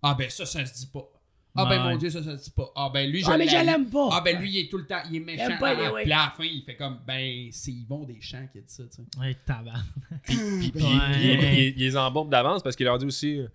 Ah, 0.00 0.14
ben, 0.16 0.30
ça, 0.30 0.46
ça 0.46 0.64
se 0.64 0.72
dit 0.74 0.86
pas. 0.86 1.08
Ah, 1.54 1.66
ben, 1.66 1.82
mon 1.82 1.96
Dieu, 1.96 2.08
ça, 2.08 2.22
ça 2.22 2.36
se 2.38 2.44
dit 2.44 2.50
pas. 2.50 2.70
Ah, 2.74 2.90
ben, 2.92 3.10
lui, 3.10 3.20
je 3.20 3.26
Ah, 3.30 3.36
mais 3.36 3.46
je 3.46 3.56
l'aime. 3.56 3.86
pas. 3.90 4.08
Ah 4.12 4.22
ben 4.24 4.38
lui 4.40 4.50
il 4.50 4.58
est 4.60 4.70
tout 4.70 4.78
le 4.78 4.86
temps, 4.86 5.02
il 5.10 5.16
est 5.16 5.20
méchant. 5.20 5.48
Pas. 5.60 5.74
Puis 5.74 6.12
à 6.12 6.16
la 6.24 6.32
fin 6.36 6.44
il 6.44 6.62
fait 6.64 6.76
comme 6.76 6.98
ben 7.06 7.48
c'est 7.52 7.72
Yvon 7.72 8.04
Deschamps 8.04 8.46
qui 8.52 8.58
a 8.58 8.60
dit 8.62 8.66
ça, 8.68 8.84
tu 8.84 9.02
sais. 9.02 9.20
Ouais. 9.20 9.36
Puis, 10.24 10.70
puis 10.74 10.84
il, 10.84 11.30
il- 11.30 11.74
il 11.76 11.78
les 11.78 11.96
embourbe 11.96 12.30
d'avance 12.30 12.62
parce 12.62 12.76
qu'il 12.76 12.86
leur 12.86 12.96
dit 12.98 13.04
aussi 13.06 13.38
euh, 13.40 13.46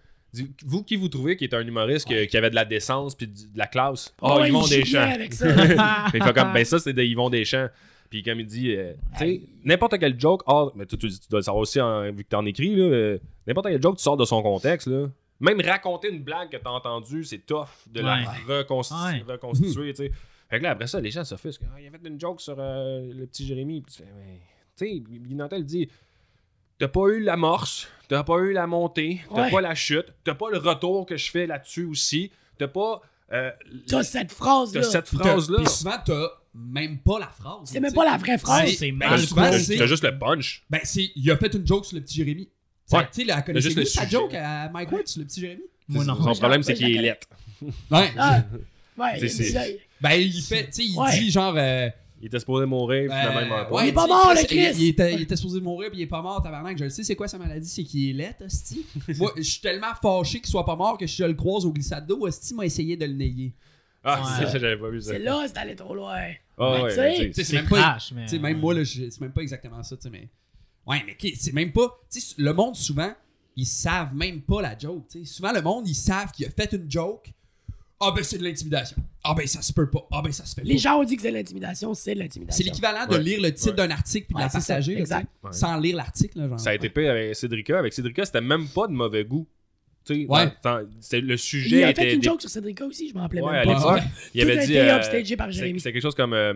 Vous 0.66 0.84
qui 0.84 0.96
vous 0.96 1.08
trouvez 1.10 1.36
qui 1.38 1.46
est 1.46 1.54
un 1.54 1.66
humoriste 1.66 2.08
que- 2.08 2.26
qui 2.26 2.38
avait 2.38 2.50
de 2.50 2.56
la 2.56 2.66
décence 2.66 3.16
puis 3.16 3.28
de, 3.28 3.34
la 3.56 3.68
classe? 3.68 4.14
Oh, 4.22 4.38
Ouais, 4.40 4.50
Yvon 4.50 4.64
il 4.66 4.80
Deschamps. 4.80 5.00
avec 5.00 5.34
ça. 5.34 5.48
il 6.14 6.24
fait 6.24 6.34
comme 6.34 6.54
Ben 6.54 6.66
ça, 6.66 6.78
c'est 6.80 6.94
de 6.94 7.02
Yvon 7.04 7.30
Deschamps. 7.30 7.68
Puis 8.10 8.24
comme 8.24 8.40
il 8.40 8.46
dit, 8.46 8.72
euh, 8.76 8.94
tu 9.14 9.20
sais, 9.20 9.42
n'importe 9.66 9.98
quel 10.00 10.18
joke, 10.20 10.42
hors- 10.46 10.72
mais 10.76 10.86
tu, 10.86 10.98
tu- 10.98 11.10
tu 11.10 11.28
dois 11.30 11.40
le 11.40 11.44
savoir 11.44 11.62
aussi, 11.64 11.82
en- 11.82 12.04
vu 12.12 12.24
que 12.24 12.30
t'en 12.30 12.46
écris, 12.46 12.76
là, 12.76 12.84
euh, 12.84 13.18
n'importe 13.48 13.68
quel 13.68 13.82
joke, 13.82 13.98
tu 13.98 14.04
sors 14.04 14.16
de 14.18 14.24
son 14.26 14.42
contexte, 14.42 14.88
là. 14.88 15.08
Même 15.40 15.62
raconter 15.62 16.10
une 16.10 16.24
blague 16.24 16.50
que 16.50 16.58
t'as 16.58 16.70
entendue, 16.70 17.24
c'est 17.24 17.46
tough 17.46 17.68
de 17.88 18.02
la 18.02 18.16
Ouais. 18.18 18.26
reconstitu- 18.48 19.24
Ouais. 19.26 19.34
reconstituer, 19.34 19.94
tu 19.96 20.06
sais. 20.08 20.12
Fait 20.50 20.60
que 20.60 20.64
là, 20.64 20.72
après 20.72 20.88
ça, 20.88 21.00
les 21.02 21.12
gens 21.12 21.24
s'offusquent. 21.24 21.62
Ah, 21.76 21.80
il 21.82 21.88
a 21.88 21.92
fait 21.92 22.08
une 22.08 22.20
joke 22.20 22.40
sur 22.42 22.56
euh, 22.58 23.12
le 23.14 23.26
petit 23.28 23.46
Jérémy. 23.46 23.82
Puis 23.82 23.96
tu 23.96 24.02
fais, 24.04 24.10
mais, 24.18 24.40
tu 24.78 24.86
sais, 24.88 25.00
Guy 25.00 25.36
Nantel 25.36 25.66
dit 25.66 25.90
T'as 26.80 26.88
pas 26.88 27.08
eu 27.08 27.22
l'amorce, 27.22 27.88
t'as 28.08 28.24
pas 28.24 28.38
eu 28.38 28.54
la 28.54 28.68
montée, 28.68 29.22
t'as 29.34 29.44
Ouais. 29.46 29.52
pas 29.52 29.62
la 29.62 29.74
chute, 29.76 30.14
t'as 30.24 30.36
pas 30.36 30.50
le 30.52 30.60
retour 30.60 31.06
que 31.08 31.18
je 31.18 31.32
fais 31.32 31.48
là-dessus 31.48 31.86
aussi, 31.86 32.32
t'as 32.58 32.68
pas. 32.68 33.02
euh, 33.34 33.52
T'as 33.88 34.04
cette 34.04 34.32
phrase-là. 34.32 34.82
t'as 34.82 34.88
cette 34.90 35.08
phrase-là. 35.10 35.58
Puis 35.58 35.68
souvent, 35.74 35.98
t'as 36.06 36.28
même 36.54 37.00
pas 37.00 37.20
la 37.20 37.28
phrase. 37.28 37.60
C'est 37.66 37.80
même 37.80 37.94
pas 37.94 38.06
la 38.06 38.18
vraie 38.18 38.38
phrase. 38.38 38.72
C'est 38.76 38.92
Ben, 38.92 39.10
mal 39.10 39.20
t'as 39.20 39.86
juste 39.88 40.04
le 40.04 40.18
punch. 40.18 40.64
Ben, 40.70 40.80
c'est, 40.84 41.10
il 41.16 41.30
a 41.32 41.36
fait 41.38 41.54
une 41.56 41.66
joke 41.68 41.86
sur 41.86 41.98
le 41.98 42.04
petit 42.04 42.16
Jérémy. 42.16 42.48
Ouais. 42.92 43.06
Tu 43.12 43.26
sais, 43.26 43.34
juste 43.34 43.46
connaissez-vous 43.46 43.80
le 43.80 43.86
sa 43.86 44.08
joke 44.08 44.34
à 44.34 44.70
Mike 44.70 44.92
Ward 44.92 45.08
sur 45.08 45.20
le 45.20 45.26
petit 45.28 45.42
Jérémy? 45.42 45.64
Moi, 45.90 46.06
non. 46.06 46.16
Son 46.22 46.34
problème, 46.40 46.64
c'est 46.64 46.74
qu'il 46.74 46.96
est 46.96 47.02
lettre. 47.02 47.28
Ouais. 47.92 48.12
Ah, 48.18 48.44
ouais, 48.98 49.20
C'est- 49.20 49.30
c'est- 49.30 49.44
c'est- 49.46 49.80
Ben, 50.00 50.12
il 50.12 50.42
fait, 50.44 50.66
tu 50.68 50.72
sais, 50.74 50.86
il 50.86 50.96
Ouais. 50.98 51.12
dit 51.20 51.32
genre. 51.32 51.56
euh, 51.58 51.90
Il 52.22 52.28
était 52.28 52.40
supposé 52.40 52.66
mourir, 52.66 53.12
finalement, 53.12 53.40
il 53.42 53.48
meurt 53.48 53.62
euh, 53.62 53.70
pas. 53.70 53.76
ouais, 53.76 53.86
Il 53.86 53.90
est 53.90 53.94
pas 53.94 54.08
mort, 54.08 54.32
le 54.34 54.44
Chris! 54.46 54.72
Il, 54.78 54.88
était, 54.90 55.14
il 55.16 55.22
était 55.24 55.36
supposé 55.36 55.60
mourir, 55.62 55.90
puis 55.90 56.00
il 56.00 56.04
est 56.04 56.08
pas 56.08 56.22
mort, 56.22 56.42
tabarnak. 56.42 56.78
Je 56.78 56.84
le 56.86 56.90
sais, 56.92 57.04
c'est 57.04 57.16
quoi 57.16 57.28
sa 57.28 57.38
maladie? 57.38 57.68
C'est 57.68 57.84
qu'il 57.84 58.10
est 58.10 58.14
laid, 58.14 58.36
hostie. 58.46 58.86
Moi, 59.18 59.32
je 59.38 59.42
suis 59.44 59.62
tellement 59.62 59.94
fâché 60.02 60.40
qu'il 60.40 60.50
soit 60.50 60.66
pas 60.66 60.76
mort 60.76 60.98
que 60.98 61.06
si 61.08 61.18
je 61.18 61.24
le 61.26 61.34
croise 61.36 61.66
au 61.66 61.72
glissade 61.72 62.06
d'eau, 62.08 62.26
hostie 62.28 62.54
m'a 62.56 62.66
essayé 62.66 62.96
de 62.98 63.06
le 63.06 63.14
nayer. 63.14 63.54
Ah, 64.04 64.22
Ouais. 64.22 64.46
c'est 64.52 64.60
j'avais 64.60 64.78
pas 64.78 64.90
vu 64.90 65.02
ça. 65.02 65.12
C'est 65.14 65.20
là, 65.20 65.44
c'est 65.48 65.58
allé 65.58 65.76
trop 65.76 65.94
loin. 65.96 66.16
Ah, 66.60 66.74
Mais 66.78 66.84
ouais, 66.84 66.90
tu 66.90 66.96
sais, 66.96 67.16
sais, 67.18 67.32
C'est 67.34 67.44
c'est 67.44 67.56
même 67.58 67.68
pas. 67.68 67.82
crash, 67.82 68.12
mais. 68.14 68.24
Tu 68.26 68.30
sais, 68.30 68.40
même 68.40 68.60
moi, 68.60 68.74
c'est 68.86 69.22
même 69.22 69.32
pas 69.32 69.42
exactement 69.42 69.84
ça, 69.84 69.96
tu 69.96 70.04
sais, 70.04 70.10
mais. 70.10 70.28
Ouais, 70.88 71.04
mais 71.06 71.16
qui- 71.16 71.36
c'est 71.36 71.54
même 71.54 71.72
pas. 71.72 72.00
Tu 72.12 72.20
sais, 72.22 72.36
le 72.38 72.54
monde, 72.54 72.76
souvent, 72.76 73.12
ils 73.56 73.66
savent 73.66 74.14
même 74.16 74.42
pas 74.42 74.62
la 74.62 74.78
joke. 74.78 75.04
Souvent, 75.26 75.52
le 75.52 75.62
monde, 75.62 75.88
ils 75.88 75.96
savent 75.96 76.32
qu'il 76.32 76.46
a 76.46 76.50
fait 76.50 76.72
une 76.74 76.90
joke. 76.90 77.32
Ah, 78.00 78.12
ben, 78.16 78.24
c'est 78.24 78.38
de 78.38 78.44
l'intimidation. 78.44 78.96
Ah, 79.24 79.34
ben, 79.36 79.48
ça 79.48 79.62
se 79.64 79.74
peut 79.74 79.90
pas. 79.90 80.08
Ah, 80.12 80.22
ben, 80.24 80.32
ça 80.32 80.46
se 80.46 80.54
fait 80.54 80.64
Les 80.64 80.76
pas. 80.76 80.82
gens 80.82 81.00
ont 81.00 81.04
dit 81.04 81.16
que 81.16 81.22
c'est 81.24 81.32
de 81.32 81.36
l'intimidation, 81.38 81.94
c'est 81.96 82.14
de 82.14 82.20
l'intimidation. 82.20 82.56
C'est 82.58 82.64
l'équivalent 82.70 83.08
de 83.08 83.18
lire 83.18 83.42
le 83.42 83.52
titre 83.52 83.72
Ouais. 83.72 83.76
d'un 83.76 83.90
article 83.90 84.28
puis 84.28 84.36
de 84.36 84.40
la 84.40 84.50
c'est 84.50 84.60
ça, 84.62 84.76
partager, 84.76 84.94
là, 84.94 85.00
exact. 85.00 85.28
sans 85.52 85.78
lire 85.80 85.96
l'article. 85.96 86.48
Ça 86.58 86.70
a 86.70 86.74
été 86.76 86.90
pire 86.90 87.10
avec 87.10 87.36
Cédrica. 87.36 87.80
Avec 87.80 87.94
Cédrica, 87.94 88.24
c'était 88.24 88.40
même 88.42 88.68
pas 88.68 88.86
de 88.88 88.94
mauvais 88.94 89.26
goût. 89.26 89.48
Tu 90.06 90.14
sais, 90.14 90.26
Ouais. 90.30 90.46
dans- 90.64 90.80
dans- 90.84 90.88
c'était- 91.02 91.22
le 91.22 91.34
Il 91.34 91.38
sujet 91.40 91.84
a 91.84 91.90
était. 91.90 92.04
fait 92.04 92.14
une 92.14 92.24
joke 92.24 92.40
sur 92.40 92.50
Cédrica 92.52 92.86
aussi, 92.86 93.10
je 93.10 93.16
m'en 93.16 93.22
rappelais 93.22 93.42
Ouais, 93.42 93.52
même 93.52 93.66
pas. 93.66 93.74
l'époque, 93.74 93.92
Ouais? 93.96 94.02
il 94.36 94.42
avait 94.44 94.58
a 94.60 94.66
dit. 94.66 94.72
été 94.74 94.80
euh, 94.82 95.02
c'est 95.02 95.80
c'est 95.80 95.92
quelque 95.92 96.02
chose 96.02 96.16
comme. 96.16 96.34
euh, 96.34 96.54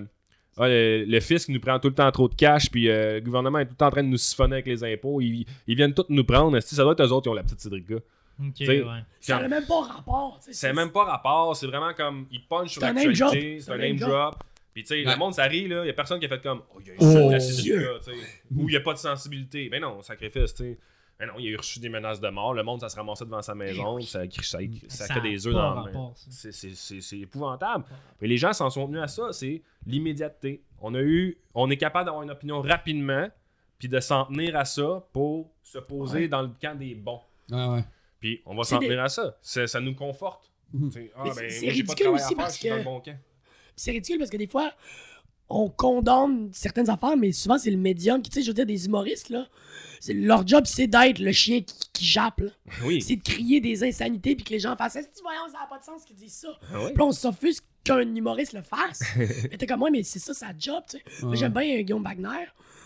Ah, 0.57 0.67
le, 0.67 1.05
le 1.05 1.19
fisc 1.21 1.47
nous 1.49 1.59
prend 1.61 1.79
tout 1.79 1.87
le 1.87 1.93
temps 1.95 2.11
trop 2.11 2.27
de 2.27 2.35
cash, 2.35 2.69
puis 2.69 2.89
euh, 2.89 3.15
le 3.15 3.21
gouvernement 3.21 3.59
est 3.59 3.65
tout 3.65 3.71
le 3.71 3.77
temps 3.77 3.87
en 3.87 3.91
train 3.91 4.03
de 4.03 4.09
nous 4.09 4.17
siphonner 4.17 4.55
avec 4.55 4.65
les 4.67 4.83
impôts. 4.83 5.21
Ils, 5.21 5.45
ils 5.65 5.75
viennent 5.75 5.93
tous 5.93 6.05
nous 6.09 6.23
prendre. 6.25 6.55
Esti, 6.57 6.75
Ça 6.75 6.83
doit 6.83 6.91
être 6.93 7.01
eux 7.03 7.11
autres 7.11 7.23
qui 7.23 7.29
ont 7.29 7.33
la 7.33 7.43
petite 7.43 7.61
Cédrica. 7.61 7.95
Ok, 7.95 8.53
sais, 8.57 8.81
ouais. 8.81 8.85
Ça 9.19 9.39
n'a 9.39 9.47
même 9.47 9.65
pas 9.65 9.81
rapport. 9.81 10.39
C'est 10.41 10.73
même 10.73 10.91
pas 10.91 11.05
rapport, 11.05 11.55
c'est 11.55 11.67
vraiment 11.67 11.93
comme. 11.93 12.25
Ils 12.31 12.43
punch 12.45 12.71
sur 12.73 12.81
l'actualité, 12.81 13.59
c'est 13.59 13.71
un 13.71 13.77
name 13.77 13.95
drop. 13.97 14.35
Puis 14.73 14.83
tu 14.83 14.87
sais, 14.87 15.05
Ouais. 15.05 15.11
le 15.13 15.17
monde, 15.17 15.33
ça 15.33 15.43
rit, 15.43 15.67
là. 15.67 15.83
Il 15.83 15.87
y 15.87 15.89
a 15.89 15.93
personne 15.93 16.19
qui 16.19 16.25
a 16.25 16.29
fait 16.29 16.41
comme. 16.41 16.61
Oh, 16.73 16.79
il 16.81 16.87
y 16.87 16.91
a 16.91 16.93
eu 16.93 16.97
Oh, 16.99 17.27
de 17.27 17.31
la. 17.33 17.39
Cédrica. 17.39 17.91
Ou 18.55 18.69
il 18.69 18.73
y 18.73 18.77
a 18.77 18.81
pas 18.81 18.93
de 18.93 18.97
sensibilité. 18.99 19.67
Mais 19.71 19.79
non, 19.79 20.01
sacrifice, 20.01 20.53
tu 20.53 20.63
sais. 20.63 20.77
Mais 21.21 21.27
non, 21.27 21.33
il 21.37 21.53
a 21.53 21.57
reçu 21.57 21.79
des 21.79 21.87
menaces 21.87 22.19
de 22.19 22.27
mort. 22.29 22.53
Le 22.53 22.63
monde, 22.63 22.81
ça 22.81 22.89
se 22.89 22.95
ramassait 22.97 23.23
devant 23.25 23.41
sa 23.43 23.53
maison. 23.55 23.95
oui. 23.95 24.03
Ça, 24.03 24.21
ça, 24.29 24.41
ça, 24.89 25.05
Ça 25.05 25.13
fait 25.13 25.21
des 25.21 25.45
œufs 25.47 25.53
dans 25.53 25.75
la 25.85 25.91
main. 25.91 26.13
C'est- 26.15 27.19
épouvantable. 27.19 27.85
Mais 28.19 28.27
les 28.27 28.37
gens 28.37 28.51
s'en 28.53 28.69
sont 28.71 28.87
tenus 28.87 29.01
à 29.01 29.07
ça. 29.07 29.31
C'est 29.31 29.61
l'immédiateté. 29.85 30.63
On 30.81 30.93
a 30.95 30.99
eu. 31.01 31.37
On 31.53 31.69
est 31.69 31.77
capable 31.77 32.05
d'avoir 32.05 32.23
une 32.23 32.31
opinion 32.31 32.61
rapidement. 32.61 33.29
Puis 33.77 33.87
de 33.87 33.99
s'en 33.99 34.25
tenir 34.25 34.55
à 34.57 34.65
ça 34.65 35.03
pour 35.13 35.49
se 35.63 35.77
poser 35.79 36.19
Ouais. 36.21 36.27
dans 36.27 36.41
le 36.43 36.49
camp 36.61 36.77
des 36.77 36.93
bons. 36.95 37.21
Ouais. 37.49 37.83
Puis 38.19 38.41
on 38.45 38.55
va 38.55 38.63
s'en 38.63 38.77
des- 38.79 38.87
tenir 38.87 39.01
à 39.03 39.09
ça. 39.09 39.35
Ça, 39.41 39.79
nous 39.79 39.95
conforte. 39.95 40.51
Tu 40.71 40.91
sais, 40.91 41.11
Ah, 41.15 41.23
ben, 41.23 41.33
c'est- 41.33 41.41
moi, 41.41 41.49
c'est 41.49 41.59
j'ai 41.59 41.65
pas 41.65 41.65
de 41.65 41.71
ridicule 41.73 41.95
travail 42.05 42.13
aussi 42.15 42.23
à 42.25 42.27
faire, 42.29 42.37
parce 42.37 42.53
je 42.53 42.59
suis 42.59 42.69
dans 42.69 42.75
que- 42.75 42.79
le 42.79 42.85
bon 42.85 42.99
camp. 43.01 43.17
c'est 43.75 43.91
ridicule 43.91 44.17
parce 44.19 44.29
que 44.29 44.37
des 44.37 44.47
fois, 44.47 44.71
on 45.53 45.69
condamne 45.69 46.49
certaines 46.53 46.89
affaires, 46.89 47.17
mais 47.17 47.31
souvent, 47.31 47.57
c'est 47.57 47.71
le 47.71 47.77
médium 47.77 48.21
qui, 48.21 48.29
tu 48.29 48.35
sais, 48.39 48.41
je 48.43 48.47
veux 48.49 48.53
dire, 48.53 48.65
des 48.65 48.85
humoristes, 48.85 49.29
là. 49.29 49.47
c'est- 49.99 50.13
Leur 50.13 50.47
job, 50.47 50.65
c'est 50.65 50.87
d'être 50.87 51.19
le 51.19 51.31
chien 51.31 51.61
qui, 51.61 51.75
qui 51.93 52.05
jappe, 52.05 52.39
là. 52.41 52.49
Oui. 52.83 53.01
C'est 53.01 53.15
de 53.17 53.21
crier 53.23 53.59
des 53.61 53.83
insanités 53.83 54.35
puis 54.35 54.43
que 54.45 54.49
les 54.51 54.59
gens 54.59 54.75
fassent 54.75 54.95
Est-ce 54.95 55.07
que 55.07 55.21
voyons, 55.21 55.41
ça 55.51 55.59
n'a 55.59 55.67
pas 55.67 55.77
de 55.79 55.83
sens 55.83 56.03
qu'ils 56.05 56.15
disent 56.15 56.33
ça? 56.33 56.49
Ah 56.73 56.79
ouais? 56.79 56.87
Puis 56.93 56.97
là, 56.97 57.05
on 57.05 57.11
s'offusque 57.11 57.63
qu'un 57.83 58.01
humoriste 58.15 58.53
le 58.53 58.61
fasse. 58.61 59.01
mais 59.17 59.57
t'es 59.57 59.65
comme 59.67 59.79
moi, 59.79 59.89
mais 59.91 60.03
c'est 60.03 60.19
ça 60.19 60.33
sa 60.33 60.47
job, 60.57 60.83
tu 60.89 60.97
sais. 60.97 61.25
Moi, 61.25 61.35
j'aime 61.35 61.53
bien 61.53 61.81
Guillaume 61.81 62.03
Wagner. 62.03 62.45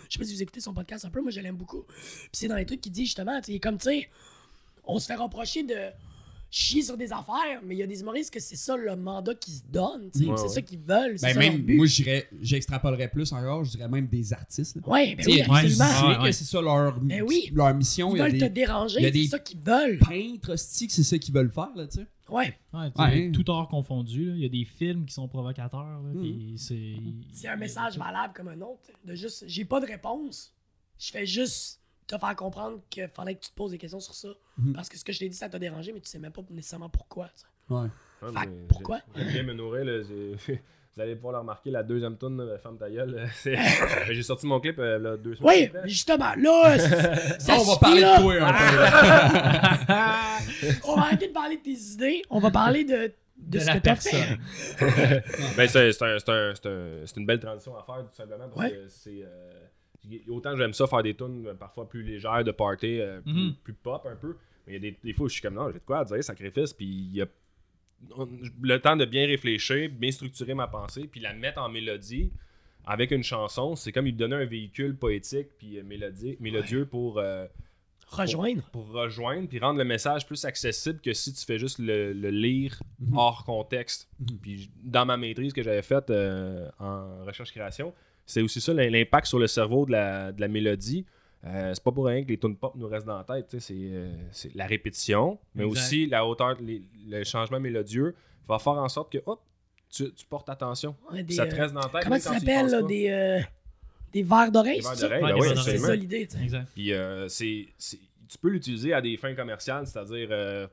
Je 0.09 0.13
sais 0.13 0.19
pas 0.19 0.25
si 0.25 0.33
vous 0.33 0.41
écoutez 0.43 0.59
son 0.59 0.73
podcast 0.73 1.05
un 1.05 1.09
peu, 1.09 1.21
moi, 1.21 1.31
je 1.31 1.39
l'aime 1.41 1.55
beaucoup. 1.55 1.83
Puis 1.83 2.29
c'est 2.33 2.47
dans 2.47 2.55
les 2.55 2.65
trucs 2.65 2.81
qu'il 2.81 2.91
dit, 2.91 3.05
justement, 3.05 3.39
tu 3.41 3.53
sais, 3.53 3.59
comme, 3.59 3.77
tu 3.77 3.85
sais, 3.89 4.09
on 4.85 4.99
se 4.99 5.07
fait 5.07 5.15
reprocher 5.15 5.63
de 5.63 5.75
chier 6.49 6.81
sur 6.83 6.95
des 6.97 7.11
affaires, 7.11 7.61
mais 7.65 7.75
il 7.75 7.79
y 7.79 7.83
a 7.83 7.87
des 7.87 7.99
humoristes 8.01 8.31
que 8.33 8.39
c'est 8.39 8.55
ça 8.55 8.77
le 8.77 8.95
mandat 8.95 9.35
qu'ils 9.35 9.55
se 9.55 9.63
donnent. 9.69 10.05
Ouais, 10.05 10.11
c'est 10.13 10.25
ouais. 10.27 10.47
ça 10.47 10.61
qu'ils 10.61 10.79
veulent, 10.79 11.17
c'est 11.19 11.27
Ben, 11.27 11.33
ça 11.33 11.39
leur 11.41 11.51
même, 11.51 11.61
but. 11.63 11.75
moi, 11.75 11.85
je 11.85 11.95
dirais, 11.95 12.27
j'extrapolerais 12.41 13.09
plus 13.09 13.31
encore, 13.33 13.63
je 13.65 13.71
dirais 13.71 13.89
même 13.89 14.07
des 14.07 14.31
artistes. 14.33 14.75
là. 14.77 14.81
Ouais, 14.87 15.15
ben 15.15 15.25
oui, 15.27 15.41
absolument. 15.41 16.23
que 16.23 16.31
c'est 16.31 16.43
ça 16.45 16.61
leur, 16.61 16.99
Ben 17.01 17.21
oui. 17.23 17.49
leur 17.53 17.73
mission. 17.73 18.11
Ils 18.11 18.15
Il 18.15 18.19
y 18.19 18.21
a 18.21 18.29
veulent 18.29 18.39
te 18.39 18.45
déranger, 18.45 19.11
c'est 19.11 19.25
ça 19.27 19.39
qu'ils 19.39 19.59
veulent. 19.59 19.99
peintres, 19.99 20.53
hostie, 20.53 20.87
que 20.87 20.93
c'est 20.93 21.03
ça 21.03 21.17
qu'ils 21.17 21.33
veulent 21.33 21.51
faire, 21.51 21.71
là, 21.75 21.87
tu 21.87 21.99
sais. 21.99 22.07
Ouais. 22.29 22.57
Tout 23.31 23.51
art 23.51 23.67
confondu, 23.67 24.31
il 24.35 24.39
y 24.41 24.45
a 24.45 24.49
des 24.49 24.65
films 24.65 25.05
qui 25.05 25.13
sont 25.13 25.27
provocateurs. 25.27 26.01
là, 26.01 26.11
puis 26.19 26.55
c'est... 26.57 26.93
c'est 27.33 27.47
un 27.47 27.55
message 27.55 27.97
valable 27.99 28.33
comme 28.33 28.47
un 28.47 28.61
autre. 28.61 28.81
De 29.03 29.13
juste, 29.13 29.43
j'ai 29.47 29.63
pas 29.65 29.79
de 29.79 29.85
réponse. 29.85 30.51
Je 30.97 31.11
fais 31.11 31.25
juste 31.25 31.81
te 32.07 32.17
faire 32.17 32.35
comprendre 32.35 32.79
qu'il 32.89 33.07
fallait 33.07 33.35
que 33.35 33.41
tu 33.41 33.49
te 33.49 33.55
poses 33.55 33.71
des 33.71 33.77
questions 33.77 33.99
sur 33.99 34.13
ça. 34.13 34.29
Mhm. 34.57 34.73
Parce 34.73 34.89
que 34.89 34.97
ce 34.97 35.03
que 35.03 35.11
je 35.13 35.19
t'ai 35.19 35.29
dit, 35.29 35.35
ça 35.37 35.49
t'a 35.49 35.59
dérangé, 35.59 35.91
mais 35.93 35.99
tu 35.99 36.09
sais 36.09 36.19
même 36.19 36.31
pas 36.31 36.41
nécessairement 36.49 36.89
pourquoi. 36.89 37.29
Ouais. 37.69 37.87
Ah, 38.21 38.27
Fait 38.39 38.45
que 38.45 38.51
mais 38.51 38.67
pourquoi? 38.67 38.99
j'ai- 39.15 39.23
J'aime 39.23 39.31
bien 39.33 39.43
me 39.43 39.53
nourrir. 39.53 39.85
Là, 39.85 40.01
Vous 40.95 41.01
allez 41.01 41.15
pouvoir 41.15 41.33
le 41.33 41.39
remarquer, 41.39 41.71
la 41.71 41.83
deuxième 41.83 42.17
tune, 42.17 42.37
là, 42.41 42.57
Femme 42.57 42.77
ta 42.77 42.89
gueule. 42.89 43.27
J'ai 44.11 44.23
sorti 44.23 44.47
mon 44.47 44.61
clip 44.61 44.79
euh, 44.79 44.97
là, 44.97 45.17
deux 45.17 45.35
semaines 45.35 45.51
Oui, 45.53 45.65
après. 45.65 45.89
justement, 45.89 46.33
là, 46.37 46.79
c'est- 46.79 47.39
ça 47.41 47.55
on 47.59 47.63
va 47.65 47.75
parler 47.77 47.99
là. 48.01 48.17
de 48.17 48.21
toi 48.21 48.33
un 48.39 48.53
peu. 50.69 50.79
On 50.87 50.95
va 50.95 51.01
arrêter 51.01 51.27
de 51.27 51.33
parler 51.33 51.57
de 51.57 51.63
tes 51.63 51.71
idées. 51.93 52.21
On 52.29 52.39
va 52.39 52.49
parler 52.51 52.85
de, 52.85 52.93
de, 52.95 53.13
De 53.37 53.59
ce 53.59 53.65
la 53.65 53.73
que 53.73 53.79
t'as 53.79 53.95
fait. 53.95 54.09
personne. 54.11 55.23
Ben, 55.57 55.67
c'est 55.67 55.91
c'est 55.91 56.03
un- 56.05 56.17
c'est 56.19 56.65
un- 56.67 57.03
une 57.17 57.25
belle 57.25 57.39
transition 57.41 57.75
à 57.77 57.83
faire, 57.83 57.97
tout 58.07 58.15
simplement, 58.15 58.47
parce 58.49 58.61
Ouais. 58.61 58.71
que 58.71 58.87
c'est. 58.87 59.21
euh, 59.23 59.51
autant 60.29 60.55
j'aime 60.55 60.73
ça 60.73 60.87
faire 60.87 61.03
des 61.03 61.13
tunes 61.15 61.47
euh, 61.47 61.53
parfois 61.53 61.87
plus 61.87 62.03
légères, 62.03 62.43
de 62.43 62.51
party, 62.51 62.99
euh, 62.99 63.21
plus, 63.21 63.33
Mhm. 63.33 63.53
plus 63.63 63.73
pop 63.73 64.05
un 64.05 64.15
peu. 64.15 64.35
Mais 64.67 64.73
il 64.73 64.75
y 64.75 64.77
a 64.77 64.91
des, 64.91 64.97
des 65.03 65.13
fois 65.13 65.25
où 65.25 65.29
je 65.29 65.33
suis 65.33 65.41
comme 65.41 65.53
non, 65.55 65.67
j'ai 65.67 65.79
de 65.79 65.83
quoi 65.85 65.99
à 65.99 66.05
dire, 66.05 66.23
sacrifice, 66.23 66.73
puis 66.73 66.85
il 66.85 67.15
y 67.15 67.21
a 67.21 67.27
le 68.61 68.77
temps 68.79 68.95
de 68.95 69.05
bien 69.05 69.25
réfléchir, 69.25 69.89
bien 69.89 70.11
structurer 70.11 70.53
ma 70.53 70.67
pensée, 70.67 71.07
puis 71.07 71.19
la 71.19 71.33
mettre 71.33 71.59
en 71.61 71.69
mélodie 71.69 72.31
avec 72.85 73.11
une 73.11 73.23
chanson. 73.23 73.75
C'est 73.75 73.91
comme 73.91 74.07
il 74.07 74.15
donnait 74.15 74.35
un 74.35 74.45
véhicule 74.45 74.95
poétique, 74.95 75.47
puis 75.57 75.79
euh, 75.79 75.83
mélodie, 75.83 76.37
mélodieux 76.39 76.85
pour. 76.85 77.17
euh, 77.19 77.47
Rejoindre. 78.07 78.61
pour 78.71 78.87
rejoindre 78.91 79.49
puis 79.49 79.57
rendre 79.57 79.79
le 79.79 79.83
message 79.83 80.27
plus 80.27 80.45
accessible 80.45 80.99
que 81.01 81.11
si 81.11 81.33
tu 81.33 81.43
fais 81.43 81.57
juste 81.57 81.79
le, 81.79 82.13
le 82.13 82.29
lire 82.29 82.79
Mhm. 82.99 83.17
hors 83.17 83.43
contexte. 83.43 84.07
Mhm. 84.19 84.37
Puis 84.41 84.69
dans 84.83 85.07
ma 85.07 85.17
maîtrise 85.17 85.51
que 85.53 85.63
j'avais 85.63 85.81
faite 85.81 86.11
euh, 86.11 86.69
en 86.79 87.25
recherche-création, 87.25 87.93
c'est 88.25 88.41
aussi 88.41 88.59
ça 88.61 88.73
l'im- 88.73 88.89
l'impact 88.89 89.27
sur 89.27 89.39
le 89.39 89.47
cerveau 89.47 89.85
de 89.85 89.91
la, 89.91 90.31
de 90.31 90.41
la 90.41 90.47
mélodie. 90.47 91.05
Euh, 91.45 91.71
c'est 91.75 91.83
pas 91.83 91.91
pour 91.91 92.05
rien 92.07 92.23
que 92.23 92.29
les 92.29 92.37
tunes 92.39 92.55
pop 92.55 92.73
nous 92.75 92.87
restent 92.87 93.05
dans 93.05 93.17
la 93.17 93.23
tête. 93.23 93.47
tu 93.49 93.59
sais, 93.59 93.73
C'est 93.73 93.89
euh, 93.93 94.09
c'est 94.31 94.55
la 94.55 94.65
répétition, 94.65 95.37
mais 95.53 95.63
Exact. 95.65 95.79
aussi 95.79 96.07
la 96.07 96.25
hauteur, 96.25 96.57
les- 96.59 96.81
le 97.07 97.23
changement 97.23 97.59
mélodieux 97.59 98.15
va 98.47 98.57
faire 98.59 98.73
en 98.73 98.89
sorte 98.89 99.11
que 99.11 99.19
hop, 99.25 99.41
tu, 99.91 100.11
tu 100.13 100.25
portes 100.25 100.49
attention. 100.49 100.95
Des, 101.13 101.33
ça 101.35 101.45
te 101.45 101.55
reste 101.55 101.73
dans 101.73 101.81
la 101.81 101.89
tête. 101.89 102.03
comment 102.03 102.17
ça 102.19 102.33
s'appelle, 102.39 102.67
là, 102.67 102.81
des, 102.81 103.09
euh, 103.09 103.39
des 104.11 104.23
verres 104.23 104.51
d'oreille, 104.51 104.77
Des 104.77 104.81
verres 104.83 104.95
c'est 104.95 105.07
ça? 105.07 105.09
Ouais, 105.09 105.21
ben 105.91 105.93
l'idée. 105.99 106.27
Puis 106.73 106.93
euh, 106.93 107.27
c'est, 107.29 107.67
c'est- 107.77 107.99
tu 108.27 108.37
peux 108.39 108.49
l'utiliser 108.49 108.91
à 108.93 109.01
des 109.01 109.15
fins 109.17 109.35
commerciales, 109.35 109.85
c'est-à-dire 109.85 110.29
euh, 110.31 110.67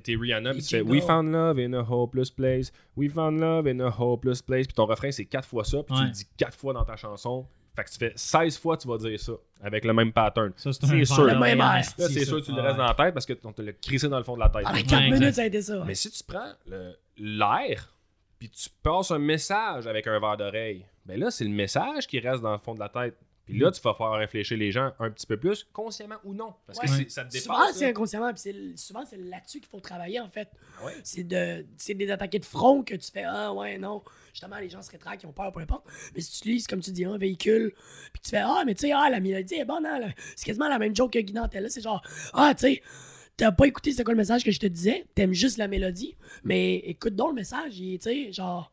t'es 0.00 0.16
Rihanna, 0.16 0.52
puis 0.52 0.62
tu 0.62 0.68
fais. 0.76 0.80
We 0.82 1.02
found 1.02 1.32
love 1.32 1.58
in 1.58 1.72
a 1.74 1.82
hopeless 1.82 2.30
place, 2.30 2.72
We 2.96 3.10
found 3.10 3.40
love 3.40 3.66
in 3.66 3.80
a 3.80 3.88
hopeless 3.90 4.42
place, 4.42 4.66
puis 4.66 4.74
ton 4.74 4.86
refrain 4.86 5.10
c'est 5.10 5.24
quatre 5.26 5.48
fois 5.48 5.64
ça, 5.64 5.82
puis 5.82 5.96
tu 5.96 6.02
le 6.04 6.10
dis 6.10 6.26
quatre 6.36 6.56
fois 6.56 6.72
dans 6.72 6.84
ta 6.84 6.96
chanson. 6.96 7.46
Fait 7.74 7.84
que 7.84 7.90
tu 7.90 7.98
fais 7.98 8.12
16 8.16 8.56
fois 8.58 8.76
tu 8.78 8.88
vas 8.88 8.96
dire 8.96 9.20
ça, 9.20 9.32
avec 9.60 9.84
le 9.84 9.92
même 9.92 10.10
pattern. 10.12 10.52
Ça, 10.56 10.72
c'est 10.72 11.04
sûr. 11.04 11.24
Le 11.24 11.38
même 11.38 11.62
c'est 11.82 12.24
sûr 12.24 12.40
que 12.40 12.46
tu 12.46 12.52
le 12.52 12.60
restes 12.62 12.78
dans 12.78 12.86
la 12.86 12.94
tête 12.94 13.12
parce 13.12 13.26
qu'on 13.26 13.52
te 13.52 13.60
l'a 13.62 13.72
crissé 13.74 14.08
dans 14.08 14.16
le 14.18 14.24
fond 14.24 14.34
de 14.34 14.40
la 14.40 14.48
tête. 14.48 14.62
Pendant 14.62 14.74
Ouais, 14.76 14.82
4 14.82 15.02
exact. 15.02 15.10
minutes, 15.20 15.34
ça 15.34 15.42
a 15.42 15.46
été 15.46 15.60
ça. 15.62 15.84
Mais 15.86 15.94
si 15.94 16.10
tu 16.10 16.22
prends 16.24 16.52
l'air, 17.18 17.94
puis 18.38 18.50
tu 18.50 18.68
passes 18.82 19.10
un 19.10 19.18
message 19.18 19.86
avec 19.86 20.06
un 20.06 20.18
verre 20.20 20.36
d'oreille, 20.36 20.84
ben 21.04 21.18
là, 21.20 21.30
c'est 21.30 21.44
le 21.44 21.50
message 21.50 22.06
qui 22.06 22.18
reste 22.18 22.42
dans 22.42 22.52
le 22.52 22.58
fond 22.58 22.74
de 22.74 22.80
la 22.80 22.88
tête. 22.88 23.16
Puis 23.46 23.58
là, 23.58 23.70
tu 23.70 23.80
vas 23.80 23.94
faire 23.94 24.10
réfléchir 24.10 24.58
les 24.58 24.72
gens 24.72 24.92
un 24.98 25.08
petit 25.10 25.26
peu 25.26 25.36
plus, 25.36 25.66
consciemment 25.72 26.16
ou 26.24 26.34
non. 26.34 26.52
Parce 26.66 26.80
que 26.80 26.86
Ouais. 26.90 27.06
ça 27.08 27.24
te 27.24 27.30
dépasse. 27.30 27.44
Souvent, 27.44 27.72
c'est 27.72 27.86
inconsciemment, 27.86 28.32
puis 28.34 28.74
souvent, 28.76 29.04
c'est 29.08 29.16
là-dessus 29.18 29.60
qu'il 29.60 29.68
faut 29.68 29.78
travailler, 29.80 30.18
en 30.18 30.28
fait. 30.28 30.48
Ouais. 30.84 30.92
C'est 31.04 31.22
de 31.22 31.64
c'est 31.76 31.94
des 31.94 32.10
attaquer 32.10 32.40
de 32.40 32.44
front 32.44 32.82
que 32.82 32.96
tu 32.96 33.10
fais 33.10 33.22
Ah, 33.24 33.52
ouais, 33.54 33.78
non. 33.78 34.02
Justement, 34.32 34.58
les 34.58 34.68
gens 34.68 34.82
se 34.82 34.90
rétractent, 34.90 35.22
ils 35.22 35.26
ont 35.26 35.32
peur, 35.32 35.52
peu 35.52 35.60
importe. 35.60 35.84
Mais 36.14 36.20
si 36.20 36.32
tu 36.32 36.38
utilises, 36.48 36.66
comme 36.66 36.80
tu 36.80 36.90
dis, 36.90 37.04
un 37.04 37.16
véhicule, 37.18 37.72
puis 38.12 38.20
tu 38.22 38.30
fais 38.30 38.42
Ah, 38.44 38.64
mais 38.66 38.74
tu 38.74 38.88
sais, 38.88 38.92
ah, 38.92 39.08
la 39.10 39.20
mélodie 39.20 39.54
est 39.54 39.64
bonne, 39.64 39.86
hein. 39.86 40.10
C'est 40.34 40.44
quasiment 40.44 40.68
la 40.68 40.78
même 40.80 40.94
joke 40.94 41.12
que 41.12 41.18
Guy 41.20 41.32
Nantel, 41.32 41.62
là. 41.62 41.68
C'est 41.70 41.80
genre 41.80 42.02
Ah, 42.34 42.52
tu 42.54 42.62
sais, 42.66 42.82
t'as 43.36 43.52
pas 43.52 43.66
écouté 43.66 43.92
c'est 43.92 44.02
quoi 44.02 44.12
le 44.14 44.18
message 44.18 44.42
que 44.44 44.50
je 44.50 44.58
te 44.58 44.66
disais, 44.66 45.06
t'aimes 45.14 45.32
juste 45.34 45.56
la 45.58 45.68
mélodie, 45.68 46.16
mais 46.42 46.76
écoute 46.78 47.14
donc 47.14 47.28
le 47.28 47.34
message, 47.36 47.78
il 47.78 47.94
est, 47.94 47.98
tu 47.98 48.10
sais, 48.10 48.32
genre. 48.32 48.72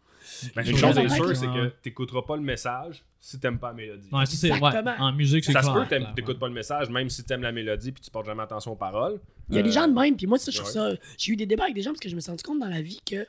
Ben, 0.55 0.65
une 0.65 0.77
chose 0.77 0.97
est 0.97 1.09
sûre, 1.09 1.35
c'est 1.35 1.45
que 1.47 1.67
t'écouteras 1.81 2.21
pas 2.23 2.37
le 2.37 2.41
message 2.43 3.03
si 3.25 3.39
t'aimes 3.39 3.57
pas 3.57 3.69
la 3.69 3.73
mélodie. 3.75 4.09
Ouais, 4.11 4.25
ça, 4.25 4.35
c'est 4.35 4.51
ouais, 4.51 4.57
Exactement. 4.57 4.95
en 4.99 5.13
musique, 5.13 5.45
c'est 5.45 5.53
ça 5.53 5.61
se 5.61 5.67
clair, 5.71 5.87
peut 5.87 5.95
que 5.97 6.13
t'écoutes 6.13 6.33
ouais. 6.35 6.39
pas 6.41 6.47
le 6.49 6.53
message, 6.53 6.89
même 6.89 7.09
si 7.09 7.23
t'aimes 7.23 7.41
la 7.41 7.53
mélodie 7.53 7.93
puis 7.93 8.03
tu 8.03 8.11
portes 8.11 8.25
jamais 8.25 8.43
attention 8.43 8.73
aux 8.73 8.75
paroles. 8.75 9.21
Il 9.49 9.55
y 9.55 9.59
a 9.59 9.61
des 9.61 9.69
Euh, 9.69 9.71
gens 9.71 9.87
de 9.87 9.93
même, 9.97 10.17
puis 10.17 10.27
moi, 10.27 10.37
ça, 10.37 10.51
je 10.51 10.57
trouve 10.57 10.69
ça. 10.69 10.91
J'ai 11.17 11.31
eu 11.31 11.35
des 11.37 11.45
débats 11.45 11.63
avec 11.63 11.75
des 11.75 11.81
gens 11.81 11.91
parce 11.91 12.01
que 12.01 12.09
je 12.09 12.15
me 12.15 12.19
suis 12.19 12.29
rendu 12.29 12.43
compte 12.43 12.59
dans 12.59 12.67
la 12.67 12.81
vie 12.81 12.99
que 13.09 13.25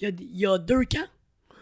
il 0.00 0.02
y 0.02 0.06
a, 0.06 0.10
il 0.10 0.38
y 0.38 0.44
a 0.46 0.58
deux 0.58 0.84
camps. 0.84 1.08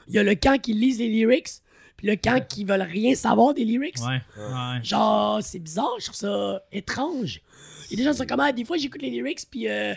Il 0.08 0.14
y 0.14 0.18
a 0.18 0.24
le 0.24 0.34
camp 0.34 0.60
qui 0.60 0.72
lise 0.72 0.98
les 0.98 1.08
lyrics, 1.08 1.48
puis 1.96 2.08
le 2.08 2.16
camp 2.16 2.44
qui 2.44 2.64
veulent 2.64 2.82
rien 2.82 3.14
savoir 3.14 3.54
des 3.54 3.64
lyrics. 3.64 3.98
Ouais, 4.00 4.20
ouais. 4.36 4.82
Genre, 4.82 5.38
c'est 5.42 5.60
bizarre, 5.60 5.94
je 6.00 6.06
trouve 6.06 6.16
ça 6.16 6.62
étrange. 6.72 7.40
Il 7.88 7.92
y 7.92 7.94
a 7.94 7.96
des 7.98 8.02
gens 8.02 8.10
qui 8.10 8.16
sont 8.18 8.26
comme, 8.26 8.40
ah, 8.40 8.50
des 8.50 8.64
fois, 8.64 8.78
j'écoute 8.78 9.00
les 9.00 9.10
lyrics, 9.10 9.42
puis 9.48 9.68
euh, 9.68 9.94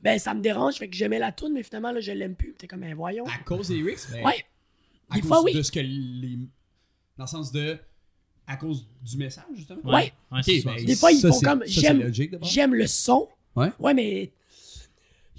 ben, 0.00 0.16
ça 0.20 0.32
me 0.32 0.40
dérange, 0.40 0.76
fait 0.76 0.88
que 0.88 0.94
j'aimais 0.94 1.18
la 1.18 1.32
tune, 1.32 1.52
mais 1.54 1.64
finalement, 1.64 1.90
là, 1.90 1.98
je 2.00 2.12
l'aime 2.12 2.36
plus. 2.36 2.50
Puis 2.50 2.58
T'es 2.58 2.66
comme, 2.68 2.80
ben, 2.82 2.94
voyons. 2.94 3.24
À 3.26 3.38
cause 3.44 3.66
des 3.66 3.74
lyrics? 3.78 3.98
ben, 4.12 4.24
Ouais. 4.26 4.44
À 5.10 5.16
Des 5.16 5.20
cause 5.22 5.28
fois, 5.28 5.42
oui. 5.42 5.52
de 5.54 5.62
ce 5.62 5.72
que 5.72 5.80
les. 5.80 6.38
Dans 7.18 7.24
le 7.24 7.28
sens 7.28 7.52
de. 7.52 7.78
À 8.46 8.56
cause 8.56 8.86
du 9.02 9.16
message, 9.16 9.44
justement? 9.54 9.80
Ouais. 9.84 10.12
Ben. 10.30 10.40
Des 10.84 10.96
fois, 10.96 11.12
ils 11.12 11.20
ça, 11.20 11.28
font 11.28 11.34
c'est- 11.34 11.46
comme, 11.46 11.62
j'aime, 11.64 12.00
logique, 12.00 12.30
d'abord. 12.32 12.48
j'aime 12.48 12.74
le 12.74 12.86
son. 12.88 13.28
Ouais. 13.54 13.70
Ouais, 13.78 13.94
mais 13.94 14.32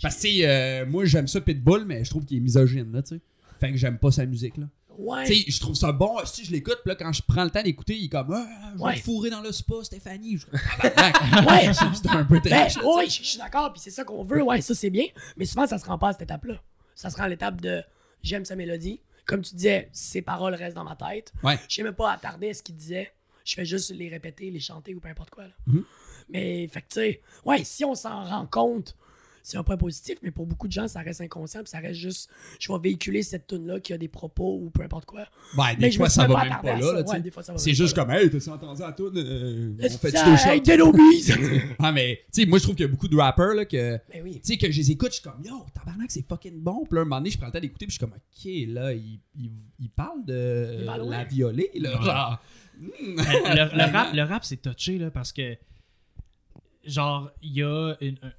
Parce 0.01 0.15
que, 0.15 0.21
tu 0.21 0.27
sais, 0.39 0.47
euh, 0.47 0.85
moi, 0.85 1.03
j'aime 1.05 1.27
ça 1.27 1.41
Pitbull, 1.41 1.83
mais 1.85 2.03
je 2.05 2.09
trouve 2.09 2.25
qu'il 2.25 2.37
est 2.37 2.41
misogyne, 2.41 2.91
là, 2.93 3.01
tu 3.01 3.15
sais. 3.15 3.21
Fait 3.59 3.71
que 3.71 3.77
j'aime 3.77 3.97
pas 3.97 4.11
sa 4.11 4.25
musique, 4.25 4.55
là. 4.57 4.65
ouais. 4.97 5.25
Tu 5.25 5.35
sais, 5.35 5.51
je 5.51 5.59
trouve 5.59 5.75
ça 5.75 5.91
bon. 5.91 6.15
Si 6.25 6.45
je 6.45 6.51
l'écoute, 6.51 6.77
puis 6.83 6.89
là, 6.89 6.95
quand 6.95 7.11
je 7.11 7.21
prends 7.27 7.43
le 7.43 7.49
temps 7.49 7.61
d'écouter, 7.61 7.97
il 7.97 8.05
est 8.05 8.09
comme, 8.09 8.31
ah, 8.33 8.47
je 8.73 8.77
vais 8.77 8.83
Ouais. 8.83 8.95
fourrer 8.97 9.29
dans 9.29 9.41
le 9.41 9.51
spa, 9.51 9.75
Stéphanie. 9.83 10.37
Je. 10.37 10.45
Ouais. 11.47 11.73
C'est 11.93 12.07
un 12.09 12.23
peu 12.23 12.39
Ben, 12.39 12.49
trash. 12.69 12.77
oui, 12.83 13.05
je 13.09 13.23
suis 13.23 13.37
d'accord, 13.37 13.73
puis 13.73 13.81
c'est 13.81 13.91
ça 13.91 14.03
qu'on 14.05 14.23
veut, 14.23 14.41
ouais, 14.41 14.61
ça 14.61 14.73
c'est 14.75 14.89
bien. 14.89 15.05
Mais 15.37 15.45
souvent, 15.45 15.67
ça 15.67 15.77
se 15.77 15.85
rend 15.85 15.97
pas 15.97 16.09
à 16.09 16.13
cette 16.13 16.21
étape-là. 16.23 16.55
Ça 16.95 17.09
se 17.09 17.17
rend 17.17 17.23
à 17.23 17.29
l'étape 17.29 17.59
de 17.61 17.81
j'aime 18.21 18.45
sa 18.45 18.55
mélodie. 18.55 19.01
Comme 19.25 19.41
tu 19.41 19.55
disais, 19.55 19.89
ses 19.93 20.21
paroles 20.21 20.53
restent 20.55 20.75
dans 20.75 20.83
ma 20.83 20.95
tête. 20.95 21.33
Ouais. 21.43 21.59
Je 21.69 21.75
sais 21.75 21.83
même 21.83 21.93
pas 21.93 22.11
attarder 22.11 22.49
à 22.49 22.53
ce 22.53 22.61
qu'il 22.63 22.75
disait. 22.75 23.11
Je 23.45 23.55
fais 23.55 23.65
juste 23.65 23.91
les 23.91 24.09
répéter, 24.09 24.49
les 24.51 24.59
chanter 24.59 24.95
ou 24.95 24.99
peu 24.99 25.09
importe 25.09 25.29
quoi. 25.29 25.43
là. 25.45 25.53
Mhm. 25.67 25.83
Mais, 26.29 26.67
fait 26.69 26.81
que, 26.81 26.87
tu 26.87 26.93
sais, 26.93 27.21
ouais, 27.45 27.63
si 27.63 27.83
on 27.83 27.95
s'en 27.95 28.23
rend 28.23 28.45
compte, 28.45 28.95
c'est 29.43 29.57
un 29.57 29.63
point 29.63 29.75
positif, 29.77 30.17
mais 30.23 30.31
pour 30.31 30.45
beaucoup 30.45 30.67
de 30.67 30.71
gens, 30.71 30.87
ça 30.87 31.01
reste 31.01 31.19
inconscient, 31.21 31.59
puis 31.61 31.69
ça 31.69 31.79
reste 31.79 31.99
juste, 31.99 32.29
je 32.59 32.71
vais 32.71 32.79
véhiculer 32.79 33.21
cette 33.21 33.45
tune-là 33.47 33.81
qui 33.81 33.91
a 33.91 33.97
des 33.97 34.07
propos 34.07 34.59
ou 34.61 34.69
peu 34.69 34.83
importe 34.83 35.05
quoi. 35.05 35.25
Ouais, 35.57 35.75
des 35.75 35.91
fois, 35.91 36.09
ça 36.09 36.25
va 36.27 36.43
même 36.43 36.59
pas 36.61 36.77
là, 36.77 37.57
C'est 37.57 37.73
juste 37.73 37.93
comme, 37.93 38.09
hey, 38.09 38.29
t'as-tu 38.29 38.49
entendu 38.49 38.81
la 38.81 38.93
toune? 38.93 39.17
Euh, 39.17 39.75
on 39.79 39.89
fait 39.97 40.11
deux! 40.11 41.61
Ah, 41.79 41.91
mais, 41.91 42.21
tu 42.33 42.41
sais, 42.41 42.47
moi, 42.47 42.59
je 42.59 42.63
trouve 42.63 42.75
qu'il 42.75 42.85
y 42.85 42.87
a 42.87 42.91
beaucoup 42.91 43.07
de 43.07 43.17
rappers, 43.17 43.53
là, 43.53 43.65
que. 43.65 43.99
Ben 44.11 44.21
oui. 44.23 44.35
Tu 44.35 44.53
sais, 44.53 44.57
que 44.57 44.71
je 44.71 44.77
les 44.77 44.91
écoute, 44.91 45.09
je 45.09 45.15
suis 45.15 45.23
comme, 45.23 45.43
yo, 45.43 45.65
tabarnak, 45.73 46.09
c'est 46.11 46.25
fucking 46.27 46.61
bon. 46.61 46.85
Puis 46.85 46.95
là, 46.95 47.01
un 47.01 47.03
moment 47.03 47.17
donné, 47.17 47.31
je 47.31 47.37
prends 47.37 47.47
le 47.47 47.51
temps 47.51 47.59
d'écouter, 47.59 47.85
puis 47.85 47.95
je 47.95 47.99
suis 47.99 47.99
comme, 47.99 48.13
ok, 48.13 48.73
là, 48.73 48.93
il, 48.93 49.19
il, 49.35 49.51
il 49.79 49.89
parle 49.89 50.23
de 50.25 50.77
Il 50.79 50.85
parle, 50.85 51.01
ouais. 51.01 51.09
la 51.09 51.23
violée, 51.25 51.71
là. 51.75 51.99
Ouais. 51.99 52.05
Genre, 52.05 52.41
hmm. 52.79 53.15
le, 53.17 53.91
rap, 53.91 54.13
le 54.13 54.23
rap 54.23 54.45
c'est 54.45 54.61
touché 54.61 54.97
là, 54.97 55.11
parce 55.11 55.33
que 55.33 55.57
genre 56.85 57.31
il 57.41 57.53
y 57.53 57.63
a 57.63 57.95
une, 58.01 58.17
un- 58.21 58.31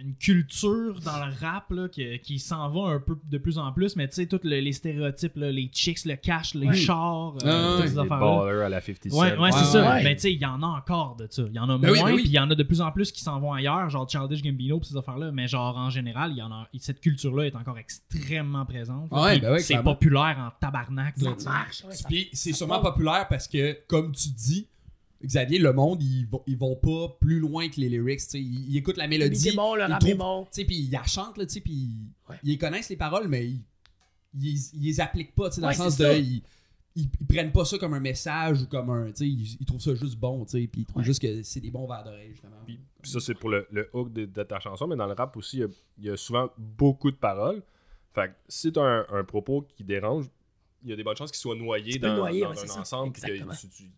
une 0.00 0.14
culture 0.14 1.00
dans 1.04 1.24
le 1.26 1.32
rap 1.40 1.70
là, 1.70 1.88
qui, 1.88 2.18
qui 2.20 2.38
s'en 2.38 2.68
va 2.70 2.90
un 2.94 3.00
peu 3.00 3.16
de 3.30 3.38
plus 3.38 3.58
en 3.58 3.72
plus, 3.72 3.96
mais 3.96 4.08
tu 4.08 4.14
sais, 4.16 4.26
tous 4.26 4.40
le- 4.44 4.60
les 4.60 4.72
stéréotypes, 4.72 5.36
là, 5.36 5.50
les 5.50 5.68
chicks, 5.72 6.04
le 6.04 6.16
cash, 6.16 6.54
les 6.54 6.72
chars, 6.72 7.34
euh, 7.36 7.38
Ah, 7.44 7.76
toutes 7.78 7.88
ces 7.88 7.92
Les 7.94 7.98
affaires-là. 7.98 8.38
ballers 8.44 8.62
à 8.64 8.68
la 8.68 8.80
50 8.80 9.10
Cent. 9.10 9.18
Ouais, 9.20 9.36
ouais, 9.38 9.52
c'est 9.52 9.58
Ouais, 9.58 9.64
ça. 9.64 9.90
ouais. 9.90 10.04
Mais 10.04 10.14
tu 10.14 10.20
sais, 10.22 10.32
il 10.32 10.40
y 10.40 10.46
en 10.46 10.62
a 10.62 10.66
encore 10.66 11.16
de 11.16 11.26
ça. 11.30 11.42
Il 11.48 11.54
y 11.54 11.58
en 11.58 11.68
a 11.68 11.78
Ben 11.78 11.90
oui, 11.90 11.98
moins, 11.98 12.08
ben 12.10 12.14
oui. 12.16 12.22
puis 12.22 12.30
il 12.30 12.34
y 12.34 12.38
en 12.38 12.50
a 12.50 12.54
de 12.54 12.62
plus 12.62 12.80
en 12.80 12.90
plus 12.92 13.10
qui 13.12 13.20
s'en 13.22 13.38
vont 13.40 13.52
ailleurs, 13.52 13.88
genre 13.90 14.08
Childish 14.08 14.42
Gambino, 14.42 14.78
pis 14.80 14.88
ces 14.88 14.96
affaires-là. 14.96 15.30
Mais 15.32 15.48
genre, 15.48 15.76
en 15.76 15.90
général, 15.90 16.30
il 16.32 16.38
y 16.38 16.42
en 16.42 16.50
a, 16.52 16.68
cette 16.78 17.00
culture-là 17.00 17.44
est 17.46 17.56
encore 17.56 17.78
extrêmement 17.78 18.64
présente. 18.64 19.10
Ben 19.10 19.52
ouais, 19.52 19.58
c'est 19.58 19.82
populaire 19.82 20.36
en 20.38 20.50
tabarnak. 20.60 21.16
là, 21.18 21.30
Ça 21.30 21.34
tu 21.36 21.42
sais. 21.42 21.48
marche. 21.48 21.82
c'est 22.32 22.52
sûrement 22.52 22.80
part. 22.80 22.92
populaire 22.94 23.26
parce 23.28 23.48
que, 23.48 23.76
comme 23.88 24.12
tu 24.12 24.28
dis, 24.30 24.68
Xavier, 25.24 25.58
le 25.58 25.72
monde, 25.72 26.02
ils 26.02 26.26
vont, 26.26 26.42
ils 26.46 26.56
vont 26.56 26.76
pas 26.76 27.16
plus 27.20 27.40
loin 27.40 27.68
que 27.68 27.80
les 27.80 27.88
lyrics. 27.88 28.20
tu 28.20 28.26
sais. 28.26 28.40
Ils, 28.40 28.70
ils 28.70 28.76
écoutent 28.76 28.96
la 28.98 29.08
mélodie. 29.08 29.48
est 29.48 29.56
bon, 29.56 29.74
le 29.74 29.82
ils 29.82 30.16
Puis 30.64 30.76
ils 30.76 30.90
la 30.90 31.04
chantent, 31.04 31.38
là, 31.38 31.44
puis 31.60 31.88
Ouais. 32.28 32.36
ils 32.44 32.58
connaissent 32.58 32.88
les 32.90 32.96
paroles, 32.96 33.26
mais 33.28 33.46
ils, 33.46 33.64
ils, 34.34 34.58
ils 34.74 34.84
les 34.84 35.00
appliquent 35.00 35.34
pas, 35.34 35.48
dans 35.48 35.62
Ouais, 35.66 35.72
le 35.72 35.76
sens 35.78 35.96
de. 35.96 36.06
Ils, 36.18 36.42
ils, 36.94 37.08
ils 37.20 37.26
prennent 37.26 37.52
pas 37.52 37.64
ça 37.64 37.78
comme 37.78 37.94
un 37.94 38.00
message 38.00 38.62
ou 38.62 38.66
comme 38.66 38.90
un. 38.90 39.08
Ils, 39.20 39.56
ils 39.60 39.66
trouvent 39.66 39.80
ça 39.80 39.94
juste 39.94 40.16
bon, 40.18 40.44
puis 40.44 40.68
ils 40.76 40.84
trouvent 40.84 40.98
Ouais. 40.98 41.04
juste 41.04 41.20
que 41.22 41.42
c'est 41.42 41.60
des 41.60 41.70
bons 41.70 41.86
vers 41.86 42.04
d'oreille, 42.04 42.30
justement. 42.30 42.56
Puis, 42.66 42.78
puis 43.02 43.10
ça, 43.10 43.18
c'est 43.20 43.34
pour 43.34 43.50
le, 43.50 43.66
le 43.70 43.88
hook 43.92 44.12
de, 44.12 44.24
de 44.24 44.42
ta 44.42 44.60
chanson, 44.60 44.86
mais 44.86 44.96
dans 44.96 45.06
le 45.06 45.14
rap 45.14 45.36
aussi, 45.36 45.58
il 45.58 45.60
y 45.60 45.64
a- 45.64 45.68
il 45.98 46.04
y, 46.04 46.10
a 46.10 46.16
souvent 46.16 46.48
beaucoup 46.56 47.10
de 47.10 47.16
paroles. 47.16 47.62
Fait 48.14 48.28
que 48.28 48.34
si 48.48 48.72
tu 48.72 48.78
as 48.78 48.82
un, 48.84 49.06
un 49.10 49.24
propos 49.24 49.62
qui 49.76 49.84
dérange, 49.84 50.26
il 50.84 50.90
y 50.90 50.92
a 50.92 50.96
des 50.96 51.02
bonnes 51.02 51.16
chances 51.16 51.30
qu'il 51.30 51.40
soit 51.40 51.56
noyé 51.56 51.98
dans, 51.98 52.14
noyer, 52.16 52.42
dans 52.42 52.50
ouais, 52.50 52.56
c'est 52.56 52.70
un 52.70 52.80
ensemble, 52.82 53.12
puis 53.12 53.22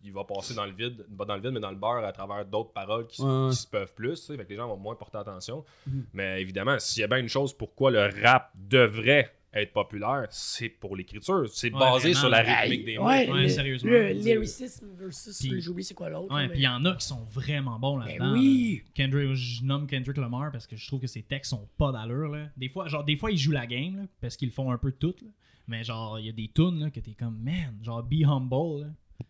qu'il 0.03 0.11
va 0.13 0.23
passer 0.23 0.53
dans 0.53 0.65
le 0.65 0.71
vide, 0.73 1.05
pas 1.17 1.25
dans 1.25 1.35
le 1.35 1.41
vide, 1.41 1.51
mais 1.51 1.59
dans 1.59 1.69
le 1.71 1.77
beurre 1.77 2.03
à 2.03 2.11
travers 2.11 2.45
d'autres 2.45 2.71
paroles 2.73 3.05
qui, 3.07 3.17
se- 3.17 3.21
Ouais, 3.23 3.45
ouais. 3.45 3.49
qui 3.51 3.55
se 3.57 3.67
peuvent 3.67 3.93
plus. 3.93 4.19
tu 4.19 4.25
sais. 4.27 4.37
Fait 4.37 4.43
que 4.45 4.49
les 4.49 4.55
gens 4.55 4.67
vont 4.67 4.77
moins 4.77 4.95
porter 4.95 5.17
attention. 5.19 5.63
Mhm. 5.87 6.05
Mais 6.13 6.41
évidemment, 6.41 6.77
s'il 6.79 7.01
y 7.01 7.03
a 7.03 7.07
bien 7.07 7.17
une 7.19 7.29
chose 7.29 7.53
pourquoi 7.53 7.91
le 7.91 8.09
rap 8.23 8.51
devrait 8.55 9.31
être 9.53 9.73
populaire, 9.73 10.27
c'est 10.29 10.69
pour 10.69 10.95
l'écriture. 10.95 11.43
C'est 11.51 11.73
Ouais, 11.73 11.79
basé 11.79 12.13
vraiment. 12.13 12.19
sur 12.21 12.29
la 12.29 12.39
rythmique 12.41 12.85
des 12.85 12.97
mots. 12.97 13.05
ouais, 13.07 13.29
Ouais, 13.29 13.41
le, 13.41 13.49
sérieusement. 13.49 13.91
Le 13.91 14.09
lyricisme 14.13 14.87
versus. 14.97 15.37
Puis- 15.39 15.61
J'oublie 15.61 15.83
c'est 15.83 15.93
quoi 15.93 16.09
l'autre. 16.09 16.33
Ouais, 16.33 16.43
là, 16.43 16.49
puis 16.49 16.59
il 16.59 16.63
y 16.63 16.67
en 16.69 16.85
a 16.85 16.95
qui 16.95 17.05
sont 17.05 17.23
vraiment 17.25 17.77
bons 17.77 17.97
mais- 17.99 18.17
là-dedans. 18.17 18.31
Ben 18.33 18.39
oui. 18.39 18.81
là. 18.85 18.91
Kendrick, 18.95 19.33
je 19.35 19.63
nomme 19.65 19.87
Kendrick 19.87 20.15
Lamar 20.17 20.51
parce 20.53 20.67
que 20.67 20.77
je 20.77 20.87
trouve 20.87 21.01
que 21.01 21.07
ses 21.07 21.21
textes 21.21 21.49
sont 21.49 21.67
pas 21.77 21.91
d'allure. 21.91 22.29
Là. 22.29 22.47
Des 22.55 22.69
fois, 22.69 22.87
genre, 22.87 23.03
des 23.03 23.17
fois, 23.17 23.29
ils 23.29 23.37
jouent 23.37 23.51
la 23.51 23.67
game 23.67 23.97
là, 23.97 24.03
parce 24.21 24.37
qu'ils 24.37 24.51
font 24.51 24.71
un 24.71 24.77
peu 24.77 24.91
de 24.91 24.95
tout. 24.95 25.13
là. 25.21 25.27
Mais 25.71 25.83
genre, 25.83 26.19
il 26.19 26.25
y 26.25 26.29
a 26.29 26.33
des 26.33 26.49
tunes 26.53 26.79
là, 26.79 26.89
que 26.91 26.99
t'es 26.99 27.13
comme, 27.13 27.39
man, 27.41 27.77
genre, 27.81 28.03
be 28.03 28.23
humble. 28.25 28.81
là. 28.81 28.87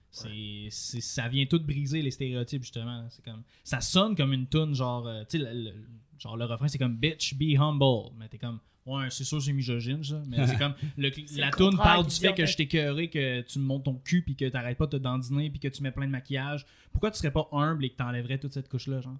C'est, 0.10 0.68
c'est- 0.72 1.00
ça 1.02 1.28
vient 1.30 1.46
tout 1.46 1.60
briser 1.60 2.02
les 2.02 2.12
stéréotypes, 2.12 2.64
justement. 2.64 3.06
C'est 3.10 3.24
comme, 3.24 3.44
ça 3.64 3.80
sonne 3.80 4.16
comme 4.16 4.34
une 4.34 4.48
tune, 4.48 4.74
genre, 4.74 5.08
euh, 5.08 5.24
tu 5.30 5.38
sais, 5.40 5.44
le, 5.46 5.54
le- 5.70 5.74
genre, 6.20 6.36
le 6.36 6.46
refrain, 6.46 6.68
c'est 6.68 6.78
comme, 6.78 6.98
bitch, 6.98 7.36
be 7.36 7.58
humble. 7.58 8.12
Mais 8.18 8.28
t'es 8.28 8.38
comme, 8.38 8.60
ouais, 8.86 9.10
c'est 9.10 9.24
sûr, 9.24 9.42
c'est 9.42 9.54
misogyne, 9.54 10.04
ça. 10.04 10.22
Mais 10.28 10.46
c'est 10.48 10.58
comme, 10.58 10.74
le, 10.98 11.12
C'est 11.28 11.40
la 11.40 11.52
tune 11.52 11.78
parle 11.78 12.06
du 12.08 12.10
fait 12.16 12.34
que 12.34 12.46
je 12.46 12.58
t'ai 12.58 12.64
écœuré, 12.64 13.10
que 13.10 13.42
tu 13.42 13.60
me 13.60 13.64
montes 13.64 13.86
ton 13.86 13.96
cul, 13.96 14.22
puis 14.24 14.36
que 14.36 14.50
t'arrêtes 14.50 14.78
pas 14.78 14.88
de 14.88 14.98
te 14.98 15.02
dandiner, 15.04 15.50
puis 15.50 15.60
que 15.60 15.68
tu 15.70 15.82
mets 15.84 15.92
plein 15.92 16.08
de 16.08 16.12
maquillage. 16.12 16.66
Pourquoi 16.92 17.12
tu 17.12 17.18
serais 17.20 17.32
pas 17.32 17.48
humble 17.54 17.86
et 17.86 17.90
que 17.92 17.96
t'enlèverais 17.96 18.38
toute 18.40 18.52
cette 18.54 18.68
couche-là, 18.68 19.00
genre? 19.02 19.18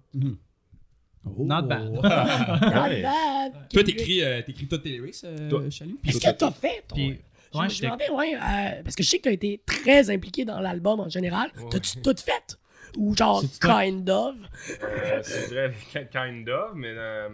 Oh. 1.24 1.44
Not 1.44 1.62
bad. 1.62 1.92
Not 1.92 2.02
bad. 2.02 3.52
Toi, 3.72 3.84
t'écris, 3.84 4.22
euh, 4.22 4.42
t'écris 4.42 4.66
tous 4.66 4.78
tes 4.78 4.88
lyrics, 4.90 5.16
euh, 5.24 5.48
Toi. 5.48 5.70
Chalut? 5.70 5.96
Qu'est-ce 6.04 6.20
que 6.20 6.30
t'as 6.36 6.50
fait, 6.50 6.82
toi? 6.88 6.94
Puis, 6.96 7.20
Je 7.54 7.58
me 7.60 7.68
j'étais- 7.68 7.86
demandais, 7.86 8.10
ouais, 8.10 8.34
euh, 8.34 8.82
parce 8.82 8.96
que 8.96 9.02
je 9.02 9.08
sais 9.08 9.18
que 9.18 9.24
t'as 9.24 9.32
été 9.32 9.60
très 9.64 10.10
impliqué 10.10 10.44
dans 10.44 10.60
l'album 10.60 11.00
en 11.00 11.08
général. 11.08 11.50
Ouais. 11.56 11.64
T'as-tu 11.70 12.00
tout 12.02 12.14
fait? 12.18 12.58
Ou 12.98 13.14
genre, 13.16 13.40
C'est-tu 13.42 13.58
kind 13.66 14.10
of? 14.10 14.36
Euh, 14.82 15.20
c'est 15.22 15.46
vrai, 15.48 15.74
kind 16.12 16.48
of, 16.48 16.72
mais 16.74 16.88
euh, 16.94 17.28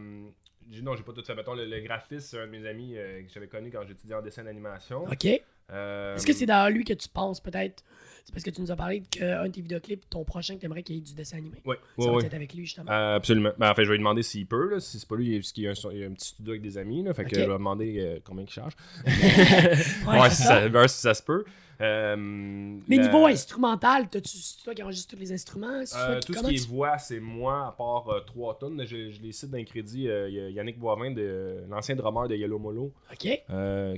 j'ai- 0.71 0.83
non, 0.83 0.95
j'ai 0.95 1.03
pas 1.03 1.13
tout 1.13 1.25
fait. 1.25 1.35
Mettons, 1.35 1.55
le, 1.55 1.65
le 1.65 1.81
graphiste, 1.81 2.29
c'est 2.29 2.39
un 2.41 2.47
de 2.47 2.51
mes 2.53 2.67
amis 2.69 2.93
euh, 2.97 3.23
que 3.23 3.33
j'avais 3.33 3.49
connu 3.49 3.71
quand 3.71 3.81
j'étudiais 3.87 4.15
en 4.17 4.23
dessin 4.23 4.45
d'animation. 4.45 5.05
OK. 5.05 5.27
Est-ce 5.69 5.75
Euh, 5.77 6.17
que 6.27 6.33
c'est 6.33 6.47
dans 6.47 6.73
lui 6.73 6.85
que 6.85 6.95
tu 6.95 7.09
penses, 7.09 7.41
peut-être? 7.41 7.85
C'est 8.25 8.33
parce 8.33 8.45
que 8.45 8.51
tu 8.51 8.61
nous 8.61 8.71
as 8.71 8.77
parlé 8.77 9.01
qu'un 9.11 9.47
de 9.47 9.53
tes 9.53 9.63
vidéoclips, 9.63 10.09
ton 10.11 10.23
prochain, 10.23 10.57
que 10.57 10.61
t'aimerais 10.61 10.83
qu'il 10.83 10.97
y 10.97 10.99
ait 10.99 11.03
du 11.03 11.15
dessin 11.15 11.39
animé. 11.39 11.57
Ouais, 11.65 11.77
Ça 11.99 12.05
ouais, 12.05 12.11
va 12.11 12.17
ouais. 12.19 12.25
être 12.27 12.35
avec 12.35 12.53
lui, 12.53 12.67
justement. 12.67 12.91
Euh, 12.91 13.17
absolument. 13.17 13.53
Ben, 13.59 13.71
en 13.71 13.75
fait, 13.75 13.85
je 13.85 13.89
vais 13.89 13.95
lui 13.95 14.01
demander 14.01 14.23
s'il 14.23 14.47
peut. 14.47 14.69
Là. 14.71 14.81
Si 14.81 14.99
c'est 14.99 15.09
pas 15.09 15.17
lui, 15.17 15.39
parce 15.39 15.53
qu'il 15.53 15.65
y 15.65 15.67
a 15.69 15.71
un, 15.71 15.75
il 15.93 15.99
y 15.99 16.05
a 16.05 16.07
un 16.07 16.13
petit 16.13 16.29
studio 16.29 16.53
avec 16.53 16.61
des 16.63 16.77
amis. 16.77 17.03
Là, 17.03 17.15
fait 17.15 17.25
que 17.25 17.35
je 17.35 17.41
vais 17.41 17.47
demander 17.47 17.97
euh, 18.01 18.19
combien 18.25 18.45
il 18.45 18.51
charge. 18.51 18.75
Ouais, 19.07 20.21
ouais, 20.21 20.29
c'est 20.31 20.37
si 20.37 20.43
ça. 20.43 20.61
ça, 20.61 20.69
voir 20.69 20.91
si 20.91 21.01
ça 21.01 21.15
se 21.15 21.23
peut. 21.23 21.45
Euh, 21.81 22.17
Mais 22.17 22.97
niveau 22.99 23.27
instrumental, 23.27 24.09
c'est 24.25 24.65
toi 24.65 24.75
qui 24.75 24.83
enregistres 24.83 25.15
tous 25.15 25.21
les 25.21 25.33
instruments? 25.33 25.67
Euh, 25.97 26.19
qui- 26.19 26.27
tout 26.27 26.33
ce 26.35 26.39
qui 26.49 26.55
est 26.57 26.67
voix, 26.69 26.99
c'est 26.99 27.21
moi, 27.21 27.69
à 27.69 27.73
part 27.73 28.09
euh, 28.09 28.21
trois 28.21 28.59
tonnes. 28.59 28.83
Je, 28.85 29.11
je 29.11 29.23
les 29.23 29.31
cite 29.33 29.51
d'un 29.51 29.63
crédit. 29.65 30.03
Il 30.05 30.35
y 30.35 30.41
a 30.41 30.51
Yannick 30.51 30.79
Boivin, 30.79 31.13
de, 31.13 31.65
l'ancien 31.71 31.95
drummer 31.95 32.27
de 32.29 32.35
Yellow 32.35 32.59
Molo, 32.59 32.93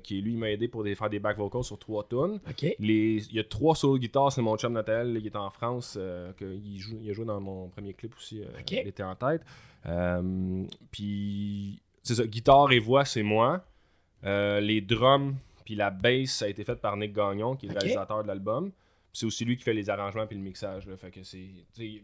qui 0.02 0.20
lui 0.20 0.36
m'a 0.36 0.50
aidé 0.50 0.68
pour 0.68 0.84
des- 0.84 0.94
faire 0.94 1.08
des 1.08 1.18
back 1.20 1.38
vocals 1.38 1.64
sur 1.64 1.78
trois 1.78 2.04
tonnes. 2.04 2.38
Les- 2.78 3.24
Il 3.30 3.34
y 3.34 3.40
a 3.40 3.44
trois 3.44 3.74
solos 3.74 3.94
de 3.96 4.02
guitare, 4.02 4.30
c'est 4.32 4.42
mon 4.42 4.56
chum 4.56 4.72
Nathal, 4.74 5.16
il 5.18 5.26
est 5.26 5.36
en 5.36 5.48
France, 5.50 5.94
que 6.36 6.44
il, 6.44 6.78
joue, 6.78 6.98
il 7.02 7.10
a 7.10 7.12
joué 7.14 7.24
dans 7.24 7.40
mon 7.40 7.68
premier 7.68 7.94
clip 7.94 8.14
aussi, 8.16 8.42
il 8.82 8.88
était 8.88 9.02
en 9.02 9.14
tête. 9.14 9.42
Puis, 10.90 11.80
c'est 12.02 12.14
ça, 12.16 12.26
guitare 12.26 12.72
et 12.72 12.78
voix, 12.78 13.04
c'est 13.04 13.22
moi. 13.22 13.64
Les 14.22 14.80
drums, 14.80 15.34
puis 15.70 15.76
la 15.76 15.90
bass, 15.90 16.30
ça 16.30 16.46
a 16.46 16.48
été 16.48 16.64
fait 16.64 16.74
par 16.74 16.96
Nick 16.96 17.12
Gagnon, 17.12 17.54
qui 17.54 17.66
est 17.66 17.68
le 17.68 17.78
réalisateur 17.78 18.24
de 18.24 18.26
l'album. 18.26 18.72
c'est 19.12 19.24
aussi 19.24 19.44
lui 19.44 19.56
qui 19.56 19.62
fait 19.62 19.72
les 19.72 19.88
arrangements 19.88 20.26
puis 20.26 20.36
le 20.36 20.42
mixage. 20.42 20.84
Là, 20.88 20.96
fait 20.96 21.12
que 21.12 21.22
c'est, 21.22 21.46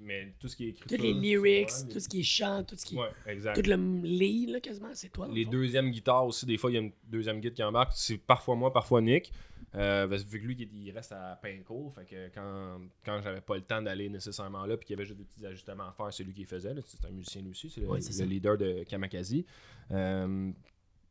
mais 0.03 0.35
tout 0.39 0.47
ce 0.47 0.55
qui 0.55 0.67
est 0.67 0.69
écrit. 0.69 0.89
Tous 0.89 1.03
les 1.03 1.13
lyrics, 1.13 1.73
tout 1.91 1.99
ce 1.99 2.09
qui 2.09 2.21
est 2.21 2.23
chant, 2.23 2.63
tout 2.63 2.77
ce 2.77 2.87
qui 2.87 2.95
est. 2.95 3.01
Ouais, 3.01 3.11
exact. 3.27 3.61
Tout 3.61 3.69
le 3.69 3.75
lead, 4.05 4.51
là, 4.51 4.61
quasiment, 4.61 4.91
c'est 4.95 5.09
toi. 5.09 5.27
Les 5.29 5.45
deuxièmes 5.45 5.91
guitares 5.91 6.27
aussi, 6.27 6.47
des 6.47 6.59
fois, 6.59 6.71
il 6.71 6.75
y 6.75 6.77
a 6.77 6.81
une 6.81 6.93
deuxième 7.09 7.41
guitare 7.41 7.57
qui 7.57 7.63
embarque. 7.65 7.93
C'est 7.97 8.19
parfois 8.19 8.55
moi, 8.55 8.73
parfois 8.73 9.01
Nick. 9.01 9.33
Euh, 9.75 10.07
vu 10.07 10.41
que 10.41 10.47
lui, 10.47 10.69
il 10.73 10.93
reste 10.93 11.11
à 11.11 11.37
Pinco, 11.43 11.93
fait 11.93 12.05
que 12.05 12.29
quand, 12.33 12.83
quand 13.05 13.21
j'avais 13.21 13.41
pas 13.41 13.57
le 13.57 13.63
temps 13.63 13.83
d'aller 13.83 14.09
nécessairement 14.09 14.65
là, 14.65 14.77
puis 14.77 14.87
qu'il 14.87 14.95
y 14.95 14.97
avait 14.97 15.05
juste 15.05 15.19
des 15.19 15.25
petits 15.25 15.45
ajustements 15.45 15.89
à 15.89 15.93
faire, 15.93 16.15
c'est 16.15 16.23
lui 16.23 16.33
qui 16.33 16.41
les 16.41 16.47
faisait. 16.47 16.73
C'est 16.87 17.05
un 17.05 17.11
musicien 17.11 17.43
lui 17.43 17.51
aussi, 17.51 17.69
c'est 17.69 17.81
le, 17.81 17.89
Ouais, 17.89 17.99
leader 17.99 18.57
de 18.57 18.85
Kamakazi. 18.85 19.45
Euh, 19.91 20.53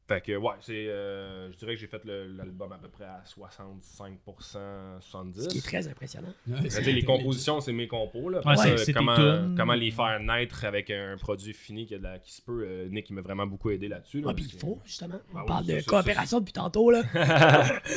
fait 0.08 0.22
que, 0.22 0.36
ouais, 0.38 0.54
c'est. 0.62 0.88
euh, 0.88 1.52
je 1.52 1.58
dirais 1.58 1.74
que 1.76 1.80
j'ai 1.82 1.88
fait 1.88 2.04
le- 2.06 2.28
l'album 2.38 2.72
à 2.72 2.78
peu 2.78 2.88
près 2.90 3.06
à 3.06 3.24
65%, 3.26 5.00
70%. 5.00 5.42
Ce 5.44 5.48
qui 5.50 5.58
est 5.58 5.62
très 5.62 5.88
impressionnant. 5.88 6.34
Ouais, 6.48 6.60
les 6.82 7.04
compositions, 7.04 7.60
c'est 7.62 7.74
mes 7.74 7.88
compos. 7.88 8.30
Là. 8.30 8.42
Ouais, 8.46 8.76
comment, 8.94 9.16
comment 9.58 9.74
les 9.74 9.92
faire 9.92 10.20
naître 10.20 10.64
avec 10.66 10.90
un 10.92 11.16
produit 11.18 11.54
fini 11.54 11.86
qui, 11.86 11.96
a 11.96 11.98
de 11.98 12.04
la- 12.04 12.20
qui 12.20 12.34
se 12.34 12.42
peut. 12.42 12.64
euh, 12.68 12.88
Nick, 12.90 13.10
il 13.10 13.14
m'a 13.14 13.22
vraiment 13.22 13.48
beaucoup 13.48 13.70
aidé 13.72 13.88
là-dessus. 13.88 14.22
là, 14.22 14.28
Ah, 14.30 14.34
puis 14.34 14.46
il 14.52 14.60
faut, 14.60 14.80
justement. 14.86 15.20
On 15.34 15.40
Ah 15.40 15.44
parle 15.48 15.66
de 15.66 15.80
ça, 15.80 15.86
coopération 15.90 16.40
depuis 16.40 16.54
tantôt, 16.54 16.92
là. 16.92 17.02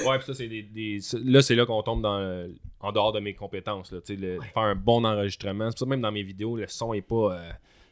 ouais, 0.06 0.18
puis 0.18 0.26
ça, 0.26 0.34
c'est 0.34 0.48
des, 0.48 0.98
Là, 1.24 1.42
c'est 1.42 1.54
là 1.54 1.66
qu'on 1.66 1.82
tombe 1.82 2.02
dans 2.02 2.48
en 2.80 2.92
dehors 2.92 3.12
de 3.12 3.20
mes 3.20 3.34
compétences. 3.34 3.92
Là, 3.92 4.00
tu 4.00 4.14
sais, 4.14 4.20
le- 4.20 4.38
Faire 4.40 4.62
un 4.62 4.74
bon 4.76 5.04
enregistrement. 5.04 5.64
C'est 5.70 5.74
pour 5.74 5.78
ça 5.80 5.84
que 5.84 5.90
même 5.90 6.00
dans 6.00 6.12
mes 6.12 6.22
vidéos, 6.22 6.56
le 6.56 6.66
son 6.68 6.94
est 6.94 7.02
pas. 7.02 7.36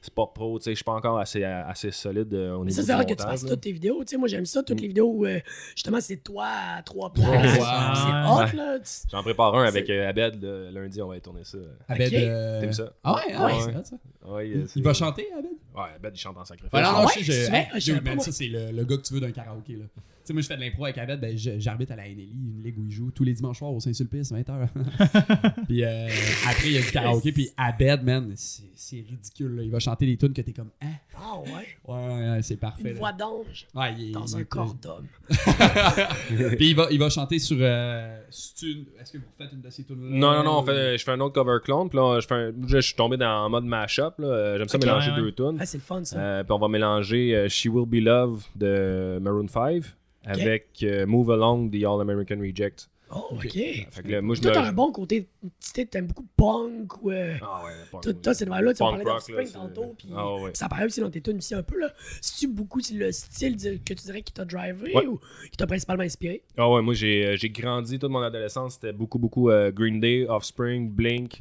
C'est 0.06 0.14
pas 0.14 0.26
pro, 0.26 0.58
tu 0.58 0.64
sais, 0.64 0.70
je 0.70 0.76
suis 0.76 0.84
pas 0.84 0.92
encore 0.94 1.18
assez, 1.18 1.44
assez 1.44 1.90
solide 1.90 2.32
euh, 2.34 2.54
au 2.54 2.64
niveau 2.64 2.80
c'est 2.82 2.92
rare 2.92 3.02
que 3.04 3.12
tu 3.12 3.18
montage, 3.18 3.30
fasses 3.30 3.42
là. 3.44 3.50
toutes 3.50 3.60
tes 3.60 3.72
vidéos. 3.72 4.00
Tu 4.04 4.10
sais, 4.12 4.16
moi, 4.16 4.28
j'aime 4.28 4.46
ça, 4.46 4.60
Mm. 4.60 4.64
toutes 4.64 4.80
les 4.80 4.88
vidéos 4.88 5.10
où, 5.12 5.26
euh, 5.26 5.38
justement, 5.74 6.00
c'est 6.00 6.16
toi 6.16 6.46
à 6.46 6.82
trois 6.82 7.12
places. 7.12 7.26
C'est 7.54 7.60
Ouais. 7.60 8.52
hot, 8.52 8.56
là. 8.56 8.78
Tu- 8.78 9.08
J'en 9.10 9.22
prépare 9.22 9.54
un 9.56 9.64
avec 9.64 9.90
euh, 9.90 10.08
Abed 10.08 10.42
lundi, 10.72 11.02
on 11.02 11.08
va 11.08 11.12
aller 11.14 11.20
tourner 11.20 11.44
ça. 11.44 11.58
Abed, 11.88 12.10
T'aimes 12.10 12.72
ça? 12.72 12.92
Ah 13.04 13.14
ouais, 13.16 13.20
ah 13.34 13.44
ouais, 13.46 13.52
c'est 13.74 13.86
ça. 13.86 13.96
Ouais, 14.26 14.48
Il, 14.48 14.68
c'est- 14.68 14.78
il 14.78 14.82
va 14.82 14.94
chanter, 14.94 15.26
Abed? 15.38 15.50
Ouais, 15.74 15.82
Abed, 15.96 16.12
il 16.14 16.18
chante 16.18 16.36
en 16.38 16.44
sacrifice. 16.44 16.72
Non, 16.72 16.80
Ah 16.82 16.92
non, 16.92 17.06
ouais, 17.06 17.12
je 17.22 17.92
moi. 18.14 18.24
ça, 18.24 18.32
c'est 18.32 18.46
le, 18.48 18.70
le 18.72 18.84
gars 18.84 18.96
que 18.96 19.02
tu 19.02 19.12
veux 19.14 19.20
d'un 19.20 19.30
karaoké, 19.32 19.74
là. 19.74 19.84
Tu 20.26 20.30
sais, 20.30 20.32
moi, 20.32 20.42
je 20.42 20.48
fais 20.48 20.56
de 20.56 20.60
l'impro 20.60 20.84
avec 20.86 20.98
Abed, 20.98 21.20
ben, 21.20 21.36
j'arbitre 21.36 21.92
à 21.92 21.96
la 21.96 22.02
NLI, 22.08 22.32
une 22.34 22.60
ligue 22.64 22.76
où 22.80 22.84
il 22.84 22.90
joue 22.90 23.12
tous 23.12 23.22
les 23.22 23.32
dimanches 23.32 23.58
soirs 23.58 23.72
au 23.72 23.78
Saint-Sulpice, 23.78 24.32
20h. 24.32 24.66
puis 25.68 25.84
euh, 25.84 26.08
après, 26.48 26.66
il 26.66 26.72
y 26.72 26.78
a 26.78 26.80
du 26.80 26.90
karaoké, 26.90 27.30
puis 27.30 27.48
Abed, 27.56 28.02
man, 28.02 28.32
c'est 28.34 28.96
ridicule, 29.08 29.54
là. 29.54 29.62
Il 29.62 29.70
va 29.70 29.78
chanter 29.78 30.04
des 30.04 30.16
tunes 30.16 30.32
que 30.32 30.42
t'es 30.42 30.52
comme, 30.52 30.70
hein? 30.82 30.94
Ah, 31.16 31.38
ouais. 31.38 31.66
Ouais, 31.86 32.30
ouais, 32.32 32.42
c'est 32.42 32.56
parfait. 32.56 32.82
Une 32.82 32.94
là. 32.94 32.98
voix 32.98 33.12
d'ange 33.12 33.66
Ouais, 33.74 33.94
il 33.96 34.08
est- 34.08 34.12
dans 34.12 34.26
il 34.26 34.36
un 34.40 34.44
corps 34.44 34.74
d'homme. 34.74 35.06
Puis 36.56 36.70
il 36.70 36.74
va, 36.76 36.88
il 36.90 36.98
va 36.98 37.08
chanter 37.08 37.38
sur. 37.38 37.56
euh, 37.60 38.18
Est-ce 38.28 39.12
que 39.12 39.18
vous 39.18 39.24
faites 39.38 39.52
une 39.52 39.60
de 39.60 39.70
ces 39.70 39.84
tunes 39.84 39.96
Non, 40.00 40.32
non, 40.34 40.42
non, 40.44 40.58
on 40.58 40.62
fait- 40.64 40.98
je 40.98 41.04
fais 41.04 41.12
un 41.12 41.20
autre 41.20 41.34
cover 41.34 41.58
clone. 41.64 41.88
Puis 41.88 41.98
là, 41.98 42.18
je, 42.20 42.26
fais 42.26 42.34
un- 42.34 42.52
je 42.66 42.78
suis 42.78 42.94
tombé 42.94 43.16
dans 43.16 43.44
en 43.46 43.50
mode 43.50 43.64
mashup. 43.64 44.18
là. 44.18 44.58
J'aime 44.58 44.68
ça 44.68 44.78
mélanger 44.78 45.10
Ouais, 45.12 45.16
ouais. 45.18 45.22
deux 45.22 45.32
tunes. 45.32 45.56
Ah, 45.60 45.66
c'est 45.66 45.78
le 45.78 45.82
fun, 45.82 46.04
ça. 46.04 46.18
Euh, 46.18 46.42
puis 46.42 46.52
on 46.52 46.58
va 46.58 46.68
mélanger 46.68 47.34
euh, 47.36 47.48
She 47.48 47.66
Will 47.66 47.86
Be 47.86 48.04
Loved 48.04 48.42
de 48.56 49.18
Maroon 49.22 49.46
5 49.48 49.84
avec 50.26 50.68
euh, 50.82 51.06
Move 51.06 51.30
Along 51.30 51.70
the 51.70 51.84
All 51.84 52.00
American 52.00 52.38
Reject. 52.40 52.88
Oh, 53.14 53.26
OK. 53.30 53.52
Fait 53.52 53.86
que 54.02 54.08
là, 54.08 54.20
moi, 54.20 54.34
je 54.34 54.40
Toi, 54.42 54.50
me. 54.50 54.54
t'as 54.56 54.64
un 54.64 54.72
bon 54.72 54.90
côté. 54.90 55.28
Tu 55.72 55.86
t'aimes 55.86 56.08
beaucoup 56.08 56.26
punk 56.36 57.02
ou. 57.04 57.12
euh, 57.12 57.36
Ah 57.40 57.62
ouais, 57.64 57.70
punk, 57.92 58.02
Toi, 58.02 58.12
toi, 58.14 58.34
cette 58.34 58.48
vibe-là, 58.52 58.74
tu 58.74 58.82
en 58.82 58.88
parlais 58.90 59.04
d'Offspring 59.04 59.36
là, 59.38 59.46
c'est- 59.46 59.52
tantôt, 59.52 59.94
puis 59.96 60.08
Ah 60.16 60.34
ouais. 60.34 60.50
ça 60.54 60.66
apparaît 60.66 60.86
aussi 60.86 60.98
dans 61.00 61.08
tes 61.10 61.20
tunes 61.20 61.38
ici 61.38 61.54
un 61.54 61.62
peu, 61.62 61.78
là. 61.78 61.92
C'est-tu 62.20 62.48
beaucoup 62.48 62.80
le 62.92 63.12
style 63.12 63.56
que 63.56 63.94
tu 63.94 64.02
dirais 64.06 64.22
qui 64.22 64.32
t'a 64.32 64.44
drivé 64.44 64.92
Ouais. 64.92 65.06
ou 65.06 65.20
qui 65.52 65.56
t'a 65.56 65.68
principalement 65.68 66.02
inspiré? 66.02 66.42
Ah 66.56 66.68
ouais, 66.68 66.82
moi 66.82 66.94
j'ai 66.94 67.24
euh, 67.26 67.36
grandi 67.50 67.96
toute 68.00 68.10
mon 68.10 68.22
adolescence, 68.22 68.74
c'était 68.74 68.92
beaucoup 68.92 69.20
beaucoup 69.20 69.50
euh, 69.50 69.70
Green 69.70 70.00
Day, 70.00 70.26
Offspring, 70.28 70.90
Blink, 70.90 71.38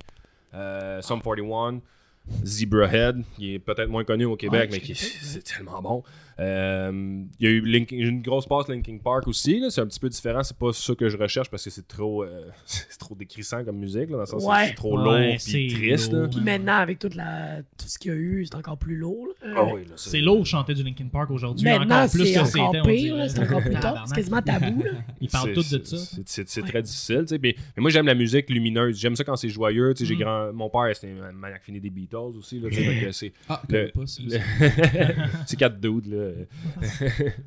euh, 0.54 1.02
Sum 1.02 1.20
41, 1.20 1.82
Zebrahead, 2.44 3.24
qui 3.36 3.56
est 3.56 3.60
peut-être 3.60 3.90
moins 3.90 4.04
connu 4.04 4.26
au 4.26 4.36
Québec, 4.36 4.70
Ouais, 4.72 4.78
mais 4.78 4.80
qui 4.82 4.94
c'est 4.96 5.44
tellement 5.44 5.82
bon. 5.82 6.04
Euh, 6.40 7.24
Il 7.40 7.46
y 7.46 7.48
a 7.48 7.52
eu 7.52 7.62
Linkin- 7.62 7.98
j'ai 8.02 8.10
une 8.10 8.22
grosse 8.22 8.46
passe 8.46 8.68
Linkin 8.68 8.98
Park 9.04 9.28
aussi, 9.28 9.60
là, 9.60 9.70
c'est 9.70 9.82
un 9.82 9.88
petit 9.88 10.00
peu 10.00 10.10
différent, 10.10 10.44
c'est 10.44 10.58
pas 10.58 10.74
ça 10.74 10.94
que 10.96 11.08
je 11.10 11.18
recherche 11.18 11.50
parce 11.50 11.64
que 11.64 11.70
c'est 11.70 11.88
trop 11.88 12.24
euh, 12.24 12.42
c'est 12.66 12.98
trop 13.00 13.16
décrissant 13.16 13.64
comme 13.64 13.78
musique, 13.78 14.10
là, 14.10 14.16
dans 14.16 14.20
le 14.20 14.26
sens 14.26 14.44
Ouais. 14.46 14.68
c'est 14.68 14.74
trop 14.74 14.98
Ouais, 15.00 15.30
lourd 15.32 15.36
c'est 15.40 15.52
puis 15.54 15.74
triste. 15.74 16.12
là. 16.12 16.20
lourd. 16.20 16.30
Puis 16.30 16.42
maintenant, 16.42 16.74
avec 16.76 17.00
toute 17.00 17.16
la, 17.16 17.62
tout 17.78 17.88
ce 17.88 17.98
qu'il 17.98 18.12
y 18.12 18.14
a 18.14 18.18
eu, 18.18 18.46
c'est 18.46 18.56
encore 18.56 18.78
plus 18.78 18.98
lourd. 18.98 19.28
Ah 19.56 19.64
oui, 19.74 19.82
C'est 19.96 20.20
lourd 20.22 20.40
de 20.42 20.46
chanter 20.46 20.74
du 20.74 20.84
Linkin 20.84 21.08
Park 21.08 21.32
aujourd'hui. 21.32 21.66
Maintenant, 21.66 21.96
encore 22.00 22.12
plus 22.12 22.26
c'est 22.26 22.34
que 22.34 22.40
encore 22.40 22.86
c'était. 22.86 23.30
c'est 23.30 23.40
encore 23.40 23.62
plus 23.62 23.74
tard. 23.82 24.04
C'est 24.08 24.16
quasiment 24.16 24.42
tabou. 24.42 24.84
Là. 24.84 24.92
Ils 25.22 25.30
parlent 25.30 25.54
tous 25.54 25.72
de 25.72 25.84
ça. 25.84 25.98
C'est 26.26 26.56
Ouais. 26.58 26.68
très 26.70 26.82
difficile, 26.82 27.22
tu 27.22 27.28
sais. 27.28 27.40
Mais, 27.42 27.56
mais 27.78 27.82
moi, 27.82 27.90
j'aime 27.92 28.06
la 28.06 28.14
musique 28.16 28.50
lumineuse. 28.50 28.98
J'aime 29.00 29.16
ça 29.16 29.24
quand 29.24 29.36
c'est 29.36 29.50
joyeux. 29.50 29.94
tu 29.94 30.04
sais, 30.04 30.10
j'ai 30.10 30.16
Mm. 30.16 30.20
grand... 30.20 30.54
Mon 30.54 30.70
père, 30.70 30.90
c'était 30.94 31.14
un 31.22 31.32
maniaque 31.32 31.64
fini 31.64 31.80
des 31.80 31.90
Beatles 31.90 32.16
aussi. 32.38 32.60
Là, 32.60 32.70
tu 32.70 32.76
sais, 32.76 32.84
fait 32.84 33.06
que 33.06 33.12
c'est 33.12 33.34
Ah, 33.50 33.62
le- 33.70 33.92
le- 33.96 34.38
c'est 35.46 35.58
quatre 35.58 35.80
dudes, 35.80 36.08
là. 36.08 36.25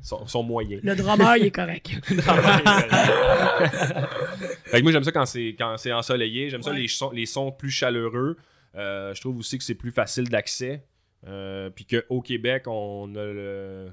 Sont, 0.01 0.27
sont 0.27 0.43
moyens. 0.43 0.81
Le 0.83 0.95
drummer, 0.95 1.37
il 1.37 1.45
est 1.45 1.51
correct. 1.51 1.89
fait 4.65 4.77
que 4.77 4.81
moi, 4.83 4.91
j'aime 4.91 5.03
ça 5.03 5.11
quand 5.11 5.25
c'est, 5.25 5.55
quand 5.57 5.77
c'est 5.77 5.91
ensoleillé. 5.93 6.49
J'aime 6.49 6.63
ça 6.63 6.73
les, 6.73 6.87
sons, 6.87 7.11
les 7.11 7.25
sons 7.25 7.51
plus 7.51 7.71
chaleureux. 7.71 8.37
Euh, 8.75 9.13
je 9.13 9.21
trouve 9.21 9.37
aussi 9.37 9.57
que 9.57 9.63
c'est 9.63 9.75
plus 9.75 9.91
facile 9.91 10.29
d'accès. 10.29 10.83
Euh, 11.27 11.69
puis 11.69 11.85
qu'au 11.85 12.21
Québec, 12.21 12.63
on 12.67 13.13
a 13.15 13.25
le. 13.25 13.87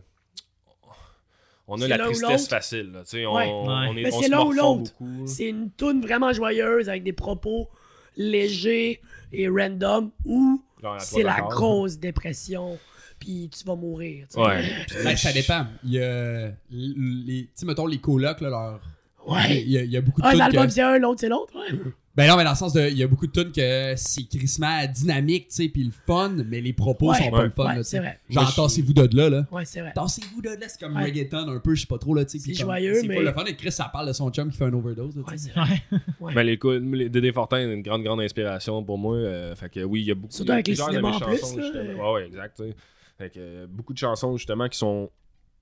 On 1.69 1.77
a 1.81 1.81
C'est 1.81 1.89
la 1.89 1.99
tristesse 1.99 2.49
facile. 2.49 2.93
Là, 2.93 3.01
tu 3.03 3.09
sais, 3.11 3.27
on, 3.27 3.35
Ouais. 3.35 3.49
on 3.51 3.97
est, 3.97 4.05
Mais 4.05 4.15
on 4.15 4.21
c'est 4.21 4.29
l'un 4.29 4.45
ou 4.45 4.53
l'autre. 4.53 4.93
C'est 5.27 5.49
une 5.49 5.73
tune 5.73 6.01
vraiment 6.01 6.33
joyeuse 6.33 6.89
avec 6.89 7.03
des 7.03 7.13
propos 7.13 7.69
légers 8.17 9.01
et 9.33 9.49
random 9.49 10.13
ou 10.25 10.63
c'est 10.99 11.25
la 11.25 11.41
grosse 11.41 11.99
dépression 11.99 12.79
puis 13.19 13.49
tu 13.57 13.65
vas 13.65 13.75
mourir. 13.77 14.27
Ouais. 14.37 14.65
Ben, 15.05 15.17
ça 15.17 15.33
dépend. 15.33 15.67
Il 15.85 15.93
y 15.93 16.01
a. 16.03 16.49
Les, 16.71 17.45
tu 17.45 17.51
sais, 17.55 17.67
mettons, 17.67 17.87
les 17.87 17.99
colocs, 17.99 18.41
là, 18.41 18.49
leur. 18.51 18.81
Ouais. 19.27 19.61
Il 19.63 19.71
y, 19.71 19.79
a, 19.79 19.83
il 19.83 19.91
y 19.91 19.97
a 19.97 20.01
beaucoup 20.01 20.21
de 20.23 20.27
Un 20.27 20.31
tunes 20.33 20.41
album 20.41 20.67
que- 20.67 20.73
c'est 20.73 20.83
un, 20.83 20.99
l'autre 20.99 21.21
c'est 21.21 21.29
l'autre. 21.29 21.53
Ouais. 21.57 21.77
Ben 22.15 22.29
non, 22.29 22.37
mais 22.39 22.45
dans 22.45 22.51
le 22.51 22.57
sens 22.57 22.73
de. 22.73 22.89
Il 22.89 22.97
y 22.97 23.03
a 23.03 23.09
beaucoup 23.09 23.27
de 23.27 23.33
tunes 23.33 23.51
que 23.53 23.93
c'est 23.97 24.23
crissement 24.29 24.87
dynamique, 24.87 25.49
tu 25.49 25.57
sais, 25.65 25.69
puis 25.69 25.83
le 25.85 25.91
fun, 26.07 26.33
mais 26.47 26.61
les 26.63 26.73
propos 26.73 27.11
Ouais. 27.11 27.19
sont 27.19 27.31
pas 27.31 27.43
le 27.45 27.51
fun, 27.51 27.77
Ouais, 27.77 27.83
c'est 27.83 27.99
vrai. 27.99 28.21
Genre, 28.31 28.55
tassez-vous 28.55 28.95
de 28.95 29.17
là, 29.17 29.29
là. 29.29 29.47
Ouais, 29.51 29.65
c'est 29.67 29.81
vrai. 29.81 29.93
Tassez-vous 29.95 30.41
de 30.41 30.49
là, 30.51 30.57
c'est 30.69 30.79
comme 30.81 30.97
Ouais. 30.97 31.03
reggaeton 31.05 31.49
un 31.49 31.59
peu, 31.59 31.75
je 31.75 31.81
sais 31.83 31.87
pas 31.89 31.99
trop, 31.99 32.15
là, 32.15 32.25
tu 32.25 32.39
sais. 32.39 32.55
C'est 32.55 32.55
joyeux, 32.55 33.01
C'est 33.03 33.09
mais- 33.09 33.17
pas 33.17 33.23
le 33.23 33.33
fun, 33.33 33.45
et 33.47 33.57
Chris, 33.57 33.73
ça 33.73 33.91
parle 33.93 34.07
de 34.09 34.13
son 34.15 34.31
chum 34.31 34.51
qui 34.51 34.57
fait 34.57 34.65
un 34.65 34.73
overdose, 34.73 35.15
là, 35.17 35.23
tu 35.27 35.31
Ouais, 35.33 35.37
sais. 35.39 35.51
c'est 35.55 35.61
vrai. 35.61 35.83
Ouais. 36.21 36.33
Ben, 36.33 36.43
les, 36.45 36.59
les 36.97 37.09
Dédé 37.11 37.33
Fortin 37.33 37.59
est 37.59 37.75
une 37.75 37.83
grande, 37.83 38.03
grande 38.05 38.21
inspiration 38.21 38.83
pour 38.85 38.97
moi. 38.97 39.17
euh, 39.17 39.55
fait 39.57 39.69
que 39.69 39.81
oui, 39.81 40.01
il 40.03 40.07
y 40.07 40.11
a 40.13 40.15
beaucoup 40.15 40.33
Surtout 40.33 40.53
avec 40.53 40.69
les 40.69 40.75
de 40.75 40.79
cinémas 40.81 41.09
en 41.11 41.19
plus, 41.21 41.39
chansons, 41.39 41.57
là. 41.57 41.63
justement. 41.65 42.13
Ouais, 42.13 42.21
ouais, 42.21 42.27
exact. 42.29 42.57
tu 42.57 42.63
sais. 42.63 42.77
Fait 43.19 43.31
que 43.31 43.39
euh, 43.39 43.67
beaucoup 43.69 43.93
de 43.93 43.99
chansons, 43.99 44.37
justement, 44.37 44.69
qui 44.69 44.79
sont. 44.79 45.11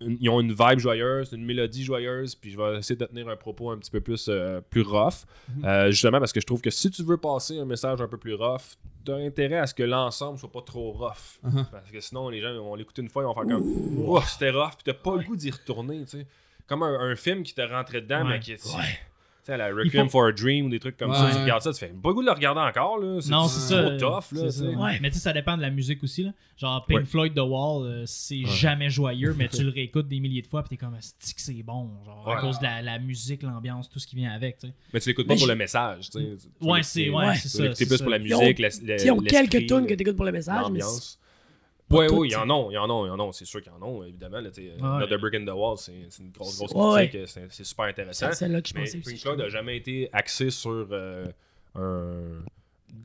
une- 0.00 0.16
ils 0.20 0.28
ont 0.28 0.40
une 0.40 0.52
vibe 0.52 0.80
joyeuse, 0.80 1.32
une 1.32 1.44
mélodie 1.44 1.84
joyeuse, 1.84 2.34
puis 2.34 2.50
je 2.50 2.56
vais 2.58 2.78
essayer 2.78 2.96
de 2.96 3.04
tenir 3.06 3.28
un 3.28 3.36
propos 3.36 3.70
un 3.70 3.78
petit 3.78 3.92
peu 3.92 4.00
plus, 4.00 4.26
euh, 4.28 4.60
plus 4.60 4.82
rough. 4.82 5.24
Mhm. 5.56 5.64
Euh, 5.64 5.90
justement, 5.92 6.18
parce 6.18 6.32
que 6.32 6.40
je 6.40 6.46
trouve 6.46 6.60
que 6.60 6.70
si 6.70 6.90
tu 6.90 7.02
veux 7.04 7.16
passer 7.16 7.58
un 7.60 7.64
message 7.64 8.00
un 8.00 8.08
peu 8.08 8.18
plus 8.18 8.34
rough, 8.34 8.74
t'as 9.04 9.14
intérêt 9.16 9.58
à 9.58 9.66
ce 9.68 9.72
que 9.74 9.84
l'ensemble 9.84 10.36
soit 10.38 10.50
pas 10.50 10.62
trop 10.62 10.90
rough. 10.92 11.38
Uh-huh. 11.46 11.64
Parce 11.70 11.90
que 11.92 12.00
sinon, 12.00 12.28
les 12.28 12.40
gens 12.40 12.52
vont 12.56 12.74
l'écouter 12.74 13.02
une 13.02 13.08
fois, 13.08 13.22
ils 13.22 13.26
vont 13.26 13.34
faire 13.34 13.44
comme 13.44 14.04
Oh, 14.04 14.20
c'était 14.26 14.50
rough, 14.50 14.70
puis 14.72 14.84
t'as 14.84 14.94
pas 14.94 15.14
le 15.16 15.22
goût 15.22 15.36
d'y 15.36 15.50
retourner, 15.52 16.00
tu 16.04 16.18
sais. 16.18 16.26
Comme 16.66 16.82
un, 16.82 16.98
un 16.98 17.14
film 17.14 17.42
qui 17.44 17.54
te 17.54 17.60
rentrait 17.62 18.00
dedans, 18.00 18.24
Ouais. 18.24 18.30
mais 18.30 18.40
qui 18.40 18.52
est. 18.52 18.66
Ouais. 18.66 18.98
Tu 19.44 19.52
sais, 19.52 19.58
la 19.58 19.66
Requiem 19.74 20.06
faut- 20.06 20.20
for 20.20 20.26
a 20.28 20.32
Dream 20.32 20.66
ou 20.66 20.68
des 20.70 20.78
trucs 20.80 20.96
comme 20.96 21.12
ça, 21.14 21.28
tu 21.30 21.36
regardes 21.38 21.60
ça, 21.62 21.70
tu 21.72 21.78
fais 21.78 21.88
pas 21.88 22.08
le 22.08 22.14
goût 22.14 22.22
de 22.22 22.26
le 22.26 22.32
regarder 22.32 22.60
encore, 22.62 22.98
là. 22.98 23.18
Non, 23.28 23.46
c'est 23.46 23.60
ça. 23.74 23.82
trop 23.82 23.98
tough, 23.98 24.32
là. 24.32 24.50
c'est 24.50 24.64
tu 24.64 24.72
ça. 24.72 24.80
Ouais. 24.80 24.98
Mais 25.02 25.10
tu 25.10 25.16
sais, 25.16 25.20
ça 25.20 25.34
dépend 25.34 25.56
de 25.58 25.60
la 25.62 25.68
musique 25.68 26.02
aussi. 26.02 26.22
Là. 26.22 26.30
Genre 26.56 26.86
Pink 26.86 27.00
Ouais. 27.00 27.04
Floyd 27.04 27.34
The 27.34 27.40
Wall, 27.40 27.86
euh, 27.86 28.02
c'est 28.06 28.46
jamais 28.46 28.88
joyeux, 28.88 29.34
mais 29.36 29.48
tu 29.52 29.62
le 29.62 29.68
réécoutes 29.70 30.08
des 30.08 30.18
milliers 30.18 30.40
de 30.40 30.46
fois, 30.46 30.62
puis 30.62 30.70
t'es 30.70 30.82
comme, 30.82 30.94
que 30.94 31.00
c'est 31.20 31.62
bon. 31.62 31.90
Genre, 32.06 32.26
à 32.30 32.40
cause 32.40 32.58
de 32.58 32.64
la, 32.64 32.80
la 32.80 32.98
musique, 32.98 33.42
l'ambiance, 33.42 33.90
tout 33.90 33.98
ce 33.98 34.06
qui 34.06 34.16
vient 34.16 34.32
avec. 34.32 34.56
tu 34.58 34.68
sais. 34.68 34.74
Mais 34.94 35.00
tu 35.00 35.10
l'écoutes 35.10 35.26
pas 35.26 35.34
Mais 35.34 35.38
pour 35.38 35.46
je- 35.46 35.52
le 35.52 35.58
message, 35.58 36.08
tu 36.08 36.18
sais. 36.20 36.36
Tu 36.60 36.66
Ouais, 36.66 36.82
c'est 36.82 37.10
Ouais. 37.10 37.34
tu 37.34 37.40
c'est 37.40 37.48
ça. 37.48 37.62
l'écouter 37.64 37.84
c'est 37.84 37.86
plus 37.88 37.98
pour 38.00 38.10
la 38.10 38.18
musique, 38.18 38.58
Ils 39.04 39.10
ont 39.10 39.18
quelques 39.20 39.66
tunes 39.66 39.86
que 39.86 39.92
t'écoutes 39.94 40.16
pour 40.16 40.24
le 40.24 40.32
message, 40.32 40.64
mais 40.72 40.80
Ouais, 41.90 42.10
oui, 42.10 42.28
il 42.28 42.32
y 42.32 42.36
en 42.36 42.48
a, 42.50 42.70
il 42.70 42.74
y 42.74 42.78
en 42.78 42.84
a, 42.90 43.06
il 43.06 43.08
y 43.08 43.10
en 43.10 43.28
a, 43.28 43.32
c'est 43.32 43.44
sûr 43.44 43.62
qu'il 43.62 43.70
y 43.70 43.74
en 43.74 43.82
a, 44.02 44.06
évidemment. 44.08 44.40
Là, 44.40 44.48
Ouais. 44.50 45.06
The 45.06 45.20
Brick 45.20 45.34
in 45.34 45.44
the 45.44 45.50
Wall, 45.56 45.76
c'est 45.78 45.92
une 46.18 46.30
grosse, 46.30 46.58
grosse 46.58 46.96
critique, 46.96 47.28
c'est 47.28 47.46
c'est 47.50 47.64
super 47.64 47.84
intéressant. 47.86 48.26
c'est 48.30 48.34
celle-là 48.38 48.62
que 48.62 48.68
je 48.68 48.74
Mais 48.74 48.84
pensais. 48.84 49.16
Floyd 49.16 49.38
n'a 49.38 49.48
jamais 49.48 49.76
été 49.76 50.08
axé 50.12 50.50
sur 50.50 50.88
euh, 50.90 51.26
un. 51.74 52.42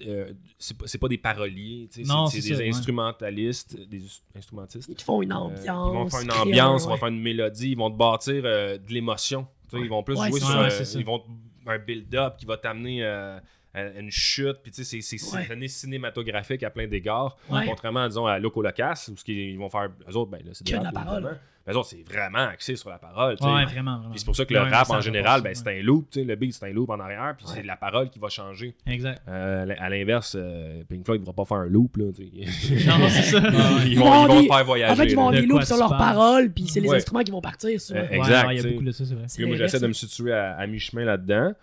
euh, 0.07 0.31
c'est 0.57 0.97
pas, 0.97 1.07
des 1.07 1.17
paroliers, 1.17 1.87
c'est 1.91 2.01
des 2.01 2.07
ça, 2.07 2.23
ouais. 2.23 2.69
instrumentalistes, 2.69 3.77
des 3.89 4.01
instrumentistes. 4.35 4.87
Ils 4.89 4.95
te 4.95 5.03
font 5.03 5.21
une 5.21 5.31
Euh, 5.31 5.35
ambiance. 5.35 5.65
ils 5.65 5.93
vont 5.93 6.09
faire 6.09 6.21
une 6.21 6.31
ambiance, 6.31 6.83
ils 6.83 6.87
vont 6.89 6.97
faire 6.97 7.07
une 7.09 7.21
mélodie, 7.21 7.71
ils 7.71 7.77
vont 7.77 7.91
te 7.91 7.97
bâtir 7.97 8.41
euh, 8.45 8.77
de 8.77 8.93
l'émotion. 8.93 9.47
Ils 9.73 9.89
vont 9.89 10.03
plus 10.03 10.15
jouer 10.15 10.39
sur. 10.39 10.57
euh, 10.57 10.69
ils 10.95 11.05
vont 11.05 11.23
un 11.67 11.77
build-up 11.77 12.37
qui 12.37 12.45
va 12.45 12.57
t'amener 12.57 13.03
euh, 13.03 13.39
une 13.75 14.09
chute, 14.11 14.57
puis 14.63 14.71
tu 14.71 14.83
sais, 14.83 15.01
c'est- 15.01 15.35
Ouais. 15.35 15.47
un 15.51 15.67
cinématographique 15.67 16.63
à 16.63 16.69
plein 16.69 16.87
d'égards. 16.87 17.37
Ouais. 17.49 17.65
Contrairement, 17.65 18.07
disons, 18.07 18.25
à 18.25 18.39
Loco 18.39 18.61
Locas, 18.61 19.09
où 19.11 19.17
ce 19.17 19.23
qu'ils 19.23 19.57
vont 19.57 19.69
faire, 19.69 19.89
eux 20.09 20.15
autres, 20.15 20.31
ben 20.31 20.39
là, 20.43 20.51
c'est 20.53 20.65
de 20.65 20.83
la 20.83 20.91
parole. 20.91 21.37
Mais 21.67 21.73
eux 21.73 21.77
autres, 21.77 21.89
c'est 21.89 22.01
vraiment 22.09 22.47
axé 22.47 22.75
sur 22.75 22.89
la 22.89 22.97
parole. 22.97 23.35
tu 23.37 23.43
sais. 23.43 23.49
Ouais, 23.53 23.65
vraiment, 23.65 23.97
vraiment. 23.97 24.09
Puis 24.11 24.19
c'est 24.19 24.25
pour 24.25 24.35
ça 24.35 24.45
que 24.45 24.53
le 24.53 24.61
rap, 24.61 24.89
en 24.89 25.01
général, 25.01 25.41
ben, 25.43 25.53
c'est 25.53 25.67
un 25.67 25.83
loop, 25.83 26.09
tu 26.09 26.19
sais, 26.19 26.25
le 26.25 26.35
beat, 26.35 26.53
c'est 26.53 26.65
un 26.65 26.71
loop 26.73 26.89
en 26.89 26.99
arrière, 26.99 27.35
puis 27.37 27.45
c'est 27.47 27.61
la 27.61 27.75
parole 27.75 28.09
qui 28.09 28.17
va 28.17 28.29
changer. 28.29 28.75
Exact. 28.87 29.21
Euh, 29.27 29.67
à 29.77 29.89
l'inverse, 29.89 30.35
euh, 30.39 30.81
Pink 30.89 31.05
Floyd 31.05 31.21
ne 31.21 31.25
va 31.27 31.33
pas 31.33 31.45
faire 31.45 31.57
un 31.57 31.67
loop, 31.67 31.97
là, 31.97 32.05
tu 32.15 32.23
sais. 32.43 32.85
Non, 32.87 33.07
c'est 33.09 33.21
ça. 33.23 33.37
ils, 33.85 33.99
vont, 33.99 34.23
ils 34.25 34.27
vont 34.27 34.41
des- 34.41 34.47
faire 34.47 34.65
voyager. 34.65 34.91
En 34.93 34.95
fait, 34.95 35.05
ils 35.05 35.15
vont 35.15 35.27
avoir 35.27 35.33
De 35.35 35.41
des 35.41 35.45
loops 35.45 35.65
sur 35.65 35.77
leurs 35.77 35.95
paroles, 35.97 36.51
puis 36.51 36.67
c'est 36.67 36.79
les 36.79 36.89
instruments 36.91 37.21
qui 37.23 37.31
vont 37.31 37.41
partir. 37.41 37.79
Euh, 37.91 38.07
Exact, 38.09 38.47
Il 38.51 38.57
y 38.57 38.59
a 38.65 38.71
beaucoup 38.71 38.83
de 38.83 38.91
ça, 38.91 39.05
c'est 39.05 39.13
vrai. 39.13 39.47
Moi, 39.47 39.57
j'essaie 39.57 39.79
de 39.79 39.87
me 39.87 39.93
situer 39.93 40.33
à, 40.33 40.55
à 40.55 40.65
mi-chemin 40.65 41.05
là-dedans. 41.05 41.53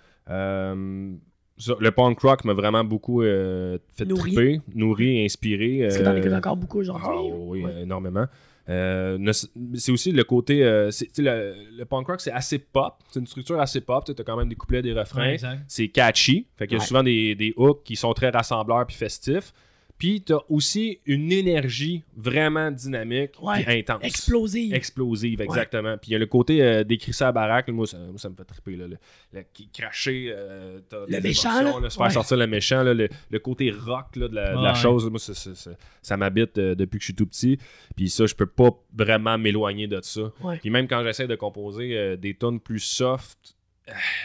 Euh, 1.68 1.74
le 1.80 1.90
punk 1.90 2.20
rock 2.20 2.44
m'a 2.44 2.52
vraiment 2.52 2.84
beaucoup 2.84 3.22
euh, 3.22 3.78
fait 3.94 4.04
Nourri. 4.04 4.34
triper, 4.34 4.60
nourri, 4.74 5.24
inspiré. 5.24 5.78
Est-ce 5.78 5.98
que 6.00 6.04
t'en 6.04 6.10
euh, 6.10 6.16
écoutes 6.18 6.32
encore 6.32 6.56
beaucoup 6.56 6.78
aujourd'hui? 6.80 7.06
ah, 7.10 7.36
oui, 7.38 7.62
Ouais. 7.62 7.70
euh, 7.74 7.82
énormément. 7.82 8.26
Euh, 8.68 9.32
c'est 9.74 9.92
aussi 9.92 10.10
le 10.12 10.24
côté. 10.24 10.64
euh, 10.64 10.90
c'est- 10.90 11.06
tu 11.06 11.12
sais, 11.14 11.22
le, 11.22 11.54
le 11.78 11.84
punk 11.84 12.08
rock, 12.08 12.20
c'est 12.20 12.32
assez 12.32 12.58
pop. 12.58 12.94
C'est 13.10 13.20
une 13.20 13.26
structure 13.26 13.60
assez 13.60 13.80
pop. 13.80 14.04
Tu 14.04 14.12
as 14.20 14.24
quand 14.24 14.36
même 14.36 14.48
des 14.48 14.56
couplets, 14.56 14.82
des 14.82 14.92
refrains. 14.92 15.30
Ouais, 15.34 15.38
c'est 15.68 15.88
catchy. 15.88 16.46
Fait 16.56 16.66
qu'il 16.66 16.74
y 16.76 16.78
a 16.78 16.80
Ouais. 16.80 16.86
souvent 16.86 17.02
des, 17.04 17.34
des 17.36 17.54
hooks 17.56 17.84
qui 17.84 17.94
sont 17.96 18.12
très 18.12 18.30
rassembleurs 18.30 18.84
puis 18.86 18.96
festifs. 18.96 19.52
Puis 19.98 20.20
t'as 20.20 20.38
aussi 20.50 21.00
une 21.06 21.32
énergie 21.32 22.04
vraiment 22.16 22.70
dynamique 22.70 23.30
Ouais. 23.42 23.62
puis 23.64 23.78
intense. 23.78 24.02
Explosive. 24.02 24.74
Explosive, 24.74 25.40
exactement. 25.40 25.96
Puis 25.96 26.10
il 26.10 26.12
y 26.12 26.16
a 26.16 26.18
le 26.18 26.26
côté 26.26 26.62
euh, 26.62 26.84
d'écrire 26.84 27.14
ça 27.14 27.28
à 27.28 27.32
baraque, 27.32 27.68
moi, 27.68 27.86
ça, 27.86 27.96
moi, 27.98 28.18
ça 28.18 28.28
me 28.28 28.34
fait 28.36 28.44
triper. 28.44 28.76
Là, 28.76 28.88
le, 28.88 28.96
le- 29.32 29.44
cracher, 29.72 30.32
euh, 30.36 30.80
t'as 30.88 31.06
des 31.06 31.20
méchant, 31.20 31.60
émotions, 31.60 31.80
là. 31.80 31.90
se 31.90 31.96
faire 31.96 32.06
Ouais. 32.06 32.12
sortir 32.12 32.36
le 32.36 32.46
méchant, 32.46 32.82
là, 32.82 32.92
le, 32.94 33.08
le 33.30 33.38
côté 33.38 33.70
rock 33.70 34.16
là, 34.16 34.28
de 34.28 34.34
la, 34.34 34.50
de 34.56 34.62
la 34.62 34.72
Ouais. 34.72 34.78
chose, 34.78 35.08
moi, 35.08 35.18
ça, 35.18 35.32
ça- 35.34 35.54
ça- 35.54 35.76
ça 36.02 36.16
m'habite 36.16 36.58
euh, 36.58 36.74
depuis 36.74 36.98
que 36.98 37.02
je 37.02 37.06
suis 37.06 37.14
tout 37.14 37.26
petit. 37.26 37.58
Puis 37.96 38.10
ça, 38.10 38.26
je 38.26 38.34
peux 38.34 38.46
pas 38.46 38.70
vraiment 38.94 39.38
m'éloigner 39.38 39.86
de 39.86 40.00
ça. 40.02 40.30
Puis 40.60 40.70
même 40.70 40.88
quand 40.88 41.02
j'essaie 41.04 41.26
de 41.26 41.34
composer 41.36 41.96
euh, 41.96 42.16
des 42.16 42.34
tunes 42.34 42.60
plus 42.60 42.80
soft, 42.80 43.38
euh, 43.38 43.55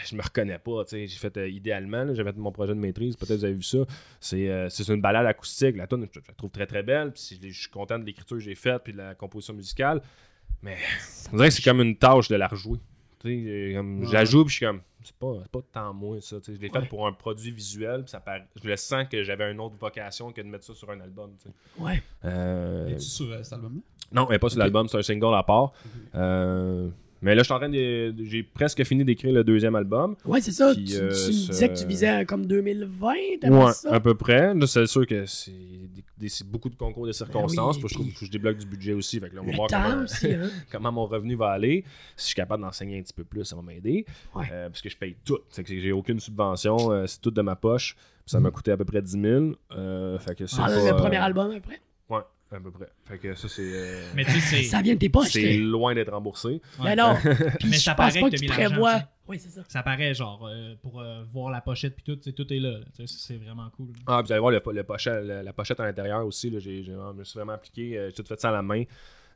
je 0.06 0.16
me 0.16 0.22
reconnais 0.22 0.58
pas. 0.58 0.84
tu 0.84 0.90
sais. 0.90 1.06
J'ai 1.06 1.18
fait 1.18 1.36
euh, 1.36 1.48
idéalement, 1.48 2.04
là, 2.04 2.14
j'avais 2.14 2.32
fait 2.32 2.38
mon 2.38 2.52
projet 2.52 2.74
de 2.74 2.78
maîtrise, 2.80 3.16
peut-être 3.16 3.38
vous 3.38 3.44
avez 3.44 3.54
vu 3.54 3.62
ça. 3.62 3.78
C'est 4.20 4.48
euh, 4.48 4.68
c'est 4.68 4.86
une 4.88 5.00
balade 5.00 5.26
acoustique. 5.26 5.76
La 5.76 5.86
tune, 5.86 6.06
je, 6.12 6.20
je 6.20 6.26
la 6.28 6.34
trouve 6.34 6.50
très 6.50 6.66
très 6.66 6.82
belle. 6.82 7.12
Puis 7.12 7.38
je 7.42 7.60
suis 7.60 7.70
content 7.70 7.98
de 7.98 8.04
l'écriture 8.04 8.36
que 8.36 8.42
j'ai 8.42 8.54
faite 8.54 8.82
puis 8.84 8.92
de 8.92 8.98
la 8.98 9.14
composition 9.14 9.54
musicale. 9.54 10.02
Mais 10.62 10.76
on 11.32 11.36
dirait 11.36 11.48
que 11.48 11.54
c'est 11.54 11.62
comme 11.62 11.80
une 11.80 11.96
tâche 11.96 12.28
de 12.28 12.36
la 12.36 12.46
rejouer. 12.48 12.78
Tu 13.20 13.28
sais, 13.28 13.42
j'ai 13.68 13.74
comme- 13.76 14.00
Ouais. 14.00 14.06
Je 14.08 14.12
la 14.12 14.24
joue 14.24 14.44
puis 14.44 14.50
je 14.52 14.56
suis 14.58 14.66
comme, 14.66 14.80
c'est 15.04 15.14
pas, 15.16 15.34
c'est 15.42 15.50
pas 15.50 15.60
tant 15.72 15.92
moi 15.94 16.20
ça. 16.20 16.38
tu 16.40 16.46
sais. 16.46 16.54
Je 16.56 16.60
l'ai 16.60 16.68
fait 16.68 16.78
Ouais. 16.78 16.86
pour 16.86 17.06
un 17.06 17.12
produit 17.12 17.50
visuel. 17.52 18.02
Puis 18.02 18.10
ça 18.10 18.20
paraît- 18.20 18.46
je 18.62 18.68
le 18.68 18.76
sens 18.76 19.06
que 19.08 19.22
j'avais 19.22 19.50
une 19.52 19.60
autre 19.60 19.76
vocation 19.76 20.32
que 20.32 20.40
de 20.40 20.46
mettre 20.48 20.64
ça 20.64 20.74
sur 20.74 20.90
un 20.90 21.00
album. 21.00 21.30
tu 21.40 21.48
sais. 21.48 21.54
Ouais. 21.82 22.02
Euh, 22.24 22.88
Es-tu 22.88 23.00
sur 23.00 23.30
euh, 23.32 23.42
cet 23.42 23.52
album-là? 23.54 23.80
non, 24.12 24.30
est 24.30 24.38
pas 24.38 24.48
sur 24.50 24.58
l'album, 24.58 24.88
c'est 24.88 24.98
un 24.98 25.02
single 25.02 25.34
à 25.34 25.42
part. 25.42 25.72
Euh, 26.14 26.88
mais 27.22 27.34
là, 27.34 27.42
je 27.42 27.44
suis 27.44 27.54
en 27.54 27.58
train 27.58 27.68
de. 27.68 28.14
J'ai 28.24 28.42
presque 28.42 28.82
fini 28.84 29.04
d'écrire 29.04 29.32
le 29.32 29.44
deuxième 29.44 29.74
album. 29.74 30.16
Ouais, 30.24 30.40
c'est 30.40 30.52
ça. 30.52 30.72
Puis, 30.74 30.84
tu, 30.84 30.96
euh, 30.96 31.08
tu 31.10 31.32
ça- 31.32 31.52
disais 31.52 31.68
que 31.68 31.78
tu 31.78 31.86
visais 31.86 32.24
comme 32.26 32.44
2020, 32.46 33.12
t'aimerais 33.40 33.64
Ouais, 33.66 33.72
ça? 33.72 33.94
à 33.94 34.00
peu 34.00 34.14
près. 34.14 34.52
Là, 34.54 34.66
c'est 34.66 34.86
sûr 34.86 35.06
que 35.06 35.24
c'est 35.26 35.52
beaucoup 36.46 36.68
de 36.68 36.74
concours 36.76 37.06
de 37.06 37.12
circonstances. 37.12 37.76
Ben 37.78 37.82
oui, 37.84 37.88
je 37.88 37.94
trouve 37.94 38.12
que 38.12 38.24
je 38.26 38.30
débloque 38.30 38.56
du 38.58 38.66
budget 38.66 38.92
aussi. 38.92 39.18
Fait 39.20 39.28
que 39.30 39.34
là, 39.36 39.40
on 39.42 39.46
va 39.46 39.50
Le 39.50 39.56
voir 39.56 39.68
temps 39.68 39.82
comment, 39.90 40.02
aussi, 40.04 40.32
hein? 40.32 40.48
comment 40.70 40.92
mon 40.92 41.06
revenu 41.06 41.34
va 41.36 41.50
aller. 41.50 41.84
Si 42.16 42.22
je 42.24 42.26
suis 42.28 42.34
capable 42.34 42.62
d'enseigner 42.62 42.98
un 42.98 43.02
petit 43.02 43.12
peu 43.14 43.24
plus, 43.24 43.44
ça 43.44 43.56
va 43.56 43.62
m'aider. 43.62 44.04
Ouais. 44.34 44.44
Euh, 44.52 44.68
parce 44.68 44.82
que 44.82 44.88
je 44.88 44.96
paye 44.96 45.16
tout. 45.24 45.38
C'est 45.50 45.62
que 45.64 45.68
j'ai 45.78 45.92
aucune 45.92 46.20
subvention. 46.20 46.90
euh, 46.92 47.06
c'est 47.06 47.20
tout 47.20 47.30
de 47.30 47.42
ma 47.42 47.56
poche. 47.56 47.94
Puis 48.24 48.30
ça 48.30 48.38
m'a 48.40 48.50
coûté 48.52 48.70
à 48.70 48.76
peu 48.76 48.84
près 48.84 49.02
10 49.02 49.20
000. 49.20 49.44
Euh, 49.76 50.18
fait 50.18 50.36
que 50.36 50.46
c'est 50.46 50.56
Ah, 50.60 50.66
pas, 50.66 50.74
le 50.76 50.86
euh, 50.88 50.94
premier 50.94 51.16
album 51.16 51.50
après? 51.50 51.80
Ouais, 52.08 52.20
à 52.56 52.60
peu 52.60 52.70
près. 52.70 52.88
Fait 53.04 53.18
que 53.18 53.34
ça, 53.34 53.48
c'est. 53.48 53.62
euh, 53.62 54.02
Mais 54.14 54.24
tu 54.24 54.32
sais, 54.32 54.40
c'est. 54.40 54.62
Ça 54.64 54.82
vient 54.82 54.94
de 54.94 54.98
tes 54.98 55.08
poches, 55.08 55.28
c'est 55.30 55.56
loin 55.56 55.94
d'être 55.94 56.12
remboursé. 56.12 56.60
Mais 56.82 56.94
non. 56.96 57.16
Puis 57.60 57.68
Mais 57.70 57.76
je 57.76 57.80
ça 57.82 57.94
pense 57.94 58.08
paraît 58.08 58.20
pas 58.20 58.30
que 58.30 58.36
que 58.36 58.40
tu 58.40 58.46
prévois. 58.46 59.02
Oui, 59.28 59.38
c'est 59.38 59.50
ça. 59.50 59.62
Ça 59.68 59.82
paraît 59.82 60.14
genre 60.14 60.46
euh, 60.50 60.74
pour 60.82 61.00
euh, 61.00 61.22
voir 61.32 61.50
la 61.50 61.60
pochette 61.60 61.94
puis 61.94 62.04
tout, 62.04 62.30
tout 62.32 62.52
est 62.52 62.58
là. 62.58 62.78
C'est 63.06 63.36
vraiment 63.36 63.70
cool. 63.76 63.88
Ah, 64.06 64.18
puis 64.18 64.26
vous 64.26 64.32
allez 64.32 64.40
voir 64.40 64.50
le, 64.52 64.60
le 64.72 64.82
pochette, 64.82 65.24
la, 65.24 65.42
la 65.42 65.52
pochette 65.52 65.78
à 65.80 65.84
l'intérieur 65.84 66.26
aussi. 66.26 66.50
Là, 66.50 66.58
j'ai, 66.58 66.82
je 66.82 66.92
me 66.92 67.22
suis 67.24 67.38
vraiment 67.38 67.52
appliqué. 67.52 68.08
j'ai 68.08 68.12
tout 68.12 68.24
fait 68.28 68.40
ça 68.40 68.48
à 68.48 68.52
la 68.52 68.62
main. 68.62 68.82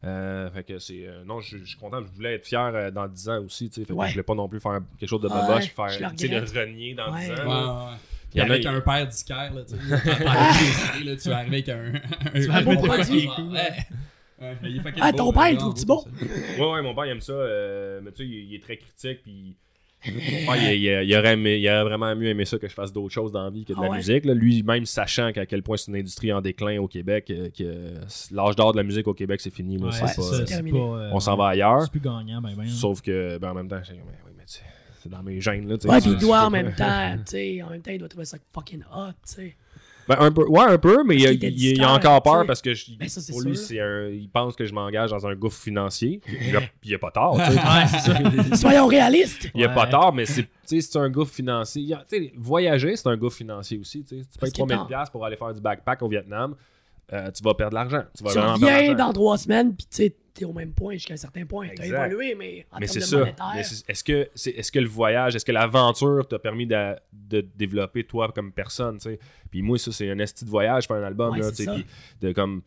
Euh, 0.04 0.50
fait 0.50 0.62
que 0.64 0.78
c'est. 0.78 1.06
euh, 1.06 1.24
non, 1.24 1.40
je 1.40 1.56
je 1.58 1.64
suis 1.64 1.78
content. 1.78 2.02
Je 2.02 2.08
voulais 2.14 2.34
être 2.34 2.44
fier 2.46 2.60
euh, 2.74 2.90
dans 2.90 3.08
10 3.08 3.28
ans 3.30 3.42
aussi. 3.44 3.70
Fait 3.70 3.84
que 3.86 3.92
Ouais. 3.94 4.08
je 4.08 4.12
voulais 4.12 4.22
pas 4.24 4.34
non 4.34 4.46
plus 4.48 4.60
faire 4.60 4.80
quelque 4.98 5.08
chose 5.08 5.22
de 5.22 5.28
Ouais, 5.28 5.34
boboche. 5.40 5.64
je 5.64 5.68
le 5.70 5.74
Faire, 5.74 6.10
tu 6.14 6.16
sais, 6.18 6.28
de 6.28 6.34
regrette. 6.40 6.66
renier 6.66 6.94
dans 6.94 7.14
Ouais. 7.14 7.24
10 7.24 7.30
Ouais, 7.30 7.40
ans. 7.46 7.90
Il 8.34 8.38
y 8.38 8.42
en 8.42 8.44
a- 8.50 8.52
avec 8.54 8.66
un 8.66 8.80
père 8.80 9.06
disquaire, 9.06 9.52
là, 9.54 9.62
tu 9.64 9.74
sais. 9.74 9.94
Un 9.94 9.98
père 9.98 10.52
disquaire, 10.58 11.04
là, 11.04 11.16
tu 11.16 11.28
vas 11.30 11.36
arriver 11.38 11.56
avec 11.56 11.68
un. 11.70 11.92
vas 12.48 12.54
arriver 12.56 12.70
avec 12.72 12.84
est 14.76 14.80
fucking 14.82 15.00
Ah, 15.00 15.12
ton 15.12 15.32
père, 15.32 15.48
il 15.48 15.56
trouve-tu 15.56 15.86
bon? 15.86 16.04
Ouais, 16.58 16.72
ouais, 16.72 16.82
mon 16.82 16.94
père, 16.94 17.06
il 17.06 17.10
aime 17.12 17.20
ça. 17.20 17.32
euh, 17.32 18.00
mais 18.02 18.10
tu 18.12 18.18
sais, 18.18 18.24
il, 18.28 18.50
il 18.50 18.54
est 18.54 18.62
très 18.62 18.76
critique. 18.76 19.22
Puis. 19.22 19.56
Mon 20.06 20.12
père, 20.52 20.72
il, 20.72 20.84
il- 20.84 21.08
il 21.08 21.16
aurait 21.16 21.32
aimé- 21.32 21.58
il 21.58 21.68
aurait 21.70 21.82
vraiment 21.84 22.14
mieux 22.14 22.28
aimé 22.28 22.44
ça 22.44 22.58
que 22.58 22.68
je 22.68 22.74
fasse 22.74 22.92
d'autres 22.92 23.12
choses 23.14 23.32
dans 23.32 23.42
la 23.44 23.50
vie 23.50 23.64
que 23.64 23.72
de 23.72 23.78
Ah 23.78 23.84
la 23.84 23.88
ouais? 23.90 23.96
musique. 23.96 24.24
là. 24.26 24.34
Lui, 24.34 24.62
même 24.62 24.84
sachant 24.84 25.32
qu'à 25.32 25.46
quel 25.46 25.62
point 25.62 25.78
c'est 25.78 25.90
une 25.90 25.96
industrie 25.96 26.32
en 26.32 26.42
déclin 26.42 26.78
au 26.80 26.86
Québec, 26.86 27.30
euh, 27.30 27.48
que 27.56 27.94
l'âge 28.34 28.54
d'or 28.56 28.72
de 28.72 28.76
la 28.76 28.82
musique 28.84 29.08
au 29.08 29.14
Québec, 29.14 29.40
c'est 29.40 29.52
fini. 29.52 29.78
là. 29.78 29.86
Ouais, 29.86 29.92
C'est 29.92 30.02
Ouais, 30.02 30.08
c'est 30.08 30.16
pas- 30.16 30.22
ça. 30.22 30.36
c'est 30.36 30.46
c'est 30.46 30.54
terminé. 30.54 30.78
pas, 30.78 30.84
euh, 30.84 31.10
on 31.12 31.18
s'en 31.20 31.34
va 31.36 31.48
ailleurs. 31.48 31.82
C'est 31.82 31.90
plus 31.90 32.00
gagnant, 32.00 32.40
ben, 32.42 32.52
ben. 32.56 32.68
Sauf 32.68 33.00
que, 33.00 33.38
ben, 33.38 33.50
en 33.50 33.54
même 33.54 33.68
temps, 33.68 33.80
j'ai 33.82 33.94
dit, 33.94 34.00
mais 34.06 34.12
oui, 34.26 34.32
mais 34.36 34.44
tu 34.44 34.52
sais, 34.54 34.62
c'est 35.06 35.16
dans 35.16 35.22
mes 35.22 35.40
gènes, 35.40 35.68
là, 35.68 35.78
tu 35.78 35.86
sais. 35.86 35.94
Ouais, 35.94 36.00
puis 36.00 36.10
il 36.10 36.18
doit 36.18 36.46
en 36.46 36.50
même 36.50 36.74
temps, 36.74 37.16
tu 37.24 37.32
sais, 37.32 37.62
en 37.62 37.70
même 37.70 37.82
temps, 37.82 37.92
il 37.92 37.98
doit 37.98 38.08
trouver 38.08 38.24
ça 38.26 38.38
fucking 38.52 38.82
hot, 38.94 39.12
tu 39.26 39.34
sais. 39.34 39.56
Ben, 40.08 40.16
un 40.20 40.30
peu, 40.30 40.46
ouais, 40.46 40.62
un 40.62 40.78
peu, 40.78 41.02
mais 41.04 41.16
il, 41.16 41.82
a 41.82 41.92
encore 41.92 42.22
peur 42.22 42.42
sais. 42.42 42.46
parce 42.46 42.62
que 42.62 42.74
je- 42.74 42.92
Ben, 42.96 43.08
ça, 43.08 43.20
pour 43.32 43.42
lui, 43.42 43.56
c'est 43.56 43.80
un, 43.80 44.06
il 44.08 44.28
pense 44.28 44.54
que 44.54 44.64
je 44.64 44.72
m'engage 44.72 45.10
dans 45.10 45.26
un 45.26 45.34
gouffre 45.34 45.60
financier. 45.60 46.20
Il 46.48 46.56
a, 46.56 46.60
il 46.84 46.94
a 46.94 46.98
pas 46.98 47.10
sais. 47.12 48.50
Ouais. 48.50 48.56
Soyons 48.56 48.86
réalistes. 48.86 49.50
Il 49.52 49.64
a 49.64 49.68
pas 49.68 49.88
tort, 49.88 50.12
mais 50.12 50.24
c'est, 50.24 50.44
tu 50.44 50.48
sais, 50.66 50.80
c'est 50.80 50.98
un 50.98 51.10
gouffre 51.10 51.34
financier. 51.34 51.92
Sais, 52.06 52.32
voyager, 52.36 52.94
c'est 52.94 53.08
un 53.08 53.16
gouffre 53.16 53.36
financier 53.38 53.78
aussi. 53.78 54.04
tu 54.04 54.10
sais. 54.20 54.22
Tu 54.22 54.38
payes 54.38 54.38
Parce 54.38 54.52
qu'il 54.52 54.62
est 54.64 54.76
3000$ 54.76 54.86
piastres 54.86 55.10
pour 55.12 55.24
aller 55.24 55.36
faire 55.36 55.52
du 55.52 55.60
backpack 55.60 56.02
au 56.02 56.08
Vietnam. 56.08 56.54
euh, 57.12 57.30
tu 57.32 57.42
vas 57.42 57.54
perdre 57.54 57.70
de 57.70 57.74
l'argent. 57.74 58.04
Tu 58.16 58.22
vas 58.22 58.30
Tu 58.30 58.38
reviens 58.38 58.94
dans 58.94 59.12
trois 59.12 59.38
semaines, 59.38 59.74
puis 59.74 59.86
tu 59.90 59.96
au 60.44 60.52
même 60.52 60.72
point 60.72 60.94
jusqu'à 60.94 61.14
un 61.14 61.18
certain 61.18 61.44
point. 61.46 61.68
T'as 61.74 61.84
Exact. 61.84 62.06
évolué, 62.06 62.34
mais 62.34 62.66
en 62.70 62.78
Mais 62.78 62.86
c'est 62.86 63.00
ça. 63.00 63.24
est-ce 63.56 64.04
que, 64.04 64.28
c'est, 64.34 64.50
est-ce 64.50 64.70
que 64.70 64.78
le 64.78 64.88
voyage, 64.88 65.34
est-ce 65.36 65.44
que 65.44 65.52
l'aventure 65.52 66.26
t'a 66.28 66.38
permis 66.38 66.66
de, 66.66 66.94
de 67.12 67.40
développer 67.56 68.04
toi 68.04 68.30
comme 68.34 68.52
personne, 68.52 68.98
tu 68.98 69.10
sais? 69.10 69.18
Puis 69.50 69.62
moi, 69.62 69.78
ça, 69.78 69.92
c'est 69.92 70.10
un 70.10 70.18
esti 70.18 70.44
de 70.44 70.50
voyage, 70.50 70.86
faire 70.86 70.96
un 70.96 71.02
album, 71.04 71.32
Ouais, 71.32 71.40
là, 71.40 71.52
tu 71.52 71.64
puis 71.64 71.86
de 72.20 72.32
comme 72.32 72.62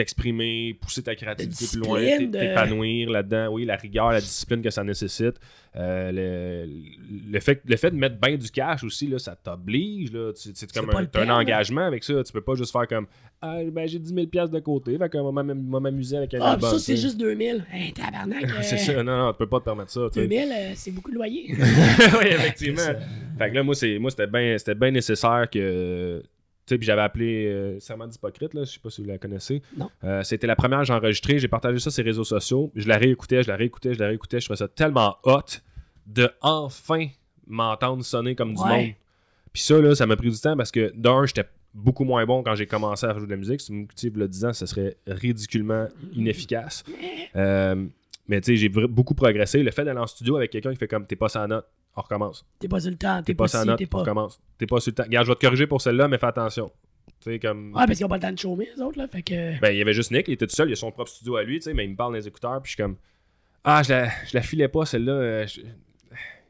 t'exprimer, 0.00 0.74
pousser 0.80 1.02
ta 1.02 1.14
créativité 1.14 1.66
plus 1.66 1.78
loin, 1.78 2.00
t'épanouir 2.30 3.10
là-dedans, 3.10 3.48
oui, 3.52 3.64
la 3.66 3.76
rigueur, 3.76 4.12
la 4.12 4.20
discipline 4.20 4.62
que 4.62 4.70
ça 4.70 4.82
nécessite. 4.82 5.36
Euh, 5.76 6.10
le, 6.66 7.30
le, 7.32 7.40
fait, 7.40 7.60
le 7.64 7.76
fait 7.76 7.90
de 7.90 7.96
mettre 7.96 8.16
bien 8.16 8.36
du 8.36 8.50
cash 8.50 8.82
aussi, 8.82 9.06
là, 9.08 9.18
ça 9.18 9.36
t'oblige, 9.36 10.10
c'est 10.34 10.72
comme 10.72 10.90
un, 10.90 11.04
perdre. 11.04 11.32
engagement 11.32 11.86
avec 11.86 12.02
ça, 12.02 12.24
tu 12.24 12.32
peux 12.32 12.40
pas 12.40 12.54
juste 12.54 12.72
faire 12.72 12.88
comme 12.88 13.06
ah, 13.42 13.58
ben, 13.72 13.86
j'ai 13.88 13.98
10 13.98 14.12
000 14.14 14.26
piastres 14.26 14.54
de 14.54 14.60
côté, 14.60 14.98
fait 14.98 15.08
qu'on 15.08 15.30
va 15.32 15.42
m'am- 15.42 15.70
va 15.70 15.80
m'amuser 15.80 16.16
avec 16.16 16.34
un 16.34 16.40
Ah, 16.42 16.52
album. 16.52 16.70
ça, 16.72 16.78
c'est 16.78 16.96
juste 16.96 17.16
2000. 17.18 17.64
Hey, 17.72 17.92
tabarnak. 17.92 18.44
euh, 18.44 18.48
C'est 18.62 18.78
ça, 18.78 19.02
non, 19.02 19.16
non, 19.16 19.32
tu 19.32 19.38
peux 19.38 19.46
pas 19.48 19.60
te 19.60 19.64
permettre 19.64 19.90
ça. 19.90 20.08
tu 20.12 20.20
sais. 20.20 20.26
2000, 20.28 20.48
euh, 20.52 20.72
c'est 20.74 20.90
beaucoup 20.90 21.10
de 21.10 21.16
loyer. 21.16 21.46
oui, 21.58 22.26
effectivement. 22.26 22.82
Fait 23.38 23.50
que 23.50 23.54
là, 23.54 23.62
moi, 23.62 23.74
c'était 23.74 24.26
bien 24.26 24.56
c'était 24.58 24.74
bien 24.74 24.90
nécessaire 24.90 25.48
que. 25.50 26.22
Puis 26.78 26.86
j'avais 26.86 27.02
appelé 27.02 27.46
euh, 27.46 27.78
Serment 27.80 28.06
d'Hypocrite, 28.06 28.50
je 28.54 28.64
sais 28.64 28.80
pas 28.80 28.90
si 28.90 29.00
vous 29.02 29.08
la 29.08 29.18
connaissez. 29.18 29.62
Non. 29.76 29.90
Euh, 30.04 30.22
c'était 30.22 30.46
la 30.46 30.56
première 30.56 30.80
que 30.80 30.84
j'ai 30.86 30.92
enregistrée. 30.92 31.38
J'ai 31.38 31.48
partagé 31.48 31.78
ça 31.78 31.90
sur 31.90 32.02
les 32.02 32.10
réseaux 32.10 32.24
sociaux. 32.24 32.70
Je 32.74 32.88
la 32.88 32.96
réécoutais, 32.98 33.42
je 33.42 33.48
la 33.48 33.56
réécoutais, 33.56 33.94
je 33.94 33.98
la 34.00 34.06
réécoutais. 34.08 34.40
Je 34.40 34.46
trouvais 34.46 34.58
ça 34.58 34.68
tellement 34.68 35.16
hot 35.24 35.40
de 36.06 36.30
enfin 36.40 37.06
m'entendre 37.46 38.04
sonner 38.04 38.34
comme 38.34 38.54
du 38.54 38.60
Ouais. 38.62 38.68
monde. 38.86 38.94
Puis 39.52 39.62
ça, 39.62 39.80
là, 39.80 39.94
ça 39.94 40.06
m'a 40.06 40.16
pris 40.16 40.30
du 40.30 40.38
temps 40.38 40.56
parce 40.56 40.70
que 40.70 40.92
d'un, 40.94 41.26
j'étais 41.26 41.44
beaucoup 41.74 42.04
moins 42.04 42.24
bon 42.26 42.42
quand 42.42 42.54
j'ai 42.54 42.66
commencé 42.66 43.06
à 43.06 43.12
jouer 43.14 43.26
de 43.26 43.30
la 43.30 43.36
musique. 43.36 43.60
Si 43.60 44.08
vous 44.08 44.22
a 44.22 44.26
10 44.26 44.44
ans, 44.44 44.52
ça 44.52 44.66
serait 44.66 44.96
ridiculement 45.06 45.88
inefficace. 46.14 46.84
Euh, 47.36 47.86
mais 48.28 48.40
tu 48.40 48.52
sais, 48.52 48.56
j'ai 48.56 48.68
beaucoup 48.68 49.14
progressé. 49.14 49.62
Le 49.62 49.70
fait 49.72 49.84
d'aller 49.84 49.98
en 49.98 50.06
studio 50.06 50.36
avec 50.36 50.50
quelqu'un 50.50 50.70
qui 50.70 50.76
fait 50.78 50.86
comme 50.88 51.06
t'es 51.06 51.16
pas 51.16 51.28
sans 51.28 51.46
note, 51.48 51.66
on 52.00 52.02
recommence. 52.02 52.44
T'es 52.58 52.68
pas 52.68 52.80
sur 52.80 52.90
le 52.90 52.96
temps, 52.96 53.22
T'es 53.22 53.34
pas 53.34 53.46
pas 53.48 53.64
note, 53.64 53.78
t'es 53.78 53.84
on 53.84 53.88
pas. 53.88 53.98
recommence. 53.98 54.40
T'es 54.58 54.66
pas 54.66 54.80
sur 54.80 54.90
le 54.90 54.94
temps. 54.96 55.02
Regarde, 55.04 55.26
je 55.26 55.30
vais 55.32 55.36
te 55.36 55.40
corriger 55.40 55.66
pour 55.66 55.80
celle-là, 55.80 56.08
mais 56.08 56.18
fais 56.18 56.26
attention. 56.26 56.70
Tu 57.20 57.32
sais, 57.32 57.38
comme. 57.38 57.68
Ouais, 57.74 57.84
parce 57.86 57.96
qu'ils 57.98 58.04
ont 58.06 58.08
pas 58.08 58.16
le 58.16 58.22
temps 58.22 58.32
de 58.32 58.38
chômer, 58.38 58.68
les 58.74 58.82
autres, 58.82 58.98
là. 58.98 59.06
Fait 59.08 59.22
que. 59.22 59.60
Ben, 59.60 59.70
il 59.70 59.78
y 59.78 59.82
avait 59.82 59.92
juste 59.94 60.10
Nick, 60.10 60.28
il 60.28 60.32
était 60.34 60.46
tout 60.46 60.54
seul, 60.54 60.68
il 60.68 60.72
a 60.72 60.76
son 60.76 60.90
propre 60.90 61.10
studio 61.10 61.36
à 61.36 61.42
lui, 61.42 61.58
tu 61.58 61.64
sais, 61.64 61.74
mais 61.74 61.84
il 61.84 61.90
me 61.90 61.96
parle 61.96 62.12
dans 62.12 62.18
les 62.18 62.26
écouteurs, 62.28 62.60
puis 62.62 62.70
je 62.70 62.74
suis 62.76 62.82
comme. 62.82 62.96
Ah, 63.64 63.82
je 63.82 63.90
la, 63.90 64.08
je 64.26 64.34
la 64.34 64.42
filais 64.42 64.68
pas, 64.68 64.86
celle-là. 64.86 65.12
euh, 65.12 65.46
je- 65.46 65.60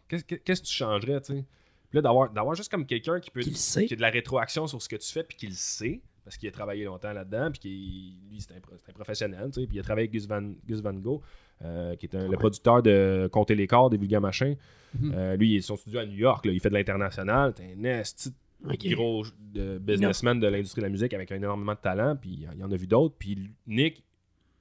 Qu'est-ce 0.09 0.25
que 0.63 0.67
tu 0.67 0.73
changerais, 0.73 1.21
tu 1.21 1.35
sais? 1.35 1.45
Puis 1.89 1.97
là, 1.97 2.03
d'avoir, 2.03 2.31
d'avoir 2.31 2.55
juste 2.55 2.71
comme 2.71 2.87
quelqu'un 2.87 3.19
qui 3.21 3.31
peut. 3.31 3.41
Qui 3.41 3.51
le 3.51 3.57
sait. 3.57 3.87
qui 3.87 3.95
a 3.95 3.97
de 3.97 4.01
la 4.03 4.11
rétroaction 4.11 4.67
sur 4.67 4.81
ce 4.81 4.89
que 4.89 4.97
tu 4.97 5.11
fais, 5.11 5.23
puis 5.25 5.37
qui 5.37 5.47
le 5.49 5.55
sait, 5.55 6.01
parce 6.31 6.39
qu'il 6.39 6.49
a 6.49 6.53
travaillé 6.53 6.85
longtemps 6.85 7.13
là-dedans, 7.13 7.51
puis 7.51 8.15
lui, 8.31 8.41
c'est 8.41 8.55
un, 8.55 8.61
professionnel, 8.95 9.51
tu 9.53 9.63
sais, 9.63 9.67
puis 9.67 9.79
il 9.79 9.81
a 9.81 9.83
travaillé 9.83 10.05
avec 10.07 10.13
Gus 10.13 10.29
Van, 10.29 10.53
Gus 10.65 10.81
Van 10.81 10.93
Gogh, 10.95 11.21
euh, 11.65 11.97
qui 11.97 12.07
est 12.07 12.15
un- 12.15 12.29
le 12.29 12.37
producteur 12.37 12.85
de 12.85 13.29
Compter 13.33 13.57
les 13.57 13.67
corps 13.67 13.91
des 13.91 13.97
Vulgaires 13.97 14.21
Machins. 14.21 14.57
Mhm. 14.97 15.13
Euh, 15.13 15.37
lui, 15.37 15.61
son 15.61 15.77
studio 15.77 15.99
à 15.99 16.07
New 16.07 16.17
York, 16.17 16.47
là, 16.47 16.53
il 16.53 16.61
fait 16.61 16.69
de 16.69 16.75
l'international, 16.75 17.53
c'est 17.57 17.65
un 17.77 17.83
esti 17.83 18.31
de 18.31 18.73
Ok. 18.73 18.87
gros 18.95 19.27
de 19.41 19.79
businessman 19.79 20.39
de 20.39 20.47
l'industrie 20.47 20.83
de 20.83 20.87
la 20.87 20.91
musique 20.91 21.13
avec 21.15 21.33
un 21.33 21.37
énormément 21.37 21.75
de 21.75 21.79
talent, 21.81 22.15
puis 22.15 22.31
il 22.31 22.43
y 22.61 22.63
en 22.63 22.71
a 22.71 22.77
vu 22.77 22.87
d'autres. 22.87 23.17
Puis 23.19 23.51
Nick, 23.67 24.05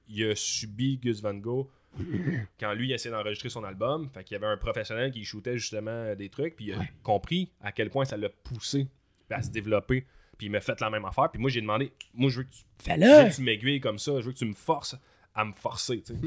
il 0.08 0.24
a 0.24 0.34
subi 0.34 0.96
Gus 0.98 1.22
Van 1.22 1.34
Gogh 1.34 1.68
quand 2.58 2.72
lui 2.74 2.88
il 2.88 2.92
essayait 2.92 3.14
d'enregistrer 3.14 3.48
son 3.48 3.62
album. 3.62 4.08
Fait 4.12 4.24
qu'il 4.24 4.34
y 4.34 4.38
avait 4.38 4.52
un 4.52 4.56
professionnel 4.56 5.12
qui 5.12 5.22
shootait 5.24 5.56
justement 5.56 6.16
des 6.16 6.28
trucs, 6.30 6.56
puis 6.56 6.66
il 6.66 6.72
a 6.74 6.78
Ouais. 6.78 6.90
compris 7.04 7.52
à 7.60 7.70
quel 7.70 7.90
point 7.90 8.04
ça 8.04 8.16
l'a 8.16 8.28
poussé 8.28 8.88
à 9.30 9.40
se 9.40 9.50
développer. 9.52 10.04
Puis 10.40 10.46
il 10.46 10.50
m'a 10.52 10.60
fait 10.60 10.80
la 10.80 10.88
même 10.88 11.04
affaire. 11.04 11.28
Puis 11.30 11.38
moi, 11.38 11.50
j'ai 11.50 11.60
demandé, 11.60 11.92
moi, 12.14 12.30
je 12.30 12.38
veux 12.38 12.44
que 12.44 12.48
tu, 12.50 12.56
je 12.86 12.90
veux 12.90 12.96
Fais-le! 12.98 13.28
que 13.30 13.34
tu 13.36 13.42
m'aiguilles 13.42 13.80
comme 13.80 13.98
ça, 13.98 14.12
je 14.20 14.24
veux 14.24 14.32
que 14.32 14.38
tu 14.38 14.46
me 14.46 14.54
forces 14.54 14.96
à 15.32 15.44
me 15.44 15.52
forcer. 15.52 16.00
tu 16.04 16.12
sais. 16.12 16.18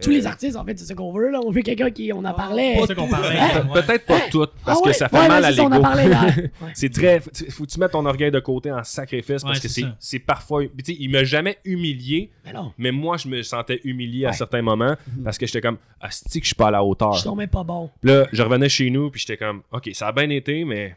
Tous 0.00 0.08
Euh, 0.10 0.12
les 0.14 0.26
artistes, 0.26 0.56
en 0.56 0.64
fait, 0.64 0.78
c'est 0.78 0.86
ce 0.86 0.94
qu'on 0.94 1.12
veut, 1.12 1.30
là. 1.30 1.38
On 1.44 1.50
veut 1.50 1.60
quelqu'un 1.60 1.90
qui. 1.90 2.10
On 2.14 2.24
en 2.24 2.32
parlait. 2.32 2.76
Qu'on 2.96 3.06
parlait. 3.08 3.38
Ouais. 3.38 3.82
Peut-être 3.82 4.06
pas 4.06 4.20
toutes, 4.30 4.52
parce 4.64 4.78
Ah 4.80 4.86
ouais? 4.86 4.90
que 4.92 4.96
ça 4.96 5.08
fait 5.10 5.18
Ouais, 5.18 5.28
mal 5.28 5.44
à 5.44 5.50
l'ego. 5.50 5.68
C'est 6.74 6.88
très. 6.92 7.20
faut- 7.20 7.30
que 7.66 7.70
tu 7.70 7.78
mettes 7.78 7.90
ton 7.92 8.06
orgueil 8.06 8.30
de 8.30 8.40
côté 8.40 8.72
en 8.72 8.82
sacrifice 8.84 9.42
parce 9.42 9.58
Ouais, 9.62 9.68
que 9.86 9.92
c'est 9.98 10.18
parfois. 10.20 10.62
Tu 10.64 10.70
sais, 10.82 10.96
il 10.98 11.10
m'a 11.10 11.24
jamais 11.24 11.58
humilié, 11.64 12.30
Mais 12.44 12.52
non, 12.54 12.72
mais 12.78 12.90
moi, 12.90 13.18
je 13.18 13.28
me 13.28 13.42
sentais 13.42 13.80
humilié 13.84 14.24
à 14.26 14.32
certains 14.32 14.62
moments 14.62 14.94
parce 15.22 15.36
que 15.36 15.44
j'étais 15.46 15.60
comme, 15.60 15.76
Asti, 16.00 16.40
que 16.40 16.44
je 16.44 16.48
suis 16.48 16.54
pas 16.56 16.68
à 16.68 16.70
la 16.70 16.82
hauteur? 16.82 17.12
je 17.12 17.20
suis 17.20 17.34
même 17.34 17.48
pas 17.48 17.64
bon. 17.64 17.90
Puis 18.00 18.10
là, 18.10 18.26
je 18.32 18.42
revenais 18.42 18.68
chez 18.70 18.88
nous, 18.88 19.10
puis 19.10 19.20
j'étais 19.20 19.36
comme, 19.36 19.62
OK, 19.72 19.90
ça 19.92 20.08
a 20.08 20.12
bien 20.12 20.30
été, 20.30 20.64
mais 20.64 20.96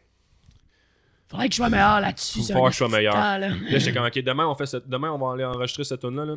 Faudrait 1.32 1.48
que 1.48 1.52
je 1.54 1.56
sois 1.56 1.68
meilleur 1.70 2.00
là-dessus. 2.00 2.52
Faut 2.52 2.64
que 2.66 2.70
je 2.70 2.76
sois 2.76 2.88
meilleur. 2.88 3.14
temps, 3.14 3.38
là. 3.38 3.48
là, 3.48 3.54
j'étais 3.78 3.92
comme, 3.92 4.06
OK, 4.06 4.18
demain, 4.20 4.46
on, 4.46 4.54
fait 4.54 4.66
cette- 4.66 4.88
demain, 4.88 5.10
on 5.10 5.18
va 5.18 5.32
aller 5.32 5.44
enregistrer 5.44 5.82
cette 5.82 6.00
tune 6.00 6.14
là 6.14 6.24
là. 6.24 6.34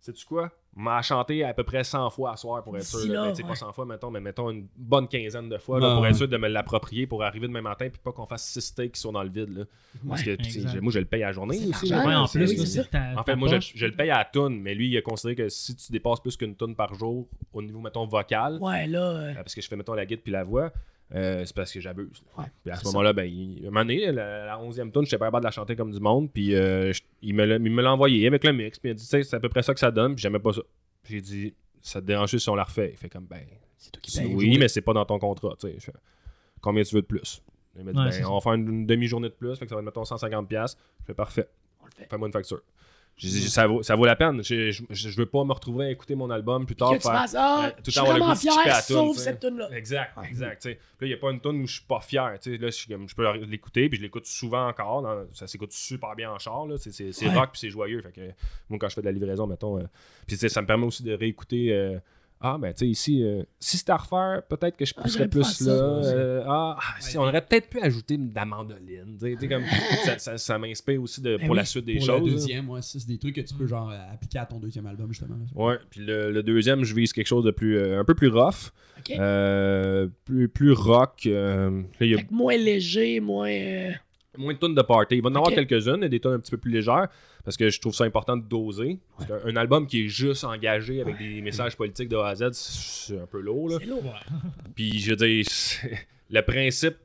Sais-tu 0.00 0.26
quoi? 0.26 0.50
On 0.76 0.82
m'a 0.82 1.00
chanté 1.00 1.42
à 1.44 1.54
peu 1.54 1.62
près 1.64 1.82
100 1.82 2.10
fois 2.10 2.32
à 2.32 2.36
soir 2.36 2.62
pour 2.62 2.76
être 2.76 2.84
sûr. 2.84 2.98
là. 3.06 3.14
là, 3.14 3.22
Ben, 3.22 3.30
tu 3.30 3.36
sais, 3.36 3.42
ouais. 3.44 3.48
Pas 3.48 3.54
100 3.54 3.72
fois, 3.72 3.86
mettons, 3.86 4.10
mais 4.10 4.20
mettons 4.20 4.50
une 4.50 4.66
bonne 4.76 5.08
quinzaine 5.08 5.48
de 5.48 5.56
fois 5.56 5.80
là, 5.80 5.94
pour 5.94 6.06
être 6.06 6.16
sûr 6.16 6.28
de 6.28 6.36
me 6.36 6.46
l'approprier 6.48 7.06
pour 7.06 7.22
arriver 7.22 7.46
demain 7.48 7.62
matin 7.62 7.88
puis 7.88 7.98
pas 8.04 8.12
qu'on 8.12 8.26
fasse 8.26 8.44
six 8.46 8.74
takes 8.74 8.92
qui 8.92 9.00
sont 9.00 9.12
dans 9.12 9.22
le 9.22 9.30
vide. 9.30 9.56
Là. 9.56 9.64
Parce 10.06 10.22
que 10.22 10.80
moi, 10.80 10.92
je 10.92 10.98
le 10.98 11.04
paye 11.06 11.22
à 11.22 11.28
la 11.28 11.32
journée 11.32 11.58
aussi. 11.70 11.90
Ouais, 11.94 12.14
en 12.14 12.26
plus, 12.26 12.50
oui, 12.50 12.66
ça. 12.66 12.84
ta- 12.84 13.12
En 13.12 13.22
ta 13.22 13.32
fait, 13.32 13.36
moi, 13.36 13.48
je, 13.74 13.86
le 13.86 13.92
paye 13.92 14.10
à 14.10 14.18
la 14.18 14.24
toune, 14.26 14.60
mais 14.60 14.74
lui, 14.74 14.88
il 14.90 14.98
a 14.98 15.00
considéré 15.00 15.36
que 15.36 15.48
si 15.48 15.74
tu 15.74 15.90
dépasses 15.90 16.20
plus 16.20 16.36
qu'une 16.36 16.54
toune 16.54 16.74
par 16.74 16.92
jour 16.94 17.26
au 17.54 17.62
niveau, 17.62 17.80
mettons, 17.80 18.04
vocal, 18.04 18.58
Ouais, 18.60 18.86
là. 18.86 18.98
euh, 19.00 19.30
euh, 19.30 19.34
parce 19.36 19.54
que 19.54 19.62
je 19.62 19.68
fais, 19.68 19.76
mettons, 19.76 19.94
la 19.94 20.04
guide 20.04 20.20
puis 20.22 20.32
la 20.32 20.44
voix, 20.44 20.70
euh, 21.14 21.44
c'est 21.44 21.54
parce 21.54 21.72
que 21.72 21.80
j'abuse. 21.80 22.22
Ouais, 22.38 22.44
Puis 22.62 22.72
à 22.72 22.76
ce 22.76 22.84
moment-là, 22.86 23.12
ben, 23.12 23.24
il, 23.24 23.60
un 23.62 23.70
moment 23.70 23.80
donné, 23.80 24.10
la, 24.12 24.46
la 24.46 24.58
11e 24.58 24.90
toune, 24.90 25.04
j'étais 25.04 25.18
pas 25.18 25.26
capable 25.26 25.42
de 25.42 25.48
la 25.48 25.50
chanter 25.52 25.76
comme 25.76 25.90
du 25.92 26.00
monde, 26.00 26.30
puis 26.32 26.54
euh, 26.54 26.92
je- 26.92 27.02
il 27.22 27.34
me 27.34 27.44
l'a 27.44 27.56
il 27.56 27.70
me 27.70 27.82
l'a 27.82 27.92
envoyé 27.92 28.26
avec 28.26 28.42
le 28.44 28.52
mix, 28.52 28.78
puis 28.78 28.88
il 28.88 28.92
a 28.92 28.94
dit, 28.94 29.02
tu 29.02 29.08
sais, 29.08 29.22
c'est 29.22 29.36
à 29.36 29.40
peu 29.40 29.48
près 29.48 29.62
ça 29.62 29.74
que 29.74 29.80
ça 29.80 29.90
donne, 29.90 30.14
puis 30.14 30.22
j'aimais 30.22 30.38
pas 30.38 30.52
ça. 30.52 30.62
J'ai 31.04 31.20
dit, 31.20 31.54
ça 31.82 32.00
te 32.00 32.06
dérange 32.06 32.34
si 32.36 32.48
on 32.48 32.54
la 32.54 32.64
refait? 32.64 32.90
Il 32.92 32.96
fait 32.98 33.08
comme, 33.10 33.26
ben, 33.26 33.42
C'est 33.76 33.90
toi 33.92 34.00
qui 34.02 34.16
payes. 34.18 34.34
oui, 34.34 34.56
mais 34.58 34.68
c'est 34.68 34.80
pas 34.80 34.92
dans 34.94 35.04
ton 35.04 35.18
contrat, 35.18 35.54
sais. 35.58 35.74
Je 35.78 35.84
fais, 35.84 35.92
Combien 36.60 36.82
tu 36.82 36.94
veux 36.94 37.02
de 37.02 37.06
plus? 37.06 37.42
Il 37.76 37.84
m'a 37.84 37.92
dit, 37.92 37.98
Ouais, 37.98 38.10
ben, 38.22 38.26
on 38.30 38.34
va 38.34 38.40
faire 38.40 38.52
une, 38.54 38.68
une 38.68 38.86
demi-journée 38.86 39.28
de 39.28 39.34
plus, 39.34 39.56
fait 39.58 39.66
que 39.66 39.68
ça 39.68 39.74
va 39.74 39.80
être, 39.82 39.84
mettons, 39.86 40.02
150$. 40.04 40.46
piastres. 40.46 40.80
Je 41.00 41.04
fais, 41.06 41.14
parfait. 41.14 41.48
On 41.82 41.86
le 41.86 41.90
fait. 41.94 42.06
Fais-moi 42.08 42.28
une 42.28 42.32
facture. 42.32 42.62
J'ai 43.16 43.28
dit, 43.28 43.48
ça 43.48 43.68
vaut, 43.68 43.80
ça 43.82 43.94
vaut 43.94 44.06
la 44.06 44.16
peine. 44.16 44.42
Je, 44.42 44.72
je, 44.72 44.82
je- 44.90 45.08
je 45.08 45.16
veux 45.16 45.26
pas 45.26 45.44
me 45.44 45.52
retrouver 45.52 45.86
à 45.86 45.90
écouter 45.90 46.16
mon 46.16 46.28
album 46.30 46.66
plus 46.66 46.74
tard. 46.74 46.90
Que 46.90 46.96
tu 46.96 47.02
faire- 47.02 47.12
fasses, 47.12 47.36
ah, 47.38 47.70
tout 47.70 47.90
je 47.92 48.00
le 48.00 48.04
suis 48.06 48.12
vraiment 48.12 48.34
fier, 48.34 48.82
sauf 48.82 49.12
tu 49.12 49.18
sais. 49.18 49.24
cette 49.24 49.40
tune-là. 49.40 49.68
Exact, 49.70 50.18
exact. 50.28 50.62
tu. 50.62 50.68
Puis 50.70 50.74
là, 50.74 51.06
il 51.06 51.08
n'y 51.08 51.14
a 51.14 51.16
pas 51.18 51.30
une 51.30 51.40
tune 51.40 51.62
où 51.62 51.66
je 51.68 51.74
suis 51.74 51.84
pas 51.84 52.00
fier. 52.00 52.36
tu 52.42 52.52
sais. 52.52 52.58
Là, 52.60 52.70
je, 52.70 53.06
je 53.06 53.14
peux 53.14 53.32
l'écouter, 53.44 53.88
puis 53.88 53.98
je 53.98 54.02
l'écoute 54.02 54.26
souvent 54.26 54.66
encore. 54.68 55.02
dans- 55.02 55.24
ça 55.32 55.46
s'écoute 55.46 55.70
super 55.72 56.16
bien 56.16 56.32
en 56.32 56.38
char. 56.40 56.64
C'est, 56.78 57.02
Ouais. 57.24 57.34
rock, 57.34 57.50
puis 57.52 57.60
c'est 57.60 57.70
joyeux. 57.70 58.02
Fait 58.02 58.10
que, 58.12 58.20
moi, 58.68 58.78
quand 58.80 58.88
je 58.88 58.94
fais 58.94 59.00
de 59.00 59.06
la 59.06 59.12
livraison, 59.12 59.46
mettons. 59.46 59.78
euh, 59.78 59.84
puis 60.26 60.36
tu 60.36 60.48
ça 60.48 60.60
me 60.60 60.66
permet 60.66 60.86
aussi 60.86 61.04
de 61.04 61.12
réécouter. 61.12 61.72
euh, 61.72 61.98
ah, 62.46 62.58
ben, 62.60 62.74
tu 62.74 62.80
sais, 62.80 62.88
ici, 62.88 63.22
euh, 63.24 63.42
si 63.58 63.78
c'était 63.78 63.92
à 63.92 63.96
refaire, 63.96 64.42
peut-être 64.46 64.76
que 64.76 64.84
je 64.84 64.92
Ah, 64.98 65.02
pousserais 65.02 65.28
plus 65.28 65.60
là. 65.62 65.72
Euh, 65.72 66.44
ah, 66.46 66.76
si, 67.00 67.16
on 67.16 67.22
aurait 67.22 67.40
peut-être 67.44 67.70
pu 67.70 67.80
ajouter 67.80 68.18
de 68.18 68.34
la 68.34 68.44
mandoline. 68.44 69.16
comme, 69.48 69.62
ça, 70.04 70.18
ça, 70.18 70.36
ça 70.36 70.58
m'inspire 70.58 71.00
aussi 71.02 71.22
de, 71.22 71.38
Ben 71.38 71.46
pour 71.46 71.54
la 71.54 71.64
suite 71.64 71.86
des 71.86 71.96
Pour 71.96 72.04
choses. 72.06 72.24
le 72.26 72.30
deuxième, 72.32 72.68
ouais, 72.68 72.82
ça, 72.82 72.98
c'est 72.98 73.08
des 73.08 73.16
trucs 73.16 73.34
que 73.36 73.40
tu 73.40 73.54
peux 73.54 73.66
genre 73.66 73.90
appliquer 74.12 74.40
à 74.40 74.44
ton 74.46 74.58
deuxième 74.60 74.84
album, 74.86 75.08
justement. 75.08 75.36
là. 75.36 75.44
Ouais, 75.64 75.78
puis 75.88 76.00
le, 76.00 76.30
le 76.30 76.42
deuxième, 76.42 76.84
je 76.84 76.94
vise 76.94 77.14
quelque 77.14 77.26
chose 77.26 77.44
de 77.44 77.50
plus 77.50 77.78
euh, 77.78 77.98
un 78.00 78.04
peu 78.04 78.14
plus 78.14 78.28
rough, 78.28 78.72
Ok. 78.98 79.16
euh, 79.18 80.08
plus, 80.26 80.48
plus 80.48 80.72
rock. 80.72 81.22
euh, 81.26 81.82
là, 81.98 82.06
y 82.06 82.14
a 82.14 82.18
moins 82.30 82.56
léger, 82.58 83.20
moins. 83.20 83.48
Moins 84.36 84.52
de 84.54 84.58
tonnes 84.58 84.74
de 84.74 84.82
party. 84.82 85.16
Il 85.16 85.22
va 85.22 85.30
en 85.30 85.34
avoir 85.34 85.50
quelques-unes, 85.52 86.00
il 86.02 86.08
des 86.08 86.20
tonnes 86.20 86.34
un 86.34 86.38
petit 86.40 86.50
peu 86.50 86.56
plus 86.58 86.70
légères, 86.70 87.08
parce 87.44 87.56
que 87.56 87.68
je 87.70 87.80
trouve 87.80 87.94
ça 87.94 88.04
important 88.04 88.36
de 88.36 88.42
doser. 88.42 88.98
Un 89.44 89.56
album 89.56 89.86
qui 89.86 90.04
est 90.04 90.08
juste 90.08 90.44
engagé 90.44 91.00
avec 91.00 91.18
des 91.18 91.40
messages 91.40 91.76
politiques 91.76 92.08
de 92.08 92.16
A 92.16 92.28
à 92.28 92.34
Z, 92.34 92.50
c'est 92.52 93.18
un 93.20 93.26
peu 93.26 93.40
lourd. 93.40 93.68
Là. 93.70 93.76
C'est 93.80 93.86
lourd. 93.86 94.02
Puis 94.74 94.98
je 95.00 95.10
veux 95.10 95.16
dire, 95.16 95.44
c'est- 95.48 96.06
le 96.30 96.40
principe, 96.42 96.96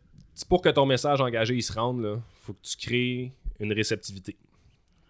pour 0.47 0.61
que 0.61 0.69
ton 0.69 0.85
message 0.85 1.19
engagé 1.21 1.55
il 1.55 1.61
se 1.63 1.73
rende, 1.73 2.01
là, 2.01 2.15
faut 2.41 2.53
que 2.53 2.61
tu 2.63 2.77
crées 2.77 3.31
une 3.59 3.73
réceptivité. 3.73 4.35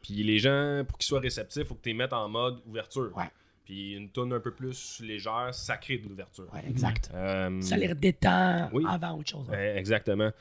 Puis 0.02 0.24
les 0.24 0.40
gens, 0.40 0.84
pour 0.88 0.98
qu'ils 0.98 1.06
soient 1.08 1.20
réceptifs, 1.20 1.66
faut 1.66 1.76
que 1.76 1.84
tu 1.84 1.90
les 1.90 1.94
mettes 1.96 2.14
en 2.14 2.28
mode 2.28 2.60
ouverture. 2.66 3.12
Ouais. 3.16 3.26
Puis 3.64 3.94
une 3.94 4.10
tonne 4.10 4.34
un 4.34 4.40
peu 4.40 4.50
plus 4.52 5.00
légère, 5.06 5.50
ça 5.52 5.78
crée 5.78 6.00
de 6.00 6.10
l'ouverture. 6.10 6.48
Ouais, 6.52 6.64
exact. 6.68 7.12
Euh, 7.14 7.62
Ça 7.62 7.78
les 7.78 7.94
détend 7.94 8.68
Oui. 8.74 8.84
avant 8.90 9.20
autre 9.20 9.30
chose. 9.30 9.46
hein. 9.50 9.52
Ouais, 9.54 9.78
exactement. 9.78 10.32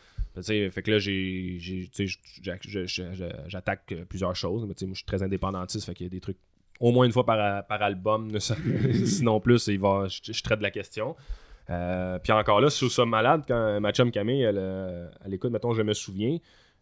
Fait, 0.42 0.82
que 0.82 0.90
là, 0.90 0.98
j'attaque 3.48 3.94
plusieurs 4.08 4.36
choses. 4.36 4.62
Mais 4.62 4.74
moi, 4.86 4.92
je 4.92 4.98
suis 4.98 5.06
très 5.06 5.22
indépendantiste. 5.22 5.86
Fait 5.86 5.94
qu'il 5.94 6.06
y 6.06 6.08
a 6.08 6.10
des 6.10 6.20
trucs 6.20 6.38
au 6.80 6.92
moins 6.92 7.06
une 7.06 7.12
fois 7.12 7.26
par, 7.26 7.66
par 7.66 7.82
album. 7.82 8.30
sinon 9.04 9.40
plus, 9.40 9.66
il 9.66 9.80
va, 9.80 10.06
je, 10.08 10.32
je 10.32 10.42
traite 10.42 10.58
de 10.58 10.64
la 10.64 10.70
question. 10.70 11.16
Euh, 11.70 12.18
puis 12.18 12.32
encore 12.32 12.60
là, 12.60 12.70
sous 12.70 12.88
ça 12.88 13.04
malade, 13.04 13.42
quand 13.46 13.80
ma 13.80 13.92
chum 13.92 14.10
Camille, 14.10 14.42
elle, 14.42 14.58
euh, 14.58 15.08
elle 15.24 15.34
écoute, 15.34 15.52
mettons, 15.52 15.74
je 15.74 15.82
me 15.82 15.92
souviens, 15.92 16.38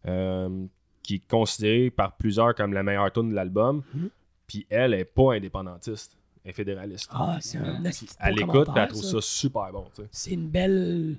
euh, 0.07 0.67
qui 1.03 1.17
est 1.17 1.27
considérée 1.29 1.91
par 1.91 2.17
plusieurs 2.17 2.55
comme 2.55 2.73
la 2.73 2.83
meilleure 2.83 3.13
tune 3.13 3.31
de 3.31 3.35
l'album. 3.35 3.83
Mhm. 3.95 4.11
Puis 4.47 4.67
elle 4.71 4.95
est 4.95 5.05
pas 5.05 5.35
indépendantiste, 5.35 6.17
elle 6.45 6.51
est 6.51 6.55
fédéraliste. 6.55 7.11
Ah, 7.13 7.39
c'est 7.41 7.59
un 7.59 7.83
elle 8.21 8.41
écoute, 8.41 8.69
elle 8.77 8.89
trouve 8.89 9.03
ça. 9.03 9.11
ça 9.11 9.21
super 9.21 9.73
bon. 9.73 9.87
C'est 10.13 10.31
une 10.31 10.49
belle 10.49 11.17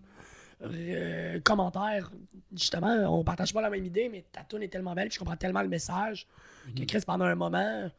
euh, 0.63 1.39
commentaire. 1.41 2.11
Justement, 2.55 3.19
on 3.19 3.23
partage 3.23 3.53
pas 3.53 3.61
la 3.61 3.69
même 3.69 3.85
idée, 3.85 4.09
mais 4.09 4.23
ta 4.31 4.41
tune 4.43 4.63
est 4.63 4.67
tellement 4.69 4.93
belle, 4.95 5.11
je 5.11 5.19
comprends 5.19 5.35
tellement 5.35 5.61
le 5.61 5.67
message 5.67 6.25
que 6.75 6.83
Chris, 6.83 7.01
pendant 7.05 7.25
un 7.25 7.35
moment, 7.35 7.89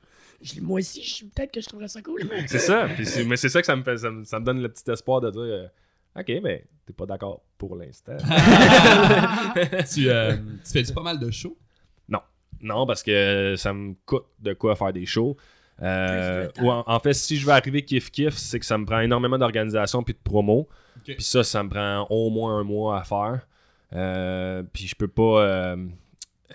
je- 0.42 0.60
moi 0.60 0.78
aussi, 0.80 1.02
je- 1.02 1.24
peut-être 1.24 1.52
que 1.52 1.60
je 1.60 1.68
trouverais 1.68 1.88
ça 1.88 2.02
cool. 2.02 2.22
C'est 2.46 2.58
ça. 2.58 2.88
Mais 3.26 3.36
c'est 3.36 3.48
ça 3.48 3.60
que 3.60 3.66
ça 3.66 3.76
me, 3.76 3.82
fait, 3.82 3.98
ça, 3.98 4.10
me, 4.10 4.24
ça 4.24 4.40
me 4.40 4.44
donne 4.44 4.60
le 4.62 4.68
petit 4.68 4.90
espoir 4.90 5.20
de 5.20 5.30
dire 5.30 5.40
euh, 5.40 5.66
Ok, 6.18 6.32
mais 6.42 6.64
t'es 6.86 6.92
pas 6.92 7.06
d'accord 7.06 7.42
pour 7.56 7.76
l'instant. 7.76 8.16
tu, 9.92 10.08
euh, 10.10 10.36
tu 10.64 10.84
fais 10.84 10.92
pas 10.92 11.02
mal 11.02 11.18
de 11.18 11.30
shows? 11.30 11.56
non, 12.60 12.86
parce 12.86 13.04
que 13.04 13.54
ça 13.56 13.72
me 13.72 13.94
coûte 14.04 14.24
de 14.40 14.52
quoi 14.52 14.74
faire 14.74 14.92
des 14.92 15.06
shows. 15.06 15.36
Euh, 15.80 16.48
ou 16.60 16.72
en, 16.72 16.82
en 16.88 16.98
fait, 16.98 17.12
si 17.14 17.36
je 17.36 17.46
veux 17.46 17.52
arriver 17.52 17.82
kiff-kiff, 17.82 18.32
c'est 18.32 18.58
que 18.58 18.66
ça 18.66 18.76
me 18.76 18.84
prend 18.84 18.98
énormément 18.98 19.38
d'organisation 19.38 20.02
puis 20.02 20.12
de 20.14 20.18
promo. 20.18 20.68
Ok. 21.08 21.14
Puis 21.16 21.24
ça, 21.24 21.42
ça 21.44 21.62
me 21.62 21.68
prend 21.68 22.06
au 22.10 22.30
moins 22.30 22.58
un 22.58 22.64
mois 22.64 23.00
à 23.00 23.04
faire. 23.04 23.46
Euh, 23.94 24.62
puis 24.72 24.86
je 24.86 24.94
peux 24.94 25.08
pas. 25.08 25.42
euh, 25.42 25.76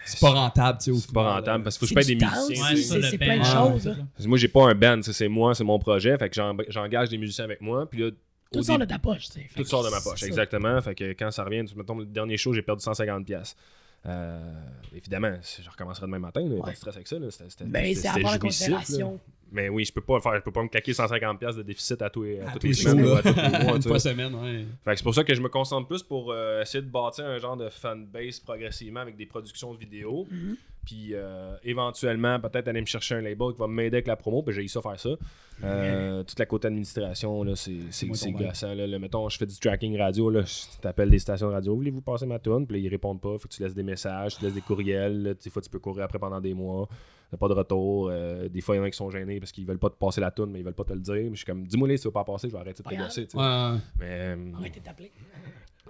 C'est 0.05 0.19
pas 0.19 0.29
rentable, 0.31 0.79
tu 0.79 0.93
sais. 0.93 0.99
c'est 0.99 1.13
pas 1.13 1.35
rentable 1.35 1.61
euh, 1.61 1.63
parce 1.63 1.77
qu'il 1.77 1.87
faut 1.87 1.95
que 1.95 2.01
je 2.01 2.07
paye 2.07 2.15
des 2.17 2.25
musiciens. 2.25 3.01
c'est- 3.01 3.17
plein 3.17 3.39
de 3.39 3.43
choses, 3.45 3.87
ouais, 3.87 3.93
là. 3.95 4.27
Moi, 4.27 4.37
j'ai 4.37 4.47
pas 4.47 4.65
un 4.69 4.75
band, 4.75 5.01
c'est 5.01 5.27
moi, 5.27 5.55
c'est 5.55 5.63
mon 5.63 5.79
projet. 5.79 6.17
Fait 6.17 6.29
que 6.29 6.35
j'en- 6.35 6.55
j'engage 6.67 7.09
des 7.09 7.17
musiciens 7.17 7.45
avec 7.45 7.61
moi. 7.61 7.89
Puis 7.89 7.99
là, 8.01 8.11
Tout 8.51 8.61
sort 8.63 8.77
de 8.77 8.85
ta 8.85 8.99
poche, 8.99 9.25
tu 9.27 9.31
sais. 9.33 9.47
Fait 9.49 9.63
Tout 9.63 9.67
sort 9.69 9.83
de 9.83 9.89
ma 9.89 9.99
poche, 10.01 10.21
exactement. 10.23 10.79
Fait 10.81 10.93
que 10.93 11.11
quand 11.13 11.31
ça 11.31 11.43
revient, 11.43 11.63
tu- 11.65 11.75
mettons, 11.75 11.97
le 11.97 12.05
dernier 12.05 12.37
show, 12.37 12.53
j'ai 12.53 12.61
perdu 12.61 12.83
150$. 12.83 13.23
pièces. 13.25 13.55
évidemment, 14.93 15.33
je 15.41 15.69
recommencerai 15.69 16.05
demain 16.07 16.19
matin, 16.19 16.41
il 16.41 16.49
n'y 16.49 16.55
a 16.57 16.59
pas 16.59 16.65
Ouais. 16.67 16.71
de 16.73 16.77
stress 16.77 16.95
avec 16.95 17.07
ça. 17.07 17.17
là. 17.17 17.31
C'était- 17.31 17.49
c'était- 17.49 17.63
Ben, 17.65 17.85
c'est 17.85 17.95
c'était 17.95 18.07
à 18.09 18.11
prendre 18.11 18.27
en 18.27 18.31
là. 18.33 18.37
considération. 18.39 19.19
Mais 19.53 19.69
oui, 19.69 19.85
je 19.85 19.93
peux 19.93 20.01
pas 20.01 20.15
le 20.15 20.21
faire. 20.21 20.35
Je 20.35 20.41
peux 20.41 20.51
pas 20.51 20.63
me 20.63 20.67
claquer 20.67 20.91
150$ 20.91 21.37
pièces 21.37 21.55
de 21.55 21.61
déficit 21.61 22.01
à, 22.01 22.09
tous 22.09 22.23
les- 22.23 22.39
à 22.41 22.49
à 22.49 22.51
toutes 22.53 22.61
tous 22.61 22.67
les 22.67 22.73
semaines 22.73 23.05
ou 23.05 23.09
là. 23.13 23.17
à 23.19 23.21
tous 23.21 23.35
les 23.35 23.63
mois. 23.65 23.75
Une 23.77 23.81
fois 23.83 23.99
semaine, 23.99 24.33
ouais. 24.35 24.65
Fait 24.83 24.91
que 24.91 24.97
c'est 24.97 25.03
pour 25.03 25.13
ça 25.15 25.23
que 25.23 25.33
je 25.35 25.41
me 25.41 25.47
concentre 25.49 25.87
plus 25.87 26.01
pour 26.03 26.31
euh, 26.31 26.61
essayer 26.63 26.81
de 26.83 26.89
bâtir 26.89 27.25
un 27.25 27.37
genre 27.37 27.55
de 27.55 27.69
fanbase 27.69 28.39
progressivement 28.39 28.99
avec 29.01 29.15
des 29.15 29.25
productions 29.27 29.73
de 29.73 29.77
vidéos. 29.79 30.25
Mhm. 30.29 30.57
Puis 30.85 31.11
euh, 31.13 31.55
éventuellement, 31.63 32.39
peut-être 32.41 32.67
aller 32.67 32.81
me 32.81 32.85
chercher 32.85 33.15
un 33.15 33.21
label 33.21 33.53
qui 33.53 33.59
va 33.59 33.67
m'aider 33.67 33.97
avec 33.97 34.07
la 34.07 34.15
promo. 34.17 34.41
Puis 34.43 34.53
j'ai 34.55 34.63
eu 34.63 34.67
ça 34.67 34.81
faire 34.81 34.99
ça. 34.99 35.11
Euh, 35.63 36.23
toute 36.23 36.39
la 36.39 36.45
côté 36.45 36.67
administration, 36.67 37.43
là, 37.43 37.55
c'est, 37.55 38.07
gossant. 38.07 38.73
Là. 38.73 38.87
Le- 38.87 38.99
mettons, 38.99 39.29
je 39.29 39.37
fais 39.37 39.45
du 39.45 39.57
tracking 39.57 39.97
radio. 39.97 40.29
Là, 40.29 40.41
je 40.43 40.81
t'appelle 40.81 41.09
des 41.09 41.19
stations 41.19 41.47
de 41.47 41.53
radio. 41.53 41.75
Voulez-vous 41.75 42.01
passer 42.01 42.25
ma 42.25 42.39
tune? 42.39 42.65
Puis 42.67 42.77
là, 42.81 42.83
ils 42.87 42.89
répondent 42.89 43.21
pas. 43.21 43.37
Faut 43.37 43.47
que 43.47 43.53
tu 43.53 43.61
laisses 43.63 43.75
des 43.75 43.83
messages, 43.83 44.35
tu 44.37 44.43
laisses 44.43 44.55
des 44.55 44.61
courriels. 44.61 45.23
là. 45.23 45.33
Des 45.35 45.49
fois, 45.49 45.61
tu 45.61 45.69
peux 45.69 45.79
courir 45.79 46.03
après 46.03 46.19
pendant 46.19 46.41
des 46.41 46.53
mois. 46.53 46.89
Pas 47.37 47.47
de 47.47 47.53
retour. 47.53 48.09
Euh, 48.11 48.47
des 48.49 48.61
fois, 48.61 48.75
il 48.75 48.79
y 48.79 48.81
en 48.81 48.83
a 48.85 48.89
qui 48.89 48.97
sont 48.97 49.09
gênés 49.09 49.39
parce 49.39 49.51
qu'ils 49.51 49.65
veulent 49.65 49.79
pas 49.79 49.89
te 49.89 49.95
passer 49.95 50.21
la 50.21 50.31
tune, 50.31 50.47
mais 50.51 50.59
ils 50.59 50.65
veulent 50.65 50.73
pas 50.73 50.83
te 50.83 50.93
le 50.93 50.99
dire. 50.99 51.13
Mais 51.15 51.29
je 51.31 51.35
suis 51.37 51.45
comme, 51.45 51.65
dis-moi 51.65 51.87
les 51.87 51.97
si 51.97 52.03
tu 52.03 52.07
veux 52.07 52.13
pas 52.13 52.23
passer, 52.23 52.47
je 52.49 52.53
vais 52.53 52.59
arrêter 52.59 52.83
de 52.83 52.89
te 52.89 52.95
gosser. 52.95 53.27
Mais, 53.99 54.05
euh, 54.05 54.35
Arrêtez 54.57 54.79
de 54.79 54.85
t'appeler. 54.85 55.11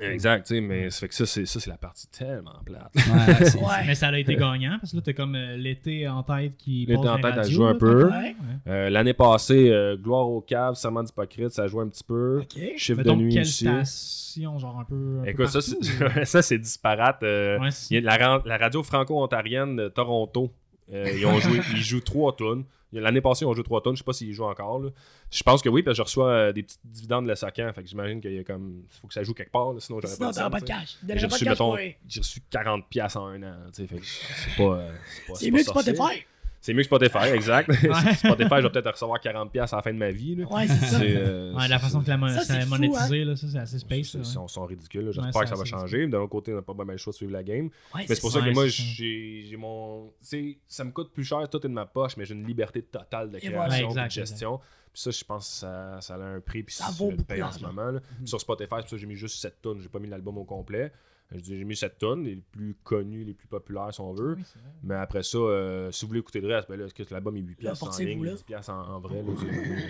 Exact, 0.01 0.47
tu 0.47 0.55
sais, 0.55 0.59
mais 0.61 0.89
ça 0.89 1.01
fait 1.01 1.07
que 1.09 1.13
ça, 1.13 1.25
c'est, 1.27 1.45
ça, 1.45 1.59
c'est 1.59 1.69
la 1.69 1.77
partie 1.77 2.07
tellement 2.07 2.55
plate. 2.65 2.91
Ouais, 2.95 3.45
c'est- 3.45 3.59
Ouais. 3.59 3.85
Mais 3.85 3.93
ça 3.93 4.07
a 4.07 4.17
été 4.17 4.35
gagnant 4.35 4.77
Parce 4.81 4.91
que 4.91 4.97
là, 4.97 5.03
t'as 5.05 5.13
comme 5.13 5.35
euh, 5.35 5.55
l'été 5.55 6.07
en 6.07 6.23
tête 6.23 6.57
qui. 6.57 6.87
L'été 6.87 7.07
en 7.07 7.17
tête, 7.19 7.35
radios, 7.35 7.51
joue 7.51 7.65
un 7.65 7.75
peu. 7.75 8.09
Ouais. 8.09 8.35
Euh, 8.67 8.89
L'année 8.89 9.13
passée, 9.13 9.69
euh, 9.69 9.95
Gloire 9.95 10.27
au 10.27 10.41
cave, 10.41 10.73
Serment 10.73 11.03
d'hypocrite, 11.03 11.51
ça 11.51 11.67
joue 11.67 11.79
un 11.79 11.87
petit 11.87 12.03
peu. 12.03 12.39
Ok. 12.41 12.59
Chiffre 12.75 13.03
de 13.03 13.11
nuit 13.11 13.33
quelle 13.33 13.43
aussi. 13.43 13.65
station, 13.65 14.57
genre 14.57 14.79
un 14.79 14.83
peu. 14.83 15.19
un 15.19 15.23
peu 15.25 15.29
Écoute, 15.29 15.47
ça, 15.47 15.61
c'est- 15.61 15.75
ou- 15.77 15.79
ça, 16.25 16.41
c'est 16.41 16.57
disparate. 16.57 17.21
euh, 17.21 17.59
Ouais, 17.59 17.69
il 17.91 18.03
y 18.03 18.07
a 18.07 18.17
la, 18.17 18.41
la 18.43 18.57
radio 18.57 18.81
franco-ontarienne 18.81 19.75
de 19.75 19.89
Toronto, 19.89 20.51
euh, 20.91 21.11
ils, 21.15 21.25
ont 21.25 21.39
joué, 21.39 21.59
ils 21.71 21.81
jouent 21.83 22.01
trois 22.01 22.35
tonnes. 22.35 22.65
L'année 22.91 23.21
passée, 23.21 23.43
ils 23.45 23.47
ont 23.47 23.53
joué 23.53 23.63
trois 23.63 23.81
tonnes. 23.81 23.95
Je 23.95 23.99
sais 23.99 24.03
pas 24.03 24.13
s'ils 24.13 24.33
jouent 24.33 24.43
encore. 24.43 24.79
là. 24.79 24.89
Je 25.31 25.41
pense 25.41 25.61
que 25.61 25.69
oui, 25.69 25.81
parce 25.81 25.95
que 25.95 25.97
je 25.97 26.01
reçois 26.03 26.29
euh, 26.29 26.51
des 26.53 26.61
petites 26.63 26.79
dividendes 26.85 27.25
de 27.25 27.29
le 27.29 27.35
Sacan. 27.35 27.71
Fait 27.73 27.81
que 27.81 27.89
j'imagine 27.89 28.21
qu'il 28.21 28.33
y 28.33 28.39
a 28.39 28.43
comme. 28.43 28.83
faut 29.01 29.07
que 29.07 29.13
ça 29.13 29.23
joue 29.23 29.33
quelque 29.33 29.51
part, 29.51 29.73
là, 29.73 29.79
sinon 29.79 29.99
j'aurais 29.99 30.15
pas 30.33 30.49
pas 30.49 30.59
de 30.59 30.65
cash. 30.65 30.97
J'ai 31.07 31.15
pas 31.27 31.33
reçu, 31.33 31.43
de 31.45 31.49
cash 31.49 31.59
mettons, 31.59 31.75
j'ai 32.07 32.19
reçu 32.19 32.39
40$ 32.51 32.83
piastres 32.89 33.19
en 33.19 33.27
un 33.27 33.43
an. 33.43 33.55
fait 33.73 33.87
que 33.87 34.05
C'est 34.05 34.55
pas. 34.57 34.63
euh, 34.63 34.91
c'est 35.33 35.49
mieux 35.49 35.63
que. 35.63 35.69
Spotify. 35.69 36.25
C'est 36.65 36.73
mieux 36.73 36.79
que 36.79 36.85
Spotify, 36.85 37.27
exact. 37.33 37.69
Spotify, 38.15 38.55
je 38.57 38.61
vais 38.61 38.69
peut-être 38.69 38.91
recevoir 38.91 39.19
40$ 39.19 39.49
piastres 39.51 39.73
à 39.73 39.77
la 39.79 39.83
fin 39.83 39.91
de 39.93 39.97
ma 39.97 40.11
vie. 40.11 40.35
là. 40.37 40.45
Ouais, 40.45 40.65
c'est 40.65 40.85
ça. 40.85 41.01
Euh, 41.01 41.53
Ouais, 41.53 41.67
la 41.67 41.77
façon 41.77 42.01
que 42.01 42.07
la 42.07 42.15
mon- 42.15 42.29
Ça, 42.29 42.61
est 42.61 42.65
monétisé, 42.65 43.25
là, 43.25 43.35
ça, 43.35 43.47
c'est 43.51 43.57
assez 43.59 43.79
space. 43.79 44.13
Ils 44.13 44.23
sont, 44.25 44.47
sont 44.47 44.65
ridicules. 44.65 45.11
J'espère 45.11 45.41
que 45.43 45.49
ça 45.49 45.55
va 45.55 45.65
changer. 45.65 46.07
D'un 46.07 46.19
autre 46.19 46.29
côté, 46.31 46.53
on 46.53 46.55
n'a 46.55 46.61
pas 46.61 46.73
bien 46.73 46.85
le 46.85 46.97
choix 46.97 47.11
de 47.11 47.15
suivre 47.17 47.33
la 47.33 47.43
game. 47.43 47.65
Ouais, 47.93 48.05
Mais 48.07 48.15
c'est 48.15 48.21
pour 48.21 48.31
ça 48.31 48.39
ça. 48.39 48.45
que 48.47 48.53
moi, 48.53 48.65
j'ai 48.67 49.43
j'ai 49.45 49.57
mon. 49.57 50.05
tu 50.07 50.13
sais, 50.21 50.57
ça 50.67 50.85
me 50.85 50.91
coûte 50.91 51.11
plus 51.13 51.25
cher, 51.25 51.47
tout 51.49 51.57
est 51.57 51.69
de 51.69 51.73
ma 51.73 51.85
poche, 51.85 52.15
mais 52.15 52.23
j'ai 52.23 52.33
une 52.33 52.47
liberté 52.47 52.81
totale 52.81 53.29
de 53.29 53.37
Et 53.37 53.41
création, 53.41 53.57
voilà. 53.59 53.73
puis 53.75 53.83
Exact, 53.85 54.05
de 54.07 54.11
gestion. 54.11 54.59
Puis 54.93 55.01
ça, 55.01 55.11
je 55.11 55.23
pense 55.25 55.45
que 55.47 55.53
ça, 55.55 55.97
ça 55.99 56.15
a 56.15 56.19
un 56.19 56.39
prix, 56.39 56.63
puis 56.63 56.73
Ça 56.75 56.89
vaut 56.97 57.11
le 57.11 57.17
paye 57.17 57.43
en 57.43 57.51
ce 57.51 57.59
moment. 57.61 57.91
là. 57.91 57.99
Sur 58.23 58.39
Spotify, 58.39 58.69
c'est 58.69 58.79
pour 58.81 58.89
ça 58.89 58.95
que 58.95 59.01
j'ai 59.01 59.07
mis 59.07 59.15
juste 59.15 59.41
7 59.41 59.55
tonnes. 59.61 59.81
J'ai 59.81 59.89
pas 59.89 59.99
mis 59.99 60.07
l'album 60.07 60.37
au 60.37 60.45
complet. 60.45 60.93
Je 61.33 61.39
dis, 61.39 61.57
J'ai 61.57 61.63
mis 61.63 61.75
7 61.75 61.97
tonnes, 61.97 62.23
les 62.23 62.35
plus 62.51 62.75
connus, 62.83 63.23
les 63.23 63.33
plus 63.33 63.47
populaires, 63.47 63.93
si 63.93 64.01
on 64.01 64.13
veut. 64.13 64.35
Oui. 64.37 64.43
Mais 64.83 64.95
après 64.95 65.23
ça, 65.23 65.37
euh, 65.37 65.91
si 65.91 66.05
vous 66.05 66.09
voulez 66.09 66.19
écouter 66.19 66.41
le 66.41 66.53
reste, 66.53 66.69
ben 66.69 66.79
là, 66.79 66.85
est-ce 66.85 66.93
que 66.93 67.03
l'album 67.13 67.35
est 67.35 67.41
8 67.41 67.49
Là, 67.63 67.71
piastres 67.71 67.87
en 67.87 67.97
ligne, 68.03 68.23
là. 68.25 68.33
10 68.33 68.43
piastres 68.43 68.71
en, 68.71 68.95
en 68.95 68.99
vrai. 68.99 69.21
là, 69.21 69.29
euh, 69.29 69.89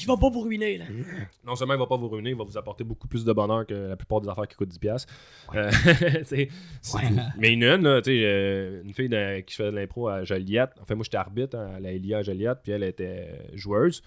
Il 0.00 0.06
va 0.06 0.16
pas 0.16 0.30
vous 0.30 0.40
ruiner, 0.40 0.78
là. 0.78 0.84
non 1.44 1.54
seulement 1.56 1.74
il 1.74 1.78
va 1.80 1.86
pas 1.86 1.96
vous 1.96 2.08
ruiner, 2.08 2.30
il 2.30 2.36
va 2.36 2.44
vous 2.44 2.56
apporter 2.56 2.84
beaucoup 2.84 3.08
plus 3.08 3.24
de 3.24 3.32
bonheur 3.32 3.66
que 3.66 3.74
la 3.74 3.96
plupart 3.96 4.20
des 4.20 4.28
affaires 4.28 4.46
qui 4.48 4.56
coûtent 4.56 4.72
10$. 4.72 4.78
piastres. 4.78 5.12
Euh, 5.54 5.70
c'est- 6.24 6.48
c'est- 6.80 6.98
Mais 7.38 7.52
il 7.52 7.62
y 7.62 7.66
en 7.66 7.70
a 7.72 7.74
une, 7.76 7.82
là, 7.84 8.00
tu 8.02 8.10
sais, 8.10 8.22
euh, 8.24 8.82
une 8.84 8.94
fille 8.94 9.08
de- 9.08 9.40
qui 9.40 9.54
faisait 9.56 9.70
de 9.70 9.76
l'impro 9.76 10.08
à 10.08 10.24
Joliette. 10.24 10.70
En 10.80 10.84
fait, 10.84 10.94
moi, 10.94 11.04
j'étais 11.04 11.16
arbitre 11.16 11.56
hein, 11.58 11.72
à 11.76 11.80
la 11.80 11.92
Elia 11.92 12.18
à 12.18 12.22
Joliette, 12.22 12.58
puis 12.62 12.72
elle 12.72 12.84
était 12.84 13.40
joueuse, 13.54 14.02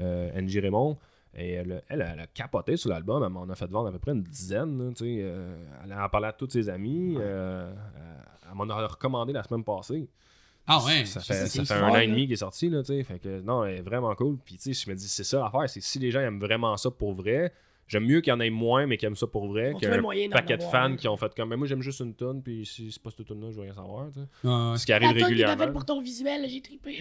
euh, 0.00 0.30
Angie 0.40 0.60
Raymond. 0.60 0.96
Et 1.38 1.52
elle, 1.52 1.82
elle, 1.88 2.06
elle 2.12 2.20
a 2.20 2.26
capoté 2.26 2.76
sur 2.76 2.90
l'album. 2.90 3.22
Elle 3.22 3.30
m'en 3.30 3.48
a 3.48 3.54
fait 3.54 3.70
vendre 3.70 3.88
à 3.88 3.92
peu 3.92 3.98
près 3.98 4.12
une 4.12 4.22
dizaine. 4.22 4.78
là, 4.78 4.92
euh, 5.02 5.56
elle 5.84 5.92
en 5.92 6.08
parlait 6.08 6.28
à 6.28 6.32
tous 6.32 6.50
ses 6.50 6.68
amis. 6.68 7.16
euh, 7.18 7.72
elle 8.50 8.56
m'en 8.56 8.68
a 8.68 8.86
recommandé 8.86 9.32
la 9.32 9.42
semaine 9.44 9.64
passée. 9.64 10.08
Ah 10.66 10.84
ouais? 10.84 11.04
Ça 11.06 11.20
ça, 11.20 11.34
fait, 11.34 11.64
ça 11.64 11.86
un 11.86 11.90
an 11.90 11.96
et 11.96 12.06
demi 12.06 12.22
qu'il 12.22 12.32
est 12.32 12.36
sorti, 12.36 12.68
là. 12.68 12.82
Fait 12.84 13.18
que 13.18 13.40
non, 13.40 13.64
elle 13.64 13.78
est 13.78 13.82
vraiment 13.82 14.14
cool. 14.14 14.36
Puis, 14.44 14.58
je 14.60 14.90
me 14.90 14.94
dis, 14.94 15.08
c'est 15.08 15.24
ça 15.24 15.40
l'affaire, 15.40 15.68
c'est 15.68 15.80
si 15.80 15.98
les 15.98 16.10
gens 16.10 16.20
aiment 16.20 16.40
vraiment 16.40 16.76
ça 16.76 16.90
pour 16.90 17.14
vrai, 17.14 17.52
j'aime 17.88 18.04
mieux 18.04 18.20
qu'il 18.20 18.30
y 18.30 18.34
en 18.34 18.38
ait 18.40 18.50
moins, 18.50 18.86
mais 18.86 18.96
qui 18.96 19.06
aiment 19.06 19.16
ça 19.16 19.26
pour 19.26 19.48
vrai, 19.48 19.72
qu'un 19.80 19.90
paquet 20.36 20.56
de 20.58 20.62
fans 20.70 20.94
qui 20.96 21.08
ont 21.08 21.16
fait 21.16 21.34
comme, 21.34 21.48
mais 21.48 21.56
moi, 21.56 21.66
j'aime 21.66 21.82
juste 21.82 22.00
une 22.00 22.14
tonne, 22.14 22.42
puis 22.42 22.64
si 22.64 22.92
c'est 22.92 23.02
pas 23.02 23.10
cette 23.10 23.26
tonne-là, 23.26 23.48
je 23.50 23.56
veux 23.56 23.62
rien 23.62 23.74
savoir, 23.74 24.06
tu 24.12 24.20
sais. 24.20 24.26
Ce 24.78 24.86
qui 24.86 24.92
arrive 24.92 25.08
régulièrement. 25.24 25.64
fait 25.64 25.72
pour 25.72 25.84
ton 25.84 26.00
visuel, 26.00 26.46
j'ai 26.48 26.60
trippé. 26.60 26.98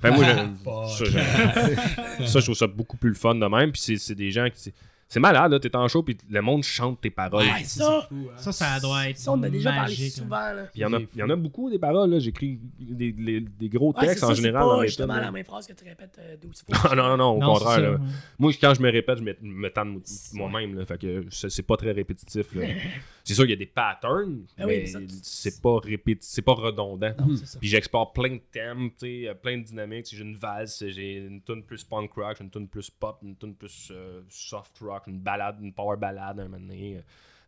Fait 0.00 0.10
moi, 0.10 0.24
j'aime- 0.24 0.56
ça, 0.88 2.26
ça, 2.26 2.40
je 2.40 2.44
trouve 2.44 2.56
ça 2.56 2.66
beaucoup 2.66 2.96
plus 2.96 3.10
le 3.10 3.14
fun 3.14 3.34
de 3.34 3.46
même. 3.46 3.72
Puis 3.72 3.80
c'est- 3.82 3.96
c'est 3.98 4.14
des 4.14 4.30
gens 4.30 4.48
qui. 4.52 4.72
C'est- 5.10 5.14
C'est 5.14 5.20
malade, 5.20 5.50
là. 5.52 5.58
T'es 5.60 5.74
en 5.76 5.88
show, 5.88 6.02
puis 6.04 6.16
le 6.30 6.40
monde 6.40 6.62
chante 6.62 7.00
tes 7.00 7.10
paroles. 7.10 7.44
Ouais, 7.44 7.64
ça, 7.64 8.08
Ça, 8.36 8.52
ça 8.52 8.80
doit 8.80 9.08
être. 9.10 9.18
ça, 9.18 9.32
on 9.32 9.34
en 9.34 9.42
a 9.42 9.50
déjà 9.50 9.70
parlé 9.70 9.90
magique, 9.90 10.12
souvent, 10.12 10.52
là. 10.52 10.62
Puis 10.72 10.80
il 10.80 10.82
y, 10.82 10.84
en 10.86 10.92
a- 10.92 11.00
il 11.00 11.18
y 11.18 11.22
en 11.22 11.30
a 11.30 11.36
beaucoup 11.36 11.68
des 11.68 11.78
paroles, 11.80 12.10
là. 12.10 12.18
J'écris 12.20 12.60
des, 12.78 13.12
des- 13.12 13.40
des 13.40 13.68
gros 13.68 13.88
Ouais, 13.88 13.94
c'est 14.00 14.06
textes 14.06 14.20
ça, 14.20 14.26
en 14.26 14.30
c'est 14.30 14.36
général 14.36 14.62
pas 14.62 14.74
dans 14.76 14.80
mes 14.80 14.86
justement 14.86 15.16
la 15.16 15.30
même 15.32 15.44
phrase 15.44 15.66
que 15.66 15.72
tu 15.72 15.84
répètes 15.84 16.16
euh, 16.20 16.36
12 16.40 16.62
fois. 16.64 16.94
Non, 16.94 17.08
non, 17.08 17.16
non, 17.16 17.30
au 17.32 17.38
Non, 17.40 17.54
c'est 17.56 17.58
contraire, 17.64 17.74
ça, 17.74 17.80
là. 17.80 17.90
ouais. 17.92 17.98
Moi, 18.38 18.52
quand 18.60 18.72
je 18.74 18.80
me 18.82 18.90
répète, 18.92 19.18
je 19.18 19.24
me, 19.24 19.34
me 19.42 19.68
tente 19.70 20.06
C'est- 20.06 20.36
moi-même. 20.36 20.78
là. 20.78 20.86
Fait 20.86 20.98
que 20.98 21.24
c'est 21.30 21.50
c'est 21.50 21.62
pas 21.66 21.76
très 21.76 21.90
répétitif. 21.92 22.54
là. 22.54 22.62
c'est 23.24 23.34
sûr 23.34 23.44
qu'il 23.44 23.50
y 23.50 23.54
a 23.54 23.56
des 23.56 23.66
patterns, 23.66 24.44
Ah 24.58 24.66
mais 24.66 24.86
c'est 25.22 25.60
pas 25.60 25.78
répéti- 25.80 26.18
c'est 26.22 26.42
pas 26.42 26.54
redondant. 26.54 27.12
Non, 27.18 27.36
c'est. 27.44 27.58
Puis 27.58 27.68
j'explore 27.68 28.12
plein 28.12 28.30
de 28.34 28.40
thèmes, 28.52 28.90
tu 28.90 28.98
sais, 29.24 29.28
euh, 29.28 29.34
plein 29.34 29.58
de 29.58 29.64
dynamiques. 29.64 30.06
Sais, 30.06 30.16
J'ai 30.16 30.22
une 30.22 30.36
valse, 30.36 30.84
j'ai 30.86 31.16
une 31.16 31.42
tune 31.42 31.62
plus 31.64 31.82
punk 31.84 32.12
rock, 32.14 32.36
j'ai 32.38 32.44
une 32.44 32.50
tune 32.50 32.68
plus 32.68 32.88
pop, 32.90 33.18
une 33.22 33.36
tune 33.36 33.54
plus 33.54 33.90
euh, 33.90 34.20
soft 34.28 34.78
rock, 34.80 34.99
une 35.08 35.18
balade, 35.20 35.56
une 35.60 35.72
power 35.72 35.96
ballade 35.96 36.40
un 36.40 36.44
moment 36.44 36.58
donné. 36.58 37.00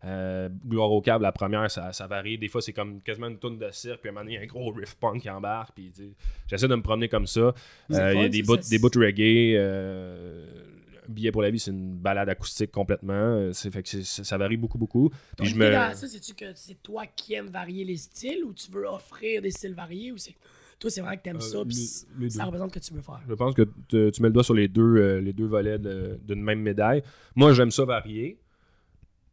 Euh, 0.04 0.48
Gloire 0.66 0.90
au 0.90 1.00
câble, 1.00 1.22
la 1.22 1.30
première, 1.30 1.70
ça, 1.70 1.92
ça 1.92 2.06
varie. 2.08 2.36
Des 2.36 2.48
fois, 2.48 2.60
c'est 2.60 2.72
comme 2.72 3.00
quasiment 3.02 3.28
une 3.28 3.38
tune 3.38 3.58
de 3.58 3.70
cirque, 3.70 4.00
puis 4.00 4.08
à 4.08 4.10
un 4.10 4.14
moment 4.14 4.24
donné, 4.24 4.32
il 4.34 4.36
y 4.36 4.40
a 4.40 4.42
un 4.42 4.46
gros 4.46 4.72
riff 4.72 4.96
punk 4.96 5.22
qui 5.22 5.30
embarque. 5.30 5.74
Puis 5.76 5.92
j'essaie 6.48 6.66
de 6.66 6.74
me 6.74 6.82
promener 6.82 7.08
comme 7.08 7.26
ça. 7.26 7.40
Euh, 7.92 8.12
Il 8.14 8.20
y 8.20 8.24
a 8.24 8.28
des 8.28 8.42
bouts, 8.42 8.56
des 8.56 8.78
bouts 8.78 8.90
reggae. 8.96 9.54
euh, 9.56 10.44
Billet 11.08 11.32
pour 11.32 11.42
la 11.42 11.50
vie, 11.50 11.58
c'est 11.58 11.72
une 11.72 11.94
balade 11.96 12.28
acoustique 12.28 12.70
complètement. 12.70 13.12
Euh, 13.12 13.52
C'est 13.52 13.70
fait 13.72 13.82
que 13.82 14.02
ça, 14.02 14.38
varie 14.38 14.56
beaucoup, 14.56 14.78
beaucoup. 14.78 15.10
Puis 15.36 15.48
je 15.48 15.56
me. 15.56 15.70
ça, 15.72 15.94
c'est-tu 15.94 16.34
que 16.34 16.46
c'est 16.54 16.80
toi 16.82 17.04
qui 17.06 17.34
aimes 17.34 17.48
varier 17.48 17.84
les 17.84 17.96
styles 17.96 18.44
ou 18.44 18.52
tu 18.52 18.70
veux 18.70 18.86
offrir 18.86 19.42
des 19.42 19.50
styles 19.50 19.74
variés 19.74 20.12
ou 20.12 20.16
c'est 20.16 20.34
toi, 20.82 20.90
c'est 20.90 21.00
vrai 21.00 21.16
que 21.16 21.22
t'aimes 21.22 21.36
Euh, 21.36 21.40
ça 21.40 21.62
puis 21.64 22.30
ça 22.30 22.44
représente 22.44 22.74
ce 22.74 22.80
que 22.80 22.84
tu 22.84 22.92
veux 22.94 23.02
faire? 23.02 23.20
Je 23.28 23.34
pense 23.34 23.54
que 23.54 23.62
te- 23.88 24.10
tu 24.10 24.20
mets 24.20 24.28
le 24.28 24.34
doigt 24.34 24.42
sur 24.44 24.54
les 24.54 24.66
deux, 24.68 24.96
euh, 24.96 25.20
les 25.20 25.32
deux 25.32 25.46
volets 25.46 25.78
de- 25.78 26.18
d'une 26.26 26.42
même 26.42 26.60
médaille. 26.60 27.02
Moi, 27.36 27.52
j'aime 27.52 27.70
ça 27.70 27.84
varier. 27.84 28.38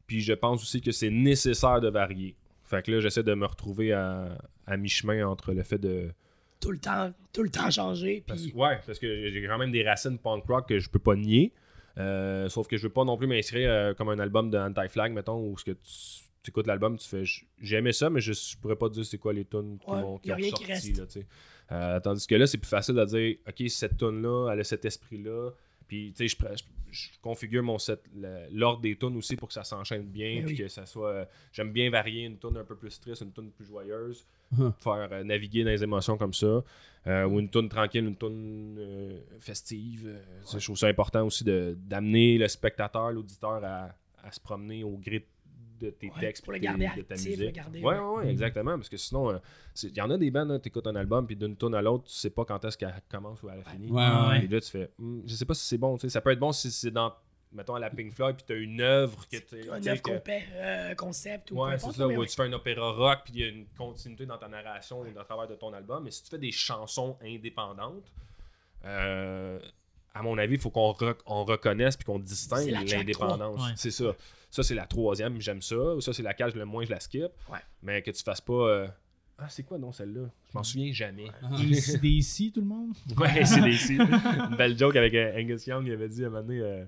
Puis 0.05 0.21
je 0.21 0.33
pense 0.33 0.61
aussi 0.63 0.79
que 0.81 0.91
c'est 0.91 1.09
nécessaire 1.09 1.81
de 1.81 1.89
varier. 1.89 2.35
Fait 2.63 2.83
que 2.83 2.91
là, 2.91 2.99
j'essaie 2.99 3.23
de 3.23 3.33
me 3.33 3.45
retrouver 3.45 3.93
à, 3.93 4.37
à 4.67 4.77
mi-chemin 4.77 5.25
entre 5.27 5.53
le 5.53 5.63
fait 5.63 5.77
de. 5.79 6.11
Tout 6.59 6.71
le 6.71 6.77
temps, 6.77 7.11
tout 7.33 7.41
le 7.43 7.49
temps 7.49 7.71
changer 7.71 8.23
puis 8.27 8.51
ouais, 8.53 8.79
parce 8.85 8.99
que 8.99 9.29
j'ai 9.29 9.45
quand 9.47 9.57
même 9.57 9.71
des 9.71 9.83
racines 9.83 10.17
punk 10.19 10.43
rock 10.45 10.67
que 10.67 10.77
je 10.77 10.89
peux 10.89 10.99
pas 10.99 11.15
nier. 11.15 11.53
Euh, 11.97 12.47
sauf 12.49 12.67
que 12.67 12.77
je 12.77 12.83
veux 12.83 12.93
pas 12.93 13.03
non 13.05 13.17
plus 13.17 13.27
m'inscrire 13.27 13.69
euh, 13.71 13.93
comme 13.93 14.09
un 14.09 14.19
album 14.19 14.49
de 14.51 14.57
Anti-Flag, 14.57 15.11
mettons, 15.13 15.41
où 15.47 15.57
ce 15.57 15.65
que 15.65 15.71
tu 15.71 16.28
écoutes 16.47 16.67
l'album, 16.67 16.97
tu 16.97 17.07
fais 17.07 17.25
j- 17.25 17.45
j'ai 17.61 17.75
aimé 17.77 17.91
ça, 17.91 18.09
mais 18.09 18.21
je, 18.21 18.31
je 18.33 18.57
pourrais 18.57 18.75
pas 18.77 18.87
te 18.89 18.93
dire 18.93 19.05
c'est 19.05 19.17
quoi 19.17 19.33
les 19.33 19.45
tunes 19.45 19.77
qui, 19.77 19.89
Ouais, 19.91 20.01
qui 20.23 20.31
ont 20.31 20.37
qui. 20.37 20.93
Là, 20.93 21.05
tu 21.05 21.19
sais. 21.19 21.25
Euh, 21.71 21.99
tandis 21.99 22.25
que 22.25 22.35
là, 22.35 22.47
c'est 22.47 22.57
plus 22.57 22.69
facile 22.69 22.95
de 22.95 23.05
dire 23.05 23.35
ok, 23.47 23.69
cette 23.69 23.97
tune 23.97 24.21
là 24.21 24.49
elle 24.53 24.59
a 24.61 24.63
cet 24.63 24.85
esprit-là. 24.85 25.51
Puis, 25.87 26.13
tu 26.15 26.27
sais, 26.29 26.37
je, 26.39 26.55
je- 26.55 26.63
je 26.91 27.09
configure 27.21 27.61
mon 27.63 27.77
set, 27.79 28.03
l'ordre 28.51 28.81
des 28.81 28.95
tunes 28.95 29.15
aussi 29.17 29.35
pour 29.35 29.47
que 29.47 29.53
ça 29.55 29.63
s'enchaîne 29.63 30.03
bien. 30.03 30.35
Ben 30.37 30.45
puis 30.45 30.53
oui. 30.55 30.61
que 30.61 30.67
ça 30.67 30.85
soit. 30.85 31.09
euh, 31.09 31.25
J'aime 31.51 31.71
bien 31.71 31.89
varier 31.89 32.25
une 32.25 32.37
tune 32.37 32.57
un 32.57 32.63
peu 32.63 32.75
plus 32.75 32.99
triste, 32.99 33.21
une 33.21 33.31
tune 33.31 33.51
plus 33.51 33.65
joyeuse. 33.65 34.25
Hum. 34.57 34.71
Faire 34.79 35.07
euh, 35.11 35.23
naviguer 35.23 35.63
dans 35.63 35.69
les 35.71 35.83
émotions 35.83 36.17
comme 36.17 36.33
ça. 36.33 36.63
Euh, 37.07 37.25
ou 37.25 37.39
une 37.39 37.49
tune 37.49 37.69
tranquille, 37.69 38.05
une 38.05 38.15
tune 38.17 38.75
euh, 38.79 39.19
festive. 39.39 40.15
Tu 40.45 40.51
sais, 40.51 40.59
je 40.59 40.65
trouve 40.65 40.77
ça 40.77 40.87
important 40.87 41.25
aussi 41.25 41.43
de- 41.43 41.75
d'amener 41.79 42.37
le 42.37 42.47
spectateur, 42.47 43.11
l'auditeur 43.11 43.63
à, 43.63 43.89
à 44.23 44.31
se 44.31 44.39
promener 44.39 44.83
au 44.83 44.97
gré 44.97 45.25
de 45.79 45.89
tes 45.89 46.07
Ouais, 46.07 46.19
textes 46.19 46.43
pour 46.43 46.53
le 46.53 46.59
puis 46.59 46.65
garder 46.67 46.89
de 46.97 47.01
ta 47.01 47.13
actif, 47.15 47.29
musique. 47.37 47.55
garder, 47.55 47.79
ouais, 47.81 47.85
ouais. 47.95 47.99
ouais, 47.99 48.15
ouais, 48.25 48.29
exactement. 48.31 48.75
Parce 48.75 48.89
que 48.89 48.97
sinon, 48.97 49.31
euh, 49.31 49.37
il 49.83 49.95
y 49.95 50.01
en 50.01 50.09
a 50.11 50.17
des 50.17 50.29
bandes, 50.31 50.61
tu 50.61 50.67
écoutes 50.69 50.87
un 50.87 50.95
album, 50.95 51.25
puis 51.25 51.35
d'une 51.35 51.55
tune 51.55 51.75
à 51.75 51.81
l'autre, 51.81 52.05
tu 52.05 52.13
sais 52.13 52.29
pas 52.29 52.45
quand 52.45 52.63
est-ce 52.65 52.77
qu'elle 52.77 52.93
commence 53.09 53.41
ou 53.43 53.49
elle 53.49 53.63
finit. 53.63 53.89
Ouais, 53.91 54.03
ouais, 54.03 54.27
ouais. 54.29 54.45
Et 54.45 54.47
là, 54.47 54.61
tu 54.61 54.69
fais, 54.69 54.89
Hmm, 54.99 55.21
je 55.25 55.33
sais 55.35 55.45
pas 55.45 55.53
si 55.53 55.65
c'est 55.65 55.77
bon. 55.77 55.97
Ça 55.97 56.21
peut 56.21 56.31
être 56.31 56.39
bon 56.39 56.51
si 56.51 56.71
c'est 56.71 56.91
dans, 56.91 57.13
mettons, 57.51 57.75
à 57.75 57.79
la 57.79 57.89
Pink 57.89 58.11
Floyd, 58.13 58.35
puis 58.35 58.45
tu 58.45 58.53
as 58.53 58.57
une 58.57 58.79
œuvre 58.81 59.27
que 59.27 59.37
tu 59.37 59.55
un 59.71 59.81
sais, 59.81 59.89
œuvre 59.89 60.01
que- 60.01 60.11
euh, 60.53 60.95
concept 60.95 61.51
ou 61.51 61.61
Ouais, 61.63 61.71
c'est 61.77 61.85
importe, 61.85 61.97
ça. 61.97 62.07
ouais. 62.07 62.27
tu 62.27 62.35
fais 62.35 62.43
un 62.43 62.53
opéra 62.53 62.91
rock, 62.91 63.19
puis 63.25 63.33
il 63.35 63.39
y 63.39 63.43
a 63.43 63.47
une 63.47 63.65
continuité 63.77 64.25
dans 64.25 64.37
ta 64.37 64.47
narration 64.47 65.03
et 65.05 65.11
dans 65.11 65.21
le 65.21 65.25
travers 65.25 65.47
de 65.47 65.55
ton 65.55 65.73
album. 65.73 66.03
Mais 66.03 66.11
si 66.11 66.23
tu 66.23 66.29
fais 66.29 66.37
des 66.37 66.51
chansons 66.51 67.17
indépendantes, 67.23 68.11
euh, 68.85 69.59
à 70.13 70.21
mon 70.23 70.37
avis, 70.37 70.55
il 70.55 70.59
faut 70.59 70.69
qu'on 70.69 70.91
rec- 70.91 71.19
on 71.25 71.43
reconnaisse 71.45 71.95
puis 71.97 72.05
qu'on 72.05 72.19
distingue 72.19 72.69
l'indépendance. 72.69 73.59
Ouais. 73.61 73.73
C'est 73.75 73.91
ça. 73.91 74.15
Ça, 74.49 74.63
c'est 74.63 74.75
la 74.75 74.85
troisième, 74.85 75.39
j'aime 75.39 75.61
ça. 75.61 75.75
Ça, 75.99 76.11
c'est 76.13 76.23
laquelle 76.23 76.51
le 76.55 76.65
moins 76.65 76.83
je 76.83 76.89
la 76.89 76.99
skip. 76.99 77.23
Ouais. 77.51 77.59
Mais 77.83 78.01
que 78.01 78.11
tu 78.11 78.23
fasses 78.23 78.41
pas. 78.41 78.53
euh, 78.53 78.87
Ah, 79.37 79.47
c'est 79.47 79.63
quoi, 79.63 79.77
non, 79.77 79.91
celle-là? 79.91 80.27
Je 80.51 80.57
m'en 80.57 80.63
souviens 80.63 80.91
jamais. 80.91 81.27
ACDC, 81.43 82.51
tout 82.53 82.61
le 82.61 82.65
monde? 82.67 82.93
Ouais, 83.17 83.45
c'est 83.45 83.61
des 83.61 83.73
si. 83.77 83.95
Une 83.97 84.55
belle 84.57 84.77
joke 84.77 84.95
avec 84.95 85.13
euh, 85.13 85.39
Angus 85.39 85.65
Young, 85.67 85.85
il 85.85 85.93
avait 85.93 86.09
dit 86.09 86.23
à 86.23 86.27
un 86.27 86.29
moment 86.29 86.43
donné, 86.43 86.59
euh, 86.61 86.83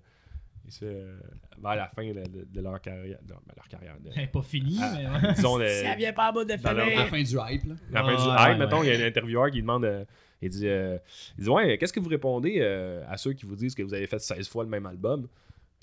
il 0.65 0.71
se 0.71 0.79
fait, 0.79 0.85
euh, 0.87 1.19
vers 1.61 1.75
la 1.75 1.87
fin 1.89 2.03
de, 2.03 2.13
de- 2.27 2.47
de 2.51 2.61
leur 2.61 2.79
carrière. 2.81 3.19
de- 3.21 3.27
ben, 3.33 3.53
leur 3.55 3.67
carrière. 3.67 3.95
de- 3.99 4.25
pas 4.31 4.41
finie, 4.41 4.77
Ah, 4.81 4.93
mais 4.97 5.07
ouais. 5.27 5.33
disons, 5.35 5.57
Si 5.57 5.63
euh, 5.63 5.83
elle 5.85 5.97
vient 5.97 6.13
pas 6.13 6.27
à 6.27 6.31
bout 6.31 6.43
de 6.43 6.49
leur- 6.53 6.65
À 6.67 6.73
la 6.73 6.85
finir, 6.85 7.07
fin 7.07 7.21
du 7.21 7.53
hype, 7.55 7.65
là. 7.65 7.75
la 7.91 8.03
fin 8.03 8.15
du 8.15 8.21
Ouais, 8.21 8.35
hype, 8.35 8.39
ouais, 8.49 8.57
mettons, 8.57 8.79
ouais. 8.81 8.87
il 8.87 8.99
y 8.99 9.01
a 9.01 9.05
un 9.05 9.07
intervieweur 9.07 9.51
qui 9.51 9.61
demande 9.61 9.85
euh, 9.85 10.03
il 10.41 10.49
dit, 10.49 10.67
euh, 10.67 10.97
il 11.37 11.43
dit 11.43 11.49
Ouais, 11.49 11.77
qu'est-ce 11.77 11.93
que 11.93 11.99
vous 11.99 12.09
répondez 12.09 12.57
euh, 12.59 13.03
à 13.07 13.17
ceux 13.17 13.33
qui 13.33 13.45
vous 13.45 13.55
disent 13.55 13.75
que 13.75 13.83
vous 13.83 13.93
avez 13.93 14.07
fait 14.07 14.19
16 14.19 14.47
fois 14.49 14.63
le 14.63 14.69
même 14.71 14.85
album? 14.87 15.27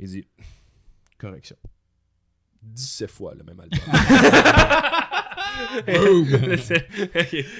Il 0.00 0.08
dit 0.08 0.26
Correction. 1.18 1.56
17 2.62 3.10
fois 3.10 3.34
le 3.36 3.44
même 3.44 3.60
album. 3.60 3.78
C'est- 6.58 6.86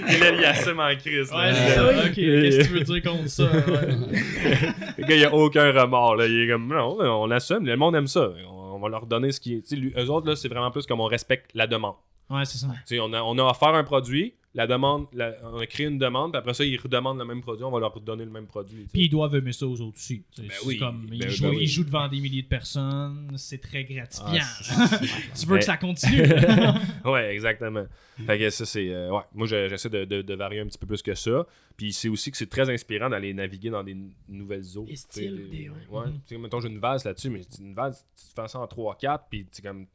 il 0.09 0.45
a- 0.45 0.51
assume 0.51 0.81
en 0.81 0.95
crise. 0.97 1.31
là. 1.31 1.37
Ouais, 1.49 1.55
c'est 1.55 1.75
ça. 1.75 2.07
Ok, 2.07 2.15
qu'est-ce 2.15 2.59
que 2.59 2.63
tu 2.65 2.73
veux 2.73 2.81
dire 2.85 3.03
contre 3.03 3.29
ça? 3.29 3.45
ouais. 3.45 3.53
Le 4.99 5.05
gars, 5.07 5.17
il 5.17 5.25
a 5.25 5.35
aucun 5.35 5.73
remords. 5.73 6.17
Là. 6.17 6.27
Il 6.27 6.43
est 6.43 6.49
comme, 6.49 6.69
non, 6.69 6.97
on 7.01 7.31
assume. 7.31 7.67
Le 7.67 7.77
monde 7.77 7.97
aime 7.97 8.07
ça. 8.07 8.31
On, 8.49 8.75
on 8.75 8.79
va 8.81 8.89
leur 8.89 9.07
donner 9.07 9.33
ce 9.33 9.41
qui 9.41 9.55
est. 9.55 9.73
Lui- 9.73 9.93
eux 9.97 10.11
autres, 10.11 10.29
là, 10.29 10.37
c'est 10.37 10.49
vraiment 10.49 10.71
plus 10.71 10.87
comme 10.87 11.01
on 11.01 11.07
respecte 11.07 11.51
la 11.55 11.67
demande. 11.67 11.95
Ouais, 12.31 12.45
c'est 12.45 12.59
ça. 12.59 12.69
Tu 12.87 12.97
sais, 12.97 13.01
on 13.01 13.13
a, 13.13 13.23
on 13.23 13.37
a 13.39 13.43
offert 13.43 13.75
un 13.75 13.85
produit, 13.85 14.35
la 14.55 14.67
demande, 14.67 15.07
la- 15.13 15.35
on 15.45 15.59
a 15.59 15.67
créé 15.67 15.87
une 15.87 15.99
demande, 15.99 16.33
puis 16.33 16.39
après 16.39 16.55
ça, 16.55 16.65
ils 16.65 16.79
redemandent 16.81 17.19
le 17.19 17.25
même 17.25 17.41
produit, 17.43 17.65
on 17.65 17.71
va 17.71 17.81
leur 17.81 17.93
redonner 17.95 18.25
le 18.25 18.31
même 18.31 18.47
produit. 18.47 18.87
Puis 18.93 19.03
ils 19.05 19.09
doivent 19.09 19.35
aimer 19.37 19.53
ça 19.53 19.67
aux 19.67 19.81
autres 19.81 19.97
aussi. 19.99 20.25
Ben 20.39 20.49
oui, 20.67 20.79
comme, 20.79 21.07
ben 21.07 21.15
ils, 21.17 21.31
jouent, 21.31 21.43
ben 21.45 21.51
oui. 21.51 21.59
ils 21.63 21.67
jouent 21.69 21.85
devant 21.85 22.09
des 22.09 22.19
milliers 22.21 22.43
de 22.43 22.49
personnes, 22.49 23.31
c'est 23.37 23.59
très 23.61 23.85
gratifiant. 23.85 24.41
Ah, 24.71 24.89
tu 25.39 25.47
veux 25.47 25.59
que 25.59 25.65
ça 25.65 25.77
continue? 25.77 26.23
ouais, 27.05 27.35
exactement. 27.35 27.87
Fait 28.27 28.39
que 28.39 28.51
ça, 28.51 28.65
c'est. 28.67 28.89
euh, 28.89 29.11
ouais, 29.13 29.23
moi, 29.35 29.47
je- 29.47 29.69
j'essaie 29.69 29.91
de, 29.91 30.05
de- 30.05 30.23
de 30.23 30.35
varier 30.35 30.61
un 30.61 30.67
petit 30.67 30.79
peu 30.79 30.87
plus 30.87 31.03
que 31.03 31.15
ça. 31.15 31.47
Puis 31.77 31.93
c'est 31.93 32.09
aussi 32.09 32.33
que 32.33 32.37
c'est 32.37 32.49
très 32.51 32.69
inspirant 32.69 33.09
d'aller 33.09 33.33
naviguer 33.33 33.71
dans 33.71 33.85
des 33.85 33.93
n- 33.93 34.11
nouvelles 34.29 34.77
eaux. 34.77 34.87
Sais, 34.89 34.97
styles, 34.97 35.49
des- 35.51 35.69
ouais. 35.69 35.77
Ouais. 35.89 36.07
Tu 36.27 36.35
sais, 36.35 36.39
mettons, 36.39 36.59
j'ai 36.59 36.69
une 36.69 36.81
vase 36.81 37.05
là-dessus, 37.05 37.31
mais 37.31 37.43
une 37.61 37.75
vase, 37.75 38.05
tu 38.17 38.25
fais 38.35 38.49
ça 38.49 38.59
en 38.59 38.67
3-4, 38.67 39.21
puis 39.31 39.47
c'est 39.53 39.63
comme. 39.63 39.87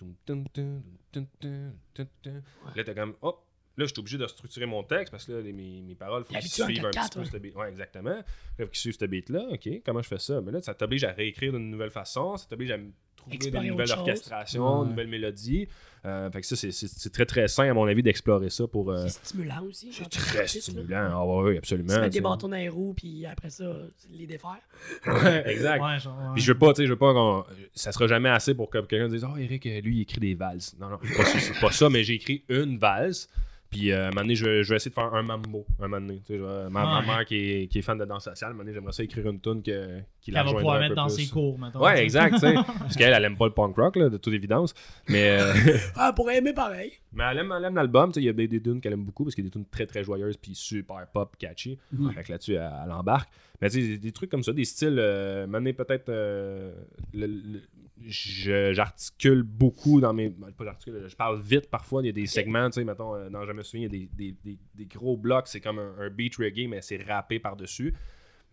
Là, 2.75 2.84
t'es 2.84 2.93
comme. 2.95 3.13
Hop! 3.21 3.43
Là, 3.75 3.85
je 3.85 3.91
suis 3.91 3.99
obligé 3.99 4.17
de 4.19 4.27
structurer 4.27 4.65
mon 4.67 4.83
texte 4.83 5.09
parce 5.11 5.25
que 5.25 5.31
là, 5.31 5.41
les- 5.41 5.51
mes, 5.53 5.81
mes 5.81 5.95
paroles, 5.95 6.23
il 6.29 6.35
faut 6.35 6.39
qu'ils 6.41 6.51
suivent 6.51 6.85
un 6.85 6.91
4-4, 6.91 6.91
petit 6.91 7.09
peu 7.17 7.19
ouais. 7.21 7.29
ce 7.31 7.37
beat. 7.37 7.55
Ouais, 7.55 7.69
exactement. 7.69 8.15
Il 8.59 8.65
faut 8.65 8.69
qu'ils 8.71 8.79
suivent 8.79 8.97
ce 8.99 9.05
beat-là. 9.05 9.45
OK, 9.51 9.69
comment 9.85 10.01
je 10.01 10.07
fais 10.07 10.19
ça? 10.19 10.41
Mais 10.41 10.51
là, 10.51 10.61
ça 10.61 10.73
t'oblige 10.75 11.03
à 11.05 11.11
réécrire 11.11 11.53
d'une 11.53 11.71
nouvelle 11.71 11.89
façon, 11.89 12.37
ça 12.37 12.45
t'oblige 12.47 12.69
à 12.71 12.77
me 12.77 12.91
trouver 13.15 13.35
Explorer 13.37 13.65
de 13.67 13.71
nouvelles 13.71 13.91
orchestrations, 13.91 14.79
Ouais. 14.79 14.85
de 14.85 14.89
nouvelles 14.91 15.07
mélodies. 15.07 15.67
Euh, 16.05 16.29
fait 16.29 16.41
que 16.41 16.45
ça, 16.47 16.55
c'est- 16.57 16.71
c'est 16.71 16.87
c'est 16.89 17.09
très, 17.11 17.25
très 17.25 17.47
sain, 17.47 17.69
à 17.69 17.73
mon 17.73 17.85
avis, 17.85 18.03
d'explorer 18.03 18.49
ça 18.49 18.67
pour. 18.67 18.91
euh, 18.91 19.07
C'est 19.07 19.25
stimulant 19.25 19.63
aussi. 19.63 19.91
c'est 19.93 20.09
très 20.09 20.45
stimulant. 20.47 21.09
Ah 21.11 21.25
ouais, 21.25 21.43
ouais, 21.43 21.57
absolument. 21.57 21.93
Tu 22.03 22.09
des 22.09 22.11
sais. 22.17 22.21
bâtons 22.21 22.49
dans 22.49 22.57
les 22.57 22.67
roues, 22.69 22.93
puis 22.95 23.25
après 23.25 23.49
ça, 23.49 23.73
les 24.11 24.27
défaire. 24.27 24.59
Ouais, 25.07 25.49
exact. 25.49 25.81
Ouais, 25.81 25.99
genre, 25.99 26.15
ouais. 26.17 26.33
Puis 26.35 26.43
je 26.43 26.51
veux 26.51 26.59
pas, 26.59 26.73
tu 26.73 26.81
sais, 26.81 26.85
je 26.85 26.91
veux 26.91 26.97
pas 26.99 27.13
qu'on. 27.13 27.43
Ça 27.73 27.91
sera 27.93 28.05
jamais 28.07 28.29
assez 28.29 28.53
pour 28.53 28.69
que 28.69 28.77
quelqu'un 28.79 29.07
dise 29.07 29.25
Oh, 29.27 29.35
Eric, 29.37 29.63
lui, 29.63 29.97
il 29.97 30.01
écrit 30.01 30.19
des 30.19 30.35
valses. 30.35 30.75
Non, 30.79 30.89
non, 30.89 30.99
c'est 31.03 31.53
pas, 31.53 31.67
pas 31.67 31.71
ça, 31.71 31.89
mais 31.89 32.03
j'ai 32.03 32.15
écrit 32.15 32.43
une 32.49 32.77
valse. 32.77 33.29
Puis 33.73 33.91
euh, 33.91 34.05
à 34.05 34.07
un 34.07 34.09
moment 34.11 34.21
donné, 34.21 34.35
je 34.35 34.45
vais, 34.45 34.63
je 34.63 34.69
vais 34.69 34.75
essayer 34.75 34.89
de 34.91 34.95
faire 34.95 35.13
un 35.13 35.23
mambo. 35.23 35.65
Un 35.79 35.87
moment 35.87 35.99
donné. 35.99 36.19
Tu 36.25 36.33
sais, 36.33 36.37
je 36.37 36.43
vais- 36.43 36.69
ma, 36.69 36.83
ma 36.85 36.99
Ouais. 36.99 37.05
mère 37.07 37.25
qui 37.25 37.35
est, 37.35 37.67
qui 37.67 37.79
est 37.79 37.81
fan 37.81 37.97
de 37.97 38.05
danse 38.05 38.23
sociale, 38.25 38.51
un 38.51 38.53
moment 38.53 38.63
donné, 38.63 38.73
j'aimerais 38.75 38.91
ça 38.93 39.03
écrire 39.03 39.27
une 39.27 39.39
tune 39.41 39.63
que, 39.63 39.99
qui 40.21 40.31
la 40.31 40.43
Qu'elle 40.43 40.51
va 40.53 40.57
pouvoir 40.59 40.75
un 40.75 40.79
mettre 40.79 40.91
peu 40.91 40.95
dans 40.95 41.07
plus. 41.07 41.23
ses 41.25 41.29
cours, 41.31 41.57
maintenant. 41.57 41.81
Ouais, 41.81 42.03
exact. 42.03 42.39
Parce 42.79 42.95
qu'elle, 42.95 43.13
elle 43.13 43.25
aime 43.25 43.35
pas 43.37 43.47
le 43.47 43.53
punk 43.53 43.75
rock, 43.75 43.95
là, 43.95 44.09
de 44.09 44.17
toute 44.17 44.33
évidence. 44.33 44.73
Mais, 45.09 45.37
euh, 45.41 45.51
Ah, 45.95 46.07
elle 46.09 46.15
pourrait 46.15 46.37
aimer 46.37 46.53
pareil. 46.53 46.91
mais 47.11 47.23
elle 47.31 47.39
aime, 47.39 47.53
elle 47.57 47.65
aime 47.65 47.75
l'album, 47.75 48.09
tu 48.11 48.15
sais. 48.15 48.21
Il 48.21 48.25
y 48.25 48.29
a 48.29 48.33
des, 48.33 48.47
des 48.47 48.61
tunes 48.61 48.79
qu'elle 48.79 48.93
aime 48.93 49.03
beaucoup 49.03 49.23
parce 49.23 49.33
qu'il 49.35 49.43
y 49.43 49.47
a 49.47 49.49
des 49.49 49.53
tunes 49.53 49.65
très 49.69 49.85
très 49.87 50.03
joyeuses 50.03 50.37
puis 50.37 50.53
super 50.55 51.05
pop, 51.11 51.35
catchy. 51.37 51.79
Fait 52.13 52.23
que 52.23 52.31
là-dessus, 52.31 52.53
elle, 52.53 52.71
elle 52.85 52.91
embarque. 52.91 53.29
Mais 53.61 53.69
tu 53.69 53.81
sais, 53.81 53.87
des, 53.87 53.97
des 53.97 54.11
trucs 54.11 54.29
comme 54.29 54.43
ça, 54.43 54.51
des 54.53 54.65
styles, 54.65 54.97
euh, 54.99 55.47
maintenant, 55.47 55.71
peut-être. 55.73 56.09
euh, 56.09 56.73
le- 57.13 57.27
le- 57.27 57.41
je- 57.53 57.59
j'articule 58.07 59.43
beaucoup 59.43 60.01
dans 60.01 60.13
mes. 60.13 60.30
ben, 60.30 60.51
Pas 60.51 60.65
j'articule, 60.65 61.05
je 61.07 61.15
parle 61.15 61.41
vite 61.41 61.69
parfois. 61.69 62.01
Il 62.01 62.07
y 62.07 62.09
a 62.09 62.13
des 62.13 62.25
segments, 62.27 62.69
tu 62.69 62.75
sais, 62.75 62.84
mettons, 62.84 63.15
euh, 63.15 63.30
dans 63.30 63.45
Je 63.45 63.51
me 63.51 63.63
souviens, 63.63 63.88
il 63.88 63.93
y 63.99 64.03
a 64.03 64.07
des, 64.07 64.09
des, 64.34 64.35
des- 64.43 64.59
des 64.75 64.85
gros 64.85 65.17
blocs, 65.17 65.47
c'est 65.47 65.61
comme 65.61 65.80
un, 65.80 65.95
un 65.99 66.09
beat 66.09 66.35
reggae, 66.38 66.67
mais 66.67 66.81
c'est 66.81 67.01
rappé 67.01 67.39
par-dessus. 67.39 67.93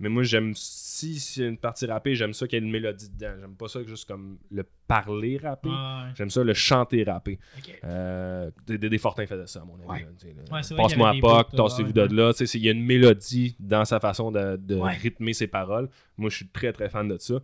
Mais 0.01 0.09
moi, 0.09 0.23
j'aime. 0.23 0.55
Si 0.55 1.21
c'est 1.21 1.47
une 1.47 1.59
partie 1.59 1.85
rappée, 1.85 2.15
j'aime 2.15 2.33
ça 2.33 2.47
qu'il 2.49 2.59
y 2.59 2.63
ait 2.63 2.65
une 2.65 2.73
mélodie 2.73 3.11
dedans. 3.11 3.35
J'aime 3.39 3.55
pas 3.55 3.69
ça 3.69 3.83
juste 3.85 4.09
comme 4.09 4.39
le 4.51 4.65
parler 4.89 5.37
rappé. 5.37 5.69
Ouais. 5.69 5.75
J'aime 6.15 6.31
ça 6.31 6.43
le 6.43 6.55
chanter 6.55 7.05
rappé. 7.05 7.39
Ok. 7.59 7.79
Euh, 7.85 8.51
des 8.67 8.99
Fortins 8.99 9.27
faisaient 9.27 9.47
ça, 9.47 9.61
à 9.61 9.65
mon 9.67 9.75
avis. 9.75 10.05
Ouais. 10.05 10.61
Passe-moi 10.77 11.11
à 11.11 11.15
POC, 11.21 11.55
tassez-vous 11.55 11.93
de 11.93 12.17
là. 12.17 12.33
Tu 12.33 12.47
sais, 12.47 12.59
Il 12.59 12.65
y 12.65 12.69
a 12.69 12.73
une 12.73 12.83
mélodie 12.85 13.57
dans 13.61 13.85
sa 13.85 14.01
façon 14.01 14.33
de, 14.33 14.59
rythmer 14.75 15.35
ses 15.35 15.49
paroles. 15.49 15.91
Moi, 16.17 16.31
je 16.31 16.37
suis 16.37 16.49
très, 16.49 16.73
très 16.73 16.89
fan 16.89 17.07
de 17.07 17.19
ça. 17.19 17.35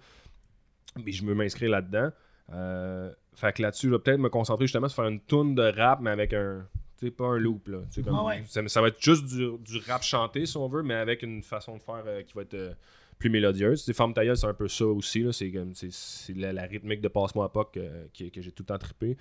Mais 1.05 1.13
je 1.13 1.25
veux 1.25 1.35
m'inscrire 1.35 1.71
là-dedans. 1.71 2.11
Euh, 2.53 3.13
fait 3.35 3.53
que 3.55 3.63
là-dessus, 3.63 3.89
je 3.89 3.93
vais 3.93 3.99
peut-être 3.99 4.21
me 4.21 4.29
concentrer 4.29 4.67
justement 4.67 4.89
sur 4.89 4.97
faire 5.03 5.11
une 5.11 5.21
tune 5.21 5.55
de 5.55 5.63
rap, 5.77 6.01
mais 6.01 6.11
avec 6.11 6.33
un. 6.33 6.67
Tu 6.99 7.07
sais, 7.07 7.11
pas 7.11 7.27
un 7.27 7.37
loop, 7.39 7.69
là. 7.69 7.79
Comme- 8.03 8.15
Ah 8.19 8.25
ouais. 8.25 8.43
ça, 8.47 8.67
ça 8.69 8.81
va 8.81 8.89
être 8.89 9.03
juste 9.03 9.27
du, 9.27 9.51
du 9.59 9.79
rap 9.87 10.03
chanté, 10.03 10.47
si 10.47 10.57
on 10.57 10.67
veut, 10.69 10.83
mais 10.83 10.95
avec 10.95 11.23
une 11.23 11.43
façon 11.43 11.77
de 11.77 11.83
faire 11.83 12.03
euh, 12.07 12.23
qui 12.23 12.33
va 12.33 12.43
être 12.43 12.55
euh, 12.55 12.73
plus 13.19 13.29
mélodieuse. 13.29 13.81
Tu 13.81 13.87
sais, 13.87 13.93
Forme 13.93 14.15
Tailleul, 14.15 14.37
c'est 14.37 14.47
un 14.47 14.55
peu 14.55 14.67
ça 14.69 14.87
aussi, 14.87 15.21
là. 15.23 15.33
C'est 15.33 15.51
comme. 15.51 15.75
c'est- 15.75 15.93
C'est 15.93 16.35
la, 16.37 16.53
la 16.55 16.63
rythmique 16.63 17.01
de 17.03 17.09
Passe-moi 17.09 17.45
à 17.45 17.49
POC 17.51 17.73
que, 17.75 18.29
que 18.31 18.41
j'ai 18.41 18.51
tout 18.53 18.63
le 18.63 18.67
temps 18.69 18.79
trippé. 18.79 19.17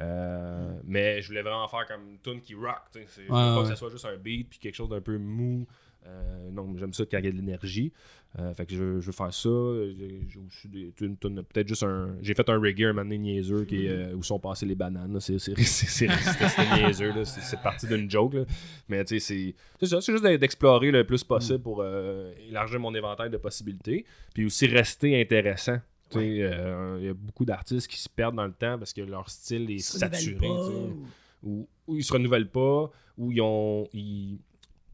Euh, 0.00 0.72
mais 0.84 1.20
je 1.22 1.28
voulais 1.28 1.42
vraiment 1.42 1.68
faire 1.68 1.86
comme 1.86 2.08
une 2.08 2.18
tune 2.18 2.40
qui 2.40 2.54
rock. 2.54 2.80
tu 2.92 2.98
sais. 3.00 3.06
C'est- 3.08 3.22
Je 3.22 3.28
veux 3.28 3.32
Ouais, 3.34 3.40
pas 3.40 3.56
ouais. 3.58 3.62
que 3.62 3.68
ça 3.68 3.76
soit 3.76 3.90
juste 3.90 4.06
un 4.06 4.16
beat 4.16 4.48
puis 4.48 4.58
quelque 4.58 4.74
chose 4.74 4.88
d'un 4.88 5.00
peu 5.00 5.16
mou. 5.18 5.66
Euh, 6.06 6.50
non, 6.50 6.74
j'aime 6.76 6.92
ça 6.92 7.04
quand 7.10 7.18
il 7.18 7.24
y 7.24 7.28
a 7.28 7.30
de 7.30 7.36
l'énergie. 7.36 7.92
Euh, 8.38 8.52
fait 8.54 8.64
que 8.66 8.74
je, 8.74 8.82
veux- 8.82 9.00
je 9.00 9.06
veux 9.06 9.12
faire 9.12 9.32
ça. 9.32 9.48
J'ai 9.48 10.38
aussi 10.46 10.68
peut-être 10.68 11.68
juste 11.68 11.82
un. 11.82 12.16
J'ai 12.22 12.34
fait 12.34 12.48
un 12.48 12.58
reggae 12.58 12.84
un 12.84 12.92
moment 12.92 13.02
donné 13.02 13.18
niaiseux 13.18 13.64
qui 13.64 13.86
est, 13.86 13.90
euh, 13.90 14.14
où 14.14 14.22
sont 14.22 14.38
passées 14.38 14.64
les 14.66 14.74
bananes. 14.74 15.18
C'est 15.20 15.36
niaiseux. 16.76 17.12
là. 17.12 17.24
C'est 17.24 17.60
parti 17.62 17.86
d'une 17.86 18.10
joke. 18.10 18.34
là. 18.34 18.44
Mais 18.88 19.04
tu 19.04 19.20
sais, 19.20 19.20
c'est 19.20 19.54
c'est 19.80 19.86
ça. 19.86 20.00
C'est 20.00 20.12
juste 20.12 20.24
d'e- 20.24 20.38
d'explorer 20.38 20.90
le 20.90 21.04
plus 21.04 21.22
possible 21.24 21.60
pour 21.60 21.80
euh, 21.82 22.32
élargir 22.48 22.80
mon 22.80 22.94
éventail 22.94 23.30
de 23.30 23.36
possibilités. 23.36 24.04
Puis 24.34 24.46
aussi 24.46 24.66
rester 24.66 25.20
intéressant. 25.20 25.78
Il 27.00 27.04
y 27.04 27.08
a 27.08 27.14
beaucoup 27.14 27.44
d'artistes 27.44 27.86
qui 27.88 27.98
se 27.98 28.08
perdent 28.08 28.36
dans 28.36 28.46
le 28.46 28.52
temps 28.52 28.78
parce 28.78 28.92
que 28.92 29.00
leur 29.02 29.28
style 29.30 29.70
est 29.70 29.78
saturé. 29.78 30.46
ou, 31.42 31.68
ou 31.86 31.96
ils 31.96 32.04
se 32.04 32.12
renouvellent 32.12 32.50
pas, 32.50 32.90
ou 33.18 33.32
ils 33.32 33.40
ont 33.40 33.88
ils, 33.92 34.38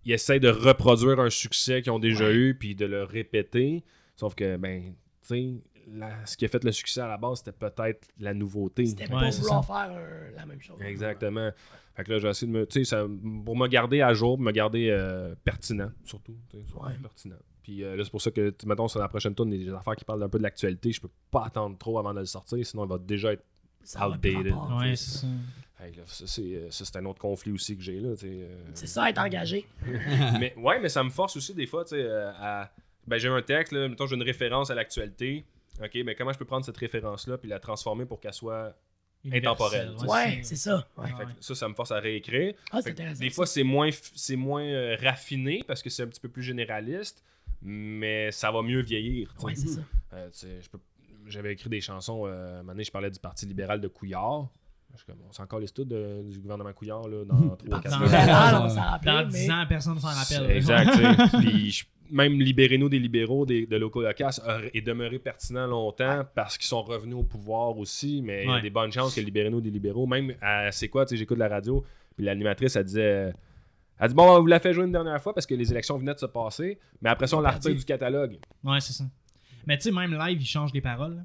ils 0.04 0.12
essayent 0.12 0.40
de 0.40 0.48
reproduire 0.50 1.20
un 1.20 1.30
succès 1.30 1.82
qu'ils 1.82 1.92
ont 1.92 1.98
déjà 1.98 2.24
Ouais. 2.26 2.34
eu 2.34 2.54
puis 2.54 2.74
de 2.74 2.86
le 2.86 3.04
répéter. 3.04 3.84
Sauf 4.16 4.34
que 4.34 4.56
ben, 4.56 4.94
tu 5.22 5.28
sais, 5.28 5.54
la- 5.90 6.24
ce 6.26 6.36
qui 6.36 6.44
a 6.44 6.48
fait 6.48 6.62
le 6.64 6.72
succès 6.72 7.00
à 7.00 7.08
la 7.08 7.16
base, 7.16 7.38
c'était 7.38 7.52
peut-être 7.52 8.08
la 8.18 8.34
nouveauté. 8.34 8.84
C'était 8.86 9.04
Ouais, 9.04 9.20
pas 9.20 9.30
vouloir 9.30 9.64
faire 9.64 9.88
euh, 9.92 10.30
la 10.36 10.44
même 10.46 10.60
chose. 10.60 10.76
Exactement. 10.82 11.50
Fait 11.94 12.04
que 12.04 12.12
là, 12.12 12.18
j'ai 12.18 12.28
essayé 12.28 12.52
de 12.52 12.58
me. 12.58 12.66
Tu 12.66 12.84
sais, 12.84 12.96
pour 13.44 13.56
me 13.56 13.66
garder 13.68 14.02
à 14.02 14.12
jour, 14.14 14.38
me 14.38 14.52
garder 14.52 14.88
euh, 14.90 15.34
pertinent, 15.44 15.90
surtout. 16.04 16.36
tu 16.50 16.58
sais, 16.58 16.64
surtout 16.68 16.84
Ouais. 16.84 16.92
pertinent. 17.02 17.36
Puis 17.62 17.84
euh, 17.84 17.96
là, 17.96 18.04
c'est 18.04 18.10
pour 18.10 18.22
ça 18.22 18.30
que, 18.30 18.54
mettons, 18.66 18.88
sur 18.88 19.00
la 19.00 19.08
prochaine 19.08 19.34
tourne, 19.34 19.50
des 19.50 19.68
affaires 19.72 19.96
qui 19.96 20.04
parlent 20.04 20.22
un 20.22 20.28
peu 20.28 20.38
de 20.38 20.42
l'actualité, 20.42 20.90
je 20.92 21.00
peux 21.02 21.10
pas 21.30 21.44
attendre 21.46 21.76
trop 21.76 21.98
avant 21.98 22.14
de 22.14 22.20
le 22.20 22.26
sortir, 22.26 22.64
sinon 22.66 22.84
il 22.84 22.88
va 22.88 22.98
déjà 22.98 23.32
être. 23.32 23.44
Ça 23.82 24.08
outdated. 24.08 24.54
Hey, 25.80 25.94
là, 25.94 26.02
ça, 26.06 26.26
c'est, 26.26 26.42
euh, 26.42 26.70
ça, 26.70 26.84
c'est 26.84 26.96
un 26.96 27.04
autre 27.04 27.20
conflit 27.20 27.52
aussi 27.52 27.76
que 27.76 27.82
j'ai. 27.82 28.00
là, 28.00 28.14
euh. 28.24 28.48
C'est 28.74 28.88
ça, 28.88 29.08
être 29.08 29.18
engagé. 29.18 29.66
mais 30.40 30.52
ouais, 30.56 30.80
mais 30.80 30.88
ça 30.88 31.04
me 31.04 31.10
force 31.10 31.36
aussi 31.36 31.54
des 31.54 31.66
fois, 31.66 31.84
tu 31.84 31.90
sais, 31.90 32.02
euh, 32.02 32.32
à. 32.32 32.70
Ben, 33.06 33.18
j'ai 33.18 33.28
un 33.28 33.40
texte, 33.42 33.72
là, 33.72 33.88
mettons, 33.88 34.06
j'ai 34.06 34.16
une 34.16 34.22
référence 34.22 34.70
à 34.70 34.74
l'actualité. 34.74 35.44
Ok, 35.82 35.96
mais 36.04 36.14
comment 36.14 36.32
je 36.32 36.38
peux 36.38 36.44
prendre 36.44 36.64
cette 36.64 36.76
référence-là 36.76 37.38
puis 37.38 37.48
la 37.48 37.60
transformer 37.60 38.04
pour 38.06 38.20
qu'elle 38.20 38.32
soit. 38.34 38.76
Intemporel, 39.32 39.88
Universel, 39.88 40.08
Ouais, 40.08 40.40
c'est 40.44 40.56
ça. 40.56 40.86
Ouais. 40.96 41.08
Fait 41.08 41.24
que 41.24 41.30
ça, 41.40 41.54
ça 41.56 41.68
me 41.68 41.74
force 41.74 41.90
à 41.90 41.98
réécrire. 41.98 42.54
Ah, 42.70 42.80
c'est 42.80 42.90
intéressant. 42.90 43.18
des 43.20 43.30
fois, 43.30 43.46
c'est 43.46 43.64
moins, 43.64 43.90
c'est 44.14 44.36
moins 44.36 44.62
euh, 44.62 44.96
raffiné 45.02 45.64
parce 45.66 45.82
que 45.82 45.90
c'est 45.90 46.04
un 46.04 46.06
petit 46.06 46.20
peu 46.20 46.28
plus 46.28 46.44
généraliste, 46.44 47.24
mais 47.60 48.30
ça 48.30 48.52
va 48.52 48.62
mieux 48.62 48.80
vieillir. 48.80 49.34
tu 49.34 49.40
sais. 49.40 49.44
Ouais, 49.46 49.54
c'est 49.56 49.68
ça. 49.68 49.80
Euh, 50.14 50.30
J'avais 51.26 51.52
écrit 51.52 51.68
des 51.68 51.80
chansons, 51.80 52.26
euh, 52.26 52.54
un 52.54 52.56
moment 52.58 52.72
donné, 52.72 52.84
je 52.84 52.92
parlais 52.92 53.10
du 53.10 53.18
Parti 53.18 53.44
libéral 53.44 53.80
de 53.80 53.88
Couillard. 53.88 54.48
Je 54.98 55.04
suis 55.04 55.12
comme, 55.12 55.20
on 55.28 55.32
s'en 55.32 55.44
encore 55.44 55.60
les 55.60 55.68
studs 55.68 55.84
de- 55.84 56.22
du 56.28 56.40
gouvernement 56.40 56.72
Couillard 56.72 57.06
là, 57.06 57.24
dans 57.24 57.36
3 57.56 57.56
Parti 57.70 57.88
4 57.88 57.98
Dans- 58.00 58.04
libéral, 58.04 58.54
on 58.56 58.62
Ouais. 58.64 58.68
s'en 58.70 58.82
rappelle. 58.82 59.12
Dans 59.14 59.26
mais- 59.26 59.38
10 59.44 59.50
ans, 59.52 59.64
personne 59.68 59.98
s'en 60.00 60.08
rappelle. 60.08 60.50
Exact. 60.50 60.90
tu 60.92 60.98
sais. 60.98 61.38
Puis 61.40 61.70
je- 61.70 61.84
même 62.10 62.40
Libérez-nous 62.40 62.88
des 62.88 62.98
libéraux 62.98 63.46
des, 63.46 63.66
de 63.66 63.76
Loco 63.76 64.02
Locas 64.02 64.40
a- 64.44 64.60
est 64.74 64.80
demeuré 64.80 65.18
pertinent 65.20 65.66
longtemps 65.68 66.24
parce 66.34 66.58
qu'ils 66.58 66.66
sont 66.66 66.82
revenus 66.82 67.14
au 67.16 67.22
pouvoir 67.22 67.78
aussi, 67.78 68.22
mais 68.22 68.42
il 68.44 68.50
y 68.50 68.52
a 68.52 68.60
des 68.60 68.70
bonnes 68.70 68.90
chances 68.90 69.14
que 69.14 69.20
Libérez-nous 69.20 69.60
des 69.60 69.70
libéraux, 69.70 70.06
même 70.06 70.34
à 70.42 70.72
C'est 70.72 70.88
quoi, 70.88 71.04
tu 71.06 71.10
sais, 71.10 71.16
j'écoute 71.16 71.38
la 71.38 71.48
radio, 71.48 71.84
puis 72.16 72.24
l'animatrice, 72.26 72.74
elle 72.76 72.84
disait. 72.84 73.32
Elle 74.00 74.08
dit 74.08 74.14
Bon, 74.14 74.28
on 74.36 74.40
vous 74.40 74.46
l'a 74.46 74.58
fait 74.60 74.72
jouer 74.72 74.84
une 74.84 74.92
dernière 74.92 75.20
fois 75.22 75.32
parce 75.34 75.46
que 75.46 75.54
les 75.54 75.70
élections 75.70 75.96
venaient 75.98 76.14
de 76.14 76.18
se 76.18 76.26
passer, 76.26 76.78
mais 77.02 77.10
après 77.10 77.26
ça, 77.28 77.36
on 77.36 77.40
la 77.40 77.52
du 77.58 77.84
catalogue. 77.84 78.38
Ouais, 78.64 78.80
c'est 78.80 78.92
ça. 78.94 79.04
Mais 79.66 79.76
tu 79.76 79.84
sais, 79.84 79.90
même 79.92 80.12
live, 80.18 80.40
ils 80.40 80.46
changent 80.46 80.72
les 80.72 80.80
paroles. 80.80 81.16
là. 81.16 81.22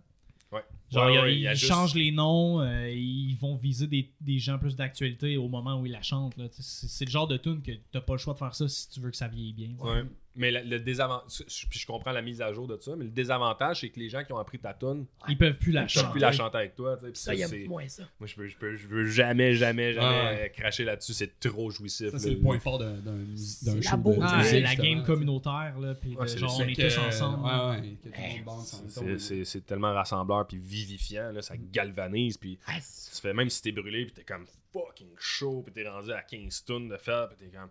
Genre, 0.93 1.05
Ouais, 1.05 1.19
ouais, 1.21 1.35
ils 1.35 1.41
il 1.43 1.49
juste- 1.55 1.65
changent 1.65 1.95
les 1.95 2.11
noms, 2.11 2.61
euh, 2.61 2.89
ils 2.89 3.35
vont 3.35 3.55
viser 3.55 3.87
des, 3.87 4.11
des 4.21 4.39
gens 4.39 4.57
plus 4.59 4.75
d'actualité 4.75 5.37
au 5.37 5.47
moment 5.49 5.79
où 5.81 5.85
ils 5.85 5.91
la 5.91 6.01
chantent. 6.01 6.35
C'est 6.51 7.05
le 7.05 7.11
genre 7.11 7.27
de 7.27 7.37
tune 7.37 7.61
que 7.61 7.71
t'as 7.91 8.01
pas 8.01 8.13
le 8.13 8.19
choix 8.19 8.33
de 8.33 8.39
faire 8.39 8.53
ça 8.55 8.67
si 8.69 8.89
tu 8.89 8.99
veux 8.99 9.09
que 9.09 9.17
ça 9.17 9.27
vieillit 9.27 9.53
bien. 9.53 9.71
Ouais. 9.79 10.03
Mais 10.35 10.49
le, 10.49 10.61
le 10.67 10.79
désavantage, 10.79 11.45
puis 11.69 11.77
je 11.79 11.85
comprends 11.85 12.11
la 12.11 12.23
mise 12.23 12.41
à 12.41 12.51
jour 12.53 12.67
de 12.67 12.75
ça, 12.81 12.95
mais 12.95 13.03
le 13.05 13.11
désavantage, 13.11 13.81
c'est 13.81 13.89
que 13.89 13.99
les 13.99 14.09
gens 14.09 14.23
qui 14.23 14.33
ont 14.33 14.39
appris 14.39 14.57
ta 14.57 14.73
tune, 14.73 15.05
Ils 15.29 15.37
peuvent 15.37 15.59
plus 15.59 15.71
la 15.71 15.81
ils 15.81 15.83
peuvent 15.83 15.89
chanter. 15.91 16.11
plus 16.11 16.19
la 16.19 16.31
chanter 16.31 16.57
avec 16.57 16.75
toi. 16.75 16.97
tu 16.97 17.05
sais, 17.05 17.11
puis 17.11 17.19
Ça, 17.21 17.33
il 17.35 17.39
y 17.39 17.43
a 17.43 17.47
c'est- 17.47 17.67
moins 17.67 17.87
ça. 17.87 18.03
Moi, 18.19 18.25
je 18.25 18.35
peux, 18.35 18.47
je, 18.47 18.57
peux, 18.57 18.75
je 18.75 18.87
veux 18.87 19.05
jamais, 19.05 19.53
jamais, 19.53 19.93
jamais 19.93 20.07
ouais. 20.07 20.45
euh, 20.45 20.49
cracher 20.49 20.85
là-dessus. 20.85 21.13
C'est 21.13 21.39
trop 21.39 21.69
jouissif. 21.69 22.09
Ça, 22.09 22.17
c'est 22.17 22.29
là. 22.29 22.35
le 22.35 22.41
point 22.41 22.59
fort 22.59 22.79
d'un 22.79 22.93
d'un- 22.93 23.11
d'un 23.11 23.75
la 23.75 23.81
show 23.81 23.97
beauté. 23.97 24.17
de 24.17 24.23
Ah, 24.25 24.37
musique, 24.37 24.51
la 24.53 24.69
justement, 24.69 24.83
game 24.83 24.93
tu 24.93 24.99
sais. 25.01 25.05
communautaire, 25.05 25.79
là, 25.79 25.93
puis 25.93 26.15
Ouais, 26.15 26.23
de 26.23 26.27
c'est 26.29 26.37
genre, 26.39 26.57
le 26.59 26.65
on 26.65 26.67
est 26.67 26.73
Que- 26.73 26.81
tous 26.81 26.97
ensemble. 26.97 27.45
Ouais, 27.45 27.51
ouais. 27.51 27.81
que 28.03 28.09
tout 28.09 28.13
le 28.15 28.27
monde 28.35 28.43
bande 28.45 28.65
son 28.65 28.89
C'est- 28.89 28.99
ton. 29.01 29.19
C'est 29.19 29.45
c'est 29.45 29.65
tellement 29.67 29.93
rassembleur 29.93 30.47
puis 30.47 30.57
vivifiant, 30.57 31.31
là, 31.31 31.43
ça 31.43 31.53
galvanise. 31.57 32.37
Puis 32.37 32.57
Ah, 32.65 32.73
c'est- 32.81 33.15
tu 33.15 33.21
fais, 33.21 33.33
même 33.35 33.51
si 33.51 33.61
t'es 33.61 33.71
brûlé, 33.71 34.05
puis 34.05 34.13
t'es 34.13 34.23
comme 34.23 34.47
fucking 34.71 35.09
chaud, 35.19 35.61
puis 35.63 35.71
t'es 35.73 35.87
rendu 35.87 36.11
à 36.11 36.23
15 36.23 36.63
tonnes 36.65 36.89
de 36.89 36.97
fer, 36.97 37.29
puis 37.29 37.37
t'es 37.47 37.55
comme. 37.55 37.69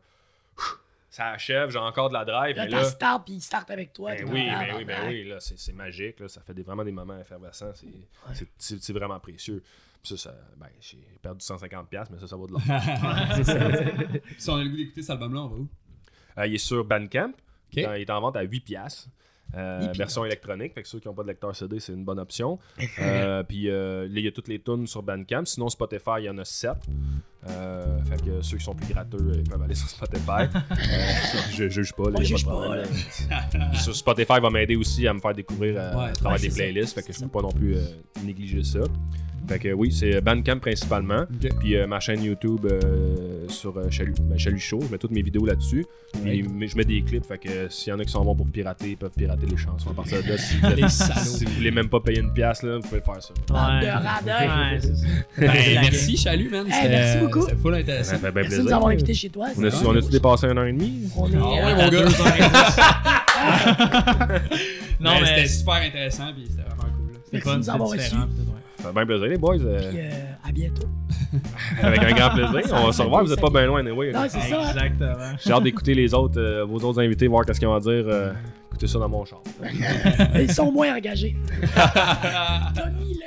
Ça 1.13 1.27
achève, 1.29 1.71
j'ai 1.71 1.79
encore 1.79 2.09
de 2.09 2.15
la 2.15 2.25
drive. 2.25 2.57
Là, 2.57 2.65
mais 2.65 2.71
t'as 2.71 2.77
là, 2.79 2.85
start, 2.85 3.25
puis 3.27 3.35
il 3.35 3.41
start 3.41 3.71
avec 3.71 3.93
toi. 3.93 4.15
ben 4.15 4.25
oui, 4.33 4.47
ben 4.49 4.75
oui, 4.79 4.85
ben 4.85 5.09
oui, 5.09 5.25
là, 5.29 5.39
c'est 5.41 5.59
c'est 5.59 5.73
magique, 5.75 6.19
là, 6.21 6.27
ça 6.29 6.41
fait 6.41 6.55
des- 6.55 6.63
vraiment 6.63 6.83
des 6.85 6.91
moments 6.91 7.19
effervescents, 7.21 7.71
c'est 7.75 7.87
c'est- 8.35 8.49
c'est 8.59 8.83
c'est 8.83 8.93
vraiment 8.93 9.21
précieux. 9.21 9.63
Puis 10.03 10.17
ça, 10.17 10.31
ça 10.31 10.35
ben, 10.57 10.67
j'ai 10.81 10.99
perdu 11.23 11.45
150$, 11.45 11.87
piastres, 11.89 12.13
mais 12.13 12.19
ça, 12.21 12.27
ça 12.27 12.35
vaut 12.37 12.47
de 12.49 12.53
l'or. 12.55 12.63
si 14.39 14.51
on 14.51 14.57
a 14.57 14.63
le 14.65 14.69
goût 14.71 14.77
d'écouter 14.77 15.03
cet 15.03 15.11
album-là, 15.11 15.41
on 15.43 15.49
va 15.49 15.57
où? 15.57 15.69
Euh, 16.39 16.47
il 16.47 16.55
est 16.55 16.59
sur 16.59 16.85
Bandcamp. 16.85 17.33
Euh, 17.77 17.99
il 17.99 18.03
est 18.03 18.11
en 18.11 18.21
vente 18.21 18.37
à 18.37 18.43
8$. 18.43 18.61
piastres. 18.61 19.09
Euh, 19.55 19.87
8 19.89 19.99
version 19.99 20.25
électronique, 20.25 20.73
fait 20.73 20.83
que 20.83 20.89
ceux 20.89 20.99
qui 20.99 21.09
n'ont 21.09 21.15
pas 21.15 21.23
de 21.25 21.29
lecteur 21.29 21.55
CD, 21.55 21.79
c'est 21.79 21.93
une 21.93 22.05
bonne 22.05 22.19
option. 22.19 22.59
Euh, 23.01 23.43
puis 23.43 23.69
euh, 23.69 24.05
là, 24.09 24.19
il 24.19 24.25
y 24.25 24.29
a 24.29 24.33
toutes 24.33 24.49
les 24.49 24.61
tunes 24.61 24.87
sur 24.87 25.03
Bandcamp. 25.03 25.45
Sinon, 25.45 25.69
Spotify, 25.69 26.13
il 26.19 26.25
y 26.25 26.31
en 26.31 26.39
a 26.39 26.45
7. 26.45 26.73
Euh, 27.49 27.99
fait 28.05 28.25
que 28.25 28.41
ceux 28.43 28.57
qui 28.59 28.65
sont 28.65 28.75
plus 28.75 28.93
gratteux, 28.93 29.33
ils 29.35 29.43
peuvent 29.51 29.63
aller 29.63 29.75
sur 29.75 29.89
Spotify. 29.89 30.43
Euh, 30.43 30.77
je 31.53 31.69
juge 31.69 31.93
pas, 31.93 32.05
là, 32.05 32.13
pas 32.13 32.21
de 32.21 32.25
juge 32.25 32.45
pas, 32.45 32.85
sur 33.75 33.97
Spotify 33.97 34.41
va 34.41 34.51
m'aider 34.51 34.77
aussi 34.77 35.07
à 35.09 35.13
me 35.15 35.19
faire 35.21 35.35
découvrir 35.35 35.75
euh, 35.77 35.95
Ouais, 35.97 36.05
à 36.11 36.13
travers 36.13 36.33
ouais, 36.33 36.39
des 36.47 36.51
c'est 36.51 36.57
ça. 36.59 36.63
playlists. 36.71 36.95
Fait 36.95 37.03
que 37.03 37.13
je 37.13 37.21
peux 37.21 37.29
pas 37.29 37.43
non 37.43 37.51
plus 37.53 37.77
euh, 37.77 37.81
négliger 38.25 38.63
ça. 38.63 38.81
Fait 39.49 39.59
que 39.59 39.73
oui, 39.73 39.91
c'est 39.91 40.21
Bandcamp 40.21 40.61
principalement. 40.61 41.23
Ok. 41.23 41.49
Puis 41.59 41.75
euh, 41.75 41.89
ma 41.89 41.99
chaîne 41.99 42.23
YouTube 42.23 42.65
euh, 42.65 43.49
sur 43.49 43.77
euh, 43.77 43.91
Chalut, 43.91 44.15
ben, 44.23 44.39
Chalut 44.39 44.61
Show, 44.61 44.79
je 44.87 44.93
mets 44.93 44.99
toutes 44.99 45.11
mes 45.11 45.23
vidéos 45.23 45.45
là-dessus. 45.45 45.85
Puis 46.23 46.45
je 46.69 46.77
mets 46.77 46.85
des 46.85 47.03
clips, 47.03 47.27
fait 47.27 47.39
que 47.39 47.69
s'il 47.69 47.89
y 47.91 47.93
en 47.93 47.99
a 47.99 48.05
qui 48.05 48.13
sont 48.13 48.25
bons 48.25 48.37
pour 48.37 48.47
pirater, 48.47 48.91
ils 48.91 48.97
peuvent 48.97 49.11
pirater 49.11 49.47
les 49.47 49.57
chansons. 49.57 49.91
À 49.91 49.95
partir 49.95 50.23
de 50.23 50.29
là, 50.29 50.39
si 50.39 50.59
vous, 50.59 50.67
êtes- 50.69 50.77
Les 50.77 50.89
salauds. 50.89 51.21
si 51.23 51.45
vous 51.45 51.53
voulez 51.55 51.71
même 51.73 51.89
pas 51.89 51.99
payer 51.99 52.21
une 52.21 52.33
pièce, 52.33 52.63
là, 52.63 52.77
vous 52.77 52.83
pouvez 52.89 53.01
faire 53.01 53.21
ça. 53.21 53.35
Bande 53.49 53.81
de 53.81 53.87
Ouais. 54.27 54.73
Ouais, 54.75 54.79
c'est 54.81 54.95
ça. 54.95 55.07
Ben, 55.39 55.81
merci, 55.81 56.17
Chalut, 56.17 56.49
man. 56.49 56.67
Hey, 56.71 56.89
merci 56.89 57.19
beaucoup. 57.19 57.32
C'était 57.41 57.57
full 57.57 57.73
Ça 57.75 57.81
intéressant. 57.81 58.17
fait 58.17 58.21
bien 58.21 58.31
Merci 58.35 58.51
de 58.51 58.57
nous 58.57 58.63
plaisir. 58.63 58.77
avoir 58.77 58.91
invités 58.93 59.15
chez 59.15 59.29
toi. 59.31 59.47
On 59.51 59.55
c'est 59.61 59.67
a-tu 59.67 59.77
on 59.77 59.79
vraiment 59.81 59.99
a-tu 59.99 60.11
dépassé 60.11 60.47
un 60.47 60.57
an 60.59 60.65
et 60.65 60.73
demi? 60.73 60.93
On 61.17 61.27
est, 61.31 61.37
Ah 61.37 61.45
ouais, 61.67 61.75
mon 61.75 61.89
gars. 61.89 61.91
deux 61.91 61.99
heures 62.21 62.37
et 62.37 62.41
demie. 62.41 62.53
non, 65.01 65.11
Mais 65.15 65.21
mais 65.21 65.27
C'était 65.27 65.47
super 65.49 65.75
intéressant, 65.75 66.33
puis 66.35 66.47
c'était 66.49 66.63
vraiment 66.63 66.83
cool. 66.97 67.13
là. 67.13 67.19
c'est 67.25 67.33
Merci 67.33 67.49
fun, 67.49 67.53
de 67.53 67.57
nous 67.59 67.63
c'est 67.65 67.71
avoir 67.71 67.93
différent. 67.93 68.23
reçus. 68.23 68.29
peut-être, 68.35 68.49
ouais. 68.49 68.55
Ça 68.79 68.89
fait 68.89 68.95
bien 68.95 69.07
plaisir, 69.07 69.27
les 69.29 69.39
boys. 69.39 69.57
euh, 69.61 69.91
Puis, 69.91 69.99
euh, 70.01 70.11
à 70.49 70.53
bientôt. 70.53 70.89
avec 71.83 72.03
un 72.03 72.13
grand 72.13 72.31
plaisir. 72.31 72.75
On 72.75 72.87
va 72.87 72.93
se 72.93 73.03
revoir, 73.03 73.25
vous 73.25 73.33
êtes 73.33 73.41
pas 73.41 73.51
bien 73.51 73.67
loin, 73.67 73.81
anyway. 73.81 74.13
Non, 74.13 74.25
c'est 74.29 74.41
ça. 74.41 74.61
hein. 74.61 74.69
Exactement. 74.69 75.37
J'ai 75.45 75.53
hâte 75.53 75.63
d'écouter 75.63 75.95
les 75.95 76.13
autres, 76.15 76.41
euh, 76.41 76.65
vos 76.65 76.79
autres 76.81 77.01
invités, 77.03 77.27
voir 77.29 77.45
qu'est-ce 77.47 77.59
qu'ils 77.61 77.69
vont 77.69 77.79
dire. 77.79 77.91
euh, 78.09 78.33
écoutez 78.71 78.87
ça 78.89 78.99
dans 78.99 79.09
mon 79.09 79.25
char. 79.25 79.41
Ils 80.35 80.53
sont 80.53 80.71
moins 80.73 80.97
engagés. 80.97 81.37
Tommy, 82.75 83.15
là, 83.15 83.27